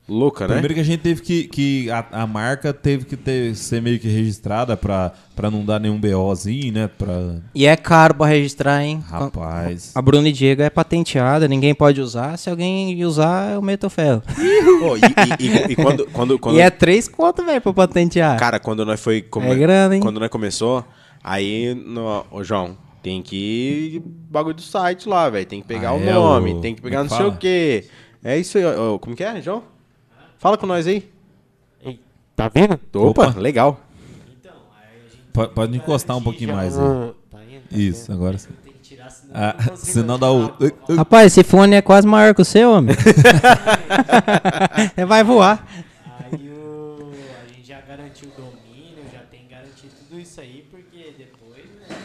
louca, 0.08 0.48
né? 0.48 0.54
Primeiro 0.54 0.74
que 0.74 0.80
a 0.80 0.84
gente 0.84 1.00
teve 1.02 1.22
que. 1.22 1.44
que 1.48 1.90
a, 1.92 2.06
a 2.12 2.28
marca 2.28 2.74
teve 2.74 3.06
que 3.06 3.16
ter, 3.18 3.56
ser 3.56 3.82
meio 3.82 4.00
que 4.00 4.08
registrada 4.08 4.76
pra, 4.78 5.12
pra 5.36 5.50
não 5.50 5.66
dar 5.66 5.80
nenhum 5.80 6.00
BOzinho, 6.00 6.74
né? 6.74 6.88
Pra. 6.88 7.38
E 7.54 7.66
é 7.66 7.76
caro 7.76 8.16
pra 8.16 8.28
registrar, 8.28 8.84
hein? 8.84 9.04
Rapaz. 9.08 9.92
A 9.96 10.02
Bruna 10.02 10.30
e 10.30 10.32
Diego 10.32 10.62
é 10.62 10.70
patenteada, 10.70 11.48
ninguém 11.48 11.74
pode 11.74 12.00
usar. 12.02 12.38
Se 12.38 12.50
alguém 12.50 13.04
usar, 13.06 13.54
eu 13.54 13.62
meto 13.62 13.88
o 13.88 13.90
ferro. 13.90 14.22
Ô, 14.84 14.98
e, 14.98 15.02
e- 15.02 15.48
e- 15.48 15.72
e 15.72 15.76
quando, 15.76 16.06
quando, 16.12 16.38
quando- 16.40 16.56
E 16.58 16.62
é 16.62 16.70
três 16.70 17.08
conto, 17.08 17.44
velho, 17.44 17.62
pra 17.62 17.74
patentear. 17.74 18.38
Cara, 18.38 18.60
quando 18.60 18.86
nós 18.86 19.00
foi 19.00 19.22
come- 19.22 19.48
É 19.50 19.56
grana, 19.56 19.96
hein? 19.96 20.02
Quando 20.02 20.20
nós 20.20 20.30
começou, 20.30 20.86
aí, 21.24 21.74
no, 21.74 22.26
ô 22.32 22.44
João, 22.44 22.78
tem 23.02 23.22
que 23.22 23.36
ir 23.96 24.04
bagulho 24.32 24.56
do 24.56 24.62
site 24.62 25.08
lá, 25.08 25.30
velho. 25.30 25.46
Tem 25.46 25.62
que 25.62 25.68
pegar 25.68 25.90
Ah, 25.90 25.94
o 25.96 26.02
é, 26.02 26.14
nome, 26.14 26.54
o- 26.54 26.62
tem 26.62 26.74
que 26.76 26.82
pegar 26.82 27.00
não 27.00 27.08
que 27.08 27.16
sei 27.16 27.24
o 27.26 27.28
fala? 27.30 27.38
quê. 27.40 27.86
É 28.24 28.38
isso 28.38 28.58
aí, 28.58 28.66
ó, 28.66 28.96
ó, 28.96 28.98
como 29.00 29.16
que 29.16 29.24
é, 29.24 29.40
João? 29.42 29.64
Fala 30.46 30.60
com 30.60 30.68
nós 30.68 30.86
aí. 30.86 31.10
Tá 32.36 32.48
vendo? 32.50 32.80
Opa, 32.94 33.30
Opa. 33.30 33.40
legal. 33.40 33.82
Pode, 35.34 35.54
pode 35.56 35.76
encostar 35.76 36.16
um 36.16 36.22
pouquinho 36.22 36.54
mais 36.54 36.78
aí. 36.78 36.86
Tá 37.32 37.40
indo? 37.44 37.64
Isso, 37.72 38.12
agora 38.12 38.38
sim. 38.38 38.52
Tirar, 38.84 39.10
senão 39.10 39.34
Ah, 39.34 39.76
senão 39.76 40.20
dá 40.20 40.32
o. 40.32 40.54
Rapaz, 40.96 41.32
esse 41.32 41.44
fone 41.44 41.76
é 41.76 41.82
quase 41.82 42.06
maior 42.06 42.36
que 42.36 42.44
o 42.44 42.46
seu, 42.46 42.70
homem. 42.74 42.96
Você 44.94 45.04
vai 45.08 45.24
voar. 45.24 45.68
Aí 46.32 46.48
o, 46.48 47.12
a 47.44 47.48
gente 47.52 47.68
já 47.68 47.82
garantiu 47.82 48.30
o 48.30 48.34
domínio, 48.40 49.04
já 49.12 49.22
tem 49.22 49.48
garantido 49.50 49.94
tudo 50.08 50.20
isso 50.20 50.40
aí, 50.40 50.64
porque 50.70 51.16
depois, 51.18 51.66
né? 51.90 51.98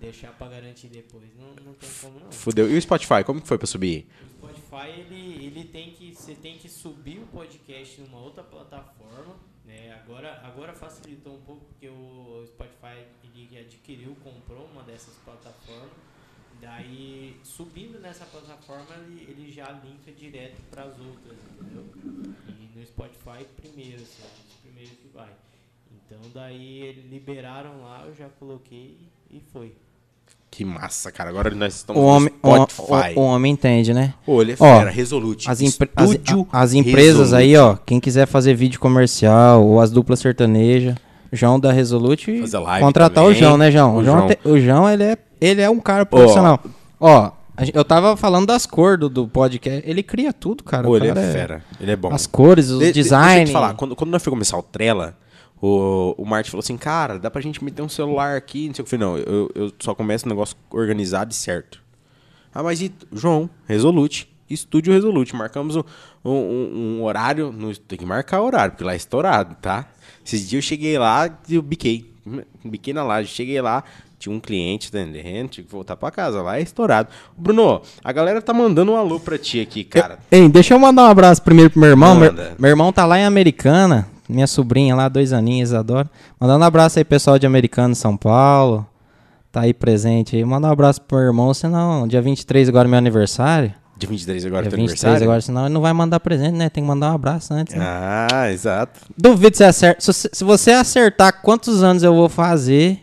Deixar 0.00 0.28
pra 0.32 0.48
garantir 0.48 0.86
depois 0.86 1.24
não, 1.38 1.48
não 1.62 1.74
tem 1.74 1.90
como 2.00 2.20
não. 2.20 2.32
Fudeu. 2.32 2.70
E 2.70 2.78
o 2.78 2.80
Spotify, 2.80 3.22
como 3.22 3.42
que 3.42 3.46
foi 3.46 3.58
pra 3.58 3.66
subir? 3.66 4.06
O 4.42 4.46
Spotify 4.48 4.98
ele, 4.98 5.44
ele 5.44 5.64
tem 5.64 5.90
que 5.90 6.14
você 6.14 6.34
tem 6.34 6.56
que 6.56 6.68
subir 6.68 7.18
o 7.18 7.26
podcast 7.26 7.55
numa 8.00 8.18
outra 8.18 8.42
plataforma, 8.42 9.36
né? 9.64 9.92
Agora 10.02 10.40
agora 10.44 10.72
facilitou 10.72 11.36
um 11.36 11.42
pouco 11.42 11.64
porque 11.66 11.88
o 11.88 12.44
Spotify 12.46 13.04
ele 13.22 13.58
adquiriu, 13.58 14.16
comprou 14.22 14.66
uma 14.66 14.82
dessas 14.82 15.14
plataformas. 15.24 15.90
Daí 16.60 17.38
subindo 17.44 17.98
nessa 18.00 18.24
plataforma 18.24 18.94
ele, 18.96 19.30
ele 19.30 19.52
já 19.52 19.70
linka 19.72 20.10
direto 20.12 20.62
para 20.70 20.84
as 20.84 20.98
outras, 20.98 21.38
entendeu? 21.50 21.84
E 22.48 22.78
no 22.78 22.86
Spotify 22.86 23.44
primeiro, 23.56 24.02
assim, 24.02 24.22
os 24.48 24.54
primeiros 24.62 24.96
que 24.98 25.08
vai. 25.08 25.34
Então 25.90 26.20
daí 26.32 26.92
liberaram 27.10 27.82
lá, 27.82 28.06
eu 28.06 28.14
já 28.14 28.28
coloquei 28.28 28.98
e 29.30 29.40
foi. 29.40 29.76
Que 30.56 30.64
massa, 30.64 31.12
cara. 31.12 31.28
Agora 31.28 31.50
nós 31.54 31.74
estamos 31.74 32.00
O 32.00 32.04
homem, 32.06 32.32
o, 32.42 32.48
no 32.56 32.66
Spotify. 32.70 33.12
o- 33.14 33.20
o 33.20 33.24
homem 33.24 33.52
entende, 33.52 33.92
né? 33.92 34.14
Ô, 34.26 34.40
ele 34.40 34.52
é 34.52 34.56
Ó, 34.58 34.78
fera, 34.78 34.90
Resolute. 34.90 35.50
As, 35.50 35.60
empre- 35.60 35.90
as, 35.94 36.10
as 36.50 36.72
empresas 36.72 37.32
Resolute. 37.32 37.34
aí, 37.34 37.56
ó, 37.58 37.76
quem 37.84 38.00
quiser 38.00 38.26
fazer 38.26 38.54
vídeo 38.54 38.80
comercial 38.80 39.62
ou 39.66 39.80
as 39.82 39.90
duplas 39.90 40.18
sertanejas, 40.18 40.94
João 41.30 41.60
da 41.60 41.72
Resolute, 41.72 42.40
Fazer 42.40 42.58
live 42.58 42.84
contratar 42.86 43.24
também. 43.24 43.30
o 43.32 43.34
João, 43.38 43.58
né, 43.58 43.70
João? 43.70 43.96
O 43.96 43.98
O 43.98 44.04
João, 44.04 44.16
João. 44.18 44.28
te- 44.28 44.38
o 44.48 44.58
João, 44.58 44.88
ele 44.88 45.02
é, 45.04 45.18
ele 45.42 45.60
é 45.60 45.68
um 45.68 45.78
cara 45.78 46.06
profissional. 46.06 46.58
Ó, 46.98 47.32
eu 47.74 47.84
tava 47.84 48.16
falando 48.16 48.46
das 48.46 48.64
cores 48.64 48.98
do, 48.98 49.10
do 49.10 49.28
podcast, 49.28 49.82
ele 49.86 50.02
cria 50.02 50.32
tudo, 50.32 50.64
cara. 50.64 50.88
Ô, 50.88 50.92
o 50.92 50.96
ele 50.96 51.08
é 51.08 51.12
cara 51.14 51.32
fera. 51.32 51.62
Ele 51.78 51.90
é 51.90 51.96
bom. 51.96 52.10
As 52.14 52.26
cores, 52.26 52.70
os 52.70 52.78
De- 52.78 52.86
de- 52.86 53.02
design. 53.02 53.26
Deixa 53.26 53.42
eu 53.42 53.46
te 53.48 53.52
falar, 53.52 53.74
quando, 53.74 53.94
quando 53.94 54.10
nós 54.10 54.22
fomos 54.22 54.36
começar 54.38 54.56
o 54.56 54.62
Trela, 54.62 55.14
o, 55.60 56.14
o 56.18 56.24
Martin 56.26 56.50
falou 56.50 56.60
assim, 56.62 56.76
cara, 56.76 57.18
dá 57.18 57.30
pra 57.30 57.40
gente 57.40 57.62
meter 57.64 57.82
um 57.82 57.88
celular 57.88 58.36
aqui, 58.36 58.68
não 58.68 58.74
sei 58.74 58.82
o 58.82 58.86
que. 58.86 58.94
Eu 58.94 58.98
falei, 58.98 59.06
não, 59.06 59.18
eu, 59.34 59.50
eu 59.54 59.72
só 59.78 59.94
começo 59.94 60.26
um 60.26 60.28
negócio 60.28 60.56
organizado 60.70 61.32
e 61.32 61.34
certo. 61.34 61.80
Ah, 62.54 62.62
mas 62.62 62.80
e, 62.80 62.92
João, 63.12 63.48
Resolute, 63.66 64.28
Estúdio 64.48 64.92
Resolute, 64.92 65.34
marcamos 65.34 65.76
um, 65.76 65.82
um- 66.24 66.98
um- 66.98 67.02
horário, 67.04 67.52
no, 67.52 67.76
tem 67.76 67.98
que 67.98 68.06
marcar 68.06 68.40
o 68.40 68.46
horário, 68.46 68.72
porque 68.72 68.84
lá 68.84 68.92
é 68.92 68.96
estourado, 68.96 69.56
tá? 69.60 69.86
Esses 70.24 70.40
dias 70.48 70.64
eu 70.64 70.68
cheguei 70.68 70.98
lá 70.98 71.28
e 71.48 71.54
eu 71.56 71.62
biquei, 71.62 72.10
biquei 72.64 72.94
na 72.94 73.02
laje, 73.02 73.28
cheguei 73.28 73.60
lá, 73.60 73.82
tinha 74.18 74.34
um 74.34 74.40
cliente 74.40 74.88
atendendo, 74.88 75.48
tinha 75.50 75.64
que 75.64 75.70
voltar 75.70 75.96
pra 75.96 76.10
casa, 76.10 76.40
lá 76.42 76.58
é 76.58 76.62
estourado. 76.62 77.08
Bruno, 77.36 77.82
a 78.02 78.12
galera 78.12 78.40
tá 78.40 78.54
mandando 78.54 78.92
um 78.92 78.96
alô 78.96 79.20
pra 79.20 79.36
ti 79.36 79.60
aqui, 79.60 79.84
cara. 79.84 80.18
Ei, 80.30 80.48
deixa 80.48 80.72
eu 80.74 80.78
mandar 80.78 81.02
um 81.02 81.10
abraço 81.10 81.42
primeiro 81.42 81.70
pro 81.70 81.80
meu 81.80 81.90
irmão. 81.90 82.14
Meu, 82.14 82.32
meu 82.58 82.70
irmão 82.70 82.92
tá 82.92 83.04
lá 83.04 83.18
em 83.18 83.24
Americana. 83.24 84.08
Minha 84.28 84.46
sobrinha 84.46 84.94
lá, 84.94 85.08
dois 85.08 85.32
aninhos, 85.32 85.72
adoro. 85.72 86.08
Mandando 86.40 86.64
um 86.64 86.66
abraço 86.66 86.98
aí, 86.98 87.04
pessoal 87.04 87.38
de 87.38 87.46
Americana, 87.46 87.94
São 87.94 88.16
Paulo. 88.16 88.86
Tá 89.52 89.62
aí 89.62 89.72
presente 89.72 90.36
aí. 90.36 90.44
Manda 90.44 90.66
um 90.68 90.70
abraço 90.70 91.00
pro 91.00 91.16
meu 91.18 91.26
irmão, 91.28 91.54
senão, 91.54 92.06
dia 92.06 92.20
23 92.20 92.68
agora 92.68 92.86
é 92.86 92.90
meu 92.90 92.98
aniversário. 92.98 93.72
Dia 93.96 94.08
23 94.10 94.44
agora, 94.44 94.62
dia 94.64 94.70
teu 94.70 94.76
23 94.78 95.04
aniversário? 95.04 95.24
agora, 95.24 95.40
senão 95.40 95.64
ele 95.64 95.72
não 95.74 95.80
vai 95.80 95.92
mandar 95.94 96.20
presente, 96.20 96.52
né? 96.54 96.68
Tem 96.68 96.82
que 96.84 96.88
mandar 96.88 97.12
um 97.12 97.14
abraço 97.14 97.54
antes, 97.54 97.74
né? 97.74 97.82
Ah, 97.82 98.50
exato. 98.52 99.00
Duvido 99.16 99.56
se 99.56 99.64
acerta. 99.64 100.00
Se, 100.02 100.12
você- 100.12 100.30
se 100.32 100.44
você 100.44 100.72
acertar 100.72 101.40
quantos 101.40 101.82
anos 101.82 102.02
eu 102.02 102.14
vou 102.14 102.28
fazer, 102.28 103.00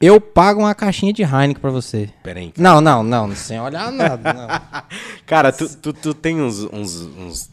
eu 0.00 0.20
pago 0.20 0.60
uma 0.60 0.74
caixinha 0.76 1.12
de 1.12 1.22
Heineken 1.22 1.60
pra 1.60 1.70
você. 1.72 2.08
Pera 2.22 2.38
aí. 2.38 2.52
Não, 2.56 2.80
não, 2.80 3.02
não, 3.02 3.34
sem 3.34 3.60
olhar 3.60 3.90
nada. 3.90 4.32
não. 4.32 4.46
Cara, 5.26 5.50
tu, 5.50 5.68
tu, 5.76 5.92
tu 5.92 6.14
tem 6.14 6.40
uns, 6.40 6.60
uns, 6.72 7.00
uns 7.18 7.50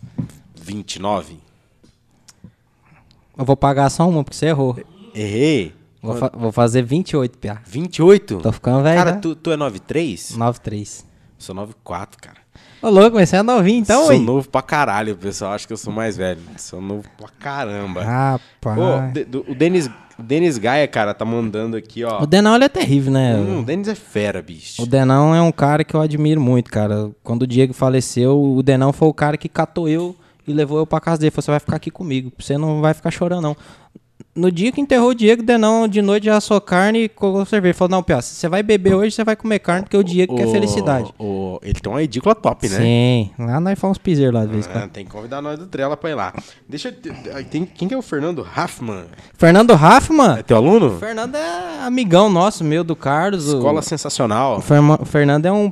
29? 0.56 1.40
Eu 3.40 3.46
vou 3.46 3.56
pagar 3.58 3.90
só 3.90 4.08
uma, 4.08 4.24
porque 4.24 4.36
você 4.38 4.48
errou. 4.48 4.78
Errei. 5.16 5.74
Vou, 6.02 6.16
fa- 6.16 6.32
vou 6.34 6.52
fazer 6.52 6.82
28, 6.84 7.38
piá. 7.38 7.58
28? 7.66 8.38
Tô 8.38 8.52
ficando 8.52 8.84
velho. 8.84 8.98
Cara, 8.98 9.12
né? 9.14 9.20
tu, 9.22 9.36
tu 9.36 9.52
é 9.52 9.58
93? 9.58 10.36
93. 10.38 11.06
Sou 11.38 11.56
94, 11.56 12.20
cara. 12.22 12.38
Ô, 12.82 12.90
louco, 12.90 13.16
mas 13.18 13.30
você 13.30 13.38
é 13.38 13.44
novinho, 13.44 13.80
então, 13.80 14.04
sou 14.06 14.14
hein? 14.14 14.22
novo 14.24 14.48
pra 14.50 14.62
caralho, 14.62 15.14
o 15.14 15.18
pessoal 15.18 15.54
acha 15.54 15.66
que 15.68 15.74
eu 15.74 15.78
sou 15.78 15.92
mais 15.92 16.16
velho. 16.16 16.40
Sou 16.58 16.82
novo 16.82 17.04
pra 17.18 17.28
caramba. 17.40 18.04
Rapaz. 18.04 18.78
Ô, 18.80 19.12
de- 19.14 19.26
do- 19.26 19.46
o 19.50 19.56
Denis, 19.56 19.90
O 20.18 20.24
Denis 20.24 20.58
Gaia, 20.58 20.86
cara, 20.88 21.14
tá 21.14 21.24
mandando 21.26 21.76
aqui, 21.78 22.04
ó. 22.04 22.22
O 22.24 22.28
Denão, 22.28 22.56
ele 22.56 22.66
é 22.66 22.70
terrível, 22.70 23.12
né? 23.12 23.36
Hum, 23.36 23.60
o 23.62 23.64
Denis 23.64 23.88
é 23.88 23.96
fera, 23.96 24.42
bicho. 24.42 24.82
O 24.82 24.86
Denão 24.86 25.34
é 25.34 25.42
um 25.42 25.52
cara 25.52 25.84
que 25.86 25.94
eu 25.94 26.02
admiro 26.02 26.40
muito, 26.42 26.70
cara. 26.70 27.10
Quando 27.24 27.44
o 27.44 27.48
Diego 27.48 27.74
faleceu, 27.74 28.38
o 28.42 28.62
Denão 28.62 28.92
foi 28.92 29.08
o 29.08 29.14
cara 29.14 29.38
que 29.38 29.48
catou 29.48 29.88
eu 29.88 30.14
e 30.50 30.54
levou 30.54 30.80
eu 30.80 30.86
pra 30.88 31.00
casa 31.00 31.20
dele. 31.20 31.32
Falou, 31.32 31.44
você 31.44 31.52
vai 31.52 31.60
ficar 31.60 31.76
aqui 31.76 31.92
comigo, 31.92 32.32
você 32.38 32.58
não 32.58 32.82
vai 32.82 32.94
ficar 32.94 33.12
chorando, 33.12 33.42
não. 33.44 33.56
No 34.36 34.52
dia 34.52 34.72
que 34.72 34.80
enterrou 34.80 35.10
o 35.10 35.16
Diego, 35.16 35.42
o 35.42 35.46
Denão 35.46 35.88
de 35.88 36.02
noite 36.02 36.26
já 36.26 36.38
assou 36.38 36.62
carne 36.62 37.04
e 37.06 37.10
colocou 37.10 37.46
cerveja. 37.46 37.74
Falou, 37.74 37.90
não, 37.92 38.04
Piá, 38.04 38.22
você 38.22 38.48
vai 38.48 38.62
beber 38.62 38.94
hoje, 38.94 39.12
você 39.16 39.24
vai 39.24 39.36
comer 39.36 39.60
carne, 39.60 39.84
porque 39.84 39.98
o 39.98 40.04
Diego 40.04 40.36
quer 40.36 40.48
felicidade. 40.48 41.12
o- 41.20 41.60
ele 41.62 41.74
tem 41.80 41.92
uma 41.92 42.02
edícula 42.04 42.36
top, 42.36 42.70
né? 42.70 42.78
Sim, 42.78 43.32
lá 43.40 43.60
nós 43.60 43.78
fomos 43.78 43.98
piseiros 43.98 44.34
lá 44.34 44.46
de 44.46 44.52
vez 44.52 44.70
Ah, 44.74 44.88
tem 44.88 45.04
que 45.06 45.12
convidar 45.12 45.42
nós 45.42 45.58
do 45.58 45.66
Trela 45.68 45.98
pra 45.98 46.10
ir 46.10 46.16
lá. 46.16 46.34
Deixa 46.68 46.90
eu. 46.90 47.44
Tem, 47.46 47.66
quem 47.66 47.88
que 47.88 47.94
é 47.94 47.98
o 47.98 48.02
Fernando 48.02 48.42
Raffman? 48.42 49.06
Fernando 49.34 49.74
Raffman, 49.74 50.38
É 50.40 50.44
teu 50.44 50.56
aluno? 50.58 50.88
o 50.96 51.00
Fernando 51.00 51.36
é 51.36 51.80
amigão 51.82 52.30
nosso, 52.30 52.64
meu, 52.64 52.84
do 52.84 52.96
Carlos. 52.96 53.52
o- 53.52 53.58
Escola 53.58 53.82
sensacional. 53.82 54.58
O 54.60 54.62
Ferma- 54.62 55.00
o 55.02 55.06
Fernando 55.06 55.46
é 55.48 55.52
um. 55.52 55.72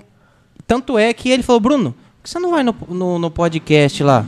Tanto 0.66 0.98
é 0.98 1.14
que 1.14 1.30
ele 1.30 1.44
falou, 1.44 1.60
Bruno, 1.62 1.92
por 2.18 2.24
que 2.24 2.30
você 2.30 2.40
não 2.40 2.52
vai 2.52 2.64
no, 2.64 2.76
no, 2.90 3.20
no 3.20 3.32
podcast 3.32 4.04
lá? 4.04 4.26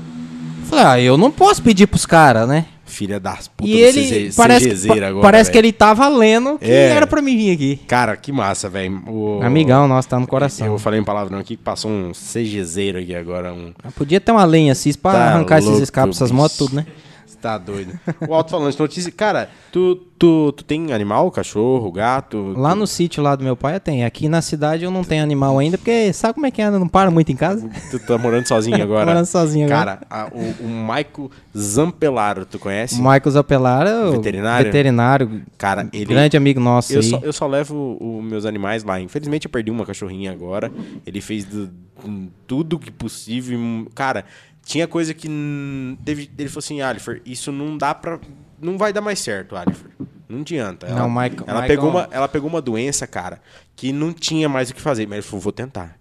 Eu 0.72 0.78
falei, 0.78 0.86
ah, 0.86 1.02
eu 1.02 1.18
não 1.18 1.32
posso 1.32 1.64
pedir 1.64 1.88
pros 1.88 2.06
caras, 2.06 2.48
né? 2.48 2.66
Filha 2.86 3.20
das 3.20 3.48
putas 3.48 3.72
E 3.74 3.78
ele 3.80 4.32
parece, 4.36 4.70
que- 4.88 4.91
agora. 5.04 5.22
parece 5.22 5.50
que 5.52 5.58
velho. 5.58 5.66
ele 5.68 5.74
tava 5.74 6.08
lendo 6.08 6.58
que 6.60 6.70
É. 6.70 6.90
era 6.90 7.06
pra 7.08 7.22
mim 7.22 7.36
vir 7.38 7.52
aqui. 7.54 7.80
Cara, 7.88 8.16
que 8.18 8.32
massa, 8.32 8.68
velho. 8.70 9.02
O- 9.08 9.40
Amigão 9.44 9.88
nosso, 9.88 10.08
tá 10.10 10.20
no 10.20 10.26
coração. 10.28 10.68
Eu 10.68 10.78
falei 10.80 11.00
um 11.00 11.04
palavrão 11.04 11.40
aqui 11.40 11.56
que 11.56 11.64
passou 11.64 11.90
um 11.90 12.12
CGzeiro 12.14 13.00
aqui 13.00 13.14
agora. 13.16 13.54
Um... 13.54 13.74
Podia 13.96 14.20
ter 14.20 14.32
uma 14.32 14.44
lenha 14.44 14.72
assim 14.72 14.91
pra 14.94 15.12
Tá 15.12 15.24
arrancar 15.30 15.58
esses 15.58 15.70
louco, 15.70 15.84
escapos, 15.84 16.18
essas 16.18 16.32
motos, 16.32 16.58
tudo, 16.58 16.76
né? 16.76 16.86
Tá 17.41 17.57
doido. 17.57 17.98
O 18.28 18.34
alto-falante 18.34 18.76
de 18.76 18.82
notícia. 18.82 19.11
Cara, 19.11 19.49
tu, 19.72 19.95
tu, 20.18 20.52
tu 20.52 20.64
tem 20.64 20.91
animal, 20.91 21.32
cachorro, 21.32 21.90
gato? 21.91 22.53
Lá 22.57 22.72
tu, 22.74 22.80
no 22.80 22.86
sítio 22.88 23.24
lá 23.24 23.36
do 23.36 23.44
meu 23.44 23.56
pai 23.56 23.76
eu 23.76 23.80
tenho. 23.80 24.06
Aqui 24.06 24.28
na 24.28 24.41
cidade 24.41 24.84
eu 24.84 24.91
não 24.91 25.03
tenho 25.03 25.24
animal 25.24 25.57
ainda, 25.57 25.78
porque 25.78 26.11
sabe 26.11 26.34
como 26.34 26.45
é 26.45 26.52
que 26.52 26.61
é? 26.61 26.70
Não 26.70 26.88
para 26.88 27.10
muito 27.10 27.32
em 27.32 27.36
casa? 27.36 27.70
Tu 27.91 27.99
tá 27.99 28.18
morando 28.18 28.45
sozinho 28.48 28.76
agora? 28.84 29.06
Morando 29.06 29.26
sozinho 29.26 29.66
agora. 29.68 29.98
Cara, 29.98 30.07
a- 30.10 30.30
o, 30.34 30.66
o 30.66 30.70
Maico 30.70 31.32
Zampelaro, 31.57 32.45
tu 32.45 32.60
conhece? 32.60 32.95
O 32.95 32.98
Michael 33.03 33.32
Zapelar 33.32 33.88
é 33.88 34.11
Veterinário? 34.11 34.66
veterinário, 34.66 35.41
Cara, 35.57 35.88
ele... 35.94 36.06
grande 36.06 36.36
amigo 36.36 36.60
nosso 36.60 36.94
Eu 36.94 36.99
aí. 36.99 37.10
só, 37.10 37.20
eu 37.24 37.32
só 37.34 37.48
levo 37.48 37.98
os 37.99 38.24
meus 38.24 38.45
animais 38.45 38.84
lá. 38.84 38.99
Infelizmente 38.99 39.45
eu 39.45 39.52
perdi 39.52 39.72
uma 39.72 39.86
cachorrinha 39.86 40.32
agora. 40.32 40.72
Ele 41.06 41.22
fez 41.22 41.45
do- 41.45 41.70
tudo 42.48 42.80
que 42.80 42.90
possível. 42.91 43.60
Cara, 43.94 44.24
tinha 44.70 44.88
coisa 44.88 45.14
que. 45.14 45.28
Teve, 46.06 46.30
ele 46.38 46.48
falou 46.48 46.60
assim, 46.60 46.80
Alifer, 46.82 47.22
isso 47.26 47.52
não 47.52 47.76
dá 47.78 47.94
pra. 47.96 48.20
Não 48.62 48.78
vai 48.78 48.94
dar 48.94 49.02
mais 49.02 49.20
certo, 49.20 49.56
Alifer. 49.56 49.90
Não 50.28 50.41
adianta. 50.41 50.86
Ela, 50.86 51.00
Não, 51.00 51.10
Michael- 51.10 51.44
ela, 51.48 51.62
Michael- 51.62 51.68
pegou 51.68 51.90
uma, 51.90 52.08
ela 52.12 52.28
pegou 52.28 52.50
uma 52.50 52.62
doença, 52.62 53.08
cara, 53.08 53.41
que 53.76 53.91
não 53.91 54.14
tinha 54.14 54.48
mais 54.48 54.70
o 54.70 54.76
que 54.76 54.82
fazer. 54.82 55.08
Mas 55.08 55.18
ele 55.20 55.22
falou, 55.24 55.41
vou 55.41 55.52
tentar. 55.52 55.98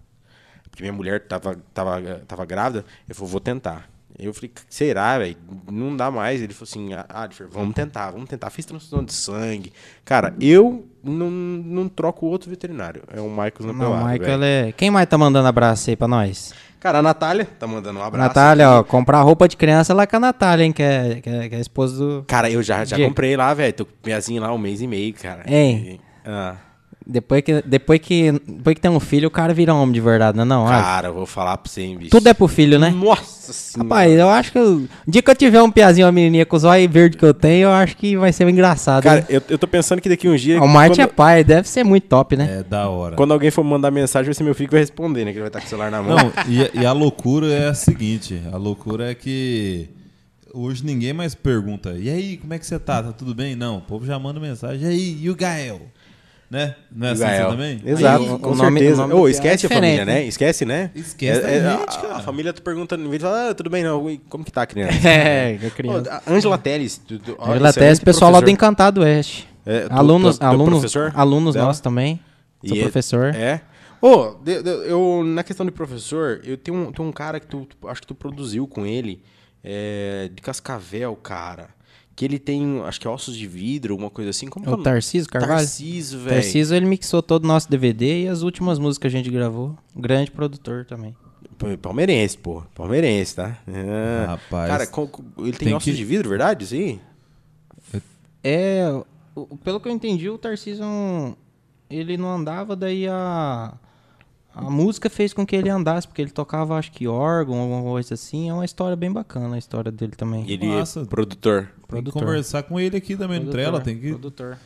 Porque 0.69 0.83
minha 0.83 0.93
mulher 0.93 1.25
tava, 1.27 1.57
tava, 1.73 1.99
tava 2.27 2.45
grávida. 2.45 2.85
Ele 3.07 3.13
falou, 3.15 3.27
vou 3.29 3.39
tentar. 3.39 3.89
Eu 4.19 4.33
falei, 4.33 4.51
será, 4.69 5.17
velho? 5.17 5.37
Não 5.71 5.95
dá 5.95 6.11
mais. 6.11 6.41
Ele 6.41 6.53
falou 6.53 6.67
assim, 6.69 6.93
ah, 6.93 7.05
Alifer, 7.09 7.47
vamos 7.49 7.73
tentar, 7.73 8.11
vamos 8.11 8.27
tentar. 8.29 8.49
Fiz 8.49 8.65
transfusão 8.65 9.03
de 9.03 9.13
sangue. 9.13 9.71
Cara, 10.03 10.33
eu 10.41 10.85
não, 11.03 11.29
não 11.29 11.87
troco 11.87 12.25
outro 12.25 12.49
veterinário. 12.49 13.03
É 13.15 13.21
o 13.21 13.29
Michael 13.29 13.53
Não, 13.61 13.67
Zampelaro, 13.73 14.05
o 14.05 14.07
Michael 14.09 14.43
é... 14.43 14.71
Quem 14.73 14.91
mais 14.91 15.07
tá 15.07 15.17
mandando 15.17 15.47
abraço 15.47 15.89
aí 15.89 15.95
pra 15.95 16.07
nós? 16.07 16.53
Cara, 16.79 16.99
a 16.99 17.01
Natália 17.01 17.45
tá 17.45 17.65
mandando 17.67 17.99
um 17.99 18.03
abraço. 18.03 18.27
Natália, 18.27 18.69
ó, 18.69 18.79
aqui. 18.79 18.89
comprar 18.89 19.21
roupa 19.21 19.47
de 19.47 19.57
criança 19.57 19.93
lá 19.93 20.05
com 20.07 20.15
a 20.15 20.19
Natália, 20.19 20.63
hein, 20.65 20.71
que 20.71 20.83
é, 20.83 21.19
que 21.21 21.29
é, 21.29 21.49
que 21.49 21.55
é 21.55 21.57
a 21.57 21.61
esposa 21.61 21.97
do... 21.97 22.23
Cara, 22.27 22.49
eu 22.49 22.61
já, 22.63 22.85
já 22.85 22.95
Diego. 22.95 23.09
comprei 23.11 23.35
lá, 23.35 23.53
velho. 23.53 23.73
Tô 23.73 23.85
com 23.85 23.91
minhazinha 24.05 24.41
lá 24.41 24.53
um 24.53 24.57
mês 24.57 24.81
e 24.81 24.87
meio, 24.87 25.13
cara. 25.13 25.43
Hein? 25.45 25.95
E- 25.95 26.01
Ah, 26.25 26.55
Depois 27.11 27.41
que, 27.41 27.63
depois, 27.65 27.99
que, 27.99 28.31
depois 28.47 28.75
que 28.75 28.81
tem 28.81 28.91
um 28.91 28.99
filho, 28.99 29.29
o 29.29 29.31
cara 29.31 29.51
vira 29.51 29.73
homem 29.73 29.91
de 29.91 29.99
verdade, 29.99 30.37
não 30.37 30.43
é 30.43 30.45
não? 30.45 30.67
Cara, 30.67 31.07
eu 31.07 31.13
vou 31.15 31.25
falar 31.25 31.57
pra 31.57 31.67
você, 31.71 31.81
hein, 31.81 31.97
bicho. 31.97 32.11
tudo 32.11 32.27
é 32.29 32.35
pro 32.35 32.47
filho, 32.47 32.77
né? 32.77 32.91
Nossa 32.91 33.51
senhora. 33.51 33.89
Rapaz, 33.89 34.11
eu 34.13 34.29
acho 34.29 34.51
que... 34.51 34.57
eu- 34.59 34.87
O 35.07 35.11
dia 35.11 35.19
que 35.23 35.31
eu 35.31 35.35
tiver 35.35 35.59
um 35.59 35.71
piazinho, 35.71 36.05
uma 36.05 36.11
menininha 36.11 36.45
com 36.45 36.55
os 36.55 36.63
olhos 36.63 36.91
verdes 36.91 37.17
que 37.17 37.25
eu 37.25 37.33
tenho, 37.33 37.63
eu 37.63 37.71
acho 37.71 37.97
que 37.97 38.15
vai 38.15 38.31
ser 38.31 38.47
engraçado. 38.47 39.01
Cara, 39.01 39.25
eu, 39.27 39.41
eu 39.49 39.57
tô 39.57 39.67
pensando 39.67 39.99
que 39.99 40.07
daqui 40.07 40.29
uns 40.29 40.39
dias. 40.39 40.61
o 40.61 40.67
Marte 40.67 41.01
é 41.01 41.07
quando, 41.07 41.15
pai, 41.15 41.43
deve 41.43 41.67
ser 41.67 41.83
muito 41.83 42.03
top, 42.07 42.37
né? 42.37 42.59
É 42.59 42.63
da 42.63 42.87
hora. 42.87 43.15
quando 43.15 43.31
alguém 43.33 43.49
for 43.49 43.63
mandar 43.63 43.89
mensagem, 43.89 44.25
vai 44.25 44.35
ser 44.35 44.43
meu 44.43 44.53
filho 44.53 44.69
que 44.69 44.75
vai 44.75 44.81
responder, 44.81 45.25
né? 45.25 45.31
Que 45.31 45.37
ele 45.39 45.49
vai 45.49 45.49
estar 45.49 45.61
com 45.61 45.65
o 45.65 45.69
celular 45.69 45.89
na 45.89 46.03
mão. 46.03 46.15
Não, 46.15 46.31
e, 46.47 46.79
e 46.79 46.85
a 46.85 46.91
loucura 46.91 47.47
é 47.47 47.69
a 47.69 47.73
seguinte: 47.73 48.39
a 48.53 48.57
loucura 48.57 49.09
é 49.09 49.15
que 49.15 49.89
hoje 50.53 50.85
ninguém 50.85 51.13
mais 51.13 51.33
pergunta, 51.33 51.95
e 51.99 52.07
aí, 52.09 52.37
como 52.37 52.53
é 52.53 52.59
que 52.59 52.65
você 52.67 52.77
tá? 52.77 53.01
Tá 53.01 53.11
tudo 53.11 53.33
bem? 53.33 53.55
Não, 53.55 53.77
o 53.77 53.81
povo 53.81 54.05
já 54.05 54.17
manda 54.19 54.39
mensagem, 54.39 54.83
e 54.83 54.87
aí, 54.87 55.17
e 55.21 55.29
o 55.29 55.35
Gael? 55.35 55.81
Né? 56.49 56.75
Não 56.91 57.07
é 57.07 57.11
assim 57.11 57.23
também? 57.23 57.81
Exato, 57.85 58.23
Aí, 58.23 58.29
o- 58.31 58.39
com 58.39 58.49
o 58.51 58.55
nome- 58.55 58.79
certeza. 58.79 59.03
o 59.03 59.07
nome 59.07 59.13
do 59.13 59.21
piá 59.21 59.29
esquece 59.31 59.65
é 59.65 59.67
a 59.67 59.69
família, 59.69 59.91
diferente, 59.99 60.05
né? 60.07 60.23
Esquece, 60.27 60.65
né? 60.65 60.91
Esquece 60.95 61.45
É- 61.45 61.57
é, 61.57 61.59
da 61.61 61.75
a- 61.75 61.77
gente, 61.77 61.99
cara. 61.99 62.15
A, 62.15 62.19
família 62.21 62.51
tá 62.53 62.61
perguntando 62.61 63.03
no 63.03 63.09
vídeo, 63.11 63.27
fala, 63.27 63.49
ah, 63.51 63.53
tudo 63.53 63.69
bem, 63.69 63.83
não. 63.83 64.17
Como 64.29 64.43
que 64.43 64.51
tá 64.51 64.63
a 64.63 64.65
criança? 64.65 64.89
É, 65.07 65.59
Ô, 65.63 65.69
criança. 65.71 66.23
a 66.25 66.31
Angela 66.33 66.57
Teles. 66.57 66.97
tu- 66.97 67.19
tu- 67.19 67.37
Angela 67.39 67.71
Tess, 67.71 67.99
pessoal 67.99 68.31
lá 68.31 68.39
do. 68.39 68.49
Encantado 68.49 69.01
Oeste. 69.01 69.47
É, 69.63 69.81
tu- 69.87 69.93
alunos, 69.93 70.37
tu- 70.37 70.39
tu 70.39 70.43
é 70.43 70.47
alunos, 70.47 70.69
professor 70.79 71.11
alunos 71.13 71.55
nossos 71.55 71.81
também. 71.81 72.19
Sou 72.65 72.75
E 72.75 72.79
é- 72.79 72.81
professor. 72.83 73.35
É. 73.35 73.61
Ô, 74.01 74.29
de- 74.43 74.63
eu, 74.87 75.23
na 75.23 75.43
questão 75.43 75.63
de 75.65 75.71
professor, 75.71 76.41
eu 76.43 76.57
tenho 76.57 76.75
um, 76.77 76.91
tenho 76.91 77.07
um 77.07 77.11
cara 77.11 77.39
que 77.39 77.45
tu, 77.45 77.67
tu- 77.79 77.87
acho 77.87 78.01
que 78.01 78.07
tu 78.07 78.15
produziu 78.15 78.65
com 78.65 78.85
ele, 78.87 79.21
é, 79.63 80.29
de 80.33 80.41
Cascavel, 80.41 81.15
cara. 81.15 81.67
Que 82.19 82.25
ele 82.25 82.37
tem, 82.37 82.81
acho 82.81 82.99
que 82.99 83.07
é 83.07 83.09
ossos 83.09 83.33
de 83.37 83.47
vidro, 83.47 83.93
alguma 83.93 84.09
coisa 84.09 84.31
assim. 84.31 84.47
Como 84.47 84.65
É 84.65 84.67
que 84.67 84.69
o 84.69 84.71
nome? 84.71 84.83
Tarcísio 84.83 85.29
Carvalho? 85.31 85.53
Tarciso, 85.61 86.17
velho. 86.19 86.35
Tarcísio, 86.35 86.75
ele 86.75 86.85
mixou 86.85 87.23
todo 87.23 87.45
o 87.45 87.47
nosso 87.47 87.69
DVD 87.71 88.23
e 88.23 88.27
as 88.27 88.41
últimas 88.41 88.77
músicas 88.77 89.09
que 89.09 89.15
a 89.15 89.21
gente 89.21 89.31
gravou. 89.31 89.73
Grande 89.95 90.29
produtor 90.29 90.83
também. 90.83 91.15
Palmeirense, 91.81 92.37
pô. 92.37 92.61
Palmeirense, 92.75 93.37
tá? 93.37 93.57
É. 93.65 94.25
Rapaz. 94.27 94.67
Cara, 94.69 94.83
ele 95.37 95.51
tem, 95.53 95.67
Tem 95.69 95.73
ossos 95.73 95.89
que- 95.89 95.95
de 95.97 96.03
vidro, 96.03 96.27
verdade? 96.27 96.67
Sim. 96.67 96.99
É, 98.43 98.83
pelo 99.63 99.79
que 99.79 99.87
eu 99.87 99.91
entendi, 99.93 100.29
o 100.29 100.37
Tarcísio 100.37 100.83
não- 100.83 101.37
ele 101.89 102.17
não 102.17 102.33
andava, 102.35 102.75
daí 102.75 103.07
a 103.07 103.73
a 104.67 104.69
música 104.69 105.09
fez 105.09 105.33
com 105.33 105.45
que 105.45 105.55
ele 105.55 105.69
andasse, 105.69 106.07
porque 106.07 106.21
ele 106.21 106.31
tocava, 106.31 106.77
acho 106.77 106.91
que 106.91 107.07
órgão, 107.07 107.59
alguma 107.59 107.81
coisa 107.81 108.13
assim. 108.13 108.49
É 108.49 108.53
uma 108.53 108.65
história 108.65 108.95
bem 108.95 109.11
bacana 109.11 109.55
a 109.55 109.57
história 109.57 109.91
dele 109.91 110.13
também. 110.13 110.45
E 110.47 110.53
ele 110.53 110.67
Nossa. 110.67 111.01
é 111.01 111.05
produtor. 111.05 111.63
Tem 111.63 111.73
que 111.73 111.87
Produtor. 111.87 112.21
conversar 112.23 112.63
com 112.63 112.79
ele 112.79 112.97
aqui 112.97 113.15
também 113.15 113.39
no 113.39 113.45
Produtor, 113.45 113.61
Trela, 113.63 113.81
tem 113.81 113.97
que 113.99 114.09
produtor. 114.09 114.57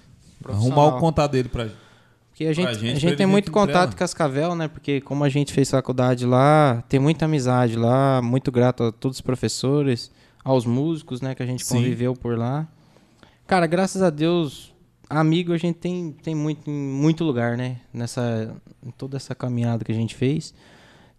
arrumar 0.48 0.88
o 0.88 1.00
contato 1.00 1.32
dele 1.32 1.50
pra 1.50 1.70
Porque 2.30 2.46
a 2.46 2.54
gente, 2.54 2.66
pra 2.66 2.74
gente, 2.74 2.98
a 2.98 3.00
gente 3.00 3.16
tem 3.16 3.26
muito 3.26 3.48
no 3.48 3.54
contato 3.54 3.92
com 3.92 3.98
Cascavel, 3.98 4.56
né? 4.56 4.68
Porque 4.68 5.00
como 5.02 5.24
a 5.24 5.30
gente 5.30 5.54
fez 5.54 5.70
faculdade 5.70 6.26
lá, 6.26 6.84
tem 6.90 7.00
muita 7.00 7.26
amizade 7.26 7.76
lá, 7.76 8.22
muito 8.22 8.52
grato 8.52 8.84
a 8.84 8.92
todos 8.92 9.18
os 9.18 9.22
professores, 9.22 10.12
aos 10.44 10.66
músicos, 10.66 11.22
né, 11.22 11.34
que 11.34 11.42
a 11.42 11.46
gente 11.46 11.66
Sim. 11.66 11.76
conviveu 11.76 12.14
por 12.14 12.38
lá. 12.38 12.68
Cara, 13.48 13.66
graças 13.68 14.02
a 14.02 14.10
Deus, 14.10 14.73
amigo 15.10 15.54
a 15.54 15.58
gente 15.58 15.78
tem, 15.78 16.12
tem 16.24 16.36
muito, 16.36 16.70
em 16.70 16.74
muito 16.74 17.24
lugar, 17.24 17.58
né? 17.58 17.78
Nessa, 17.94 18.56
em 18.86 18.92
toda 18.92 19.18
essa 19.18 19.36
caminhada 19.36 19.84
que 19.84 19.92
a 19.92 19.96
gente 19.96 20.16
fez. 20.16 20.54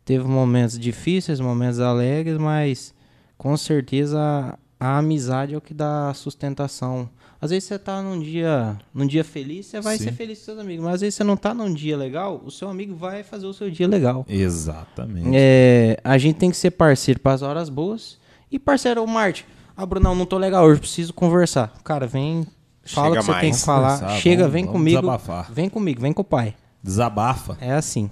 Teve 0.04 0.24
momentos 0.24 0.78
difíceis, 0.78 1.40
momentos 1.40 1.80
alegres, 1.80 2.36
mas 2.36 2.94
com 3.38 3.56
certeza 3.56 4.18
a, 4.20 4.58
a 4.78 4.98
amizade 4.98 5.54
é 5.54 5.56
o 5.56 5.60
que 5.60 5.72
dá 5.72 6.12
sustentação. 6.14 7.08
Às 7.40 7.50
vezes 7.50 7.64
você 7.64 7.78
tá 7.78 8.00
num 8.02 8.20
dia, 8.20 8.76
num 8.92 9.06
dia 9.06 9.24
feliz, 9.24 9.66
você 9.66 9.80
vai 9.80 9.98
Sim. 9.98 10.04
ser 10.04 10.12
feliz 10.12 10.38
com 10.38 10.44
seus 10.46 10.58
amigos, 10.58 10.84
mas 10.84 10.94
às 10.94 11.00
vezes 11.02 11.14
você 11.14 11.24
não 11.24 11.36
tá 11.36 11.52
num 11.52 11.72
dia 11.72 11.96
legal, 11.96 12.40
o 12.44 12.50
seu 12.50 12.68
amigo 12.68 12.94
vai 12.94 13.22
fazer 13.22 13.46
o 13.46 13.52
seu 13.52 13.70
dia 13.70 13.86
legal. 13.86 14.24
Exatamente. 14.28 15.30
É, 15.34 15.98
a 16.02 16.16
gente 16.16 16.36
tem 16.36 16.50
que 16.50 16.56
ser 16.56 16.70
parceiro 16.70 17.20
para 17.20 17.32
as 17.32 17.42
horas 17.42 17.68
boas. 17.68 18.18
E 18.50 18.58
parceiro, 18.58 19.02
o 19.02 19.06
Marte, 19.06 19.44
ah, 19.76 19.84
Brunão, 19.84 20.14
não 20.14 20.24
tô 20.24 20.38
legal 20.38 20.64
hoje, 20.64 20.80
preciso 20.80 21.12
conversar. 21.12 21.74
Cara, 21.82 22.06
vem, 22.06 22.46
fala 22.86 23.08
Chega 23.08 23.20
o 23.20 23.20
que 23.20 23.26
você 23.26 23.40
tem 23.40 23.48
mais. 23.50 23.58
que 23.60 23.64
falar. 23.66 23.98
Conversar, 24.00 24.20
Chega, 24.20 24.36
vamos- 24.42 24.52
vem 24.52 24.64
vamos 24.64 24.78
comigo. 24.78 25.00
desabafar. 25.00 25.52
Vem 25.52 25.68
comigo, 25.68 26.00
vem 26.00 26.12
com 26.12 26.22
o 26.22 26.24
pai. 26.24 26.54
Desabafa. 26.82 27.56
É 27.60 27.72
assim. 27.72 28.08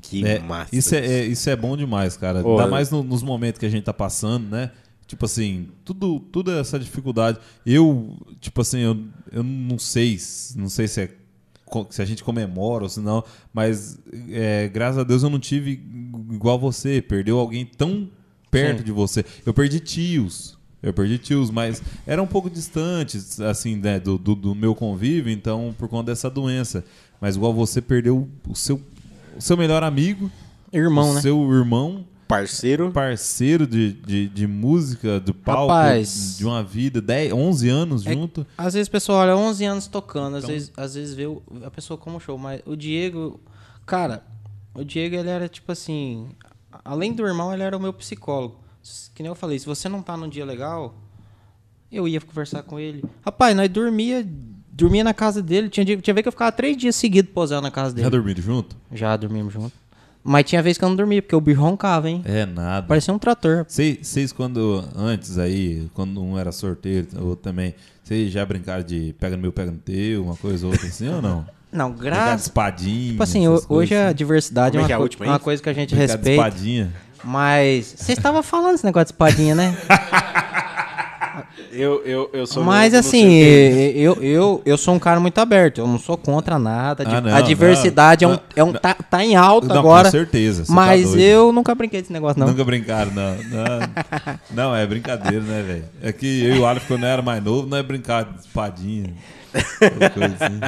Que 0.00 0.24
É, 0.26 0.38
massa. 0.40 0.74
isso, 0.74 0.94
é, 0.94 0.98
é- 1.06 1.24
isso 1.26 1.48
é 1.48 1.56
bom 1.56 1.76
demais, 1.76 2.16
cara. 2.16 2.44
Ô, 2.46 2.58
Ainda 2.58 2.70
mais 2.70 2.90
no- 2.90 3.02
nos 3.02 3.22
momentos 3.22 3.58
que 3.58 3.66
a 3.66 3.70
gente 3.70 3.84
tá 3.84 3.92
passando, 3.94 4.48
né? 4.50 4.70
Tipo 5.06 5.24
assim, 5.26 5.68
tudo, 5.84 6.18
tudo 6.20 6.50
essa 6.52 6.78
dificuldade. 6.78 7.38
Eu, 7.66 8.16
tipo 8.40 8.60
assim, 8.60 8.80
eu, 8.80 8.98
eu 9.30 9.42
não 9.42 9.78
sei, 9.78 10.18
se- 10.18 10.58
não 10.58 10.68
sei 10.68 10.88
se 10.88 11.00
é 11.02 11.10
se 11.88 12.02
a 12.02 12.04
gente 12.04 12.22
comemora 12.22 12.82
ou 12.84 12.88
se 12.90 13.00
não, 13.00 13.24
mas 13.50 13.98
é, 14.30 14.68
graças 14.68 14.98
a 14.98 15.04
Deus 15.04 15.22
eu 15.22 15.30
não 15.30 15.38
tive 15.38 15.82
igual 16.30 16.58
você, 16.58 17.00
perdeu 17.00 17.38
alguém 17.38 17.64
tão 17.64 18.10
perto 18.50 18.78
Sim. 18.80 18.84
de 18.84 18.92
você. 18.92 19.24
Eu 19.46 19.54
perdi 19.54 19.80
tios. 19.80 20.58
Eu 20.82 20.92
perdi 20.92 21.16
tios, 21.18 21.50
mas 21.50 21.80
eram 22.06 22.24
um 22.24 22.26
pouco 22.26 22.50
distantes, 22.50 23.40
assim, 23.40 23.76
né, 23.76 24.00
do, 24.00 24.18
do, 24.18 24.34
do 24.34 24.54
meu 24.54 24.74
convívio, 24.74 25.32
então, 25.32 25.72
por 25.78 25.88
conta 25.88 26.10
dessa 26.10 26.28
doença. 26.28 26.84
Mas 27.20 27.36
igual 27.36 27.54
você 27.54 27.80
perdeu 27.80 28.28
o 28.48 28.54
seu, 28.56 28.80
o 29.36 29.40
seu 29.40 29.56
melhor 29.56 29.82
amigo, 29.84 30.30
Irmão, 30.72 31.10
o 31.10 31.14
né? 31.14 31.20
seu 31.20 31.52
irmão 31.54 32.04
parceiro. 32.26 32.90
parceiro 32.90 33.66
de, 33.66 33.92
de, 33.92 34.26
de 34.28 34.46
música, 34.46 35.20
do 35.20 35.32
palco, 35.34 35.72
Rapaz. 35.72 36.36
de 36.38 36.44
uma 36.46 36.64
vida, 36.64 37.00
10, 37.00 37.32
11 37.32 37.68
anos 37.68 38.06
É- 38.06 38.12
junto. 38.14 38.44
Às 38.58 38.74
vezes 38.74 38.88
o 38.88 38.90
pessoal 38.90 39.18
olha 39.18 39.36
11 39.36 39.64
anos 39.64 39.86
tocando, 39.86 40.36
às, 40.38 40.42
Então- 40.44 40.54
vezes, 40.54 40.72
às 40.76 40.94
vezes 40.94 41.14
vê 41.14 41.26
o- 41.26 41.42
a 41.64 41.70
pessoa 41.70 41.96
como 41.98 42.18
show, 42.18 42.36
mas 42.38 42.60
o 42.66 42.74
Diego, 42.74 43.38
cara, 43.86 44.24
o 44.74 44.82
Diego 44.82 45.14
ele 45.14 45.28
era 45.28 45.46
tipo 45.48 45.70
assim, 45.70 46.26
além 46.84 47.12
do 47.12 47.24
irmão, 47.24 47.52
ele 47.52 47.62
era 47.62 47.76
o 47.76 47.80
meu 47.80 47.92
psicólogo. 47.92 48.61
Que 49.14 49.22
nem 49.22 49.28
eu 49.30 49.34
falei, 49.34 49.58
se 49.58 49.66
você 49.66 49.88
não 49.88 50.02
tá 50.02 50.16
num 50.16 50.28
dia 50.28 50.44
legal, 50.44 50.94
eu 51.90 52.08
ia 52.08 52.20
conversar 52.20 52.62
com 52.62 52.78
ele. 52.80 53.04
Rapaz, 53.24 53.54
nós 53.56 53.68
dormia, 53.68 54.26
dormia 54.72 55.04
na 55.04 55.14
casa 55.14 55.42
dele, 55.42 55.68
tinha, 55.68 55.84
dia- 55.84 55.96
tinha 55.98 56.14
vez 56.14 56.22
que 56.22 56.28
eu 56.28 56.32
ficava 56.32 56.50
três 56.52 56.76
dias 56.76 56.96
seguidos 56.96 57.30
posando 57.32 57.62
na 57.62 57.70
casa 57.70 57.90
Já 57.90 57.94
dele. 57.96 58.10
dormiram 58.10 58.42
junto? 58.42 58.76
Já 58.92 59.16
dormimos 59.16 59.52
junto. 59.52 59.72
Mas 60.24 60.44
tinha 60.44 60.62
vez 60.62 60.78
que 60.78 60.84
eu 60.84 60.88
não 60.88 60.94
dormia, 60.96 61.20
porque 61.20 61.34
o 61.34 61.40
bicho 61.40 61.60
roncava, 61.60 62.08
hein? 62.08 62.22
É 62.24 62.46
nada. 62.46 62.86
Parecia 62.86 63.12
um 63.12 63.18
trator. 63.18 63.64
Vocês 63.68 64.32
quando, 64.32 64.84
antes 64.94 65.36
aí, 65.36 65.90
quando 65.94 66.22
um 66.22 66.38
era 66.38 66.52
sorteiro, 66.52 67.08
o 67.20 67.26
outro 67.26 67.42
também, 67.42 67.74
vocês 68.04 68.30
já 68.32 68.46
brincaram 68.46 68.84
de 68.84 69.14
pega 69.18 69.34
no 69.36 69.42
meu, 69.42 69.52
pega 69.52 69.72
no 69.72 69.78
teu, 69.78 70.22
uma 70.24 70.36
coisa 70.36 70.64
ou 70.66 70.72
outra 70.72 70.86
assim 70.86 71.08
ou 71.08 71.20
não? 71.20 71.44
Não, 71.72 71.90
graças. 71.90 72.42
espadinha. 72.48 73.12
Tipo 73.12 73.22
assim, 73.22 73.48
hoje 73.48 73.66
coisas 73.66 73.96
a 73.96 74.06
assim. 74.08 74.14
diversidade 74.14 74.76
é 74.76 74.80
Como 74.80 74.80
é 74.80 74.82
uma, 74.82 74.86
que 74.88 74.92
é 74.92 74.94
a 74.94 74.98
co- 74.98 75.02
última 75.04 75.24
uma 75.26 75.38
coisa 75.38 75.62
que 75.62 75.68
a 75.70 75.72
gente 75.72 75.94
Brincar 75.94 76.06
de 76.06 76.12
respeita. 76.12 76.46
espadinha. 76.48 76.92
Mas 77.24 77.94
você 77.96 78.12
estava 78.12 78.42
falando 78.42 78.74
esse 78.74 78.84
negócio 78.84 79.06
de 79.06 79.12
espadinha, 79.12 79.54
né? 79.54 79.76
Eu, 81.70 82.02
eu, 82.04 82.30
eu 82.34 82.46
sou 82.46 82.62
Mas 82.62 82.92
assim, 82.92 83.32
eu, 83.38 84.14
eu, 84.22 84.62
eu 84.66 84.76
sou 84.76 84.94
um 84.94 84.98
cara 84.98 85.18
muito 85.18 85.38
aberto. 85.38 85.78
Eu 85.78 85.86
não 85.86 85.98
sou 85.98 86.18
contra 86.18 86.58
nada. 86.58 87.04
Ah, 87.06 87.20
não, 87.20 87.34
a 87.34 87.40
diversidade 87.40 88.26
não, 88.26 88.32
é 88.32 88.34
um, 88.34 88.40
é 88.56 88.64
um 88.64 88.72
não. 88.72 88.80
tá, 88.80 88.92
tá 88.94 89.24
em 89.24 89.34
alta 89.36 89.68
Não, 89.68 89.78
agora. 89.78 90.04
com 90.04 90.10
certeza. 90.10 90.66
tá 90.66 90.72
Mas 90.72 91.08
doido. 91.12 91.20
eu 91.22 91.52
nunca 91.52 91.74
brinquei 91.74 92.02
desse 92.02 92.12
negócio, 92.12 92.38
não. 92.38 92.48
Nunca 92.48 92.62
brincaram, 92.64 93.10
não. 93.12 93.34
Não, 93.36 93.80
não 94.50 94.76
é 94.76 94.86
brincadeira, 94.86 95.40
né, 95.40 95.62
velho? 95.62 95.84
É 96.02 96.12
que 96.12 96.44
eu 96.44 96.56
e 96.56 96.58
o 96.58 96.66
Aleph, 96.66 96.86
quando 96.86 97.04
eu 97.04 97.08
era 97.08 97.22
mais 97.22 97.42
novo, 97.42 97.66
não 97.66 97.78
é 97.78 97.82
brincar 97.82 98.24
de 98.24 98.40
espadinha. 98.40 99.14
assim. 99.54 100.60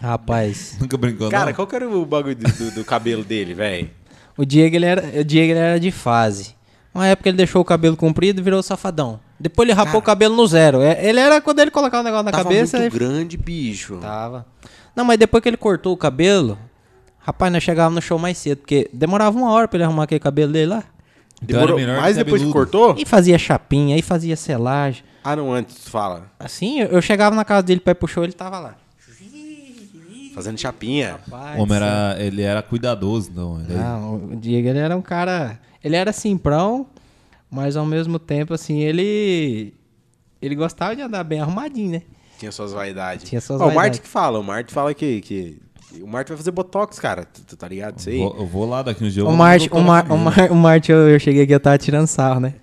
Rapaz, 0.00 0.76
Nunca 0.80 0.96
brincou, 0.96 1.30
Cara, 1.30 1.46
não? 1.46 1.52
qual 1.54 1.66
que 1.66 1.76
era 1.76 1.88
o 1.88 2.04
bagulho 2.04 2.34
do, 2.34 2.50
do- 2.52 2.70
do 2.72 2.84
cabelo 2.84 3.22
dele, 3.24 3.54
velho? 3.54 3.90
O 4.36 4.44
Diego, 4.44 4.76
ele 4.76 4.86
era, 4.86 5.20
o 5.20 5.24
Diego 5.24 5.52
ele 5.52 5.58
era 5.58 5.80
de 5.80 5.90
fase. 5.90 6.54
Uma 6.94 7.06
época 7.06 7.28
ele 7.28 7.36
deixou 7.38 7.62
o 7.62 7.64
cabelo 7.64 7.96
comprido 7.96 8.40
e 8.40 8.42
virou 8.44 8.62
safadão. 8.62 9.18
Depois 9.40 9.66
ele 9.68 9.74
rapou 9.74 9.92
Cara. 9.92 9.98
o 9.98 10.02
cabelo 10.02 10.36
no 10.36 10.46
zero. 10.46 10.80
É, 10.82 11.04
Ele 11.04 11.18
era 11.18 11.40
quando 11.40 11.58
ele 11.60 11.70
colocava 11.70 12.02
o 12.02 12.04
negócio 12.04 12.24
na 12.26 12.30
Tava 12.30 12.44
cabeça. 12.44 12.78
muito 12.78 12.92
ele- 12.94 12.98
grande, 12.98 13.36
bicho. 13.36 13.96
Tava. 13.96 14.46
Não, 14.94 15.04
mas 15.04 15.18
depois 15.18 15.42
que 15.42 15.48
ele 15.48 15.56
cortou 15.56 15.92
o 15.92 15.96
cabelo, 15.96 16.58
rapaz, 17.18 17.50
nós 17.52 17.62
chegávamos 17.62 17.96
no 17.96 18.02
show 18.02 18.18
mais 18.18 18.36
cedo, 18.38 18.58
porque 18.58 18.88
demorava 18.92 19.36
uma 19.36 19.50
hora 19.50 19.66
pra 19.66 19.78
ele 19.78 19.84
arrumar 19.84 20.04
aquele 20.04 20.20
cabelo 20.20 20.52
dele 20.52 20.66
lá. 20.66 20.84
Então 21.42 21.58
Demorou, 21.66 21.76
que 22.06 22.12
depois 22.14 22.40
que 22.42 22.52
cortou? 22.52 22.94
E 22.96 23.04
fazia 23.04 23.36
chapinha, 23.38 23.96
aí 23.96 24.02
fazia 24.02 24.36
selagem. 24.36 25.02
Ah, 25.24 25.34
não, 25.34 25.52
antes, 25.52 25.88
fala. 25.88 26.30
Assim, 26.38 26.80
eu, 26.80 26.88
eu 26.88 27.02
chegava 27.02 27.34
na 27.34 27.44
casa 27.44 27.62
dele 27.64 27.80
pra 27.80 27.92
ir 27.92 27.94
pro 27.96 28.06
show, 28.06 28.22
ele 28.22 28.32
tava 28.32 28.60
lá. 28.60 28.74
Fazendo 30.34 30.58
chapinha. 30.58 31.20
Rapaz, 31.24 31.58
O 31.58 31.62
homem 31.62 31.76
era, 31.76 32.16
ele 32.18 32.42
era 32.42 32.62
cuidadoso, 32.62 33.30
não. 33.34 33.60
Ele 33.60 33.74
Não, 33.74 34.14
o 34.32 34.36
Diego, 34.36 34.68
ele 34.68 34.78
era 34.78 34.96
um 34.96 35.02
cara... 35.02 35.58
Ele 35.82 35.96
era 35.96 36.12
simprão, 36.12 36.86
mas 37.50 37.76
ao 37.76 37.84
mesmo 37.84 38.18
tempo, 38.18 38.54
assim, 38.54 38.80
ele... 38.80 39.74
Ele 40.40 40.54
gostava 40.54 40.96
de 40.96 41.02
andar 41.02 41.22
bem 41.24 41.40
arrumadinho, 41.40 41.92
né? 41.92 42.02
Tinha 42.38 42.50
suas 42.50 42.72
vaidades. 42.72 43.28
Tinha 43.28 43.40
suas 43.40 43.60
Ó, 43.60 43.64
O 43.64 43.66
vaidades. 43.66 43.90
Marte 43.90 44.00
que 44.00 44.08
fala, 44.08 44.38
o 44.38 44.42
Marte 44.42 44.72
fala 44.72 44.94
que, 44.94 45.20
que... 45.20 45.60
O 46.00 46.06
Marte 46.06 46.28
vai 46.28 46.36
fazer 46.38 46.50
botox, 46.50 46.98
cara. 46.98 47.24
Tu, 47.24 47.42
tu 47.42 47.56
tá 47.56 47.68
ligado? 47.68 47.98
Isso 47.98 48.08
aí. 48.08 48.18
Vou, 48.18 48.36
eu 48.38 48.46
vou 48.46 48.68
lá 48.68 48.82
daqui 48.82 49.04
uns 49.04 49.12
dias. 49.12 49.26
eu 49.26 49.30
O 49.30 49.36
Marte, 49.36 49.68
o, 49.70 49.80
Mar, 49.80 50.10
o. 50.10 50.16
Mar, 50.16 50.50
o 50.50 50.54
Marte, 50.54 50.90
eu, 50.90 51.08
eu 51.08 51.20
cheguei 51.20 51.42
aqui, 51.42 51.52
eu 51.52 51.60
tava 51.60 51.76
tirando 51.76 52.06
sarro, 52.06 52.40
né? 52.40 52.54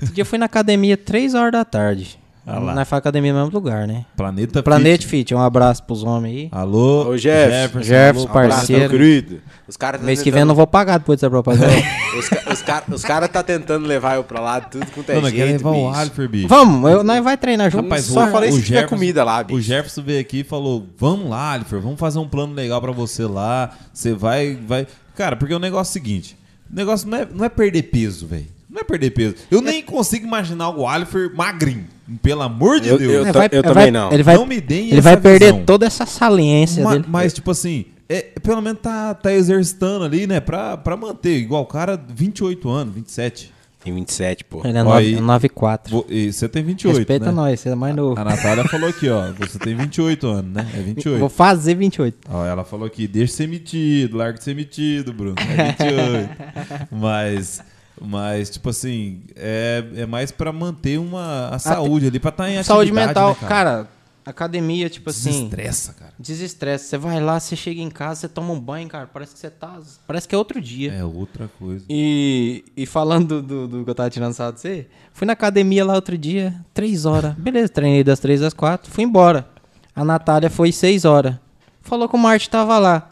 Esse 0.00 0.12
dia 0.12 0.22
eu 0.22 0.26
fui 0.26 0.38
na 0.38 0.46
academia 0.46 0.96
3 0.96 1.34
horas 1.34 1.52
da 1.52 1.64
tarde. 1.64 2.18
Ah 2.46 2.58
lá. 2.58 2.74
Nós 2.74 2.86
faz 2.88 2.98
academia 2.98 3.32
no 3.32 3.38
mesmo 3.40 3.54
lugar, 3.54 3.86
né? 3.86 4.04
Planeta 4.16 4.62
Planeta 4.62 5.02
Fit. 5.02 5.08
Fit, 5.08 5.34
um 5.34 5.40
abraço 5.40 5.82
pros 5.82 6.02
homens 6.02 6.36
aí. 6.36 6.48
Alô, 6.52 7.08
Ô, 7.08 7.16
Jefferson. 7.16 7.82
Jefferson, 7.82 8.28
Abraço, 8.28 8.56
parceiro. 8.56 8.80
meu 8.82 8.90
querido. 8.90 9.40
Os 9.66 9.76
caras 9.78 10.00
tá 10.00 10.06
Mês 10.06 10.18
que 10.20 10.24
vem 10.30 10.32
eu 10.32 10.34
tentando- 10.42 10.48
não 10.48 10.54
vou 10.54 10.66
pagar 10.66 10.98
depois 10.98 11.18
dessa 11.18 11.30
propaganda. 11.30 11.66
Os, 12.18 12.28
ca- 12.28 12.42
os, 12.52 12.62
cara, 12.62 12.84
os 12.94 13.02
cara 13.04 13.26
tá 13.28 13.42
tentando 13.42 13.86
levar 13.88 14.14
eu 14.14 14.22
pra 14.22 14.38
lá, 14.40 14.60
tudo 14.60 14.86
com 14.92 15.00
é 15.00 15.04
jeito, 15.30 15.66
levar 15.66 15.70
o 15.70 16.28
bicho. 16.28 16.46
Vamos, 16.46 16.88
eu, 16.88 17.02
nós 17.02 17.24
vai 17.24 17.36
treinar 17.36 17.68
junto. 17.72 17.82
Rapaz, 17.84 18.04
Só 18.04 18.26
o- 18.26 18.30
falei 18.30 18.50
o 18.50 18.52
se 18.52 18.58
tiver 18.62 18.74
Jefferson- 18.82 18.94
comida 18.94 19.24
lá, 19.24 19.42
bicho. 19.42 19.58
O 19.58 19.60
Jefferson 19.60 20.02
veio 20.02 20.20
aqui 20.20 20.40
e 20.40 20.44
falou: 20.44 20.86
Vamos 20.96 21.28
lá, 21.28 21.52
Alifer, 21.54 21.80
vamos 21.80 21.98
fazer 21.98 22.20
um 22.20 22.28
plano 22.28 22.54
legal 22.54 22.80
pra 22.80 22.92
você 22.92 23.24
lá. 23.24 23.70
Você 23.92 24.12
vai, 24.12 24.54
vai. 24.54 24.86
Cara, 25.16 25.34
porque 25.34 25.52
o 25.54 25.58
negócio 25.58 25.90
é 25.90 25.92
o 25.92 25.92
seguinte: 25.92 26.36
o 26.70 26.76
negócio 26.76 27.08
não 27.08 27.18
é, 27.18 27.26
não 27.34 27.44
é 27.44 27.48
perder 27.48 27.82
peso, 27.84 28.28
velho. 28.28 28.46
Não 28.74 28.80
é 28.80 28.84
perder 28.84 29.10
peso. 29.10 29.36
Eu 29.50 29.60
nem 29.62 29.80
consigo 29.82 30.26
imaginar 30.26 30.70
o 30.70 30.84
Alifer 30.88 31.30
magrinho. 31.34 31.86
Pelo 32.20 32.42
amor 32.42 32.80
de 32.80 32.88
Eu- 32.88 32.98
Deus. 32.98 33.12
eu- 33.12 33.26
É, 33.26 33.32
ta- 33.32 33.38
vai- 33.38 33.48
também 33.48 33.72
vai- 33.72 33.90
não. 33.92 34.12
Ele 34.12 34.22
vai, 34.24 34.34
Não 34.34 34.44
me 34.44 34.60
deem 34.60 34.88
ele 34.88 34.94
essa 34.98 35.02
vai 35.02 35.16
perder 35.16 35.52
visão. 35.52 35.64
toda 35.64 35.86
essa 35.86 36.04
saliência 36.04 36.82
Ma- 36.82 36.90
dele. 36.94 37.04
mas, 37.08 37.32
tipo 37.32 37.50
assim, 37.52 37.84
é, 38.08 38.20
pelo 38.42 38.60
menos 38.60 38.80
tá, 38.82 39.14
tá 39.14 39.32
exercitando 39.32 40.04
ali, 40.04 40.26
né? 40.26 40.40
Pra, 40.40 40.76
pra 40.76 40.96
manter. 40.96 41.38
Igual 41.38 41.62
o 41.62 41.66
cara, 41.66 41.96
28 42.14 42.68
anos, 42.68 42.92
27. 42.94 43.54
Tem 43.82 43.94
27, 43.94 44.44
pô. 44.44 44.62
Ele 44.64 44.76
é 44.78 44.82
Ó, 44.82 44.92
aí- 44.94 45.20
9,4. 45.20 45.90
Vo- 45.92 46.06
e 46.08 46.32
Você 46.32 46.48
tem 46.48 46.62
28. 46.64 46.96
Respeita 46.96 47.26
né? 47.26 47.32
nós, 47.32 47.60
você 47.60 47.68
é 47.68 47.74
mais 47.74 47.94
novo. 47.94 48.18
A 48.18 48.24
Natália 48.24 48.64
falou 48.68 48.88
aqui, 48.88 49.08
ó. 49.10 49.30
Você 49.38 49.58
tem 49.58 49.74
28 49.76 50.26
anos, 50.26 50.52
né? 50.52 50.66
É 50.74 50.80
28. 50.80 51.20
Vou 51.20 51.28
fazer 51.28 51.74
28. 51.74 52.16
Ó, 52.30 52.44
ela 52.46 52.64
falou 52.64 52.86
aqui, 52.86 53.06
deixa 53.06 53.30
de 53.32 53.36
ser 53.36 53.46
metido, 53.48 54.16
larga 54.16 54.38
de 54.38 54.44
ser 54.44 54.54
metido, 54.56 55.12
Bruno. 55.12 55.36
É 55.38 55.72
28. 55.72 56.30
mas, 56.90 57.62
mas, 58.00 58.50
tipo 58.50 58.70
assim, 58.70 59.22
é, 59.36 59.84
é 59.96 60.06
mais 60.06 60.30
pra 60.30 60.52
manter 60.52 60.98
uma, 60.98 61.48
a 61.48 61.58
saúde 61.58 62.06
ali, 62.06 62.18
pra 62.18 62.30
estar 62.30 62.50
em 62.50 62.62
Saúde 62.62 62.92
mental, 62.92 63.30
né, 63.40 63.48
cara? 63.48 63.88
academia, 64.24 64.88
tipo 64.88 65.10
assim. 65.10 65.30
Desestressa, 65.30 65.92
cara. 65.92 66.12
Desestresse. 66.18 66.86
Você 66.86 66.98
vai 66.98 67.20
lá, 67.20 67.38
você 67.38 67.54
chega 67.54 67.80
em 67.80 67.90
casa, 67.90 68.20
você 68.20 68.28
toma 68.28 68.52
um 68.52 68.60
banho, 68.60 68.88
cara. 68.88 69.06
Parece 69.06 69.34
que 69.34 69.38
você 69.38 69.50
tá. 69.50 69.78
Parece 70.06 70.26
que 70.26 70.34
é 70.34 70.38
outro 70.38 70.60
dia. 70.60 70.92
É 70.92 71.04
outra 71.04 71.50
coisa. 71.58 71.84
E, 71.88 72.64
e 72.76 72.86
falando 72.86 73.42
do, 73.42 73.42
do, 73.42 73.68
do 73.68 73.84
que 73.84 73.90
eu 73.90 73.94
tava 73.94 74.10
tirando 74.10 74.32
sarro 74.32 74.52
de 74.52 74.60
você, 74.60 74.86
fui 75.12 75.26
na 75.26 75.34
academia 75.34 75.84
lá 75.84 75.94
outro 75.94 76.16
dia, 76.16 76.54
três 76.72 77.04
horas. 77.04 77.34
Beleza, 77.38 77.68
treinei 77.68 78.02
das 78.02 78.18
três 78.18 78.42
às 78.42 78.54
quatro, 78.54 78.90
fui 78.90 79.04
embora. 79.04 79.46
A 79.94 80.04
Natália 80.04 80.50
foi 80.50 80.72
seis 80.72 81.04
horas. 81.04 81.34
Falou 81.82 82.08
que 82.08 82.16
o 82.16 82.18
Marte 82.18 82.48
tava 82.48 82.78
lá. 82.78 83.10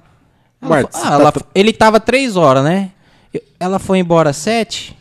Ela 0.61 0.71
Marte, 0.71 0.91
ah, 0.95 1.01
tá 1.01 1.15
ela- 1.15 1.33
ele 1.55 1.73
tava 1.73 2.01
três 2.01 2.37
horas, 2.37 2.65
né? 2.65 2.93
Ela 3.59 3.79
foi 3.79 3.99
embora 3.99 4.31
às 4.31 4.37
sete. 4.37 4.97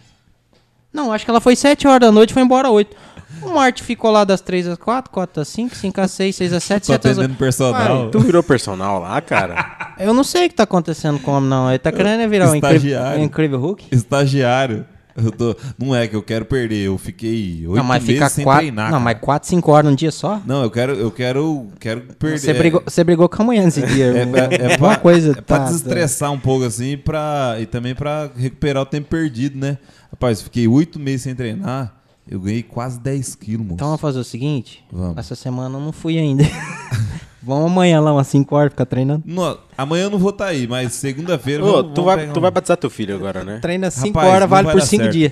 Não, 0.93 1.11
acho 1.11 1.23
que 1.25 1.31
ela 1.31 1.41
foi 1.41 1.55
sete 1.55 1.87
horas 1.87 2.01
da 2.01 2.11
noite 2.11 2.31
e 2.31 2.33
foi 2.33 2.43
embora 2.43 2.67
às 2.67 2.73
oito. 2.73 2.95
O 3.41 3.49
Marte 3.53 3.81
ficou 3.81 4.11
lá 4.11 4.23
das 4.23 4.39
três 4.41 4.67
às 4.67 4.77
quatro, 4.77 5.09
quatro 5.11 5.41
às 5.41 5.47
cinco, 5.47 5.73
cinco 5.75 5.99
às 6.01 6.11
seis, 6.11 6.35
seis 6.35 6.53
às 6.53 6.63
sete, 6.63 6.85
Tô 6.87 6.93
sete 6.93 7.07
às 7.07 7.11
atendendo 7.17 7.31
oito. 7.33 7.39
personal. 7.39 8.09
Tu 8.11 8.19
virou 8.19 8.43
personal 8.43 8.99
lá, 8.99 9.19
cara? 9.21 9.95
Eu 9.97 10.13
não 10.13 10.23
sei 10.23 10.45
o 10.45 10.49
que 10.49 10.55
tá 10.55 10.63
acontecendo 10.63 11.17
com 11.19 11.31
o 11.31 11.35
homem, 11.37 11.49
não. 11.49 11.69
Ele 11.69 11.79
tá 11.79 11.91
querendo 11.91 12.29
virar 12.29 12.51
um 12.51 12.55
incrível, 12.55 12.77
Estagiário. 12.77 13.19
um 13.21 13.23
incrível 13.23 13.59
Hulk? 13.59 13.85
Estagiário. 13.91 14.85
Eu 15.23 15.31
tô... 15.31 15.55
Não 15.77 15.95
é 15.95 16.07
que 16.07 16.15
eu 16.15 16.23
quero 16.23 16.45
perder, 16.45 16.85
eu 16.88 16.97
fiquei 16.97 17.65
oito 17.67 17.83
meses 17.83 18.31
sem 18.31 18.43
quatro. 18.43 18.61
treinar. 18.61 18.85
não, 18.85 18.91
cara. 18.99 19.03
mas 19.03 19.19
quatro, 19.19 19.49
cinco 19.49 19.71
horas 19.71 19.89
num 19.89 19.95
dia 19.95 20.11
só? 20.11 20.41
Não, 20.45 20.63
eu 20.63 20.71
quero, 20.71 20.93
eu 20.93 21.11
quero, 21.11 21.67
quero 21.79 22.01
perder. 22.17 22.39
Você 22.39 22.53
brigou, 22.53 22.83
você 22.85 23.03
brigou 23.03 23.27
com 23.29 23.41
a 23.41 23.45
mulher 23.45 23.63
nesse 23.63 23.81
dia. 23.85 24.05
É, 24.05 24.21
é, 24.21 24.73
é 24.73 24.77
pra, 24.77 24.95
coisa. 24.97 25.31
é 25.31 25.41
pra 25.41 25.59
tá- 25.59 25.65
desestressar 25.65 26.31
um 26.31 26.39
pouco 26.39 26.65
assim 26.65 26.97
pra, 26.97 27.57
e 27.59 27.65
também 27.65 27.93
pra 27.93 28.29
recuperar 28.35 28.83
o 28.83 28.85
tempo 28.85 29.09
perdido, 29.09 29.57
né? 29.59 29.77
Rapaz, 30.11 30.41
fiquei 30.41 30.67
oito 30.67 30.99
meses 30.99 31.23
sem 31.23 31.35
treinar, 31.35 31.93
eu 32.27 32.39
ganhei 32.39 32.63
quase 32.63 32.99
10 32.99 33.35
quilos, 33.35 33.61
moço. 33.65 33.75
Então 33.75 33.88
vamos 33.88 34.01
fazer 34.01 34.19
o 34.19 34.23
seguinte. 34.23 34.83
Vamos. 34.91 35.17
Essa 35.17 35.35
semana 35.35 35.77
eu 35.77 35.81
não 35.81 35.91
fui 35.91 36.17
ainda. 36.17 36.43
vamos 37.41 37.72
amanhã 37.72 37.99
lá, 37.99 38.13
umas 38.13 38.27
5 38.27 38.55
horas, 38.55 38.72
ficar 38.72 38.85
treinando. 38.85 39.23
Não, 39.26 39.57
amanhã 39.77 40.03
eu 40.05 40.09
não 40.09 40.19
vou 40.19 40.30
estar 40.31 40.47
aí, 40.47 40.68
mas 40.68 40.93
segunda-feira 40.93 41.63
Ô, 41.65 41.84
tu, 41.84 42.03
vai, 42.03 42.31
tu 42.31 42.39
um- 42.39 42.41
vai 42.41 42.51
batizar 42.51 42.77
teu 42.77 42.89
filho 42.89 43.15
agora, 43.15 43.43
né? 43.43 43.59
Treina 43.59 43.89
5 43.91 44.07
Rapaz, 44.18 44.27
horas, 44.30 44.41
não 44.41 44.47
vale 44.49 44.68
por 44.72 44.80
dar 44.80 44.85
5 44.85 45.03
certo. 45.03 45.13
dias. 45.13 45.31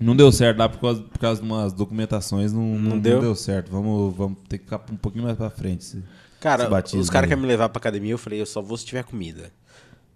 Não 0.00 0.14
deu 0.16 0.30
certo 0.32 0.58
lá 0.58 0.68
por 0.68 0.80
causa, 0.80 1.00
por 1.02 1.18
causa 1.18 1.40
de 1.40 1.46
umas 1.46 1.72
documentações, 1.72 2.52
não, 2.52 2.62
não, 2.62 2.90
não 2.90 2.98
deu? 2.98 3.20
deu? 3.20 3.34
certo. 3.34 3.70
Vamos, 3.70 4.14
vamos 4.14 4.38
ter 4.48 4.58
que 4.58 4.64
ficar 4.64 4.80
um 4.92 4.96
pouquinho 4.96 5.24
mais 5.24 5.36
pra 5.36 5.48
frente. 5.50 5.82
esse- 5.82 6.02
Cara, 6.40 6.68
batismo 6.68 7.00
os 7.00 7.08
caras 7.08 7.28
querem 7.28 7.40
me 7.42 7.48
levar 7.48 7.68
pra 7.70 7.78
academia, 7.78 8.12
eu 8.12 8.18
falei, 8.18 8.38
eu 8.40 8.44
só 8.44 8.60
vou 8.60 8.76
se 8.76 8.84
tiver 8.84 9.02
comida. 9.04 9.50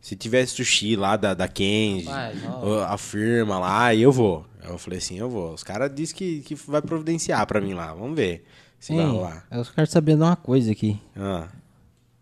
Se 0.00 0.14
tiver 0.14 0.44
sushi 0.46 0.94
lá 0.94 1.16
da, 1.16 1.32
da 1.32 1.48
Kenji, 1.48 2.04
Vai, 2.04 2.34
não. 2.34 2.80
a 2.82 2.98
firma 2.98 3.58
lá, 3.58 3.94
eu 3.94 4.12
vou. 4.12 4.44
Aí 4.62 4.68
Eu 4.70 4.78
falei 4.78 4.98
assim, 4.98 5.18
eu 5.18 5.28
vou. 5.30 5.54
Os 5.54 5.62
caras 5.64 5.90
disseram 5.94 6.18
que, 6.18 6.40
que 6.40 6.54
vai 6.54 6.82
providenciar 6.82 7.46
pra 7.46 7.60
mim 7.60 7.72
lá. 7.72 7.94
Vamos 7.94 8.14
ver 8.16 8.44
Hein, 8.88 9.00
rolar. 9.00 9.44
eu 9.50 9.64
quero 9.74 9.86
saber 9.90 10.16
de 10.16 10.22
uma 10.22 10.36
coisa 10.36 10.70
aqui. 10.72 11.00
Ah. 11.16 11.48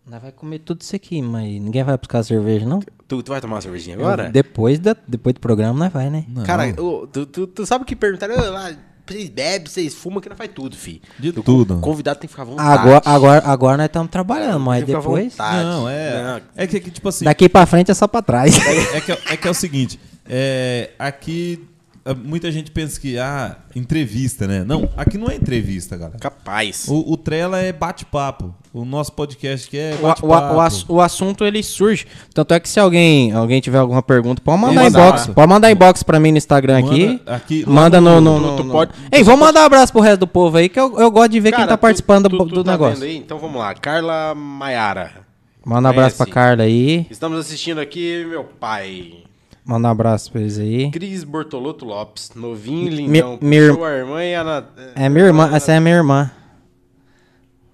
Nós 0.05 0.21
vai 0.21 0.31
comer 0.31 0.59
tudo 0.59 0.81
isso 0.81 0.95
aqui, 0.95 1.21
mas 1.21 1.43
ninguém 1.61 1.83
vai 1.83 1.97
buscar 1.97 2.23
cerveja, 2.23 2.65
não? 2.65 2.79
Tu, 3.07 3.21
tu 3.23 3.29
vai 3.29 3.41
tomar 3.41 3.55
uma 3.55 3.61
cervejinha 3.61 3.95
agora? 3.95 4.29
Depois, 4.29 4.79
da, 4.79 4.95
depois 5.07 5.33
do 5.33 5.39
programa, 5.41 5.77
nós 5.77 5.91
vai, 5.91 6.09
né? 6.09 6.25
Não. 6.29 6.43
Cara, 6.43 6.63
ô, 6.81 7.05
tu, 7.07 7.25
tu, 7.25 7.45
tu 7.47 7.65
sabe 7.65 7.83
o 7.83 7.85
que 7.85 7.95
perguntaram? 7.95 8.35
"Ô, 8.35 8.51
lá, 8.51 8.71
vocês 9.05 9.29
bebem, 9.29 9.67
vocês 9.67 9.93
fumam, 9.93 10.19
que 10.19 10.27
não 10.29 10.35
faz 10.35 10.49
tudo, 10.53 10.75
fi. 10.75 11.01
De 11.19 11.29
O 11.29 11.43
tudo. 11.43 11.79
convidado 11.79 12.19
tem 12.19 12.27
que 12.27 12.31
ficar 12.31 12.43
à 12.43 12.45
vontade. 12.45 12.69
Agora, 12.69 13.01
agora, 13.05 13.45
agora 13.45 13.77
nós 13.77 13.85
estamos 13.87 14.09
trabalhando, 14.09 14.59
mas 14.59 14.85
depois... 14.85 15.37
Não, 15.37 15.87
é. 15.89 16.23
Não. 16.23 16.41
É 16.55 16.67
que, 16.67 16.79
que, 16.79 16.91
tipo 16.91 17.07
assim. 17.09 17.25
Daqui 17.25 17.47
pra 17.47 17.65
frente 17.65 17.91
é 17.91 17.93
só 17.93 18.07
pra 18.07 18.21
trás. 18.21 18.57
É 18.93 19.01
que, 19.01 19.11
é 19.11 19.37
que 19.37 19.47
é 19.47 19.51
o 19.51 19.53
seguinte, 19.53 19.99
É, 20.25 20.91
aqui 20.99 21.65
ah, 21.65 21.76
muita 22.13 22.51
gente 22.51 22.71
pensa 22.71 22.99
que 22.99 23.17
ah, 23.17 23.57
entrevista, 23.75 24.47
né? 24.47 24.63
Não, 24.63 24.89
aqui 24.97 25.17
não 25.17 25.27
é 25.29 25.35
entrevista, 25.35 25.95
galera. 25.97 26.19
Capaz. 26.19 26.85
O, 26.87 27.13
o 27.13 27.17
Trela 27.17 27.59
é 27.59 27.71
bate-papo. 27.71 28.53
O 28.73 28.85
nosso 28.85 29.11
podcast 29.13 29.67
aqui 29.67 29.77
é 29.77 29.95
O, 29.99 30.03
bate-papo. 30.03 30.53
o- 30.53 30.57
o 30.57 30.61
ass- 30.61 30.85
o 30.87 31.01
assunto 31.01 31.43
ele 31.45 31.63
surge. 31.63 32.05
Tanto 32.33 32.53
é 32.53 32.59
que 32.59 32.69
se 32.69 32.79
alguém, 32.79 33.31
alguém 33.31 33.59
tiver 33.59 33.79
alguma 33.79 34.03
pergunta, 34.03 34.41
pode 34.41 34.61
mandar 34.61 34.83
mandar. 34.83 35.07
inbox. 35.07 35.27
Pode 35.27 35.47
mandar 35.49 35.71
inbox 35.71 36.03
pra 36.03 36.19
mim 36.19 36.31
no 36.31 36.37
Instagram 36.37 36.77
aqui. 36.79 37.07
Manda 37.07 37.35
aqui, 37.35 37.63
lá 37.65 37.73
Manda 37.73 38.01
no. 38.01 38.21
no- 38.21 38.39
no, 38.39 38.39
no- 38.51 38.57
tu 38.57 38.63
no- 38.63 38.71
pode- 38.71 38.91
Ei, 39.11 39.23
vamos 39.23 39.39
mandar 39.39 39.61
um 39.61 39.65
abraço 39.65 39.91
pro 39.91 40.01
resto 40.01 40.19
do 40.19 40.27
povo 40.27 40.57
aí, 40.57 40.69
que 40.69 40.79
eu, 40.79 40.99
eu 40.99 41.09
gosto 41.09 41.31
de 41.31 41.39
ver 41.39 41.49
quem 41.51 41.57
Cara, 41.59 41.69
tá 41.69 41.77
tu- 41.77 41.81
participando 41.81 42.29
tu- 42.29 42.37
do, 42.37 42.45
tu 42.45 42.55
do 42.55 42.63
tá 42.63 42.71
negócio. 42.71 42.95
vendo 42.99 43.09
aí? 43.09 43.17
Então 43.17 43.39
vamos 43.39 43.57
lá. 43.59 43.73
Carla 43.73 44.35
Maiara. 44.35 45.25
Manda 45.65 45.87
um 45.87 45.91
abraço 45.91 46.15
pra? 46.17 46.25
Carla 46.27 46.63
aí. 46.63 47.05
Estamos 47.09 47.39
assistindo 47.39 47.79
aqui 47.81 48.25
meu 48.29 48.43
pai. 48.43 49.23
Manda 49.67 49.89
um 49.89 49.91
abraço 49.91 50.31
pra 50.31 50.39
eles 50.39 50.57
aí. 50.57 50.89
Cris 50.91 51.23
Bortolotto 51.25 51.83
Lopes. 51.83 52.31
Novinho, 52.35 52.83
Mi- 52.89 52.89
lindão. 52.89 53.37
mir- 53.41 53.69
Puxou 53.71 53.85
a 53.85 53.91
irmã 53.91 54.23
e 54.23 54.33
a... 54.33 54.43
Na- 54.43 54.63
É 54.95 55.09
minha 55.09 55.25
irmã, 55.25 55.49
essa 55.53 55.73
é 55.73 55.79
minha 55.79 55.95
irmã. 55.95 56.31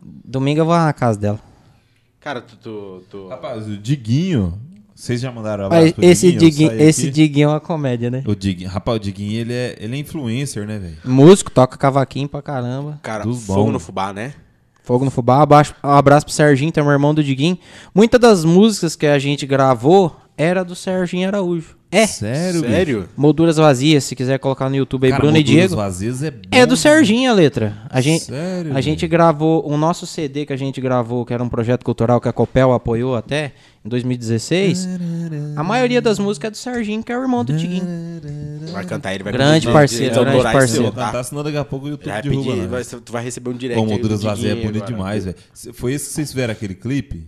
Domingo 0.02 0.62
eu 0.62 0.66
vou 0.66 0.74
lá 0.74 0.86
na 0.86 0.94
casa 0.94 1.20
dela. 1.20 1.40
Cara, 2.20 2.42
tu... 2.42 2.56
tu, 2.58 3.04
tu- 3.10 3.28
Rapaz, 3.28 3.68
o 3.68 3.78
Diguinho. 3.78 4.60
Vocês 4.96 5.20
já 5.22 5.32
mandaram 5.32 5.66
abraço 5.66 5.94
pro 5.96 6.06
esse 6.06 6.32
Diguinho? 6.32 6.72
Esse 6.82 7.02
aqui. 7.04 7.12
Diguinho 7.12 7.46
é 7.46 7.48
uma 7.50 7.60
comédia, 7.60 8.10
né? 8.10 8.24
O 8.26 8.36
Diguinho, 8.36 8.70
rapaz, 8.70 8.98
o 8.98 9.00
Diguinho, 9.00 9.40
ele 9.42 9.54
é, 9.54 9.76
ele 9.80 9.96
é 9.96 10.00
influencer, 10.00 10.66
né, 10.66 10.78
velho? 10.80 10.98
Músico, 11.04 11.52
toca 11.52 11.78
cavaquinho 11.78 12.28
pra 12.30 12.42
caramba. 12.42 13.00
Cara, 13.04 13.24
dos 13.24 13.46
fogo 13.46 13.64
bons. 13.66 13.72
no 13.74 13.80
fubá, 13.80 14.14
né? 14.14 14.34
Fogo 14.84 15.06
no 15.06 15.12
Fubá. 15.12 15.42
Abaixo, 15.42 15.74
um 15.84 15.90
abraço 15.90 16.26
pro 16.26 16.36
Serginho, 16.36 16.70
tem 16.72 16.84
um 16.84 16.92
irmão 16.92 17.14
do 17.14 17.24
Diguinho. 17.24 17.58
Muitas 17.96 18.20
das 18.20 18.44
músicas 18.46 18.96
que 18.98 19.06
a 19.06 19.18
gente 19.18 19.46
gravou 19.46 20.14
era 20.38 20.64
do 20.64 20.76
Serginho 20.76 21.26
Araújo. 21.28 21.78
É. 21.94 22.08
Sério? 22.08 22.62
Sério? 22.62 23.10
Molduras 23.16 23.58
Vazias, 23.58 24.04
se 24.04 24.16
quiser 24.16 24.40
colocar 24.40 24.70
no 24.70 24.76
YouTube 24.76 25.06
aí, 25.06 25.12
Cara, 25.12 25.22
Bruno 25.22 25.38
e 25.38 25.42
Molduras 25.42 25.60
Diego. 25.60 25.76
Vazias 25.76 26.24
é 26.24 26.32
bom. 26.32 26.40
É 26.52 26.66
do 26.66 26.76
Serginho 26.76 27.30
a 27.30 27.34
letra. 27.34 27.78
A 27.90 28.02
gente, 28.02 28.26
Sério, 28.26 28.76
a 28.76 28.82
gente 28.82 29.08
gravou, 29.08 29.64
o 29.68 29.78
nosso 29.78 30.08
CD 30.08 30.46
que 30.46 30.54
a 30.54 30.58
gente 30.58 30.82
gravou, 30.82 31.24
que 31.26 31.34
era 31.34 31.44
um 31.44 31.50
projeto 31.50 31.84
cultural 31.86 32.20
que 32.20 32.28
a 32.28 32.34
Copel 32.34 32.74
apoiou 32.74 33.16
até, 33.16 33.54
em 33.86 33.90
2016, 33.90 34.88
a 35.56 35.64
maioria 35.64 36.02
das 36.02 36.18
músicas 36.18 36.48
é 36.48 36.52
do 36.52 36.58
Serginho, 36.58 37.04
que 37.04 37.12
é 37.12 37.18
o 37.18 37.22
irmão 37.22 37.46
do 37.46 37.54
Diguinho. 37.54 37.86
Vai 38.72 38.86
cantar 38.86 39.14
ele, 39.14 39.24
vai 39.24 39.34
Grande 39.34 39.68
pedir 39.68 39.74
parceiro, 39.74 40.14
grande 40.16 40.30
autorais 40.30 40.58
parceiro. 40.58 40.84
Vou 40.84 40.92
tá? 40.94 41.06
cantar, 41.06 41.24
senão 41.24 41.44
daqui 41.44 41.58
a 41.58 41.66
pouco 41.66 41.86
o 41.86 41.90
YouTube 41.90 42.10
Vai 42.10 42.22
derruba, 42.22 42.44
pedir, 42.44 42.62
né? 42.62 42.68
vai, 42.68 42.84
tu 42.84 43.12
vai 43.12 43.24
receber 43.24 43.50
um 43.50 43.54
direct. 43.54 43.82
Do 43.82 43.88
Molduras 43.88 44.24
Vazias 44.24 44.52
é 44.52 44.56
bonito 44.56 44.78
agora. 44.78 44.92
demais, 44.94 45.26
velho. 45.26 45.38
Foi 45.74 45.94
esse 45.94 46.08
que 46.08 46.14
vocês 46.14 46.32
fizeram 46.32 46.54
aquele 46.54 46.74
clipe? 46.76 47.28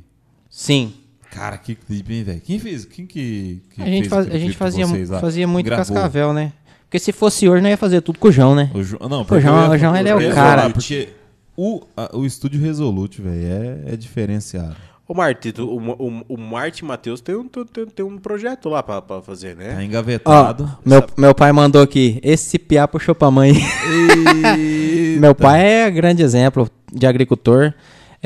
Sim. 0.50 0.94
Cara, 1.36 1.58
que 1.58 1.76
clipe, 1.76 2.14
hein, 2.14 2.24
velho? 2.24 2.42
Quem 2.42 2.58
fez? 2.60 2.86
Quem 2.86 3.06
que, 3.06 3.62
que 3.72 3.82
A 3.82 3.86
gente, 3.86 4.00
fez 4.00 4.08
faz- 4.08 4.28
a 4.34 4.38
gente 4.38 4.56
fazia, 4.58 4.88
fazia 5.20 5.48
muito 5.48 5.66
Gravou? 5.66 5.86
cascavel, 5.86 6.32
né? 6.34 6.54
Porque 6.86 6.98
se 7.00 7.12
fosse 7.12 7.50
hoje, 7.50 7.62
não 7.62 7.70
ia 7.70 7.76
fazer 7.78 8.00
tudo 8.02 8.18
com 8.20 8.30
o 8.30 8.32
João, 8.32 8.56
né? 8.56 8.72
O 8.74 8.82
Ju... 8.82 8.98
Não, 9.02 9.22
O 9.30 9.40
João- 9.42 9.70
o 9.72 9.78
João, 9.78 9.96
ele 9.96 10.08
é 10.10 10.16
o 10.16 10.34
cara. 10.34 10.70
Porque 10.70 11.10
o, 11.58 11.82
a- 11.98 12.10
o 12.16 12.26
estúdio 12.26 12.62
Resolute, 12.62 13.22
velho, 13.22 13.46
é, 13.88 13.94
é 13.94 13.98
diferenciado. 13.98 14.76
Ô, 15.08 15.14
Marti, 15.14 15.52
tu- 15.52 15.68
o, 15.68 15.78
o, 15.78 16.26
o 16.30 16.38
Marte 16.38 16.84
Matheus 16.86 17.22
tem 17.22 17.36
um, 17.36 17.48
tem, 17.48 17.86
tem 17.86 18.06
um 18.06 18.18
projeto 18.18 18.70
lá 18.70 18.82
pra, 18.82 19.02
pra 19.02 19.22
fazer, 19.22 19.56
Tá 19.56 19.62
né? 19.64 19.76
Ó, 19.78 19.82
engavetado. 19.82 20.78
meu, 20.86 21.04
meu 21.18 21.36
pai 21.36 21.52
mandou 21.52 21.82
aqui, 21.82 22.20
esse 22.24 22.58
piá 22.58 22.88
puxou 22.88 23.14
pra 23.14 23.30
mãe. 23.30 23.54
Meu 25.20 25.34
pai 25.36 25.64
é 25.66 25.92
grande 25.92 26.22
exemplo 26.24 26.70
de 26.92 27.06
agricultor. 27.06 27.74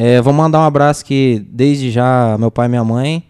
É, 0.01 0.21
vou 0.21 0.31
mandar 0.31 0.59
um 0.59 0.63
abraço 0.63 1.03
aqui 1.03 1.45
desde 1.51 1.91
já, 1.91 2.37
meu 2.39 2.49
pai 2.49 2.67
e 2.67 2.69
minha 2.69 2.85
mãe. 2.85 3.21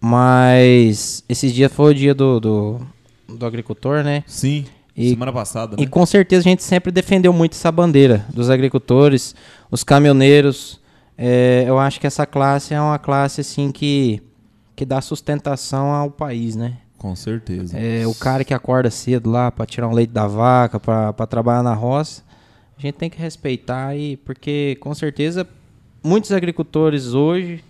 Mas 0.00 1.24
esses 1.28 1.52
dias 1.52 1.72
foi 1.72 1.90
o 1.90 1.94
dia 1.94 2.14
do, 2.14 2.38
do, 2.38 2.80
do 3.28 3.44
agricultor, 3.44 4.04
né? 4.04 4.22
Sim, 4.24 4.64
E- 4.96 5.10
semana 5.10 5.32
passada, 5.32 5.76
né? 5.76 5.82
E 5.82 5.88
com 5.88 6.06
certeza 6.06 6.46
a 6.46 6.50
gente 6.50 6.62
sempre 6.62 6.92
defendeu 6.92 7.32
muito 7.32 7.54
essa 7.54 7.72
bandeira 7.72 8.24
dos 8.32 8.48
agricultores, 8.48 9.34
os 9.72 9.82
caminhoneiros. 9.82 10.80
É, 11.18 11.64
eu 11.66 11.80
acho 11.80 11.98
que 11.98 12.06
essa 12.06 12.24
classe 12.24 12.72
é 12.74 12.80
uma 12.80 12.96
classe 12.98 13.40
assim 13.40 13.72
que, 13.72 14.22
que 14.76 14.84
dá 14.84 15.00
sustentação 15.00 15.90
ao 15.90 16.12
país, 16.12 16.54
né? 16.54 16.74
Com 16.96 17.16
certeza. 17.16 17.76
É, 17.76 18.06
o 18.06 18.14
cara 18.14 18.44
que 18.44 18.54
acorda 18.54 18.88
cedo 18.88 19.28
lá 19.30 19.50
para 19.50 19.66
tirar 19.66 19.88
um 19.88 19.92
leite 19.92 20.12
da 20.12 20.28
vaca, 20.28 20.78
para 20.78 21.26
trabalhar 21.26 21.64
na 21.64 21.74
roça, 21.74 22.22
a 22.78 22.80
gente 22.80 22.94
tem 22.94 23.10
que 23.10 23.18
respeitar 23.20 23.96
e 23.96 24.16
porque 24.18 24.76
com 24.80 24.94
certeza 24.94 25.44
muitos 26.04 26.30
agricultores 26.32 27.14
hoje 27.14 27.64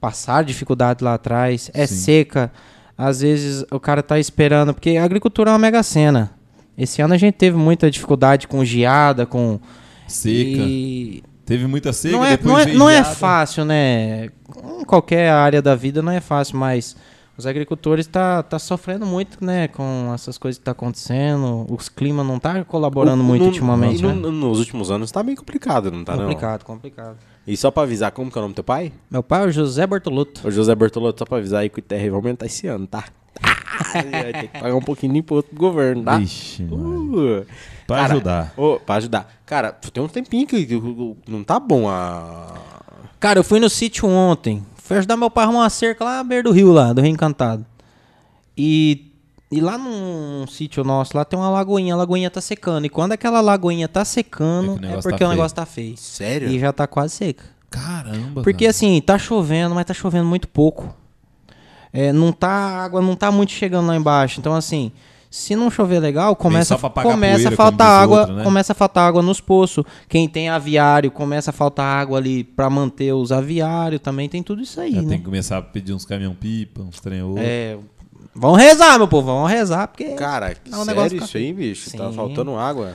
passaram 0.00 0.44
dificuldade 0.46 1.02
lá 1.02 1.14
atrás, 1.14 1.70
é 1.74 1.86
Sim. 1.86 1.94
seca, 1.94 2.52
às 2.96 3.20
vezes 3.20 3.64
o 3.70 3.80
cara 3.80 4.02
tá 4.02 4.18
esperando, 4.18 4.72
porque 4.72 4.90
a 4.90 5.04
agricultura 5.04 5.50
é 5.50 5.52
uma 5.52 5.58
mega 5.58 5.82
cena. 5.82 6.32
Esse 6.76 7.02
ano 7.02 7.14
a 7.14 7.18
gente 7.18 7.34
teve 7.34 7.56
muita 7.56 7.90
dificuldade 7.90 8.48
com 8.48 8.64
geada, 8.64 9.26
com 9.26 9.60
Seca. 10.06 10.60
e 10.60 11.22
Teve 11.46 11.66
muita 11.66 11.92
seca, 11.92 12.16
não 12.16 12.24
é, 12.24 12.30
depois 12.36 12.66
não 12.66 12.72
é, 12.72 12.74
não 12.74 12.90
é 12.90 13.04
fácil, 13.04 13.66
né? 13.66 14.30
Em 14.80 14.84
qualquer 14.84 15.30
área 15.30 15.60
da 15.60 15.74
vida 15.74 16.00
não 16.00 16.10
é 16.10 16.20
fácil, 16.20 16.56
mas 16.56 16.96
os 17.36 17.46
agricultores 17.46 18.06
tá, 18.06 18.42
tá 18.42 18.58
sofrendo 18.58 19.04
muito, 19.04 19.44
né? 19.44 19.68
Com 19.68 20.10
essas 20.14 20.38
coisas 20.38 20.58
que 20.58 20.64
tá 20.64 20.70
acontecendo. 20.70 21.66
Os 21.68 21.88
climas 21.88 22.26
não 22.26 22.38
tá 22.38 22.64
colaborando 22.64 23.22
O- 23.22 23.26
muito 23.26 23.42
no- 23.42 23.48
ultimamente, 23.48 24.02
no- 24.02 24.08
né? 24.08 24.14
no- 24.14 24.30
Nos 24.32 24.58
últimos 24.58 24.90
anos 24.90 25.10
tá 25.10 25.22
bem 25.22 25.34
complicado, 25.34 25.90
não 25.90 26.04
tá 26.04 26.16
complicado, 26.16 26.64
complicado. 26.64 27.08
não? 27.16 27.34
E 27.46 27.56
só 27.56 27.70
pra 27.70 27.82
avisar, 27.82 28.10
como 28.12 28.30
que 28.30 28.38
é 28.38 28.40
o 28.40 28.42
nome 28.42 28.52
do 28.54 28.56
teu 28.56 28.64
pai? 28.64 28.92
Meu 29.10 29.22
pai 29.22 29.44
é 29.44 29.46
o 29.46 29.50
José 29.52 29.86
Bortoluto. 29.86 30.46
O 30.46 30.50
José 30.50 30.74
Bertolotto, 30.74 31.18
só 31.18 31.24
pra 31.26 31.38
avisar 31.38 31.60
aí 31.62 31.68
que 31.68 31.78
o 31.78 31.80
ITR 31.80 32.08
vai 32.10 32.16
aumentar 32.20 32.46
esse 32.46 32.66
ano, 32.66 32.86
tá? 32.86 33.04
vai 33.92 34.32
ter 34.32 34.48
que 34.48 34.58
pagar 34.60 34.74
um 34.76 34.80
pouquinho 34.80 35.12
de 35.12 35.18
imposto 35.18 35.50
pro 35.50 35.58
governo, 35.58 36.02
tá? 36.04 36.16
Vixe. 36.18 36.62
Uh, 36.62 37.44
Pra 37.86 37.96
cara, 37.98 38.12
ajudar. 38.14 38.54
ô, 38.56 38.78
pra 38.80 38.94
ajudar. 38.94 39.28
Cara, 39.44 39.72
tem 39.72 40.02
um 40.02 40.08
tempinho 40.08 40.46
que 40.46 40.66
não 41.28 41.42
tá 41.44 41.58
bom 41.60 41.88
a... 41.88 42.54
Cara, 43.20 43.38
eu 43.40 43.44
fui 43.44 43.58
no 43.60 43.68
sítio 43.68 44.08
ontem. 44.08 44.64
Fui 44.84 44.98
ajudar 44.98 45.16
meu 45.16 45.30
pai 45.30 45.44
a 45.44 45.46
arrumar 45.46 45.60
uma 45.62 45.70
cerca 45.70 46.04
lá 46.04 46.20
à 46.20 46.24
beira 46.24 46.42
do 46.42 46.52
rio, 46.52 46.70
lá, 46.70 46.92
do 46.92 47.00
Rio 47.00 47.10
Encantado. 47.10 47.64
E, 48.56 49.10
e 49.50 49.58
lá 49.58 49.78
num 49.78 50.46
sítio 50.46 50.84
nosso, 50.84 51.16
lá 51.16 51.24
tem 51.24 51.38
uma 51.38 51.48
lagoinha. 51.48 51.94
A 51.94 51.96
lagoinha 51.96 52.30
tá 52.30 52.42
secando. 52.42 52.84
E 52.84 52.90
quando 52.90 53.12
aquela 53.12 53.40
lagoinha 53.40 53.88
tá 53.88 54.02
É 54.02 54.04
secando, 54.04 54.76
é, 54.76 54.80
negócio 54.80 55.02
porque 55.02 55.18
tá 55.18 55.24
o 55.24 55.28
feio. 55.28 55.30
negócio 55.30 55.56
tá 55.56 55.64
feio. 55.64 55.96
Sério? 55.96 56.48
E 56.50 56.58
já 56.58 56.70
tá 56.70 56.86
quase 56.86 57.14
seca. 57.14 57.44
Caramba, 57.70 58.42
Porque 58.42 58.64
cara. 58.66 58.70
assim, 58.70 59.00
tá 59.00 59.16
chovendo, 59.18 59.74
mas 59.74 59.86
tá 59.86 59.94
chovendo 59.94 60.26
muito 60.26 60.46
pouco. 60.46 60.94
É, 61.92 62.12
não 62.12 62.30
tá, 62.30 62.48
a 62.50 62.84
água 62.84 63.00
não 63.00 63.16
tá 63.16 63.32
muito 63.32 63.52
chegando 63.52 63.86
lá 63.88 63.96
embaixo. 63.96 64.38
Então 64.38 64.54
assim, 64.54 64.92
se 65.36 65.56
não 65.56 65.68
chover 65.68 65.98
legal, 65.98 66.36
começa, 66.36 66.76
começa 66.78 67.48
a 67.48 67.52
faltar 67.56 67.88
água, 68.02 68.20
outro, 68.20 68.34
né? 68.36 68.44
começa 68.44 68.72
a 68.72 68.74
faltar 68.76 69.08
água 69.08 69.20
nos 69.20 69.40
poços. 69.40 69.84
Quem 70.08 70.28
tem 70.28 70.48
aviário, 70.48 71.10
começa 71.10 71.50
a 71.50 71.52
faltar 71.52 71.84
água 71.86 72.18
ali 72.18 72.44
pra 72.44 72.70
manter 72.70 73.12
os 73.12 73.32
aviários, 73.32 74.00
também 74.00 74.28
tem 74.28 74.44
tudo 74.44 74.62
isso 74.62 74.80
aí, 74.80 74.92
Já 74.92 75.02
né? 75.02 75.08
tem 75.08 75.18
que 75.18 75.24
começar 75.24 75.58
a 75.58 75.62
pedir 75.62 75.92
uns 75.92 76.04
caminhão-pipa, 76.04 76.82
uns 76.82 77.00
trem 77.00 77.20
outro. 77.22 77.42
É, 77.44 77.76
vamos 78.32 78.58
rezar, 78.58 78.96
meu 78.96 79.08
povo, 79.08 79.26
vamos 79.26 79.50
rezar, 79.50 79.88
porque 79.88 80.10
Cara, 80.14 80.50
É 80.52 80.54
um 80.68 80.70
sério 80.70 80.84
negócio 80.86 81.16
isso 81.18 81.36
aí, 81.36 81.52
bicho? 81.52 81.90
Tá 81.96 82.10
Sim. 82.10 82.14
faltando 82.14 82.54
água. 82.56 82.94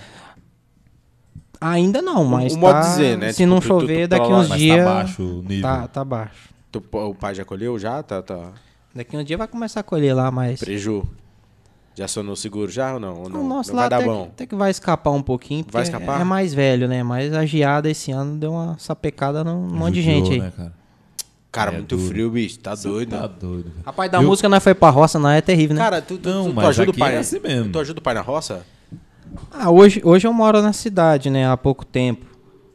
ainda 1.60 2.02
não, 2.02 2.24
mas 2.24 2.56
modo 2.56 2.72
tá- 2.74 2.80
dizer, 2.82 3.18
né? 3.18 3.32
se 3.34 3.40
Tipo, 3.40 3.50
não 3.50 3.58
tu- 3.60 3.64
tu- 3.64 3.68
chover, 3.68 4.08
tu 4.08 4.12
tá 4.12 4.18
daqui 4.18 4.32
uns 4.32 4.50
dias 4.58 4.78
tá 4.78 4.94
baixo 4.94 5.24
o 5.24 5.42
nível. 5.44 5.62
tá, 5.64 5.88
tá 5.90 6.06
baixo. 6.06 6.50
Tu- 6.72 6.84
o 6.94 7.14
pai 7.16 7.36
já 7.36 7.44
colheu 7.44 7.78
já? 7.78 8.02
Tá, 8.02 8.22
tá. 8.22 8.52
Daqui 8.96 9.18
uns 9.18 9.26
dias 9.26 9.38
vai 9.38 9.48
começar 9.48 9.82
a 9.82 9.84
colher 9.84 10.14
lá, 10.16 10.32
mas 10.32 10.60
Preju. 10.60 11.04
Já 12.00 12.06
acionou 12.06 12.32
o 12.34 12.38
seguro 12.38 12.72
já 12.72 12.94
ou 12.94 13.00
não? 13.00 13.24
Ou 13.24 13.30
não? 13.30 13.42
O 13.44 13.48
nosso 13.48 13.70
não 13.72 13.76
lá 13.76 13.82
vai 13.84 13.90
dar 13.90 13.98
até, 13.98 14.06
bom. 14.06 14.24
que- 14.24 14.30
até 14.30 14.46
que 14.46 14.56
vai 14.56 14.72
escapar 14.72 15.12
um 15.12 15.22
pouquinho, 15.22 15.64
porque 15.66 15.74
Vai 15.74 15.84
escapar? 15.84 16.22
é 16.22 16.24
mais 16.24 16.54
velho, 16.54 16.88
né? 16.88 17.04
Mas 17.04 17.34
a 17.34 17.46
geada 17.46 17.90
esse 17.90 18.10
ano 18.12 18.38
deu 18.38 18.54
uma 18.54 18.78
sapecada 18.80 19.44
num 19.44 19.68
monte 19.68 19.96
de 19.96 20.02
gente 20.02 20.32
aí. 20.32 20.40
Né, 20.40 20.52
cara? 20.56 20.74
Cara, 21.52 21.72
É 21.72 21.74
muito 21.76 21.98
duro. 21.98 22.08
frio, 22.08 22.30
bicho. 22.32 22.58
Tá 22.60 22.74
doido. 22.76 23.10
Tá 23.10 23.28
doido. 23.28 23.64
velho. 23.64 23.76
Rapaz, 23.86 24.10
da 24.12 24.20
Eu- 24.20 24.24
música 24.28 24.48
nós 24.48 24.64
foi 24.64 24.74
pra 24.74 24.90
roça, 24.90 25.20
não 25.20 25.30
é 25.30 25.42
terrível, 25.42 25.76
né? 25.76 25.82
Cara, 25.82 26.02
tu, 26.02 26.18
tu, 26.18 26.30
Não, 26.30 26.44
tu- 26.46 26.50
tu 26.52 26.56
mas 26.56 26.66
ajuda 26.68 26.92
o 26.92 26.98
pai. 26.98 27.16
é 27.16 27.18
assim 27.20 27.40
mesmo. 27.40 27.72
Tu 27.72 27.80
ajuda 27.80 28.00
o 28.00 28.02
pai 28.04 28.14
na 28.14 28.22
roça? 28.22 28.62
Ah, 29.52 29.70
hoje, 29.70 30.02
hoje 30.06 30.26
eu 30.26 30.32
moro 30.32 30.62
na 30.62 30.72
cidade, 30.72 31.30
né? 31.30 31.50
Há 31.50 31.58
pouco 31.58 31.86
tempo. 31.86 32.26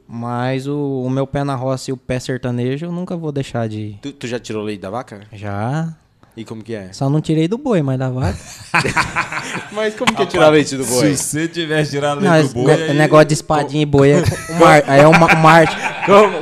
Mas 0.07 0.67
o, 0.67 1.03
o 1.03 1.09
meu 1.09 1.27
pé 1.27 1.43
na 1.45 1.55
roça 1.55 1.91
e 1.91 1.95
o 1.95 1.97
pé 1.97 2.21
sertanejo 2.21 2.85
eu 2.87 2.93
nunca 2.93 3.17
vou 3.17 3.33
deixar 3.33 3.67
de. 3.69 3.97
Tu, 4.03 4.13
tu 4.13 4.27
já 4.27 4.39
tirou 4.39 4.63
leite 4.63 4.81
da 4.83 4.91
vaca? 4.91 5.21
Já. 5.33 5.95
E 6.37 6.45
como 6.45 6.65
que 6.65 6.75
é? 6.75 6.89
Só 6.93 7.09
não 7.09 7.21
tirei 7.21 7.47
do 7.47 7.57
boi, 7.57 7.81
mas 7.81 7.97
da 7.99 8.11
vaca. 8.11 8.37
Mas 9.73 9.95
como 9.95 10.13
que 10.15 10.23
é 10.23 10.27
tirar 10.27 10.49
leite 10.49 10.77
do 10.77 10.85
boi? 10.85 11.15
Se 11.15 11.17
você 11.17 11.49
tivesse 11.49 11.93
tirado 11.93 12.21
Não, 12.21 12.33
leite 12.33 12.49
do 12.49 12.55
boi, 12.55 12.77
ne- 12.77 12.83
aí- 12.85 12.95
negócio 12.99 13.27
de 13.27 13.35
espadinha 13.35 13.83
e 13.83 13.87
boi 13.87 14.11
é 14.13 14.19
o 14.51 14.55
mar, 14.61 14.83
aí 14.87 15.01
é 15.01 15.07
o 15.07 15.13
ma- 15.19 15.33
o 15.33 15.37
Marte. 15.39 15.77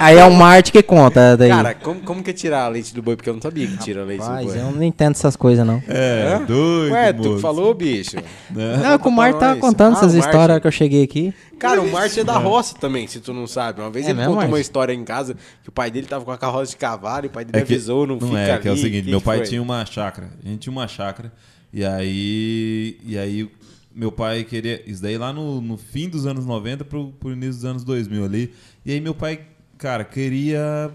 Aí 0.01 0.17
é 0.19 0.25
o 0.25 0.33
Marte 0.33 0.73
que 0.73 0.83
conta 0.83 1.37
daí. 1.37 1.51
Cara, 1.51 1.75
como, 1.75 2.01
como 2.01 2.23
que 2.23 2.31
é 2.31 2.33
tirar 2.33 2.69
leite 2.69 2.95
do 2.95 3.03
boi? 3.03 3.17
Porque 3.17 3.29
eu 3.29 3.35
não 3.35 3.41
sabia 3.43 3.67
que 3.67 3.77
tira 3.79 4.03
leite 4.05 4.23
Rapaz, 4.23 4.47
do 4.47 4.53
boi. 4.53 4.63
eu 4.63 4.73
não 4.73 4.83
entendo 4.83 5.13
essas 5.13 5.37
coisas, 5.37 5.67
não. 5.67 5.83
É, 5.89 6.37
Hã? 6.41 6.45
doido, 6.45 6.93
Ué, 6.93 7.13
tu 7.13 7.19
moço. 7.19 7.35
que 7.37 7.41
falou, 7.43 7.75
bicho. 7.75 8.17
Né? 8.51 8.77
Não, 8.83 8.99
que 8.99 9.09
o 9.09 9.11
Marte 9.11 9.39
tava 9.39 9.53
nós. 9.53 9.61
contando 9.61 9.95
Ah, 9.95 9.99
essas 9.99 10.15
histórias 10.15 10.59
que 10.61 10.67
eu 10.67 10.73
cheguei 10.73 11.03
aqui. 11.05 11.35
Cara, 11.63 11.81
o 11.81 11.91
Marte 11.91 12.21
é 12.21 12.25
da 12.25 12.37
roça 12.39 12.75
também, 12.79 13.07
se 13.07 13.21
tu 13.21 13.33
não 13.33 13.47
sabe. 13.47 13.81
Uma 13.81 13.91
vez 13.91 14.07
É 14.07 14.11
ele 14.11 14.19
mesmo, 14.19 14.35
contou 14.35 14.49
uma 14.49 14.61
história 14.61 14.93
em 14.93 15.05
casa 15.05 15.37
que 15.63 15.69
o 15.69 15.73
pai 15.73 15.91
dele 15.91 16.07
tava 16.07 16.25
com 16.25 16.31
a 16.33 16.37
carroça 16.39 16.71
de 16.73 16.77
cavalo 16.77 17.27
e 17.27 17.29
o 17.29 17.31
pai 17.31 17.45
dele 17.45 17.59
É 17.63 17.65
que, 17.67 17.73
avisou, 17.75 18.07
não, 18.07 18.17
não 18.17 18.29
fica 18.29 18.39
é, 18.41 18.59
que 18.59 18.69
é 18.69 18.71
o 18.71 18.75
ali. 18.75 18.83
seguinte, 18.83 19.05
Que 19.05 19.11
meu 19.11 19.21
pai 19.21 19.39
foi? 19.39 19.47
tinha 19.47 19.63
uma 19.63 19.87
chácara. 19.87 20.31
A 20.45 20.49
gente 20.49 20.61
tinha 20.61 20.73
uma 20.73 20.89
chácara 20.89 21.33
E 21.73 21.85
aí, 21.85 22.99
e 23.05 23.17
aí 23.17 23.51
meu 23.95 24.11
pai 24.11 24.45
queria. 24.45 24.83
Isso 24.91 25.03
daí 25.03 25.17
lá 25.17 25.33
no, 25.33 25.61
no 25.61 25.77
fim 25.77 26.09
dos 26.09 26.27
anos 26.27 26.45
90 26.47 26.85
pro, 26.85 27.09
pro 27.13 27.33
início 27.33 27.53
dos 27.55 27.65
anos 27.65 27.85
2000 27.85 28.25
ali. 28.25 28.53
E 28.85 28.93
aí 28.93 29.01
meu 29.01 29.15
pai, 29.15 29.41
cara, 29.79 30.05
queria 30.05 30.91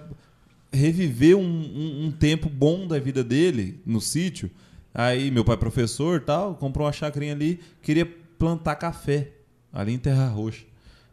reviver 0.72 1.35
um, 1.38 1.41
um, 1.41 2.06
um 2.07 2.11
tempo 2.11 2.49
bom 2.49 2.85
da 2.88 2.99
vida 2.99 3.23
dele 3.23 3.80
no 3.85 4.02
sítio. 4.02 4.49
Aí 4.94 5.30
meu 5.31 5.45
pai, 5.45 5.56
professor 5.57 6.19
tal, 6.22 6.56
comprou 6.56 6.85
uma 6.85 6.91
chacrinha 6.91 7.34
ali, 7.34 7.60
queria 7.81 8.06
plantar 8.38 8.76
café 8.76 9.31
ali 9.77 9.93
em 9.93 9.97
Terra 9.99 10.27
Roxa. 10.27 10.65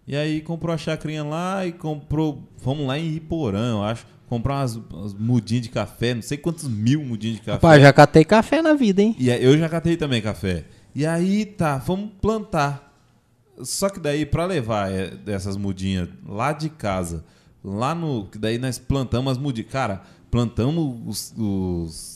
E 0.06 0.16
aí 0.16 0.40
comprou 0.40 0.74
a 0.74 0.78
chacrinha 0.78 1.22
lá 1.22 1.66
e 1.66 1.72
comprou. 1.72 2.42
Vamos 2.62 2.86
lá 2.86 2.98
em 2.98 3.14
Iporã, 3.14 3.70
eu 3.72 3.82
acho. 3.84 4.06
Comprar 4.28 4.54
umas, 4.60 4.74
umas 4.76 5.14
mudinhas 5.14 5.62
de 5.64 5.68
café, 5.68 6.14
não 6.14 6.22
sei 6.22 6.38
quantos 6.38 6.66
mil 6.66 7.04
mudinhas 7.04 7.36
de 7.36 7.42
café. 7.42 7.52
Rapaz, 7.52 7.82
já 7.82 7.92
catei 7.92 8.24
café 8.24 8.62
na 8.62 8.72
vida, 8.72 9.02
hein? 9.02 9.14
E 9.18 9.28
eu 9.30 9.56
já 9.58 9.68
catei 9.68 9.96
também 9.96 10.20
café. 10.22 10.64
E 10.94 11.04
aí 11.06 11.44
tá, 11.44 11.76
vamos 11.76 12.10
plantar. 12.22 12.92
Só 13.62 13.88
que 13.88 14.00
daí, 14.00 14.24
pra 14.26 14.46
levar 14.46 14.90
é, 14.90 15.10
dessas 15.10 15.56
mudinhas 15.56 16.08
lá 16.26 16.52
de 16.52 16.68
casa, 16.70 17.24
lá 17.62 17.94
no. 17.94 18.26
Que 18.26 18.38
daí 18.38 18.58
nós 18.58 18.78
plantamos 18.78 19.32
as 19.32 19.38
mudinhas. 19.38 19.70
Cara, 19.70 20.02
plantamos 20.30 20.96
os. 21.06 21.34
os- 21.38 22.14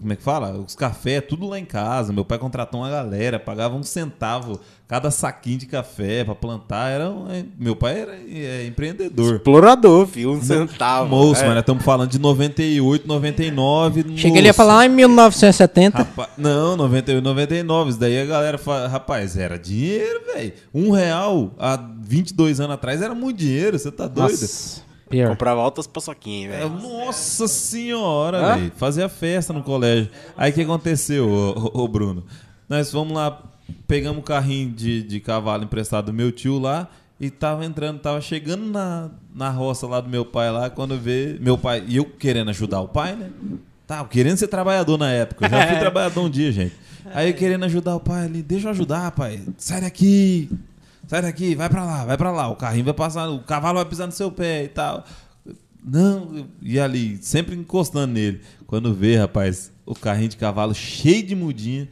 como 0.00 0.12
é 0.12 0.16
que 0.16 0.22
fala? 0.22 0.58
Os 0.58 0.74
cafés, 0.74 1.22
tudo 1.28 1.46
lá 1.46 1.58
em 1.58 1.64
casa. 1.64 2.12
Meu 2.12 2.24
pai 2.24 2.38
contratou 2.38 2.80
uma 2.80 2.90
galera, 2.90 3.38
pagava 3.38 3.76
um 3.76 3.82
centavo 3.82 4.60
cada 4.86 5.10
saquinho 5.10 5.58
de 5.58 5.66
café 5.66 6.22
pra 6.24 6.34
plantar. 6.34 6.90
Era, 6.90 7.10
um- 7.10 7.30
é, 7.30 7.44
meu 7.58 7.74
pai 7.74 8.00
era 8.00 8.14
é, 8.16 8.66
empreendedor. 8.66 9.36
Explorador, 9.36 10.06
filho, 10.06 10.32
um 10.32 10.42
centavo. 10.42 11.08
Moço, 11.08 11.40
É. 11.40 11.44
mas 11.46 11.54
nós 11.54 11.62
estamos 11.62 11.82
falando 11.84 12.10
de 12.10 12.18
98, 12.18 13.08
99. 13.08 14.04
Cheguei 14.16 14.38
ali 14.38 14.48
a 14.48 14.50
moço. 14.50 14.56
falar 14.56 14.86
em 14.86 14.90
1970. 14.90 15.98
Rapaz, 15.98 16.28
não, 16.36 16.76
98, 16.76 17.24
99. 17.24 17.90
Isso 17.90 17.98
daí 17.98 18.20
a 18.20 18.24
galera 18.26 18.58
fala, 18.58 18.86
rapaz, 18.88 19.36
era 19.36 19.58
dinheiro, 19.58 20.20
velho. 20.34 20.52
Um 20.72 20.90
real 20.90 21.50
há 21.58 21.76
22 22.00 22.60
anos 22.60 22.74
atrás 22.74 23.00
era 23.02 23.14
muito 23.14 23.38
dinheiro, 23.38 23.78
você 23.78 23.90
tá 23.90 24.06
doido? 24.06 24.30
Nossa, 24.32 24.82
pior. 25.08 25.30
Comprava 25.30 25.60
altas 25.62 25.86
paçoquinhas, 25.86 26.52
É, 26.54 26.58
velho. 26.58 26.70
Nossa 26.70 27.48
senhora, 27.48 28.54
velho. 28.56 28.72
Fazia 28.76 29.08
festa 29.08 29.52
no 29.52 29.62
colégio. 29.62 30.10
Aí 30.36 30.50
o 30.50 30.54
que 30.54 30.62
aconteceu, 30.62 31.28
ô, 31.28 31.70
ô, 31.78 31.82
ô, 31.84 31.88
Bruno? 31.88 32.24
Nós 32.68 32.90
fomos 32.90 33.14
lá, 33.14 33.42
pegamos 33.86 34.20
o 34.20 34.22
carrinho 34.22 34.70
de, 34.70 35.02
de 35.02 35.20
cavalo 35.20 35.64
emprestado 35.64 36.06
do 36.06 36.12
meu 36.12 36.32
tio 36.32 36.58
lá 36.58 36.88
e 37.18 37.30
tava 37.30 37.64
entrando, 37.64 38.00
tava 38.00 38.20
chegando 38.20 38.64
na, 38.66 39.10
na 39.34 39.50
roça 39.50 39.86
lá 39.86 40.00
do 40.00 40.08
meu 40.08 40.24
pai 40.24 40.50
lá, 40.50 40.68
quando 40.68 40.98
vê 40.98 41.36
meu 41.40 41.56
pai, 41.56 41.84
e 41.86 41.96
eu 41.96 42.04
querendo 42.04 42.50
ajudar 42.50 42.80
o 42.80 42.88
pai, 42.88 43.14
né? 43.14 43.30
Tá, 43.86 43.98
eu 43.98 44.06
querendo 44.06 44.36
ser 44.36 44.48
trabalhador 44.48 44.98
na 44.98 45.10
época. 45.10 45.46
Eu 45.46 45.50
já 45.50 45.66
fui 45.66 45.76
trabalhador 45.80 46.22
um 46.22 46.30
dia, 46.30 46.50
gente. 46.50 46.74
Aí 47.12 47.30
eu 47.30 47.34
querendo 47.34 47.64
ajudar 47.64 47.94
o 47.94 48.00
pai 48.00 48.24
ali, 48.24 48.42
deixa 48.42 48.66
eu 48.66 48.70
ajudar, 48.70 49.10
pai. 49.12 49.42
Sai 49.58 49.82
daqui. 49.82 50.50
Sai 51.06 51.20
daqui, 51.20 51.54
vai 51.54 51.68
pra 51.68 51.84
lá, 51.84 52.04
vai 52.04 52.16
pra 52.16 52.32
lá. 52.32 52.48
O 52.48 52.56
carrinho 52.56 52.86
vai 52.86 52.94
passar, 52.94 53.28
o 53.28 53.40
cavalo 53.40 53.76
vai 53.76 53.84
pisar 53.84 54.06
no 54.06 54.12
seu 54.12 54.30
pé 54.30 54.64
e 54.64 54.68
tal. 54.68 55.04
Não, 55.84 56.46
e 56.62 56.80
ali, 56.80 57.18
sempre 57.20 57.54
encostando 57.54 58.14
nele. 58.14 58.40
Quando 58.66 58.94
vê, 58.94 59.16
rapaz, 59.16 59.70
o 59.84 59.94
carrinho 59.94 60.30
de 60.30 60.38
cavalo 60.38 60.74
cheio 60.74 61.22
de 61.22 61.34
mudinha, 61.34 61.88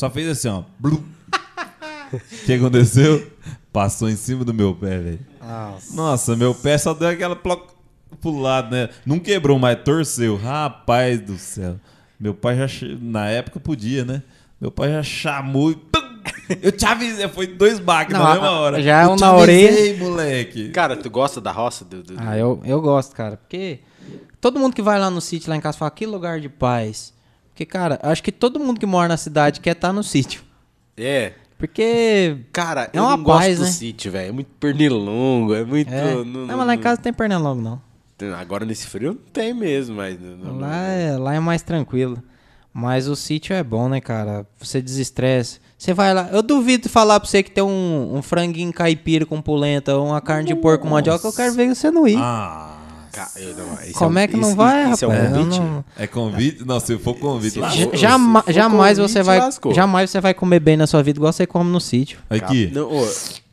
só 0.00 0.10
fez 0.10 0.28
assim, 0.28 0.48
ó. 0.48 0.62
Blum. 0.78 1.02
O 2.12 2.18
que 2.46 2.54
aconteceu? 2.54 3.30
Passou 3.72 4.08
em 4.08 4.16
cima 4.16 4.44
do 4.44 4.52
meu 4.52 4.74
pé, 4.74 4.98
velho. 4.98 5.20
Nossa, 5.94 6.34
meu 6.34 6.54
pé 6.54 6.76
só 6.78 6.92
deu 6.92 7.08
aquela 7.08 7.36
ploc 7.36 7.70
pro 8.20 8.36
lado, 8.38 8.70
né? 8.74 8.88
Não 9.06 9.18
quebrou, 9.18 9.58
mas 9.58 9.78
torceu. 9.84 10.36
Rapaz 10.36 11.20
do 11.20 11.36
céu. 11.38 11.76
Meu 12.18 12.34
pai 12.34 12.56
já. 12.56 12.66
che- 12.66 12.98
Na 13.00 13.28
época 13.28 13.60
podia, 13.60 14.04
né? 14.04 14.22
Meu 14.60 14.70
pai 14.70 14.90
já 14.90 15.02
chamou 15.02 15.70
e. 15.70 15.74
tum! 15.74 16.00
Eu 16.60 16.72
te 16.72 16.84
avisei, 16.84 17.28
foi 17.28 17.46
dois 17.46 17.78
baques 17.78 18.12
Não, 18.12 18.24
na 18.24 18.32
mesma 18.32 18.50
hora. 18.50 18.82
já 18.82 19.04
eu 19.04 19.10
um 19.10 19.16
na 19.16 19.32
orelha. 19.36 19.96
moleque. 19.98 20.70
Cara, 20.70 20.96
tu 20.96 21.08
gosta 21.08 21.40
da 21.40 21.52
roça? 21.52 21.84
Do, 21.84 22.02
do- 22.02 22.14
Ah, 22.18 22.36
eu, 22.36 22.60
eu 22.64 22.80
gosto, 22.80 23.14
cara. 23.14 23.36
Porque 23.36 23.78
todo 24.40 24.58
mundo 24.58 24.74
que 24.74 24.82
vai 24.82 24.98
lá 24.98 25.08
no 25.10 25.20
sítio, 25.20 25.48
lá 25.48 25.56
em 25.56 25.60
casa, 25.60 25.78
fala 25.78 25.90
que 25.92 26.04
lugar 26.06 26.40
de 26.40 26.48
paz. 26.48 27.12
Porque, 27.60 27.66
cara, 27.66 27.98
acho 28.02 28.22
que 28.22 28.32
todo 28.32 28.58
mundo 28.58 28.80
que 28.80 28.86
mora 28.86 29.06
na 29.06 29.18
cidade 29.18 29.60
quer 29.60 29.72
estar 29.72 29.92
no 29.92 30.02
sítio. 30.02 30.42
É. 30.96 31.32
Porque. 31.58 32.38
Cara, 32.52 32.88
É 32.90 32.98
eu 32.98 33.02
uma 33.02 33.18
não 33.18 33.22
gosto 33.22 33.38
paz, 33.40 33.58
do 33.58 33.64
né? 33.64 33.70
sítio, 33.70 34.10
velho. 34.10 34.28
É 34.30 34.32
muito 34.32 34.48
pernilongo, 34.58 35.54
é 35.54 35.62
muito... 35.62 35.92
É. 35.92 36.14
não- 36.14 36.24
Não, 36.24 36.46
não- 36.46 36.56
mas 36.56 36.66
lá 36.66 36.74
em 36.74 36.78
casa 36.78 36.96
não 36.96 37.02
tem 37.02 37.12
pernilongo, 37.12 37.60
não. 37.60 37.82
Agora 38.38 38.64
nesse 38.64 38.86
frio 38.86 39.12
não 39.12 39.20
tem 39.32 39.52
mesmo, 39.52 39.96
mas... 39.96 40.18
não- 40.18 40.58
Lá 40.58 40.74
é, 40.86 41.16
lá 41.18 41.34
é 41.34 41.40
mais 41.40 41.60
tranquilo. 41.60 42.22
Mas 42.72 43.08
o 43.08 43.14
sítio 43.16 43.52
é 43.52 43.62
bom, 43.62 43.88
né, 43.90 44.00
cara? 44.00 44.46
Você 44.58 44.80
desestressa. 44.80 45.58
Você 45.76 45.92
vai 45.92 46.14
lá. 46.14 46.30
Eu 46.32 46.42
duvido 46.42 46.88
falar 46.88 47.20
pra 47.20 47.28
você 47.28 47.42
que 47.42 47.50
tem 47.50 47.62
um, 47.64 48.16
um 48.16 48.22
franguinho 48.22 48.72
caipira 48.72 49.26
com 49.26 49.42
polenta, 49.42 49.98
uma 49.98 50.20
carne 50.22 50.46
de 50.48 50.54
porco 50.54 50.84
com 50.84 50.90
mandioca. 50.90 51.26
Eu 51.26 51.32
quero 51.32 51.52
ver 51.52 51.74
você 51.74 51.90
não 51.90 52.06
ir. 52.08 52.16
Ah. 52.18 52.69
Ca- 53.12 53.30
eu 53.36 53.54
não- 53.56 53.74
esse 53.82 53.92
Como 53.94 54.16
um- 54.16 54.18
é 54.18 54.26
que 54.28 54.36
não 54.36 54.48
isso- 54.48 54.56
vai, 54.56 54.90
isso 54.92 55.04
é 55.04 55.08
um 55.08 55.10
rapaz? 55.10 55.30
Convite? 55.32 55.60
não- 55.60 55.84
É 55.98 56.06
convite? 56.06 56.64
Não, 56.64 56.80
se 56.80 56.98
for 56.98 57.14
convite, 57.14 57.52
Se 57.54 57.60
jama- 57.96 58.40
se 58.40 58.46
for 58.46 58.52
jamais 58.52 58.98
convite, 58.98 59.12
você 59.12 59.22
vai, 59.22 59.38
lascou. 59.40 59.74
jamais 59.74 60.10
você 60.10 60.20
vai 60.20 60.32
comer 60.34 60.60
bem 60.60 60.76
na 60.76 60.86
sua 60.86 61.02
vida 61.02 61.18
igual 61.18 61.32
você 61.32 61.46
come 61.46 61.70
no 61.70 61.80
sítio. 61.80 62.18
Aqui. 62.30 62.70
Não, 62.72 62.88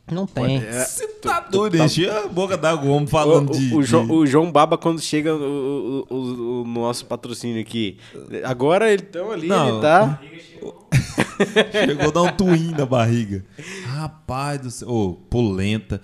Não 0.09 0.25
tem. 0.25 0.57
é, 0.63 0.85
Você 0.85 1.05
tá 1.21 1.41
doido, 1.41 1.75
enche 1.83 2.09
a 2.09 2.27
boca 2.27 2.55
d'água, 2.57 2.89
homem 2.91 3.07
falando 3.07 3.49
o, 3.49 3.57
de. 3.57 3.75
o, 3.75 3.81
de- 3.81 3.87
João, 3.87 4.09
o 4.09 4.25
João 4.25 4.49
Baba, 4.51 4.77
quando 4.77 5.01
chega 5.01 5.35
o, 5.35 6.05
o- 6.09 6.15
o- 6.15 6.61
o 6.61 6.65
nosso 6.67 7.05
patrocínio 7.05 7.59
aqui, 7.59 7.97
agora 8.45 8.89
ele 8.89 9.01
tão 9.01 9.31
ali, 9.31 9.47
Não. 9.47 9.69
ele 9.69 9.81
tá... 9.81 10.19
Chegou 11.85 12.07
a 12.07 12.11
dar 12.11 12.21
um 12.23 12.31
twin 12.31 12.71
na 12.77 12.85
barriga. 12.85 13.43
Rapaz 13.95 14.59
do 14.61 14.71
céu. 14.71 14.87
Ô, 14.89 15.13
polenta. 15.29 16.01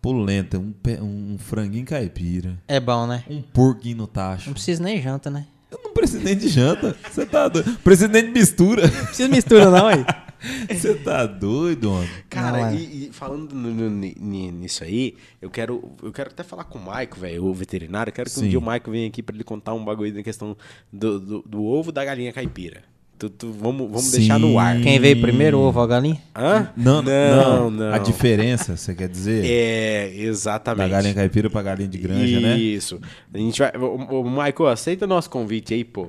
Polenta, 0.00 0.58
um, 0.58 0.72
pé- 0.72 1.00
um 1.02 1.36
franguinho 1.38 1.84
caipira. 1.84 2.58
É 2.68 2.78
bom, 2.78 3.06
né? 3.06 3.24
Um 3.28 3.42
porquinho 3.42 3.96
no 3.98 4.06
tacho. 4.06 4.46
Não 4.46 4.54
precisa 4.54 4.82
nem 4.82 5.00
janta, 5.02 5.28
né? 5.30 5.46
Eu 5.70 5.80
não 5.84 5.92
preciso 5.92 6.24
nem 6.24 6.36
de 6.36 6.48
janta. 6.48 6.96
Você 7.10 7.26
tá 7.26 7.48
doido. 7.48 7.78
Preciso 7.80 8.08
nem 8.10 8.24
de 8.24 8.30
mistura. 8.30 8.86
Não 8.86 9.04
precisa 9.06 9.28
mistura, 9.28 9.70
não, 9.70 9.86
aí. 9.86 10.04
Você 10.70 10.94
tá 10.94 11.26
doido, 11.26 11.90
homem. 11.92 12.08
Cara, 12.30 12.58
Não, 12.58 12.66
é. 12.68 12.74
e, 12.76 13.08
e 13.08 13.12
falando 13.12 13.52
nisso 13.56 14.84
aí, 14.84 15.16
eu 15.42 15.50
quero, 15.50 15.92
eu 16.00 16.12
quero 16.12 16.30
até 16.30 16.44
falar 16.44 16.62
com 16.62 16.78
o 16.78 16.82
Maico, 16.84 17.18
velho, 17.18 17.44
o 17.44 17.52
veterinário. 17.52 18.10
Eu 18.10 18.14
quero 18.14 18.30
que 18.30 18.38
um 18.38 18.42
Sim. 18.44 18.48
dia 18.50 18.58
o 18.58 18.62
Maico 18.62 18.88
venha 18.88 19.08
aqui 19.08 19.20
pra 19.20 19.34
ele 19.34 19.42
contar 19.42 19.74
um 19.74 19.84
bagulho 19.84 20.14
na 20.14 20.22
questão 20.22 20.56
do, 20.92 21.18
do, 21.18 21.42
do 21.42 21.64
ovo 21.64 21.90
da 21.90 22.04
galinha 22.04 22.32
caipira. 22.32 22.84
Tu, 23.18 23.28
tu- 23.30 23.52
vamos 23.52 23.86
vamos 23.88 24.04
Sim. 24.04 24.18
deixar 24.18 24.38
no 24.38 24.58
ar. 24.58 24.80
Quem 24.80 25.00
veio 25.00 25.20
primeiro, 25.20 25.58
o 25.58 25.62
ovo 25.62 25.78
ou 25.80 25.84
a 25.84 25.88
galinha? 25.88 26.18
Hã? 26.36 26.68
Não, 26.76 27.02
não, 27.02 27.10
não, 27.62 27.70
não. 27.70 27.92
A 27.92 27.98
diferença, 27.98 28.76
você 28.76 28.94
quer 28.94 29.08
dizer? 29.08 29.44
É, 29.44 30.06
Da 30.08 30.14
exatamente. 30.22 30.88
galinha 30.90 31.14
caipira 31.14 31.50
pra 31.50 31.60
galinha 31.62 31.88
de 31.88 31.98
granja, 31.98 32.38
né? 32.40 32.56
Isso. 32.56 33.00
A 33.34 33.38
gente 33.38 33.58
vai. 33.58 33.72
O, 33.76 34.20
o 34.20 34.30
Maico, 34.30 34.66
aceita 34.66 35.04
nosso 35.06 35.28
convite 35.30 35.74
aí, 35.74 35.84
pô. 35.84 36.08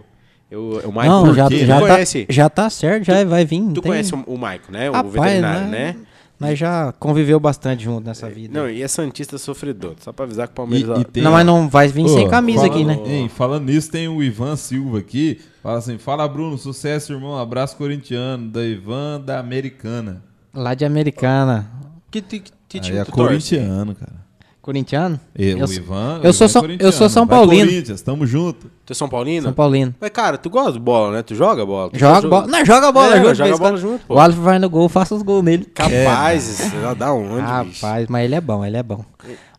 Eu, 0.51 0.81
o 0.85 0.91
Maico, 0.91 1.13
Não, 1.13 1.33
já, 1.33 1.47
já, 1.49 1.49
tu 1.49 1.67
tá, 1.67 1.79
conhece? 1.93 2.25
já 2.29 2.49
tá 2.49 2.69
certo, 2.69 3.05
já 3.05 3.23
vai 3.23 3.45
vir. 3.45 3.61
Tu 3.73 3.81
tem- 3.81 3.91
conhece 3.91 4.13
o, 4.13 4.23
o 4.27 4.37
Maico, 4.37 4.71
né? 4.71 4.89
o 4.89 4.93
Rapaz, 4.93 5.13
veterinário, 5.13 5.67
né? 5.67 5.95
né? 5.95 5.95
Nós 6.39 6.57
já 6.57 6.93
conviveu 6.93 7.37
bastante 7.39 7.83
junto 7.83 8.05
nessa 8.07 8.29
vida. 8.29 8.57
Não, 8.57 8.69
e 8.69 8.81
é 8.81 8.87
Santista 8.87 9.37
sofredor. 9.37 9.95
Só 9.99 10.13
pra 10.13 10.23
avisar 10.25 10.47
que 10.47 10.53
o 10.53 10.55
Palmeiras. 10.55 10.97
E- 10.97 11.01
e 11.01 11.05
tem- 11.05 11.21
Não, 11.23 11.31
mas 11.33 11.45
não 11.45 11.67
vai 11.67 11.87
vir 11.89 12.07
sem 12.07 12.29
camisa 12.29 12.61
falando- 12.67 12.73
aqui, 12.73 12.85
né? 12.85 13.13
Hein, 13.13 13.27
falando 13.29 13.65
nisso, 13.65 13.91
tem 13.91 14.07
o 14.07 14.23
Ivan 14.23 14.55
Silva 14.55 14.99
aqui. 14.99 15.41
Fala 15.61 15.79
assim: 15.79 15.97
fala, 15.97 16.25
Bruno, 16.27 16.57
sucesso, 16.57 17.11
irmão. 17.11 17.37
Abraço 17.37 17.75
corintiano. 17.75 18.47
Da 18.49 18.63
Ivan 18.63 19.19
da 19.19 19.37
Americana. 19.39 20.23
Lá 20.53 20.73
de 20.73 20.85
Americana. 20.85 21.69
Que, 22.09 22.21
que, 22.21 22.39
que 22.39 22.77
Aí 22.77 22.81
time 22.83 22.97
é 22.99 23.03
tu 23.03 23.11
torce? 23.11 23.27
corintiano, 23.27 23.93
cara. 23.93 24.28
Corintiano? 24.61 25.19
E, 25.37 25.49
Eu 25.51 25.65
o 25.65 25.73
Ivan. 25.73 26.19
eu 26.21 26.29
o 26.29 26.33
sou 26.33 26.45
Ivan 26.45 26.45
é 26.45 26.47
São- 26.49 26.61
corintiano. 26.61 26.87
eu 26.87 26.91
sou 26.97 27.09
São 27.09 27.25
Vai 27.25 27.37
Paulino. 27.39 27.65
Corinthians, 27.65 28.01
tamo 28.01 28.25
junto. 28.27 28.69
Tu 28.85 28.91
é 28.91 28.93
São 28.93 29.07
Paulino? 29.09 29.43
São 29.43 29.53
Paulino. 29.53 29.95
Mas, 29.99 30.09
cara, 30.11 30.37
tu 30.37 30.49
gosta 30.49 30.73
de 30.73 30.79
bola, 30.79 31.13
né? 31.13 31.23
Tu 31.23 31.33
joga 31.33 31.65
bola? 31.65 31.89
Tu 31.89 31.97
Joga 31.97 32.15
joga- 32.21 32.27
bola. 32.29 32.47
Não, 32.47 32.65
joga 32.65 32.91
bola 32.91 33.15
É, 33.15 33.21
junto. 33.23 33.35
joga 33.35 33.57
bola 33.57 33.77
junto, 33.77 34.05
pô. 34.05 34.15
O 34.15 34.19
Alves 34.19 34.37
vai 34.37 34.59
no 34.59 34.69
gol, 34.69 34.89
faça 34.89 35.15
os 35.15 35.21
gols 35.21 35.43
nele. 35.43 35.65
Capaz, 35.65 36.73
é. 36.73 36.95
dá 36.95 37.13
onde, 37.13 37.41
bicho? 37.67 37.85
Rapaz, 37.85 38.07
mas 38.09 38.25
ele 38.25 38.35
é 38.35 38.41
bom, 38.41 38.63
ele 38.65 38.77
é 38.77 38.83
bom. 38.83 39.03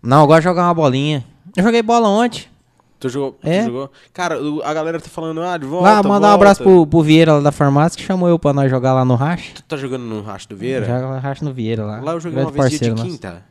Não, 0.02 0.20
eu 0.20 0.26
gosto 0.26 0.40
de 0.40 0.44
jogar 0.44 0.64
uma 0.64 0.74
bolinha. 0.74 1.24
Eu 1.56 1.62
joguei 1.64 1.82
bola 1.82 2.08
ontem. 2.08 2.44
Tu 3.00 3.08
jogou? 3.08 3.38
É. 3.42 3.60
Tu 3.62 3.66
jogou? 3.66 3.90
Cara, 4.12 4.38
a 4.62 4.74
galera 4.74 5.00
tá 5.00 5.08
falando, 5.08 5.40
ah, 5.40 5.56
de 5.56 5.64
volta, 5.64 5.88
Lá, 5.88 6.02
mandar 6.02 6.28
um 6.32 6.34
abraço 6.34 6.62
pro, 6.62 6.86
pro 6.86 7.00
Vieira 7.02 7.32
lá 7.32 7.40
da 7.40 7.50
farmácia 7.50 7.98
que 7.98 8.04
chamou 8.04 8.28
eu 8.28 8.38
pra 8.38 8.52
nós 8.52 8.70
jogar 8.70 8.92
lá 8.92 9.06
no 9.06 9.14
Racha. 9.14 9.54
Tu 9.54 9.62
tá 9.62 9.74
jogando 9.78 10.02
no 10.02 10.20
Racho 10.20 10.46
do 10.50 10.56
Vieira? 10.56 10.84
Joga 10.84 11.18
Racha 11.18 11.42
no 11.42 11.50
Vieira 11.54 11.82
lá. 11.84 11.98
Lá 12.00 12.12
eu 12.12 12.20
joguei 12.20 12.42
uma 12.42 12.50
vez 12.50 12.78
dia 12.78 12.92
de 12.92 13.02
quinta. 13.02 13.42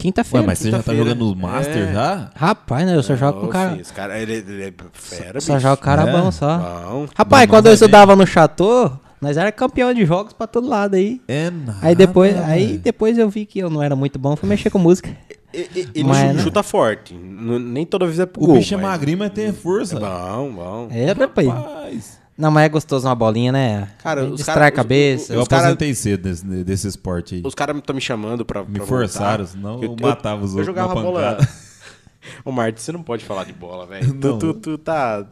Quinta-feira. 0.00 0.42
Ué, 0.42 0.46
mas 0.46 0.58
você 0.58 0.70
já 0.70 0.82
tá 0.82 0.94
jogando 0.94 1.24
no 1.26 1.36
Master 1.36 1.88
É. 1.88 1.92
já? 1.92 2.30
Rapaz, 2.34 2.86
né? 2.86 2.96
Eu 2.96 3.02
só 3.02 3.14
jogo 3.14 3.40
com 3.40 3.46
o 3.46 3.48
cara. 3.50 3.78
Esse 3.80 3.92
cara, 3.92 4.18
ele, 4.18 4.32
ele 4.34 4.62
é 4.64 4.72
fera, 4.92 5.40
Só 5.40 5.54
bicho. 5.54 5.62
joga 5.62 5.76
cara 5.76 6.08
É? 6.08 6.12
bom 6.12 6.30
só. 6.32 6.56
Bom. 6.58 7.06
Rapaz, 7.14 7.46
Bom, 7.46 7.52
quando 7.54 7.66
eu 7.66 7.72
é 7.72 7.74
estudava 7.74 8.16
no 8.16 8.26
Chateau, 8.26 8.98
nós 9.20 9.36
era 9.36 9.52
campeão 9.52 9.92
de 9.92 10.04
jogos 10.06 10.32
pra 10.32 10.46
todo 10.46 10.66
lado 10.68 10.94
aí. 10.96 11.20
É 11.28 11.50
nada. 11.50 11.78
Aí 11.82 11.94
depois, 11.94 12.36
aí 12.38 12.78
depois 12.78 13.18
eu 13.18 13.28
vi 13.28 13.44
que 13.44 13.58
eu 13.58 13.68
não 13.68 13.82
era 13.82 13.94
muito 13.94 14.18
bom, 14.18 14.34
fui 14.36 14.48
mexer 14.48 14.70
com 14.70 14.78
música. 14.78 15.10
Ele 15.52 16.04
Mas, 16.04 16.16
chu- 16.18 16.34
né? 16.36 16.42
chuta 16.44 16.62
forte. 16.62 17.12
Nem 17.12 17.84
toda 17.84 18.06
vez 18.06 18.20
é 18.20 18.24
pro 18.26 18.40
O 18.42 18.46
gol. 18.46 18.56
bicho 18.56 18.72
é 18.72 18.76
mas- 18.76 18.86
magrinho, 18.86 19.18
mas 19.18 19.30
tem 19.30 19.46
É 19.46 19.52
força. 19.52 19.98
bom, 19.98 20.52
bom. 20.52 20.88
É, 20.92 21.10
rapaz. 21.12 21.48
Rapaz. 21.48 22.19
Não, 22.40 22.50
mas 22.50 22.64
é 22.64 22.68
gostoso 22.68 23.06
uma 23.06 23.14
bolinha, 23.14 23.52
né? 23.52 23.88
Cara, 24.02 24.24
os 24.24 24.36
Distrai 24.36 24.54
cara- 24.54 24.66
a 24.66 24.72
cabeça. 24.72 25.34
Eu 25.34 25.42
Os 25.42 25.48
cara- 25.48 25.62
aposentei 25.62 25.94
cedo 25.94 26.22
desse, 26.22 26.44
desse 26.64 26.88
esporte 26.88 27.34
aí. 27.36 27.42
Os 27.44 27.54
caras 27.54 27.76
estão 27.76 27.94
me 27.94 28.00
chamando 28.00 28.44
pra. 28.44 28.64
Me 28.64 28.78
pra 28.78 28.86
forçaram, 28.86 29.44
voltar. 29.44 29.52
senão 29.52 29.82
Eu- 29.82 29.90
eu 29.90 29.96
matava 30.00 30.42
os 30.44 30.52
eu 30.52 30.58
outros 30.58 30.66
jogava 30.66 30.94
na 30.94 31.00
bola. 31.02 31.38
Ô, 32.44 32.52
Martin, 32.52 32.80
você 32.80 32.92
não 32.92 33.02
pode 33.02 33.24
falar 33.24 33.44
de 33.44 33.52
bola, 33.52 33.86
velho. 33.86 34.12
Tu, 34.20 34.26
Não. 34.28 34.38
tu, 34.38 34.54
tu 34.54 34.78
tá. 34.78 35.24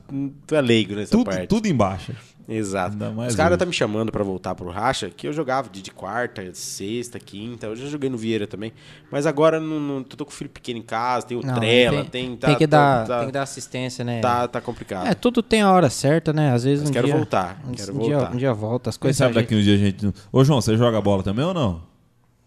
Tu 0.46 0.54
é 0.54 0.60
leigo 0.60 0.94
nessa 0.94 1.10
tudo, 1.12 1.24
parte. 1.24 1.46
tudo 1.46 1.66
embaixo. 1.66 2.12
Exato. 2.48 2.92
Ainda 2.94 3.10
mais 3.10 3.32
Os 3.32 3.36
caras 3.36 3.58
tá 3.58 3.66
me 3.66 3.74
chamando 3.74 4.10
pra 4.10 4.24
voltar 4.24 4.54
pro 4.54 4.70
Racha, 4.70 5.10
que 5.10 5.28
eu 5.28 5.34
jogava 5.34 5.68
de, 5.68 5.82
de 5.82 5.90
quarta, 5.90 6.42
sexta, 6.54 7.18
quinta. 7.20 7.66
Eu 7.66 7.76
já 7.76 7.86
joguei 7.88 8.08
no 8.08 8.16
Vieira 8.16 8.46
também. 8.46 8.72
Mas 9.10 9.26
agora 9.26 9.60
não, 9.60 9.78
não, 9.78 10.02
tô 10.02 10.24
com 10.24 10.30
o 10.30 10.34
filho 10.34 10.48
pequeno 10.48 10.78
em 10.78 10.82
casa, 10.82 11.26
tem 11.26 11.36
o 11.36 11.42
Não, 11.44 11.54
Trela, 11.56 12.04
tem, 12.04 12.28
tem. 12.28 12.36
tem 12.38 12.56
que 12.56 12.66
tá, 12.66 13.00
dar, 13.02 13.06
tá, 13.06 13.16
tem 13.18 13.26
que 13.26 13.32
dar 13.32 13.42
assistência, 13.42 14.02
né? 14.02 14.22
tá, 14.22 14.48
tá 14.48 14.62
complicado. 14.62 15.08
É, 15.08 15.14
tudo 15.14 15.42
tem 15.42 15.60
a 15.60 15.70
hora 15.70 15.90
certa, 15.90 16.32
né? 16.32 16.50
Às 16.52 16.64
vezes 16.64 16.80
Mas 16.80 16.90
um 16.90 16.92
quero 16.94 17.06
dia, 17.06 17.16
voltar, 17.16 17.60
Um, 17.68 17.72
quero 17.72 17.94
um 17.94 17.98
dia, 17.98 18.16
voltar. 18.16 18.34
um 18.34 18.38
dia 18.38 18.54
volta, 18.54 18.88
as 18.90 18.96
Quem 18.96 19.02
coisas 19.02 19.18
sabe 19.18 19.30
ajeitam. 19.32 19.42
daqui 19.42 19.54
uns 19.54 19.64
dias 19.64 19.80
a 19.80 19.84
gente. 19.84 20.14
Ô, 20.32 20.42
João, 20.42 20.62
você 20.62 20.74
joga 20.74 20.98
bola 21.02 21.22
também 21.22 21.44
ou 21.44 21.52
não? 21.52 21.82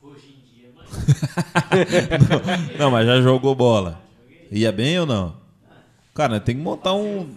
Hoje 0.02 0.36
em 0.36 0.60
dia, 0.60 0.69
mas 0.76 2.80
Não, 2.80 2.90
mas 2.90 3.06
já 3.06 3.22
jogou 3.22 3.53
bola. 3.53 4.02
Ia 4.52 4.72
bem 4.72 4.99
ou 4.99 5.06
não? 5.06 5.36
Cara, 6.15 6.40
tem 6.40 6.56
que 6.56 6.61
montar 6.61 6.95
um. 6.95 7.30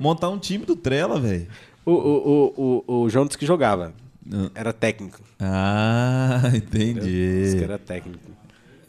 Montar 0.00 0.30
um 0.30 0.38
time 0.38 0.64
do 0.64 0.74
Trela, 0.74 1.20
velho. 1.20 1.46
O, 1.84 1.90
o, 1.92 2.52
o, 2.56 2.84
o, 2.86 3.02
o 3.02 3.08
João 3.10 3.26
disse 3.26 3.36
que 3.38 3.46
jogava. 3.46 3.92
Hum. 4.30 4.48
Era 4.54 4.72
técnico. 4.72 5.20
Ah, 5.40 6.40
Disse 6.52 6.56
entendi. 6.56 7.54
que 7.58 7.64
era 7.64 7.78
técnico. 7.78 8.30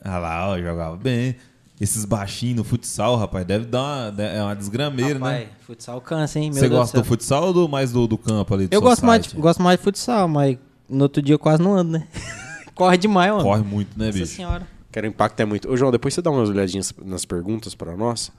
Ah 0.04 0.18
lá, 0.20 0.50
ó, 0.50 0.58
jogava 0.60 0.96
bem. 0.98 1.36
Esses 1.82 2.06
baixinhos 2.06 2.58
no 2.58 2.64
futsal, 2.64 3.16
rapaz, 3.18 3.46
deve 3.46 3.66
dar 3.66 4.12
uma, 4.14 4.24
é 4.24 4.42
uma 4.44 4.56
desgrameira, 4.56 5.16
Rapaz, 5.20 5.40
né? 5.42 5.48
futsal 5.66 6.00
cansa, 6.00 6.40
hein? 6.40 6.46
Meu 6.52 6.54
Você 6.54 6.70
Deus 6.70 6.72
gosta 6.80 6.98
do 6.98 7.04
céu. 7.04 7.08
futsal 7.10 7.44
ou 7.48 7.54
do, 7.54 7.68
mais 7.68 7.92
do, 7.92 8.06
do 8.08 8.18
campo 8.18 8.54
ali? 8.54 8.68
Do 8.68 8.74
Eu 8.74 8.80
gosto 8.82 9.06
mais, 9.06 9.26
de, 9.28 9.36
gosto 9.36 9.62
mais 9.62 9.80
de 9.80 9.84
futsal, 9.84 10.28
mas 10.28 10.58
no 10.88 11.04
outro 11.04 11.22
dia 11.22 11.34
eu 11.34 11.40
quase 11.40 11.62
não 11.64 11.76
ando, 11.76 11.94
né? 11.94 12.08
Corre 12.76 12.98
demais, 12.98 13.32
mano. 13.32 13.44
Corre 13.44 13.64
muito, 13.64 13.98
né, 13.98 14.06
Nossa 14.08 14.20
bicho? 14.20 14.36
senhora. 14.36 14.68
Quero 14.92 15.08
impacto 15.08 15.40
é 15.40 15.46
muito. 15.46 15.70
Ô, 15.70 15.76
João, 15.76 15.92
depois 15.92 16.14
você 16.14 16.22
dá 16.22 16.30
umas 16.30 16.48
olhadinhas 16.50 16.94
nas 17.04 17.26
perguntas 17.26 17.74
pra 17.74 17.98
nós. 17.98 18.32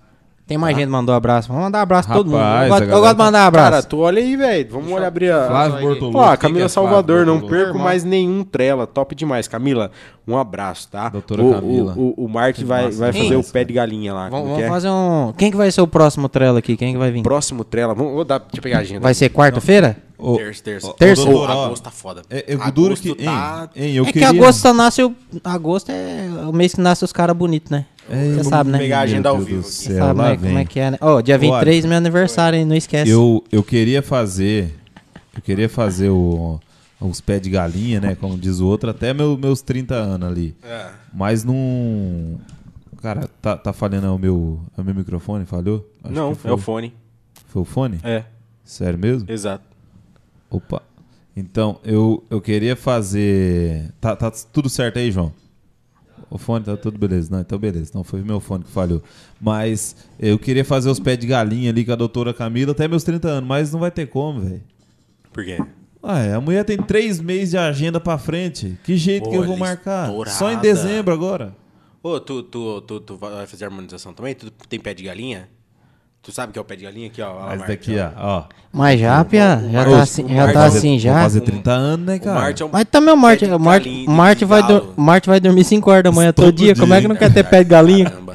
Tem 0.46 0.58
mais 0.58 0.76
gente 0.76 0.84
que 0.86 0.92
mandou 0.92 1.14
abraço. 1.14 1.48
Vamos 1.48 1.62
mandar 1.64 1.80
abraço 1.80 2.06
pra 2.06 2.18
todo 2.18 2.26
mundo. 2.30 2.38
Eu 2.38 2.68
gosto, 2.68 2.82
eu 2.84 3.00
gosto 3.00 3.12
de 3.12 3.16
tá- 3.16 3.24
mandar 3.24 3.46
abraço. 3.46 3.70
Cara, 3.70 3.82
tu 3.82 3.98
olha 4.00 4.20
aí, 4.20 4.36
velho. 4.36 4.68
Vamos 4.72 4.92
olhar 4.92 5.06
abrir 5.08 5.30
a. 5.32 5.46
Flávio 5.46 5.80
Bortolucci. 5.80 6.16
Ó, 6.18 6.36
Camila 6.36 6.58
que 6.60 6.64
é 6.66 6.68
Salvador, 6.68 7.16
Flávio 7.16 7.26
não 7.26 7.40
Bortolucci? 7.40 7.64
perco 7.64 7.78
mais 7.78 8.04
nenhum 8.04 8.44
trela. 8.44 8.86
Top 8.86 9.14
demais. 9.14 9.48
Camila, 9.48 9.90
um 10.28 10.36
abraço, 10.36 10.86
tá? 10.90 11.08
Doutora 11.08 11.42
o, 11.42 11.50
Camila. 11.54 11.94
O, 11.96 12.14
o, 12.20 12.24
o 12.26 12.28
Mark 12.28 12.58
vai, 12.58 12.84
massa 12.84 12.98
vai 12.98 13.10
demais, 13.12 13.26
fazer 13.28 13.36
o 13.36 13.40
cara. 13.42 13.52
pé 13.54 13.64
de 13.64 13.72
galinha 13.72 14.12
lá. 14.12 14.28
Vamos, 14.28 14.56
que 14.58 14.62
é? 14.64 14.68
fazer 14.68 14.90
um. 14.90 15.32
Quem 15.34 15.50
que 15.50 15.56
vai 15.56 15.70
ser 15.70 15.80
o 15.80 15.86
próximo 15.86 16.28
trela 16.28 16.58
aqui? 16.58 16.76
Quem 16.76 16.92
que 16.92 16.98
vai 16.98 17.10
vir? 17.10 17.22
Próximo 17.22 17.64
trela. 17.64 17.94
Vamos, 17.94 18.12
vou 18.12 18.24
dar, 18.24 18.36
deixa 18.38 18.58
eu 18.58 18.62
pegar 18.62 18.78
a 18.78 18.80
agenda. 18.82 19.00
Vai 19.00 19.14
ser 19.14 19.30
quarta-feira? 19.30 19.96
Ô, 20.18 20.36
Terça, 20.36 20.62
terça. 20.62 20.92
Terça? 20.98 21.24
Doutor, 21.24 21.50
agosto 21.50 21.82
tá 21.82 21.90
foda. 21.90 22.22
É, 22.30 22.52
é 22.52 22.56
duro 22.70 22.92
Agosto 22.92 23.16
que. 23.16 23.24
tá- 23.24 23.68
Hein, 23.74 23.84
hein, 23.86 23.94
eu 23.96 24.04
é 24.04 24.12
queria... 24.12 24.28
que 24.30 24.36
agosto 24.38 24.72
nasce. 24.74 25.02
o- 25.02 25.14
Agosto 25.42 25.90
é 25.90 26.28
o 26.46 26.52
mês 26.52 26.74
que 26.74 26.80
nasce 26.82 27.02
os 27.02 27.12
caras 27.12 27.34
bonitos, 27.36 27.70
né? 27.70 27.86
Você 28.09 28.31
vamos 28.31 28.47
sabe, 28.48 28.70
né? 28.70 28.78
pegar 28.78 28.98
a 28.98 29.02
agenda 29.02 29.28
ao 29.31 29.39
vivo 29.39 29.62
céu, 29.62 29.97
sabe 29.98 30.20
né, 30.20 30.36
como 30.36 30.59
é 30.59 30.64
que 30.64 30.78
é, 30.81 30.90
né? 30.90 30.98
Ó, 31.01 31.20
dia 31.20 31.39
23 31.39 31.85
é 31.85 31.89
meu 31.89 31.97
aniversário, 31.97 32.59
hein? 32.59 32.64
Não 32.64 32.76
esquece. 32.76 33.10
Eu, 33.10 33.43
eu 33.51 33.62
queria 33.62 34.02
fazer. 34.02 34.74
Eu 35.35 35.40
queria 35.43 35.68
fazer 35.68 36.10
o, 36.10 36.60
os 37.01 37.20
pés 37.20 37.40
de 37.40 37.51
galinha, 37.51 38.01
né? 38.01 38.14
Como 38.14 38.36
diz 38.39 38.60
o 38.60 38.66
outro, 38.66 38.90
até 38.90 39.12
meu- 39.14 39.36
meus 39.39 39.62
30 39.62 39.94
anos 39.94 40.28
ali. 40.28 40.55
É. 40.62 40.89
Mas 41.12 41.44
não. 41.44 42.39
Cara, 43.01 43.28
tá, 43.43 43.56
tá 43.56 43.72
falhando 43.72 44.14
o 44.14 44.18
meu, 44.18 44.60
o 44.76 44.82
meu 44.82 44.94
microfone? 44.94 45.44
Falhou? 45.44 45.86
Acho 46.02 46.12
Não, 46.14 46.35
que 46.35 46.40
foi, 46.43 46.51
é 46.51 46.55
o 46.55 46.59
fone. 46.59 46.94
Foi 47.48 47.62
o 47.62 47.64
fone? 47.64 48.01
É, 48.02 48.24
Sério 48.64 48.98
mesmo? 48.98 49.31
exato. 49.31 49.64
Opa. 50.51 50.82
Então, 51.36 51.78
eu, 51.85 52.22
eu 52.31 52.40
queria 52.40 52.76
fazer. 52.76 53.90
Tá, 54.01 54.14
tá 54.14 54.31
tudo 54.31 54.68
certo 54.68 54.98
aí, 54.98 55.10
João? 55.10 55.32
O 56.30 56.38
fone 56.38 56.64
tá 56.64 56.76
tudo 56.76 56.98
beleza. 56.98 57.28
Não, 57.30 57.40
então 57.40 57.59
beleza. 57.59 57.92
Não 57.94 58.02
foi 58.05 58.22
meu 58.22 58.40
fone 58.40 58.64
que 58.64 58.70
falhou. 58.70 59.02
Mas 59.40 59.96
eu 60.18 60.38
queria 60.38 60.64
fazer 60.64 60.90
os 60.90 60.98
pés 60.98 61.18
de 61.18 61.26
galinha 61.26 61.70
ali 61.70 61.84
com 61.84 61.92
a 61.92 61.96
doutora 61.96 62.32
Camila 62.34 62.72
até 62.72 62.88
meus 62.88 63.05
30 63.05 63.28
anos, 63.28 63.48
mas 63.48 63.72
não 63.72 63.80
vai 63.80 63.90
ter 63.90 64.06
como, 64.06 64.40
velho. 64.40 64.62
Por 65.32 65.44
quê? 65.44 65.59
Ué, 66.02 66.34
a 66.34 66.40
mulher 66.40 66.64
tem 66.64 66.76
três 66.76 67.20
meses 67.20 67.51
de 67.51 67.59
agenda 67.59 67.98
pra 67.98 68.18
frente. 68.18 68.78
Que 68.84 68.96
jeito 68.96 69.28
que 69.28 69.36
eu 69.36 69.44
vou 69.44 69.56
marcar? 69.56 70.09
estourada. 70.09 70.36
Só 70.36 70.52
em 70.52 70.59
dezembro 70.59 71.14
agora. 71.14 71.55
Ô, 72.02 72.20
tu, 72.20 72.42
tu, 72.42 72.82
tu, 72.82 73.01
tu 73.01 73.16
vai 73.16 73.46
fazer 73.46 73.64
harmonização 73.64 74.12
também? 74.12 74.34
Tu 74.34 74.51
tem 74.68 74.78
pé 74.78 74.92
de 74.92 75.02
galinha? 75.02 75.48
Tu 76.24 76.32
sabe 76.32 76.51
o 76.51 76.52
que 76.55 76.59
é 76.59 76.62
o 76.62 76.64
pé 76.64 76.74
de 76.76 76.84
galinha 76.84 77.06
aqui, 77.09 77.20
ó? 77.20 77.34
Mas 77.51 77.66
daqui, 77.66 77.96
ó. 77.98 78.09
ó. 78.18 78.42
Mas 78.72 78.98
já, 78.98 79.22
Pia, 79.24 79.62
já 79.70 79.84
tá 79.84 79.90
o 79.90 79.94
assim, 79.96 80.26
já 80.28 80.52
tá 80.52 80.64
assim 80.64 80.98
já. 80.98 81.22
fazer 81.22 81.40
30 81.42 81.70
anos, 81.70 82.06
né, 82.06 82.16
O 82.16 82.20
cara? 82.20 82.40
Marte 82.40 82.62
é 82.62 82.66
um 82.66 82.68
Mas 82.72 82.84
também 82.90 83.14
o 83.14 83.16
Marte, 83.16 83.44
o 83.44 83.60
Marte, 83.60 83.88
galinha, 83.88 84.10
Marte 84.10 84.44
vai, 84.46 84.62
dur- 84.62 84.94
Marte 84.96 85.28
vai 85.28 85.38
dormir 85.38 85.64
5 85.64 85.90
horas 85.90 86.02
da 86.02 86.10
manhã 86.10 86.32
todo, 86.32 86.46
Todo 86.46 86.56
dia. 86.56 86.74
Como 86.74 86.92
é 86.92 86.96
que 86.96 87.01
dia. 87.02 87.09
não 87.09 87.16
quer 87.16 87.32
ter 87.32 87.44
pé 87.44 87.62
de 87.62 87.68
galinha? 87.70 88.10
Caramba. 88.10 88.34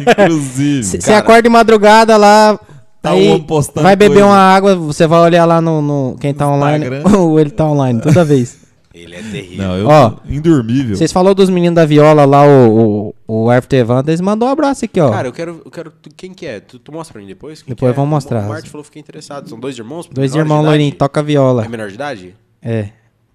Inclusive. 0.00 0.82
Você 0.84 1.12
acorda 1.12 1.42
de 1.42 1.48
madrugada 1.48 2.16
lá, 2.16 2.58
Tá 3.02 3.10
aí 3.10 3.28
um 3.28 3.32
homem 3.32 3.42
postando 3.44 3.84
vai 3.84 3.94
beber 3.94 4.14
coisa. 4.14 4.26
uma 4.26 4.36
água, 4.38 4.74
você 4.74 5.06
vai 5.06 5.20
olhar 5.20 5.44
lá 5.44 5.60
no, 5.60 5.80
no- 5.82 6.16
quem 6.18 6.32
tá 6.34 6.48
online, 6.48 6.86
ou 7.14 7.38
ele 7.38 7.50
tá 7.50 7.64
online, 7.66 8.00
toda 8.00 8.24
vez. 8.24 8.56
Ele 8.94 9.14
é 9.14 9.22
terrível. 9.22 9.66
Não, 9.68 9.76
eu 9.76 9.86
Ó, 9.86 10.16
indormível. 10.26 10.96
Vocês 10.96 11.12
falaram 11.12 11.34
dos 11.34 11.50
meninos 11.50 11.74
da 11.76 11.84
viola 11.84 12.24
lá, 12.24 12.42
o, 12.46 13.12
o, 13.26 13.44
o 13.44 13.50
Arthur 13.50 13.76
Evandro, 13.76 14.10
eles 14.10 14.20
mandou 14.20 14.48
um 14.48 14.50
abraço 14.52 14.84
aqui, 14.84 14.98
ó. 15.00 15.10
Cara, 15.10 15.28
eu 15.28 15.32
quero, 15.32 15.62
eu 15.64 15.70
quero. 15.70 15.90
tu- 15.90 16.10
Quem 16.16 16.32
que 16.32 16.46
é? 16.46 16.58
Tu, 16.60 16.78
tu 16.78 16.90
mostra 16.90 17.12
pra 17.12 17.20
mim 17.22 17.28
depois? 17.28 17.62
Quem 17.62 17.74
Depois 17.74 17.90
que 17.90 17.92
é? 17.92 17.96
vamos 17.96 18.10
mostrar. 18.10 18.44
O 18.44 18.48
Marte 18.48 18.70
falou 18.70 18.82
que 18.82 18.88
fiquei 18.88 19.00
interessado. 19.00 19.48
São 19.48 19.60
dois 19.60 19.76
irmãos? 19.78 20.08
Dois 20.10 20.34
irmãos 20.34 20.62
idade? 20.64 20.92
toca 20.92 21.22
viola. 21.22 21.64
É 21.64 21.68
menor 21.68 21.88
de 21.88 21.94
idade? 21.94 22.34
É. 22.62 22.90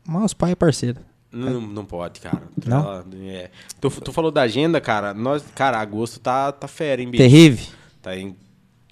Mas 0.08 0.24
os 0.26 0.34
pais 0.34 0.52
é 0.54 0.56
parceiro. 0.56 1.00
Não, 1.32 1.62
não 1.62 1.86
pode, 1.86 2.20
cara. 2.20 2.44
Não? 2.66 2.80
Ela- 2.80 3.06
é. 3.24 3.50
Tu, 3.80 3.90
tu 3.90 4.12
falou 4.12 4.32
da 4.32 4.42
agenda, 4.42 4.82
cara. 4.82 5.14
Nós, 5.14 5.44
cara, 5.56 5.80
agosto 5.80 6.20
tá, 6.20 6.52
tá 6.52 6.68
fera, 6.68 7.02
hein, 7.02 7.10
bicho? 7.10 7.24
Terrível. 7.24 7.66
Tá 8.02 8.18
em- 8.18 8.36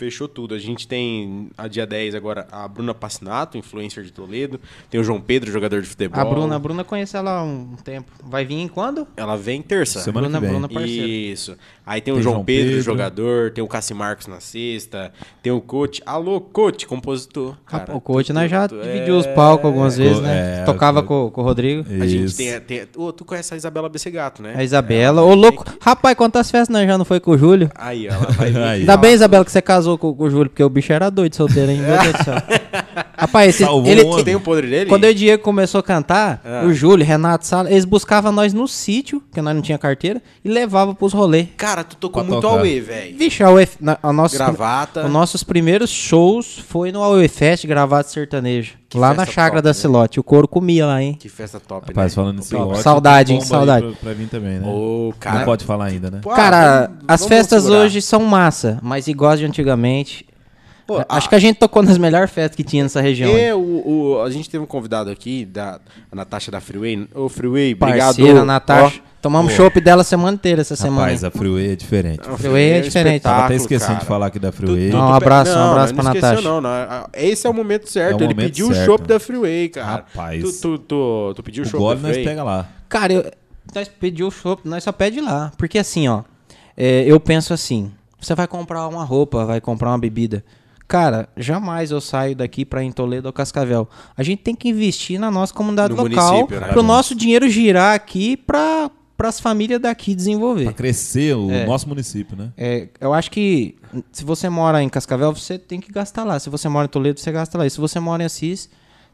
Fechou 0.01 0.27
tudo. 0.27 0.55
A 0.55 0.57
gente 0.57 0.87
tem, 0.87 1.49
a 1.55 1.67
dia 1.67 1.85
10 1.85 2.15
agora, 2.15 2.47
a 2.51 2.67
Bruna 2.67 2.91
Passinato, 2.91 3.55
influencer 3.55 4.03
de 4.03 4.11
Toledo. 4.11 4.59
Tem 4.89 4.99
o 4.99 5.03
João 5.03 5.21
Pedro, 5.21 5.51
jogador 5.51 5.79
de 5.79 5.87
futebol. 5.87 6.19
A 6.19 6.25
Bruna, 6.25 6.55
a 6.55 6.59
Bruna 6.59 6.83
conhece 6.83 7.15
ela 7.15 7.37
há 7.37 7.43
um 7.43 7.75
tempo. 7.83 8.11
Vai 8.25 8.43
vir 8.43 8.55
em 8.55 8.67
quando? 8.67 9.07
Ela 9.15 9.37
vem 9.37 9.61
terça. 9.61 9.99
Semana 9.99 10.27
Bruna, 10.27 10.39
que 10.39 10.41
vem. 10.45 10.51
Bruna, 10.53 10.67
parceiro. 10.67 11.07
Isso. 11.07 11.55
Aí 11.85 12.01
tem 12.01 12.11
o 12.11 12.17
Tem 12.17 12.23
João, 12.23 12.33
João 12.35 12.45
Pedro, 12.45 12.67
Pedro. 12.69 12.81
jogador. 12.83 13.51
Tem 13.51 13.63
o 13.63 13.67
Cassi 13.67 13.93
Marcos 13.93 14.25
na 14.25 14.39
sexta. 14.39 15.11
Tem 15.43 15.51
o 15.51 15.61
coach. 15.61 16.01
Alô, 16.03 16.41
coach, 16.41 16.87
compositor. 16.87 17.55
Cara, 17.67 17.95
o 17.95 18.01
coach, 18.01 18.27
tu- 18.27 18.33
nós 18.33 18.49
já 18.49 18.67
tu- 18.67 18.81
dividiu 18.81 19.17
os 19.19 19.25
é- 19.27 19.33
palcos 19.35 19.65
algumas 19.67 19.97
vezes, 19.97 20.15
Co- 20.17 20.21
né? 20.23 20.61
é, 20.61 20.63
Tocava 20.63 21.03
co- 21.03 21.25
com, 21.25 21.31
com 21.31 21.41
o 21.41 21.43
Rodrigo. 21.43 21.85
A 22.01 22.07
gente 22.07 22.23
Isso. 22.25 22.37
tem. 22.37 22.59
tem 22.61 22.87
Ô, 22.97 23.13
tu 23.13 23.23
conhece 23.23 23.53
a 23.53 23.57
Isabela 23.57 23.87
Bessegato, 23.87 24.41
né? 24.41 24.53
A 24.57 24.63
Isabela. 24.63 25.21
Ela 25.21 25.23
Ô, 25.23 25.29
vem 25.33 25.41
louco. 25.41 25.65
Rapaz, 25.79 26.15
quantas 26.17 26.49
festas 26.49 26.69
nós 26.73 26.87
já 26.87 26.97
não 26.97 27.05
foi 27.05 27.19
com 27.19 27.31
o 27.31 27.37
Júlio? 27.37 27.69
Aí, 27.75 28.07
ela 28.07 28.25
vai 28.31 28.49
vir. 28.51 28.57
Ainda 28.63 28.97
bem, 28.97 29.13
Isabela, 29.13 29.45
que 29.45 29.51
você 29.51 29.61
casou 29.61 29.90
com, 29.97 30.13
com 30.13 30.23
o 30.23 30.29
Júlio, 30.29 30.49
porque 30.49 30.63
o 30.63 30.69
bicho 30.69 30.91
era 30.93 31.09
doido 31.09 31.35
solteiro, 31.35 31.71
hein? 31.71 31.79
Meu 31.79 31.97
Deus 31.99 32.13
do 32.13 32.23
céu. 32.23 32.35
Rapaz, 33.17 33.49
esse, 33.49 33.63
Salvou 33.63 33.89
ele, 33.91 34.03
ontem. 34.03 34.23
Tem 34.23 34.35
o 34.35 34.39
podre 34.39 34.67
dele? 34.69 34.85
quando 34.89 35.03
eu 35.03 35.09
e 35.11 35.13
o 35.13 35.15
Diego 35.15 35.43
começou 35.43 35.79
a 35.79 35.83
cantar, 35.83 36.41
Ah. 36.43 36.63
o 36.65 36.73
Júlio, 36.73 37.05
Renato 37.05 37.45
Sala, 37.45 37.69
eles 37.69 37.85
buscavam 37.85 38.31
nós 38.31 38.53
no 38.53 38.67
sítio, 38.67 39.21
que 39.33 39.41
nós 39.41 39.53
não 39.55 39.61
tinha 39.61 39.77
carteira, 39.77 40.21
e 40.43 40.49
levavam 40.49 40.93
pros 40.95 41.13
rolês. 41.13 41.47
Cara, 41.57 41.83
tu 41.83 41.95
tocou 41.95 42.23
Pra 42.23 42.31
muito 42.31 42.41
tocar. 42.41 42.59
Aue, 42.59 42.79
velho. 42.79 43.17
Vixe, 43.17 43.43
a 43.43 43.49
UF, 43.51 43.77
na, 43.79 43.97
a 44.01 44.11
nossa, 44.11 44.37
Gravata. 44.37 45.05
os 45.05 45.11
nossos 45.11 45.43
primeiros 45.43 45.89
shows 45.89 46.57
foi 46.67 46.91
no 46.91 47.01
AUE 47.03 47.27
Fest, 47.27 47.65
gravado 47.67 48.07
sertanejo. 48.07 48.73
Que 48.89 48.97
lá 48.97 49.13
na 49.13 49.25
chácara 49.25 49.51
top, 49.51 49.63
da 49.63 49.69
né? 49.69 49.73
Cilote. 49.73 50.19
O 50.19 50.23
couro 50.23 50.45
comia 50.49 50.85
lá, 50.85 51.01
hein? 51.01 51.15
Que 51.17 51.29
festa 51.29 51.61
top, 51.61 51.87
Rapaz, 51.87 52.11
né? 52.11 52.15
falando 52.15 52.41
Top. 52.41 52.55
ótimo, 52.61 52.75
Saudade, 52.83 53.33
hein, 53.33 53.39
saudade. 53.39 53.85
Pra, 53.87 53.95
pra 54.09 54.13
mim 54.15 54.27
também, 54.27 54.59
né? 54.59 54.67
Ô, 54.67 55.13
cara. 55.17 55.37
Não 55.39 55.45
pode 55.45 55.63
falar 55.63 55.85
ainda, 55.85 56.11
né? 56.11 56.19
Pô, 56.21 56.29
Cara, 56.31 56.87
vamos- 56.87 57.03
as 57.07 57.21
vamos 57.21 57.33
festas 57.33 57.63
segurar. 57.63 57.83
hoje 57.85 58.01
são 58.01 58.19
massa, 58.25 58.79
mas 58.81 59.07
igual 59.07 59.31
as 59.31 59.39
de 59.39 59.45
antigamente. 59.45 60.25
Pô, 60.91 60.97
A- 60.99 61.05
a- 61.07 61.17
Acho 61.17 61.29
que 61.29 61.35
a 61.35 61.39
gente 61.39 61.57
tocou 61.57 61.81
nas 61.83 61.97
melhores 61.97 62.29
festas 62.31 62.55
que 62.55 62.63
tinha 62.63 62.83
nessa 62.83 62.99
região. 63.01 63.29
É, 63.37 63.53
o, 63.53 63.59
o- 63.59 64.21
a 64.23 64.29
gente 64.29 64.49
teve 64.49 64.63
um 64.63 64.67
convidado 64.67 65.09
aqui, 65.09 65.45
da 65.45 65.79
a 66.11 66.15
Natasha 66.15 66.51
da 66.51 66.59
Freeway. 66.61 67.07
Ô, 67.15 67.29
Freeway, 67.29 67.73
obrigado. 67.73 68.15
Parceira, 68.17 68.43
Natasha. 68.45 69.01
Ó, 69.07 69.11
Tomamos 69.21 69.53
chopp 69.53 69.79
dela 69.79 70.01
a 70.01 70.03
semana 70.03 70.33
inteira 70.33 70.61
essa 70.61 70.75
semana. 70.75 71.01
Rapaz, 71.01 71.21
hein? 71.23 71.29
a 71.33 71.37
Freeway 71.37 71.71
é 71.73 71.75
diferente. 71.75 72.21
a 72.27 72.35
Freeway 72.37 72.71
é 72.71 72.81
diferente. 72.81 73.21
Tava 73.21 73.45
até 73.45 73.55
esquecendo 73.55 73.91
de 73.91 73.95
cara. 73.97 74.05
falar 74.07 74.25
aqui 74.25 74.39
da 74.39 74.51
Freeway. 74.51 74.89
tu- 74.89 74.97
Não, 74.97 75.05
tu 75.05 75.11
um 75.11 75.13
abraço, 75.13 75.53
pe- 75.53 75.59
um 75.59 75.61
abraço 75.71 75.93
não 75.93 76.01
pra 76.03 76.11
esqueceu, 76.11 76.29
Natasha. 76.29 76.49
Não, 76.49 76.61
não, 76.61 77.07
Esse 77.13 77.45
é 77.45 77.49
o 77.49 77.53
momento 77.53 77.87
certo. 77.87 78.13
É 78.13 78.15
o 78.15 78.17
Ele 78.17 78.33
momento 78.33 78.45
pediu 78.47 78.67
o 78.69 78.73
certo. 78.73 78.85
chopp 78.87 79.07
da 79.07 79.19
Freeway, 79.19 79.69
cara. 79.69 79.87
Rapaz. 79.91 80.41
Tu, 80.41 80.51
tu, 80.53 80.77
tu, 80.79 81.33
tu 81.35 81.43
pediu 81.43 81.63
o 81.63 81.67
O 81.67 81.69
chopp 81.69 81.83
da 81.83 81.87
nós 81.93 82.01
Freeway? 82.01 82.23
pega 82.25 82.43
lá. 82.43 82.67
Cara, 82.89 83.13
eu, 83.13 83.31
nós 83.75 83.87
pedimos 83.87 84.35
o 84.35 84.37
chopp, 84.41 84.67
nós 84.67 84.83
só 84.83 84.91
pede 84.91 85.21
lá. 85.21 85.51
Porque 85.55 85.77
assim, 85.77 86.07
ó, 86.07 86.23
é, 86.75 87.03
eu 87.05 87.19
penso 87.19 87.53
assim: 87.53 87.91
você 88.19 88.33
vai 88.33 88.47
comprar 88.47 88.87
uma 88.87 89.03
roupa, 89.03 89.45
vai 89.45 89.61
comprar 89.61 89.89
uma 89.89 89.99
bebida. 89.99 90.43
Cara, 90.91 91.29
jamais 91.37 91.89
eu 91.89 92.01
saio 92.01 92.35
daqui 92.35 92.65
pra 92.65 92.83
ir 92.83 92.87
em 92.87 92.91
Toledo 92.91 93.25
ou 93.27 93.31
Cascavel. 93.31 93.87
A 94.17 94.23
gente 94.23 94.39
tem 94.39 94.53
que 94.53 94.67
investir 94.67 95.17
na 95.17 95.31
nossa 95.31 95.53
comunidade 95.53 95.93
No 95.93 96.03
local 96.03 96.49
né? 96.51 96.67
pro 96.67 96.83
nosso 96.83 97.15
dinheiro 97.15 97.49
girar 97.49 97.95
aqui 97.95 98.35
pra, 98.35 98.91
para 99.15 99.29
as 99.29 99.39
famílias 99.39 99.79
daqui 99.79 100.13
desenvolver. 100.13 100.73
crescer 100.73 101.33
o 101.33 101.49
É. 101.49 101.65
nosso 101.65 101.87
município, 101.87 102.35
né? 102.35 102.51
É, 102.57 102.89
eu 102.99 103.13
acho 103.13 103.31
que 103.31 103.77
se 104.11 104.25
você 104.25 104.49
mora 104.49 104.83
em 104.83 104.89
Cascavel, 104.89 105.33
você 105.33 105.57
tem 105.57 105.79
que 105.79 105.89
gastar 105.93 106.25
lá. 106.25 106.37
Se 106.37 106.49
você 106.49 106.67
mora 106.67 106.87
em 106.87 106.89
Toledo, 106.89 107.21
você 107.21 107.31
gasta 107.31 107.57
lá. 107.57 107.65
E 107.65 107.69
se 107.69 107.79
você 107.79 107.97
mora 107.97 108.21
em 108.23 108.25
Assis, 108.25 108.69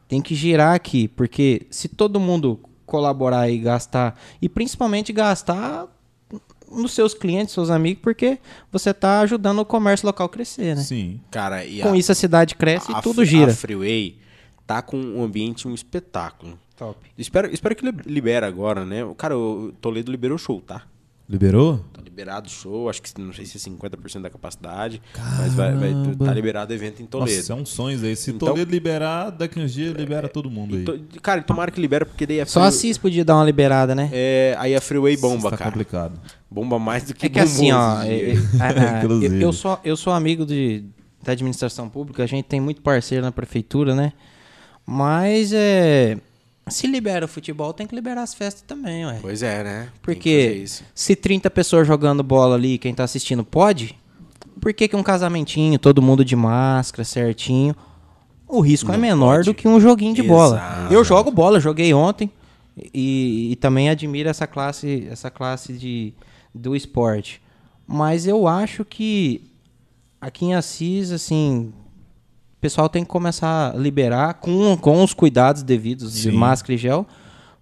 tem 0.07 0.19
que 0.19 0.33
girar 0.33 0.73
aqui. 0.73 1.07
Porque 1.07 1.67
se 1.69 1.87
todo 1.87 2.19
mundo 2.19 2.59
colaborar 2.87 3.49
e 3.51 3.59
gastar, 3.59 4.17
e 4.41 4.49
principalmente 4.49 5.13
gastar 5.13 5.85
nos 6.71 6.91
seus 6.91 7.13
clientes, 7.13 7.53
seus 7.53 7.69
amigos, 7.69 8.01
porque 8.01 8.37
você 8.71 8.89
está 8.91 9.19
ajudando 9.21 9.59
o 9.59 9.65
comércio 9.65 10.05
local 10.05 10.25
a 10.27 10.29
crescer, 10.29 10.75
né? 10.75 10.81
Sim. 10.83 11.19
Cara, 11.31 11.63
e 11.65 11.79
Com 11.81 11.93
a, 11.93 11.97
isso 11.97 12.11
a 12.11 12.15
cidade 12.15 12.55
cresce 12.55 12.91
a 12.93 12.99
e 12.99 13.01
tudo 13.01 13.23
gira. 13.25 13.51
A 13.51 13.55
Freeway 13.55 14.17
tá 14.65 14.81
com 14.81 14.97
um 14.97 15.23
ambiente, 15.23 15.67
um 15.67 15.73
espetáculo. 15.73 16.57
Top. 16.75 16.99
Espero, 17.17 17.51
espero 17.51 17.75
que 17.75 17.85
li- 17.85 17.97
libera 18.05 18.45
agora, 18.47 18.85
né? 18.85 18.97
Cara, 19.17 19.37
o 19.37 19.71
Toledo 19.81 20.11
liberou 20.11 20.37
show, 20.37 20.61
tá? 20.61 20.83
Liberou? 21.29 21.83
Tá 21.93 22.01
liberado 22.01 22.47
o 22.47 22.49
show, 22.49 22.89
acho 22.89 23.01
que 23.01 23.19
não 23.21 23.33
sei 23.33 23.45
se 23.45 23.57
é 23.57 23.59
50% 23.71 24.21
da 24.21 24.29
capacidade, 24.29 25.01
mas 25.37 25.53
vai, 25.53 25.73
vai 25.75 25.93
tá 26.15 26.33
liberado 26.33 26.71
o 26.71 26.75
evento 26.75 27.01
em 27.03 27.05
Toledo. 27.05 27.35
Nossa, 27.37 27.53
é 27.53 27.55
um 27.55 27.65
sonho 27.65 27.95
isso 27.97 28.05
aí. 28.05 28.15
Se 28.15 28.31
Então- 28.31 28.47
Toledo 28.47 28.71
liberar, 28.71 29.29
daqui 29.31 29.59
uns 29.59 29.73
dias 29.73 29.93
libera 29.93 30.29
todo 30.29 30.49
mundo 30.49 30.77
aí. 30.77 30.83
To- 30.85 30.99
Cara, 31.21 31.41
tomara 31.43 31.69
que 31.69 31.81
libera, 31.81 32.05
porque 32.05 32.25
daí 32.25 32.39
a 32.41 32.45
Só 32.45 32.61
Free- 32.61 32.69
Assis 32.69 32.97
podia 32.97 33.25
dar 33.25 33.35
uma 33.35 33.43
liberada, 33.43 33.93
né? 33.93 34.09
É, 34.13 34.55
aí 34.57 34.73
a 34.73 34.79
Freeway 34.81 35.17
bomba, 35.17 35.51
tá 35.51 35.57
cara. 35.57 35.69
complicado. 35.71 36.19
Bomba 36.49 36.79
mais 36.79 37.03
do 37.03 37.13
que 37.13 37.25
É 37.25 37.29
que 37.29 37.39
assim, 37.39 37.71
ó, 37.73 38.01
é- 38.03 38.31
é- 38.31 38.35
a- 38.59 38.67
a- 39.01 39.03
eu, 39.03 39.39
eu 39.41 39.53
sou, 39.53 39.77
eu 39.83 39.97
sou 39.97 40.13
amigo 40.13 40.45
de, 40.45 40.85
da 41.21 41.33
administração 41.33 41.89
pública, 41.89 42.23
a 42.23 42.27
gente 42.27 42.45
tem 42.45 42.61
muito 42.61 42.81
parceiro 42.81 43.23
na 43.23 43.31
prefeitura, 43.33 43.93
né? 43.93 44.13
Mas 44.85 45.51
é, 45.53 46.17
se 46.69 46.87
libera 46.87 47.25
o 47.25 47.27
futebol, 47.27 47.73
tem 47.73 47.87
que 47.87 47.95
liberar 47.95 48.23
as 48.23 48.33
festas 48.33 48.63
também, 48.65 49.05
ué. 49.05 49.19
Pois 49.21 49.41
é, 49.43 49.63
né? 49.63 49.89
Porque 50.01 50.65
se 50.93 51.15
30 51.15 51.49
pessoas 51.49 51.87
jogando 51.87 52.23
bola 52.23 52.55
ali, 52.55 52.77
quem 52.77 52.93
tá 52.93 53.03
assistindo 53.03 53.43
pode, 53.43 53.97
por 54.59 54.73
que, 54.73 54.87
que 54.87 54.95
um 54.95 55.03
casamentinho, 55.03 55.79
todo 55.79 56.01
mundo 56.01 56.25
de 56.25 56.35
máscara, 56.35 57.03
certinho, 57.03 57.75
o 58.47 58.61
risco 58.61 58.91
é 58.91 58.93
Não 58.93 59.01
menor 59.01 59.37
pode. 59.37 59.45
do 59.45 59.53
que 59.53 59.67
um 59.67 59.79
joguinho 59.79 60.13
de 60.15 60.23
bola. 60.23 60.57
Exato. 60.57 60.93
Eu 60.93 61.03
jogo 61.03 61.31
bola, 61.31 61.59
joguei 61.59 61.93
ontem 61.93 62.31
e, 62.93 63.51
e 63.51 63.55
também 63.57 63.89
admiro 63.89 64.29
essa 64.29 64.47
classe, 64.47 65.07
essa 65.11 65.29
classe 65.29 65.73
de, 65.73 66.13
do 66.53 66.75
esporte. 66.75 67.41
Mas 67.85 68.27
eu 68.27 68.47
acho 68.47 68.85
que 68.85 69.41
aqui 70.19 70.45
em 70.45 70.55
Assis, 70.55 71.11
assim, 71.11 71.73
o 72.57 72.59
pessoal 72.59 72.89
tem 72.89 73.03
que 73.03 73.09
começar 73.09 73.73
a 73.73 73.77
liberar 73.77 74.35
com, 74.35 74.75
com 74.77 75.03
os 75.03 75.13
cuidados 75.13 75.61
devidos 75.63 76.13
de 76.13 76.31
Sim. 76.31 76.37
máscara 76.37 76.73
e 76.73 76.77
gel. 76.77 77.05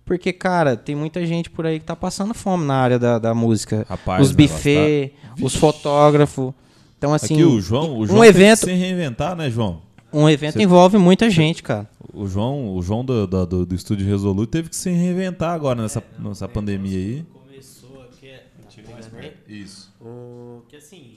Porque, 0.06 0.32
cara, 0.32 0.78
tem 0.78 0.96
muita 0.96 1.26
gente 1.26 1.50
por 1.50 1.66
aí 1.66 1.80
que 1.80 1.86
tá 1.86 1.96
passando 1.96 2.34
fome 2.34 2.64
na 2.66 2.76
área 2.76 3.00
da, 3.00 3.18
da 3.20 3.34
música. 3.34 3.86
Rapaz, 3.90 4.22
os 4.22 4.32
buffet, 4.32 5.14
os 5.42 5.56
fotógrafos. 5.56 6.54
Então, 6.98 7.14
assim, 7.14 7.34
Aqui 7.34 7.44
o 7.44 7.60
João, 7.60 7.92
o 7.92 8.04
um 8.04 8.08
João 8.08 8.22
que 8.22 8.28
evento, 8.28 8.66
se 8.66 8.72
reinventar, 8.74 9.36
né, 9.36 9.50
João? 9.50 9.82
um 10.14 10.30
evento 10.30 10.54
Cê- 10.54 10.64
envolve 10.64 10.98
muita 10.98 11.30
gente, 11.30 11.62
cara. 11.62 11.90
O 12.14 12.26
João, 12.26 12.74
o 12.74 12.82
João 12.82 13.04
do, 13.04 13.28
do, 13.28 13.46
do, 13.46 13.66
do 13.66 13.76
Estúdio 13.76 14.08
Resoluto 14.08 14.50
teve 14.50 14.70
que 14.70 14.76
se 14.76 14.90
reinventar 14.90 15.54
agora 15.54 15.82
nessa, 15.82 16.02
nessa 16.18 16.48
pandemia 16.48 16.98
aí. 16.98 17.26
Começou 17.34 18.02
aqui. 18.04 18.30
Tá? 18.30 19.30
Isso. 19.48 19.92
O, 20.00 20.62
que 20.70 20.78
assim, 20.78 21.15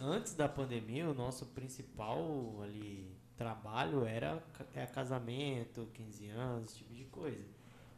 antes 0.00 0.34
da 0.34 0.48
pandemia, 0.48 1.08
o 1.08 1.14
nosso 1.14 1.46
principal 1.46 2.60
ali 2.62 3.10
trabalho 3.36 4.04
era 4.04 4.42
é, 4.74 4.84
casamento, 4.86 5.88
15 5.94 6.28
anos, 6.28 6.70
esse 6.70 6.78
tipo 6.78 6.94
de 6.94 7.04
coisa. 7.04 7.44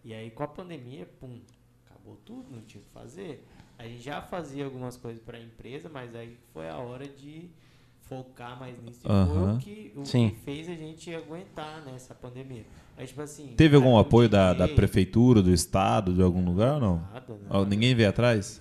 E 0.05 0.13
aí 0.13 0.31
com 0.31 0.43
a 0.43 0.49
pandemia, 0.49 1.07
pum, 1.19 1.41
acabou 1.87 2.17
tudo, 2.25 2.51
não 2.51 2.63
tinha 2.63 2.81
o 2.81 2.85
que 2.85 2.93
fazer. 2.93 3.47
A 3.79 3.85
gente 3.85 4.03
já 4.03 4.21
fazia 4.21 4.65
algumas 4.65 4.97
coisas 4.97 5.23
para 5.23 5.39
a 5.39 5.41
empresa, 5.41 5.89
mas 5.89 6.15
aí 6.15 6.37
foi 6.53 6.69
a 6.69 6.77
hora 6.77 7.09
de 7.09 7.51
focar 8.03 8.59
mais 8.59 8.81
nisso. 8.83 9.01
E 9.01 9.07
foi 9.07 9.13
Aham. 9.13 9.55
o, 9.55 9.59
que, 9.59 9.93
o 9.97 10.03
que 10.03 10.37
fez 10.45 10.69
a 10.69 10.75
gente 10.75 11.15
aguentar 11.15 11.83
nessa 11.87 12.15
pandemia. 12.15 12.65
Aí, 12.97 13.07
tipo 13.07 13.23
assim, 13.23 13.55
Teve 13.57 13.77
algum 13.77 13.97
apoio 13.97 14.29
da, 14.29 14.53
da 14.53 14.69
prefeitura, 14.69 15.41
do 15.41 15.53
estado, 15.53 16.13
de 16.13 16.21
algum 16.21 16.45
lugar 16.45 16.75
ou 16.75 16.81
não? 16.81 16.97
nada, 17.13 17.39
nada. 17.49 17.65
Ninguém 17.65 17.95
veio 17.95 18.11
atrás? 18.11 18.61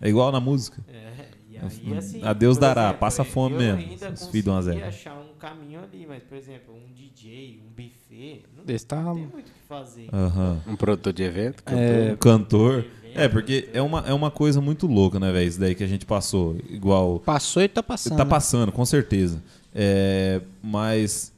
É 0.00 0.08
igual 0.08 0.32
na 0.32 0.40
música. 0.40 0.84
É, 0.88 1.12
aí, 1.60 1.96
assim, 1.96 2.20
A 2.22 2.32
Deus 2.32 2.58
dará, 2.58 2.82
exemplo, 2.84 2.98
passa 3.00 3.22
eu- 3.22 3.26
fome 3.26 3.54
eu 3.54 3.58
mesmo, 3.58 3.78
ainda 3.80 3.94
esses 3.94 4.26
filhos 4.28 4.44
de 4.44 4.50
uma 4.50 4.56
consegui 4.56 4.78
zero. 4.78 4.88
achar 4.88 5.14
um 5.14 5.38
caminho 5.38 5.80
ali, 5.80 6.06
mas, 6.08 6.22
por 6.22 6.36
exemplo, 6.36 6.74
um 6.74 6.92
DJ, 6.94 7.60
um 7.64 7.70
buffet, 7.70 8.42
não 8.56 8.74
Esse 8.74 8.86
tá- 8.86 8.96
tem 9.02 9.14
muito 9.14 9.34
o 9.34 9.42
que 9.42 9.50
fazer. 9.68 10.06
Aham. 10.12 10.62
Um 10.66 10.76
produtor 10.76 11.12
de 11.12 11.22
evento? 11.22 11.62
É, 11.66 12.12
Um 12.12 12.16
cantor. 12.16 12.84
É, 13.14 13.28
porque 13.28 13.68
é 13.72 13.80
uma, 13.80 14.00
é 14.00 14.12
uma 14.12 14.30
coisa 14.30 14.60
muito 14.60 14.86
louca, 14.86 15.18
né, 15.18 15.32
velho? 15.32 15.48
Isso 15.48 15.58
daí 15.58 15.74
que 15.74 15.82
a 15.82 15.86
gente 15.86 16.04
passou. 16.04 16.56
Igual. 16.68 17.18
Passou 17.20 17.62
e 17.62 17.68
tá 17.68 17.82
passando. 17.82 18.16
Tá 18.16 18.26
passando, 18.26 18.70
com 18.70 18.84
certeza. 18.84 19.42
É, 19.74 20.42
mas 20.62 21.32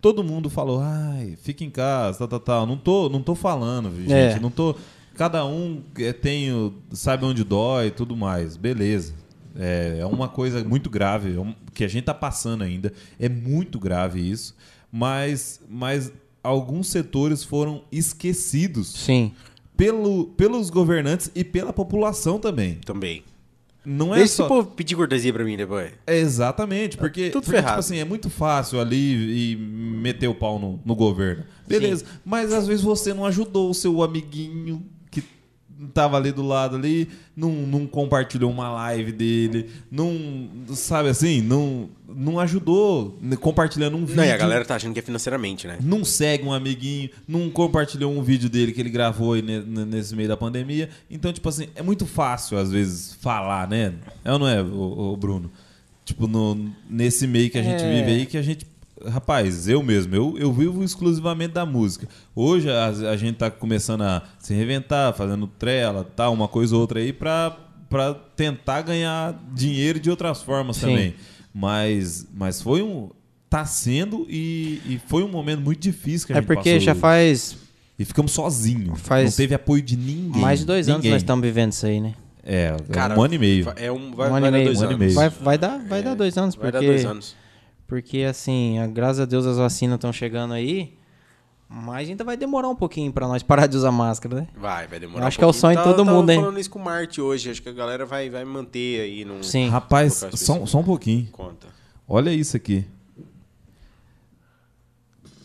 todo 0.00 0.22
mundo 0.22 0.50
falou, 0.50 0.80
ai, 0.82 1.36
fica 1.40 1.64
em 1.64 1.70
casa, 1.70 2.18
tal, 2.18 2.28
tal, 2.28 2.40
tal. 2.40 2.66
Não 2.66 2.76
tô, 2.76 3.08
não 3.08 3.22
tô 3.22 3.34
falando, 3.34 3.88
viu, 3.90 4.02
gente. 4.08 4.36
É. 4.36 4.40
Não 4.40 4.50
tô. 4.50 4.74
Cada 5.14 5.44
um 5.46 5.82
é, 5.98 6.12
tem, 6.12 6.52
o- 6.52 6.74
sabe 6.90 7.24
onde 7.24 7.44
dói 7.44 7.86
e 7.86 7.90
tudo 7.90 8.14
mais. 8.16 8.56
Beleza. 8.56 9.14
É, 9.58 9.98
é 10.00 10.06
uma 10.06 10.28
coisa 10.28 10.62
muito 10.64 10.88
grave, 10.88 11.36
é 11.36 11.40
um- 11.40 11.54
que 11.74 11.84
a 11.84 11.88
gente 11.88 12.04
tá 12.04 12.14
passando 12.14 12.62
ainda. 12.62 12.92
É 13.18 13.28
muito 13.28 13.78
grave 13.78 14.20
isso. 14.20 14.54
Mas, 14.90 15.60
mas 15.68 16.12
alguns 16.42 16.88
setores 16.88 17.42
foram 17.44 17.82
esquecidos 17.90 18.88
Sim. 18.88 19.32
pelo, 19.76 20.26
pelos 20.36 20.70
governantes 20.70 21.30
e 21.34 21.42
pela 21.44 21.72
população 21.72 22.38
também. 22.38 22.74
Também. 22.84 23.24
Não 23.84 24.14
é 24.14 24.18
Deixa 24.18 24.34
só... 24.34 24.44
esse 24.44 24.48
povo 24.48 24.70
pedir 24.70 24.94
cortesia 24.94 25.32
pra 25.32 25.44
mim 25.44 25.56
depois. 25.56 25.90
É, 26.06 26.16
exatamente, 26.16 26.96
porque, 26.96 27.30
tudo 27.30 27.44
porque, 27.44 27.60
tipo 27.60 27.72
assim, 27.72 27.98
é 27.98 28.04
muito 28.04 28.30
fácil 28.30 28.80
ali 28.80 29.52
e 29.52 29.56
meter 29.56 30.28
o 30.28 30.34
pau 30.34 30.58
no, 30.58 30.78
no 30.84 30.94
governo. 30.94 31.44
Beleza, 31.66 32.04
mas 32.24 32.52
às 32.52 32.66
vezes 32.66 32.82
você 32.84 33.12
não 33.12 33.26
ajudou 33.26 33.70
o 33.70 33.74
seu 33.74 34.02
amiguinho 34.02 34.84
tava 35.94 36.16
ali 36.16 36.32
do 36.32 36.42
lado 36.42 36.76
ali, 36.76 37.08
não, 37.36 37.50
não 37.50 37.86
compartilhou 37.86 38.50
uma 38.50 38.70
live 38.70 39.12
dele, 39.12 39.70
não, 39.90 40.14
sabe 40.74 41.08
assim, 41.08 41.40
não, 41.40 41.88
não 42.08 42.38
ajudou 42.38 43.18
né, 43.20 43.36
compartilhando 43.36 43.96
um 43.96 44.00
vídeo. 44.04 44.16
Não, 44.16 44.24
e 44.24 44.30
a 44.32 44.36
galera 44.36 44.64
tá 44.64 44.76
achando 44.76 44.92
que 44.92 44.98
é 44.98 45.02
financeiramente, 45.02 45.66
né? 45.66 45.78
Não 45.82 46.04
segue 46.04 46.44
um 46.44 46.52
amiguinho, 46.52 47.10
não 47.26 47.50
compartilhou 47.50 48.12
um 48.12 48.22
vídeo 48.22 48.48
dele 48.48 48.72
que 48.72 48.80
ele 48.80 48.90
gravou 48.90 49.32
aí 49.32 49.42
ne- 49.42 49.60
ne- 49.60 49.84
nesse 49.84 50.14
meio 50.14 50.28
da 50.28 50.36
pandemia. 50.36 50.88
Então, 51.10 51.32
tipo 51.32 51.48
assim, 51.48 51.68
é 51.74 51.82
muito 51.82 52.06
fácil, 52.06 52.58
às 52.58 52.70
vezes, 52.70 53.14
falar, 53.20 53.68
né? 53.68 53.94
É 54.24 54.32
ou 54.32 54.38
não 54.38 54.48
é, 54.48 54.60
o, 54.62 55.16
Bruno? 55.16 55.50
Tipo, 56.04 56.26
no, 56.26 56.70
nesse 56.90 57.26
meio 57.26 57.48
que 57.50 57.58
a 57.58 57.62
gente 57.62 57.82
É. 57.82 57.94
vive 57.94 58.10
aí, 58.10 58.26
que 58.26 58.36
a 58.36 58.42
gente. 58.42 58.66
Rapaz, 59.10 59.68
eu 59.68 59.82
mesmo, 59.82 60.14
eu, 60.14 60.36
eu 60.38 60.52
vivo 60.52 60.82
exclusivamente 60.84 61.54
da 61.54 61.66
música. 61.66 62.08
Hoje 62.34 62.70
a, 62.70 62.86
a 62.86 63.16
gente 63.16 63.36
tá 63.36 63.50
começando 63.50 64.02
a 64.02 64.22
se 64.38 64.54
reinventar, 64.54 65.12
fazendo 65.14 65.46
trela, 65.46 66.06
tal, 66.16 66.32
uma 66.32 66.46
coisa 66.48 66.74
ou 66.74 66.80
outra 66.80 67.00
aí, 67.00 67.12
pra, 67.12 67.56
pra 67.90 68.14
tentar 68.36 68.82
ganhar 68.82 69.34
dinheiro 69.54 69.98
de 69.98 70.08
outras 70.10 70.42
formas 70.42 70.76
Sim. 70.76 70.86
também. 70.86 71.14
Mas, 71.54 72.26
mas 72.34 72.60
foi 72.62 72.82
um. 72.82 73.10
Tá 73.50 73.66
sendo 73.66 74.26
e, 74.30 74.80
e 74.86 75.00
foi 75.08 75.22
um 75.22 75.28
momento 75.28 75.60
muito 75.60 75.78
difícil 75.80 76.26
que 76.26 76.32
a 76.32 76.36
É 76.36 76.40
gente 76.40 76.46
porque 76.46 76.70
passou. 76.70 76.80
já 76.80 76.94
faz 76.94 77.54
E 77.98 78.04
ficamos 78.06 78.32
sozinhos. 78.32 78.98
Faz 79.00 79.24
Não 79.30 79.36
teve 79.36 79.54
apoio 79.54 79.82
de 79.82 79.94
ninguém. 79.94 80.40
mais 80.40 80.60
de 80.60 80.64
dois 80.66 80.88
anos 80.88 81.00
Ninguém. 81.00 81.10
nós 81.12 81.20
estamos 81.22 81.42
vivendo 81.44 81.72
isso 81.72 81.84
aí, 81.84 82.00
né? 82.00 82.14
É, 82.42 82.74
Cara, 82.90 83.18
um 83.18 83.22
ano 83.22 83.34
e 83.34 83.38
meio. 83.38 83.66
É 83.76 83.92
um, 83.92 84.14
vai, 84.14 84.30
Um 84.30 84.34
ano 84.36 84.40
vai 84.40 84.40
e 84.40 84.42
dar 84.44 84.50
meio. 84.52 84.64
dois 84.64 84.78
Um 84.80 84.84
ano 84.84 84.92
e 84.92 84.94
anos. 84.94 85.06
meio. 85.06 85.14
Vai, 85.14 85.28
vai 85.28 85.58
dar, 85.58 85.78
vai 85.86 85.98
É, 85.98 86.02
dar 86.02 86.14
dois 86.14 86.38
anos, 86.38 86.54
Vai 86.54 86.70
porque, 86.72 86.86
dar 86.86 86.92
dois 86.92 87.04
anos. 87.04 87.36
Porque 87.92 88.20
assim, 88.22 88.78
a- 88.78 88.86
graças 88.86 89.20
a 89.20 89.26
Deus 89.26 89.44
as 89.44 89.58
vacinas 89.58 89.96
estão 89.96 90.10
chegando 90.10 90.54
aí, 90.54 90.96
mas 91.68 92.08
ainda 92.08 92.24
vai 92.24 92.38
demorar 92.38 92.70
um 92.70 92.74
pouquinho 92.74 93.12
pra 93.12 93.28
nós 93.28 93.42
parar 93.42 93.66
de 93.66 93.76
usar 93.76 93.92
máscara, 93.92 94.34
né? 94.34 94.48
Vai, 94.56 94.86
vai 94.86 94.98
demorar 94.98 95.24
Eu 95.24 95.28
acho 95.28 95.36
um 95.36 95.40
que 95.40 95.44
é 95.44 95.46
o 95.46 95.52
sonho 95.52 95.76
de 95.76 95.84
todo 95.84 96.02
tava 96.02 96.10
mundo, 96.16 96.30
hein? 96.30 96.40
falando 96.40 96.58
isso 96.58 96.70
com 96.70 96.78
o 96.78 96.82
Marte 96.82 97.20
hoje. 97.20 97.50
Acho 97.50 97.60
que 97.60 97.68
a 97.68 97.72
galera 97.72 98.06
vai, 98.06 98.30
vai 98.30 98.46
manter 98.46 99.02
aí 99.02 99.26
num... 99.26 99.42
Sim. 99.42 99.68
Rapaz, 99.68 100.24
só, 100.32 100.64
só 100.64 100.78
um 100.78 100.82
pouquinho. 100.84 101.28
Conta. 101.32 101.66
Olha 102.08 102.32
isso 102.32 102.56
aqui. 102.56 102.86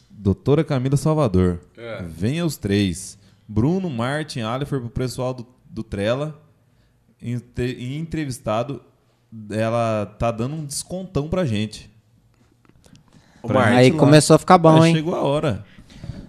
Doutora 0.10 0.64
Camila 0.64 0.96
Salvador. 0.96 1.60
É. 1.78 2.02
Venha 2.04 2.46
os 2.46 2.56
três. 2.56 3.18
Bruno, 3.46 3.90
Martin, 3.90 4.40
Alifer 4.40 4.80
pro 4.80 4.90
pessoal 4.90 5.34
do, 5.34 5.46
do 5.70 5.84
Trela. 5.84 6.42
Entre- 7.22 7.74
E 7.74 7.98
entrevistado, 7.98 8.82
ela 9.50 10.06
tá 10.18 10.32
dando 10.32 10.56
um 10.56 10.66
descontão 10.66 11.28
pra 11.28 11.44
gente. 11.46 11.90
Pra 13.48 13.66
aí 13.68 13.92
lá. 13.92 13.98
começou 13.98 14.36
a 14.36 14.40
ficar 14.40 14.58
bom, 14.58 14.74
Mas 14.78 14.86
hein? 14.86 14.96
Chegou 14.96 15.16
a 15.16 15.22
hora. 15.22 15.66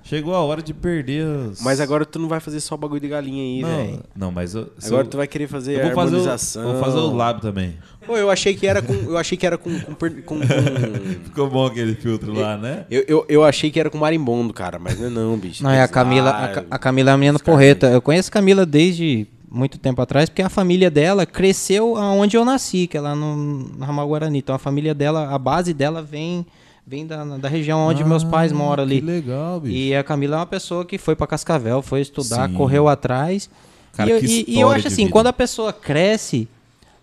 Chegou 0.04 0.34
a 0.34 0.40
hora 0.42 0.62
de 0.62 0.72
perder 0.72 1.26
os... 1.26 1.60
Mas 1.60 1.80
agora 1.82 2.06
tu 2.06 2.18
não 2.18 2.28
vai 2.28 2.40
fazer 2.40 2.60
só 2.60 2.78
bagulho 2.78 2.98
de 2.98 3.08
galinha 3.08 3.42
aí, 3.42 3.62
velho. 3.86 4.00
não, 4.16 4.32
mas 4.32 4.54
eu, 4.54 4.70
Agora 4.86 5.02
eu- 5.04 5.10
tu 5.10 5.18
vai 5.18 5.26
querer 5.26 5.46
fazer 5.48 5.74
eu 5.78 5.82
vou 5.84 5.94
fazer, 5.94 5.98
o, 5.98 6.18
harmonização. 6.20 6.62
vou 6.72 6.80
fazer 6.82 6.96
o 6.96 7.14
lábio 7.14 7.42
também. 7.42 7.74
Pô, 8.06 8.16
eu 8.16 8.30
achei 8.30 8.54
que 8.54 8.66
era 8.66 8.80
com... 8.80 8.94
Eu 8.94 9.18
achei 9.18 9.36
que 9.36 9.46
era 9.46 9.58
com... 9.58 9.78
com, 9.80 9.94
com- 9.94 10.22
com- 10.22 10.40
Ficou 11.24 11.50
bom 11.50 11.66
aquele 11.66 11.94
filtro 11.94 12.32
lá, 12.32 12.56
né? 12.56 12.86
eu, 12.90 13.04
eu, 13.06 13.26
eu 13.28 13.44
achei 13.44 13.70
que 13.70 13.78
era 13.78 13.90
com 13.90 13.98
marimbondo, 13.98 14.54
cara. 14.54 14.78
Mas 14.78 14.98
não 14.98 15.08
é 15.08 15.10
não, 15.10 15.36
bicho. 15.36 15.62
Não, 15.62 15.70
é 15.70 15.82
a 15.82 15.88
Camila, 15.88 16.30
Ah, 16.30 16.64
a, 16.70 16.76
a 16.76 16.78
Camila 16.78 17.10
é 17.10 17.14
a 17.14 17.16
menina 17.18 17.38
porreta. 17.38 17.88
Eu 17.88 18.00
conheço 18.00 18.30
a 18.30 18.32
Camila 18.32 18.64
desde 18.64 19.26
muito 19.50 19.78
tempo 19.78 20.00
atrás, 20.00 20.30
porque 20.30 20.40
a 20.40 20.48
família 20.48 20.90
dela 20.90 21.26
cresceu 21.26 21.96
aonde 21.98 22.34
eu 22.34 22.46
nasci, 22.46 22.86
que 22.86 22.96
é 22.96 23.00
lá 23.02 23.14
no, 23.14 23.76
na 23.76 23.84
Ramal 23.84 24.08
Guarani. 24.08 24.38
Então 24.38 24.54
a 24.54 24.58
família 24.58 24.94
dela, 24.94 25.28
a 25.34 25.38
base 25.38 25.74
dela 25.74 26.00
vem, 26.02 26.46
vem 26.88 27.06
da, 27.06 27.22
da 27.36 27.48
região 27.48 27.80
onde 27.80 28.02
meus 28.02 28.24
pais 28.24 28.50
moram 28.50 28.82
ali. 28.82 28.96
Ah, 28.96 29.00
Que 29.00 29.06
legal, 29.06 29.60
bicho. 29.60 29.74
E 29.76 29.94
a 29.94 30.02
Camila 30.02 30.36
é 30.36 30.38
uma 30.40 30.46
pessoa 30.46 30.84
que 30.86 30.96
foi 30.96 31.14
para 31.14 31.26
Cascavel, 31.26 31.82
foi 31.82 32.00
estudar, 32.00 32.48
Sim. 32.48 32.54
correu 32.54 32.88
atrás. 32.88 33.50
Cara, 33.92 34.08
e, 34.08 34.12
eu- 34.12 34.24
e- 34.24 34.44
e 34.48 34.60
eu 34.60 34.70
acho 34.70 34.86
assim, 34.88 35.02
vida. 35.02 35.10
quando 35.12 35.26
a 35.26 35.32
pessoa 35.32 35.70
cresce, 35.72 36.48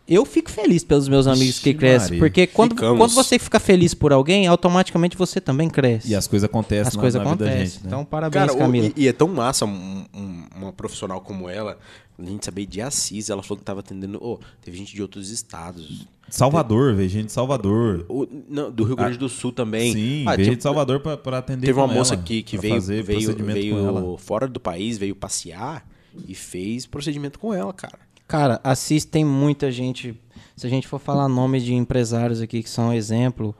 eu 0.08 0.24
fico 0.26 0.50
feliz 0.52 0.84
pelos 0.84 1.08
meus 1.08 1.26
amigos 1.28 1.60
que 1.60 1.70
Ixi, 1.70 1.78
crescem. 1.80 2.08
Maria. 2.18 2.20
Porque 2.20 2.48
quando, 2.48 2.72
Ficamos. 2.76 2.98
quando 2.98 3.12
você 3.14 3.40
fica 3.40 3.60
feliz 3.60 3.94
por 3.94 4.14
alguém, 4.14 4.48
automaticamente 4.48 5.18
você 5.18 5.42
também 5.42 5.70
cresce. 5.70 6.10
E 6.12 6.16
as 6.16 6.28
coisas 6.28 6.48
acontecem 6.48 6.88
As 6.90 6.96
na, 6.96 7.02
coisas 7.02 7.22
na 7.24 7.30
vida 7.32 7.44
da 7.46 7.52
acontecem. 7.52 7.74
gente, 7.74 7.84
né? 7.84 7.88
Então, 7.88 8.06
parabéns, 8.06 8.46
Cara, 8.46 8.54
o- 8.54 8.58
Camila. 8.58 8.88
e, 8.96 9.04
e 9.04 9.08
é 9.08 9.14
tão 9.14 9.28
massa 9.28 9.66
um- 9.66 10.06
um- 10.14 10.44
uma 10.56 10.72
profissional 10.74 11.22
como 11.22 11.50
ela, 11.50 11.78
a 12.18 12.24
gente 12.24 12.46
saber 12.46 12.66
de 12.66 12.82
Assis, 12.82 13.30
ela 13.30 13.42
falou 13.44 13.58
que 13.58 13.64
tava 13.66 13.80
atendendo. 13.82 14.18
ô, 14.24 14.40
teve 14.62 14.78
gente 14.78 14.94
de 14.96 15.02
outros 15.02 15.30
estados. 15.30 16.06
Salvador, 16.30 16.96
veio 16.96 17.10
gente 17.10 17.26
de 17.28 17.32
Salvador. 17.32 18.06
O- 18.10 18.28
não, 18.50 18.72
do 18.72 18.84
Rio 18.84 18.96
Grande 18.96 19.18
do 19.18 19.28
Sul 19.30 19.52
também. 19.52 19.94
Sim, 19.94 20.22
Ah, 20.24 20.32
veio 20.32 20.38
teve- 20.38 20.44
gente 20.46 20.58
de 20.58 20.64
Salvador 20.64 21.00
pra, 21.00 21.18
pra 21.18 21.38
atender 21.40 21.68
Teve 21.68 21.80
uma 21.80 21.88
com 21.88 21.94
moça 21.94 22.14
ela, 22.14 22.22
aqui 22.24 22.42
que 22.42 22.58
pra 22.58 22.62
veio, 22.62 22.74
fazer 22.76 23.04
veio, 23.04 23.20
procedimento 23.22 23.70
com 23.70 23.88
ela. 23.88 24.02
veio 24.02 24.18
fora 24.18 24.48
do 24.48 24.60
país, 24.60 24.98
veio 24.98 25.16
passear 25.16 25.86
e 26.28 26.34
fez 26.34 26.86
procedimento 26.86 27.38
com 27.38 27.54
ela, 27.54 27.74
cara. 27.74 28.00
Cara, 28.28 28.60
Assis 28.64 29.06
tem 29.06 29.24
muita 29.24 29.72
gente. 29.72 30.20
Se 30.56 30.66
a 30.66 30.70
gente 30.70 30.88
for 30.88 31.00
falar 31.00 31.28
nome 31.28 31.60
de 31.60 31.74
empresários 31.74 32.42
aqui 32.42 32.64
que 32.64 32.70
são 32.70 32.94
exemplo. 32.94 33.56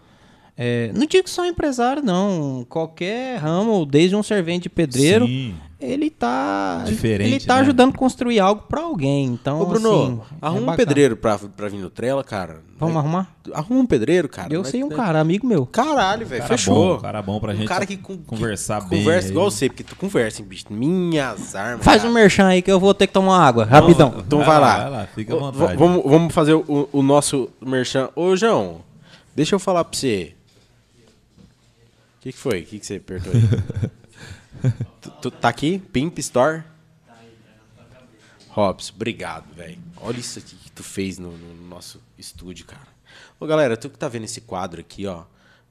É, 0.58 0.92
não 0.94 1.06
digo 1.06 1.24
que 1.26 1.30
são 1.30 1.46
empresários, 1.46 2.04
não. 2.06 2.66
Qualquer 2.70 3.38
ramo, 3.40 3.86
desde 3.86 4.16
um 4.16 4.24
servente 4.24 4.64
de 4.64 4.70
pedreiro, 4.70 5.28
Sim. 5.28 5.54
ele 5.82 6.10
tá. 6.10 6.84
Diferente, 6.86 7.30
Ele 7.36 7.40
tá 7.46 7.56
né? 7.56 7.62
ajudando 7.62 7.94
a 7.94 7.98
construir 7.98 8.40
algo 8.40 8.64
pra 8.70 8.82
alguém. 8.82 9.26
Então, 9.26 9.60
Ô, 9.62 9.66
Bruno, 9.66 9.90
assim, 9.92 10.22
é 10.42 10.46
arruma 10.46 10.62
um 10.62 10.66
bacana. 10.68 10.78
pedreiro 10.88 11.18
pra, 11.18 11.38
pra 11.38 11.68
vir 11.68 11.78
no 11.80 11.90
Trela, 11.90 12.24
cara. 12.24 12.62
Vamos 12.80 12.94
Vai- 12.94 13.04
arrumar? 13.04 13.36
Arruma 13.54 13.82
um 13.82 13.86
pedreiro, 13.86 14.28
cara. 14.30 14.54
Eu 14.54 14.64
sei 14.66 14.84
um 14.84 14.90
cara, 14.90 15.20
amigo 15.20 15.46
meu. 15.48 15.66
Caralho, 15.66 16.26
velho. 16.26 16.42
Cara 16.42 16.58
Fechou. 16.58 16.96
bom, 16.96 17.02
cara 17.02 17.22
bom 17.22 17.40
pra 17.40 17.52
um 17.54 17.56
gente 17.56 17.68
cara 17.68 17.86
que 17.86 17.96
con- 17.98 18.18
conversar 18.26 18.82
que 18.84 18.90
bem 18.90 19.00
Conversa 19.00 19.28
aí. 19.28 19.32
igual 19.32 19.52
você, 19.52 19.68
porque 19.70 19.84
tu 19.84 19.96
conversa, 19.96 20.42
hein, 20.42 20.48
bicho. 20.48 20.66
Minhas 20.72 21.54
armas. 21.56 21.84
Faz 21.86 22.02
cara. 22.02 22.10
um 22.10 22.14
merchan 22.14 22.48
aí 22.48 22.62
que 22.62 22.72
eu 22.72 22.80
vou 22.80 22.94
ter 22.94 23.08
que 23.08 23.14
tomar 23.14 23.34
uma 23.34 23.46
água. 23.46 23.66
Rapidão. 23.66 24.16
Então 24.26 24.40
Vai 24.40 24.48
vai, 24.48 24.60
lá, 24.60 24.68
lá. 24.68 24.78
vai 24.84 24.92
lá, 24.92 25.08
fica 25.14 25.34
à 25.36 25.38
vontade. 25.38 25.78
vamos 25.78 26.34
fazer 26.34 26.54
o, 26.54 26.90
o 26.92 27.02
nosso 27.04 27.50
merchan. 27.66 28.10
Ô, 28.16 28.36
João, 28.36 28.78
deixa 29.36 29.56
eu 29.56 29.60
falar 29.60 29.84
pra 29.86 29.98
você. 29.98 30.34
O 32.26 32.28
que, 32.28 32.34
que 32.34 32.40
foi? 32.40 32.62
O 32.62 32.66
que, 32.66 32.80
que 32.80 32.86
você 32.88 32.96
apertou 32.96 33.32
aí? 33.32 34.72
tu, 35.00 35.12
tu 35.22 35.30
tá 35.30 35.48
aqui? 35.48 35.78
Pimp 35.78 36.18
Store? 36.18 36.64
Robson, 38.50 38.94
obrigado, 38.96 39.54
velho. 39.54 39.78
Olha 39.98 40.18
isso 40.18 40.40
aqui 40.40 40.56
que 40.56 40.72
tu 40.72 40.82
fez 40.82 41.20
no, 41.20 41.38
no 41.38 41.68
nosso 41.68 42.02
estúdio, 42.18 42.66
cara. 42.66 42.88
Ô, 43.40 43.46
galera, 43.46 43.78
tu 43.78 43.92
que 43.92 43.98
tá 44.00 44.08
vendo 44.08 44.24
esse 44.24 44.42
quadro 44.42 44.82
aqui, 44.82 45.06
ó. 45.06 45.26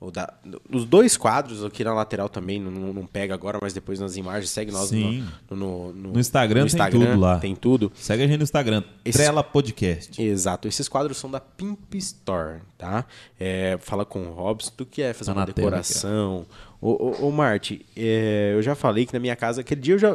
O 0.07 0.11
da- 0.11 0.35
os 0.71 0.85
dois 0.85 1.17
quadros 1.17 1.65
aqui 1.65 1.83
na 1.85 1.93
lateral 1.95 2.29
também, 2.29 2.61
não, 2.61 2.71
não- 2.93 3.07
pega 3.07 3.35
agora, 3.35 3.59
mas 3.63 3.73
depois 3.73 4.01
nas 4.01 4.17
imagens, 4.17 4.51
segue 4.51 4.71
nós 4.73 4.89
Sim. 4.89 5.25
no, 5.51 5.57
no, 5.57 5.93
no- 5.93 6.13
No 6.13 6.21
Instagram 6.21 6.67
tem 6.67 6.91
tudo 6.91 7.21
lá. 7.21 7.39
Tem 7.39 7.55
tudo. 7.55 7.93
Segue 7.95 8.23
a 8.23 8.27
gente 8.27 8.39
no 8.39 8.45
Instagram, 8.45 8.83
Esse- 9.05 9.19
Trela 9.19 9.43
Podcast. 9.43 10.21
Exato. 10.21 10.67
Esses 10.69 10.89
quadros 10.89 11.17
são 11.17 11.31
da 11.31 11.41
Pimp 11.41 11.95
Store, 11.95 12.61
tá? 12.77 13.05
É, 13.39 13.79
fala 13.81 14.05
com 14.05 14.27
o 14.29 14.33
Robson, 14.33 14.73
tu 14.77 14.85
que 14.87 15.03
é 15.03 15.13
fazer 15.13 15.33
Tá 15.33 15.39
uma 15.41 15.47
decoração. 15.47 16.47
Ô, 16.87 16.91
ô, 17.23 17.29
ô 17.29 17.33
Marte, 17.33 17.81
é, 17.97 18.53
eu 18.55 18.61
já 18.61 18.75
falei 18.75 19.07
que 19.07 19.15
na 19.15 19.19
minha 19.19 19.35
casa, 19.35 19.63
aquele 19.63 19.81
dia 19.81 19.95
eu 19.95 19.99
já 19.99 20.09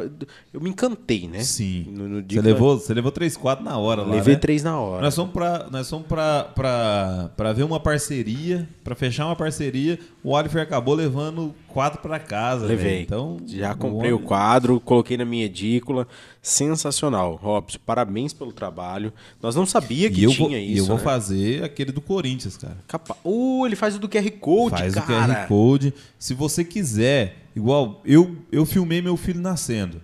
eu 0.54 0.60
me 0.60 0.70
encantei, 0.70 1.26
né? 1.26 1.40
Sim. 1.40 1.88
No, 1.90 2.08
no 2.08 2.22
Você 2.22 2.40
levou, 2.40 2.78
você 2.78 2.94
levou 2.94 3.10
3, 3.10 3.36
4 3.36 3.64
na 3.64 3.76
hora 3.76 4.02
lá, 4.02 4.14
levei 4.14 4.34
né? 4.34 4.40
três 4.40 4.62
na 4.62 4.78
hora. 4.78 5.02
Nós 5.02 5.14
somos 5.14 5.32
pra, 5.32 5.66
nós 5.68 5.90
pra, 6.06 6.44
pra, 6.44 7.30
pra 7.36 7.52
ver 7.52 7.64
uma 7.64 7.80
parceria, 7.80 8.68
pra 8.84 8.94
fechar 8.94 9.26
uma 9.26 9.34
parceria. 9.34 9.98
O 10.22 10.32
Oliver 10.32 10.62
acabou 10.62 10.94
levando 10.94 11.54
quatro 11.68 12.00
pra 12.02 12.18
casa. 12.18 12.66
Levei. 12.66 12.90
velho. 12.92 13.02
Então, 13.02 13.36
Já 13.46 13.74
comprei 13.74 14.12
o 14.12 14.16
homem- 14.16 14.28
quadro, 14.28 14.78
coloquei 14.80 15.16
na 15.16 15.24
minha 15.24 15.46
edícula. 15.46 16.06
Sensacional. 16.42 17.36
Robson, 17.42 17.78
parabéns 17.86 18.32
pelo 18.32 18.52
trabalho. 18.52 19.12
Nós 19.42 19.54
não 19.54 19.64
sabia 19.64 20.10
que 20.10 20.20
E 20.20 20.24
eu 20.24 20.30
tinha 20.30 20.48
vou, 20.48 20.56
e 20.58 20.72
isso. 20.72 20.82
eu 20.82 20.86
vou 20.86 20.96
né? 20.96 21.02
fazer 21.02 21.64
aquele 21.64 21.92
do 21.92 22.00
Corinthians, 22.00 22.56
cara. 22.56 22.76
Capa... 22.86 23.16
Uh, 23.24 23.64
ele 23.66 23.76
faz 23.76 23.96
o 23.96 23.98
do 23.98 24.08
QR 24.08 24.30
Code, 24.32 24.70
Faz 24.76 24.94
o 24.94 25.02
cara. 25.02 25.34
QR 25.44 25.48
Code. 25.48 25.94
Se 26.18 26.34
você 26.34 26.64
quiser, 26.64 27.36
igual 27.56 28.00
eu, 28.04 28.36
eu 28.52 28.66
filmei 28.66 29.00
meu 29.00 29.16
filho 29.16 29.40
nascendo. 29.40 30.02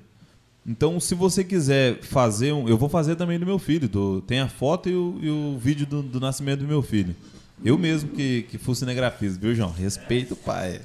Então, 0.67 0.99
se 0.99 1.15
você 1.15 1.45
quiser 1.45 2.01
fazer 2.01 2.53
um. 2.53 2.69
Eu 2.69 2.77
vou 2.77 2.89
fazer 2.89 3.17
também 3.17 3.39
do 3.39 3.47
meu 3.47 3.59
filho. 3.59 3.89
do- 3.89 4.21
tem 4.23 4.41
a 4.41 4.49
foto 4.49 4.89
e 4.89 4.95
o, 4.97 5.19
e 5.23 5.31
o 5.31 5.59
vídeo 5.59 5.87
do, 5.87 6.03
do 6.03 6.19
nascimento 6.21 6.61
do 6.61 6.67
meu 6.67 6.83
filho. 6.83 7.15
Eu 7.65 7.79
mesmo 7.79 8.11
que, 8.11 8.43
que 8.51 8.59
fui 8.59 8.75
cinegrafista, 8.75 9.39
viu, 9.41 9.55
João? 9.55 9.71
Respeito 9.71 10.35
o 10.35 10.37
pai. 10.37 10.81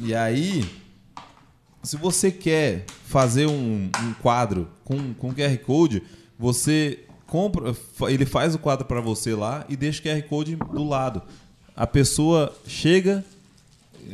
E 0.00 0.14
aí, 0.14 0.64
se 1.82 1.96
você 1.96 2.30
quer 2.30 2.84
fazer 3.06 3.46
um, 3.46 3.90
um 4.02 4.12
quadro 4.22 4.68
com, 4.84 5.12
com 5.14 5.34
QR 5.34 5.56
Code, 5.58 6.02
você 6.38 7.00
compra, 7.26 7.74
ele 8.08 8.24
faz 8.26 8.54
o 8.54 8.58
quadro 8.58 8.86
para 8.86 9.00
você 9.00 9.34
lá 9.34 9.64
e 9.68 9.76
deixa 9.76 10.00
o 10.00 10.02
QR 10.02 10.22
Code 10.28 10.56
do 10.56 10.84
lado. 10.84 11.22
A 11.76 11.86
pessoa 11.86 12.54
chega, 12.66 13.24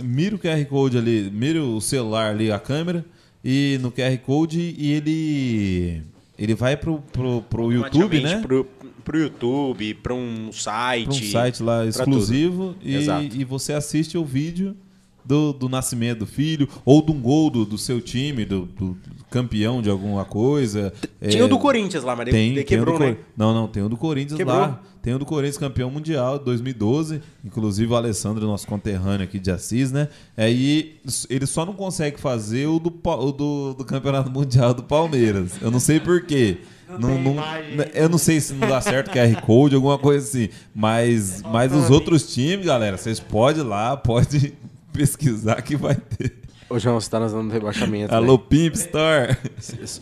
mira 0.03 0.37
o 0.37 0.39
QR 0.39 0.65
Code 0.67 0.99
ali, 0.99 1.31
mira 1.33 1.63
o 1.63 1.81
celular 1.81 2.31
ali, 2.31 2.51
a 2.51 2.59
câmera, 2.59 3.05
e 3.45 3.79
no 3.81 3.91
QR 3.91 4.17
Code 4.25 4.75
e 4.79 4.93
ele 4.93 6.03
ele 6.39 6.55
vai 6.55 6.77
pro, 6.77 6.99
pro, 7.13 7.43
pro 7.43 7.73
YouTube, 7.73 8.21
né? 8.21 8.43
Pro, 8.43 8.67
pro 9.07 9.19
YouTube, 9.19 9.95
pra 9.95 10.13
um 10.13 10.51
site. 10.53 11.05
Pra 11.07 11.15
um 11.15 11.31
site 11.31 11.63
lá 11.63 11.87
exclusivo 11.87 12.75
e, 12.83 12.97
e 13.35 13.45
você 13.45 13.73
assiste 13.73 14.19
o 14.19 14.25
vídeo 14.25 14.77
do, 15.25 15.53
do 15.53 15.69
nascimento 15.69 16.21
do 16.21 16.27
filho 16.27 16.69
ou 16.85 17.01
de 17.01 17.13
um 17.13 17.21
gol 17.21 17.49
do, 17.51 17.65
do 17.65 17.79
seu 17.79 18.01
time, 18.01 18.45
do, 18.45 18.67
do 18.67 18.97
campeão 19.31 19.81
de 19.81 19.89
alguma 19.89 20.25
coisa. 20.25 20.93
Tinha 21.29 21.43
É, 21.43 21.45
o 21.45 21.49
do 21.49 21.59
Corinthians 21.59 22.03
lá, 22.05 22.15
mas 22.17 22.31
tem, 22.31 22.47
ele 22.53 22.55
tem 22.57 22.63
o 22.63 22.67
quebrou, 22.67 22.97
Cor- 22.97 23.07
né? 23.07 23.17
Não, 23.37 23.55
não, 23.55 23.69
tem 23.69 23.83
o 23.83 23.89
do 23.89 23.97
Corinthians 23.97 24.37
Quebrou. 24.37 24.57
lá. 24.57 24.83
Tem 25.03 25.15
o 25.15 25.19
do 25.21 25.25
Corinthians 25.27 25.57
campeão 25.59 25.89
mundial 25.89 26.37
2012, 26.39 27.21
inclusive 27.45 27.93
o 27.93 27.97
Alessandro, 27.97 28.45
nosso 28.45 28.67
conterrâneo 28.67 29.23
aqui 29.25 29.39
de 29.39 29.53
Assis, 29.53 29.93
né? 29.93 30.09
Aí 30.37 30.97
ele 31.31 31.47
só 31.47 31.65
não 31.65 31.75
consegue 31.75 32.21
fazer 32.21 32.67
o 32.67 32.79
do, 32.81 32.93
o 33.05 33.33
do, 33.33 33.75
do 33.75 33.85
campeonato 33.85 34.31
mundial 34.31 34.75
do 34.75 34.83
Palmeiras. 34.83 35.53
Eu 35.63 35.71
não 35.71 35.79
sei 35.81 36.01
por 36.01 36.23
quê. 36.25 36.59
Não 36.89 37.17
imagem. 37.19 37.77
eu 37.95 38.09
não 38.09 38.19
sei 38.19 38.41
se 38.41 38.53
não 38.55 38.69
dá 38.69 38.81
certo 38.81 39.11
QR 39.11 39.41
Code, 39.43 39.75
alguma 39.75 39.99
coisa 39.99 40.27
assim. 40.27 40.49
Mas, 40.75 41.43
mas 41.43 41.73
os 41.73 41.91
outros 41.91 42.33
times, 42.33 42.65
galera, 42.67 42.97
vocês 42.97 43.19
podem 43.21 43.63
ir 43.63 43.67
lá, 43.67 43.97
pode 43.97 44.55
pesquisar 44.93 45.61
que 45.63 45.77
vai 45.77 45.95
ter. 45.97 46.37
Ô, 46.69 46.79
João, 46.81 47.01
você 47.01 47.09
tá 47.09 47.21
na 47.21 47.29
zona 47.29 47.45
do 47.45 47.53
rebaixamento. 47.53 48.13
Alô, 48.15 48.39
Pimp 48.39 48.75
Store. 48.75 49.29
né? 49.29 49.37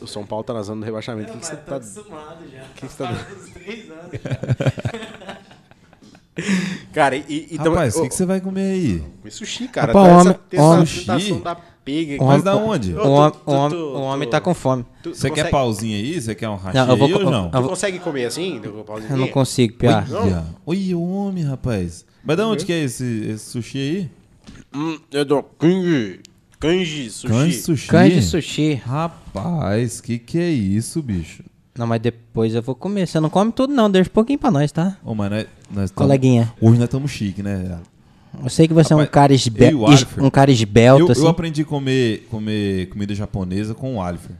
O 0.00 0.06
São 0.06 0.24
Paulo 0.24 0.42
tá 0.44 0.54
na 0.54 0.62
zona 0.62 0.80
do 0.80 0.84
rebaixamento. 0.84 1.30
O 1.30 1.32
que, 1.34 1.40
que 1.40 1.46
você 1.46 1.56
tá. 1.56 1.62
tô 1.62 1.74
acostumado 1.74 2.38
já. 2.50 2.62
que 2.74 2.86
você 2.86 2.96
tá- 3.04 3.10
uns 3.36 3.50
três 3.50 3.90
anos. 3.90 4.10
Cara, 6.92 7.16
e. 7.16 7.48
e 7.50 7.56
Rapaz, 7.56 7.94
o 7.96 8.02
que, 8.02 8.08
que 8.08 8.14
você 8.14 8.26
vai 8.26 8.40
comer 8.40 8.72
aí? 8.72 9.04
come 9.20 9.30
sushi, 9.30 9.68
cara. 9.68 9.92
Rapaz, 9.92 10.08
tá 10.08 10.20
homem- 10.20 10.38
essa 10.52 10.62
homem- 10.62 10.86
tentação 10.86 11.40
da 11.40 11.56
pega. 11.84 12.22
O 12.22 12.26
Mas 12.26 12.42
da 12.42 12.56
onde? 12.56 12.94
O, 12.94 13.10
homem- 13.10 13.32
tu- 13.32 14.26
tu- 14.26 14.30
tá 14.30 14.40
com 14.40 14.54
fome. 14.54 14.84
Você 15.04 15.30
quer 15.30 15.50
pauzinho 15.50 15.96
aí? 15.96 16.20
Você 16.20 16.34
quer 16.34 16.48
um 16.48 16.56
rachi 16.56 16.76
Não, 16.76 16.88
eu 16.88 16.96
vou 16.96 17.10
ou 17.12 17.30
não? 17.30 17.50
Consegue 17.50 17.98
comer 17.98 18.24
assim? 18.26 18.60
Eu 18.62 18.84
Eu 19.10 19.16
não 19.16 19.28
consigo. 19.28 19.74
Olha, 19.82 20.44
Oi, 20.66 20.94
homem, 20.94 21.44
rapaz. 21.44 22.04
Mas 22.24 22.36
da 22.36 22.46
onde 22.48 22.64
que 22.64 22.72
é 22.72 22.82
esse, 22.82 23.04
esse 23.28 23.50
sushi 23.50 23.78
aí? 23.78 24.10
Hum, 24.74 24.98
eu 25.12 25.24
dou 25.24 25.42
kanji. 25.42 26.20
Kanji 26.58 27.10
sushi. 27.10 27.28
Kanji 27.32 27.60
sushi. 27.60 28.10
De 28.14 28.22
sushi. 28.22 28.74
Rapaz, 28.74 30.00
que 30.00 30.18
que 30.18 30.38
é 30.38 30.48
isso, 30.50 31.02
bicho? 31.02 31.42
Não, 31.76 31.86
mas 31.86 32.00
depois 32.00 32.54
eu 32.54 32.62
vou 32.62 32.74
comer. 32.74 33.06
Você 33.06 33.20
não 33.20 33.28
come 33.28 33.52
tudo, 33.52 33.74
não. 33.74 33.90
Deixa 33.90 34.08
um 34.08 34.12
pouquinho 34.12 34.38
pra 34.38 34.50
nós, 34.50 34.72
tá? 34.72 34.96
Ô, 35.04 35.14
mas 35.14 35.30
nós, 35.30 35.46
nós 35.70 35.90
tamo- 35.90 36.06
Coleguinha. 36.08 36.52
Hoje 36.60 36.78
nós 36.78 36.84
estamos 36.84 37.10
chique, 37.10 37.42
né? 37.42 37.78
Eu 38.42 38.48
sei 38.50 38.66
que 38.68 38.74
você 38.74 38.92
é 38.92 38.96
um 38.96 39.00
Rapaz, 39.00 39.12
cara, 39.12 39.32
eu 39.32 39.36
esbe 39.36 39.64
es- 39.92 40.06
um 40.18 40.30
cara 40.30 40.50
esbelto, 40.50 41.02
Eu, 41.06 41.12
assim. 41.12 41.22
eu 41.22 41.28
aprendi 41.28 41.62
a 41.62 41.64
comer, 41.64 42.26
comer 42.30 42.88
comida 42.88 43.14
japonesa 43.14 43.74
com 43.74 43.96
o 43.96 44.02
Alifer. 44.02 44.36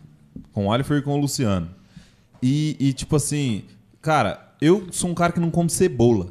Com 0.52 0.66
o 0.66 0.72
Alifer 0.72 0.98
e 0.98 1.02
com 1.02 1.12
o 1.12 1.16
Luciano. 1.16 1.68
E, 2.42 2.76
e, 2.78 2.92
tipo 2.92 3.16
assim, 3.16 3.62
cara, 4.02 4.52
eu 4.60 4.86
sou 4.90 5.10
um 5.10 5.14
cara 5.14 5.32
que 5.32 5.40
não 5.40 5.50
come 5.50 5.70
cebola. 5.70 6.28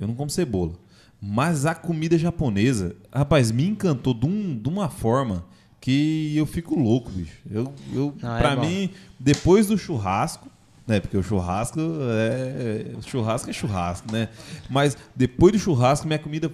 Eu 0.00 0.08
não 0.08 0.14
como 0.14 0.30
cebola. 0.30 0.72
Mas 1.20 1.64
a 1.66 1.74
comida 1.74 2.18
japonesa, 2.18 2.94
rapaz, 3.12 3.50
me 3.50 3.66
encantou 3.66 4.12
de, 4.14 4.26
um- 4.26 4.56
de 4.58 4.68
uma 4.68 4.88
forma 4.88 5.44
que 5.80 6.34
eu 6.36 6.46
fico 6.46 6.78
louco, 6.78 7.10
bicho. 7.10 7.36
Eu, 7.50 7.72
eu, 7.92 8.14
Não, 8.22 8.36
é 8.36 8.40
pra 8.40 8.56
bom. 8.56 8.66
mim, 8.66 8.90
depois 9.20 9.66
do 9.66 9.76
churrasco, 9.76 10.48
né? 10.86 11.00
Porque 11.00 11.16
o 11.16 11.22
churrasco 11.22 11.78
é. 11.80 12.96
O 12.98 13.02
churrasco 13.02 13.50
é 13.50 13.52
churrasco, 13.52 14.10
né? 14.12 14.28
Mas 14.70 14.96
depois 15.14 15.52
do 15.52 15.58
churrasco, 15.58 16.06
minha 16.06 16.18
comida 16.18 16.50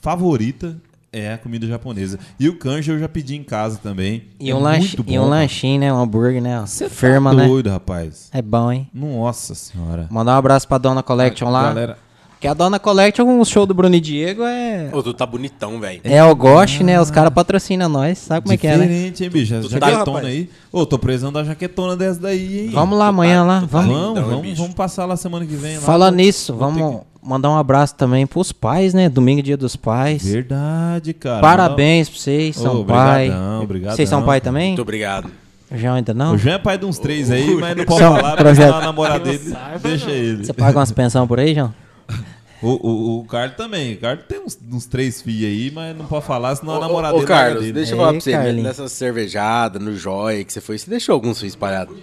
favorita 0.00 0.76
é 1.12 1.34
a 1.34 1.38
comida 1.38 1.66
japonesa. 1.66 2.18
E 2.40 2.48
o 2.48 2.56
kanji 2.56 2.90
eu 2.90 2.98
já 2.98 3.08
pedi 3.08 3.36
em 3.36 3.42
casa 3.42 3.78
também. 3.82 4.22
E, 4.40 4.50
é 4.50 4.54
um, 4.54 4.60
lanche, 4.60 4.96
muito 4.96 5.02
bom, 5.04 5.12
e 5.12 5.18
um 5.18 5.28
lanchinho, 5.28 5.80
né? 5.80 5.92
Um 5.92 5.98
hambúrguer, 6.00 6.40
né? 6.42 6.60
Você 6.66 6.88
Firma, 6.88 7.30
tá 7.30 7.36
né? 7.36 7.46
doido, 7.46 7.68
rapaz. 7.70 8.28
É 8.32 8.40
bom, 8.40 8.72
hein? 8.72 8.88
Nossa 8.94 9.54
senhora. 9.54 10.06
Mandar 10.10 10.34
um 10.34 10.38
abraço 10.38 10.66
pra 10.66 10.78
Dona 10.78 11.02
Collection 11.02 11.50
lá. 11.50 11.64
Galera, 11.64 11.98
Que 12.40 12.48
a 12.48 12.54
Dona 12.54 12.78
Collection, 12.80 13.24
com 13.26 13.38
o 13.40 13.44
show 13.44 13.66
do 13.66 13.74
Bruno 13.74 13.94
e 13.94 14.00
Diego, 14.00 14.42
é. 14.42 14.88
Ô, 14.92 15.02
tu 15.02 15.12
tá 15.12 15.26
bonitão, 15.26 15.78
velho. 15.78 16.00
É 16.02 16.24
o 16.24 16.34
Gosh, 16.34 16.80
né? 16.80 16.98
Os 17.00 17.10
caras 17.10 17.32
patrocinam 17.32 17.88
nós. 17.90 18.16
Sabe 18.18 18.40
como 18.44 18.54
é 18.54 18.56
que 18.56 18.66
é, 18.66 18.76
né? 18.78 18.86
diferente, 18.86 19.22
hein, 19.24 19.30
bicho? 19.30 19.60
Tu 19.60 19.66
Essa 19.66 19.78
tá- 19.78 19.90
jaquetona 19.90 20.16
rapaz? 20.16 20.26
aí. 20.34 20.50
Ô, 20.72 20.86
tô 20.86 20.98
precisando 20.98 21.34
da 21.34 21.44
jaquetona 21.44 21.94
dessa 21.94 22.18
daí, 22.20 22.60
hein? 22.64 22.70
Vamos 22.72 22.98
lá 22.98 23.08
amanhã 23.08 23.44
lá. 23.44 23.60
tu 23.60 23.66
tá 23.68 23.80
Vamos. 23.82 23.88
lindão, 23.94 24.14
Vamos, 24.14 24.18
hein, 24.24 24.30
vamos, 24.30 24.42
bicho? 24.48 24.62
vamos 24.62 24.74
passar 24.74 25.04
lá 25.04 25.14
semana 25.16 25.44
que 25.44 25.54
vem. 25.54 25.74
Lá. 25.76 25.82
Falando 25.82 26.14
Vou- 26.16 26.24
nisso, 26.24 26.54
vamos 26.56 27.00
mandar 27.22 27.50
um 27.50 27.56
abraço 27.56 27.94
também 27.94 28.26
pros 28.26 28.52
pais, 28.52 28.92
né? 28.92 29.08
Domingo, 29.08 29.42
dia 29.42 29.56
dos 29.56 29.76
pais. 29.76 30.24
Verdade, 30.24 31.14
cara. 31.14 31.40
Parabéns 31.40 32.08
pra 32.08 32.18
vocês, 32.18 32.56
Ô, 32.58 32.62
são 32.62 32.84
pai. 32.84 33.26
obrigadão, 33.28 33.62
obrigadão. 33.62 33.96
Vocês 33.96 34.08
são 34.08 34.22
pai 34.22 34.40
também? 34.40 34.68
Muito 34.68 34.82
obrigado. 34.82 35.30
O 35.70 35.76
João 35.78 35.94
ainda 35.94 36.12
não? 36.12 36.34
O 36.34 36.38
João 36.38 36.56
é 36.56 36.58
pai 36.58 36.76
de 36.76 36.84
uns 36.84 36.98
três 36.98 37.30
aí, 37.30 37.54
mas 37.56 37.74
não 37.76 37.84
pode 37.86 38.00
falar, 38.00 38.36
projeto. 38.36 38.66
porque 38.72 38.82
a 38.82 38.86
namorada 38.86 39.24
dele 39.24 39.56
deixa 39.82 40.10
ele. 40.10 40.44
Você 40.44 40.52
paga 40.52 40.78
umas 40.78 40.92
pensão 40.92 41.26
por 41.26 41.38
aí, 41.40 41.54
João? 41.54 41.72
O, 42.64 42.68
o, 42.68 43.18
o 43.18 43.24
Carlos 43.24 43.56
também. 43.56 43.94
O 43.94 43.98
Carlos 43.98 44.24
tem 44.28 44.38
uns, 44.38 44.56
uns 44.70 44.86
três 44.86 45.20
filhos 45.20 45.50
aí, 45.50 45.72
mas 45.74 45.96
não 45.96 46.04
pode 46.04 46.24
falar, 46.24 46.54
senão 46.54 46.74
a 46.74 46.78
Ô, 46.78 46.80
namorada 46.80 47.14
ô, 47.14 47.16
dele 47.16 47.26
Carlos, 47.26 47.48
larga 47.54 47.60
dele. 47.60 47.72
deixa 47.72 47.90
eu 47.90 47.96
Ei, 47.96 47.98
falar 48.00 48.12
pra 48.12 48.20
você. 48.20 48.30
né, 48.30 48.36
Carlinhos. 48.36 48.62
Nessa 48.62 48.88
cervejada, 48.88 49.78
no 49.80 49.96
joia 49.96 50.44
que 50.44 50.52
você 50.52 50.60
foi, 50.60 50.78
você 50.78 50.88
deixou 50.88 51.12
alguns 51.14 51.40
filhos 51.40 51.54
espalhados. 51.54 51.96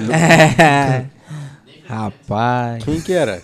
Rapaz. 1.86 2.82
Quem 2.84 3.00
que 3.00 3.12
era? 3.12 3.40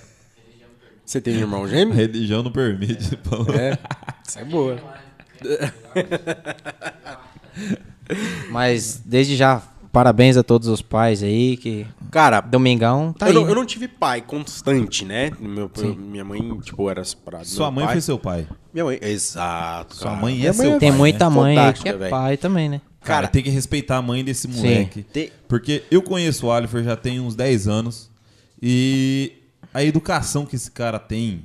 Você 1.08 1.20
tem 1.22 1.36
um 1.36 1.40
irmão 1.40 1.64
A 1.64 1.68
gêmeo? 1.68 1.94
religião 1.94 2.42
não 2.42 2.52
permite. 2.52 3.18
É. 3.58 3.78
Isso 4.28 4.38
é 4.38 4.44
boa. 4.44 4.76
Mas 8.50 9.00
desde 9.04 9.34
já, 9.36 9.62
parabéns 9.92 10.36
a 10.36 10.42
todos 10.42 10.68
os 10.68 10.82
pais 10.82 11.22
aí 11.22 11.56
que 11.56 11.86
Cara, 12.10 12.40
domingão 12.42 13.12
tá 13.14 13.24
eu, 13.26 13.30
aí. 13.30 13.34
não, 13.34 13.44
né? 13.44 13.50
eu 13.50 13.54
não 13.54 13.64
tive 13.64 13.88
pai 13.88 14.20
constante, 14.20 15.04
né? 15.06 15.30
Meu, 15.40 15.70
minha 15.96 16.24
mãe, 16.26 16.40
tipo, 16.60 16.90
era 16.90 17.02
separada. 17.04 17.44
do 17.44 17.48
Sua 17.50 17.70
mãe 17.70 17.84
pai. 17.86 17.94
foi 17.94 18.00
seu 18.02 18.18
pai. 18.18 18.46
Minha 18.72 18.84
mãe, 18.84 18.98
exato. 19.00 19.96
Sua 19.96 20.10
cara. 20.10 20.20
mãe 20.22 20.34
é 20.34 20.38
Minha 20.38 20.52
seu 20.52 20.78
Tem 20.78 20.90
pai, 20.90 20.98
muita 20.98 21.30
né? 21.30 21.36
mãe 21.36 21.58
aí 21.58 21.72
que 21.72 21.88
é 21.88 21.96
velho. 21.96 22.10
pai 22.10 22.36
também, 22.36 22.68
né? 22.68 22.82
Cara, 23.00 23.22
Cara, 23.22 23.28
tem 23.28 23.42
que 23.42 23.48
respeitar 23.50 23.96
a 23.96 24.02
mãe 24.02 24.22
desse 24.22 24.46
moleque. 24.46 25.02
Tem- 25.04 25.30
Porque 25.48 25.84
eu 25.90 26.02
conheço 26.02 26.46
o 26.46 26.52
Alifer 26.52 26.84
já 26.84 26.96
tem 26.96 27.18
uns 27.20 27.34
10 27.34 27.66
anos. 27.66 28.10
E 28.60 29.32
a 29.72 29.82
educação 29.84 30.46
que 30.46 30.56
esse 30.56 30.70
cara 30.70 30.98
tem. 30.98 31.44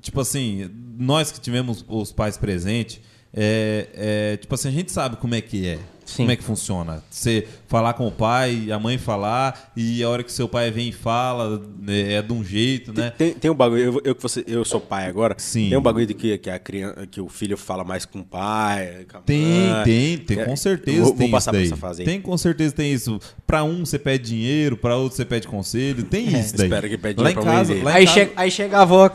Tipo 0.00 0.20
assim, 0.20 0.70
nós 0.98 1.30
que 1.30 1.40
tivemos 1.40 1.84
os 1.88 2.12
pais 2.12 2.36
presentes, 2.36 3.00
é, 3.32 3.88
é, 3.94 4.36
tipo 4.36 4.54
assim, 4.54 4.68
a 4.68 4.72
gente 4.72 4.92
sabe 4.92 5.16
como 5.16 5.34
é 5.34 5.40
que 5.40 5.66
é. 5.66 5.78
Sim. 6.12 6.22
Como 6.24 6.30
é 6.32 6.36
que 6.36 6.42
funciona? 6.44 7.02
Você 7.10 7.46
falar 7.68 7.94
com 7.94 8.06
o 8.06 8.12
pai, 8.12 8.70
a 8.70 8.78
mãe 8.78 8.98
falar, 8.98 9.72
e 9.76 10.02
a 10.02 10.08
hora 10.08 10.22
que 10.22 10.30
seu 10.32 10.48
pai 10.48 10.70
vem 10.70 10.88
e 10.88 10.92
fala, 10.92 11.60
né, 11.80 12.14
é 12.14 12.22
de 12.22 12.32
um 12.32 12.44
jeito, 12.44 12.92
né? 12.92 13.10
Tem, 13.16 13.32
tem 13.34 13.50
um 13.50 13.54
bagulho, 13.54 13.82
eu, 13.82 14.00
eu, 14.04 14.14
que 14.14 14.22
você, 14.22 14.44
eu 14.46 14.64
sou 14.64 14.80
pai 14.80 15.06
agora. 15.06 15.34
Sim. 15.38 15.68
Tem 15.70 15.78
um 15.78 15.82
bagulho 15.82 16.06
de 16.06 16.14
que, 16.14 16.36
que, 16.38 16.50
a 16.50 16.58
criança, 16.58 17.06
que 17.06 17.20
o 17.20 17.28
filho 17.28 17.56
fala 17.56 17.82
mais 17.84 18.04
com 18.04 18.20
o 18.20 18.24
pai. 18.24 19.06
com 19.10 19.18
a 19.18 19.20
Tem, 19.22 19.40
mãe. 19.42 19.84
tem, 19.84 20.18
tem, 20.18 20.38
É, 20.40 20.44
com 20.44 20.56
certeza 20.56 20.98
vou- 20.98 21.06
vou 21.08 21.16
tem 21.16 21.30
passar 21.30 21.54
isso 21.54 21.72
essa 21.74 21.76
fase 21.80 22.02
aí. 22.02 22.06
Tem, 22.06 22.20
com 22.20 22.36
certeza 22.36 22.74
tem 22.74 22.92
isso. 22.92 23.18
Pra 23.46 23.64
um 23.64 23.84
você 23.84 23.98
pede 23.98 24.24
dinheiro, 24.30 24.76
pra 24.76 24.96
outro 24.96 25.16
você 25.16 25.24
pede 25.24 25.46
conselho, 25.48 26.02
tem 26.04 26.26
isso 26.38 26.56
daí. 26.56 26.66
Espera 26.66 26.88
que 26.88 26.98
pede 26.98 27.20
lá 27.22 27.30
em 27.30 27.34
dinheiro 27.34 27.42
pra 27.42 27.44
mãe 27.44 27.56
casa, 27.66 27.84
lá 27.84 27.92
em 27.92 27.94
Aí, 27.96 28.04
casa- 28.06 28.14
chega, 28.14 28.32
aí 28.36 28.50
chega 28.50 28.78
a 28.78 28.82
avó 28.82 29.10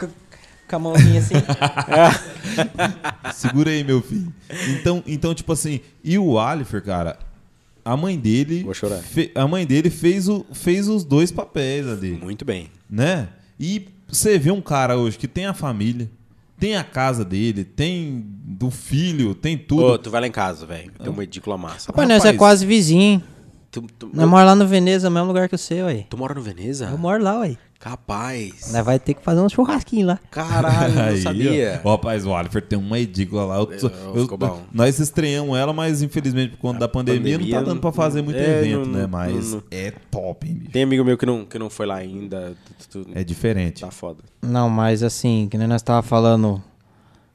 com, 0.67 0.75
a 0.75 0.79
mãozinha 0.79 1.19
assim. 1.19 1.35
Segura 3.33 3.69
aí, 3.71 3.83
meu 3.83 4.01
filho. 4.01 4.33
Então, 4.69 5.03
então 5.05 5.33
tipo 5.33 5.51
assim, 5.53 5.79
e 6.03 6.17
o 6.17 6.39
Alifer, 6.39 6.83
cara, 6.83 7.17
a 7.83 7.95
mãe 7.95 8.17
dele. 8.17 8.63
Vou 8.63 8.73
chorar. 8.73 8.97
fe- 8.97 9.31
a 9.35 9.47
mãe 9.47 9.65
dele 9.65 9.89
fez, 9.89 10.27
o, 10.27 10.45
fez 10.53 10.87
os 10.87 11.03
dois 11.03 11.31
papéis 11.31 11.87
ali, 11.87 12.11
Muito 12.21 12.43
bem. 12.45 12.69
né? 12.89 13.29
E 13.59 13.87
você 14.07 14.37
vê 14.37 14.51
um 14.51 14.61
cara 14.61 14.97
hoje 14.97 15.17
que 15.17 15.27
tem 15.27 15.45
a 15.45 15.53
família, 15.53 16.09
tem 16.59 16.75
a 16.75 16.83
casa 16.83 17.23
dele, 17.25 17.63
tem 17.63 18.23
do 18.27 18.69
filho, 18.71 19.33
tem 19.35 19.57
tudo. 19.57 19.83
Ô, 19.83 19.97
tu 19.97 20.09
vai 20.09 20.21
lá 20.21 20.27
em 20.27 20.31
casa, 20.31 20.65
velho. 20.65 20.91
Tem 20.99 21.09
uma 21.09 21.23
edícula 21.23 21.57
massa. 21.57 21.87
Rapaz, 21.91 22.07
nós 22.07 22.25
é 22.25 22.33
quase 22.33 22.65
vizinho. 22.65 23.21
Tu, 23.69 23.81
tu, 23.99 24.09
Nós 24.13 24.27
mora 24.29 24.45
lá 24.45 24.55
no 24.55 24.65
Veneza, 24.65 25.09
mesmo 25.09 25.27
lugar 25.27 25.49
que 25.49 25.55
o 25.55 25.57
seu, 25.57 25.87
aí. 25.87 26.05
tu 26.09 26.17
mora 26.17 26.33
no 26.33 26.41
Veneza? 26.41 26.85
Eu 26.89 26.97
moro 26.97 27.21
lá, 27.21 27.39
ué. 27.41 27.57
Capaz. 27.79 28.71
Nós 28.73 28.83
vai 28.85 28.99
ter 28.99 29.13
que 29.13 29.23
fazer 29.23 29.39
um 29.39 29.47
churrasquinho 29.47 30.07
lá. 30.07 30.19
Caralho, 30.31 30.93
não 30.95 31.01
Aí, 31.03 31.21
sabia. 31.21 31.81
Ó, 31.83 31.91
rapaz, 31.91 32.25
o 32.25 32.33
Alifer 32.33 32.61
tem 32.61 32.77
uma 32.77 32.97
edícula 32.99 33.45
lá. 33.45 33.55
Eu- 33.57 33.69
eu- 34.15 34.37
bom. 34.37 34.63
nós 34.73 34.99
estreamos 34.99 35.57
ela, 35.57 35.71
mas 35.73 36.01
infelizmente 36.01 36.51
por 36.51 36.57
conta 36.59 36.79
da 36.79 36.87
pandemia, 36.87 37.37
não 37.37 37.45
tá 37.45 37.51
pandemia 37.51 37.61
dando 37.63 37.79
pra 37.81 37.91
fazer 37.91 38.21
muito 38.21 38.37
é, 38.37 38.59
evento, 38.59 38.87
não- 38.89 38.99
né? 39.01 39.07
Mas 39.07 39.53
não- 39.53 39.63
é 39.69 39.91
top, 40.09 40.47
hein, 40.47 40.55
bicho? 40.55 40.71
Tem 40.71 40.83
amigo 40.83 41.03
meu 41.05 41.17
que 41.17 41.25
não, 41.25 41.45
que 41.45 41.59
não 41.59 41.69
foi 41.69 41.85
lá 41.85 41.95
ainda. 41.95 42.55
Tu- 42.89 43.03
tu- 43.03 43.11
É 43.13 43.23
diferente. 43.23 43.81
Tá 43.81 43.91
foda. 43.91 44.23
Não, 44.41 44.69
mas 44.69 45.03
assim, 45.03 45.47
que 45.49 45.57
nem 45.57 45.67
nós 45.67 45.81
tava 45.83 46.01
falando, 46.01 46.61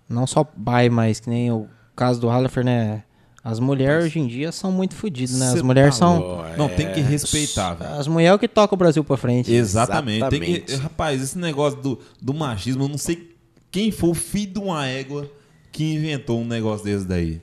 não 0.08 0.26
só 0.26 0.42
pai, 0.44 0.88
mas 0.88 1.20
que 1.20 1.30
nem 1.30 1.52
o 1.52 1.66
caso 1.94 2.20
do 2.20 2.28
Hallifer, 2.28 2.64
né? 2.64 3.04
As 3.44 3.58
mulheres 3.58 4.04
hoje 4.04 4.20
em 4.20 4.26
dia 4.28 4.52
são 4.52 4.70
muito 4.70 4.94
fodidas, 4.94 5.36
né? 5.38 5.46
As 5.48 5.52
Cê 5.54 5.62
mulheres 5.62 5.94
tá 5.98 6.06
são. 6.06 6.44
Não, 6.56 6.66
É. 6.66 6.68
tem 6.68 6.92
que 6.92 7.00
respeitar, 7.00 7.74
velho. 7.74 7.94
As 7.94 8.06
mulheres 8.06 8.38
que 8.38 8.46
tocam 8.46 8.76
o 8.76 8.78
Brasil 8.78 9.02
pra 9.02 9.16
frente. 9.16 9.52
Exatamente. 9.52 10.28
Tem 10.28 10.40
que, 10.40 10.46
Exatamente. 10.50 10.76
rapaz, 10.76 11.20
esse 11.20 11.36
negócio 11.38 11.80
do, 11.80 11.98
do 12.20 12.32
machismo, 12.32 12.84
eu 12.84 12.88
não 12.88 12.98
sei 12.98 13.34
quem 13.70 13.90
foi 13.90 14.10
o 14.10 14.14
filho 14.14 14.52
de 14.52 14.58
uma 14.60 14.86
égua 14.86 15.28
que 15.72 15.94
inventou 15.94 16.40
um 16.40 16.46
negócio 16.46 16.84
desse 16.84 17.04
daí. 17.04 17.40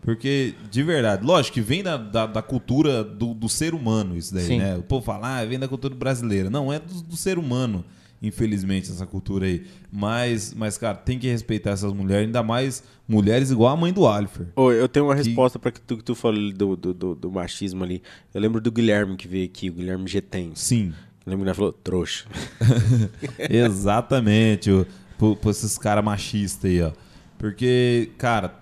Porque, 0.00 0.54
de 0.70 0.82
verdade, 0.82 1.24
lógico 1.24 1.54
que 1.54 1.60
vem 1.60 1.82
da, 1.82 1.96
da, 1.96 2.26
da 2.26 2.42
cultura 2.42 3.02
do, 3.04 3.34
do 3.34 3.48
ser 3.48 3.72
humano 3.74 4.16
isso 4.16 4.34
daí, 4.34 4.44
Sim. 4.46 4.58
né? 4.58 4.76
O 4.76 4.82
povo 4.82 5.04
fala, 5.04 5.38
ah, 5.38 5.44
vem 5.44 5.58
da 5.58 5.68
cultura 5.68 5.94
brasileira. 5.94 6.50
Não, 6.50 6.72
é 6.72 6.78
do, 6.78 7.02
do 7.02 7.16
ser 7.16 7.38
humano, 7.38 7.84
infelizmente, 8.22 8.90
essa 8.90 9.04
cultura 9.06 9.46
aí. 9.46 9.66
Mas, 9.90 10.54
mas, 10.54 10.78
cara, 10.78 10.96
tem 10.96 11.18
que 11.18 11.26
respeitar 11.28 11.70
essas 11.70 11.92
mulheres, 11.92 12.26
ainda 12.26 12.42
mais 12.42 12.82
mulheres 13.08 13.50
igual 13.50 13.72
a 13.74 13.76
mãe 13.76 13.92
do 13.92 14.06
Alifer. 14.06 14.46
Ô, 14.54 14.70
eu 14.72 14.88
tenho 14.88 15.06
uma 15.06 15.14
resposta 15.14 15.58
pra 15.58 15.70
que 15.72 15.80
tu, 15.80 15.96
que 15.96 16.04
tu 16.04 16.14
falou 16.14 16.52
do, 16.52 16.76
do, 16.76 16.94
do, 16.94 17.14
do 17.14 17.30
machismo 17.30 17.82
ali. 17.84 18.02
Eu 18.32 18.40
lembro 18.40 18.60
do 18.60 18.70
Guilherme 18.70 19.16
que 19.16 19.26
veio 19.26 19.44
aqui, 19.46 19.68
o 19.68 19.72
Guilherme 19.72 20.06
Getens. 20.06 20.60
Sim. 20.60 20.92
Eu 21.26 21.30
lembro 21.30 21.44
que 21.44 21.50
ele 21.50 21.56
falou, 21.56 21.72
trouxa. 21.72 22.24
Exatamente, 23.50 24.70
o, 24.70 24.86
por, 25.18 25.36
por 25.36 25.50
esses 25.50 25.76
caras 25.78 26.04
machistas 26.04 26.70
aí, 26.70 26.82
ó. 26.82 26.92
Porque, 27.38 28.10
cara, 28.18 28.54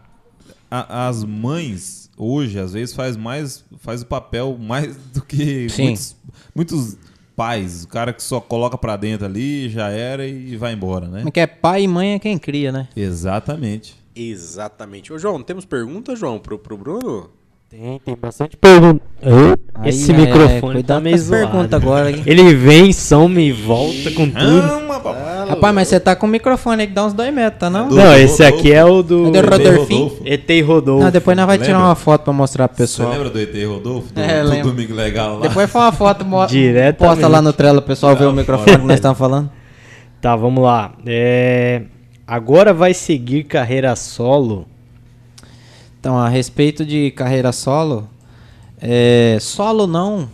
a- 0.71 1.09
as 1.09 1.25
mães 1.25 2.11
hoje, 2.17 2.59
às 2.59 2.73
vezes, 2.73 2.95
faz 2.95 3.17
mais 3.17 3.65
faz 3.79 4.03
o 4.03 4.07
papel 4.07 4.57
mais 4.59 4.97
do 4.97 5.23
que 5.23 5.69
Sim. 5.69 5.85
muitos, 5.85 6.17
muitos 6.55 6.97
pais. 7.37 7.85
O 7.85 7.89
cara 7.89 8.13
que 8.13 8.23
só 8.23 8.41
coloca 8.41 8.77
pra 8.77 8.97
dentro 8.97 9.27
ali, 9.27 9.69
já 9.69 9.89
era 9.89 10.27
e 10.27 10.57
vai 10.57 10.73
embora, 10.73 11.09
né? 11.09 11.23
Porque 11.23 11.41
é 11.41 11.47
pai 11.47 11.83
e 11.83 11.89
mãe 11.89 12.15
é 12.15 12.19
quem 12.19 12.39
cria, 12.39 12.71
né? 12.73 12.89
Exatamente. 12.97 13.97
Exatamente. 14.15 15.13
Ô, 15.13 15.19
João, 15.19 15.43
temos 15.43 15.65
pergunta, 15.65 16.15
João, 16.17 16.39
pro, 16.39 16.59
pro 16.59 16.77
Bruno? 16.77 17.31
Tem, 17.71 18.01
tem 18.01 18.17
bastante 18.17 18.57
pergunta. 18.57 19.01
Aí, 19.75 19.89
Esse 19.89 20.11
é, 20.11 20.17
microfone 20.17 20.75
cuidado 20.75 20.87
tá 20.87 21.01
meio 21.01 21.17
zoado. 21.17 21.47
perguntas 21.53 21.81
agora, 21.81 22.11
hein? 22.11 22.23
Ele 22.27 22.53
vem, 22.53 22.93
some 22.93 23.41
e 23.41 23.53
volta 23.53 24.11
com 24.11 24.29
tudo. 24.29 24.41
Ama, 24.41 24.99
papai. 24.99 25.40
Rapaz, 25.51 25.75
mas 25.75 25.89
você 25.89 26.01
tá 26.01 26.17
com 26.17 26.27
o 26.27 26.29
microfone 26.29 26.83
aí 26.83 26.87
que 26.89 26.95
dá 26.95 27.05
uns 27.05 27.13
dois 27.13 27.33
metros, 27.33 27.61
tá 27.61 27.69
não? 27.71 27.89
Do- 27.89 27.95
Não, 27.97 28.15
esse 28.17 28.43
Rodolfo. 28.43 28.59
aqui 28.59 28.73
é 28.73 28.85
o 28.85 29.03
do 29.03 29.27
É 29.37 29.43
do 29.43 29.51
Rodolfinho? 29.51 30.03
Rodolfo. 30.05 30.23
ET 30.25 30.61
Rodolfo. 30.67 31.05
Não, 31.05 31.11
depois 31.11 31.37
nós 31.37 31.47
vai 31.47 31.59
tirar 31.59 31.79
uma 31.79 31.95
foto 31.95 32.23
pra 32.25 32.33
mostrar 32.33 32.69
pro 32.69 32.77
Você 32.77 32.83
pessoal. 32.85 33.11
lembra 33.11 33.31
do 33.31 33.39
ET 33.39 33.65
Rodolfo? 33.67 34.13
Do, 34.13 34.21
É, 34.21 34.43
do 34.43 34.49
lembro. 34.49 34.71
Domingo 34.71 34.95
Legal 34.95 35.35
lá? 35.39 35.41
Depois 35.49 35.71
faz 35.71 35.85
uma 35.87 35.93
foto, 35.93 36.25
mo 36.25 36.47
Diretamente. 36.47 36.97
posta 36.99 37.29
lá 37.29 37.43
no 37.43 37.53
Trello, 37.53 37.79
o 37.79 37.83
pessoal 37.83 38.17
ver 38.17 38.27
o 38.27 38.33
microfone 38.33 38.79
que 38.79 38.85
nós 38.87 38.95
estamos 38.97 39.19
falando. 39.19 39.51
Tá, 40.21 40.35
vamos 40.37 40.63
lá. 40.63 40.93
É, 41.07 41.83
Agora 42.27 42.73
vai 42.73 42.95
seguir 42.95 43.43
carreira 43.45 43.97
solo. 43.97 44.67
Então, 45.99 46.17
a 46.17 46.29
respeito 46.29 46.85
de 46.85 47.11
carreira 47.11 47.51
solo, 47.53 48.09
é, 48.81 49.37
solo 49.41 49.87
não, 49.87 50.29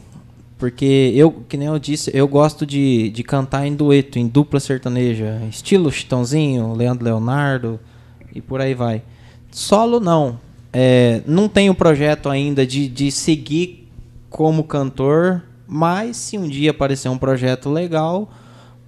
porque 0.59 1.12
eu, 1.15 1.31
que 1.49 1.57
nem 1.57 1.69
eu 1.69 1.78
disse, 1.78 2.11
eu 2.15 2.27
gosto 2.27 2.65
de, 2.65 3.11
de 3.11 3.23
cantar 3.23 3.66
em 3.66 3.74
dueto, 3.74 4.19
em 4.19 4.27
dupla 4.27 4.59
sertaneja, 4.59 5.41
estilo 5.51 5.91
Chitãozinho, 5.93 6.73
Leandro 6.74 7.05
Leonardo 7.05 7.78
e 8.35 8.41
por 8.41 8.61
aí 8.61 8.74
vai. 8.74 9.03
Solo 9.51 10.01
não, 10.01 10.39
é, 10.73 11.23
não 11.27 11.49
tenho 11.49 11.74
projeto 11.74 12.28
ainda 12.28 12.66
de, 12.66 12.89
de 12.89 13.11
seguir 13.11 13.89
como 14.31 14.65
cantor, 14.65 15.43
mas 15.66 16.16
se 16.16 16.39
um 16.39 16.49
dia 16.49 16.70
aparecer 16.70 17.09
um 17.09 17.19
projeto 17.19 17.69
legal, 17.70 18.31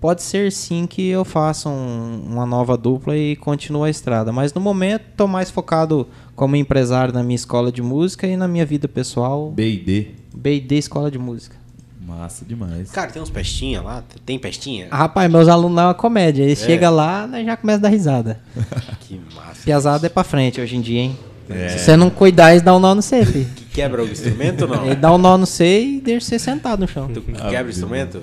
pode 0.00 0.22
ser 0.22 0.52
sim 0.52 0.86
que 0.86 1.08
eu 1.08 1.24
faça 1.24 1.68
um- 1.68 2.22
uma 2.26 2.46
nova 2.46 2.76
dupla 2.76 3.16
e 3.16 3.34
continue 3.36 3.88
a 3.88 3.90
estrada. 3.90 4.30
Mas 4.32 4.52
no 4.54 4.60
momento 4.60 5.02
estou 5.10 5.26
mais 5.26 5.50
focado 5.50 6.06
como 6.36 6.54
empresário 6.56 7.12
na 7.12 7.22
minha 7.22 7.34
escola 7.36 7.72
de 7.72 7.82
música 7.82 8.26
e 8.26 8.36
na 8.36 8.46
minha 8.46 8.64
vida 8.64 8.86
pessoal. 8.86 9.50
B&D. 9.50 10.17
B&D 10.34 10.76
Escola 10.76 11.10
de 11.10 11.18
Música. 11.18 11.56
Massa 12.00 12.44
demais. 12.44 12.90
Cara, 12.90 13.10
tem 13.10 13.20
uns 13.20 13.28
pestinha 13.28 13.82
lá? 13.82 14.02
Tem 14.24 14.38
pestinha? 14.38 14.88
Ah, 14.90 14.96
Rapaz, 14.98 15.30
meus 15.30 15.46
alunos 15.48 15.76
lá 15.76 15.82
é 15.82 15.86
uma 15.86 15.94
comédia. 15.94 16.42
Eles 16.42 16.62
É. 16.62 16.66
chegam 16.66 16.94
lá, 16.94 17.26
né, 17.26 17.44
já 17.44 17.56
começam 17.56 17.80
a 17.80 17.82
dar 17.82 17.88
risada. 17.90 18.40
Que 19.00 19.20
massa. 19.34 19.62
Piazada 19.64 20.06
é 20.06 20.10
pra 20.10 20.24
frente 20.24 20.60
hoje 20.60 20.76
em 20.76 20.80
dia, 20.80 21.00
hein? 21.00 21.18
É. 21.50 21.68
Se 21.70 21.78
você 21.80 21.96
não 21.96 22.10
cuidar, 22.10 22.50
eles 22.52 22.62
dão 22.62 22.76
um 22.76 22.80
nó 22.80 22.94
no 22.94 23.00
C, 23.02 23.24
filho. 23.24 23.48
Que 23.56 23.64
quebra 23.66 24.02
o 24.02 24.06
instrumento 24.08 24.62
ou 24.62 24.68
não? 24.68 24.84
Ele 24.86 24.94
dá 24.96 25.12
um 25.12 25.18
nó 25.18 25.36
no 25.38 25.46
C 25.46 25.82
e 25.82 26.00
deixa 26.00 26.26
você 26.26 26.38
sentado 26.38 26.80
no 26.80 26.88
chão. 26.88 27.08
Tu 27.12 27.20
que 27.22 27.32
Ah, 27.40 27.48
quebra 27.48 27.66
o 27.66 27.70
instrumento? 27.70 28.22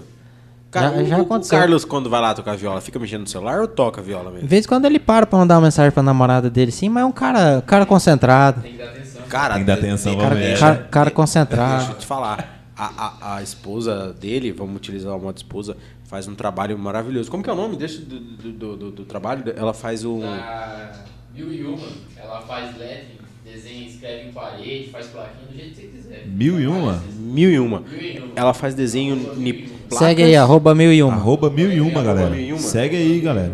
Cara, 0.70 0.90
Já- 0.90 1.02
o- 1.02 1.06
já 1.08 1.18
o, 1.18 1.22
aconteceu. 1.22 1.58
Carlos, 1.58 1.86
quando 1.86 2.10
vai 2.10 2.22
lá 2.22 2.34
tocar 2.36 2.56
viola, 2.58 2.82
fica 2.82 3.00
mexendo 3.00 3.22
no 3.22 3.28
celular 3.28 3.62
ou 3.62 3.68
toca 3.68 4.02
viola 4.02 4.26
De 4.30 4.34
mesmo? 4.36 4.48
vez 4.50 4.66
em 4.66 4.68
quando 4.68 4.86
ele 4.86 5.00
para 5.00 5.26
pra 5.26 5.40
mandar 5.40 5.56
uma 5.56 5.62
mensagem 5.62 5.92
pra 5.92 6.04
namorada 6.04 6.50
dele, 6.50 6.72
sim, 6.72 6.88
mas 6.90 7.02
é 7.04 7.06
um 7.06 7.12
cara, 7.12 7.64
cara 7.66 7.86
concentrado. 7.86 8.62
Cara, 9.30 9.54
Tem 9.56 9.64
que 9.64 9.68
dar 9.68 9.74
atenção 9.76 10.18
Cara, 10.18 10.36
cara, 10.36 10.76
cara 10.78 11.06
Deixa 11.06 11.16
concentrado. 11.16 11.92
eu 11.92 11.98
te 11.98 12.06
falar. 12.06 12.54
A, 12.78 12.86
a, 13.32 13.36
a 13.38 13.44
esposa 13.44 14.14
dele, 14.20 14.52
vamos 14.52 14.76
utilizar 14.76 15.16
o 15.16 15.20
modo 15.20 15.38
esposa, 15.38 15.78
faz 16.04 16.28
um 16.28 16.36
trabalho 16.36 16.78
maravilhoso. 16.78 17.32
Como 17.32 17.42
que 17.42 17.50
é 17.50 17.54
o 17.54 17.56
nome 17.56 17.78
desse 17.78 18.00
do, 18.02 18.20
do, 18.20 18.52
do, 18.52 18.76
do- 18.78 18.92
do 18.92 19.06
trabalho? 19.06 19.44
Ela 19.56 19.74
faz 19.74 20.04
o. 20.04 20.22
A 20.24 20.92
Mil 21.34 21.54
e 21.54 21.64
uma, 21.66 21.88
ela 22.18 22.42
faz 22.42 22.78
lettering, 22.78 23.18
desenha, 23.44 23.88
escreve 23.88 24.30
em 24.30 24.32
parede, 24.32 24.90
faz 24.90 25.08
plaquinha 25.08 25.48
do 25.52 25.54
jeito 25.56 25.76
que 25.76 25.82
você 25.82 25.88
quiser. 25.88 26.28
Mil 26.28 26.60
e 26.62 26.66
uma? 26.68 27.02
Mil 27.18 27.50
e 27.50 27.60
uma. 27.60 27.80
Mil 27.82 28.02
e 28.02 28.20
uma. 28.20 28.32
Ela 28.36 28.54
faz 28.54 28.74
desenho 28.74 29.16
em 29.38 29.54
placas. 29.54 29.98
Segue 30.00 30.24
aí, 30.24 30.36
arroba 30.36 30.74
mil 30.76 30.92
e 30.94 31.02
uma. 31.04 31.14
Arroba 31.16 31.50
mil 31.50 31.72
e 31.72 31.80
uma, 31.82 32.02
galera. 32.04 32.30
mil 32.30 32.40
e 32.40 32.52
uma. 32.54 32.60
Segue 32.62 32.96
aí, 32.96 33.20
galera. 33.20 33.54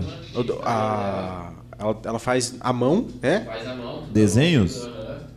A- 0.64 1.52
ela, 1.80 1.98
ela 2.06 2.20
faz 2.20 2.56
a 2.60 2.72
mão, 2.72 3.08
né? 3.22 3.40
Faz 3.48 3.68
a 3.68 3.74
mão. 3.76 4.04
Desenhos? 4.12 4.88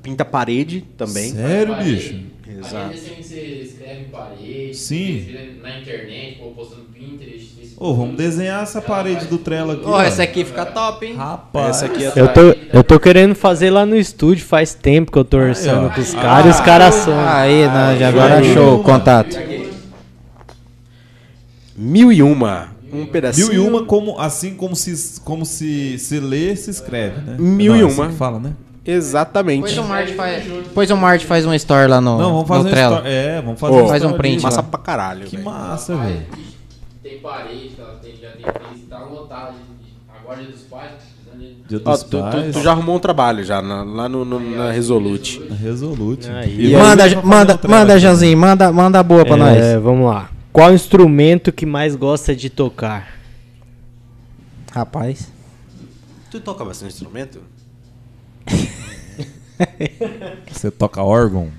Pinta 0.04 0.22
a 0.22 0.26
parede 0.26 0.84
também. 0.98 1.32
Sério, 1.32 1.74
Parede. 1.74 1.94
bicho? 1.94 2.14
Aí 2.46 2.58
Exato. 2.58 2.90
desenho 2.90 3.16
que 3.16 3.22
você 3.24 3.40
escreve 3.64 4.04
parede, 4.04 4.74
Sim. 4.76 5.26
na 5.62 5.78
internet, 5.80 6.38
pô, 6.38 6.50
postando 6.50 6.82
Pinterest. 6.92 7.54
Ô, 7.78 7.94
vamos 7.94 8.14
desenhar 8.14 8.62
essa 8.62 8.82
parede 8.82 9.24
do 9.26 9.38
Trello 9.38 9.72
aqui. 9.72 9.82
Ó, 9.86 10.00
essa 10.00 10.22
aqui 10.22 10.44
fica 10.44 10.66
top, 10.66 11.06
hein? 11.06 11.16
Rapaz. 11.16 11.76
Essa 11.76 11.86
aqui 11.86 12.04
é 12.04 12.12
Eu 12.14 12.28
tô, 12.32 12.40
eu 12.72 12.84
tô 12.84 13.00
querendo 13.00 13.34
fazer 13.34 13.70
lá 13.70 13.86
no 13.86 13.96
estúdio, 13.96 14.44
faz 14.44 14.74
tempo 14.74 15.10
que 15.10 15.18
eu 15.18 15.24
tô 15.24 15.38
orçando 15.38 15.86
ó. 15.86 15.88
pros 15.88 16.12
caras 16.12 16.46
e 16.46 16.48
os 16.50 16.60
caras 16.60 16.94
são. 16.96 17.18
Aí, 17.26 17.64
já 17.98 18.08
agora 18.08 18.44
show, 18.44 18.74
uma. 18.76 18.84
contato. 18.84 19.36
mil 21.74 22.12
e 22.12 22.22
uma. 22.22 22.74
Um 22.92 23.06
pedacinho. 23.06 23.48
Mil 23.48 23.56
e 23.56 23.66
uma, 23.68 23.84
como, 23.86 24.20
assim 24.20 24.54
como 24.54 24.76
se, 24.76 25.20
como 25.22 25.46
se, 25.46 25.98
se 25.98 26.20
lê, 26.20 26.54
se 26.54 26.70
escreve, 26.70 27.22
né? 27.22 27.36
Mil 27.38 27.72
Não, 27.72 27.80
e 27.80 27.82
é 27.82 27.86
assim 27.86 28.00
uma. 28.00 28.10
fala, 28.12 28.38
né? 28.38 28.52
Exatamente. 28.86 29.62
Depois 29.62 29.78
o 29.78 29.84
Marte 29.84 30.12
faz, 30.14 30.44
depois 30.44 30.90
o 30.90 30.96
Marte 30.96 31.26
faz 31.26 31.46
um 31.46 31.54
story 31.54 31.88
lá 31.88 32.00
no, 32.00 32.18
Não, 32.18 32.32
vamos 32.34 32.48
fazer 32.48 32.62
no 32.64 32.68
um 32.68 32.72
Trello. 32.72 32.94
story- 32.96 33.14
É, 33.14 33.40
vamos 33.42 33.60
fazer 33.60 33.72
Ô, 33.74 33.84
um 33.84 33.88
faz 33.88 34.02
um 34.02 34.06
story 34.06 34.16
print. 34.18 34.42
Massa 34.42 34.56
lá. 34.58 34.62
pra 34.62 34.80
caralho, 34.80 35.26
Que 35.26 35.36
velho. 35.36 35.44
massa, 35.48 35.96
velho. 35.96 36.26
Tem 37.02 37.18
parede, 37.18 37.70
ela 37.78 37.98
tem, 38.02 38.14
já 38.20 38.28
tem 38.30 38.42
fez, 38.42 38.88
tá 38.88 38.96
de- 38.98 39.04
Agora 40.20 40.38
dia 40.42 40.50
dos 40.52 40.60
pais. 40.62 40.90
Dia 41.66 41.78
dos 41.78 42.02
tu, 42.02 42.10
tu- 42.10 42.20
pais. 42.20 42.52
tu 42.54 42.60
já 42.62 42.72
arrumou 42.72 42.96
um 42.96 42.98
trabalho 42.98 43.42
já 43.42 43.62
na- 43.62 43.82
lá 43.82 44.06
no, 44.08 44.22
no- 44.24 44.38
na 44.56 44.70
Resolute. 44.70 45.40
Resolute. 45.60 46.28
Aí. 46.30 46.50
E 46.60 46.66
E 46.70 46.76
aí, 46.76 46.82
Manda, 46.82 47.04
manda, 47.22 47.60
um 47.64 47.70
manda. 47.70 47.98
Janzinho, 47.98 48.36
manda, 48.36 48.70
manda 48.70 49.00
a 49.00 49.02
boa 49.02 49.24
pra 49.24 49.36
nós. 49.36 49.56
É, 49.56 49.78
vamos 49.78 50.06
lá. 50.06 50.28
Qual 50.52 50.72
instrumento 50.74 51.50
que 51.50 51.64
mais 51.66 51.96
gosta 51.96 52.36
de 52.36 52.48
tocar? 52.50 53.14
Rapaz. 54.72 55.32
Tu 56.30 56.40
toca 56.40 56.64
bastante 56.64 56.92
instrumento? 56.92 57.40
Você 60.50 60.70
toca 60.70 61.02
órgão? 61.02 61.50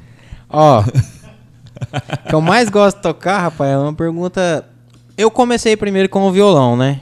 Ó. 0.50 0.82
O 0.82 2.30
que 2.30 2.36
eu 2.36 2.42
mais 2.42 2.70
gosto 2.70 2.98
de 2.98 3.04
tocar, 3.04 3.40
rapaz, 3.40 3.72
é 3.72 3.78
uma 3.78 3.94
pergunta. 3.94 4.68
Eu 5.18 5.30
comecei 5.30 5.76
primeiro 5.76 6.10
com 6.10 6.24
o 6.24 6.32
violão, 6.32 6.76
né? 6.76 7.02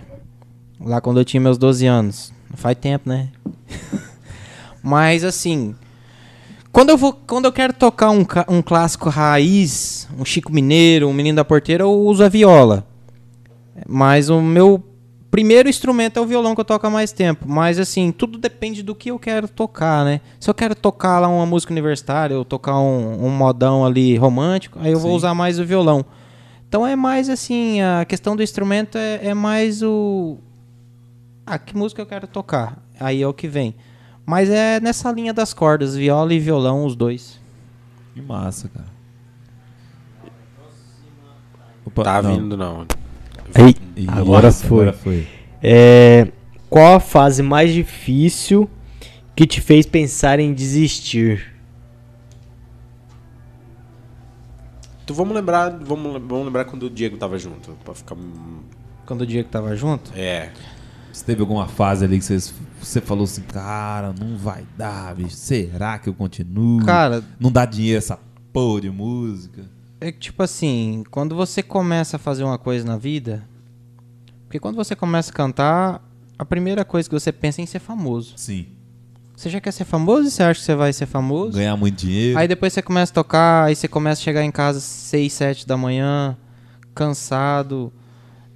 Lá 0.80 0.99
quando 0.99 1.20
eu 1.20 1.26
tinha 1.26 1.41
meus 1.41 1.57
12 1.57 1.86
anos. 1.86 2.34
Faz 2.56 2.78
tempo, 2.78 3.10
né? 3.10 3.30
Mas 4.82 5.24
assim. 5.24 5.76
Quando 6.72 6.90
eu, 6.90 6.98
vou, 6.98 7.14
quando 7.14 7.45
eu 7.45 7.52
quero 7.52 7.72
tocar 7.72 8.10
um, 8.10 8.26
um 8.48 8.61
clássico 8.61 9.07
raiz, 9.07 10.07
um 10.18 10.26
Chico 10.26 10.52
Mineiro, 10.52 11.07
um 11.07 11.14
Menino 11.14 11.36
da 11.36 11.45
Porteira, 11.45 11.84
eu 11.84 11.91
uso 11.91 12.24
a 12.24 12.30
viola. 12.30 12.84
Mas 13.88 14.30
o 14.30 14.41
meu 14.41 14.84
primeiro 15.34 15.68
instrumento 15.68 16.18
é 16.18 16.22
o 16.22 16.27
violão 16.27 16.53
que 16.53 16.61
eu 16.61 16.65
toco 16.65 16.85
há 16.85 16.91
mais 16.91 17.11
tempo. 17.11 17.49
Mas 17.49 17.80
assim, 17.80 18.11
tudo 18.11 18.38
depende 18.38 18.84
do 18.84 18.93
que 18.93 19.10
eu 19.10 19.18
quero 19.18 19.47
tocar, 19.47 20.05
né? 20.05 20.22
Se 20.39 20.47
eu 20.47 20.53
quero 20.53 20.76
tocar 20.76 21.18
lá 21.19 21.27
uma 21.27 21.43
música 21.43 21.73
universitária, 21.73 22.38
ou 22.38 22.45
tocar 22.45 22.77
um, 22.80 23.26
um 23.26 23.31
modão 23.31 23.84
ali 23.84 24.15
romântico, 24.15 24.77
aí 24.80 24.91
eu 24.91 24.99
vou 24.99 25.10
Sim. 25.10 25.18
usar 25.18 25.34
mais 25.34 25.57
o 25.57 25.65
violão. 25.65 26.05
Então 26.69 26.85
é 26.85 26.95
mais 26.95 27.30
assim, 27.30 27.81
a 27.81 28.05
questão 28.05 28.35
do 28.35 28.43
instrumento 28.43 28.95
é, 28.95 29.30
é 29.30 29.34
mais 29.34 29.81
o. 29.81 30.38
Ah, 31.47 31.57
que 31.57 31.76
música 31.76 31.99
eu 31.99 32.05
quero 32.05 32.27
tocar? 32.27 32.77
Aí 32.99 33.19
é 33.19 33.27
o 33.27 33.34
que 33.34 33.47
vem. 33.47 33.73
Mas 34.27 34.51
é 34.51 34.80
nessa 34.80 35.11
linha 35.11 35.34
das 35.34 35.51
cordas, 35.51 35.95
viola 35.95 36.31
e 36.31 36.39
violão, 36.39 36.85
os 36.85 36.95
dois. 36.95 37.41
Que 38.14 38.22
massa, 38.22 38.69
cara. 38.69 38.93
Opa, 41.84 42.03
Tá 42.03 42.22
não. 42.22 42.35
vindo, 42.35 42.55
não. 42.55 42.85
Aí, 43.53 43.76
Ih, 43.95 44.07
agora 44.10 44.48
nossa, 44.48 44.68
foi. 44.68 44.78
Agora 44.82 44.94
foi. 44.98 45.28
É, 45.61 46.28
qual 46.70 46.95
a 46.95 46.99
fase 46.99 47.41
mais 47.44 47.72
difícil 47.74 48.70
que 49.36 49.45
te 49.48 49.61
fez 49.61 49.86
pensar 49.86 50.40
em 50.40 50.53
desistir? 50.53 51.53
Tu 55.06 55.14
vamos 55.14 55.36
lembrar, 55.36 55.70
vamos, 55.82 56.14
vamos 56.26 56.45
lembrar 56.45 56.65
quando 56.65 56.84
o 56.84 56.90
Diego 56.90 57.18
tava 57.18 57.38
junto, 57.38 57.72
pra 57.84 57.94
ficar 57.94 58.15
Quando 59.06 59.22
o 59.22 59.28
Diego 59.28 59.49
tava 59.49 59.76
junto. 59.76 60.11
é. 60.15 60.49
Você 61.11 61.26
teve 61.26 61.41
alguma 61.41 61.68
fase 61.68 62.03
ali 62.03 62.18
que 62.18 62.26
vocês- 62.26 62.52
você 62.82 62.99
falou 62.99 63.26
assim, 63.26 63.44
cara, 63.44 64.15
não 64.20 64.36
vai 64.36 64.64
dar, 64.76 65.14
bicho. 65.14 65.36
Será 65.36 65.99
que 65.99 66.10
eu 66.10 66.14
continuo? 66.15 66.84
Cara, 66.84 67.24
Não 67.40 67.52
dá 67.52 67.65
dinheiro 67.68 67.99
essa 67.99 68.18
porra 68.52 68.82
de 68.82 68.90
música. 68.90 69.64
É 70.03 70.11
que, 70.11 70.19
tipo 70.19 70.43
assim, 70.43 71.05
quando 71.09 71.34
você 71.34 71.63
começa 71.63 72.17
a 72.17 72.19
fazer 72.19 72.43
uma 72.43 72.57
coisa 72.57 72.85
na 72.85 72.97
vida. 72.97 73.47
Porque 74.43 74.59
quando 74.59 74.75
você 74.75 74.97
começa 74.97 75.31
a 75.31 75.34
cantar, 75.34 76.03
a 76.38 76.43
primeira 76.43 76.84
coisa 76.84 77.07
que 77.07 77.15
você 77.17 77.31
pensa 77.31 77.61
é 77.61 77.63
em 77.63 77.65
ser 77.65 77.80
famoso. 77.80 78.34
Sim. 78.35 78.67
Você 79.34 79.49
já 79.49 79.61
quer 79.61 79.71
ser 79.71 79.85
famoso 79.85 80.27
e 80.27 80.31
você 80.31 80.43
acha 80.43 80.59
que 80.59 80.65
você 80.65 80.75
vai 80.75 80.91
ser 80.91 81.05
famoso? 81.05 81.57
Ganhar 81.57 81.77
muito 81.77 81.99
dinheiro. 82.05 82.38
Aí 82.38 82.49
depois 82.49 82.73
você 82.73 82.81
começa 82.81 83.13
a 83.13 83.15
tocar, 83.15 83.63
aí 83.63 83.77
você 83.77 83.88
começa 83.88 84.19
a 84.19 84.23
chegar 84.25 84.43
em 84.43 84.51
casa 84.51 84.80
às 84.80 84.84
6, 84.84 85.31
7 85.31 85.67
da 85.67 85.77
manhã, 85.77 86.38
cansado. 86.93 87.89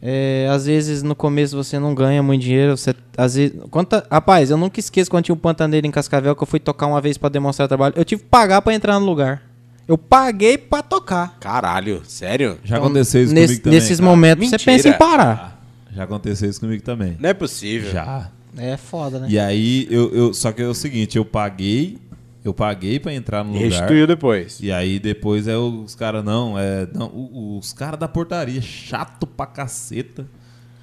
É, 0.02 0.50
às 0.52 0.66
vezes 0.66 1.02
no 1.02 1.16
começo 1.16 1.56
você 1.56 1.80
não 1.80 1.96
ganha 1.96 2.22
muito 2.22 2.42
dinheiro. 2.42 2.76
Você, 2.76 2.94
às 3.18 3.36
vezes, 3.36 3.58
quanta, 3.72 4.06
rapaz, 4.12 4.52
eu 4.52 4.58
nunca 4.58 4.82
esqueço 4.82 5.10
quando 5.10 5.24
tinha 5.24 5.36
um 5.36 5.40
pantaneiro 5.40 5.88
em 5.88 5.92
Cascavel 5.92 6.36
que 6.36 6.44
eu 6.44 6.48
fui 6.48 6.60
tocar 6.60 6.88
uma 6.88 7.00
vez 7.00 7.18
pra 7.18 7.30
demonstrar 7.30 7.70
trabalho. 7.70 7.94
Eu 7.96 8.04
tive 8.04 8.22
que 8.24 8.28
pagar 8.28 8.62
pra 8.62 8.74
entrar 8.74 9.00
no 9.00 9.06
lugar. 9.06 9.47
Eu 9.88 9.98
paguei 9.98 10.58
pra 10.58 10.82
tocar. 10.84 11.38
Caralho, 11.40 12.02
sério? 12.06 12.58
Já 12.64 12.76
Então, 12.78 12.88
aconteceu 12.88 13.24
isso 13.24 13.34
nesse- 13.34 13.48
comigo 13.54 13.64
também. 13.64 13.80
Nesses 13.80 14.00
cara. 14.00 14.10
momentos 14.10 14.50
você 14.50 14.56
Mentira. 14.56 14.72
pensa 14.74 14.90
em 14.90 14.94
parar. 14.98 15.64
Já 15.94 16.04
aconteceu 16.04 16.50
isso 16.50 16.60
comigo 16.60 16.84
também. 16.84 17.16
Não 17.20 17.30
é 17.30 17.34
possível. 17.34 17.92
Já. 17.92 18.30
É 18.58 18.76
foda, 18.76 19.20
né? 19.20 19.28
E 19.30 19.40
aí, 19.40 19.88
eu, 19.90 20.14
eu, 20.14 20.34
só 20.34 20.52
que 20.52 20.62
é 20.62 20.66
o 20.68 20.74
seguinte, 20.74 21.16
eu 21.18 21.24
paguei, 21.24 21.98
eu 22.44 22.54
paguei 22.54 23.00
pra 23.00 23.14
entrar 23.14 23.44
no 23.44 23.54
lugar. 23.54 23.64
restituiu 23.66 24.06
depois. 24.08 24.60
E 24.62 24.72
aí 24.72 25.00
depois 25.00 25.48
é 25.48 25.56
os 25.56 25.94
caras, 25.96 26.24
não, 26.24 26.58
é. 26.58 26.88
Não, 26.94 27.08
o- 27.08 27.58
os 27.58 27.72
caras 27.72 28.00
da 28.00 28.08
portaria, 28.08 28.62
chato 28.62 29.26
pra 29.28 29.46
caceta. 29.46 30.26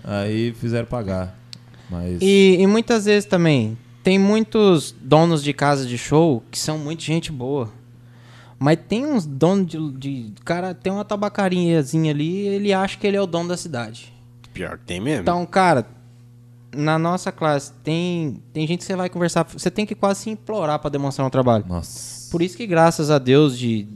Aí 0.03 0.55
fizeram 0.61 0.87
pagar. 0.87 1.37
Mas. 1.91 2.19
E, 2.23 2.57
e 2.61 2.67
muitas 2.67 3.05
vezes 3.07 3.25
também, 3.29 3.77
tem 4.03 4.19
muitos 4.19 4.95
donos 5.01 5.43
de 5.43 5.53
casa 5.53 5.85
de 5.87 5.99
show 5.99 6.43
que 6.51 6.59
são 6.59 6.79
muito 6.79 7.03
gente 7.03 7.31
boa. 7.33 7.71
Mas 8.65 8.79
tem 8.89 9.05
uns 9.05 9.27
donos 9.27 9.67
de, 9.67 9.93
de. 9.93 10.33
Cara, 10.43 10.73
tem 10.73 10.91
uma 10.91 11.05
tabacarinhazinha 11.05 12.11
ali, 12.11 12.47
ele 12.47 12.73
acha 12.73 12.97
que 12.97 13.07
ele 13.07 13.15
é 13.17 13.21
o 13.21 13.27
dono 13.27 13.51
da 13.51 13.59
cidade. 13.59 14.11
Pior 14.55 14.79
que 14.79 14.85
tem 14.87 15.01
mesmo. 15.01 15.21
Então, 15.21 15.45
cara, 15.45 15.87
na 16.75 16.99
nossa 16.99 17.31
classe, 17.31 17.75
tem, 17.83 18.43
tem 18.55 18.67
gente 18.67 18.79
que 18.79 18.85
você 18.87 18.97
vai 18.97 19.11
conversar. 19.11 19.45
Você 19.53 19.71
tem 19.71 19.85
que 19.85 19.95
quase 19.95 20.21
se 20.23 20.31
implorar 20.31 20.79
pra 20.79 20.89
demonstrar 20.89 21.27
um 21.27 21.31
trabalho. 21.31 21.63
Nossa. 21.69 22.31
Por 22.31 22.41
isso 22.41 22.57
que, 22.57 22.67
graças 22.67 23.11
a 23.11 23.19
Deus, 23.19 23.59
de, 23.59 23.87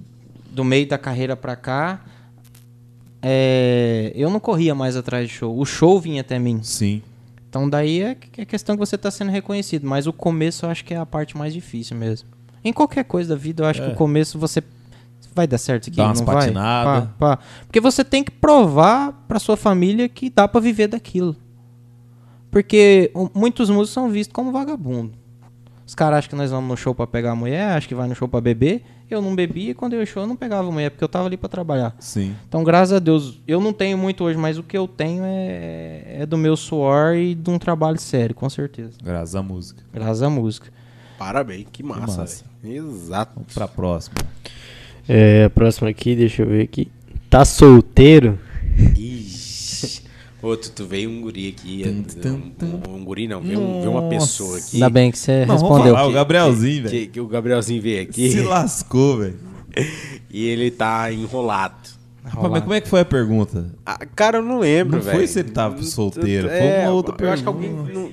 do 0.50 0.62
meio 0.62 0.86
da 0.86 0.98
carreira 0.98 1.34
pra 1.34 1.56
cá, 1.56 2.04
é, 3.22 4.12
eu 4.14 4.28
não 4.28 4.38
corria 4.38 4.74
mais 4.74 4.96
atrás 4.96 5.28
de 5.28 5.34
show. 5.34 5.58
O 5.58 5.64
show 5.64 5.98
vinha 5.98 6.20
até 6.20 6.38
mim. 6.38 6.60
Sim. 6.62 7.02
Então 7.48 7.70
daí 7.70 8.02
é 8.02 8.14
que- 8.14 8.42
é 8.42 8.44
questão 8.44 8.76
que 8.76 8.80
você 8.80 8.96
está 8.96 9.10
sendo 9.10 9.30
reconhecido, 9.30 9.86
mas 9.86 10.06
o 10.06 10.12
começo 10.12 10.66
eu 10.66 10.70
acho 10.70 10.84
que 10.84 10.92
é 10.92 10.98
a 10.98 11.06
parte 11.06 11.38
mais 11.38 11.54
difícil 11.54 11.96
mesmo. 11.96 12.28
Em 12.68 12.72
qualquer 12.72 13.04
coisa 13.04 13.30
da 13.30 13.36
vida, 13.40 13.62
eu 13.62 13.66
acho 13.66 13.82
É. 13.82 13.86
que 13.86 13.92
o 13.92 13.94
começo 13.96 14.38
você 14.38 14.62
vai 15.34 15.46
dar 15.46 15.58
certo 15.58 15.88
aqui, 15.88 15.96
Dá 15.96 16.06
umas 16.06 16.18
não 16.20 16.26
vai? 16.26 16.36
patinadas. 16.36 17.08
Pá, 17.18 17.36
pá. 17.36 17.42
Porque 17.66 17.80
você 17.80 18.04
tem 18.04 18.22
que 18.24 18.30
provar 18.30 19.12
para 19.28 19.38
sua 19.38 19.56
família 19.56 20.08
que 20.08 20.28
dá 20.30 20.46
para 20.48 20.60
viver 20.60 20.88
daquilo. 20.88 21.36
Porque 22.50 23.12
muitos 23.34 23.68
músicos 23.68 23.90
são 23.90 24.08
vistos 24.10 24.32
como 24.32 24.50
vagabundo. 24.52 25.12
Os 25.86 25.94
caras 25.94 26.18
acham 26.18 26.30
que 26.30 26.36
nós 26.36 26.50
vamos 26.50 26.68
no 26.68 26.76
show 26.76 26.94
para 26.94 27.06
pegar 27.06 27.32
a 27.32 27.34
mulher, 27.36 27.70
acham 27.76 27.88
que 27.88 27.94
vai 27.94 28.06
no 28.08 28.14
show 28.14 28.28
para 28.28 28.40
beber, 28.42 28.82
eu 29.10 29.22
não 29.22 29.34
bebia 29.34 29.70
e 29.70 29.74
quando 29.74 29.94
eu 29.94 30.00
ia 30.00 30.06
show 30.06 30.22
eu 30.22 30.26
não 30.26 30.36
pegava 30.36 30.70
mulher, 30.70 30.90
porque 30.90 31.02
eu 31.02 31.08
tava 31.08 31.26
ali 31.26 31.36
pra 31.38 31.48
trabalhar. 31.48 31.94
Sim. 31.98 32.34
Então, 32.46 32.62
graças 32.62 32.92
a 32.92 32.98
Deus, 32.98 33.40
eu 33.46 33.58
não 33.60 33.72
tenho 33.72 33.96
muito 33.96 34.22
hoje, 34.24 34.38
mas 34.38 34.58
o 34.58 34.62
que 34.62 34.76
eu 34.76 34.86
tenho 34.86 35.22
é, 35.24 36.02
é 36.20 36.26
do 36.26 36.36
meu 36.36 36.56
suor 36.56 37.14
e 37.14 37.34
de 37.34 37.48
um 37.48 37.58
trabalho 37.58 37.98
sério, 37.98 38.34
com 38.34 38.48
certeza. 38.50 38.98
Graças 39.02 39.34
à 39.34 39.42
música. 39.42 39.82
Graças 39.92 40.22
à 40.22 40.28
música. 40.28 40.70
Parabéns, 41.18 41.66
que 41.72 41.82
massa, 41.82 42.18
massa. 42.20 42.44
Velho. 42.62 42.88
Exato. 42.88 43.32
Vamos 43.36 43.54
pra 43.54 43.68
próxima. 43.68 44.16
É, 45.08 45.44
a 45.44 45.50
próxima 45.50 45.88
aqui, 45.88 46.14
deixa 46.14 46.42
eu 46.42 46.48
ver 46.48 46.62
aqui. 46.62 46.88
Tá 47.30 47.44
solteiro? 47.44 48.38
Ixi. 48.96 50.02
Ô, 50.42 50.56
tu, 50.56 50.70
tu 50.70 50.86
veio 50.86 51.10
um 51.10 51.20
guri 51.20 51.48
aqui. 51.48 51.82
Tum, 51.82 51.90
um, 52.30 52.40
tum, 52.50 52.80
tum. 52.80 52.90
um, 52.92 52.96
um 52.96 53.04
guri 53.04 53.26
não, 53.26 53.40
veio, 53.40 53.58
um- 53.60 53.80
veio 53.80 53.90
uma 53.92 54.08
pessoa 54.08 54.56
aqui. 54.58 54.76
Ainda 54.76 54.88
bem 54.90 55.10
que 55.10 55.18
você 55.18 55.40
Não, 55.44 55.56
vamos 55.58 55.62
respondeu. 55.62 55.94
falar, 55.94 56.06
o 56.08 56.12
Gabrielzinho, 56.12 56.82
que, 56.84 56.88
velho. 56.90 57.10
que 57.10 57.20
o 57.20 57.26
Gabrielzinho 57.26 57.82
veio 57.82 58.02
aqui 58.02 58.30
Se 58.30 58.40
lascou, 58.42 59.18
velho. 59.18 59.36
e 60.30 60.46
ele 60.46 60.70
tá 60.70 61.12
enrolado. 61.12 61.88
Rapaz, 62.24 62.50
Mas 62.52 62.60
como 62.62 62.74
é 62.74 62.80
que 62.80 62.88
foi 62.88 63.00
a 63.00 63.04
pergunta? 63.04 63.72
Ah, 63.86 63.98
cara, 64.14 64.38
eu 64.38 64.42
não 64.42 64.58
lembro, 64.58 64.96
Não 64.98 65.02
velho. 65.02 65.16
foi 65.16 65.26
se 65.26 65.38
ele 65.40 65.50
tava 65.50 65.82
solteiro, 65.82 66.46
foi 66.48 66.56
É, 66.58 66.82
uma 66.82 66.90
outra 66.92 67.14
Eu 67.18 67.30
acho 67.32 67.42
que 67.42 67.50
pergunta. 67.52 67.80
alguém. 67.80 67.94
Não... 67.94 68.10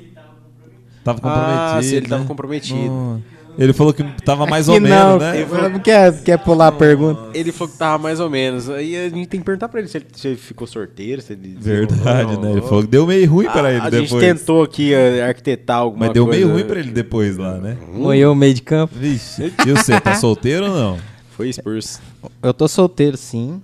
Tava 1.04 1.20
comprometido. 1.20 1.60
Ah, 1.60 1.80
se 1.84 1.96
ele 1.96 2.08
tava 2.08 2.22
né? 2.22 2.28
comprometido. 2.28 2.92
Hum. 2.92 3.22
Ele 3.58 3.74
falou 3.74 3.94
que 3.94 4.04
tava 4.24 4.46
mais 4.46 4.68
ou 4.68 4.76
Que 4.76 4.82
menos, 4.82 4.98
não, 4.98 5.18
né? 5.18 5.40
Ele 5.42 5.80
quer, 5.80 6.24
quer 6.24 6.38
pular 6.38 6.68
a 6.68 6.72
pergunta. 6.72 7.30
Ele 7.34 7.52
falou 7.52 7.72
que 7.72 7.78
tava 7.80 7.98
mais 8.02 8.20
ou 8.20 8.30
menos. 8.30 8.70
Aí 8.70 8.96
a 8.96 9.10
gente 9.10 9.28
tem 9.28 9.40
que 9.40 9.46
perguntar 9.46 9.70
pra 9.70 9.80
ele 9.80 9.88
se 9.90 9.98
ele, 9.98 10.06
se 10.14 10.28
ele 10.28 10.38
ficou 10.38 10.68
sorteiro, 10.68 11.22
se 11.22 11.34
ele. 11.34 11.58
Verdade, 11.60 12.40
né? 12.40 12.52
Ele 12.52 12.62
falou 12.62 12.82
que 12.82 12.88
deu 12.90 13.06
meio 13.08 13.30
ruim 13.30 13.46
pra 13.46 13.68
A- 13.68 13.72
ele 13.72 13.82
a 13.82 13.90
depois. 13.90 14.10
gente 14.10 14.20
tentou 14.20 14.64
aqui 14.64 14.94
eh, 14.94 15.24
arquitetar 15.26 15.78
alguma 15.78 16.06
Mas 16.06 16.14
deu 16.14 16.26
coisa. 16.26 16.40
meio 16.40 16.54
ruim 16.54 16.66
pra 16.66 16.80
ele 16.80 16.92
depois 16.92 17.38
lá, 17.38 17.58
né? 17.58 17.78
Moeu 17.94 18.32
o 18.32 18.36
meio 18.36 18.54
de 18.54 18.62
campo. 18.62 18.94
Vixe. 18.98 19.54
E 19.66 19.72
você, 19.72 20.00
tá 20.02 20.16
solteiro 20.20 20.66
ou 20.70 20.74
não? 20.76 20.98
Foi 21.32 21.50
expulso. 21.50 22.00
Eu 22.42 22.54
tô 22.54 22.68
solteiro, 22.68 23.18
sim. 23.18 23.62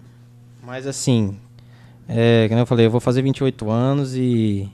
Mas 0.66 0.86
assim, 0.88 1.36
é, 2.08 2.46
como 2.48 2.60
eu 2.62 2.66
falei, 2.66 2.86
eu 2.86 2.92
vou 2.92 3.00
fazer 3.02 3.22
28 3.22 3.70
anos 3.70 4.16
e. 4.16 4.70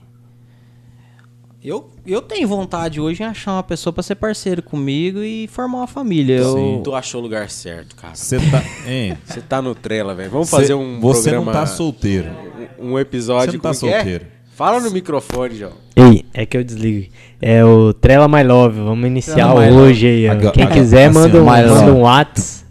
Eu, 1.68 1.86
eu 2.06 2.22
tenho 2.22 2.48
vontade 2.48 2.98
hoje 2.98 3.22
em 3.22 3.26
achar 3.26 3.52
uma 3.52 3.62
pessoa 3.62 3.92
pra 3.92 4.02
ser 4.02 4.14
parceiro 4.14 4.62
comigo 4.62 5.18
e 5.22 5.46
formar 5.48 5.76
uma 5.80 5.86
família. 5.86 6.36
Eu, 6.36 6.54
Sim. 6.56 6.80
Tu 6.82 6.94
achou 6.94 7.20
o 7.20 7.22
lugar 7.22 7.50
certo, 7.50 7.94
cara. 7.94 8.14
Você 8.14 8.38
tá. 8.38 8.64
Hein? 8.90 9.18
Você 9.22 9.42
tá 9.42 9.60
no 9.60 9.74
trela, 9.74 10.14
velho. 10.14 10.30
Vamos 10.30 10.48
Cê- 10.48 10.56
fazer 10.56 10.72
um 10.72 10.98
Você 10.98 11.24
programa... 11.28 11.52
não 11.52 11.60
tá 11.60 11.66
solteiro. 11.66 12.30
Um 12.78 12.92
um 12.92 12.98
episódio... 12.98 13.50
Você 13.50 13.56
não 13.58 13.62
tá 13.62 13.70
que 13.78 13.86
é? 13.86 13.96
solteiro. 13.98 14.24
Fala 14.56 14.80
no 14.80 14.90
microfone, 14.90 15.56
João. 15.56 15.72
Ei, 15.94 16.24
é 16.32 16.46
que 16.46 16.56
eu 16.56 16.64
desligo. 16.64 17.12
É 17.38 17.62
o 17.62 17.92
Trela 17.92 18.26
My 18.26 18.42
Love. 18.42 18.80
Vamos 18.80 19.06
iniciar 19.06 19.34
Trela 19.54 19.70
hoje 19.82 20.06
aí. 20.06 20.26
ó. 20.26 20.32
Agora- 20.32 20.52
Quem 20.52 20.62
agora- 20.64 20.80
quiser, 20.80 21.04
assim, 21.10 21.18
manda, 21.18 21.38
ó, 21.38 21.42
um, 21.42 21.44
manda 21.44 21.92
um 21.92 22.00
Whats. 22.00 22.64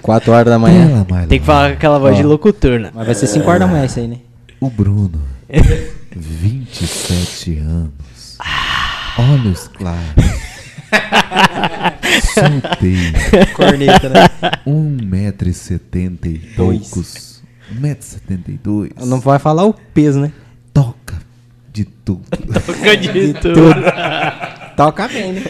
4 0.00 0.30
horas 0.32 0.46
da 0.46 0.60
manhã. 0.60 1.04
Tem 1.28 1.40
que 1.40 1.44
falar 1.44 1.70
com 1.70 1.74
aquela 1.74 1.98
voz 1.98 2.16
de 2.16 2.22
locutor, 2.22 2.78
né? 2.78 2.92
Mas 2.94 3.04
vai 3.04 3.14
ser 3.16 3.26
5 3.26 3.48
horas 3.48 3.58
da 3.58 3.66
manhã 3.66 3.84
isso 3.84 3.98
aí, 3.98 4.06
né? 4.06 4.18
O 4.60 4.70
Bruno, 4.70 5.20
27 6.16 7.58
anos, 7.58 8.38
olhos 9.18 9.68
claros, 9.68 10.00
solteiro, 12.34 13.12
Corneta, 13.54 14.08
né? 14.08 14.28
1,70m 14.66 16.26
e 16.26 16.38
poucos, 16.54 17.42
1,72m, 17.80 18.92
Não 19.06 19.20
vai 19.20 19.38
falar 19.38 19.64
o 19.64 19.72
peso, 19.72 20.20
né? 20.20 20.32
toca 20.72 21.20
de 21.72 21.84
tudo. 21.84 22.22
De 23.12 23.32
tudo. 23.34 23.74
Toca 24.76 25.08
bem, 25.08 25.32
né? 25.34 25.40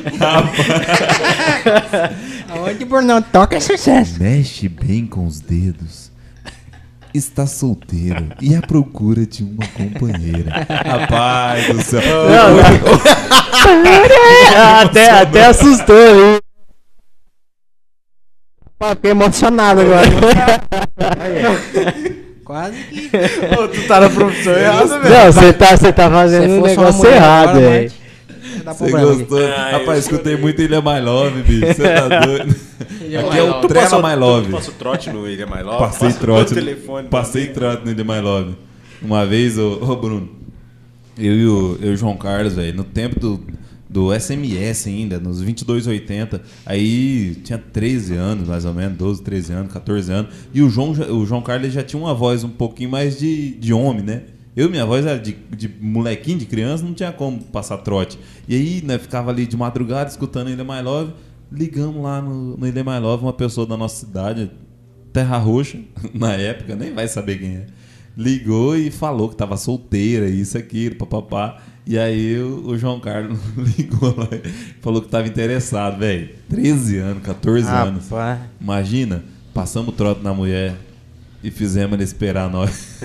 Aonde 2.49 2.87
por 2.87 3.03
não 3.03 3.21
toca 3.21 3.57
é 3.57 3.61
sucesso. 3.61 4.23
Mexe 4.23 4.69
bem 4.69 5.05
com 5.07 5.27
os 5.27 5.41
dedos. 5.41 6.12
Está 7.15 7.47
solteiro 7.47 8.29
e 8.41 8.55
à 8.55 8.63
procura 8.63 9.27
de 9.27 9.43
uma 9.43 9.67
companheira. 9.69 10.67
Rapaz 10.69 11.67
do 11.69 11.83
céu. 11.83 12.01
até, 14.81 15.11
até 15.11 15.45
assustou 15.47 15.97
aí. 15.97 16.41
Fiquei 18.91 19.11
emocionado 19.11 19.83
agora. 19.83 20.09
Quase 22.45 22.83
que. 22.85 23.09
tu 23.09 23.87
tá 23.87 24.01
na 24.01 24.11
profissão 24.11 24.53
errada, 24.55 24.99
Não, 24.99 25.33
você 25.33 25.53
tá, 25.53 25.77
você 25.77 25.93
tá 25.93 26.11
fazendo 26.11 26.47
Se 26.47 26.51
um 26.51 26.63
negócio 26.63 27.09
errado, 27.09 27.61
velho. 27.61 28.02
Dá 28.65 28.73
Você 28.73 28.85
problema 28.89 29.11
aqui. 29.13 29.19
gostou? 29.25 29.49
Rapaz, 29.49 29.99
escutei 30.05 30.37
muito 30.37 30.61
Ilha 30.63 30.81
My 30.81 31.01
Love, 31.01 31.43
bicho. 31.43 31.67
Você 31.67 31.83
tá 31.83 32.09
doido? 32.25 32.55
Aqui 33.19 33.39
é 33.39 33.43
o 33.43 33.61
Tu 33.61 33.69
Trela 33.69 33.89
passou- 33.91 34.03
My 34.09 34.15
Love. 34.17 34.47
Tu 34.47 34.53
passou 34.53 34.75
trote 34.75 35.11
no 35.11 35.29
Ilha 35.29 35.47
My 35.47 35.63
Love? 35.63 35.79
Passei 35.79 36.13
trote. 36.13 36.51
no 36.51 36.55
telefone. 36.55 37.09
Passei 37.09 37.47
trote 37.49 37.85
no 37.85 37.91
Ilha 37.91 38.05
My 38.05 38.21
Love. 38.21 38.55
Uma 39.01 39.27
vez, 39.27 39.59
ô, 39.59 39.79
ô 39.83 39.97
Bruno, 39.97 40.29
eu 41.19 41.35
e 41.35 41.47
o, 41.47 41.79
eu 41.83 41.91
e 41.91 41.95
o 41.95 41.97
João 41.97 42.17
Carlos, 42.17 42.55
velho, 42.55 42.75
no 42.77 42.85
tempo 42.85 43.19
do, 43.19 43.41
do 43.91 44.15
SMS 44.19 44.87
ainda, 44.89 45.19
nos 45.19 45.39
2280, 45.39 46.41
aí 46.65 47.35
tinha 47.45 47.59
13 47.59 48.15
anos, 48.15 48.49
mais 48.49 48.65
ou 48.65 48.73
menos, 48.73 48.97
12, 48.97 49.23
13 49.23 49.53
anos, 49.53 49.73
14 49.73 50.13
anos, 50.13 50.33
e 50.55 50.63
o 50.63 50.71
João, 50.71 50.93
o 50.93 51.27
João 51.27 51.43
Carlos 51.43 51.73
já 51.73 51.83
tinha 51.83 52.01
uma 52.01 52.15
voz 52.15 52.45
um 52.45 52.49
pouquinho 52.49 52.91
mais 52.91 53.19
de, 53.19 53.51
de 53.57 53.73
homem, 53.73 54.03
né? 54.03 54.23
Eu, 54.55 54.69
minha 54.69 54.85
voz 54.85 55.07
era 55.07 55.19
de, 55.19 55.33
de 55.33 55.69
molequinho, 55.81 56.39
de 56.39 56.47
criança, 56.47 56.85
não 56.85 56.93
tinha 56.93 57.11
como 57.11 57.43
passar 57.45 57.79
trote. 57.79 58.19
E 58.47 58.55
aí, 58.55 58.83
né, 58.85 58.99
ficava 58.99 59.31
ali 59.31 59.47
de 59.47 59.57
madrugada 59.57 60.11
escutando 60.11 60.51
Ilha 60.51 60.63
My 60.63 60.83
Love, 60.83 61.13
ligamos 61.51 62.03
lá 62.03 62.21
no, 62.21 62.57
no 62.57 62.67
Ilha 62.67 62.85
My 62.85 62.99
Love, 62.99 63.23
uma 63.23 63.33
pessoa 63.33 63.67
da 63.67 63.77
nossa 63.77 64.05
cidade, 64.05 64.51
Terra 65.13 65.39
Roxa, 65.39 65.79
na 66.13 66.35
época, 66.35 66.77
nem 66.77 66.93
vai 66.93 67.09
saber 67.09 67.39
quem 67.39 67.57
é. 67.57 67.67
Ligou 68.15 68.77
e 68.77 68.91
falou 68.91 69.31
que 69.31 69.37
tava 69.37 69.57
solteira, 69.57 70.29
isso, 70.29 70.59
aquilo, 70.59 70.97
papapá. 70.97 71.63
E 71.87 71.99
aí 71.99 72.39
o, 72.39 72.69
o 72.69 72.79
João 72.79 73.01
Carlos 73.01 73.39
ligou 73.57 74.15
lá 74.17 74.29
e 74.33 74.49
falou 74.83 75.01
que 75.01 75.09
tava 75.09 75.27
interessado, 75.27 75.99
velho. 75.99 76.29
13 76.51 76.99
anos, 76.99 77.23
14 77.23 77.69
anos. 77.69 78.11
Rapaz. 78.11 78.41
Imagina, 78.61 79.25
passamos 79.55 79.95
trote 79.95 80.23
na 80.23 80.35
mulher 80.35 80.77
e 81.43 81.51
fizemos 81.51 81.95
ele 81.95 82.05
esperar 82.05 82.51
nós. 82.51 82.99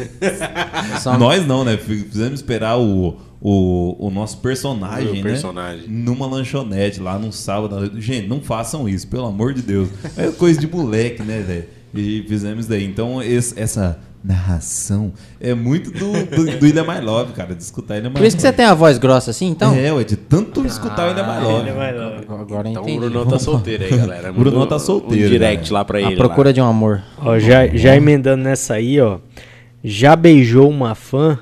Só- 1.02 1.18
Nós 1.18 1.46
não, 1.46 1.64
né? 1.64 1.78
Fizemos 1.78 2.40
esperar 2.40 2.78
o, 2.78 3.16
o, 3.42 4.08
o 4.08 4.10
nosso 4.10 4.38
personagem, 4.38 5.10
O 5.10 5.16
né? 5.16 5.22
personagem. 5.24 5.88
Numa 5.88 6.28
lanchonete 6.28 7.00
lá 7.00 7.18
num 7.18 7.32
sábado. 7.32 8.00
Gente, 8.00 8.28
não 8.28 8.42
façam 8.42 8.88
isso, 8.88 9.08
pelo 9.08 9.26
amor 9.26 9.54
de 9.54 9.62
Deus. 9.62 9.90
É 10.16 10.28
coisa 10.32 10.60
de 10.60 10.68
moleque, 10.68 11.24
né, 11.24 11.42
velho? 11.46 11.66
E 12.00 12.26
fizemos 12.28 12.66
daí. 12.68 12.86
Então, 12.86 13.22
esse- 13.22 13.60
essa 13.60 14.00
narração 14.24 15.14
é 15.40 15.54
muito 15.54 15.90
do, 15.92 16.12
do, 16.26 16.58
do 16.60 16.68
Ilha 16.68 16.84
My 16.84 17.00
Love, 17.00 17.34
cara, 17.34 17.56
de 17.56 17.62
escutar 17.64 17.98
Ilha 17.98 18.10
My 18.10 18.16
Por 18.16 18.26
isso 18.26 18.36
que 18.36 18.42
você 18.42 18.48
Love. 18.48 18.58
tem 18.58 18.66
a 18.66 18.74
voz 18.74 18.98
grossa 18.98 19.32
assim, 19.32 19.48
então? 19.48 19.74
É, 19.74 19.92
ué, 19.94 20.04
de 20.04 20.16
tanto 20.18 20.66
escutar 20.66 21.08
o 21.08 21.12
Ilha 21.12 21.24
My 21.24 21.44
Love. 21.44 21.70
Agora 22.42 22.68
eu 22.68 22.72
Então 22.72 22.84
entendi. 22.84 22.98
o 22.98 23.10
Brunão 23.10 23.26
tá 23.28 23.40
solteiro 23.40 23.84
aí, 23.86 23.98
galera. 23.98 24.30
O 24.32 24.34
Brunão 24.34 24.60
Mandou 24.60 24.68
tá 24.78 24.80
solteiro, 24.84 25.26
Um 25.28 25.30
direct 25.30 25.56
galera. 25.70 25.74
lá 25.74 25.86
pra 25.86 25.98
A 26.00 26.02
ele. 26.02 26.16
procura 26.18 26.50
lá. 26.50 26.54
de 26.54 26.62
um 26.62 26.66
amor. 26.66 27.02
Ó, 27.20 27.40
já, 27.40 27.68
já 27.68 27.96
emendando 27.96 28.44
nessa 28.44 28.74
aí, 28.76 29.00
ó. 29.00 29.20
Já 29.84 30.16
beijou 30.16 30.70
uma 30.70 30.94
fã? 30.96 31.40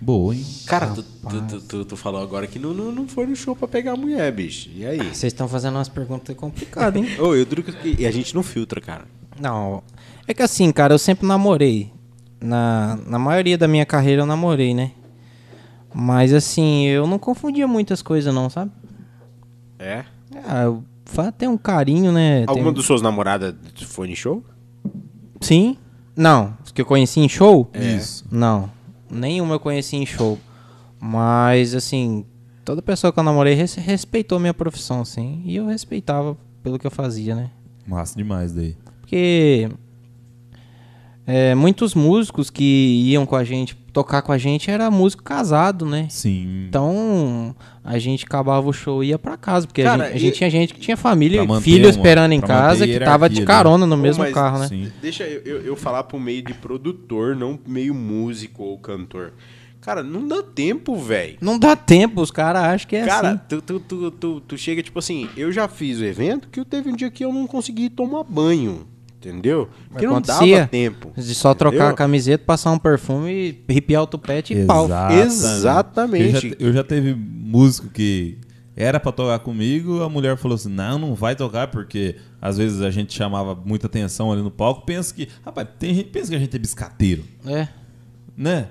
Boa, 0.00 0.34
hein? 0.34 0.44
Cara, 0.66 0.86
tu, 0.88 1.02
tu, 1.02 1.42
tu, 1.48 1.60
tu- 1.60 1.84
tu 1.84 1.96
falou 1.96 2.20
agora 2.20 2.46
que 2.46 2.58
não, 2.58 2.72
não, 2.74 2.90
não 2.90 3.06
foi 3.06 3.24
no 3.26 3.36
show 3.36 3.54
pra 3.54 3.68
pegar 3.68 3.92
a 3.92 3.96
mulher, 3.96 4.32
bicho. 4.32 4.68
E 4.74 4.84
aí? 4.84 4.98
Vocês 4.98 5.32
estão 5.32 5.46
fazendo 5.46 5.74
umas 5.76 5.88
perguntas 5.88 6.34
complicadas, 6.34 7.00
hein? 7.00 7.08
Ô, 7.20 7.34
eu 7.36 7.44
duro 7.44 7.62
que 7.62 7.72
e 8.00 8.06
a 8.06 8.10
gente 8.10 8.34
não 8.34 8.42
filtra, 8.42 8.80
cara. 8.80 9.04
Não, 9.40 9.82
é 10.26 10.34
que 10.34 10.42
assim, 10.42 10.70
cara, 10.72 10.94
eu 10.94 10.98
sempre 10.98 11.26
namorei. 11.26 11.92
Na, 12.40 12.98
na 13.06 13.18
maioria 13.18 13.56
da 13.56 13.68
minha 13.68 13.86
carreira 13.86 14.22
eu 14.22 14.26
namorei, 14.26 14.74
né? 14.74 14.92
Mas 15.94 16.32
assim, 16.32 16.86
eu 16.86 17.06
não 17.06 17.18
confundia 17.18 17.68
muitas 17.68 18.02
coisas 18.02 18.34
não, 18.34 18.48
sabe? 18.50 18.70
É? 19.78 20.04
Ah, 20.44 20.62
eu 20.64 20.82
tem 21.36 21.48
um 21.48 21.58
carinho, 21.58 22.10
né? 22.10 22.44
Alguma 22.46 22.66
Tem- 22.66 22.72
dos 22.74 22.86
suas 22.86 23.02
namoradas 23.02 23.54
foi 23.86 24.08
no 24.08 24.16
show? 24.16 24.42
Sim. 25.40 25.76
Não, 26.16 26.56
os 26.64 26.72
que 26.72 26.80
eu 26.80 26.86
conheci 26.86 27.20
em 27.20 27.28
show? 27.28 27.70
Isso. 27.74 28.24
Não, 28.30 28.70
nenhuma 29.10 29.54
eu 29.56 29.60
conheci 29.60 29.96
em 29.96 30.06
show. 30.06 30.38
Mas 31.00 31.74
assim, 31.74 32.24
toda 32.64 32.80
pessoa 32.80 33.12
que 33.12 33.18
eu 33.18 33.24
namorei 33.24 33.54
res- 33.54 33.74
respeitou 33.74 34.38
minha 34.38 34.54
profissão, 34.54 35.04
sim. 35.04 35.42
E 35.44 35.56
eu 35.56 35.66
respeitava 35.66 36.36
pelo 36.62 36.78
que 36.78 36.86
eu 36.86 36.90
fazia, 36.90 37.34
né? 37.34 37.50
Massa 37.86 38.16
demais 38.16 38.52
daí. 38.52 38.76
Porque 39.12 39.68
é, 41.26 41.54
muitos 41.54 41.94
músicos 41.94 42.48
que 42.48 43.02
iam 43.10 43.26
com 43.26 43.36
a 43.36 43.44
gente, 43.44 43.76
tocar 43.92 44.22
com 44.22 44.32
a 44.32 44.38
gente, 44.38 44.70
era 44.70 44.90
músico 44.90 45.22
casado, 45.22 45.84
né? 45.84 46.06
Sim. 46.08 46.64
Então 46.66 47.54
a 47.84 47.98
gente 47.98 48.24
acabava 48.24 48.66
o 48.66 48.72
show 48.72 49.04
e 49.04 49.08
ia 49.08 49.18
pra 49.18 49.36
casa, 49.36 49.66
porque 49.66 49.82
a 49.82 49.84
Cara, 49.84 50.04
gente, 50.06 50.14
a 50.16 50.18
gente 50.18 50.34
tinha 50.38 50.50
gente 50.50 50.72
que 50.74 50.80
tinha 50.80 50.96
família, 50.96 51.42
filho 51.60 51.84
uma- 51.84 51.90
esperando 51.90 52.32
em 52.32 52.40
casa, 52.40 52.86
que 52.86 52.98
tava 52.98 53.28
de 53.28 53.34
hierarquia, 53.40 53.44
carona 53.44 53.84
no 53.86 53.98
mesmo 53.98 54.24
mas- 54.24 54.32
carro, 54.32 54.58
né? 54.60 54.68
Sim. 54.68 54.90
Deixa 55.02 55.24
eu, 55.24 55.42
eu, 55.42 55.60
eu 55.60 55.76
falar 55.76 56.04
pro 56.04 56.18
meio 56.18 56.40
de 56.42 56.54
produtor, 56.54 57.36
não 57.36 57.58
meio 57.66 57.94
músico 57.94 58.62
ou 58.62 58.78
cantor. 58.78 59.34
Cara, 59.82 60.02
não 60.02 60.26
dá 60.26 60.42
tempo, 60.42 60.96
velho. 60.96 61.36
Não 61.40 61.58
dá 61.58 61.76
tempo, 61.76 62.22
os 62.22 62.30
caras 62.30 62.62
acham 62.62 62.88
que 62.88 62.96
é 62.96 63.04
Cara, 63.04 63.30
assim. 63.32 63.40
tu, 63.48 63.60
tu, 63.60 63.80
tu, 63.80 64.10
tu, 64.12 64.40
tu 64.40 64.56
chega, 64.56 64.82
tipo 64.82 64.98
assim, 64.98 65.28
eu 65.36 65.52
já 65.52 65.66
fiz 65.68 65.98
o 66.00 66.04
evento 66.04 66.48
que 66.48 66.58
eu 66.60 66.64
teve 66.64 66.88
um 66.88 66.96
dia 66.96 67.10
que 67.10 67.22
eu 67.24 67.32
não 67.32 67.46
consegui 67.48 67.90
tomar 67.90 68.22
banho. 68.24 68.86
Entendeu? 69.28 69.68
Porque 69.90 70.06
não 70.06 70.20
dava 70.20 70.66
tempo. 70.66 71.12
De 71.16 71.34
só 71.34 71.54
trocar 71.54 71.76
entendeu? 71.76 71.92
a 71.92 71.96
camiseta, 71.96 72.44
passar 72.44 72.72
um 72.72 72.78
perfume, 72.78 73.62
arrepiar 73.68 74.02
o 74.02 74.06
tupete 74.06 74.52
e 74.52 74.64
pau. 74.64 74.88
Exatamente. 75.10 76.46
Eu 76.48 76.50
já, 76.50 76.56
eu 76.66 76.72
já 76.72 76.84
teve 76.84 77.14
músico 77.14 77.88
que 77.88 78.38
era 78.74 78.98
pra 78.98 79.12
tocar 79.12 79.38
comigo, 79.40 80.02
a 80.02 80.08
mulher 80.08 80.36
falou 80.36 80.54
assim: 80.56 80.70
não, 80.70 80.98
não 80.98 81.14
vai 81.14 81.36
tocar, 81.36 81.68
porque 81.68 82.16
às 82.40 82.56
vezes 82.58 82.80
a 82.80 82.90
gente 82.90 83.12
chamava 83.12 83.54
muita 83.54 83.86
atenção 83.86 84.32
ali 84.32 84.42
no 84.42 84.50
palco. 84.50 84.84
Pensa 84.86 85.14
que. 85.14 85.28
Rapaz, 85.44 85.68
tem 85.78 85.94
gente 85.94 86.04
que 86.06 86.10
pensa 86.12 86.30
que 86.30 86.36
a 86.36 86.38
gente 86.38 86.56
é 86.56 86.58
biscateiro, 86.58 87.24
É. 87.46 87.68
né? 88.36 88.68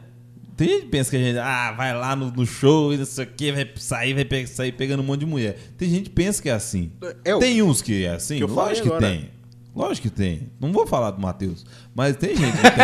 Tem 0.58 0.68
gente 0.68 0.82
que 0.84 0.90
pensa 0.90 1.10
que 1.10 1.16
a 1.16 1.20
gente 1.20 1.40
ah, 1.40 1.72
vai 1.76 1.98
lá 1.98 2.16
no, 2.16 2.30
no 2.32 2.46
show 2.46 2.94
e 2.94 2.98
não 2.98 3.06
sei 3.06 3.24
o 3.26 3.28
que, 3.28 3.52
vai 3.52 3.68
sair, 3.78 4.14
vai 4.14 4.26
pe- 4.26 4.46
sair 4.46 4.72
pegando 4.72 5.00
um 5.02 5.06
monte 5.06 5.22
de 5.22 5.26
mulher. 5.26 5.58
Tem 5.76 5.90
gente 5.90 6.04
que 6.04 6.10
pensa 6.12 6.40
que 6.42 6.50
é 6.50 6.54
assim. 6.54 6.92
É 7.26 7.34
o- 7.34 7.40
tem 7.40 7.62
uns 7.64 7.82
que 7.82 8.04
é 8.06 8.12
assim, 8.12 8.38
que 8.38 8.44
eu 8.44 8.48
lógico 8.48 8.92
que 8.92 8.98
tem. 9.00 9.30
Lógico 9.76 10.10
que 10.10 10.14
tem. 10.14 10.50
Não 10.60 10.72
vou 10.74 10.86
falar 10.86 11.12
do 11.12 11.22
Matheus, 11.22 11.66
mas 11.96 12.16
tem 12.18 12.36
gente 12.36 12.52
que 12.52 12.62
tem. 12.62 12.72
que 12.72 12.78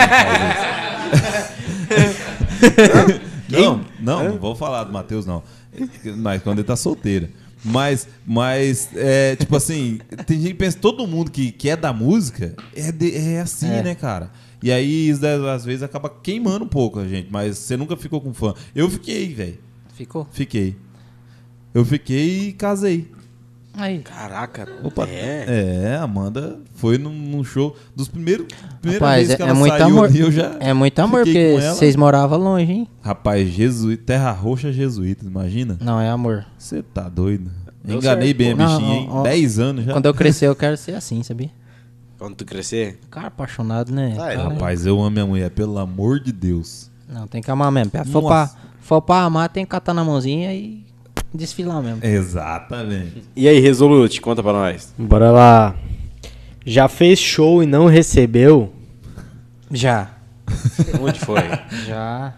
faz 2.87 3.09
isso. 3.09 3.27
Não, 3.49 3.85
não, 4.01 4.23
não 4.31 4.37
vou 4.37 4.53
falar 4.57 4.83
do 4.83 4.91
Matheus, 4.91 5.25
não. 5.25 5.41
Mas 6.17 6.43
quando 6.43 6.57
ele 6.59 6.67
tá 6.67 6.75
solteiro. 6.75 7.29
Mas, 7.63 8.05
mas 8.25 8.89
é, 8.93 9.37
tipo 9.37 9.55
assim, 9.55 9.99
tem 10.25 10.37
gente 10.41 10.49
que 10.51 10.53
pensa, 10.55 10.77
todo 10.77 11.07
mundo 11.07 11.31
que, 11.31 11.53
que 11.53 11.69
é 11.69 11.75
da 11.77 11.93
música 11.93 12.53
é, 12.75 12.91
de- 12.91 13.15
é 13.15 13.39
assim, 13.39 13.69
É. 13.69 13.81
né, 13.81 13.95
cara? 13.95 14.31
E 14.61 14.69
aí, 14.69 15.07
isso 15.09 15.25
às 15.25 15.63
vezes, 15.63 15.81
acaba 15.81 16.09
queimando 16.09 16.65
um 16.65 16.67
pouco 16.67 16.99
a 16.99 17.07
gente, 17.07 17.29
mas 17.31 17.57
você 17.57 17.77
nunca 17.77 17.95
ficou 17.95 18.19
com 18.19 18.33
fã. 18.33 18.53
Eu 18.75 18.89
fiquei, 18.89 19.33
velho. 19.33 19.59
Ficou? 19.93 20.27
Fiquei. 20.29 20.75
Eu 21.73 21.85
fiquei 21.85 22.49
e 22.49 22.51
casei. 22.53 23.09
Aí. 23.77 23.99
Caraca. 23.99 24.67
Opa, 24.83 25.07
É. 25.07 25.45
é, 25.91 25.95
a 25.95 26.03
Amanda 26.03 26.59
foi 26.75 26.97
num, 26.97 27.11
num 27.11 27.43
show 27.43 27.75
dos 27.95 28.07
primeiros. 28.07 28.47
Primeira 28.81 29.05
Rapaz, 29.05 29.27
vez 29.27 29.29
é, 29.31 29.35
que 29.37 29.43
é 29.43 29.45
ela 29.45 29.53
muito 29.55 29.71
saiu 29.73 29.85
amor. 29.85 30.15
eu 30.15 30.31
já. 30.31 30.55
É 30.59 30.73
muito 30.73 30.99
amor, 30.99 31.23
porque 31.23 31.57
vocês 31.75 31.95
moravam 31.95 32.39
longe, 32.39 32.71
hein? 32.71 32.87
Rapaz, 33.01 33.47
jesuíta, 33.49 34.03
terra 34.05 34.31
roxa 34.31 34.71
jesuíta, 34.73 35.25
imagina? 35.25 35.77
Não, 35.79 35.99
é 35.99 36.09
amor. 36.09 36.45
Você 36.57 36.81
tá 36.81 37.07
doido. 37.07 37.51
Deu 37.83 37.97
Enganei 37.99 38.27
certo, 38.29 38.37
bem 38.37 38.51
a 38.51 38.55
bichinha, 38.55 38.79
Não, 38.79 38.93
hein? 38.95 39.07
ó, 39.09 39.19
ó. 39.19 39.23
10 39.23 39.59
anos 39.59 39.85
já. 39.85 39.93
Quando 39.93 40.05
eu 40.07 40.13
crescer, 40.13 40.47
eu 40.47 40.55
quero 40.55 40.75
ser 40.75 40.95
assim, 40.95 41.23
sabia? 41.23 41.49
Quando 42.17 42.35
tu 42.35 42.43
crescer. 42.45 42.99
Cara 43.11 43.27
apaixonado, 43.27 43.93
né? 43.93 44.17
Ah, 44.19 44.31
é, 44.33 44.35
Cara, 44.35 44.49
Rapaz, 44.49 44.85
eu 44.85 44.99
amo 44.99 45.11
minha 45.11 45.25
mulher, 45.25 45.51
pelo 45.51 45.77
amor 45.77 46.19
de 46.19 46.31
Deus. 46.31 46.89
Não, 47.07 47.27
tem 47.27 47.41
que 47.41 47.49
amar 47.51 47.71
mesmo. 47.71 47.91
Se 48.03 48.11
for 48.11 48.23
pra, 48.23 48.49
for 48.81 49.01
pra 49.01 49.21
amar, 49.21 49.47
tem 49.49 49.63
que 49.63 49.69
catar 49.69 49.93
na 49.93 50.03
mãozinha 50.03 50.51
e 50.53 50.83
desfilar 51.33 51.81
mesmo. 51.81 51.99
Exatamente. 52.03 53.23
E 53.35 53.47
aí, 53.47 53.59
Resolute, 53.59 54.19
conta 54.21 54.41
pra 54.41 54.53
nós. 54.53 54.93
Bora 54.97 55.31
lá. 55.31 55.75
Já 56.65 56.87
fez 56.87 57.19
show 57.19 57.63
e 57.63 57.65
não 57.65 57.85
recebeu? 57.85 58.73
Já. 59.71 60.11
Onde 61.01 61.19
foi? 61.19 61.39
Já. 61.87 62.33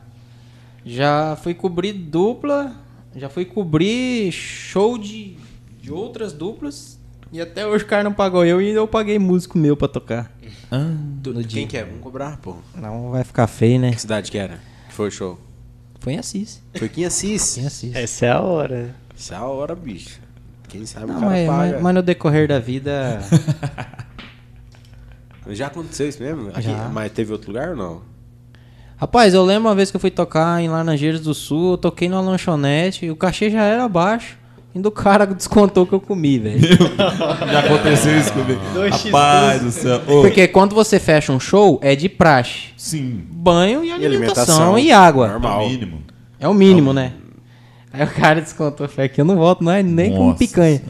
Já 0.85 1.37
fui 1.41 1.53
cobrir 1.53 1.93
dupla. 1.93 2.73
Já 3.15 3.29
fui 3.29 3.45
cobrir 3.45 4.31
show 4.31 4.97
de, 4.97 5.35
de 5.81 5.91
outras 5.91 6.31
duplas. 6.33 6.99
E 7.31 7.39
até 7.41 7.65
hoje 7.65 7.83
o 7.83 7.87
cara 7.87 8.03
não 8.03 8.13
pagou 8.13 8.43
eu 8.45 8.59
e 8.61 8.69
eu 8.71 8.87
paguei 8.87 9.19
músico 9.19 9.57
meu 9.57 9.75
pra 9.77 9.87
tocar. 9.87 10.31
Ah, 10.71 10.77
No 11.25 11.33
Quem 11.33 11.43
dia. 11.43 11.67
que 11.67 11.77
é? 11.77 11.83
Vamos 11.83 12.01
cobrar, 12.01 12.37
pô. 12.37 12.55
Não 12.75 13.11
vai 13.11 13.23
ficar 13.23 13.45
feio, 13.47 13.79
né? 13.79 13.91
Que 13.91 14.01
cidade 14.01 14.31
que 14.31 14.37
era? 14.37 14.59
Que 14.87 14.93
foi 14.93 15.09
o 15.09 15.11
show? 15.11 15.39
Foi 15.99 16.13
em 16.13 16.19
Assis. 16.19 16.61
Foi 16.75 16.87
aqui 16.87 17.01
em 17.01 17.05
Assis. 17.05 17.53
Foi 17.55 17.63
em 17.63 17.67
Assis. 17.67 17.95
Essa 17.95 18.25
é 18.25 18.31
a 18.31 18.39
hora. 18.41 18.95
Essa 19.17 19.35
é 19.35 19.37
a 19.37 19.43
hora, 19.45 19.75
bicho. 19.75 20.19
Quem 20.67 20.85
sabe 20.85 21.07
Não, 21.07 21.17
o 21.17 21.19
cara 21.19 21.31
mas, 21.31 21.47
paga. 21.47 21.71
mas- 21.73 21.81
mas 21.81 21.95
no 21.95 22.01
decorrer 22.01 22.47
da 22.47 22.59
vida. 22.59 23.19
Já 25.49 25.67
aconteceu 25.67 26.07
isso 26.07 26.21
mesmo? 26.21 26.49
Aqui- 26.49 26.61
Já. 26.63 26.89
Mas 26.89 27.11
teve 27.11 27.31
outro 27.31 27.49
lugar 27.51 27.69
ou 27.69 27.75
não? 27.75 28.01
Rapaz, 28.97 29.33
eu 29.33 29.43
lembro 29.43 29.69
uma 29.69 29.75
vez 29.75 29.89
que 29.89 29.97
eu 29.97 30.01
fui 30.01 30.11
tocar 30.11 30.61
em 30.61 30.69
Laranjeiras 30.69 31.21
do 31.21 31.33
Sul, 31.33 31.71
eu 31.71 31.77
toquei 31.77 32.07
numa 32.09 32.21
lanchonete 32.21 33.05
e 33.05 33.11
o 33.11 33.15
cachê 33.15 33.49
já 33.49 33.63
era 33.63 33.87
baixo. 33.87 34.37
Ainda 34.75 34.87
o 34.87 34.91
cara 34.91 35.25
descontou 35.25 35.85
que 35.87 35.93
eu 35.93 35.99
comi, 35.99 36.37
velho. 36.37 36.59
já 37.51 37.59
aconteceu 37.59 38.17
isso 38.19 38.31
comigo. 38.33 38.59
Rapaz 39.05 39.61
do 39.63 39.71
céu. 39.71 40.01
Ô, 40.07 40.21
Porque 40.21 40.47
quando 40.47 40.75
você 40.75 40.99
fecha 40.99 41.31
um 41.33 41.39
show, 41.39 41.79
é 41.81 41.95
de 41.95 42.07
praxe. 42.07 42.67
Sim, 42.77 43.23
Banho 43.31 43.83
e 43.83 43.91
alimentação, 43.91 44.73
alimentação. 44.75 44.79
e 44.79 44.91
água. 44.91 45.25
é 45.25 45.29
o 45.29 45.31
Normal. 45.33 45.67
mínimo. 45.69 46.03
É 46.39 46.47
o 46.47 46.53
mínimo, 46.53 46.93
né? 46.93 47.13
Aí 47.91 48.03
o 48.03 48.07
cara 48.07 48.39
descontou, 48.41 48.87
falei, 48.87 49.07
aqui 49.07 49.19
eu 49.19 49.25
não 49.25 49.35
volto 49.35 49.63
não 49.63 49.71
é 49.71 49.81
nem 49.81 50.11
com 50.15 50.33
picanha. 50.35 50.81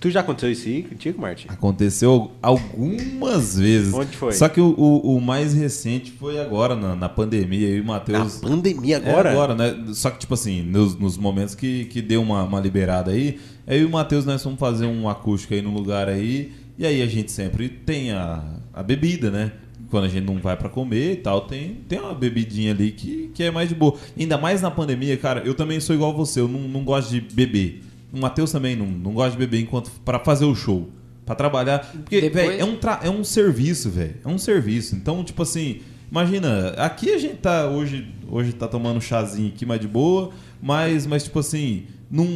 Tu 0.00 0.10
já 0.10 0.20
aconteceu 0.20 0.50
isso 0.50 0.66
aí 0.66 0.82
contigo, 0.82 1.20
Martin? 1.20 1.46
Aconteceu 1.48 2.32
algumas 2.40 3.58
vezes. 3.58 3.92
Onde 3.92 4.16
foi? 4.16 4.32
Só 4.32 4.48
que 4.48 4.60
o, 4.60 4.74
o- 4.76 5.16
o 5.16 5.20
mais 5.20 5.52
recente 5.52 6.10
foi 6.12 6.40
agora, 6.40 6.74
na, 6.74 6.96
na 6.96 7.08
pandemia. 7.08 7.68
Eu 7.68 7.76
e 7.76 7.80
o 7.80 7.84
Na 7.84 7.92
Matheus. 7.94 8.36
pandemia 8.38 8.96
É 8.96 9.10
agora? 9.10 9.30
agora, 9.30 9.54
né? 9.54 9.92
Só 9.92 10.10
que, 10.10 10.18
tipo 10.18 10.34
assim, 10.34 10.62
nos, 10.62 10.98
nos 10.98 11.18
momentos 11.18 11.54
que, 11.54 11.84
que 11.86 12.00
deu 12.00 12.22
uma, 12.22 12.42
uma 12.44 12.60
liberada 12.60 13.10
aí, 13.10 13.38
eu 13.66 13.80
e 13.80 13.84
o 13.84 13.90
Matheus 13.90 14.24
nós 14.24 14.42
fomos 14.42 14.58
fazer 14.58 14.86
um 14.86 15.08
acústico 15.08 15.52
aí 15.54 15.60
no 15.62 15.70
lugar 15.72 16.08
aí, 16.08 16.52
e 16.78 16.86
aí 16.86 17.02
a 17.02 17.06
gente 17.06 17.30
sempre 17.30 17.68
tem 17.68 18.10
a, 18.12 18.42
a 18.72 18.82
bebida, 18.82 19.30
né? 19.30 19.52
Quando 19.90 20.04
a 20.04 20.08
gente 20.08 20.24
não 20.24 20.36
vai 20.38 20.56
pra 20.56 20.68
comer 20.68 21.12
e 21.14 21.16
tal, 21.16 21.42
tem, 21.42 21.78
tem 21.88 21.98
uma 21.98 22.14
bebidinha 22.14 22.72
ali 22.72 22.92
que, 22.92 23.30
que 23.34 23.42
é 23.42 23.50
mais 23.50 23.68
de 23.68 23.74
boa. 23.74 23.96
Ainda 24.18 24.38
mais 24.38 24.62
na 24.62 24.70
pandemia, 24.70 25.16
cara, 25.16 25.42
eu 25.44 25.52
também 25.52 25.80
sou 25.80 25.94
igual 25.96 26.14
você, 26.16 26.40
eu 26.40 26.46
não, 26.48 26.60
não 26.60 26.84
gosto 26.84 27.10
de 27.10 27.20
beber. 27.20 27.82
O 28.12 28.18
Matheus 28.18 28.50
também 28.52 28.74
não, 28.76 28.86
não 28.86 29.12
gosta 29.12 29.32
de 29.32 29.38
beber 29.38 29.60
enquanto 29.60 29.90
para 30.04 30.18
fazer 30.18 30.44
o 30.44 30.54
show. 30.54 30.88
Pra 31.24 31.34
trabalhar. 31.34 31.78
Porque, 31.92 32.20
Depois- 32.20 32.48
velho, 32.48 32.60
é 32.60 32.64
um, 32.64 32.76
tra- 32.76 33.00
é 33.02 33.10
um 33.10 33.22
serviço, 33.22 33.88
velho. 33.90 34.16
É 34.24 34.28
um 34.28 34.38
serviço. 34.38 34.96
Então, 34.96 35.22
tipo 35.22 35.42
assim, 35.42 35.80
imagina, 36.10 36.70
aqui 36.70 37.12
a 37.14 37.18
gente 37.18 37.36
tá 37.36 37.66
hoje, 37.68 38.12
hoje 38.28 38.52
tá 38.52 38.66
tomando 38.66 38.96
um 38.96 39.00
chazinho 39.00 39.48
aqui 39.54 39.64
mais 39.64 39.80
de 39.80 39.86
boa, 39.86 40.30
mas, 40.60 41.06
mas 41.06 41.22
tipo 41.24 41.38
assim, 41.38 41.84
não, 42.10 42.26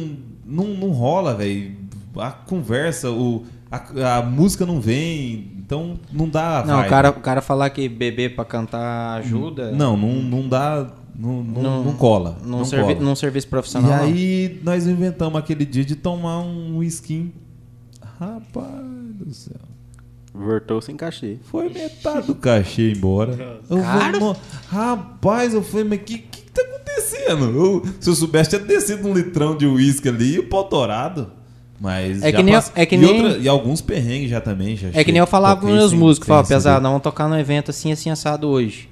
não, 0.45 0.67
não 0.67 0.89
rola, 0.91 1.33
velho. 1.35 1.75
A 2.17 2.31
conversa, 2.31 3.11
o, 3.11 3.43
a, 3.69 4.19
a 4.19 4.21
música 4.21 4.65
não 4.65 4.79
vem, 4.79 5.51
então 5.59 5.99
não 6.13 6.29
dá. 6.29 6.63
Não, 6.65 6.75
o 6.75 6.77
vibe. 6.77 6.89
cara, 6.89 7.09
o 7.09 7.19
cara 7.19 7.41
falar 7.41 7.69
que 7.71 7.89
beber 7.89 8.33
pra 8.33 8.45
cantar 8.45 9.17
ajuda. 9.19 9.71
Não, 9.73 9.97
não, 9.97 10.13
não 10.21 10.47
dá. 10.47 10.87
Não, 11.17 11.41
não, 11.43 11.83
não 11.83 11.93
cola. 11.93 12.37
Num, 12.43 12.57
não 12.59 12.65
servi 12.65 12.93
cola. 12.95 13.05
num 13.05 13.15
serviço 13.15 13.47
E 13.47 13.49
profissional. 13.49 13.89
não. 13.91 14.03
aí 14.03 14.59
nós 14.63 14.85
inventamos 14.85 15.39
aquele 15.39 15.65
dia 15.65 15.85
de 15.85 15.95
tomar 15.95 16.39
um 16.41 16.77
whisky. 16.77 17.31
Rapaz 18.19 18.75
do 19.19 19.33
céu. 19.33 19.55
Voltou 20.33 20.81
sem 20.81 20.95
cachê. 20.97 21.37
Foi 21.49 21.69
metade 21.69 22.27
do 22.27 22.35
cachê 22.35 22.91
embora. 22.91 23.59
Eu 23.69 23.77
falei, 23.81 24.19
"No- 24.19 24.35
rapaz, 24.69 25.53
eu 25.53 25.63
falei, 25.63 25.85
mas 25.85 25.99
o 25.99 26.01
que, 26.03 26.17
que, 26.17 26.41
que 26.41 26.51
tá 26.51 26.61
acontecendo? 26.61 27.45
Eu- 27.45 27.85
se 27.99 28.09
eu 28.09 28.15
soubesse, 28.15 28.49
tinha 28.49 28.61
descido 28.61 29.07
um 29.07 29.13
litrão 29.13 29.55
de 29.57 29.65
uísque 29.65 30.09
ali 30.09 30.35
e 30.35 30.39
o 30.39 30.49
pau 30.49 30.65
torado. 30.65 31.31
Mas 31.79 32.21
É 32.23 32.31
já 32.31 32.37
que 32.37 32.43
nem- 32.43 32.53
passa- 32.53 32.71
é 32.75 32.85
que 32.85 32.95
e, 32.95 32.97
nem- 32.97 33.41
e 33.41 33.47
alguns 33.47 33.81
perrengues 33.81 34.29
já 34.29 34.39
também. 34.41 34.75
Já 34.77 34.89
É 34.93 35.03
que 35.03 35.11
nem 35.11 35.19
eu 35.19 35.27
falava 35.27 35.59
com 35.61 35.67
meus 35.67 35.93
músicos, 35.93 36.27
falava, 36.27 36.47
pesado, 36.47 36.81
vamos 36.83 37.01
tocar 37.01 37.27
no 37.29 37.37
evento 37.37 37.71
assim, 37.71 37.91
assim, 37.91 38.09
assado 38.09 38.47
hoje. 38.47 38.89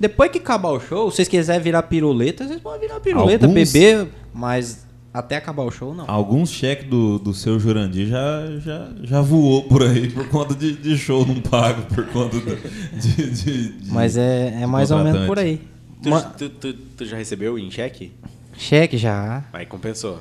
Depois 0.00 0.30
que 0.30 0.38
acabar 0.38 0.70
o 0.70 0.80
show, 0.80 1.10
se 1.10 1.16
vocês 1.16 1.28
quiserem 1.28 1.60
virar 1.62 1.82
piruleta, 1.82 2.48
vocês 2.48 2.58
podem 2.60 2.80
virar 2.88 2.98
piruleta, 3.00 3.44
Alguns- 3.46 3.70
beber, 3.72 4.08
mas 4.32 4.86
até 5.12 5.36
acabar 5.36 5.62
o 5.64 5.70
show, 5.70 5.94
não. 5.94 6.10
Alguns 6.10 6.50
cheques 6.50 6.88
do, 6.88 7.18
do 7.18 7.34
seu 7.34 7.60
Jurandir 7.60 8.06
já, 8.06 8.46
já, 8.60 8.88
já 9.02 9.20
voou 9.20 9.64
por 9.64 9.82
aí 9.82 10.08
por 10.10 10.26
conta 10.28 10.54
de, 10.54 10.72
de 10.72 10.96
show 10.96 11.26
não 11.26 11.38
pago, 11.42 11.82
por 11.94 12.06
conta 12.06 12.38
do- 12.40 12.56
de, 12.98 13.30
de, 13.30 13.68
de- 13.80 13.92
Mas 13.92 14.16
é, 14.16 14.62
é 14.62 14.66
mais 14.66 14.90
ou 14.90 15.04
menos 15.04 15.26
por 15.26 15.38
aí. 15.38 15.60
Tu, 16.02 16.08
Ma- 16.08 16.22
tu, 16.22 16.48
tu, 16.48 16.72
tu 16.72 17.04
já 17.04 17.18
recebeu 17.18 17.58
em 17.58 17.70
cheque? 17.70 18.10
Cheque 18.56 18.96
já. 18.96 19.44
Aí 19.52 19.66
compensou. 19.66 20.18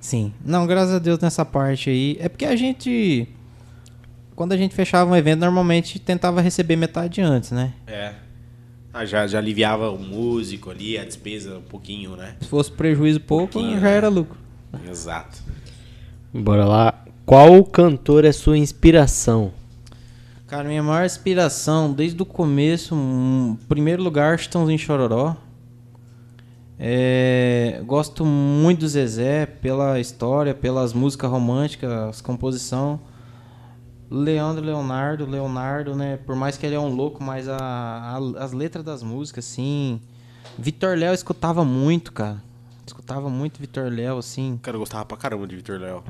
Sim. 0.00 0.32
Não, 0.44 0.66
graças 0.66 0.94
a 0.94 0.98
Deus 0.98 1.18
nessa 1.20 1.44
parte 1.44 1.88
aí. 1.90 2.16
É 2.18 2.28
porque 2.28 2.44
a 2.46 2.56
gente. 2.56 3.28
Quando 4.34 4.52
a 4.52 4.56
gente 4.56 4.74
fechava 4.74 5.08
um 5.10 5.14
evento, 5.14 5.40
normalmente 5.40 5.98
tentava 5.98 6.40
receber 6.40 6.74
metade 6.74 7.20
antes, 7.20 7.50
né? 7.52 7.74
É. 7.86 8.12
Ah, 8.92 9.04
já, 9.04 9.26
já 9.26 9.38
aliviava 9.38 9.90
o 9.90 9.98
músico 9.98 10.70
ali, 10.70 10.98
a 10.98 11.04
despesa 11.04 11.58
um 11.58 11.62
pouquinho, 11.62 12.16
né? 12.16 12.34
Se 12.40 12.48
fosse 12.48 12.72
prejuízo 12.72 13.20
pouco, 13.20 13.52
Pouquinho, 13.52 13.76
já 13.78 13.86
né? 13.86 13.96
era 13.96 14.08
lucro. 14.08 14.36
Exato. 14.88 15.38
Bora 16.32 16.64
lá. 16.64 17.04
Qual 17.24 17.62
cantor 17.64 18.24
é 18.24 18.32
sua 18.32 18.58
inspiração? 18.58 19.52
Cara, 20.48 20.64
minha 20.68 20.82
maior 20.82 21.06
inspiração 21.06 21.92
desde 21.92 22.20
o 22.20 22.26
começo, 22.26 22.92
um, 22.92 23.56
primeiro 23.68 24.02
lugar, 24.02 24.36
Chitãozinho 24.36 24.78
Chororó. 24.78 25.36
É, 26.76 27.80
gosto 27.86 28.24
muito 28.24 28.80
do 28.80 28.88
Zezé 28.88 29.46
pela 29.46 30.00
história, 30.00 30.52
pelas 30.54 30.92
músicas 30.92 31.30
românticas, 31.30 32.20
composição. 32.20 32.98
Leandro 34.10 34.64
Leonardo, 34.64 35.24
Leonardo, 35.26 35.94
né? 35.94 36.18
Por 36.26 36.34
mais 36.34 36.56
que 36.56 36.66
ele 36.66 36.74
é 36.74 36.80
um 36.80 36.92
louco, 36.94 37.22
mas 37.22 37.48
a, 37.48 37.56
a- 37.56 38.42
as 38.44 38.52
letras 38.52 38.84
das 38.84 39.02
músicas, 39.02 39.44
sim. 39.44 40.00
Vitor 40.58 40.96
Léo 40.98 41.10
eu 41.10 41.14
escutava 41.14 41.64
muito, 41.64 42.12
cara. 42.12 42.42
Escutava 42.86 43.30
muito 43.30 43.60
Vitor 43.60 43.90
Léo, 43.90 44.18
assim. 44.18 44.58
Cara, 44.62 44.74
eu 44.76 44.80
gostava 44.80 45.04
pra 45.04 45.16
caramba 45.16 45.46
de 45.46 45.54
Vitor 45.56 45.78
Léo. 45.78 46.02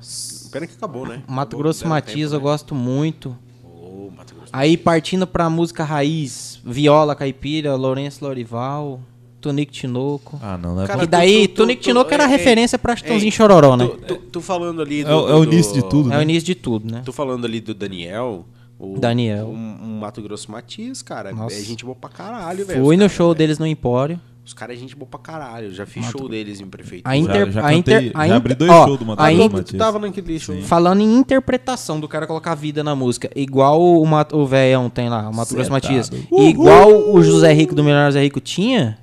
Pena 0.50 0.66
que 0.66 0.74
acabou, 0.74 1.06
né? 1.06 1.22
Mato 1.28 1.48
Acabou, 1.48 1.58
Grosso 1.64 1.86
Matias 1.86 2.30
tempo, 2.30 2.34
eu 2.36 2.38
né? 2.38 2.42
gosto 2.42 2.74
muito. 2.74 3.36
Ô, 3.62 4.10
Mato 4.16 4.34
Grosso. 4.34 4.50
Aí 4.52 4.78
partindo 4.78 5.26
pra 5.26 5.50
música 5.50 5.84
raiz, 5.84 6.58
Viola 6.64 7.14
Caipira, 7.14 7.74
Lourenço 7.76 8.24
Lorival, 8.24 8.98
Tonico 9.40 9.72
Tinoco. 9.72 10.38
Ah, 10.42 10.56
não, 10.58 10.74
não 10.74 10.82
é 10.82 10.86
Cara, 10.86 11.04
e 11.04 11.06
daí, 11.06 11.48
tu- 11.48 11.54
tu- 11.54 11.56
Tonico 11.62 11.80
tu- 11.82 11.84
Tinoco 11.84 12.12
era 12.14 12.24
é- 12.24 12.26
referência 12.26 12.78
pra 12.78 12.94
Chitãozinho 12.96 13.28
é- 13.28 13.32
Chororó, 13.32 13.76
né? 13.76 13.86
Tu, 13.86 13.96
tu- 14.14 14.16
tu 14.32 14.40
falando 14.40 14.80
ali 14.82 15.02
do, 15.04 15.10
É 15.10 15.14
o- 15.14 15.28
é 15.28 15.34
o 15.34 15.44
do- 15.46 15.52
início 15.52 15.74
de 15.74 15.82
tudo, 15.88 16.10
É 16.12 16.14
o 16.14 16.18
né? 16.18 16.22
início 16.22 16.46
de 16.46 16.54
tudo, 16.54 16.90
né? 16.92 17.02
Tu 17.04 17.12
falando 17.12 17.44
ali 17.44 17.60
do 17.60 17.72
Daniel. 17.74 18.44
O, 18.78 18.98
Daniel. 18.98 19.46
Um, 19.48 19.76
um 19.82 19.98
Mato 20.00 20.22
Grosso 20.22 20.50
Matias, 20.50 21.02
cara. 21.02 21.32
Nossa. 21.32 21.54
É 21.58 21.60
gente 21.62 21.84
boa 21.84 21.94
pra 21.94 22.08
caralho, 22.08 22.64
velho. 22.64 22.82
Fui 22.82 22.96
no 22.96 23.00
cara- 23.02 23.08
show 23.12 23.34
deles 23.34 23.58
no 23.58 23.66
Empório. 23.66 24.18
Os 24.42 24.54
caras 24.54 24.74
é 24.76 24.80
gente 24.80 24.96
boa 24.96 25.06
pra 25.08 25.20
caralho. 25.20 25.66
Eu 25.66 25.72
já 25.74 25.84
fiz 25.86 26.06
show 26.06 26.26
deles 26.28 26.60
em 26.60 26.66
prefeitura. 26.66 27.08
A 27.12 27.16
Inter, 27.16 27.52
já 27.52 27.64
a 27.66 27.74
Inter, 27.74 27.94
cantei- 27.96 28.10
a 28.14 28.18
já 28.20 28.24
Inter- 28.26 28.36
abri 28.36 28.54
dois 28.54 28.70
ó, 28.70 28.84
shows 28.86 28.98
do 28.98 29.04
Mato 29.04 29.18
Grosso 29.22 29.32
In- 29.42 29.48
Tu 29.48 29.52
Matias. 29.56 29.78
tava 29.78 29.98
naquele 29.98 30.38
show. 30.40 30.56
Falando 30.62 31.02
em 31.02 31.14
interpretação 31.18 32.00
do 32.00 32.08
cara 32.08 32.26
colocar 32.26 32.54
vida 32.54 32.82
na 32.82 32.96
música, 32.96 33.30
igual 33.36 33.80
o, 33.80 34.04
Mato, 34.06 34.36
o 34.38 34.46
velhão 34.46 34.88
tem 34.90 35.08
lá, 35.10 35.28
o 35.28 35.34
Mato 35.34 35.54
Grosso 35.54 35.68
tá 35.68 35.74
Matias, 35.74 36.08
doido. 36.08 36.26
e 36.32 36.48
igual 36.48 36.90
o 37.14 37.22
José 37.22 37.52
Rico 37.52 37.74
do 37.74 37.84
Melhor 37.84 38.06
José 38.06 38.22
Rico 38.22 38.40
tinha, 38.40 38.98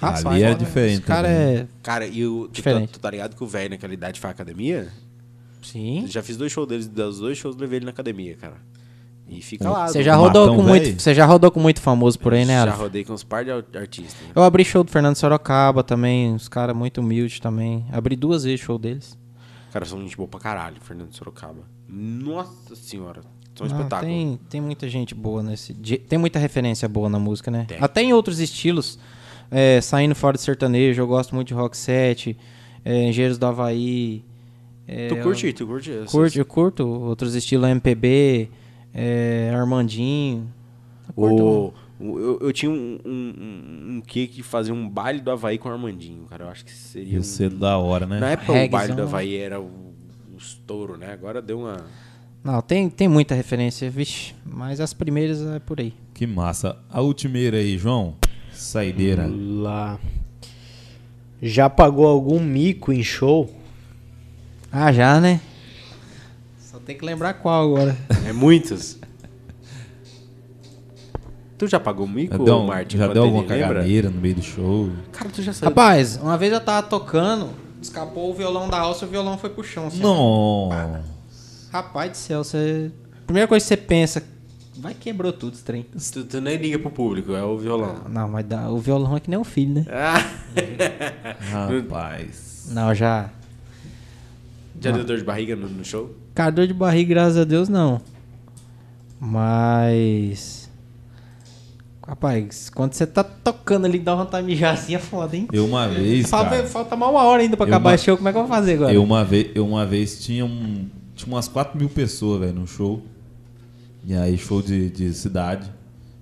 Ali 0.00 0.42
era 0.42 0.54
diferente 0.54 0.92
Esse 0.94 1.02
cara 1.02 1.28
também. 1.28 1.56
é... 1.58 1.66
Cara, 1.82 2.06
e 2.06 2.26
o, 2.26 2.42
tu, 2.42 2.46
tá, 2.48 2.52
Diferente. 2.52 2.92
tu 2.92 3.00
tá 3.00 3.10
ligado 3.10 3.34
que 3.36 3.42
o 3.42 3.46
velho 3.46 3.70
naquela 3.70 3.94
idade 3.94 4.20
faz 4.20 4.32
academia? 4.32 4.88
Sim. 5.62 6.04
Já 6.06 6.22
fiz 6.22 6.36
dois 6.36 6.52
shows 6.52 6.68
deles, 6.68 6.86
dos 6.86 7.18
dois 7.18 7.36
shows 7.38 7.56
levei 7.56 7.78
ele 7.78 7.86
na 7.86 7.90
academia, 7.90 8.36
cara. 8.36 8.56
E 9.28 9.42
fica 9.42 9.68
lá. 9.68 9.88
Você 9.88 10.04
já 10.04 10.14
rodou 10.14 10.54
com 10.54 10.62
muito, 10.62 11.00
você 11.02 11.12
já 11.12 11.26
rodou 11.26 11.50
com 11.50 11.58
muito 11.58 11.80
famoso 11.80 12.16
por 12.18 12.32
aí, 12.32 12.44
né? 12.44 12.64
Já 12.64 12.72
rodei 12.74 13.04
com 13.04 13.12
uns 13.12 13.24
par 13.24 13.44
de 13.44 13.50
ar- 13.50 13.64
artistas. 13.74 14.14
né? 14.22 14.32
Eu 14.36 14.44
abri 14.44 14.64
show 14.64 14.84
do 14.84 14.90
Fernando 14.92 15.16
Sorocaba 15.16 15.82
também, 15.82 16.32
os 16.34 16.46
caras 16.46 16.76
muito 16.76 17.00
humildes 17.00 17.40
também. 17.40 17.84
Abri 17.90 18.14
duas 18.14 18.44
vezes 18.44 18.60
show 18.60 18.78
deles. 18.78 19.18
Cara, 19.72 19.84
são 19.84 20.00
gente 20.00 20.16
boa 20.16 20.28
pra 20.28 20.38
caralho, 20.38 20.76
Fernando 20.80 21.12
Sorocaba. 21.12 21.62
Nossa 21.88 22.76
senhora. 22.76 23.22
São 23.56 23.66
um 23.66 23.70
Não, 23.70 23.76
espetáculo. 23.78 24.08
tem, 24.12 24.40
tem 24.48 24.60
muita 24.60 24.88
gente 24.88 25.12
boa 25.14 25.42
nesse. 25.42 25.74
Tem 25.74 26.18
muita 26.18 26.38
referência 26.38 26.88
boa 26.88 27.08
na 27.08 27.18
música, 27.18 27.50
né? 27.50 27.64
Tem. 27.66 27.78
Até 27.80 28.02
em 28.02 28.12
outros 28.12 28.38
estilos. 28.38 28.96
É, 29.50 29.80
saindo 29.80 30.14
fora 30.14 30.36
do 30.36 30.40
sertanejo, 30.40 31.00
eu 31.02 31.06
gosto 31.06 31.34
muito 31.34 31.48
de 31.48 31.54
rock 31.54 31.76
set, 31.76 32.36
é, 32.84 33.08
Engenheiros 33.08 33.38
do 33.38 33.46
Havaí. 33.46 34.24
é, 34.86 35.08
Tu 35.08 35.16
curte, 35.16 35.52
tu 35.52 35.66
curte 35.66 35.90
eu, 35.90 35.98
essas- 36.02 36.10
curto, 36.12 36.38
eu 36.38 36.44
curto 36.44 36.86
outros 36.88 37.34
estilos 37.34 37.68
MPB, 37.68 38.48
é, 38.94 39.52
Armandinho. 39.54 40.48
Eu 41.08 41.14
curto. 41.14 41.74
O, 41.98 42.18
eu, 42.18 42.38
eu 42.42 42.52
tinha 42.52 42.70
um, 42.70 42.98
um, 43.06 43.10
um, 43.10 43.96
um 43.96 44.00
que 44.06 44.26
que 44.26 44.42
fazia 44.42 44.74
um 44.74 44.86
baile 44.86 45.18
do 45.20 45.30
Havaí 45.30 45.56
com 45.56 45.68
o 45.68 45.72
Armandinho, 45.72 46.24
cara. 46.26 46.44
Eu 46.44 46.48
acho 46.50 46.62
que 46.64 46.70
seria. 46.72 47.14
Ia 47.14 47.20
Um... 47.20 47.58
da 47.58 47.78
hora, 47.78 48.06
né? 48.06 48.20
Na 48.20 48.30
época 48.32 48.52
o 48.52 48.68
baile 48.68 48.92
do 48.94 49.02
Havaí 49.02 49.34
era 49.36 49.58
o, 49.60 49.64
o 49.64 50.36
estouro, 50.36 50.96
né? 50.98 51.10
Agora 51.12 51.40
deu 51.40 51.60
uma. 51.60 51.86
Não, 52.44 52.60
tem, 52.60 52.88
tem 52.90 53.08
muita 53.08 53.34
referência, 53.34 53.90
vixe. 53.90 54.34
Mas 54.44 54.78
as 54.80 54.92
primeiras 54.92 55.40
é 55.42 55.58
por 55.58 55.80
aí. 55.80 55.94
Que 56.14 56.26
massa. 56.26 56.76
A 56.90 57.00
ultimeira 57.00 57.56
aí, 57.56 57.76
João. 57.78 58.14
Saideira. 58.56 59.26
Lá. 59.30 59.98
Já 61.42 61.68
pagou 61.68 62.06
algum 62.06 62.40
mico 62.40 62.92
em 62.92 63.02
show? 63.02 63.50
Ah, 64.72 64.90
já, 64.92 65.20
né? 65.20 65.40
Só 66.58 66.78
tem 66.78 66.96
que 66.96 67.04
lembrar 67.04 67.34
qual 67.34 67.62
agora. 67.64 67.96
É 68.26 68.32
muitas. 68.32 68.98
tu 71.58 71.66
já 71.66 71.80
pagou 71.80 72.06
mico, 72.06 72.36
Já 72.36 72.44
deu, 72.44 72.56
um- 72.56 72.66
Martin? 72.66 72.96
já 72.98 73.04
quando 73.06 73.14
deu 73.14 73.22
alguma 73.24 73.42
lembra? 73.42 73.58
caganeira 73.74 74.10
no 74.10 74.20
meio 74.20 74.34
do 74.34 74.42
show? 74.42 74.90
Cara, 75.12 75.30
tu 75.30 75.42
já 75.42 75.52
sabe. 75.52 75.70
Rapaz, 75.70 76.16
uma 76.16 76.36
vez 76.36 76.52
eu 76.52 76.60
tava 76.60 76.86
tocando, 76.86 77.50
escapou 77.80 78.30
o 78.30 78.34
violão 78.34 78.68
da 78.68 78.78
alça 78.78 79.04
e 79.04 79.08
o 79.08 79.10
violão 79.10 79.38
foi 79.38 79.50
pro 79.50 79.64
chão. 79.64 79.86
assim. 79.86 80.00
Não. 80.00 80.70
Rapaz 81.72 82.10
do 82.10 82.16
céu, 82.16 82.44
você. 82.44 82.90
Primeira 83.26 83.48
coisa 83.48 83.62
que 83.64 83.68
você 83.68 83.76
pensa, 83.76 84.22
vai 84.78 84.94
quebrou 84.94 85.32
tudo 85.32 85.54
esse 85.54 85.64
trem. 85.64 85.86
Tu, 86.12 86.24
tu 86.24 86.40
nem 86.40 86.56
liga 86.56 86.78
pro 86.78 86.90
público, 86.90 87.32
é 87.34 87.42
o 87.42 87.56
violão. 87.58 88.02
Não, 88.08 88.28
mas 88.28 88.44
dá- 88.46 88.68
o 88.70 88.78
violão 88.78 89.16
é 89.16 89.20
que 89.20 89.30
nem 89.30 89.38
o 89.38 89.44
filho, 89.44 89.74
né? 89.74 89.86
Ah, 89.90 90.22
Rapaz. 91.68 92.68
Não, 92.70 92.94
já. 92.94 93.30
já 94.80 94.90
deu 94.90 95.04
dor 95.04 95.18
de 95.18 95.24
barriga 95.24 95.54
no, 95.56 95.68
no 95.68 95.84
show? 95.84 96.14
Cara, 96.34 96.50
dor 96.50 96.66
de 96.66 96.74
barriga, 96.74 97.08
graças 97.10 97.38
a 97.38 97.44
Deus, 97.44 97.68
não. 97.68 98.00
Mas. 99.20 100.66
Rapaz, 102.06 102.70
quando 102.70 102.92
você 102.92 103.04
tá 103.04 103.24
tocando 103.24 103.84
ali, 103.84 103.98
dá 103.98 104.14
vontade 104.14 104.46
de 104.46 104.52
mijar 104.52 104.74
assim, 104.74 104.94
é 104.94 104.98
foda, 104.98 105.36
hein? 105.36 105.48
Eu 105.52 105.66
uma 105.66 105.88
vez, 105.88 106.28
Falta, 106.30 106.50
cara, 106.50 106.66
falta 106.68 106.94
mais 106.94 107.10
uma 107.10 107.22
hora 107.24 107.42
ainda 107.42 107.56
pra 107.56 107.64
Eu 107.66 107.68
acabar 107.68 107.90
uma- 107.90 107.96
o 107.96 107.98
show, 107.98 108.16
como 108.16 108.28
é 108.28 108.32
que 108.32 108.38
eu 108.38 108.42
vou 108.46 108.48
fazer 108.56 108.74
agora? 108.74 108.92
eu 108.92 109.02
uma 109.02 109.24
vez, 109.24 109.50
eu 109.56 109.66
uma 109.66 109.84
vez 109.84 110.22
tinha 110.24 110.44
um, 110.44 110.86
tinha 111.16 111.34
umas 111.34 111.48
4 111.48 111.76
mil 111.76 111.88
pessoas, 111.88 112.38
velho, 112.40 112.52
no 112.54 112.66
show. 112.66 113.02
E 114.06 114.14
aí 114.14 114.38
show 114.38 114.62
de, 114.62 114.88
de 114.88 115.12
cidade, 115.12 115.70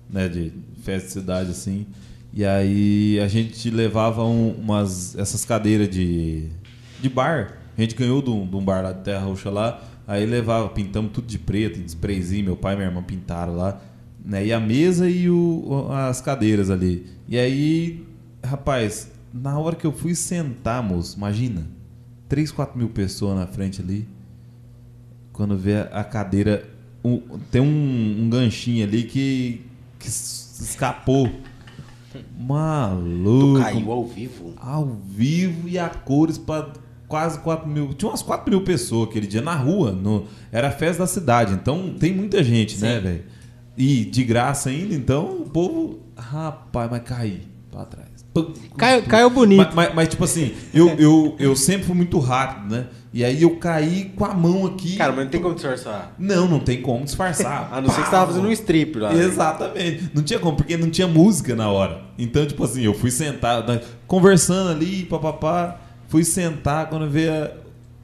né, 0.09 0.27
de 0.27 0.51
festa 0.81 1.07
de 1.07 1.13
cidade 1.13 1.51
assim. 1.51 1.85
E 2.33 2.43
aí 2.43 3.19
a 3.19 3.27
gente 3.27 3.69
levava 3.69 4.23
um- 4.25 4.51
umas 4.53 5.15
essas 5.15 5.45
cadeiras 5.45 5.89
de 5.89 6.49
de 7.01 7.09
bar. 7.09 7.57
A 7.77 7.81
gente 7.81 7.95
ganhou 7.95 8.21
de 8.21 8.29
um, 8.29 8.47
de 8.47 8.55
um 8.55 8.63
bar 8.63 8.81
lá 8.81 8.91
de 8.91 9.03
Terra 9.03 9.25
Roxa 9.25 9.49
lá. 9.49 9.83
Aí 10.07 10.25
levava, 10.25 10.69
pintamos 10.69 11.11
tudo 11.11 11.27
de 11.27 11.37
preto, 11.37 11.79
de 11.79 11.85
sprayzinho, 11.87 12.45
meu 12.45 12.55
pai 12.55 12.73
e 12.73 12.77
minha 12.77 12.87
irmã 12.89 13.03
pintaram 13.03 13.55
lá. 13.55 13.81
Né? 14.23 14.47
E 14.47 14.53
a 14.53 14.59
mesa 14.59 15.09
e 15.09 15.29
o, 15.29 15.87
as 15.91 16.21
cadeiras 16.21 16.69
ali. 16.69 17.05
E 17.27 17.37
aí, 17.37 18.03
rapaz, 18.43 19.11
na 19.33 19.57
hora 19.59 19.75
que 19.75 19.85
eu 19.85 19.91
fui 19.91 20.15
sentar, 20.15 20.81
moço, 20.81 21.17
imagina, 21.17 21.67
3, 22.29 22.51
4 22.51 22.77
mil 22.77 22.89
pessoas 22.89 23.35
na 23.37 23.45
frente 23.47 23.81
ali. 23.81 24.07
Quando 25.33 25.57
vê 25.57 25.75
a 25.91 26.03
cadeira, 26.03 26.67
um- 27.07 27.39
tem 27.51 27.61
um, 27.61 28.23
um 28.23 28.29
ganchinho 28.29 28.85
ali 28.85 29.03
que, 29.03 29.61
que 29.99 30.07
escapou. 30.07 31.29
Maluco. 32.37 33.57
Tu 33.57 33.63
caiu 33.63 33.91
ao 33.91 34.05
vivo? 34.05 34.53
Ao 34.57 34.85
vivo 35.07 35.67
e 35.67 35.77
a 35.77 35.89
cores 35.89 36.37
para 36.37 36.69
quase 37.07 37.39
4 37.39 37.67
mil. 37.67 37.93
Tinha 37.93 38.09
umas 38.09 38.21
4 38.21 38.49
mil 38.49 38.61
pessoas 38.61 39.09
aquele 39.09 39.27
dia 39.27 39.41
na 39.41 39.55
rua. 39.55 39.91
No, 39.91 40.25
era 40.51 40.69
a 40.69 40.71
festa 40.71 41.03
da 41.03 41.07
cidade. 41.07 41.53
Então 41.53 41.93
tem 41.99 42.13
muita 42.13 42.43
gente, 42.43 42.77
né, 42.79 42.99
velho? 42.99 43.23
E 43.77 44.05
de 44.05 44.23
graça 44.23 44.69
ainda, 44.69 44.93
então 44.95 45.41
o 45.41 45.49
povo. 45.49 45.99
Rapaz, 46.17 46.89
mas 46.89 47.01
caí 47.03 47.41
pra 47.69 47.83
trás. 47.85 48.05
Caiu, 48.77 49.03
caiu 49.03 49.29
bonito. 49.29 49.57
Mas, 49.57 49.73
mas- 49.75 49.93
mas, 49.95 50.07
tipo 50.09 50.23
assim, 50.23 50.53
eu, 50.73 50.89
eu, 50.97 51.35
eu 51.39 51.55
sempre 51.55 51.85
fui 51.85 51.95
muito 51.95 52.17
rápido, 52.19 52.73
né? 52.73 52.87
E 53.15 53.23
aí 53.23 53.43
eu 53.43 53.55
caí 53.55 54.11
com 54.13 54.25
a 54.25 54.33
mão 54.33 54.65
aqui. 54.65 54.97
Cara, 54.97 55.13
mas 55.13 55.23
não 55.23 55.31
tem 55.31 55.41
como 55.41 55.55
disfarçar. 55.55 56.13
Não, 56.19 56.47
não 56.49 56.59
tem 56.59 56.81
como 56.81 57.05
disfarçar. 57.05 57.69
A 57.71 57.79
não 57.79 57.89
ser 57.89 58.01
que 58.01 58.05
você 58.05 58.11
tava 58.11 58.27
fazendo 58.27 58.47
um 58.47 58.51
strip 58.51 58.99
lá. 58.99 59.13
né? 59.13 59.23
Exatamente. 59.23 60.09
Não 60.13 60.21
tinha 60.21 60.37
como, 60.37 60.57
porque 60.57 60.75
não 60.75 60.89
tinha 60.89 61.07
música 61.07 61.55
na 61.55 61.69
hora. 61.69 62.01
Então, 62.19 62.45
tipo 62.45 62.61
assim, 62.65 62.81
eu 62.83 62.93
fui 62.93 63.09
sentar, 63.09 63.65
né, 63.65 63.79
conversando 64.05 64.69
ali, 64.71 65.03
papapá. 65.05 65.79
Fui 66.09 66.25
sentar, 66.25 66.89
quando 66.89 67.09
veio. 67.09 67.31
a- 67.33 67.51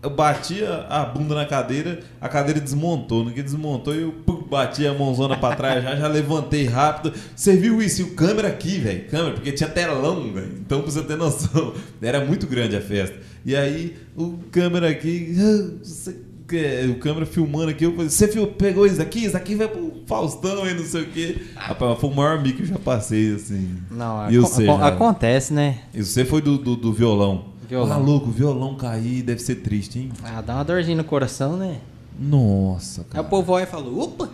Eu 0.04 0.10
bati 0.10 0.64
a, 0.64 0.88
a 1.02 1.06
bunda 1.06 1.36
na 1.36 1.46
cadeira, 1.46 2.00
a 2.20 2.28
cadeira 2.30 2.60
desmontou. 2.62 3.24
No 3.26 3.32
que 3.32 3.44
desmontou, 3.44 3.94
eu 3.94 4.12
pum, 4.26 4.42
bati 4.50 4.88
a 4.88 4.94
mãozona 4.94 5.38
pra 5.38 5.56
trás, 5.58 5.84
já, 5.84 5.96
já 5.96 6.08
levantei 6.08 6.66
rápido. 6.66 7.14
Você 7.36 7.56
viu 7.56 7.82
isso? 7.82 8.02
E 8.02 8.04
o 8.06 8.16
câmera 8.16 8.48
aqui, 8.48 8.80
velho. 8.80 9.08
Câmera, 9.10 9.34
porque 9.36 9.52
tinha 9.52 9.70
telão, 9.70 10.32
velho. 10.34 10.54
Então, 10.60 10.82
pra 10.82 10.90
você 10.90 11.04
ter 11.04 11.18
noção, 11.18 11.74
era 12.02 12.24
muito 12.26 12.48
grande 12.48 12.76
a 12.78 12.82
festa. 12.82 13.16
E 13.46 13.56
aí, 13.56 13.96
o 14.16 14.38
câmera 14.52 14.90
aqui. 14.90 15.36
"Ah, 15.40 16.92
o 16.92 16.96
câmera 17.00 17.26
filmando 17.26 17.70
aqui, 17.72 17.86
eu 17.86 17.94
falei, 17.94 18.10
você 18.10 18.28
pegou 18.48 18.86
isso 18.86 19.02
aqui? 19.02 19.26
Isso 19.26 19.38
aqui 19.38 19.56
vai 19.56 19.68
pro 19.70 20.02
Faustão 20.06 20.68
e 20.68 20.74
não 20.74 20.84
sei 20.84 21.04
o 21.04 21.08
quê. 21.10 21.38
Rapaz, 21.56 21.98
foi 22.00 22.10
o 22.10 22.14
maior 22.16 22.42
mico 22.42 22.58
que 22.58 22.64
eu 22.64 22.68
já 22.68 22.78
passei, 22.78 23.34
assim. 23.36 23.78
Não, 23.90 24.30
você, 24.42 24.68
aco- 24.68 24.80
já? 24.80 24.88
acontece, 24.88 25.54
né? 25.54 25.80
E 25.94 26.04
você 26.04 26.26
foi 26.26 26.42
do, 26.42 26.58
do, 26.58 26.76
do 26.76 26.92
violão. 26.94 27.46
Violão. 27.70 27.88
Maluco, 28.00 28.28
o 28.28 28.32
violão 28.34 28.76
cair 28.76 29.24
deve 29.24 29.42
ser 29.42 29.56
triste, 29.56 29.98
hein? 30.00 30.10
Ah, 30.24 30.42
dá 30.42 30.56
uma 30.56 30.64
dorzinha 30.66 30.98
no 30.98 31.06
coração, 31.06 31.56
né? 31.56 31.78
Nossa, 32.20 33.02
Aí 33.02 33.08
cara. 33.12 33.26
o 33.26 33.30
povo 33.30 33.54
olha 33.54 33.64
e 33.64 33.68
fala, 33.68 33.88
opa! 33.90 34.30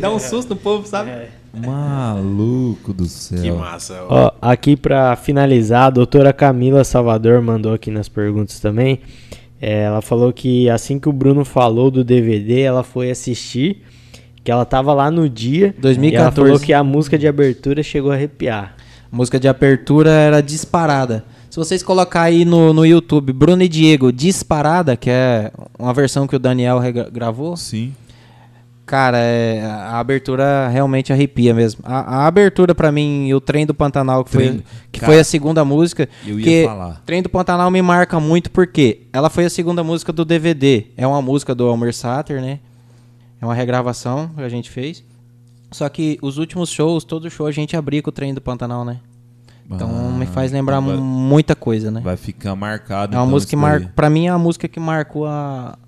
Dá 0.00 0.10
um 0.10 0.18
susto 0.18 0.50
no 0.50 0.56
povo, 0.56 0.86
sabe? 0.86 1.10
Maluco 1.52 2.92
do 2.92 3.06
céu. 3.06 3.40
Que 3.42 3.50
massa. 3.52 4.04
ó. 4.08 4.26
Ó, 4.26 4.32
aqui 4.40 4.76
pra 4.76 5.14
finalizar, 5.16 5.84
a 5.86 5.90
doutora 5.90 6.32
Camila 6.32 6.82
Salvador 6.84 7.40
mandou 7.40 7.72
aqui 7.72 7.90
nas 7.90 8.08
perguntas 8.08 8.58
também. 8.58 9.00
É, 9.60 9.84
ela 9.84 10.02
falou 10.02 10.32
que 10.32 10.68
assim 10.68 10.98
que 10.98 11.08
o 11.08 11.12
Bruno 11.12 11.44
falou 11.44 11.90
do 11.90 12.04
DVD, 12.04 12.60
ela 12.60 12.82
foi 12.82 13.10
assistir, 13.10 13.82
que 14.42 14.50
ela 14.50 14.64
tava 14.64 14.92
lá 14.92 15.10
no 15.10 15.28
dia. 15.28 15.74
2014. 15.78 16.12
E 16.12 16.16
ela 16.16 16.32
falou 16.32 16.60
que 16.60 16.72
a 16.72 16.82
música 16.84 17.16
de 17.16 17.26
abertura 17.28 17.82
chegou 17.82 18.10
a 18.10 18.14
arrepiar. 18.14 18.74
Música 19.10 19.38
de 19.38 19.46
abertura 19.46 20.10
era 20.10 20.40
disparada. 20.40 21.24
Se 21.48 21.56
vocês 21.56 21.84
colocar 21.84 22.22
aí 22.22 22.44
no, 22.44 22.72
no 22.72 22.84
YouTube 22.84 23.32
Bruno 23.32 23.62
e 23.62 23.68
Diego 23.68 24.12
Disparada, 24.12 24.96
que 24.96 25.08
é 25.08 25.52
uma 25.78 25.94
versão 25.94 26.26
que 26.26 26.34
o 26.34 26.38
Daniel 26.38 26.80
gravou, 27.12 27.56
Sim. 27.56 27.94
Cara, 28.86 29.16
é, 29.18 29.64
a 29.64 29.98
abertura 29.98 30.68
realmente 30.68 31.10
arrepia 31.12 31.54
mesmo. 31.54 31.82
A, 31.84 32.18
a 32.24 32.26
abertura 32.26 32.74
pra 32.74 32.92
mim, 32.92 33.26
e 33.28 33.34
o 33.34 33.40
Trem 33.40 33.64
do 33.64 33.72
Pantanal, 33.72 34.22
que, 34.24 34.30
Trem- 34.32 34.48
foi, 34.52 34.64
que 34.92 35.00
cara, 35.00 35.10
foi 35.12 35.20
a 35.20 35.24
segunda 35.24 35.64
música. 35.64 36.06
eu 36.26 36.38
ia 36.38 36.44
que 36.44 36.64
falar. 36.66 37.02
Trem 37.06 37.22
do 37.22 37.28
Pantanal 37.30 37.70
me 37.70 37.80
marca 37.80 38.20
muito 38.20 38.50
porque 38.50 39.02
ela 39.12 39.30
foi 39.30 39.46
a 39.46 39.50
segunda 39.50 39.82
música 39.82 40.12
do 40.12 40.22
DVD. 40.24 40.86
É 40.98 41.06
uma 41.06 41.22
música 41.22 41.54
do 41.54 41.66
Almer 41.66 41.94
Sater, 41.94 42.42
né? 42.42 42.58
É 43.40 43.44
uma 43.46 43.54
regravação 43.54 44.28
que 44.36 44.42
a 44.42 44.48
gente 44.50 44.68
fez. 44.70 45.02
Só 45.70 45.88
que 45.88 46.18
os 46.20 46.36
últimos 46.38 46.70
shows, 46.70 47.04
todo 47.04 47.28
show 47.30 47.46
a 47.46 47.52
gente 47.52 47.74
abria 47.76 48.02
com 48.02 48.10
o 48.10 48.12
Trem 48.12 48.34
do 48.34 48.40
Pantanal, 48.40 48.84
né? 48.84 48.98
Então 49.68 49.88
Ah, 49.90 50.18
me 50.18 50.26
faz 50.26 50.52
lembrar 50.52 50.78
vai- 50.80 50.94
muita 50.98 51.56
coisa, 51.56 51.90
né? 51.90 52.02
Vai 52.04 52.18
ficar 52.18 52.54
marcado. 52.54 53.14
É 53.14 53.18
uma 53.18 53.24
então, 53.24 53.30
música 53.32 53.56
que 53.56 53.62
daí. 53.62 53.88
Pra 53.96 54.10
mim 54.10 54.26
é 54.26 54.30
a 54.30 54.36
música 54.38 54.68
que 54.68 54.78
marcou 54.78 55.26
a. 55.26 55.78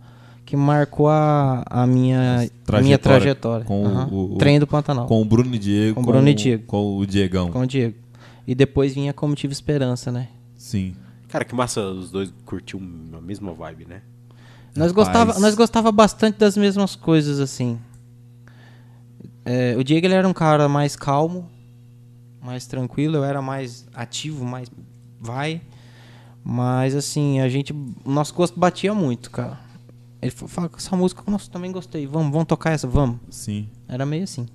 Que 0.47 0.57
marcou 0.57 1.09
a, 1.09 1.63
a 1.69 1.87
minha, 1.87 2.37
a 2.69 2.81
minha 2.81 2.97
Trajetória 2.97 3.01
trajetória. 3.35 3.65
com 3.67 3.83
o- 3.83 3.87
Aham. 3.87 4.09
o- 4.13 4.35
o- 4.35 4.39
Trem 4.39 4.59
do 4.61 4.67
Pantanal. 4.67 5.07
Com, 5.07 5.17
Com 5.17 5.23
o 5.23 5.25
Bruno 5.25 5.55
e 5.55 5.59
Diego. 5.59 5.95
Com 5.97 6.01
o 6.03 6.07
Bruno 6.07 6.29
e 6.29 6.35
Diego. 6.35 6.63
Com 6.67 6.97
o 6.99 7.05
Diegão. 7.07 7.51
o 7.53 7.67
Diego. 7.67 7.97
E 8.47 8.55
depois 8.55 8.95
vinha 8.95 9.13
Como 9.13 9.35
Tive 9.35 9.53
Esperança, 9.53 10.11
né? 10.13 10.29
Sim. 10.57 10.95
Cara, 11.29 11.45
que 11.45 11.53
massa 11.55 11.83
os 11.83 12.11
dois 12.13 12.33
curtiu 12.45 12.81
a 13.13 13.21
mesma 13.21 13.53
vibe, 13.53 13.87
né? 13.87 14.03
Nós 14.77 14.93
Rapaz. 14.93 15.07
gostava, 15.09 15.39
nós 15.41 15.55
gostava 15.57 15.91
bastante 15.91 16.39
das 16.39 16.57
mesmas 16.57 16.95
coisas, 16.95 17.41
assim. 17.41 17.79
É, 19.45 19.75
o 19.77 19.83
Diego 19.83 20.07
ele 20.07 20.15
era 20.15 20.29
um 20.29 20.33
cara 20.33 20.69
mais 20.69 20.95
calmo, 20.95 21.49
mais 22.41 22.67
tranquilo, 22.67 23.17
eu 23.17 23.25
era 23.25 23.43
mais 23.43 23.85
ativo, 23.95 24.45
mais 24.45 24.71
vai. 25.21 25.61
Mas 26.45 26.95
assim, 26.95 27.41
a 27.41 27.49
gente. 27.49 27.73
O 27.73 28.11
nosso 28.11 28.33
gosto 28.33 28.59
batia 28.59 28.95
muito, 28.95 29.31
cara. 29.31 29.59
Ele 30.21 30.31
falou, 30.31 30.49
fala 30.49 30.69
com 30.69 30.77
essa 30.77 30.97
música, 30.97 31.23
nossa, 31.27 31.51
também 31.51 31.71
gostei. 31.71 32.07
Vamos, 32.07 32.33
vamos 32.33 32.47
tocar 32.47 32.73
essa, 32.73 32.87
vamos. 32.87 33.19
Sim. 33.31 33.69
Era 33.89 34.07
meio 34.07 34.25
assim. 34.25 34.47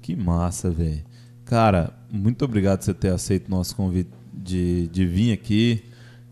Que 0.00 0.16
massa, 0.16 0.70
velho. 0.70 1.04
Cara, 1.44 1.92
muito 2.10 2.44
obrigado 2.44 2.78
por 2.78 2.84
você 2.84 2.94
ter 2.94 3.10
aceito 3.10 3.48
o 3.48 3.50
nosso 3.50 3.76
convite 3.76 4.10
de, 4.32 4.88
de 4.88 5.06
vir 5.06 5.32
aqui, 5.32 5.84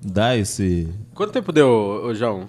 dar 0.04 0.36
esse. 0.36 0.88
Quanto 1.14 1.32
tempo 1.32 1.52
deu, 1.52 1.68
ô 1.68 2.14
João? 2.14 2.48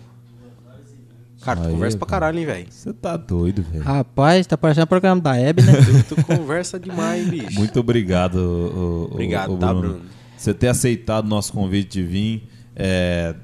Cara, 1.42 1.62
tu 1.62 1.68
Aí, 1.68 1.74
conversa 1.74 1.98
pra 1.98 2.08
caralho, 2.08 2.40
hein, 2.40 2.46
velho? 2.46 2.66
Você 2.72 2.92
tá 2.92 3.16
doido, 3.16 3.62
velho. 3.62 3.84
Rapaz, 3.84 4.48
tá 4.48 4.58
parecendo 4.58 4.86
o 4.86 4.88
programa 4.88 5.22
da 5.22 5.38
Hebe, 5.38 5.62
né? 5.62 5.74
Tu, 6.10 6.16
conversa 6.24 6.80
demais, 6.80 7.30
bicho. 7.30 7.54
Muito 7.60 7.80
obrigado, 7.80 8.38
o, 8.38 9.10
Obrigado, 9.12 9.56
tá, 9.58 9.72
Bruno? 9.72 10.02
Você 10.36 10.56
ter 10.56 10.70
aceitado 10.70 11.26
o 11.26 11.30
nosso 11.30 11.54
convite 11.54 12.02
de 12.02 12.04
vir, 12.04 12.50
é, 12.76 13.36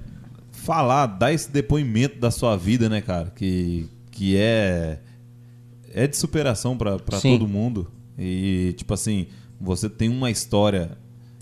falar, 0.61 1.07
dar 1.07 1.33
esse 1.33 1.51
depoimento 1.51 2.19
da 2.19 2.29
sua 2.29 2.55
vida, 2.55 2.87
né, 2.87 3.01
cara? 3.01 3.31
Que, 3.35 3.89
que 4.11 4.37
é, 4.37 4.99
é 5.91 6.07
de 6.07 6.15
superação 6.15 6.77
Sim. 7.19 7.37
todo 7.37 7.47
mundo. 7.47 7.91
E, 8.17 8.73
tipo 8.77 8.93
assim, 8.93 9.27
você 9.59 9.89
tem 9.89 10.07
uma 10.07 10.29
história 10.29 10.97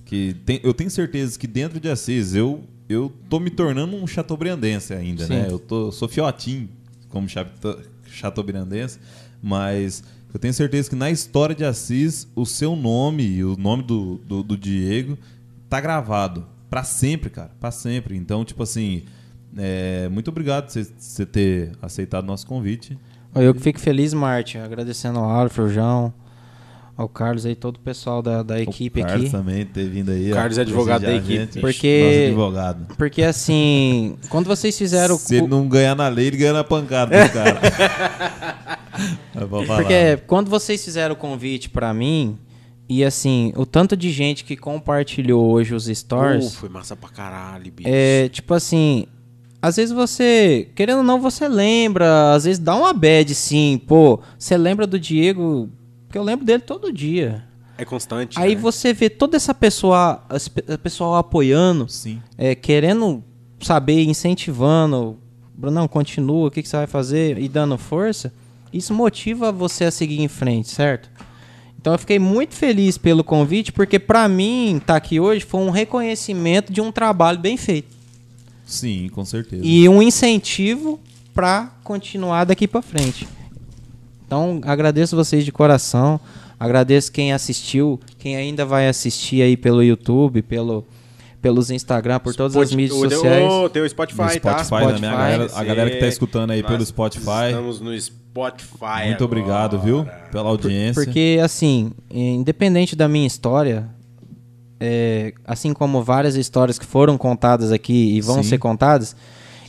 que 0.05 0.35
tem, 0.45 0.61
eu 0.63 0.73
tenho 0.73 0.89
certeza 0.89 1.37
que 1.37 1.47
dentro 1.47 1.79
de 1.79 1.89
Assis 1.89 2.33
eu, 2.33 2.63
eu 2.87 3.11
tô 3.29 3.39
me 3.39 3.49
tornando 3.49 3.95
um 3.95 4.07
chateaubriandense 4.07 4.93
ainda, 4.93 5.25
Sim. 5.25 5.33
né? 5.33 5.47
Eu 5.49 5.59
tô, 5.59 5.91
sou 5.91 6.07
fiotinho 6.07 6.69
como 7.09 7.27
chateaubriandense, 8.05 8.99
mas 9.41 10.01
eu 10.33 10.39
tenho 10.39 10.53
certeza 10.53 10.89
que 10.89 10.95
na 10.95 11.11
história 11.11 11.53
de 11.53 11.65
Assis 11.65 12.25
o 12.35 12.45
seu 12.45 12.73
nome 12.73 13.23
e 13.23 13.43
o 13.43 13.57
nome 13.57 13.83
do, 13.83 14.21
do, 14.25 14.43
do 14.43 14.57
Diego 14.57 15.17
tá 15.69 15.81
gravado 15.81 16.47
pra 16.69 16.83
sempre, 16.83 17.29
cara, 17.29 17.51
Pra 17.59 17.71
sempre. 17.71 18.15
Então, 18.15 18.43
tipo 18.45 18.63
assim, 18.63 19.03
é, 19.57 20.07
muito 20.09 20.27
obrigado 20.29 20.65
por 20.71 20.83
você- 20.97 21.25
ter 21.25 21.71
aceitado 21.81 22.23
o 22.23 22.27
nosso 22.27 22.45
convite. 22.47 22.97
Eu 23.35 23.53
que 23.53 23.61
fico 23.61 23.79
feliz, 23.79 24.13
Marte. 24.13 24.57
Agradecendo 24.57 25.19
ao 25.19 25.25
Alfred, 25.29 25.61
ao 25.61 25.69
João, 25.69 26.13
ao 26.97 27.07
Carlos 27.07 27.45
aí, 27.45 27.55
todo 27.55 27.75
o 27.77 27.79
pessoal 27.79 28.21
da, 28.21 28.41
da 28.43 28.59
equipe 28.59 29.01
o 29.01 29.03
Carlos 29.05 29.21
aqui. 29.27 29.31
também 29.31 29.65
ter 29.65 29.87
vindo 29.87 30.09
aí. 30.11 30.31
O 30.31 30.35
Carlos 30.35 30.57
é 30.57 30.61
advogado 30.61 31.01
da 31.03 31.13
equipe. 31.13 31.33
gente. 31.37 31.59
Porque- 31.59 32.03
Nosso 32.03 32.25
advogado. 32.27 32.95
Porque 32.97 33.21
assim, 33.23 34.17
quando 34.29 34.47
vocês 34.47 34.77
fizeram. 34.77 35.15
Se 35.17 35.35
ele 35.35 35.47
não 35.47 35.67
ganhar 35.67 35.95
na 35.95 36.07
lei, 36.07 36.27
ele 36.27 36.37
ganha 36.37 36.53
na 36.53 36.63
pancada 36.63 37.23
do 37.27 37.31
cara. 37.31 37.59
Eu 39.39 39.47
vou 39.47 39.65
falar. 39.65 39.81
Porque 39.81 40.17
quando 40.27 40.49
vocês 40.49 40.83
fizeram 40.83 41.13
o 41.13 41.17
convite 41.17 41.69
pra 41.69 41.93
mim, 41.93 42.37
e 42.89 43.03
assim, 43.05 43.53
o 43.55 43.65
tanto 43.65 43.95
de 43.95 44.09
gente 44.11 44.43
que 44.43 44.57
compartilhou 44.57 45.45
hoje 45.51 45.75
os 45.75 45.85
Pô, 45.87 45.93
stories, 45.95 46.55
foi 46.55 46.67
massa 46.69 46.95
pra 46.95 47.07
caralho, 47.09 47.71
bicho. 47.71 47.87
é 47.89 48.27
tipo 48.29 48.53
assim, 48.53 49.05
às 49.61 49.75
vezes 49.75 49.93
você, 49.93 50.69
querendo 50.75 50.97
ou 50.99 51.03
não, 51.03 51.21
você 51.21 51.47
lembra, 51.47 52.33
às 52.33 52.45
vezes 52.45 52.57
dá 52.59 52.75
uma 52.75 52.91
bad 52.93 53.33
sim, 53.35 53.79
pô, 53.87 54.19
você 54.37 54.57
lembra 54.57 54.87
do 54.87 54.99
Diego, 54.99 55.69
porque 56.07 56.17
eu 56.17 56.23
lembro 56.23 56.43
dele 56.45 56.63
todo 56.63 56.91
dia. 56.91 57.43
É 57.77 57.85
constante, 57.85 58.37
Aí 58.37 58.55
né? 58.55 58.61
você 58.61 58.91
vê 58.91 59.09
toda 59.09 59.37
essa 59.37 59.53
pessoa, 59.53 60.21
esse 60.33 60.49
pe- 60.49 60.63
pessoal 60.79 61.15
apoiando, 61.15 61.87
Sim. 61.87 62.21
é, 62.37 62.53
querendo 62.55 63.23
saber, 63.61 64.03
incentivando, 64.03 65.17
Brunão, 65.53 65.87
continua, 65.87 66.47
o 66.47 66.51
que, 66.51 66.61
que 66.63 66.67
você 66.67 66.77
vai 66.77 66.87
fazer 66.87 67.37
e 67.37 67.47
dando 67.47 67.77
força, 67.77 68.33
isso 68.73 68.93
motiva 68.93 69.51
você 69.51 69.85
a 69.85 69.91
seguir 69.91 70.21
em 70.21 70.27
frente, 70.27 70.69
certo? 70.69 71.09
Então 71.79 71.93
eu 71.93 71.99
fiquei 71.99 72.19
muito 72.19 72.55
feliz 72.55 72.97
pelo 72.97 73.23
convite, 73.23 73.71
porque 73.71 73.97
pra 73.97 74.27
mim, 74.27 74.77
estar 74.77 74.97
aqui 74.97 75.17
hoje 75.17 75.45
foi 75.45 75.61
um 75.61 75.69
reconhecimento 75.69 76.73
de 76.73 76.81
um 76.81 76.91
trabalho 76.91 77.39
bem 77.39 77.55
feito. 77.55 77.87
Sim, 78.65 79.09
com 79.13 79.23
certeza. 79.23 79.63
E 79.65 79.87
um 79.87 80.01
incentivo 80.01 80.99
pra 81.33 81.71
continuar 81.81 82.43
daqui 82.43 82.67
pra 82.67 82.81
frente. 82.81 83.25
Então, 84.27 84.59
agradeço 84.65 85.15
vocês 85.15 85.45
de 85.45 85.53
coração. 85.53 86.19
Agradeço 86.59 87.13
quem 87.13 87.31
assistiu, 87.31 87.97
quem 88.17 88.35
ainda 88.35 88.65
vai 88.65 88.89
assistir 88.89 89.41
aí 89.41 89.55
pelo 89.55 89.81
YouTube, 89.81 90.41
pelo, 90.41 90.85
pelos 91.41 91.71
Instagram, 91.71 92.19
por 92.19 92.35
todas 92.35 92.55
as 92.55 92.63
Spot- 92.69 92.75
mídias 92.77 92.97
o- 92.97 93.05
o- 93.05 93.09
sociais. 93.09 93.43
o- 93.51 93.69
Tem 93.69 93.81
o 93.81 93.89
Spotify, 93.89 94.21
no 94.21 94.29
Spotify, 94.29 94.41
tá? 94.41 94.57
né, 94.57 94.63
Spotify. 94.63 94.99
minha 94.99 95.11
galera- 95.11 95.47
a 95.55 95.63
galera 95.63 95.89
que 95.89 95.97
tá 95.97 96.07
escutando 96.07 96.51
aí 96.51 96.61
nós 96.61 96.71
pelo 96.71 96.85
Spotify. 96.85 97.47
Estamos 97.49 97.79
no 97.79 97.99
Spotify 97.99 99.05
Muito 99.07 99.23
obrigado, 99.25 99.75
agora. 99.77 99.85
viu? 99.91 100.07
Pela 100.31 100.49
audiência. 100.49 101.03
Porque, 101.03 101.39
assim, 101.43 101.91
independente 102.11 102.95
da 102.95 103.07
minha 103.07 103.25
história, 103.27 103.89
é, 104.79 105.33
assim 105.45 105.73
como 105.73 106.03
várias 106.03 106.35
histórias 106.35 106.77
que 106.79 106.85
foram 106.85 107.17
contadas 107.17 107.71
aqui 107.71 108.15
e 108.17 108.21
vão 108.21 108.43
Sim. 108.43 108.49
ser 108.49 108.57
contadas, 108.57 109.15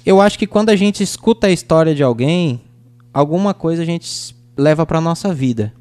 eu 0.04 0.20
acho 0.20 0.38
que 0.38 0.46
quando 0.46 0.70
a 0.70 0.76
gente 0.76 1.02
escuta 1.02 1.46
a 1.46 1.50
história 1.50 1.94
de 1.94 2.02
alguém, 2.02 2.60
alguma 3.12 3.52
coisa 3.54 3.82
a 3.82 3.86
gente 3.86 4.34
leva 4.56 4.84
pra 4.86 5.00
nossa 5.00 5.32
vida. 5.34 5.72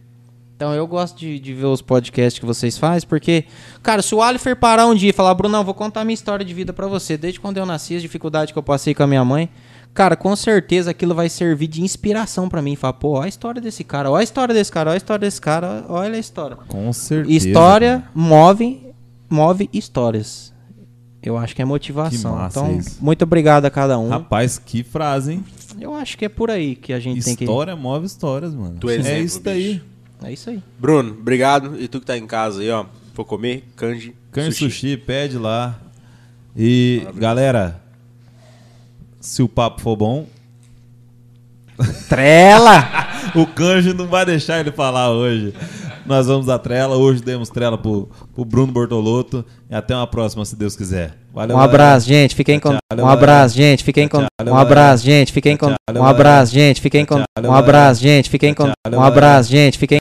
Então 0.60 0.74
eu 0.74 0.86
gosto 0.86 1.18
de, 1.18 1.40
de 1.40 1.54
ver 1.54 1.68
os 1.68 1.82
podcasts 1.82 2.38
que 2.38 2.46
vocês 2.46 2.78
fazem, 2.78 3.08
porque, 3.08 3.46
cara, 3.82 4.02
se 4.02 4.14
o 4.14 4.22
Alifer 4.22 4.58
parar 4.58 4.88
um 4.88 4.94
dia 4.94 5.12
e 5.12 5.14
falar, 5.14 5.34
Brunão, 5.34 5.64
vou 5.64 5.74
contar 5.74 6.04
minha 6.04 6.14
história 6.14 6.44
de 6.44 6.54
vida 6.54 6.74
pra 6.74 6.86
você, 6.86 7.16
desde 7.16 7.40
quando 7.40 7.56
eu 7.56 7.66
nasci, 7.66 7.96
as 7.96 8.02
dificuldades 8.02 8.52
que 8.52 8.60
eu 8.60 8.62
passei 8.62 8.94
com 8.94 9.02
a 9.02 9.08
minha 9.08 9.24
mãe, 9.24 9.48
cara, 9.94 10.18
com 10.18 10.36
certeza 10.36 10.92
aquilo 10.92 11.16
vai 11.16 11.30
servir 11.30 11.68
de 11.68 11.82
inspiração 11.82 12.50
pra 12.50 12.62
mim. 12.62 12.76
Falar, 12.76 12.92
pô, 12.92 13.12
olha 13.12 13.28
a 13.28 13.30
história 13.30 13.62
desse 13.62 13.86
cara, 13.86 14.12
olha 14.12 14.20
a 14.20 14.24
história 14.26 14.54
desse 14.54 14.70
cara, 14.70 14.90
olha 14.90 14.96
a 14.96 14.98
história 14.98 15.20
desse 15.22 15.40
cara, 15.40 15.86
olha 15.88 16.16
a 16.16 16.20
história. 16.20 16.58
Com 16.68 16.92
certeza. 16.92 17.48
História 17.48 18.04
move, 18.14 18.86
move 19.30 19.70
histórias. 19.72 20.54
Eu 21.24 21.38
acho 21.38 21.56
que 21.56 21.62
é 21.62 21.66
motivação. 21.66 22.34
Que 22.34 22.38
massa 22.38 22.60
então, 22.60 22.78
isso. 22.78 22.98
muito 23.00 23.24
obrigado 23.24 23.64
a 23.64 23.70
cada 23.70 23.98
um. 23.98 24.10
Rapaz, 24.10 24.60
que 24.60 24.84
frase, 24.84 25.36
hein? 25.36 25.46
Eu 25.80 25.94
acho 25.94 26.18
que 26.18 26.26
é 26.26 26.30
por 26.30 26.52
aí 26.52 26.76
que 26.76 26.92
a 26.92 27.00
gente 27.00 27.24
tem 27.24 27.34
que. 27.34 27.46
História 27.46 27.78
move 27.78 28.06
histórias, 28.06 28.54
mano. 28.54 28.76
Tu 28.78 28.90
é 28.90 28.96
é 28.96 29.00
exemplo, 29.00 29.24
isso 29.24 29.40
daí. 29.42 29.74
bicho. 29.76 29.99
É 30.24 30.32
isso 30.34 30.50
aí. 30.50 30.62
Bruno, 30.78 31.12
obrigado. 31.12 31.76
E 31.80 31.88
tu 31.88 32.00
que 32.00 32.06
tá 32.06 32.18
em 32.18 32.28
casa 32.28 32.62
aí, 32.62 32.70
ó. 32.70 32.86
For 33.14 33.26
comer, 33.26 33.64
kanji, 33.76 34.16
Canho 34.32 34.52
sushi. 34.52 34.96
pede 34.98 35.38
lá. 35.38 35.78
E, 36.56 37.06
galera, 37.16 37.80
se 39.20 39.42
o 39.44 39.48
papo 39.50 39.82
for 39.82 39.96
bom, 39.96 40.26
Trela! 42.10 42.86
o 43.36 43.46
Kanji 43.46 43.94
não 43.94 44.08
vai 44.08 44.26
deixar 44.26 44.60
ele 44.60 44.72
falar 44.72 45.12
hoje. 45.12 45.54
Nós 46.06 46.26
vamos 46.28 46.48
dar 46.48 46.58
trela. 46.60 46.96
Hoje 46.98 47.22
demos 47.22 47.50
trela 47.50 47.78
pro, 47.78 48.10
pro 48.34 48.44
Bruno 48.44 48.72
Bortolotto. 48.74 49.46
E 49.70 49.76
até 49.76 49.96
uma 49.96 50.08
próxima, 50.08 50.44
se 50.44 50.56
Deus 50.56 50.76
quiser. 50.76 51.16
Valeu, 51.32 51.56
Um 51.56 51.60
galera. 51.60 51.72
abraço, 51.74 52.08
gente. 52.08 52.34
Fiquem 52.36 52.60
com. 52.60 52.70
Um 52.70 52.78
galera. 52.92 53.14
abraço, 53.14 53.56
gente. 53.56 53.84
Fiquem 53.84 54.08
com. 54.08 54.18
Um 54.18 54.26
galera. 54.40 54.60
abraço, 54.62 55.04
gente. 55.04 55.32
Fiquem 55.32 55.56
com. 55.56 55.68
Um 55.68 55.76
galera. 55.88 56.10
abraço, 56.10 56.52
gente. 56.52 56.82
Fiquem 56.82 57.06
com. 57.06 57.16
Um 57.16 57.24
galera. 57.38 57.60
abraço, 57.60 58.02
gente. 58.02 58.30
Fiquem 58.30 58.54
com. 58.54 58.64
Um 58.64 58.74
galera. 58.86 59.06
abraço, 59.08 59.50
gente. 59.52 59.78
Fiquem 59.78 59.98